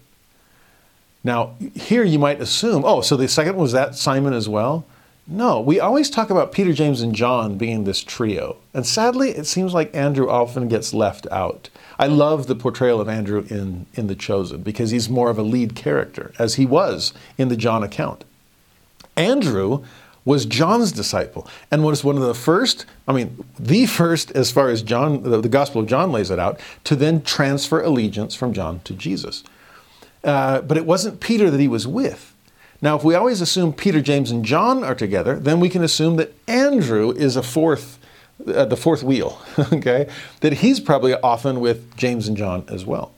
Now, 1.22 1.56
here 1.74 2.02
you 2.02 2.18
might 2.18 2.40
assume, 2.40 2.84
oh, 2.86 3.02
so 3.02 3.16
the 3.16 3.28
second 3.28 3.56
was 3.56 3.72
that 3.72 3.96
Simon 3.96 4.32
as 4.32 4.48
well? 4.48 4.86
No, 5.26 5.60
we 5.60 5.78
always 5.78 6.08
talk 6.08 6.30
about 6.30 6.52
Peter, 6.52 6.72
James, 6.72 7.02
and 7.02 7.14
John 7.14 7.58
being 7.58 7.84
this 7.84 8.02
trio. 8.02 8.56
And 8.72 8.86
sadly, 8.86 9.30
it 9.30 9.46
seems 9.46 9.74
like 9.74 9.94
Andrew 9.94 10.28
often 10.28 10.68
gets 10.68 10.94
left 10.94 11.26
out. 11.30 11.68
I 11.98 12.06
love 12.06 12.46
the 12.46 12.56
portrayal 12.56 13.00
of 13.00 13.08
Andrew 13.08 13.44
in, 13.50 13.84
in 13.94 14.06
The 14.06 14.14
Chosen 14.14 14.62
because 14.62 14.90
he's 14.90 15.10
more 15.10 15.28
of 15.28 15.38
a 15.38 15.42
lead 15.42 15.76
character, 15.76 16.32
as 16.38 16.54
he 16.54 16.64
was 16.64 17.12
in 17.36 17.48
the 17.48 17.56
John 17.56 17.82
account. 17.82 18.24
Andrew 19.16 19.84
was 20.24 20.44
John's 20.44 20.92
disciple 20.92 21.48
and 21.70 21.84
was 21.84 22.04
one 22.04 22.16
of 22.16 22.22
the 22.22 22.34
first, 22.34 22.86
I 23.08 23.12
mean, 23.12 23.44
the 23.58 23.86
first, 23.86 24.30
as 24.32 24.50
far 24.50 24.68
as 24.68 24.82
John, 24.82 25.22
the, 25.22 25.40
the 25.40 25.48
Gospel 25.48 25.80
of 25.80 25.86
John 25.86 26.12
lays 26.12 26.30
it 26.30 26.38
out, 26.38 26.60
to 26.84 26.96
then 26.96 27.22
transfer 27.22 27.82
allegiance 27.82 28.34
from 28.34 28.52
John 28.52 28.80
to 28.84 28.94
Jesus. 28.94 29.44
Uh, 30.22 30.60
but 30.60 30.76
it 30.76 30.84
wasn't 30.84 31.20
Peter 31.20 31.50
that 31.50 31.60
he 31.60 31.68
was 31.68 31.86
with. 31.86 32.34
Now, 32.82 32.96
if 32.96 33.04
we 33.04 33.14
always 33.14 33.40
assume 33.40 33.72
Peter, 33.72 34.00
James, 34.00 34.30
and 34.30 34.44
John 34.44 34.84
are 34.84 34.94
together, 34.94 35.38
then 35.38 35.60
we 35.60 35.68
can 35.68 35.82
assume 35.82 36.16
that 36.16 36.32
Andrew 36.46 37.10
is 37.10 37.36
a 37.36 37.42
fourth, 37.42 37.98
uh, 38.46 38.64
the 38.64 38.76
fourth 38.76 39.02
wheel, 39.02 39.40
okay? 39.72 40.08
That 40.40 40.54
he's 40.54 40.80
probably 40.80 41.14
often 41.14 41.60
with 41.60 41.96
James 41.96 42.26
and 42.26 42.36
John 42.36 42.64
as 42.68 42.84
well. 42.86 43.12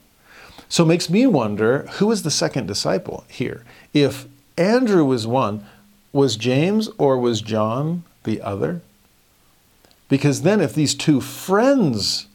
So 0.69 0.85
it 0.85 0.87
makes 0.87 1.11
me 1.11 1.27
wonder 1.27 1.87
who 1.93 2.11
is 2.11 2.23
the 2.23 2.31
second 2.31 2.67
disciple 2.67 3.25
here? 3.29 3.63
If 3.93 4.27
Andrew 4.57 5.05
was 5.05 5.27
one, 5.27 5.67
was 6.13 6.37
James 6.37 6.89
or 6.99 7.19
was 7.19 7.41
John 7.41 8.05
the 8.25 8.41
other? 8.41 8.83
Because 10.09 10.43
then, 10.43 10.61
if 10.61 10.75
these 10.75 10.95
two 10.95 11.21
friends 11.21 12.27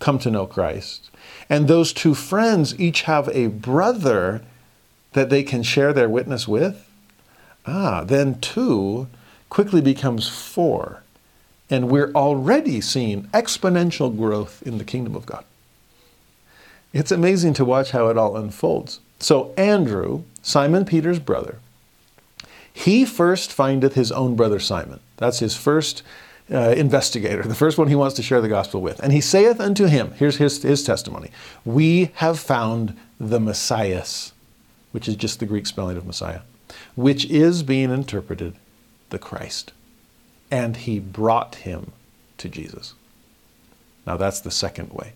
come 0.00 0.18
to 0.18 0.30
know 0.30 0.46
Christ, 0.46 1.10
and 1.48 1.68
those 1.68 1.92
two 1.92 2.14
friends 2.14 2.78
each 2.80 3.02
have 3.02 3.28
a 3.28 3.46
brother 3.46 4.42
that 5.12 5.30
they 5.30 5.42
can 5.42 5.62
share 5.62 5.92
their 5.92 6.08
witness 6.08 6.48
with, 6.48 6.88
ah, 7.66 8.02
then 8.04 8.40
two 8.40 9.06
quickly 9.50 9.80
becomes 9.80 10.28
four. 10.28 11.02
And 11.70 11.88
we're 11.88 12.12
already 12.12 12.80
seeing 12.80 13.24
exponential 13.28 14.14
growth 14.16 14.62
in 14.62 14.78
the 14.78 14.84
kingdom 14.84 15.14
of 15.14 15.26
God. 15.26 15.44
It's 16.92 17.12
amazing 17.12 17.54
to 17.54 17.64
watch 17.64 17.92
how 17.92 18.08
it 18.08 18.18
all 18.18 18.36
unfolds. 18.36 19.00
So, 19.18 19.54
Andrew, 19.56 20.24
Simon 20.42 20.84
Peter's 20.84 21.18
brother, 21.18 21.58
he 22.72 23.04
first 23.04 23.52
findeth 23.52 23.94
his 23.94 24.12
own 24.12 24.36
brother 24.36 24.58
Simon. 24.58 25.00
That's 25.16 25.38
his 25.40 25.56
first 25.56 26.02
uh, 26.50 26.74
investigator, 26.76 27.42
the 27.46 27.54
first 27.54 27.78
one 27.78 27.88
he 27.88 27.94
wants 27.94 28.16
to 28.16 28.22
share 28.22 28.40
the 28.40 28.48
gospel 28.48 28.80
with. 28.80 29.00
And 29.00 29.12
he 29.12 29.20
saith 29.20 29.60
unto 29.60 29.86
him, 29.86 30.12
here's 30.12 30.36
his, 30.36 30.62
his 30.62 30.84
testimony 30.84 31.30
We 31.64 32.10
have 32.14 32.38
found 32.38 32.96
the 33.18 33.40
Messias, 33.40 34.32
which 34.92 35.08
is 35.08 35.16
just 35.16 35.40
the 35.40 35.46
Greek 35.46 35.66
spelling 35.66 35.96
of 35.96 36.06
Messiah, 36.06 36.40
which 36.94 37.24
is 37.26 37.62
being 37.62 37.90
interpreted 37.90 38.54
the 39.10 39.18
Christ. 39.18 39.72
And 40.50 40.76
he 40.76 40.98
brought 40.98 41.56
him 41.56 41.92
to 42.38 42.48
Jesus. 42.48 42.94
Now 44.06 44.16
that's 44.16 44.40
the 44.40 44.50
second 44.50 44.90
way. 44.92 45.12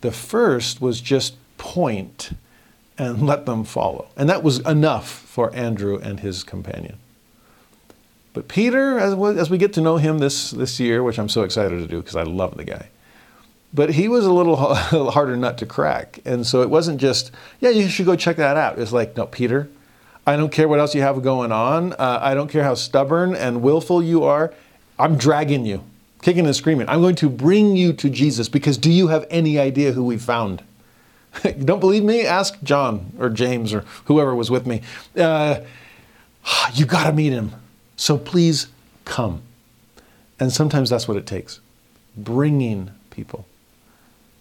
The 0.00 0.12
first 0.12 0.80
was 0.80 1.00
just 1.00 1.36
point 1.56 2.32
and 2.98 3.26
let 3.26 3.46
them 3.46 3.64
follow. 3.64 4.08
And 4.16 4.28
that 4.28 4.42
was 4.42 4.58
enough 4.60 5.08
for 5.08 5.54
Andrew 5.54 5.98
and 5.98 6.20
his 6.20 6.42
companion. 6.42 6.98
But 8.34 8.48
Peter, 8.48 8.98
as, 8.98 9.14
we- 9.14 9.58
get 9.58 9.72
to 9.74 9.80
know 9.80 9.96
him 9.96 10.18
this, 10.18 10.50
this 10.50 10.78
year, 10.78 11.02
which 11.02 11.18
I'm 11.18 11.28
so 11.28 11.42
excited 11.42 11.78
to 11.78 11.86
do 11.86 11.98
because 12.00 12.16
I 12.16 12.24
love 12.24 12.56
the 12.56 12.64
guy, 12.64 12.88
but 13.72 13.90
he 13.90 14.08
was 14.08 14.24
a 14.26 14.32
little 14.32 14.74
harder 15.10 15.36
nut 15.36 15.58
to 15.58 15.66
crack. 15.66 16.20
And 16.24 16.46
so 16.46 16.62
it 16.62 16.70
wasn't 16.70 17.00
just, 17.00 17.30
yeah, 17.60 17.70
you 17.70 17.88
should 17.88 18.06
go 18.06 18.16
check 18.16 18.36
that 18.36 18.56
out. 18.56 18.78
It's 18.78 18.92
like, 18.92 19.16
no, 19.16 19.26
Peter, 19.26 19.68
I 20.26 20.36
don't 20.36 20.52
care 20.52 20.68
what 20.68 20.78
else 20.78 20.94
you 20.94 21.02
have 21.02 21.22
going 21.22 21.52
on. 21.52 21.94
Uh, 21.94 22.18
I 22.20 22.34
don't 22.34 22.50
care 22.50 22.64
how 22.64 22.74
stubborn 22.74 23.34
and 23.34 23.62
willful 23.62 24.02
you 24.02 24.24
are. 24.24 24.52
I'm 24.98 25.16
dragging 25.16 25.64
you, 25.64 25.84
kicking 26.22 26.44
and 26.44 26.54
screaming. 26.54 26.88
I'm 26.88 27.00
going 27.00 27.16
to 27.16 27.28
bring 27.28 27.76
you 27.76 27.92
to 27.94 28.10
Jesus 28.10 28.48
because 28.48 28.76
do 28.76 28.90
you 28.90 29.08
have 29.08 29.26
any 29.30 29.58
idea 29.58 29.92
who 29.92 30.04
we 30.04 30.18
found? 30.18 30.62
don't 31.64 31.80
believe 31.80 32.04
me? 32.04 32.24
Ask 32.24 32.60
John 32.62 33.12
or 33.18 33.28
James 33.30 33.72
or 33.72 33.84
whoever 34.06 34.34
was 34.34 34.50
with 34.50 34.66
me. 34.66 34.82
Uh, 35.16 35.60
you 36.74 36.86
got 36.86 37.04
to 37.04 37.12
meet 37.12 37.32
him. 37.32 37.52
So 37.96 38.16
please 38.16 38.68
come. 39.04 39.42
And 40.40 40.52
sometimes 40.52 40.90
that's 40.90 41.08
what 41.08 41.16
it 41.16 41.26
takes 41.26 41.60
bringing 42.16 42.90
people. 43.10 43.46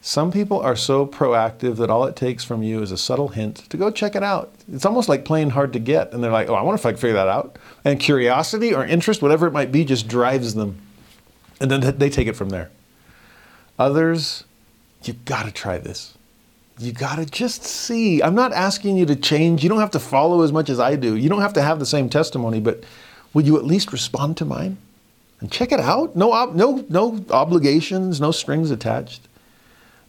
Some 0.02 0.32
people 0.32 0.60
are 0.62 0.76
so 0.76 1.06
proactive 1.06 1.76
that 1.78 1.90
all 1.90 2.06
it 2.06 2.16
takes 2.16 2.44
from 2.44 2.64
you 2.64 2.82
is 2.82 2.92
a 2.92 2.98
subtle 2.98 3.28
hint 3.30 3.58
to 3.70 3.78
go 3.78 3.92
check 3.92 4.16
it 4.16 4.24
out. 4.24 4.54
It's 4.72 4.86
almost 4.86 5.10
like 5.10 5.26
playing 5.26 5.50
hard 5.52 5.74
to 5.74 5.80
get. 5.80 6.14
And 6.14 6.24
they're 6.24 6.32
like, 6.32 6.50
oh, 6.50 6.56
I 6.56 6.62
wonder 6.62 6.80
if 6.80 6.86
I 6.86 6.92
can 6.92 7.00
figure 7.00 7.16
that 7.16 7.28
out. 7.28 7.58
And 7.84 8.00
curiosity 8.00 8.74
or 8.74 8.86
interest, 8.86 9.22
whatever 9.22 9.48
it 9.48 9.52
might 9.52 9.72
be, 9.72 9.84
just 9.84 10.08
drives 10.08 10.54
them. 10.54 10.80
And 11.60 11.70
then 11.70 11.98
they 11.98 12.10
take 12.10 12.28
it 12.28 12.36
from 12.36 12.50
there. 12.50 12.70
Others, 13.78 14.44
you've 15.04 15.26
got 15.26 15.46
to 15.46 15.52
try 15.52 15.78
this. 15.78 16.17
You 16.80 16.92
got 16.92 17.16
to 17.16 17.26
just 17.26 17.64
see. 17.64 18.22
I'm 18.22 18.36
not 18.36 18.54
asking 18.54 18.98
you 18.98 19.06
to 19.08 19.16
change. 19.16 19.64
You 19.64 19.70
don't 19.70 19.80
have 19.80 19.92
to 19.92 20.00
follow 20.00 20.44
as 20.44 20.52
much 20.52 20.70
as 20.70 20.80
I 20.80 20.96
do. 20.96 21.16
You 21.16 21.28
don't 21.28 21.42
have 21.42 21.54
to 21.54 21.62
have 21.62 21.80
the 21.80 21.86
same 21.86 22.10
testimony, 22.10 22.60
but 22.60 22.84
will 23.34 23.44
you 23.44 23.58
at 23.58 23.66
least 23.66 23.92
respond 23.92 24.38
to 24.38 24.46
mine? 24.46 24.78
And 25.40 25.52
check 25.52 25.72
it 25.72 25.80
out. 25.80 26.16
No, 26.16 26.34
ob- 26.34 26.56
no, 26.56 26.86
no 26.90 27.24
obligations, 27.32 28.22
no 28.22 28.32
strings 28.32 28.72
attached. 28.72 29.28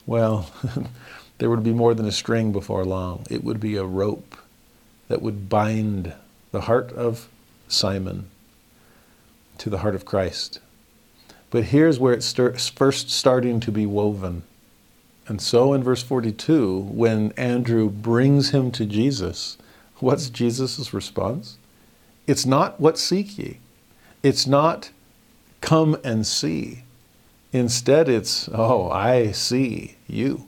Well, 0.07 0.51
there 1.39 1.51
would 1.51 1.63
be 1.63 1.73
more 1.73 1.95
than 1.95 2.07
a 2.07 2.13
string 2.13 2.53
before 2.53 2.85
long. 2.85 3.27
It 3.31 3.45
would 3.45 3.61
be 3.61 3.77
a 3.77 3.85
rope 3.85 4.37
that 5.09 5.23
would 5.23 5.49
bind 5.49 6.13
the 6.53 6.63
heart 6.63 6.93
of 6.93 7.29
Simon 7.69 8.29
to 9.59 9.71
the 9.71 9.79
heart 9.79 9.95
of 9.95 10.05
Christ. 10.05 10.61
But 11.51 11.65
here's 11.65 11.99
where 11.99 12.13
it's 12.13 12.33
first 12.69 13.11
starting 13.11 13.61
to 13.61 13.73
be 13.73 13.87
woven. 13.87 14.43
And 15.29 15.43
so 15.43 15.75
in 15.75 15.83
verse 15.85 16.03
42, 16.03 16.89
when 16.91 17.33
Andrew 17.33 17.91
brings 17.91 18.51
him 18.51 18.71
to 18.73 18.87
Jesus, 18.87 19.59
what's 19.99 20.31
Jesus' 20.31 20.95
response? 20.95 21.59
It's 22.27 22.47
not 22.47 22.81
what 22.81 22.99
seek 22.99 23.39
ye. 23.39 23.59
It's 24.23 24.47
not 24.47 24.91
come 25.61 25.99
and 26.03 26.27
see. 26.27 26.85
Instead, 27.53 28.09
it's, 28.09 28.49
oh, 28.53 28.91
I 28.91 29.33
see 29.33 29.97
you, 30.07 30.47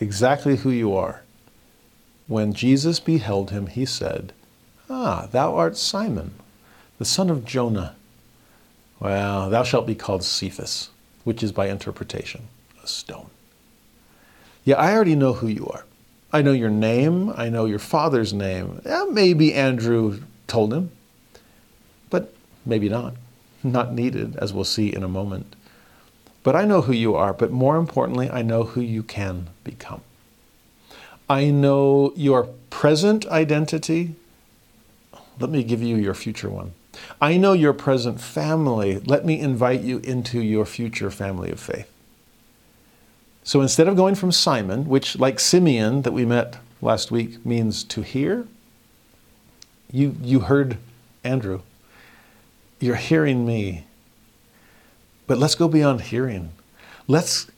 exactly 0.00 0.56
who 0.56 0.70
you 0.70 0.94
are. 0.94 1.22
When 2.28 2.52
Jesus 2.52 3.00
beheld 3.00 3.50
him, 3.50 3.66
he 3.66 3.84
said, 3.84 4.32
Ah, 4.88 5.28
thou 5.32 5.56
art 5.56 5.76
Simon, 5.76 6.34
the 6.98 7.04
son 7.04 7.28
of 7.28 7.44
Jonah. 7.44 7.96
Well, 9.00 9.50
thou 9.50 9.64
shalt 9.64 9.86
be 9.86 9.96
called 9.96 10.22
Cephas, 10.22 10.90
which 11.24 11.42
is 11.42 11.50
by 11.50 11.68
interpretation 11.68 12.48
a 12.82 12.86
stone. 12.86 13.30
Yeah, 14.64 14.76
I 14.76 14.94
already 14.94 15.14
know 15.14 15.34
who 15.34 15.46
you 15.46 15.66
are. 15.66 15.84
I 16.32 16.42
know 16.42 16.52
your 16.52 16.70
name. 16.70 17.32
I 17.36 17.48
know 17.48 17.64
your 17.64 17.78
father's 17.78 18.32
name. 18.32 18.80
Yeah, 18.84 19.06
maybe 19.10 19.54
Andrew 19.54 20.20
told 20.46 20.72
him, 20.72 20.90
but 22.10 22.34
maybe 22.66 22.88
not. 22.88 23.14
Not 23.62 23.92
needed, 23.92 24.36
as 24.36 24.52
we'll 24.52 24.64
see 24.64 24.92
in 24.92 25.02
a 25.02 25.08
moment. 25.08 25.54
But 26.42 26.56
I 26.56 26.64
know 26.64 26.82
who 26.82 26.92
you 26.92 27.14
are, 27.14 27.32
but 27.32 27.50
more 27.50 27.76
importantly, 27.76 28.28
I 28.28 28.42
know 28.42 28.64
who 28.64 28.80
you 28.80 29.02
can 29.02 29.48
become. 29.62 30.02
I 31.28 31.50
know 31.50 32.12
your 32.16 32.48
present 32.68 33.26
identity. 33.26 34.14
Let 35.40 35.50
me 35.50 35.62
give 35.64 35.82
you 35.82 35.96
your 35.96 36.14
future 36.14 36.50
one. 36.50 36.72
I 37.20 37.36
know 37.38 37.54
your 37.54 37.72
present 37.72 38.20
family. 38.20 38.98
Let 38.98 39.24
me 39.24 39.40
invite 39.40 39.80
you 39.80 39.98
into 39.98 40.40
your 40.40 40.66
future 40.66 41.10
family 41.10 41.50
of 41.50 41.60
faith. 41.60 41.90
So 43.44 43.60
instead 43.60 43.88
of 43.88 43.94
going 43.94 44.14
from 44.14 44.32
Simon, 44.32 44.88
which, 44.88 45.18
like 45.18 45.38
Simeon 45.38 46.02
that 46.02 46.12
we 46.12 46.24
met 46.24 46.56
last 46.80 47.10
week, 47.10 47.44
means 47.44 47.84
to 47.84 48.00
hear, 48.00 48.48
you, 49.92 50.16
you 50.22 50.40
heard 50.40 50.78
Andrew. 51.22 51.60
You're 52.80 52.96
hearing 52.96 53.46
me. 53.46 53.84
But 55.26 55.38
let's 55.38 55.54
go 55.54 55.68
beyond 55.68 56.00
hearing. 56.02 56.52
Let's, 57.06 57.50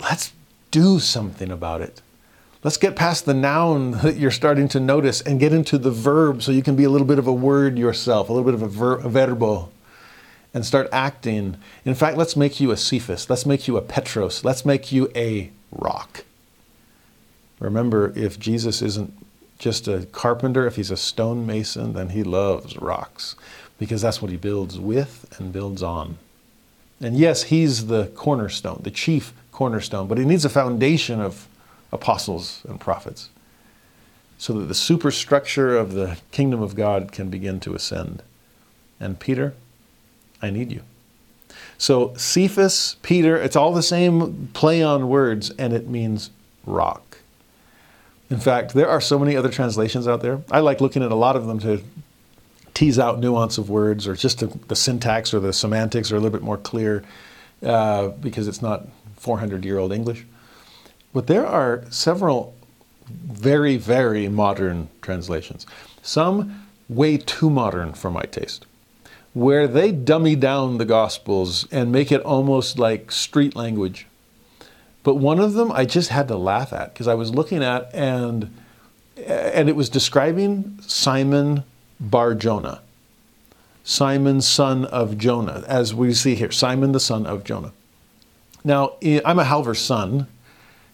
let's 0.00 0.32
do 0.70 0.98
something 0.98 1.50
about 1.50 1.82
it. 1.82 2.00
Let's 2.64 2.78
get 2.78 2.96
past 2.96 3.26
the 3.26 3.34
noun 3.34 3.90
that 4.02 4.16
you're 4.16 4.30
starting 4.30 4.68
to 4.68 4.80
notice 4.80 5.20
and 5.20 5.38
get 5.38 5.52
into 5.52 5.76
the 5.76 5.90
verb 5.90 6.42
so 6.42 6.50
you 6.50 6.62
can 6.62 6.76
be 6.76 6.84
a 6.84 6.90
little 6.90 7.06
bit 7.06 7.18
of 7.18 7.26
a 7.26 7.32
word 7.32 7.78
yourself, 7.78 8.30
a 8.30 8.32
little 8.32 8.50
bit 8.50 8.54
of 8.54 8.62
a, 8.62 8.68
ver- 8.68 8.98
a 9.00 9.08
verbo, 9.08 9.70
and 10.54 10.64
start 10.64 10.88
acting. 10.92 11.56
In 11.84 11.94
fact, 11.94 12.16
let's 12.16 12.36
make 12.36 12.60
you 12.60 12.70
a 12.70 12.76
Cephas. 12.76 13.28
Let's 13.28 13.46
make 13.46 13.68
you 13.68 13.76
a 13.76 13.82
Petros. 13.82 14.44
Let's 14.44 14.64
make 14.64 14.92
you 14.92 15.10
a 15.14 15.50
rock. 15.70 16.24
Remember, 17.58 18.12
if 18.16 18.38
Jesus 18.38 18.82
isn't 18.82 19.12
just 19.58 19.88
a 19.88 20.06
carpenter, 20.12 20.66
if 20.66 20.76
he's 20.76 20.90
a 20.90 20.96
stonemason, 20.96 21.94
then 21.94 22.10
he 22.10 22.22
loves 22.22 22.76
rocks 22.76 23.34
because 23.78 24.02
that's 24.02 24.20
what 24.20 24.30
he 24.30 24.36
builds 24.36 24.78
with 24.78 25.34
and 25.38 25.52
builds 25.52 25.82
on. 25.82 26.18
And 27.00 27.16
yes, 27.16 27.44
he's 27.44 27.86
the 27.86 28.06
cornerstone, 28.08 28.80
the 28.82 28.90
chief 28.90 29.32
cornerstone, 29.52 30.08
but 30.08 30.18
he 30.18 30.24
needs 30.24 30.44
a 30.44 30.50
foundation 30.50 31.20
of 31.20 31.48
apostles 31.92 32.62
and 32.68 32.80
prophets 32.80 33.30
so 34.38 34.52
that 34.54 34.66
the 34.66 34.74
superstructure 34.74 35.76
of 35.76 35.92
the 35.92 36.18
kingdom 36.30 36.60
of 36.60 36.74
God 36.74 37.12
can 37.12 37.30
begin 37.30 37.60
to 37.60 37.74
ascend. 37.74 38.22
And 39.00 39.18
Peter, 39.18 39.54
I 40.42 40.50
need 40.50 40.72
you. 40.72 40.82
So 41.78 42.14
Cephas, 42.16 42.96
Peter, 43.02 43.36
it's 43.36 43.56
all 43.56 43.72
the 43.72 43.82
same 43.82 44.48
play 44.54 44.82
on 44.82 45.08
words, 45.08 45.50
and 45.58 45.72
it 45.72 45.88
means 45.88 46.30
rock. 46.64 47.18
In 48.30 48.38
fact, 48.38 48.74
there 48.74 48.88
are 48.88 49.00
so 49.00 49.18
many 49.18 49.36
other 49.36 49.50
translations 49.50 50.08
out 50.08 50.20
there. 50.20 50.42
I 50.50 50.60
like 50.60 50.80
looking 50.80 51.02
at 51.02 51.12
a 51.12 51.16
lot 51.16 51.36
of 51.36 51.46
them 51.46 51.58
to 51.60 51.82
tease 52.74 52.98
out 52.98 53.20
nuance 53.20 53.56
of 53.56 53.70
words 53.70 54.06
or 54.06 54.14
just 54.14 54.40
the, 54.40 54.46
the 54.68 54.76
syntax 54.76 55.32
or 55.32 55.40
the 55.40 55.52
semantics 55.52 56.12
are 56.12 56.16
a 56.16 56.20
little 56.20 56.36
bit 56.36 56.44
more 56.44 56.58
clear 56.58 57.02
uh, 57.62 58.08
because 58.08 58.48
it's 58.48 58.60
not 58.60 58.86
400 59.16 59.64
year 59.64 59.78
old 59.78 59.92
English. 59.92 60.26
But 61.14 61.26
there 61.26 61.46
are 61.46 61.84
several 61.90 62.54
very, 63.08 63.76
very 63.76 64.28
modern 64.28 64.88
translations. 65.00 65.66
Some 66.02 66.66
way 66.88 67.16
too 67.16 67.48
modern 67.48 67.92
for 67.92 68.10
my 68.10 68.22
taste, 68.22 68.66
where 69.36 69.68
they 69.68 69.92
dummy 69.92 70.34
down 70.34 70.78
the 70.78 70.84
Gospels 70.86 71.68
and 71.70 71.92
make 71.92 72.10
it 72.10 72.22
almost 72.22 72.78
like 72.78 73.12
street 73.12 73.54
language. 73.54 74.06
But 75.02 75.16
one 75.16 75.40
of 75.40 75.52
them 75.52 75.70
I 75.72 75.84
just 75.84 76.08
had 76.08 76.26
to 76.28 76.38
laugh 76.38 76.72
at 76.72 76.94
because 76.94 77.06
I 77.06 77.12
was 77.12 77.34
looking 77.34 77.62
at 77.62 77.94
and 77.94 78.50
and 79.26 79.68
it 79.68 79.76
was 79.76 79.90
describing 79.90 80.78
Simon 80.80 81.64
Bar 82.00 82.34
Jonah. 82.34 82.80
Simon, 83.84 84.40
son 84.40 84.86
of 84.86 85.18
Jonah, 85.18 85.64
as 85.68 85.92
we 85.92 86.14
see 86.14 86.34
here, 86.34 86.50
Simon, 86.50 86.92
the 86.92 86.98
son 86.98 87.26
of 87.26 87.44
Jonah. 87.44 87.72
Now, 88.64 88.94
I'm 89.04 89.38
a 89.38 89.44
Halver 89.44 89.76
son, 89.76 90.28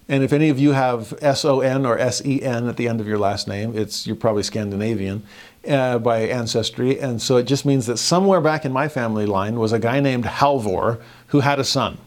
and 0.09 0.25
if 0.25 0.33
any 0.33 0.49
of 0.49 0.59
you 0.59 0.73
have 0.73 1.15
S 1.23 1.45
O 1.45 1.61
N 1.61 1.87
or 1.87 1.97
S 1.97 2.21
E 2.27 2.43
N 2.43 2.67
at 2.69 2.77
the 2.77 2.89
end 2.89 3.01
of 3.01 3.07
your 3.07 3.19
last 3.19 3.47
name, 3.47 3.79
it's 3.79 4.05
you're 4.05 4.17
probably 4.17 4.43
Scandinavian 4.43 5.23
uh, 5.68 5.99
by 5.99 6.20
ancestry, 6.20 6.99
and 6.99 7.20
so 7.20 7.36
it 7.36 7.44
just 7.44 7.65
means 7.65 7.86
that 7.86 7.99
somewhere 7.99 8.41
back 8.41 8.65
in 8.65 8.73
my 8.73 8.89
family 8.89 9.26
line 9.26 9.58
was 9.58 9.73
a 9.73 9.78
guy 9.78 10.00
named 10.00 10.24
Halvor 10.24 11.00
who 11.28 11.41
had 11.41 11.58
a 11.58 11.65
son, 11.65 11.99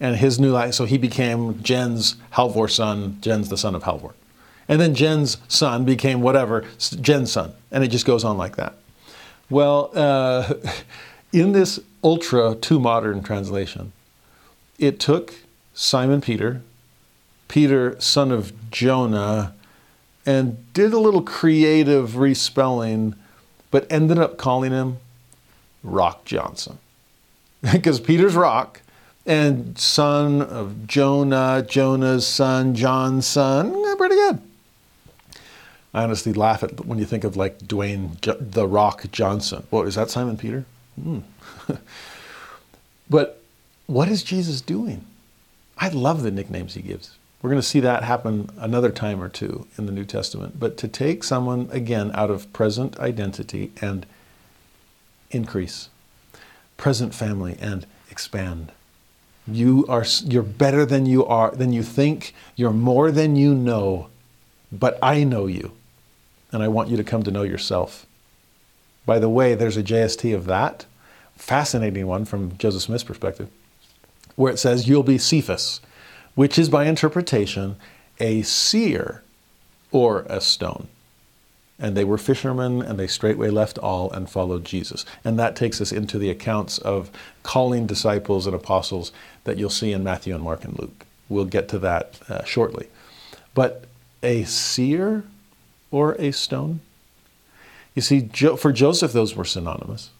and 0.00 0.16
his 0.16 0.38
new 0.38 0.50
life, 0.52 0.74
so 0.74 0.84
he 0.84 0.98
became 0.98 1.62
Jens 1.62 2.16
Halvor 2.34 2.70
son. 2.70 3.18
Jens 3.20 3.48
the 3.48 3.56
son 3.56 3.74
of 3.74 3.82
Halvor. 3.84 4.12
And 4.68 4.80
then 4.80 4.94
Jens 4.94 5.38
son 5.48 5.84
became 5.84 6.20
whatever, 6.20 6.64
Jen's 6.78 7.32
son. 7.32 7.52
And 7.70 7.84
it 7.84 7.88
just 7.88 8.04
goes 8.04 8.24
on 8.24 8.36
like 8.36 8.56
that. 8.56 8.74
Well, 9.48 9.90
uh, 9.94 10.54
in 11.32 11.52
this 11.52 11.80
ultra 12.02 12.54
too 12.54 12.78
modern 12.78 13.22
translation, 13.22 13.92
it 14.78 14.98
took 15.00 15.34
Simon 15.74 16.20
Peter, 16.20 16.62
Peter, 17.48 17.98
son 18.00 18.32
of 18.32 18.52
Jonah, 18.70 19.54
and 20.26 20.72
did 20.74 20.92
a 20.92 20.98
little 20.98 21.22
creative 21.22 22.10
respelling, 22.10 23.14
but 23.70 23.86
ended 23.90 24.18
up 24.18 24.36
calling 24.36 24.72
him 24.72 24.98
Rock 25.82 26.24
Johnson. 26.24 26.78
because 27.72 28.00
Peter's 28.00 28.34
rock 28.34 28.82
And 29.24 29.76
son 29.78 30.42
of 30.42 30.86
Jonah, 30.86 31.64
Jonah's 31.66 32.26
son, 32.26 32.74
John's 32.74 33.26
son, 33.26 33.74
eh, 33.74 33.94
pretty 33.96 34.14
good. 34.14 34.40
I 35.92 36.04
honestly 36.04 36.32
laugh 36.32 36.62
at 36.62 36.84
when 36.84 36.98
you 36.98 37.06
think 37.06 37.24
of 37.24 37.36
like 37.36 37.58
Dwayne 37.58 38.20
the 38.20 38.68
Rock 38.68 39.06
Johnson. 39.10 39.66
What 39.70 39.88
is 39.88 39.94
that 39.94 40.10
Simon 40.10 40.36
Peter? 40.36 40.64
Hmm. 41.02 41.20
but 43.10 43.42
what 43.86 44.08
is 44.08 44.22
Jesus 44.22 44.60
doing? 44.60 45.04
I 45.78 45.88
love 45.88 46.22
the 46.22 46.30
nicknames 46.30 46.74
he 46.74 46.82
gives. 46.82 47.16
We're 47.46 47.50
going 47.50 47.62
to 47.62 47.68
see 47.68 47.78
that 47.78 48.02
happen 48.02 48.50
another 48.58 48.90
time 48.90 49.22
or 49.22 49.28
two 49.28 49.68
in 49.78 49.86
the 49.86 49.92
New 49.92 50.04
Testament. 50.04 50.58
But 50.58 50.76
to 50.78 50.88
take 50.88 51.22
someone, 51.22 51.68
again, 51.70 52.10
out 52.12 52.28
of 52.28 52.52
present 52.52 52.98
identity 52.98 53.70
and 53.80 54.04
increase, 55.30 55.88
present 56.76 57.14
family 57.14 57.56
and 57.60 57.86
expand. 58.10 58.72
You 59.46 59.86
are 59.88 60.04
you're 60.24 60.42
better 60.42 60.84
than 60.84 61.06
you 61.06 61.24
are 61.24 61.52
than 61.52 61.72
you 61.72 61.84
think, 61.84 62.34
you're 62.56 62.72
more 62.72 63.12
than 63.12 63.36
you 63.36 63.54
know, 63.54 64.08
but 64.72 64.98
I 65.00 65.22
know 65.22 65.46
you 65.46 65.70
and 66.50 66.64
I 66.64 66.66
want 66.66 66.88
you 66.88 66.96
to 66.96 67.04
come 67.04 67.22
to 67.22 67.30
know 67.30 67.44
yourself. 67.44 68.06
By 69.04 69.20
the 69.20 69.28
way, 69.28 69.54
there's 69.54 69.76
a 69.76 69.84
JST 69.84 70.34
of 70.34 70.46
that, 70.46 70.84
fascinating 71.36 72.08
one 72.08 72.24
from 72.24 72.58
Joseph 72.58 72.82
Smith's 72.82 73.04
perspective, 73.04 73.48
where 74.34 74.52
it 74.52 74.58
says, 74.58 74.88
You'll 74.88 75.04
be 75.04 75.16
Cephas, 75.16 75.80
which 76.36 76.56
is 76.56 76.68
by 76.68 76.84
interpretation 76.84 77.74
a 78.20 78.42
seer 78.42 79.22
or 79.90 80.20
a 80.28 80.40
stone. 80.40 80.86
And 81.78 81.96
they 81.96 82.04
were 82.04 82.16
fishermen, 82.16 82.80
and 82.80 82.98
they 82.98 83.06
straightway 83.06 83.50
left 83.50 83.76
all 83.78 84.10
and 84.12 84.30
followed 84.30 84.64
Jesus. 84.64 85.04
And 85.24 85.38
that 85.38 85.56
takes 85.56 85.80
us 85.80 85.92
into 85.92 86.18
the 86.18 86.30
accounts 86.30 86.78
of 86.78 87.10
calling 87.42 87.86
disciples 87.86 88.46
and 88.46 88.54
apostles 88.54 89.12
that 89.44 89.58
you'll 89.58 89.68
see 89.68 89.92
in 89.92 90.04
Matthew 90.04 90.34
and 90.34 90.44
Mark 90.44 90.64
and 90.64 90.78
Luke. 90.78 91.04
We'll 91.28 91.44
get 91.44 91.68
to 91.70 91.78
that 91.80 92.18
uh, 92.28 92.44
shortly. 92.44 92.86
But 93.52 93.84
a 94.22 94.44
seer 94.44 95.24
or 95.90 96.14
a 96.14 96.30
stone? 96.30 96.80
You 97.94 98.02
see, 98.02 98.28
for 98.58 98.72
Joseph, 98.72 99.12
those 99.12 99.34
were 99.34 99.44
synonymous. 99.44 100.10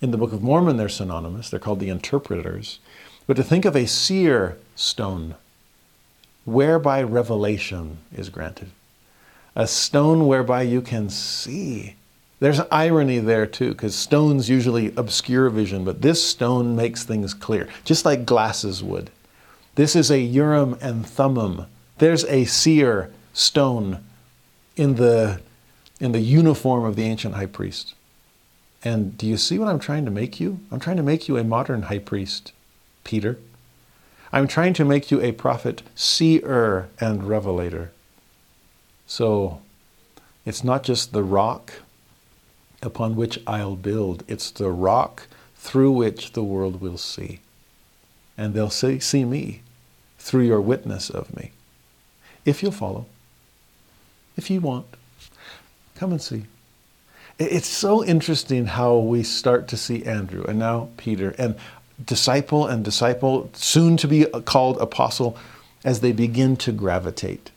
In 0.00 0.10
the 0.10 0.18
Book 0.18 0.32
of 0.32 0.42
Mormon, 0.42 0.76
they're 0.76 0.88
synonymous. 0.88 1.48
They're 1.48 1.60
called 1.60 1.80
the 1.80 1.88
interpreters. 1.88 2.78
But 3.26 3.36
to 3.36 3.42
think 3.42 3.64
of 3.64 3.76
a 3.76 3.86
seer 3.86 4.58
stone, 4.74 5.36
whereby 6.44 7.02
revelation 7.02 7.98
is 8.16 8.28
granted, 8.28 8.70
a 9.54 9.66
stone 9.66 10.26
whereby 10.26 10.62
you 10.62 10.80
can 10.80 11.08
see. 11.08 11.94
There's 12.40 12.60
irony 12.72 13.18
there 13.20 13.46
too, 13.46 13.70
because 13.70 13.94
stones 13.94 14.48
usually 14.48 14.92
obscure 14.96 15.48
vision, 15.50 15.84
but 15.84 16.02
this 16.02 16.24
stone 16.26 16.74
makes 16.74 17.04
things 17.04 17.34
clear, 17.34 17.68
just 17.84 18.04
like 18.04 18.26
glasses 18.26 18.82
would. 18.82 19.10
This 19.76 19.94
is 19.94 20.10
a 20.10 20.18
Urim 20.18 20.76
and 20.80 21.06
Thummim. 21.06 21.66
There's 21.98 22.24
a 22.24 22.44
seer 22.44 23.12
stone 23.32 24.04
in 24.76 24.96
the, 24.96 25.40
in 26.00 26.12
the 26.12 26.20
uniform 26.20 26.84
of 26.84 26.96
the 26.96 27.04
ancient 27.04 27.34
high 27.34 27.46
priest. 27.46 27.94
And 28.84 29.16
do 29.16 29.26
you 29.26 29.36
see 29.36 29.58
what 29.58 29.68
I'm 29.68 29.78
trying 29.78 30.04
to 30.04 30.10
make 30.10 30.40
you? 30.40 30.58
I'm 30.70 30.80
trying 30.80 30.96
to 30.96 31.02
make 31.02 31.28
you 31.28 31.36
a 31.36 31.44
modern 31.44 31.82
high 31.82 32.00
priest, 32.00 32.52
Peter. 33.04 33.38
I'm 34.32 34.48
trying 34.48 34.72
to 34.74 34.84
make 34.84 35.10
you 35.10 35.20
a 35.20 35.32
prophet, 35.32 35.82
seer, 35.94 36.88
and 36.98 37.24
revelator. 37.24 37.92
So 39.06 39.60
it's 40.46 40.64
not 40.64 40.84
just 40.84 41.12
the 41.12 41.22
rock 41.22 41.74
upon 42.80 43.14
which 43.14 43.38
I'll 43.46 43.76
build, 43.76 44.24
it's 44.26 44.50
the 44.50 44.70
rock 44.70 45.28
through 45.54 45.92
which 45.92 46.32
the 46.32 46.42
world 46.42 46.80
will 46.80 46.98
see. 46.98 47.40
And 48.36 48.54
they'll 48.54 48.70
see, 48.70 48.98
see 48.98 49.24
me 49.24 49.62
through 50.18 50.44
your 50.44 50.60
witness 50.60 51.10
of 51.10 51.36
me, 51.36 51.52
if 52.44 52.62
you'll 52.62 52.72
follow. 52.72 53.06
If 54.36 54.50
you 54.50 54.60
want, 54.60 54.86
come 55.94 56.10
and 56.10 56.22
see. 56.22 56.44
It's 57.38 57.68
so 57.68 58.04
interesting 58.04 58.66
how 58.66 58.96
we 58.96 59.22
start 59.22 59.68
to 59.68 59.76
see 59.76 60.04
Andrew 60.04 60.44
and 60.44 60.58
now 60.58 60.88
Peter 60.96 61.34
and 61.38 61.56
disciple 62.04 62.66
and 62.66 62.84
disciple, 62.84 63.50
soon 63.54 63.96
to 63.98 64.08
be 64.08 64.24
called 64.44 64.78
apostle, 64.78 65.36
as 65.84 66.00
they 66.00 66.12
begin 66.12 66.56
to 66.56 66.72
gravitate, 66.72 67.50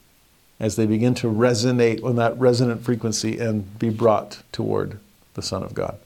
as 0.60 0.76
they 0.76 0.86
begin 0.86 1.14
to 1.16 1.28
resonate 1.28 2.04
on 2.04 2.16
that 2.16 2.38
resonant 2.38 2.84
frequency 2.84 3.40
and 3.40 3.78
be 3.78 3.90
brought 3.90 4.42
toward 4.52 5.00
the 5.36 5.42
Son 5.42 5.64
of 5.64 5.74
God. 5.74 5.98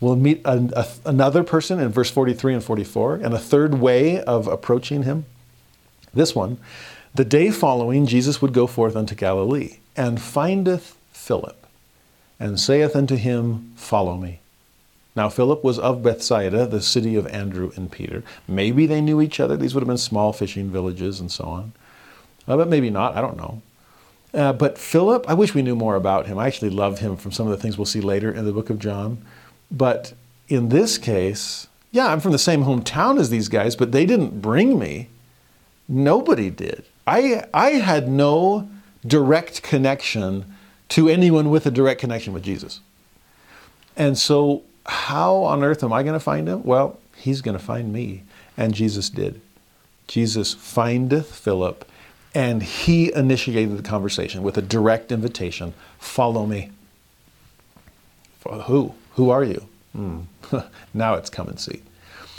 We'll 0.00 0.16
meet 0.16 0.42
a, 0.44 0.68
a, 0.76 0.86
another 1.08 1.42
person 1.42 1.80
in 1.80 1.88
verse 1.88 2.10
43 2.10 2.54
and 2.54 2.64
44, 2.64 3.16
and 3.16 3.34
a 3.34 3.38
third 3.38 3.80
way 3.80 4.20
of 4.20 4.46
approaching 4.46 5.04
him. 5.04 5.24
This 6.12 6.34
one 6.34 6.58
the 7.14 7.24
day 7.24 7.50
following, 7.50 8.04
Jesus 8.04 8.42
would 8.42 8.52
go 8.52 8.66
forth 8.66 8.94
unto 8.94 9.14
Galilee, 9.14 9.78
and 9.96 10.20
findeth 10.20 10.98
Philip, 11.12 11.66
and 12.38 12.60
saith 12.60 12.94
unto 12.94 13.16
him, 13.16 13.72
Follow 13.74 14.18
me. 14.18 14.40
Now, 15.16 15.30
Philip 15.30 15.64
was 15.64 15.78
of 15.78 16.02
Bethsaida, 16.02 16.66
the 16.66 16.82
city 16.82 17.16
of 17.16 17.26
Andrew 17.28 17.72
and 17.74 17.90
Peter. 17.90 18.22
Maybe 18.46 18.86
they 18.86 19.00
knew 19.00 19.22
each 19.22 19.40
other. 19.40 19.56
These 19.56 19.74
would 19.74 19.80
have 19.80 19.88
been 19.88 19.96
small 19.96 20.34
fishing 20.34 20.70
villages 20.70 21.18
and 21.18 21.32
so 21.32 21.44
on. 21.44 21.72
Uh, 22.46 22.58
but 22.58 22.68
maybe 22.68 22.90
not. 22.90 23.16
I 23.16 23.22
don't 23.22 23.38
know. 23.38 23.62
Uh, 24.34 24.52
but 24.52 24.76
Philip, 24.76 25.24
I 25.26 25.32
wish 25.32 25.54
we 25.54 25.62
knew 25.62 25.74
more 25.74 25.96
about 25.96 26.26
him. 26.26 26.38
I 26.38 26.46
actually 26.46 26.70
love 26.70 26.98
him 26.98 27.16
from 27.16 27.32
some 27.32 27.46
of 27.46 27.50
the 27.50 27.56
things 27.56 27.78
we'll 27.78 27.86
see 27.86 28.02
later 28.02 28.30
in 28.30 28.44
the 28.44 28.52
book 28.52 28.68
of 28.68 28.78
John. 28.78 29.24
But 29.70 30.12
in 30.48 30.68
this 30.68 30.98
case, 30.98 31.66
yeah, 31.90 32.08
I'm 32.08 32.20
from 32.20 32.32
the 32.32 32.38
same 32.38 32.64
hometown 32.64 33.18
as 33.18 33.30
these 33.30 33.48
guys, 33.48 33.74
but 33.74 33.92
they 33.92 34.04
didn't 34.04 34.42
bring 34.42 34.78
me. 34.78 35.08
Nobody 35.88 36.50
did. 36.50 36.84
I, 37.06 37.44
I 37.54 37.70
had 37.70 38.08
no 38.08 38.68
direct 39.06 39.62
connection 39.62 40.44
to 40.90 41.08
anyone 41.08 41.48
with 41.48 41.64
a 41.64 41.70
direct 41.70 42.00
connection 42.00 42.34
with 42.34 42.42
Jesus. 42.42 42.80
And 43.96 44.18
so, 44.18 44.62
how 44.86 45.36
on 45.36 45.62
earth 45.62 45.82
am 45.82 45.92
I 45.92 46.02
going 46.02 46.14
to 46.14 46.20
find 46.20 46.48
him? 46.48 46.62
Well, 46.64 46.98
he's 47.16 47.40
going 47.40 47.56
to 47.58 47.62
find 47.62 47.92
me. 47.92 48.22
And 48.56 48.74
Jesus 48.74 49.10
did. 49.10 49.40
Jesus 50.06 50.54
findeth 50.54 51.34
Philip, 51.34 51.84
and 52.34 52.62
he 52.62 53.12
initiated 53.12 53.76
the 53.76 53.82
conversation 53.82 54.42
with 54.42 54.56
a 54.56 54.62
direct 54.62 55.10
invitation 55.10 55.74
follow 55.98 56.46
me. 56.46 56.70
For 58.38 58.52
who? 58.62 58.94
Who 59.14 59.30
are 59.30 59.42
you? 59.42 59.66
Hmm. 59.92 60.20
now 60.94 61.14
it's 61.14 61.30
come 61.30 61.48
and 61.48 61.58
see. 61.58 61.82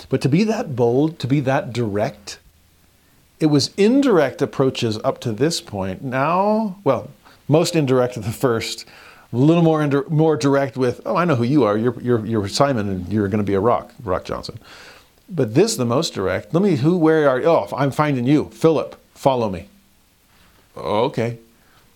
But 0.10 0.22
to 0.22 0.30
be 0.30 0.44
that 0.46 0.76
bold, 0.76 1.20
to 1.20 1.28
be 1.28 1.40
that 1.42 1.74
direct, 1.74 2.40
it 3.40 3.48
was 3.48 3.74
indirect 3.76 4.42
approaches 4.42 4.98
up 5.04 5.20
to 5.22 5.32
this 5.32 5.60
point. 5.60 6.04
Now, 6.04 6.78
well, 6.84 7.10
most 7.48 7.76
indirect 7.76 8.18
at 8.18 8.24
the 8.24 8.32
first, 8.32 8.86
a 9.34 9.36
little 9.36 9.64
more 9.64 9.82
indir- 9.82 10.10
more 10.10 10.38
direct 10.38 10.78
with, 10.78 11.02
oh, 11.06 11.16
I 11.16 11.26
know 11.26 11.36
who 11.36 11.44
you 11.44 11.64
are. 11.64 11.78
You're, 11.78 12.00
you're, 12.00 12.26
you're 12.26 12.48
Simon 12.48 12.90
and 12.90 13.12
you're 13.12 13.28
going 13.28 13.44
to 13.44 13.48
be 13.48 13.56
a 13.56 13.60
rock, 13.60 13.92
Rock 14.04 14.24
Johnson. 14.24 14.60
But 15.30 15.54
this, 15.54 15.72
is 15.72 15.78
the 15.78 15.86
most 15.86 16.14
direct. 16.14 16.54
Let 16.54 16.64
me, 16.64 16.78
who, 16.78 16.98
where 16.98 17.30
are 17.30 17.40
you? 17.40 17.48
Oh, 17.48 17.68
I'm 17.76 17.92
finding 17.92 18.26
you. 18.26 18.50
Philip, 18.52 18.96
follow 19.14 19.50
me. 19.50 19.68
Okay. 20.78 21.40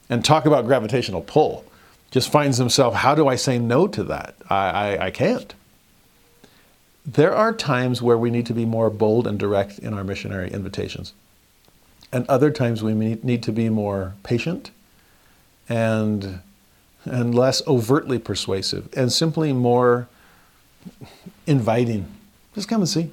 And 0.10 0.26
talk 0.26 0.46
about 0.46 0.66
gravitational 0.66 1.22
pull. 1.22 1.64
Just 2.12 2.30
finds 2.30 2.58
himself, 2.58 2.96
how 2.96 3.16
do 3.16 3.30
I 3.30 3.38
say 3.38 3.58
no 3.58 3.88
to 3.88 4.04
that? 4.04 4.36
I, 4.50 4.56
I, 4.56 5.06
I 5.06 5.12
can't. 5.12 5.54
There 7.06 7.34
are 7.34 7.54
times 7.54 8.02
where 8.02 8.18
we 8.18 8.30
need 8.30 8.46
to 8.48 8.54
be 8.54 8.66
more 8.66 8.90
bold 8.90 9.26
and 9.26 9.40
direct 9.40 9.80
in 9.80 9.94
our 9.94 10.04
missionary 10.04 10.52
invitations. 10.52 11.14
And 12.12 12.28
other 12.28 12.52
times 12.52 12.84
we 12.84 12.94
need 12.94 13.42
to 13.44 13.54
be 13.54 13.70
more 13.70 14.16
patient 14.24 14.72
and, 15.70 16.42
and 17.06 17.34
less 17.34 17.66
overtly 17.68 18.20
persuasive 18.20 18.90
and 18.96 19.12
simply 19.12 19.54
more 19.54 20.08
inviting. 21.48 22.08
Just 22.54 22.68
come 22.68 22.82
and 22.82 22.90
see. 22.90 23.12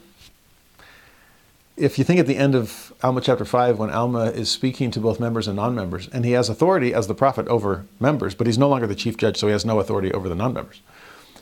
If 1.77 1.97
you 1.97 2.05
think 2.05 2.19
at 2.19 2.27
the 2.27 2.37
end 2.37 2.55
of 2.55 2.93
Alma 3.03 3.21
chapter 3.21 3.45
5, 3.45 3.79
when 3.79 3.91
Alma 3.91 4.27
is 4.27 4.51
speaking 4.51 4.91
to 4.91 5.01
both 5.01 5.21
members 5.21 5.47
and 5.47 5.57
non 5.57 5.75
members, 5.77 6.09
and 6.09 6.25
he 6.25 6.33
has 6.33 6.49
authority 6.49 6.93
as 6.93 7.07
the 7.07 7.15
prophet 7.15 7.47
over 7.47 7.87
members, 8.01 8.35
but 8.35 8.49
he's 8.49 8.59
no 8.59 8.69
longer 8.69 8.87
the 8.87 8.97
chief 8.97 9.17
judge, 9.17 9.37
so 9.37 9.47
he 9.47 9.53
has 9.53 9.65
no 9.65 9.79
authority 9.79 10.13
over 10.13 10.29
the 10.29 10.35
non 10.35 10.53
members. 10.53 10.81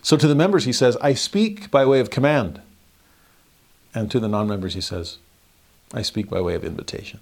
So 0.03 0.17
to 0.17 0.29
the 0.29 0.35
members, 0.35 0.65
he 0.65 0.73
says, 0.73 0.97
I 1.01 1.15
speak 1.15 1.71
by 1.71 1.87
way 1.87 2.01
of 2.01 2.11
command. 2.11 2.61
And 3.95 4.11
to 4.11 4.21
the 4.21 4.29
non 4.29 4.47
members, 4.47 4.75
he 4.75 4.81
says, 4.83 5.17
I 5.95 6.03
speak 6.03 6.29
by 6.29 6.41
way 6.43 6.55
of 6.55 6.65
invitation. 6.65 7.21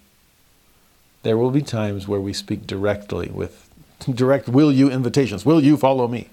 There 1.23 1.39
will 1.39 1.53
be 1.53 1.63
times 1.63 2.09
where 2.09 2.21
we 2.21 2.33
speak 2.33 2.67
directly 2.67 3.31
with 3.33 3.71
direct 4.13 4.49
will 4.49 4.73
you 4.73 4.91
invitations. 4.91 5.47
Will 5.47 5.63
you 5.63 5.77
follow 5.77 6.09
me? 6.09 6.31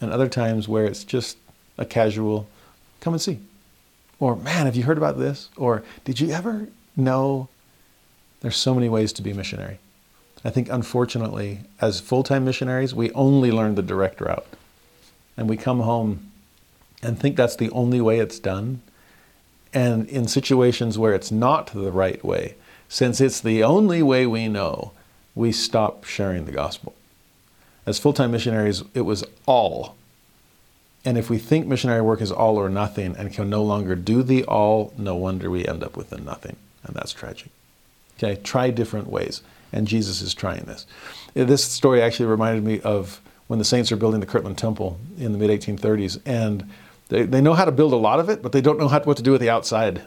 And 0.00 0.12
other 0.12 0.28
times 0.28 0.68
where 0.68 0.84
it's 0.84 1.04
just 1.04 1.38
a 1.78 1.84
casual 1.84 2.48
come 3.00 3.14
and 3.14 3.20
see. 3.20 3.38
Or 4.20 4.36
man, 4.36 4.66
have 4.66 4.76
you 4.76 4.84
heard 4.84 4.98
about 4.98 5.18
this? 5.18 5.48
Or 5.56 5.82
did 6.04 6.20
you 6.20 6.30
ever 6.30 6.68
know 6.96 7.48
there's 8.40 8.56
so 8.56 8.74
many 8.74 8.88
ways 8.88 9.12
to 9.14 9.22
be 9.22 9.32
missionary? 9.32 9.78
I 10.44 10.50
think 10.50 10.68
unfortunately, 10.68 11.60
as 11.80 12.00
full-time 12.00 12.44
missionaries, 12.44 12.94
we 12.94 13.10
only 13.12 13.50
learn 13.50 13.74
the 13.74 13.82
direct 13.82 14.20
route. 14.20 14.46
And 15.36 15.48
we 15.48 15.56
come 15.56 15.80
home 15.80 16.30
and 17.02 17.18
think 17.18 17.36
that's 17.36 17.56
the 17.56 17.70
only 17.70 18.00
way 18.00 18.18
it's 18.18 18.38
done. 18.38 18.82
And 19.72 20.06
in 20.08 20.28
situations 20.28 20.98
where 20.98 21.14
it's 21.14 21.32
not 21.32 21.68
the 21.68 21.90
right 21.90 22.22
way, 22.24 22.54
since 22.88 23.20
it's 23.20 23.40
the 23.40 23.62
only 23.64 24.02
way 24.02 24.26
we 24.26 24.48
know, 24.48 24.92
we 25.34 25.52
stop 25.52 26.04
sharing 26.04 26.44
the 26.44 26.52
gospel. 26.52 26.94
As 27.86 27.98
full 27.98 28.12
time 28.12 28.30
missionaries, 28.30 28.82
it 28.94 29.02
was 29.02 29.24
all. 29.46 29.96
And 31.04 31.18
if 31.18 31.28
we 31.28 31.38
think 31.38 31.66
missionary 31.66 32.00
work 32.00 32.22
is 32.22 32.32
all 32.32 32.56
or 32.56 32.70
nothing 32.70 33.14
and 33.16 33.32
can 33.32 33.50
no 33.50 33.62
longer 33.62 33.94
do 33.94 34.22
the 34.22 34.44
all, 34.44 34.94
no 34.96 35.14
wonder 35.14 35.50
we 35.50 35.66
end 35.66 35.84
up 35.84 35.96
with 35.96 36.10
the 36.10 36.16
nothing. 36.16 36.56
And 36.82 36.96
that's 36.96 37.12
tragic. 37.12 37.50
Okay, 38.16 38.40
try 38.42 38.70
different 38.70 39.08
ways. 39.08 39.42
And 39.72 39.86
Jesus 39.86 40.22
is 40.22 40.34
trying 40.34 40.64
this. 40.64 40.86
This 41.34 41.64
story 41.64 42.00
actually 42.00 42.26
reminded 42.26 42.64
me 42.64 42.80
of 42.80 43.20
when 43.48 43.58
the 43.58 43.64
saints 43.64 43.92
are 43.92 43.96
building 43.96 44.20
the 44.20 44.26
Kirtland 44.26 44.56
Temple 44.56 44.98
in 45.18 45.32
the 45.32 45.38
mid 45.38 45.50
1830s. 45.50 46.20
And 46.24 46.70
they, 47.08 47.24
they 47.24 47.40
know 47.40 47.54
how 47.54 47.64
to 47.64 47.72
build 47.72 47.92
a 47.92 47.96
lot 47.96 48.20
of 48.20 48.30
it, 48.30 48.40
but 48.40 48.52
they 48.52 48.60
don't 48.60 48.78
know 48.78 48.88
how, 48.88 49.00
what 49.00 49.16
to 49.18 49.22
do 49.22 49.32
with 49.32 49.40
the 49.40 49.50
outside. 49.50 50.02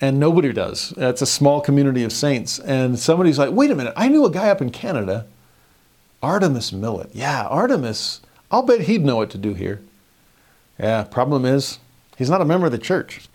And 0.00 0.20
nobody 0.20 0.52
does. 0.52 0.92
It's 0.96 1.22
a 1.22 1.26
small 1.26 1.60
community 1.60 2.04
of 2.04 2.12
saints. 2.12 2.58
And 2.58 2.98
somebody's 2.98 3.38
like, 3.38 3.50
wait 3.52 3.70
a 3.70 3.74
minute, 3.74 3.94
I 3.96 4.08
knew 4.08 4.26
a 4.26 4.30
guy 4.30 4.50
up 4.50 4.60
in 4.60 4.70
Canada, 4.70 5.26
Artemus 6.22 6.72
Millet. 6.72 7.10
Yeah, 7.14 7.44
Artemus, 7.44 8.20
I'll 8.50 8.62
bet 8.62 8.82
he'd 8.82 9.04
know 9.04 9.16
what 9.16 9.30
to 9.30 9.38
do 9.38 9.54
here. 9.54 9.80
Yeah, 10.78 11.04
problem 11.04 11.46
is, 11.46 11.78
he's 12.18 12.28
not 12.28 12.42
a 12.42 12.44
member 12.44 12.66
of 12.66 12.72
the 12.72 12.78
church. 12.78 13.28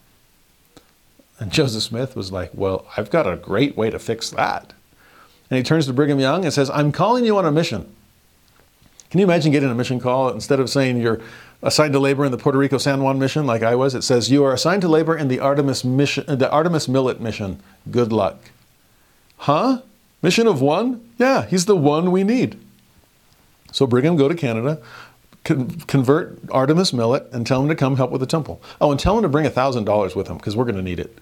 And 1.40 1.52
Joseph 1.52 1.82
Smith 1.82 2.16
was 2.16 2.32
like, 2.32 2.52
well, 2.54 2.86
I've 2.96 3.10
got 3.10 3.28
a 3.28 3.36
great 3.36 3.76
way 3.76 3.90
to 3.90 3.98
fix 3.98 4.30
that. 4.30 4.74
And 5.50 5.58
he 5.58 5.64
turns 5.64 5.88
to 5.88 5.94
Brigham 5.94 6.20
Young 6.20 6.46
and 6.46 6.54
says, 6.54 6.70
I'm 6.70 6.92
calling 6.92 7.26
you 7.26 7.38
on 7.38 7.46
a 7.46 7.52
mission. 7.52 7.94
Can 9.10 9.20
you 9.20 9.26
imagine 9.26 9.52
getting 9.52 9.70
a 9.70 9.76
mission 9.76 10.00
call 10.00 10.30
instead 10.30 10.60
of 10.60 10.70
saying 10.70 11.02
you're 11.02 11.20
assigned 11.62 11.94
to 11.94 12.00
labor 12.00 12.26
in 12.26 12.32
the 12.32 12.38
Puerto 12.38 12.58
Rico 12.58 12.78
San 12.78 13.04
Juan 13.04 13.20
mission, 13.20 13.46
like 13.46 13.64
I 13.64 13.76
was, 13.76 13.94
it 13.94 14.02
says 14.02 14.32
you 14.32 14.44
are 14.44 14.54
assigned 14.54 14.82
to 14.82 14.88
labor 14.88 15.16
in 15.16 15.28
the 15.28 15.38
Artemus, 15.38 15.86
mission, 15.86 16.26
the 16.26 16.50
Artemus 16.50 16.88
Millet 16.88 17.22
mission. 17.22 17.62
Good 17.90 18.12
luck. 18.12 18.52
Huh? 19.38 19.82
Mission 20.22 20.48
of 20.48 20.62
one? 20.62 21.08
Yeah, 21.18 21.46
he's 21.46 21.66
the 21.66 21.76
one 21.76 22.12
we 22.12 22.24
need. 22.24 22.60
So 23.72 23.88
Brigham 23.88 24.18
go 24.18 24.28
to 24.28 24.36
Canada, 24.36 24.82
con- 25.44 25.70
convert 25.82 26.46
Artemus 26.48 26.94
Millet, 26.94 27.28
and 27.32 27.46
tell 27.48 27.62
him 27.62 27.70
to 27.70 27.76
come 27.76 27.96
help 27.98 28.12
with 28.12 28.22
the 28.22 28.28
temple. 28.28 28.62
Oh, 28.80 28.92
and 28.92 29.00
tell 29.00 29.18
him 29.18 29.24
to 29.24 29.30
bring 29.30 29.50
thousand 29.50 29.86
dollars 29.86 30.16
with 30.16 30.28
him 30.28 30.38
because 30.38 30.56
we're 30.56 30.66
going 30.66 30.76
to 30.76 30.82
need 30.82 31.00
it. 31.00 31.18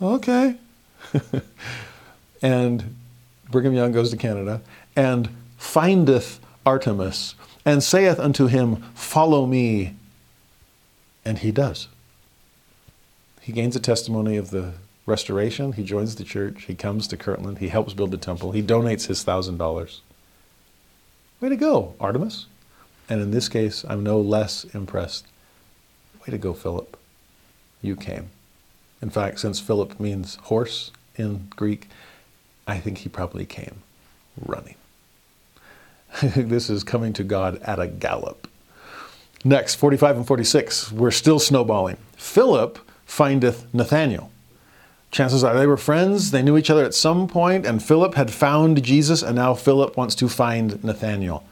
Okay. 0.00 0.56
and 2.42 2.96
Brigham 3.50 3.74
Young 3.74 3.92
goes 3.92 4.10
to 4.10 4.16
Canada 4.16 4.60
and 4.96 5.28
findeth 5.58 6.40
Artemus 6.64 7.34
and 7.64 7.82
saith 7.82 8.18
unto 8.18 8.46
him, 8.46 8.76
Follow 8.94 9.46
me. 9.46 9.94
And 11.24 11.38
he 11.38 11.52
does. 11.52 11.88
He 13.40 13.52
gains 13.52 13.76
a 13.76 13.80
testimony 13.80 14.36
of 14.36 14.50
the 14.50 14.74
restoration. 15.06 15.72
He 15.72 15.84
joins 15.84 16.16
the 16.16 16.24
church. 16.24 16.64
He 16.64 16.74
comes 16.74 17.06
to 17.08 17.16
Kirtland. 17.16 17.58
He 17.58 17.68
helps 17.68 17.94
build 17.94 18.10
the 18.10 18.16
temple. 18.16 18.52
He 18.52 18.62
donates 18.62 19.06
his 19.06 19.22
thousand 19.22 19.58
dollars. 19.58 20.00
Way 21.40 21.48
to 21.48 21.56
go, 21.56 21.94
Artemus. 22.00 22.46
And 23.08 23.20
in 23.20 23.32
this 23.32 23.48
case, 23.48 23.84
I'm 23.88 24.04
no 24.04 24.20
less 24.20 24.64
impressed. 24.64 25.26
Way 26.20 26.30
to 26.30 26.38
go, 26.38 26.54
Philip. 26.54 26.96
You 27.80 27.96
came. 27.96 28.30
In 29.00 29.10
fact, 29.10 29.40
since 29.40 29.58
Philip 29.58 29.98
means 29.98 30.36
horse 30.36 30.92
in 31.16 31.48
Greek, 31.50 31.88
I 32.66 32.78
think 32.78 32.98
he 32.98 33.08
probably 33.08 33.44
came 33.44 33.82
running. 34.40 34.76
this 36.22 36.68
is 36.68 36.84
coming 36.84 37.12
to 37.14 37.24
God 37.24 37.60
at 37.62 37.78
a 37.78 37.86
gallop. 37.86 38.48
Next, 39.44 39.74
45 39.74 40.18
and 40.18 40.26
46, 40.26 40.92
we're 40.92 41.10
still 41.10 41.38
snowballing. 41.38 41.96
Philip 42.16 42.78
findeth 43.04 43.66
Nathanael. 43.74 44.30
Chances 45.10 45.44
are 45.44 45.54
they 45.54 45.66
were 45.66 45.76
friends, 45.76 46.30
they 46.30 46.42
knew 46.42 46.56
each 46.56 46.70
other 46.70 46.84
at 46.84 46.94
some 46.94 47.28
point, 47.28 47.66
and 47.66 47.82
Philip 47.82 48.14
had 48.14 48.30
found 48.30 48.82
Jesus, 48.82 49.22
and 49.22 49.36
now 49.36 49.52
Philip 49.52 49.96
wants 49.96 50.14
to 50.14 50.28
find 50.28 50.82
Nathanael. 50.82 51.44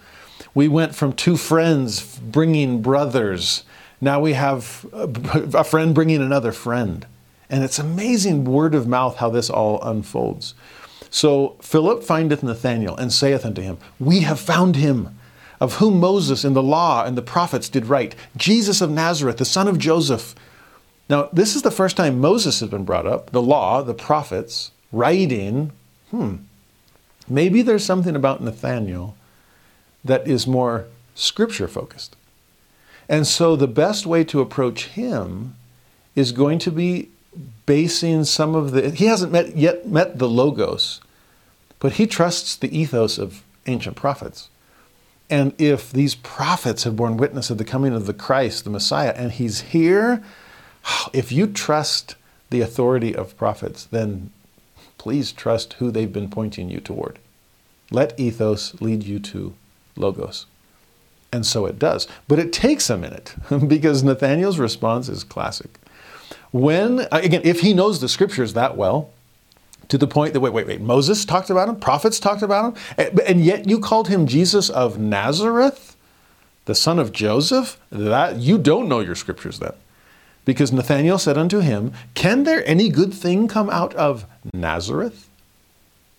We 0.54 0.68
went 0.68 0.94
from 0.94 1.12
two 1.12 1.36
friends 1.36 2.18
bringing 2.18 2.80
brothers. 2.80 3.64
Now 4.00 4.20
we 4.20 4.32
have 4.32 4.86
a 4.92 5.64
friend 5.64 5.94
bringing 5.94 6.22
another 6.22 6.52
friend. 6.52 7.06
And 7.50 7.64
it's 7.64 7.78
amazing 7.78 8.44
word 8.44 8.74
of 8.74 8.86
mouth 8.86 9.16
how 9.16 9.28
this 9.28 9.50
all 9.50 9.82
unfolds. 9.82 10.54
So 11.10 11.56
Philip 11.60 12.04
findeth 12.04 12.42
Nathanael 12.42 12.96
and 12.96 13.12
saith 13.12 13.44
unto 13.44 13.60
him, 13.60 13.78
We 13.98 14.20
have 14.20 14.40
found 14.40 14.76
him, 14.76 15.18
of 15.60 15.74
whom 15.74 16.00
Moses 16.00 16.44
in 16.44 16.54
the 16.54 16.62
law 16.62 17.04
and 17.04 17.16
the 17.16 17.22
prophets 17.22 17.68
did 17.68 17.86
write, 17.86 18.14
Jesus 18.36 18.80
of 18.80 18.90
Nazareth, 18.90 19.36
the 19.36 19.44
son 19.44 19.68
of 19.68 19.78
Joseph. 19.78 20.34
Now, 21.08 21.28
this 21.32 21.56
is 21.56 21.62
the 21.62 21.70
first 21.72 21.96
time 21.96 22.20
Moses 22.20 22.60
has 22.60 22.70
been 22.70 22.84
brought 22.84 23.06
up, 23.06 23.30
the 23.30 23.42
law, 23.42 23.82
the 23.82 23.94
prophets, 23.94 24.70
writing. 24.92 25.72
Hmm, 26.10 26.36
maybe 27.28 27.62
there's 27.62 27.84
something 27.84 28.14
about 28.14 28.42
Nathanael 28.42 29.16
that 30.04 30.26
is 30.26 30.46
more 30.46 30.86
scripture 31.14 31.68
focused. 31.68 32.16
And 33.08 33.26
so 33.26 33.56
the 33.56 33.66
best 33.66 34.06
way 34.06 34.22
to 34.24 34.40
approach 34.40 34.86
him 34.86 35.56
is 36.14 36.30
going 36.30 36.60
to 36.60 36.70
be 36.70 37.10
basing 37.66 38.24
some 38.24 38.54
of 38.54 38.72
the 38.72 38.90
he 38.90 39.06
hasn't 39.06 39.30
met 39.30 39.56
yet 39.56 39.86
met 39.86 40.18
the 40.18 40.28
logos 40.28 41.00
but 41.78 41.92
he 41.92 42.06
trusts 42.06 42.56
the 42.56 42.76
ethos 42.76 43.18
of 43.18 43.42
ancient 43.66 43.96
prophets. 43.96 44.48
And 45.30 45.54
if 45.58 45.92
these 45.92 46.14
prophets 46.14 46.84
have 46.84 46.96
borne 46.96 47.16
witness 47.16 47.50
of 47.50 47.58
the 47.58 47.64
coming 47.64 47.94
of 47.94 48.06
the 48.06 48.14
Christ 48.14 48.64
the 48.64 48.70
Messiah 48.70 49.14
and 49.16 49.32
he's 49.32 49.60
here 49.60 50.22
if 51.12 51.30
you 51.30 51.46
trust 51.46 52.16
the 52.50 52.60
authority 52.60 53.14
of 53.14 53.36
prophets 53.36 53.84
then 53.84 54.30
please 54.98 55.32
trust 55.32 55.74
who 55.74 55.90
they've 55.90 56.12
been 56.12 56.30
pointing 56.30 56.68
you 56.68 56.80
toward. 56.80 57.18
Let 57.90 58.18
ethos 58.18 58.80
lead 58.80 59.04
you 59.04 59.18
to 59.20 59.54
logos. 59.96 60.46
And 61.32 61.46
so 61.46 61.64
it 61.64 61.78
does. 61.78 62.08
But 62.26 62.40
it 62.40 62.52
takes 62.52 62.90
a 62.90 62.98
minute 62.98 63.34
because 63.68 64.02
Nathaniel's 64.02 64.58
response 64.58 65.08
is 65.08 65.22
classic 65.22 65.79
when, 66.52 67.06
again, 67.12 67.42
if 67.44 67.60
he 67.60 67.72
knows 67.72 68.00
the 68.00 68.08
scriptures 68.08 68.54
that 68.54 68.76
well, 68.76 69.10
to 69.88 69.98
the 69.98 70.06
point 70.06 70.32
that, 70.34 70.40
wait, 70.40 70.52
wait, 70.52 70.66
wait, 70.66 70.80
Moses 70.80 71.24
talked 71.24 71.50
about 71.50 71.68
him, 71.68 71.76
prophets 71.76 72.20
talked 72.20 72.42
about 72.42 72.72
him, 72.72 72.82
eh, 72.96 73.10
and 73.26 73.44
yet 73.44 73.68
you 73.68 73.78
called 73.80 74.08
him 74.08 74.26
Jesus 74.26 74.70
of 74.70 74.98
Nazareth, 74.98 75.96
the 76.64 76.74
son 76.74 76.98
of 76.98 77.12
Joseph? 77.12 77.78
That 77.90 78.36
you 78.36 78.58
don't 78.58 78.88
know 78.88 79.00
your 79.00 79.16
scriptures 79.16 79.58
then. 79.58 79.72
Because 80.44 80.72
Nathanael 80.72 81.18
said 81.18 81.36
unto 81.36 81.58
him, 81.58 81.92
Can 82.14 82.44
there 82.44 82.66
any 82.66 82.88
good 82.88 83.12
thing 83.12 83.48
come 83.48 83.68
out 83.70 83.94
of 83.94 84.26
Nazareth? 84.54 85.28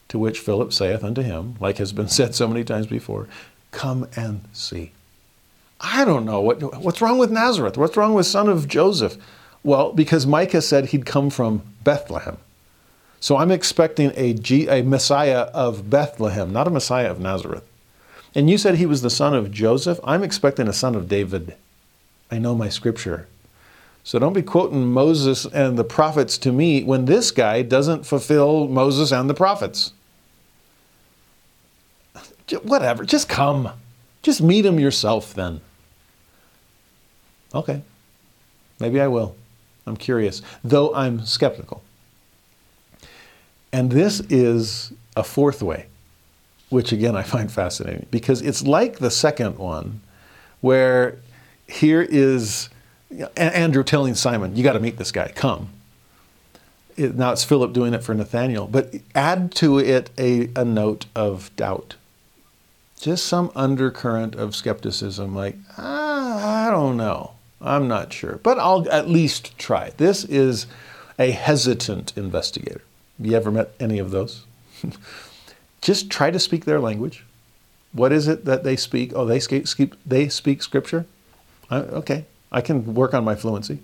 To 0.09 0.19
which 0.19 0.39
Philip 0.39 0.73
saith 0.73 1.03
unto 1.03 1.21
him, 1.21 1.55
like 1.59 1.77
has 1.77 1.93
been 1.93 2.07
said 2.09 2.35
so 2.35 2.47
many 2.47 2.63
times 2.63 2.87
before, 2.87 3.27
Come 3.71 4.07
and 4.15 4.43
see. 4.51 4.91
I 5.79 6.05
don't 6.05 6.25
know. 6.25 6.41
What, 6.41 6.81
what's 6.81 7.01
wrong 7.01 7.17
with 7.17 7.31
Nazareth? 7.31 7.77
What's 7.77 7.97
wrong 7.97 8.13
with 8.13 8.25
son 8.25 8.49
of 8.49 8.67
Joseph? 8.67 9.17
Well, 9.63 9.91
because 9.93 10.25
Micah 10.25 10.61
said 10.61 10.87
he'd 10.87 11.05
come 11.05 11.29
from 11.29 11.61
Bethlehem. 11.83 12.37
So 13.19 13.37
I'm 13.37 13.51
expecting 13.51 14.11
a, 14.15 14.33
G, 14.33 14.67
a 14.67 14.81
Messiah 14.81 15.41
of 15.53 15.89
Bethlehem, 15.89 16.51
not 16.51 16.67
a 16.67 16.71
Messiah 16.71 17.11
of 17.11 17.19
Nazareth. 17.19 17.63
And 18.33 18.49
you 18.49 18.57
said 18.57 18.75
he 18.75 18.85
was 18.85 19.01
the 19.01 19.09
son 19.09 19.35
of 19.35 19.51
Joseph. 19.51 19.99
I'm 20.03 20.23
expecting 20.23 20.67
a 20.67 20.73
son 20.73 20.95
of 20.95 21.07
David. 21.07 21.55
I 22.31 22.39
know 22.39 22.55
my 22.55 22.69
scripture. 22.69 23.27
So 24.03 24.17
don't 24.17 24.33
be 24.33 24.41
quoting 24.41 24.87
Moses 24.87 25.45
and 25.45 25.77
the 25.77 25.83
prophets 25.83 26.37
to 26.39 26.51
me 26.51 26.83
when 26.83 27.05
this 27.05 27.29
guy 27.29 27.61
doesn't 27.61 28.05
fulfill 28.05 28.67
Moses 28.67 29.11
and 29.11 29.29
the 29.29 29.35
prophets. 29.35 29.93
Whatever, 32.63 33.05
just 33.05 33.29
come. 33.29 33.69
Just 34.23 34.41
meet 34.41 34.65
him 34.65 34.79
yourself 34.79 35.33
then. 35.33 35.61
Okay, 37.53 37.81
maybe 38.79 38.99
I 38.99 39.07
will. 39.07 39.35
I'm 39.85 39.97
curious, 39.97 40.41
though 40.63 40.93
I'm 40.93 41.25
skeptical. 41.25 41.83
And 43.73 43.91
this 43.91 44.19
is 44.29 44.91
a 45.15 45.23
fourth 45.23 45.61
way, 45.61 45.87
which 46.69 46.91
again 46.91 47.15
I 47.15 47.23
find 47.23 47.51
fascinating 47.51 48.05
because 48.11 48.41
it's 48.41 48.63
like 48.63 48.99
the 48.99 49.11
second 49.11 49.57
one, 49.57 50.01
where 50.59 51.17
here 51.67 52.01
is 52.01 52.69
Andrew 53.37 53.83
telling 53.83 54.15
Simon, 54.15 54.55
You 54.55 54.63
got 54.63 54.73
to 54.73 54.79
meet 54.79 54.97
this 54.97 55.11
guy, 55.11 55.29
come. 55.29 55.69
It, 56.97 57.15
now 57.15 57.31
it's 57.31 57.43
Philip 57.43 57.73
doing 57.73 57.93
it 57.93 58.03
for 58.03 58.13
Nathaniel, 58.13 58.67
but 58.67 58.93
add 59.15 59.53
to 59.55 59.79
it 59.79 60.09
a, 60.17 60.49
a 60.55 60.65
note 60.65 61.05
of 61.15 61.55
doubt. 61.55 61.95
Just 62.99 63.25
some 63.25 63.51
undercurrent 63.55 64.35
of 64.35 64.55
skepticism, 64.55 65.33
like, 65.35 65.55
ah, 65.77 66.67
I 66.67 66.71
don't 66.71 66.97
know. 66.97 67.31
I'm 67.61 67.87
not 67.87 68.11
sure, 68.11 68.39
but 68.43 68.57
I'll 68.57 68.89
at 68.89 69.09
least 69.09 69.57
try. 69.57 69.91
This 69.97 70.23
is 70.23 70.65
a 71.19 71.31
hesitant 71.31 72.13
investigator. 72.17 72.81
You 73.19 73.35
ever 73.35 73.51
met 73.51 73.73
any 73.79 73.99
of 73.99 74.11
those? 74.11 74.45
Just 75.81 76.09
try 76.09 76.31
to 76.31 76.39
speak 76.39 76.65
their 76.65 76.79
language. 76.79 77.23
What 77.93 78.11
is 78.11 78.27
it 78.27 78.45
that 78.45 78.63
they 78.63 78.75
speak? 78.75 79.11
Oh, 79.15 79.25
they 79.25 79.39
speak, 79.39 79.93
they 80.05 80.29
speak 80.29 80.63
scripture? 80.63 81.05
I, 81.69 81.77
okay, 81.77 82.25
I 82.51 82.61
can 82.61 82.93
work 82.95 83.13
on 83.13 83.23
my 83.23 83.35
fluency. 83.35 83.79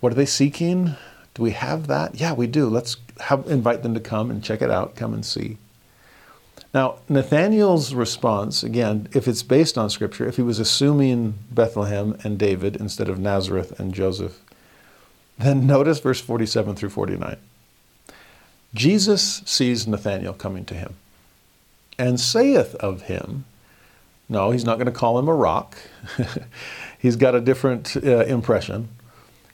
What 0.00 0.12
are 0.12 0.16
they 0.16 0.26
seeking? 0.26 0.94
Do 1.34 1.42
we 1.42 1.52
have 1.52 1.86
that? 1.88 2.20
Yeah, 2.20 2.34
we 2.34 2.46
do. 2.46 2.68
Let's 2.68 2.96
have, 3.20 3.46
invite 3.48 3.82
them 3.82 3.94
to 3.94 4.00
come 4.00 4.30
and 4.30 4.44
check 4.44 4.62
it 4.62 4.70
out, 4.70 4.96
come 4.96 5.14
and 5.14 5.24
see. 5.24 5.58
Now, 6.74 6.98
Nathaniel's 7.08 7.94
response, 7.94 8.62
again, 8.62 9.08
if 9.14 9.26
it's 9.26 9.42
based 9.42 9.78
on 9.78 9.88
Scripture, 9.88 10.28
if 10.28 10.36
he 10.36 10.42
was 10.42 10.58
assuming 10.58 11.34
Bethlehem 11.50 12.18
and 12.24 12.38
David 12.38 12.76
instead 12.76 13.08
of 13.08 13.18
Nazareth 13.18 13.78
and 13.80 13.94
Joseph, 13.94 14.42
then 15.38 15.66
notice 15.66 16.00
verse 16.00 16.20
47 16.20 16.76
through 16.76 16.90
49. 16.90 17.36
Jesus 18.74 19.42
sees 19.46 19.86
Nathanael 19.86 20.34
coming 20.34 20.64
to 20.66 20.74
him 20.74 20.96
and 21.98 22.20
saith 22.20 22.74
of 22.76 23.02
him, 23.02 23.44
no, 24.28 24.50
he's 24.50 24.64
not 24.64 24.76
going 24.76 24.86
to 24.86 24.92
call 24.92 25.18
him 25.18 25.28
a 25.28 25.34
rock. 25.34 25.76
he's 26.98 27.16
got 27.16 27.34
a 27.34 27.40
different 27.40 27.96
uh, 27.96 28.24
impression. 28.24 28.90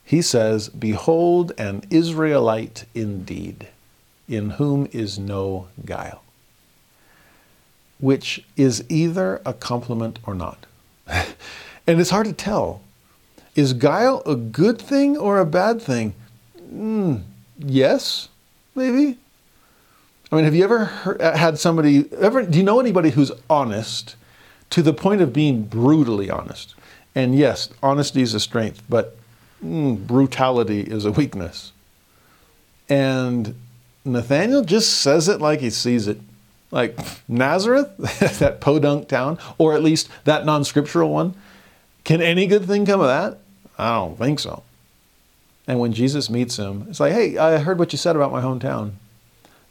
He 0.04 0.20
says, 0.20 0.68
Behold, 0.68 1.52
an 1.56 1.84
Israelite 1.90 2.84
indeed, 2.94 3.68
in 4.28 4.50
whom 4.50 4.88
is 4.92 5.18
no 5.18 5.68
guile, 5.84 6.23
which 7.98 8.44
is 8.56 8.84
either 8.88 9.40
a 9.44 9.52
compliment 9.52 10.18
or 10.26 10.34
not. 10.34 10.66
and 11.06 12.00
it's 12.00 12.10
hard 12.10 12.26
to 12.26 12.32
tell. 12.32 12.80
Is 13.54 13.72
guile 13.72 14.22
a 14.26 14.34
good 14.34 14.80
thing 14.80 15.16
or 15.16 15.38
a 15.38 15.46
bad 15.46 15.80
thing? 15.80 16.14
Mm, 16.72 17.22
yes, 17.58 18.28
maybe. 18.74 19.18
I 20.32 20.36
mean, 20.36 20.44
have 20.44 20.54
you 20.54 20.64
ever 20.64 20.84
heard, 20.86 21.20
had 21.20 21.58
somebody, 21.58 22.12
ever, 22.14 22.42
do 22.42 22.58
you 22.58 22.64
know 22.64 22.80
anybody 22.80 23.10
who's 23.10 23.30
honest 23.48 24.16
to 24.70 24.82
the 24.82 24.92
point 24.92 25.20
of 25.20 25.32
being 25.32 25.62
brutally 25.62 26.28
honest? 26.28 26.74
And 27.14 27.36
yes, 27.36 27.68
honesty 27.82 28.22
is 28.22 28.34
a 28.34 28.40
strength, 28.40 28.82
but 28.88 29.16
mm, 29.64 30.04
brutality 30.04 30.80
is 30.80 31.04
a 31.04 31.12
weakness. 31.12 31.70
And 32.88 33.54
Nathaniel 34.04 34.64
just 34.64 35.00
says 35.00 35.28
it 35.28 35.40
like 35.40 35.60
he 35.60 35.70
sees 35.70 36.08
it. 36.08 36.18
Like 36.74 36.98
Nazareth, 37.28 37.96
that 38.40 38.60
podunk 38.60 39.06
town, 39.06 39.38
or 39.58 39.74
at 39.74 39.82
least 39.82 40.08
that 40.24 40.44
non 40.44 40.64
scriptural 40.64 41.10
one. 41.10 41.34
Can 42.02 42.20
any 42.20 42.48
good 42.48 42.64
thing 42.64 42.84
come 42.84 43.00
of 43.00 43.06
that? 43.06 43.38
I 43.78 43.94
don't 43.94 44.18
think 44.18 44.40
so. 44.40 44.64
And 45.68 45.78
when 45.78 45.92
Jesus 45.92 46.28
meets 46.28 46.58
him, 46.58 46.86
it's 46.90 46.98
like, 46.98 47.12
hey, 47.12 47.38
I 47.38 47.58
heard 47.58 47.78
what 47.78 47.92
you 47.92 47.96
said 47.96 48.16
about 48.16 48.32
my 48.32 48.42
hometown. 48.42 48.94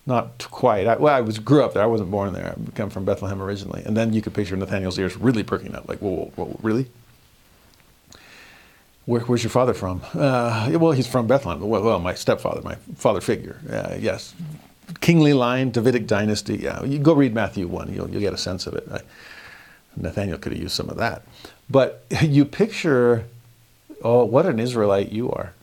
Not 0.06 0.48
quite. 0.50 0.88
I, 0.88 0.96
well, 0.96 1.14
I 1.14 1.20
was 1.20 1.40
grew 1.40 1.64
up 1.64 1.74
there. 1.74 1.84
I 1.84 1.88
wasn't 1.88 2.10
born 2.10 2.32
there. 2.34 2.56
I 2.58 2.72
come 2.72 2.90
from 2.90 3.04
Bethlehem 3.04 3.42
originally. 3.42 3.84
And 3.86 3.96
then 3.98 4.14
you 4.14 4.22
could 4.22 4.34
picture 4.34 4.56
Nathaniel's 4.56 4.98
ears 4.98 5.18
really 5.18 5.44
perking 5.44 5.76
up, 5.76 5.88
like, 5.90 6.00
whoa, 6.00 6.32
whoa, 6.36 6.46
whoa 6.46 6.60
really? 6.64 6.88
Where, 9.06 9.22
where's 9.22 9.44
your 9.44 9.52
father 9.52 9.74
from? 9.74 10.02
Uh, 10.14 10.70
well, 10.80 10.94
he's 10.94 11.08
from 11.08 11.28
Bethlehem. 11.28 11.60
Well, 11.62 11.84
well, 11.84 12.00
my 12.00 12.14
stepfather, 12.14 12.62
my 12.62 12.76
father 12.96 13.20
figure. 13.20 13.60
Uh, 13.70 13.98
yes, 14.00 14.34
kingly 15.02 15.34
line, 15.34 15.72
Davidic 15.72 16.08
dynasty. 16.08 16.58
Yeah, 16.58 16.84
you 16.84 17.00
go 17.00 17.14
read 17.14 17.34
Matthew 17.34 17.68
one. 17.68 17.94
You'll 17.94 18.10
you'll 18.10 18.22
get 18.22 18.34
a 18.34 18.38
sense 18.38 18.68
of 18.68 18.76
it. 18.76 18.88
Nathaniel 19.96 20.38
could 20.38 20.52
have 20.52 20.62
used 20.62 20.76
some 20.76 20.90
of 20.90 20.98
that, 20.98 21.24
but 21.70 22.04
you 22.22 22.46
picture, 22.46 23.26
oh, 24.02 24.24
what 24.26 24.46
an 24.46 24.60
Israelite 24.60 25.12
you 25.12 25.32
are. 25.32 25.54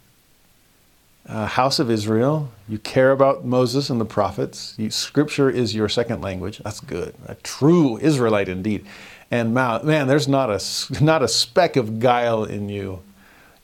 Uh, 1.29 1.47
house 1.47 1.79
of 1.79 1.91
Israel, 1.91 2.51
you 2.69 2.79
care 2.79 3.13
about 3.13 3.45
Moses 3.45 3.89
and 3.91 4.01
the 4.01 4.05
prophets. 4.05 4.75
You, 4.77 4.91
scripture 4.91 5.49
is 5.49 5.75
your 5.75 5.89
second 5.89 6.23
language. 6.23 6.59
That's 6.59 6.81
good. 6.81 7.15
A 7.27 7.37
true 7.37 7.99
Israelite 7.99 8.49
indeed. 8.49 8.85
And 9.31 9.55
man, 9.55 10.09
there's 10.09 10.27
not 10.27 10.51
a 10.51 10.61
not 11.05 11.23
a 11.23 11.29
speck 11.29 11.77
of 11.77 12.01
guile 12.01 12.45
in 12.45 12.69
you 12.69 13.03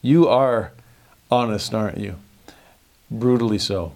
you 0.07 0.29
are 0.29 0.71
honest, 1.33 1.75
aren't 1.75 1.99
you? 1.99 2.15
Brutally 3.11 3.59
so. 3.59 3.93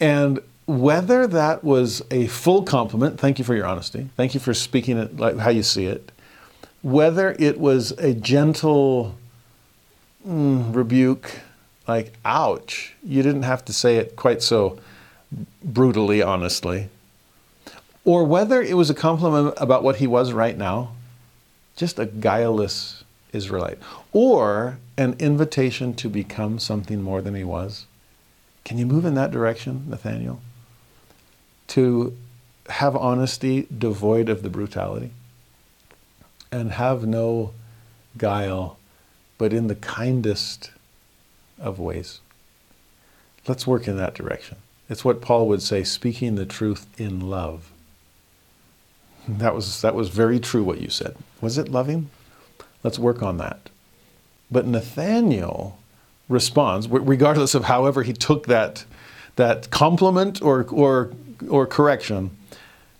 And 0.00 0.40
whether 0.66 1.26
that 1.26 1.62
was 1.64 2.02
a 2.10 2.26
full 2.26 2.62
compliment, 2.62 3.18
thank 3.18 3.38
you 3.38 3.44
for 3.44 3.54
your 3.54 3.66
honesty, 3.66 4.08
thank 4.16 4.34
you 4.34 4.40
for 4.40 4.52
speaking 4.52 4.98
it 4.98 5.16
like 5.16 5.38
how 5.38 5.50
you 5.50 5.62
see 5.62 5.86
it, 5.86 6.10
whether 6.82 7.36
it 7.38 7.58
was 7.58 7.92
a 7.92 8.12
gentle 8.12 9.16
mm, 10.26 10.74
rebuke, 10.74 11.40
like, 11.86 12.14
ouch, 12.24 12.94
you 13.02 13.22
didn't 13.22 13.44
have 13.44 13.64
to 13.64 13.72
say 13.72 13.96
it 13.96 14.16
quite 14.16 14.42
so 14.42 14.78
brutally, 15.62 16.20
honestly, 16.20 16.88
or 18.04 18.24
whether 18.24 18.60
it 18.60 18.76
was 18.76 18.90
a 18.90 18.94
compliment 18.94 19.54
about 19.56 19.82
what 19.82 19.96
he 19.96 20.06
was 20.06 20.32
right 20.32 20.56
now, 20.56 20.92
just 21.76 21.98
a 21.98 22.06
guileless 22.06 23.04
Israelite, 23.32 23.78
or 24.12 24.78
an 24.96 25.14
invitation 25.18 25.94
to 25.94 26.08
become 26.08 26.58
something 26.58 27.02
more 27.02 27.20
than 27.20 27.34
he 27.34 27.44
was. 27.44 27.86
Can 28.66 28.78
you 28.78 28.84
move 28.84 29.04
in 29.04 29.14
that 29.14 29.30
direction, 29.30 29.84
Nathaniel? 29.88 30.40
To 31.68 32.16
have 32.68 32.96
honesty 32.96 33.68
devoid 33.78 34.28
of 34.28 34.42
the 34.42 34.50
brutality 34.50 35.12
and 36.50 36.72
have 36.72 37.06
no 37.06 37.52
guile, 38.18 38.76
but 39.38 39.52
in 39.52 39.68
the 39.68 39.76
kindest 39.76 40.72
of 41.60 41.78
ways. 41.78 42.18
Let's 43.46 43.68
work 43.68 43.86
in 43.86 43.98
that 43.98 44.14
direction. 44.14 44.56
It's 44.90 45.04
what 45.04 45.20
Paul 45.22 45.46
would 45.46 45.62
say 45.62 45.84
speaking 45.84 46.34
the 46.34 46.44
truth 46.44 46.88
in 46.98 47.20
love. 47.20 47.70
That 49.28 49.54
was, 49.54 49.80
that 49.82 49.94
was 49.94 50.08
very 50.08 50.40
true 50.40 50.64
what 50.64 50.80
you 50.80 50.90
said. 50.90 51.16
Was 51.40 51.56
it 51.56 51.68
loving? 51.68 52.10
Let's 52.82 52.98
work 52.98 53.22
on 53.22 53.38
that. 53.38 53.70
But 54.50 54.66
Nathaniel 54.66 55.78
responds, 56.28 56.88
regardless 56.88 57.54
of 57.54 57.64
however 57.64 58.02
he 58.02 58.12
took 58.12 58.46
that, 58.46 58.84
that 59.36 59.70
compliment 59.70 60.42
or, 60.42 60.66
or, 60.70 61.12
or 61.48 61.66
correction. 61.66 62.36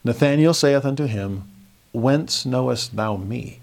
Nathanael 0.04 0.54
saith 0.54 0.84
unto 0.84 1.06
him, 1.06 1.44
Whence 1.92 2.44
knowest 2.44 2.94
thou 2.94 3.16
me? 3.16 3.60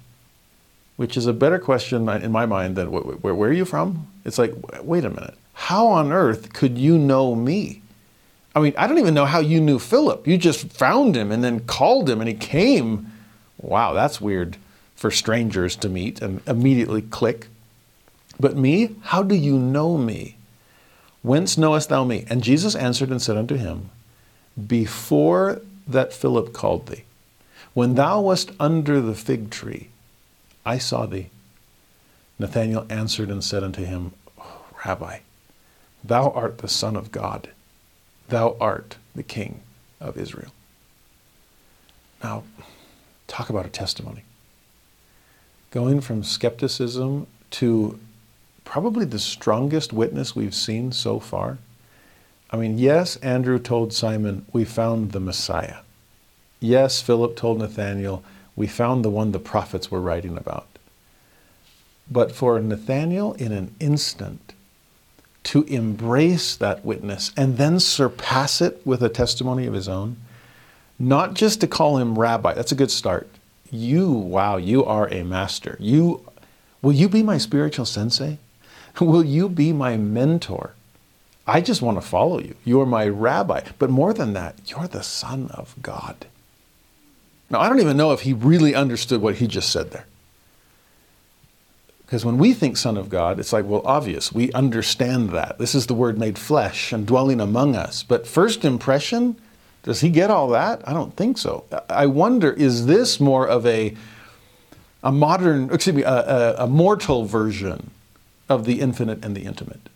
Which 0.96 1.16
is 1.18 1.28
a 1.28 1.34
better 1.34 1.60
question 1.60 2.08
in 2.10 2.32
my 2.32 2.46
mind 2.46 2.76
than 2.76 2.92
where, 2.92 3.34
where 3.34 3.50
are 3.50 3.54
you 3.54 3.66
from? 3.66 4.08
It's 4.26 4.38
like, 4.38 4.54
wait 4.82 5.06
a 5.06 5.10
minute. 5.10 5.36
How 5.54 5.88
on 5.88 6.12
earth 6.12 6.54
could 6.54 6.78
you 6.78 6.98
know 6.98 7.36
me? 7.36 7.82
I 8.56 8.60
mean, 8.60 8.74
I 8.78 8.88
don't 8.88 9.00
even 9.00 9.14
know 9.14 9.26
how 9.26 9.40
you 9.40 9.60
knew 9.60 9.80
Philip. 9.80 10.28
You 10.28 10.38
just 10.38 10.72
found 10.72 11.16
him 11.16 11.32
and 11.32 11.44
then 11.44 11.62
called 11.62 12.10
him 12.10 12.22
and 12.22 12.28
he 12.28 12.36
came. 12.36 13.12
Wow, 13.60 13.94
that's 13.94 14.22
weird 14.22 14.58
for 14.96 15.10
strangers 15.10 15.76
to 15.78 15.90
meet 15.90 16.22
and 16.22 16.42
immediately 16.48 17.02
click. 17.02 17.48
But 18.40 18.58
me, 18.58 18.96
how 19.02 19.24
do 19.24 19.36
you 19.36 19.58
know 19.58 19.98
me? 19.98 20.38
Whence 21.22 21.58
knowest 21.58 21.90
thou 21.90 22.04
me? 22.04 22.26
And 22.30 22.44
Jesus 22.44 22.76
answered 22.76 23.10
and 23.10 23.22
said 23.22 23.38
unto 23.38 23.56
him, 23.56 23.90
Before 24.68 25.62
that 25.88 26.14
Philip 26.14 26.54
called 26.54 26.88
thee, 26.88 27.04
when 27.74 27.96
thou 27.96 28.22
wast 28.22 28.52
under 28.60 29.02
the 29.02 29.16
fig 29.16 29.50
tree, 29.50 29.90
I 30.66 30.78
saw 30.78 31.06
thee. 31.06 31.30
Nathanael 32.38 32.86
answered 32.90 33.30
and 33.30 33.44
said 33.44 33.64
unto 33.64 33.84
him, 33.84 34.12
oh, 34.40 34.66
Rabbi, 34.86 35.20
thou 36.04 36.30
art 36.32 36.60
the 36.60 36.68
Son 36.68 36.96
of 36.96 37.12
God. 37.12 37.50
Thou 38.30 38.56
art 38.60 38.98
the 39.16 39.24
King 39.24 39.62
of 40.00 40.18
Israel. 40.18 40.52
Now, 42.24 42.44
talk 43.28 43.50
about 43.50 43.66
a 43.66 43.70
testimony 43.70 44.24
going 45.72 46.02
from 46.02 46.24
skepticism 46.24 47.26
to 47.50 48.00
probably 48.64 49.06
the 49.06 49.20
strongest 49.20 49.94
witness 49.94 50.36
we've 50.36 50.56
seen 50.56 50.92
so 50.92 51.20
far. 51.20 51.58
I 52.50 52.58
mean, 52.58 52.78
yes, 52.78 53.16
Andrew 53.18 53.60
told 53.60 53.94
Simon, 53.94 54.46
We 54.54 54.66
found 54.66 55.12
the 55.12 55.20
Messiah. 55.20 55.78
Yes, 56.60 57.02
Philip 57.02 57.36
told 57.36 57.60
Nathanael, 57.60 58.24
We 58.56 58.68
found 58.68 59.04
the 59.04 59.10
one 59.10 59.32
the 59.32 59.40
prophets 59.40 59.90
were 59.90 60.02
writing 60.02 60.38
about. 60.38 60.68
But 62.12 62.32
for 62.32 62.60
Nathanael, 62.60 63.34
in 63.34 63.52
an 63.52 63.76
instant, 63.80 64.54
to 65.44 65.64
embrace 65.64 66.56
that 66.56 66.86
witness 66.86 67.32
and 67.36 67.58
then 67.58 67.80
surpass 67.80 68.62
it 68.62 68.82
with 68.86 69.02
a 69.04 69.10
testimony 69.10 69.66
of 69.66 69.74
his 69.74 69.90
own, 69.90 70.18
not 71.00 71.34
just 71.34 71.60
to 71.62 71.68
call 71.68 71.98
him 71.98 72.18
rabbi, 72.18 72.54
that's 72.54 72.72
a 72.72 72.76
good 72.76 72.92
start, 72.92 73.28
you, 73.70 74.12
wow, 74.12 74.58
you 74.58 74.86
are 74.86 75.12
a 75.12 75.24
master. 75.24 75.76
You, 75.80 76.24
will 76.82 76.94
you 76.94 77.10
be 77.10 77.24
my 77.24 77.38
spiritual 77.38 77.86
sensei? 77.86 78.38
Will 79.02 79.24
you 79.24 79.50
be 79.50 79.74
my 79.74 79.98
mentor? 79.98 80.74
I 81.46 81.62
just 81.62 81.82
want 81.82 81.98
to 81.98 82.08
follow 82.08 82.40
you. 82.40 82.56
You're 82.64 82.86
my 82.86 83.08
rabbi. 83.08 83.62
But 83.78 83.90
more 83.90 84.14
than 84.14 84.34
that, 84.34 84.56
you're 84.68 84.88
the 84.88 85.04
Son 85.04 85.50
of 85.54 85.76
God. 85.82 86.26
Now, 87.50 87.60
I 87.60 87.68
don't 87.68 87.82
even 87.82 87.98
know 87.98 88.14
if 88.14 88.22
he 88.22 88.34
really 88.34 88.74
understood 88.74 89.22
what 89.22 89.36
he 89.36 89.48
just 89.48 89.70
said 89.70 89.92
there. 89.92 90.06
Because 92.06 92.24
when 92.24 92.38
we 92.38 92.54
think 92.54 92.78
Son 92.78 92.96
of 92.96 93.10
God, 93.10 93.40
it's 93.40 93.52
like, 93.52 93.66
well, 93.66 93.82
obvious. 93.86 94.32
We 94.32 94.52
understand 94.54 95.32
that. 95.32 95.58
This 95.58 95.76
is 95.76 95.88
the 95.88 95.94
Word 95.94 96.18
made 96.18 96.38
flesh 96.38 96.94
and 96.94 97.06
dwelling 97.06 97.42
among 97.42 97.76
us. 97.76 98.04
But 98.04 98.28
first 98.28 98.64
impression, 98.64 99.36
does 99.82 100.02
he 100.02 100.10
get 100.10 100.32
all 100.32 100.48
that? 100.50 100.88
I 100.88 100.94
don't 100.94 101.16
think 101.16 101.38
so. 101.38 101.66
I 101.90 102.06
wonder, 102.06 102.54
is 102.54 102.86
this 102.86 103.20
more 103.20 103.48
of 103.48 103.66
a, 103.66 103.96
a 105.02 105.12
modern, 105.12 105.74
excuse 105.74 105.96
me, 105.96 106.04
a, 106.04 106.10
a, 106.10 106.56
a 106.60 106.68
mortal 106.68 107.26
version 107.26 107.90
of 108.50 108.66
the 108.66 108.82
infinite 108.82 109.24
and 109.24 109.36
the 109.36 109.46
intimate. 109.46 109.90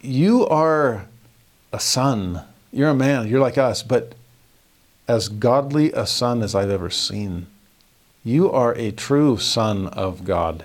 You 0.00 0.46
are 0.46 1.06
a 1.72 1.80
son. 1.80 2.42
You're 2.72 2.90
a 2.90 2.94
man. 2.94 3.28
You're 3.28 3.40
like 3.40 3.58
us, 3.58 3.82
but 3.82 4.14
as 5.08 5.28
godly 5.28 5.92
a 5.92 6.06
son 6.06 6.42
as 6.42 6.54
I've 6.54 6.70
ever 6.70 6.90
seen. 6.90 7.46
You 8.24 8.50
are 8.50 8.72
a 8.74 8.92
true 8.92 9.36
son 9.36 9.88
of 9.88 10.24
God 10.24 10.64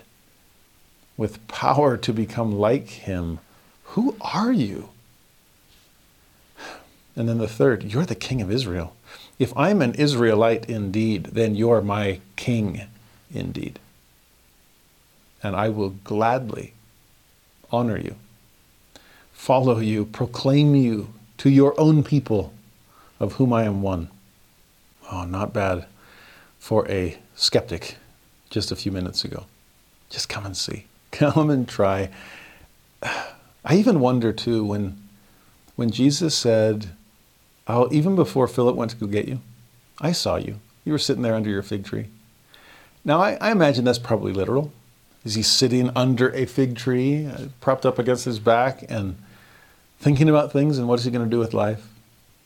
with 1.17 1.45
power 1.47 1.97
to 1.97 2.13
become 2.13 2.51
like 2.51 2.87
him. 2.87 3.39
Who 3.83 4.15
are 4.21 4.51
you? 4.51 4.89
And 7.15 7.27
then 7.27 7.39
the 7.39 7.47
third, 7.47 7.83
you're 7.83 8.05
the 8.05 8.13
king 8.13 8.41
of 8.41 8.51
Israel. 8.51 8.95
If 9.39 9.55
I'm 9.57 9.81
an 9.81 9.95
Israelite 9.95 10.69
indeed, 10.69 11.25
then 11.25 11.55
you're 11.55 11.81
my 11.81 12.19
king 12.35 12.83
indeed. 13.33 13.79
And 15.43 15.55
I 15.55 15.69
will 15.69 15.91
gladly 15.91 16.73
honor 17.71 17.97
you, 17.97 18.15
follow 19.31 19.79
you, 19.79 20.05
proclaim 20.05 20.75
you 20.75 21.13
to 21.39 21.49
your 21.49 21.79
own 21.79 22.03
people, 22.03 22.53
of 23.19 23.33
whom 23.33 23.53
I 23.53 23.63
am 23.63 23.81
one. 23.81 24.09
Oh, 25.11 25.25
not 25.25 25.53
bad 25.53 25.85
for 26.59 26.89
a 26.89 27.17
skeptic 27.35 27.97
just 28.49 28.71
a 28.71 28.75
few 28.75 28.91
minutes 28.91 29.23
ago. 29.23 29.45
Just 30.09 30.29
come 30.29 30.45
and 30.45 30.55
see. 30.55 30.85
Come 31.11 31.49
and 31.49 31.67
try. 31.67 32.09
I 33.01 33.75
even 33.75 33.99
wonder 33.99 34.31
too 34.31 34.63
when 34.63 35.01
when 35.75 35.89
Jesus 35.91 36.35
said, 36.35 36.89
Oh, 37.67 37.87
even 37.91 38.15
before 38.15 38.47
Philip 38.47 38.75
went 38.75 38.91
to 38.91 38.97
go 38.97 39.07
get 39.07 39.27
you, 39.27 39.41
I 39.99 40.11
saw 40.11 40.35
you. 40.37 40.59
You 40.83 40.91
were 40.91 40.97
sitting 40.97 41.21
there 41.21 41.35
under 41.35 41.49
your 41.49 41.61
fig 41.61 41.85
tree. 41.85 42.07
Now, 43.05 43.21
I, 43.21 43.37
I 43.39 43.51
imagine 43.51 43.85
that's 43.85 43.99
probably 43.99 44.33
literal. 44.33 44.71
Is 45.27 45.35
he 45.35 45.43
sitting 45.43 45.89
under 45.93 46.33
a 46.33 46.45
fig 46.45 46.77
tree, 46.77 47.25
uh, 47.25 47.47
propped 47.59 47.85
up 47.85 47.99
against 47.99 48.23
his 48.23 48.39
back, 48.39 48.85
and 48.87 49.17
thinking 49.99 50.29
about 50.29 50.53
things 50.53 50.77
and 50.77 50.87
what 50.87 50.99
is 50.99 51.03
he 51.03 51.11
going 51.11 51.25
to 51.25 51.29
do 51.29 51.37
with 51.37 51.53
life? 51.53 51.89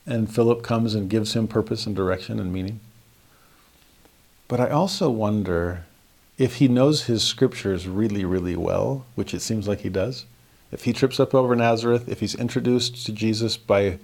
And 0.07 0.33
Philip 0.33 0.63
comes 0.63 0.95
and 0.95 1.07
gives 1.07 1.35
him 1.35 1.47
purpose 1.47 1.85
and 1.85 1.95
direction 1.95 2.39
and 2.39 2.51
meaning. 2.51 2.79
But 4.47 4.59
I 4.59 4.71
also 4.71 5.11
wonder 5.11 5.85
if 6.39 6.55
he 6.55 6.67
knows 6.67 7.03
his 7.03 7.23
scriptures 7.23 7.87
really, 7.87 8.25
really 8.25 8.55
well, 8.55 9.05
which 9.13 9.35
it 9.35 9.41
seems 9.41 9.67
like 9.67 9.81
he 9.81 9.89
does. 9.89 10.25
If 10.71 10.85
he 10.85 10.91
trips 10.91 11.19
up 11.19 11.35
over 11.35 11.55
Nazareth, 11.55 12.09
if 12.09 12.19
he's 12.19 12.33
introduced 12.33 13.05
to 13.05 13.11
Jesus 13.11 13.57
by 13.57 13.99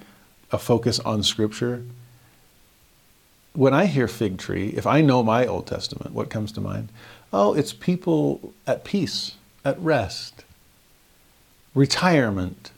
a 0.52 0.60
focus 0.60 1.00
on 1.00 1.24
scripture, 1.24 1.84
when 3.54 3.74
I 3.74 3.88
hear 3.88 4.08
fig 4.08 4.38
tree, 4.38 4.68
if 4.78 4.86
I 4.86 5.02
know 5.02 5.24
my 5.24 5.48
Old 5.48 5.66
Testament, 5.66 6.14
what 6.14 6.30
comes 6.30 6.52
to 6.52 6.62
mind? 6.62 6.90
Oh, 7.32 7.54
it's 7.54 7.74
people 7.74 8.54
at 8.66 8.84
peace, 8.84 9.34
at 9.66 9.80
rest, 9.80 10.46
retirement, 11.76 12.72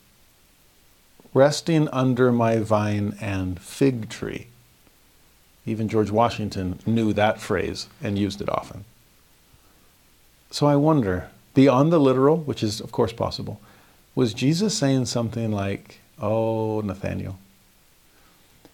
resting 1.33 1.87
under 1.89 2.31
my 2.31 2.57
vine 2.57 3.15
and 3.21 3.59
fig 3.59 4.09
tree. 4.09 4.47
Even 5.65 5.87
George 5.87 6.09
Washington 6.09 6.79
knew 6.85 7.13
that 7.13 7.39
phrase 7.39 7.87
and 8.01 8.17
used 8.17 8.41
it 8.41 8.49
often. 8.49 8.85
So 10.49 10.65
I 10.65 10.75
wonder, 10.75 11.29
beyond 11.53 11.93
the 11.93 11.99
literal, 11.99 12.37
which 12.37 12.63
is 12.63 12.81
of 12.81 12.91
course 12.91 13.13
possible, 13.13 13.61
was 14.15 14.33
Jesus 14.33 14.75
saying 14.75 15.05
something 15.05 15.51
like, 15.51 15.99
Oh, 16.19 16.81
Nathaniel, 16.81 17.37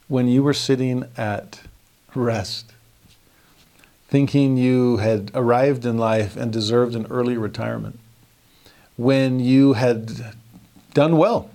when 0.07 0.27
you 0.27 0.41
were 0.41 0.53
sitting 0.53 1.05
at 1.17 1.61
rest, 2.15 2.71
thinking 4.07 4.57
you 4.57 4.97
had 4.97 5.31
arrived 5.33 5.85
in 5.85 5.97
life 5.97 6.35
and 6.35 6.51
deserved 6.51 6.95
an 6.95 7.07
early 7.09 7.37
retirement, 7.37 7.99
when 8.97 9.39
you 9.39 9.73
had 9.73 10.35
done 10.93 11.17
well 11.17 11.49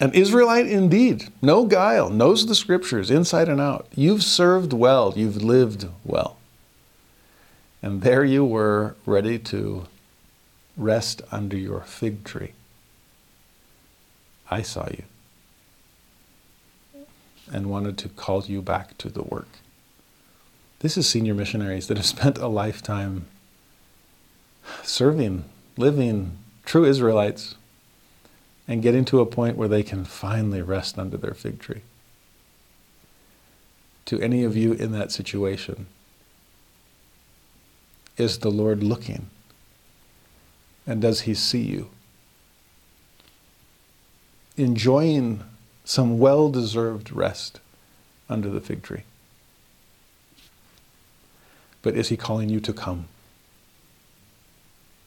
an 0.00 0.14
Israelite 0.14 0.66
indeed, 0.66 1.28
no 1.42 1.66
guile, 1.66 2.08
knows 2.08 2.46
the 2.46 2.54
scriptures 2.54 3.10
inside 3.10 3.50
and 3.50 3.60
out. 3.60 3.86
You've 3.94 4.22
served 4.22 4.72
well, 4.72 5.12
you've 5.14 5.42
lived 5.42 5.86
well. 6.04 6.38
And 7.82 8.00
there 8.00 8.24
you 8.24 8.42
were, 8.42 8.96
ready 9.04 9.38
to 9.38 9.86
rest 10.76 11.20
under 11.30 11.56
your 11.56 11.82
fig 11.82 12.24
tree. 12.24 12.52
I 14.50 14.62
saw 14.62 14.88
you 14.88 15.04
and 17.52 17.66
wanted 17.66 17.98
to 17.98 18.08
call 18.08 18.44
you 18.44 18.62
back 18.62 18.96
to 18.98 19.10
the 19.10 19.22
work. 19.22 19.48
This 20.80 20.96
is 20.96 21.06
senior 21.06 21.34
missionaries 21.34 21.88
that 21.88 21.98
have 21.98 22.06
spent 22.06 22.38
a 22.38 22.48
lifetime 22.48 23.26
serving, 24.82 25.44
living 25.76 26.38
true 26.64 26.84
Israelites 26.84 27.54
and 28.66 28.82
getting 28.82 29.04
to 29.06 29.20
a 29.20 29.26
point 29.26 29.56
where 29.56 29.68
they 29.68 29.82
can 29.82 30.04
finally 30.04 30.62
rest 30.62 30.98
under 30.98 31.16
their 31.16 31.34
fig 31.34 31.58
tree. 31.58 31.82
To 34.06 34.20
any 34.20 34.42
of 34.42 34.56
you 34.56 34.72
in 34.72 34.92
that 34.92 35.12
situation, 35.12 35.86
is 38.16 38.38
the 38.38 38.50
Lord 38.50 38.82
looking? 38.82 39.28
And 40.86 41.02
does 41.02 41.22
He 41.22 41.34
see 41.34 41.62
you? 41.62 41.90
Enjoying 44.56 45.42
some 45.84 46.18
well 46.18 46.48
deserved 46.48 47.12
rest 47.12 47.60
under 48.28 48.48
the 48.48 48.60
fig 48.60 48.82
tree. 48.82 49.02
But 51.82 51.96
is 51.96 52.08
He 52.08 52.16
calling 52.16 52.48
you 52.48 52.60
to 52.60 52.72
come? 52.72 53.08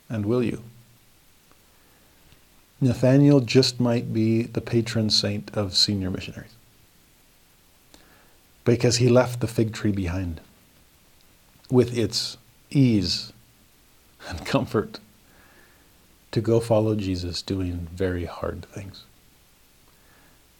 And 0.09 0.25
will 0.25 0.43
you? 0.43 0.63
Nathaniel 2.81 3.39
just 3.39 3.79
might 3.79 4.13
be 4.13 4.43
the 4.43 4.61
patron 4.61 5.09
saint 5.09 5.55
of 5.55 5.75
senior 5.75 6.11
missionaries 6.11 6.55
because 8.65 8.97
he 8.97 9.09
left 9.09 9.39
the 9.39 9.47
fig 9.47 9.73
tree 9.73 9.91
behind 9.91 10.41
with 11.69 11.97
its 11.97 12.37
ease 12.69 13.31
and 14.27 14.45
comfort 14.45 14.99
to 16.31 16.41
go 16.41 16.59
follow 16.59 16.95
Jesus 16.95 17.41
doing 17.41 17.87
very 17.93 18.25
hard 18.25 18.65
things. 18.65 19.03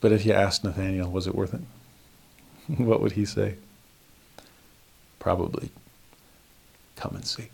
But 0.02 0.12
if 0.12 0.26
you 0.26 0.34
asked 0.34 0.64
Nathaniel, 0.64 1.10
was 1.10 1.28
it 1.28 1.36
worth 1.36 1.54
it? 1.54 1.62
what 2.78 3.02
would 3.02 3.14
he 3.14 3.26
say? 3.26 3.56
Probably, 5.20 5.72
come 6.96 7.16
and 7.16 7.26
see. 7.26 7.50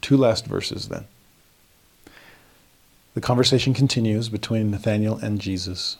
Two 0.00 0.16
last 0.16 0.46
verses 0.46 0.88
then. 0.88 1.04
The 3.14 3.20
conversation 3.20 3.74
continues 3.74 4.28
between 4.28 4.70
Nathaniel 4.70 5.18
and 5.18 5.40
Jesus. 5.40 5.96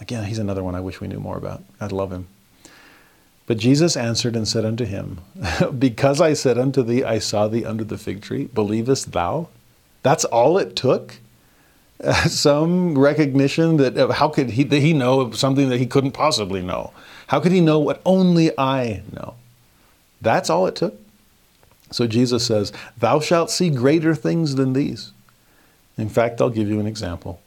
Again, 0.00 0.24
he's 0.24 0.38
another 0.38 0.62
one 0.62 0.74
I 0.74 0.80
wish 0.80 1.00
we 1.00 1.08
knew 1.08 1.20
more 1.20 1.36
about. 1.36 1.62
I'd 1.80 1.92
love 1.92 2.12
him. 2.12 2.28
But 3.46 3.58
Jesus 3.58 3.96
answered 3.96 4.36
and 4.36 4.46
said 4.46 4.64
unto 4.64 4.84
him, 4.84 5.20
Because 5.78 6.20
I 6.20 6.32
said 6.32 6.58
unto 6.58 6.82
thee, 6.82 7.04
I 7.04 7.18
saw 7.18 7.48
thee 7.48 7.64
under 7.64 7.84
the 7.84 7.98
fig 7.98 8.22
tree, 8.22 8.46
believest 8.46 9.12
thou? 9.12 9.48
That's 10.02 10.24
all 10.24 10.58
it 10.58 10.76
took? 10.76 11.16
some 12.28 12.98
recognition 12.98 13.78
that 13.78 14.10
how 14.12 14.28
could 14.28 14.50
he, 14.50 14.64
he 14.64 14.92
know 14.92 15.30
something 15.32 15.68
that 15.70 15.78
he 15.78 15.86
couldn't 15.86 16.12
possibly 16.12 16.62
know? 16.62 16.92
How 17.28 17.40
could 17.40 17.52
he 17.52 17.60
know 17.60 17.78
what 17.78 18.00
only 18.04 18.56
I 18.58 19.02
know? 19.12 19.34
That's 20.20 20.50
all 20.50 20.66
it 20.66 20.76
took. 20.76 20.94
So 21.90 22.06
Jesus 22.06 22.46
says, 22.46 22.72
Thou 22.98 23.20
shalt 23.20 23.50
see 23.50 23.70
greater 23.70 24.14
things 24.14 24.54
than 24.54 24.72
these. 24.72 25.12
In 25.96 26.08
fact, 26.08 26.40
I'll 26.40 26.50
give 26.50 26.68
you 26.68 26.80
an 26.80 26.86
example. 26.86 27.40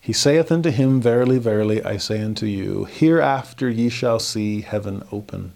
He 0.00 0.12
saith 0.12 0.50
unto 0.52 0.70
him, 0.70 1.00
Verily, 1.00 1.38
verily, 1.38 1.82
I 1.82 1.96
say 1.96 2.22
unto 2.22 2.46
you, 2.46 2.84
hereafter 2.84 3.68
ye 3.68 3.88
shall 3.88 4.18
see 4.18 4.62
heaven 4.62 5.02
open, 5.12 5.52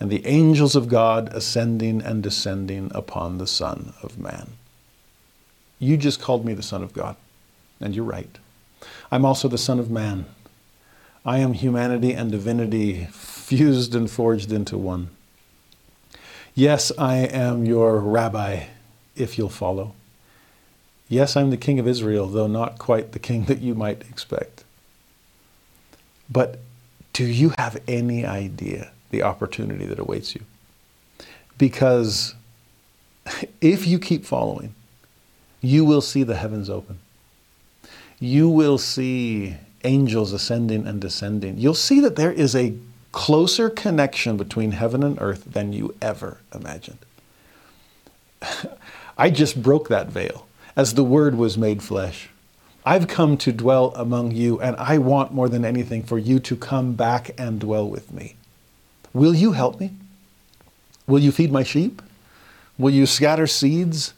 and 0.00 0.10
the 0.10 0.26
angels 0.26 0.74
of 0.74 0.88
God 0.88 1.32
ascending 1.32 2.02
and 2.02 2.22
descending 2.22 2.90
upon 2.94 3.38
the 3.38 3.46
Son 3.46 3.92
of 4.02 4.18
Man. 4.18 4.52
You 5.78 5.96
just 5.96 6.20
called 6.20 6.44
me 6.44 6.54
the 6.54 6.62
Son 6.62 6.82
of 6.82 6.92
God, 6.94 7.16
and 7.80 7.94
you're 7.94 8.04
right. 8.04 8.38
I'm 9.12 9.24
also 9.24 9.46
the 9.46 9.58
Son 9.58 9.78
of 9.78 9.90
Man. 9.90 10.26
I 11.26 11.38
am 11.38 11.54
humanity 11.54 12.12
and 12.12 12.30
divinity 12.30 13.08
fused 13.10 13.96
and 13.96 14.08
forged 14.08 14.52
into 14.52 14.78
one. 14.78 15.08
Yes, 16.54 16.92
I 16.96 17.16
am 17.16 17.64
your 17.64 17.98
rabbi, 17.98 18.66
if 19.16 19.36
you'll 19.36 19.48
follow. 19.48 19.94
Yes, 21.08 21.36
I'm 21.36 21.50
the 21.50 21.56
king 21.56 21.80
of 21.80 21.88
Israel, 21.88 22.28
though 22.28 22.46
not 22.46 22.78
quite 22.78 23.10
the 23.10 23.18
king 23.18 23.44
that 23.46 23.60
you 23.60 23.74
might 23.74 24.02
expect. 24.02 24.62
But 26.30 26.60
do 27.12 27.24
you 27.24 27.52
have 27.58 27.82
any 27.88 28.24
idea 28.24 28.92
the 29.10 29.24
opportunity 29.24 29.84
that 29.84 29.98
awaits 29.98 30.36
you? 30.36 30.42
Because 31.58 32.36
if 33.60 33.84
you 33.84 33.98
keep 33.98 34.24
following, 34.24 34.76
you 35.60 35.84
will 35.84 36.00
see 36.00 36.22
the 36.22 36.36
heavens 36.36 36.70
open. 36.70 37.00
You 38.20 38.48
will 38.48 38.78
see 38.78 39.56
angels 39.84 40.32
ascending 40.32 40.86
and 40.86 41.00
descending. 41.00 41.58
You'll 41.58 41.74
see 41.74 42.00
that 42.00 42.16
there 42.16 42.32
is 42.32 42.54
a 42.54 42.74
closer 43.12 43.70
connection 43.70 44.36
between 44.36 44.72
heaven 44.72 45.02
and 45.02 45.18
earth 45.20 45.44
than 45.44 45.72
you 45.72 45.94
ever 46.02 46.38
imagined. 46.54 46.98
I 49.18 49.30
just 49.30 49.62
broke 49.62 49.88
that 49.88 50.08
veil 50.08 50.46
as 50.76 50.94
the 50.94 51.04
Word 51.04 51.36
was 51.36 51.56
made 51.56 51.82
flesh. 51.82 52.28
I've 52.84 53.08
come 53.08 53.36
to 53.38 53.52
dwell 53.52 53.92
among 53.96 54.32
you, 54.32 54.60
and 54.60 54.76
I 54.76 54.98
want 54.98 55.32
more 55.32 55.48
than 55.48 55.64
anything 55.64 56.02
for 56.04 56.18
you 56.18 56.38
to 56.40 56.54
come 56.54 56.92
back 56.92 57.30
and 57.38 57.58
dwell 57.58 57.88
with 57.88 58.12
me. 58.12 58.36
Will 59.12 59.34
you 59.34 59.52
help 59.52 59.80
me? 59.80 59.92
Will 61.06 61.18
you 61.18 61.32
feed 61.32 61.50
my 61.50 61.62
sheep? 61.62 62.02
Will 62.78 62.92
you 62.92 63.06
scatter 63.06 63.46
seeds? 63.46 64.12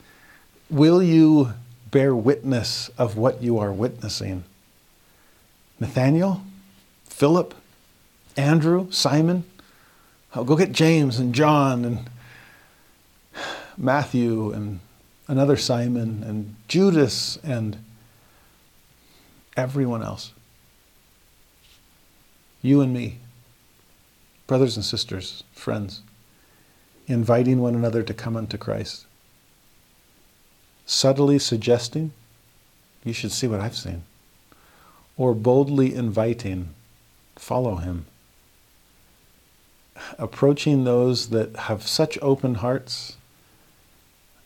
Will 0.68 1.02
you 1.02 1.52
bear 1.90 2.14
witness 2.14 2.90
of 2.98 3.16
what 3.16 3.40
you 3.40 3.58
are 3.58 3.72
witnessing? 3.72 4.44
Nathaniel? 5.80 6.42
Philip? 7.06 7.54
Andrew? 8.36 8.90
Simon? 8.90 9.44
I'll 10.34 10.44
go 10.44 10.56
get 10.56 10.72
James 10.72 11.18
and 11.18 11.34
John 11.34 11.84
and 11.84 12.10
Matthew 13.76 14.52
and 14.52 14.80
another 15.26 15.56
Simon 15.56 16.22
and 16.24 16.56
Judas 16.68 17.38
and 17.42 17.78
everyone 19.56 20.02
else. 20.02 20.32
You 22.62 22.80
and 22.80 22.92
me, 22.92 23.18
brothers 24.46 24.76
and 24.76 24.84
sisters, 24.84 25.44
friends, 25.52 26.02
inviting 27.06 27.60
one 27.60 27.74
another 27.74 28.02
to 28.02 28.12
come 28.12 28.36
unto 28.36 28.58
Christ, 28.58 29.06
subtly 30.86 31.38
suggesting, 31.38 32.12
you 33.04 33.12
should 33.12 33.32
see 33.32 33.46
what 33.46 33.60
I've 33.60 33.76
seen, 33.76 34.02
or 35.18 35.34
boldly 35.34 35.94
inviting, 35.94 36.70
follow 37.36 37.76
him. 37.76 38.06
Approaching 40.16 40.84
those 40.84 41.28
that 41.30 41.54
have 41.56 41.86
such 41.86 42.16
open 42.22 42.54
hearts, 42.56 43.16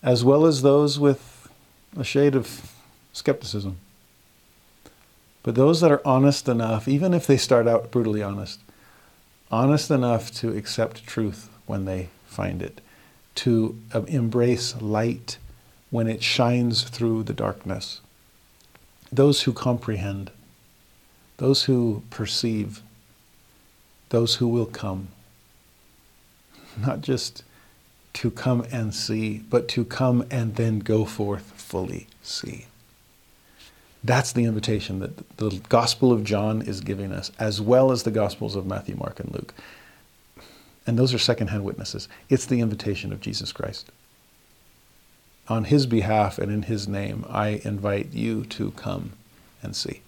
as 0.03 0.25
well 0.25 0.47
as 0.47 0.63
those 0.63 0.99
with 0.99 1.49
a 1.97 2.03
shade 2.03 2.35
of 2.35 2.73
skepticism. 3.13 3.77
But 5.43 5.55
those 5.55 5.81
that 5.83 5.93
are 5.93 6.01
honest 6.07 6.49
enough, 6.49 6.89
even 6.89 7.13
if 7.13 7.27
they 7.27 7.37
start 7.37 7.69
out 7.69 7.91
brutally 7.91 8.23
honest, 8.23 8.61
honest 9.51 9.91
enough 9.91 10.31
to 10.37 10.57
accept 10.57 11.07
truth 11.07 11.51
when 11.67 11.85
they 11.85 12.09
find 12.27 12.63
it, 12.63 12.81
to 13.35 13.79
embrace 14.09 14.81
light 14.81 15.37
when 15.91 16.07
it 16.09 16.23
shines 16.23 16.85
through 16.85 17.25
the 17.25 17.35
darkness. 17.35 18.01
Those 19.11 19.43
who 19.43 19.53
comprehend, 19.53 20.31
those 21.43 21.65
who 21.65 22.05
perceive, 22.09 22.83
those 24.11 24.37
who 24.37 24.47
will 24.47 24.65
come. 24.65 25.09
Not 26.81 27.01
just 27.01 27.43
to 28.13 28.31
come 28.31 28.65
and 28.71 28.95
see, 28.95 29.39
but 29.51 29.67
to 29.71 29.85
come 29.85 30.25
and 30.31 30.55
then 30.55 30.79
go 30.79 31.05
forth 31.05 31.51
fully 31.57 32.07
see. 32.23 32.67
That's 34.05 34.31
the 34.31 34.45
invitation 34.45 35.01
that 35.01 35.37
the 35.39 35.61
Gospel 35.69 36.13
of 36.13 36.23
John 36.23 36.63
is 36.63 36.81
giving 36.81 37.11
us, 37.11 37.33
as 37.41 37.61
well 37.61 37.91
as 37.91 38.05
the 38.05 38.13
Gospels 38.13 38.55
of 38.55 38.65
Matthew, 38.65 38.95
Mark, 38.95 39.19
and 39.19 39.35
Luke. 39.35 39.53
And 40.87 40.97
those 40.97 41.13
are 41.13 41.19
secondhand 41.19 41.65
witnesses. 41.65 42.07
It's 42.29 42.47
the 42.47 42.61
invitation 42.61 43.13
of 43.13 43.21
Jesus 43.21 43.51
Christ. 43.51 43.91
On 45.49 45.65
his 45.65 45.87
behalf 45.87 46.39
and 46.39 46.53
in 46.53 46.63
his 46.63 46.87
name, 46.87 47.27
I 47.29 47.61
invite 47.65 48.13
you 48.13 48.45
to 48.45 48.71
come 48.71 49.15
and 49.61 49.75
see. 49.75 50.03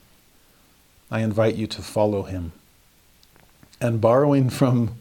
I 1.11 1.21
invite 1.21 1.57
you 1.57 1.67
to 1.69 1.83
follow 1.83 2.23
him. 2.23 2.53
And 3.81 4.01
borrowing 4.01 4.51
from 4.51 4.97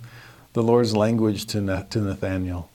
the 0.53 0.63
Lord's 0.63 0.95
language 0.95 1.45
to, 1.47 1.87
to 1.89 1.99
Nathaniel, 1.99 2.69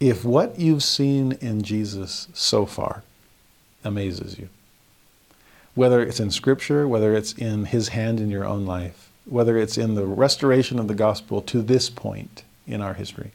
if 0.00 0.24
what 0.24 0.58
you've 0.58 0.82
seen 0.82 1.32
in 1.32 1.62
Jesus 1.62 2.28
so 2.34 2.66
far 2.66 3.02
amazes 3.84 4.38
you, 4.38 4.48
whether 5.74 6.02
it's 6.02 6.20
in 6.20 6.30
Scripture, 6.30 6.86
whether 6.86 7.14
it's 7.14 7.32
in 7.32 7.66
His 7.66 7.88
hand 7.88 8.20
in 8.20 8.30
your 8.30 8.44
own 8.44 8.66
life, 8.66 9.10
whether 9.24 9.56
it's 9.56 9.78
in 9.78 9.94
the 9.94 10.06
restoration 10.06 10.78
of 10.78 10.88
the 10.88 10.94
gospel 10.94 11.40
to 11.42 11.62
this 11.62 11.90
point 11.90 12.44
in 12.66 12.80
our 12.80 12.94
history, 12.94 13.32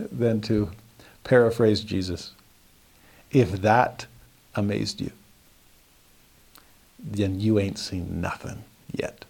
then 0.00 0.40
to 0.42 0.70
paraphrase 1.24 1.80
Jesus, 1.80 2.32
if 3.30 3.52
that 3.62 4.06
amazed 4.54 5.00
you, 5.00 5.10
then 6.98 7.40
you 7.40 7.58
ain't 7.58 7.78
seen 7.78 8.20
nothing 8.20 8.64
yet. 8.92 9.24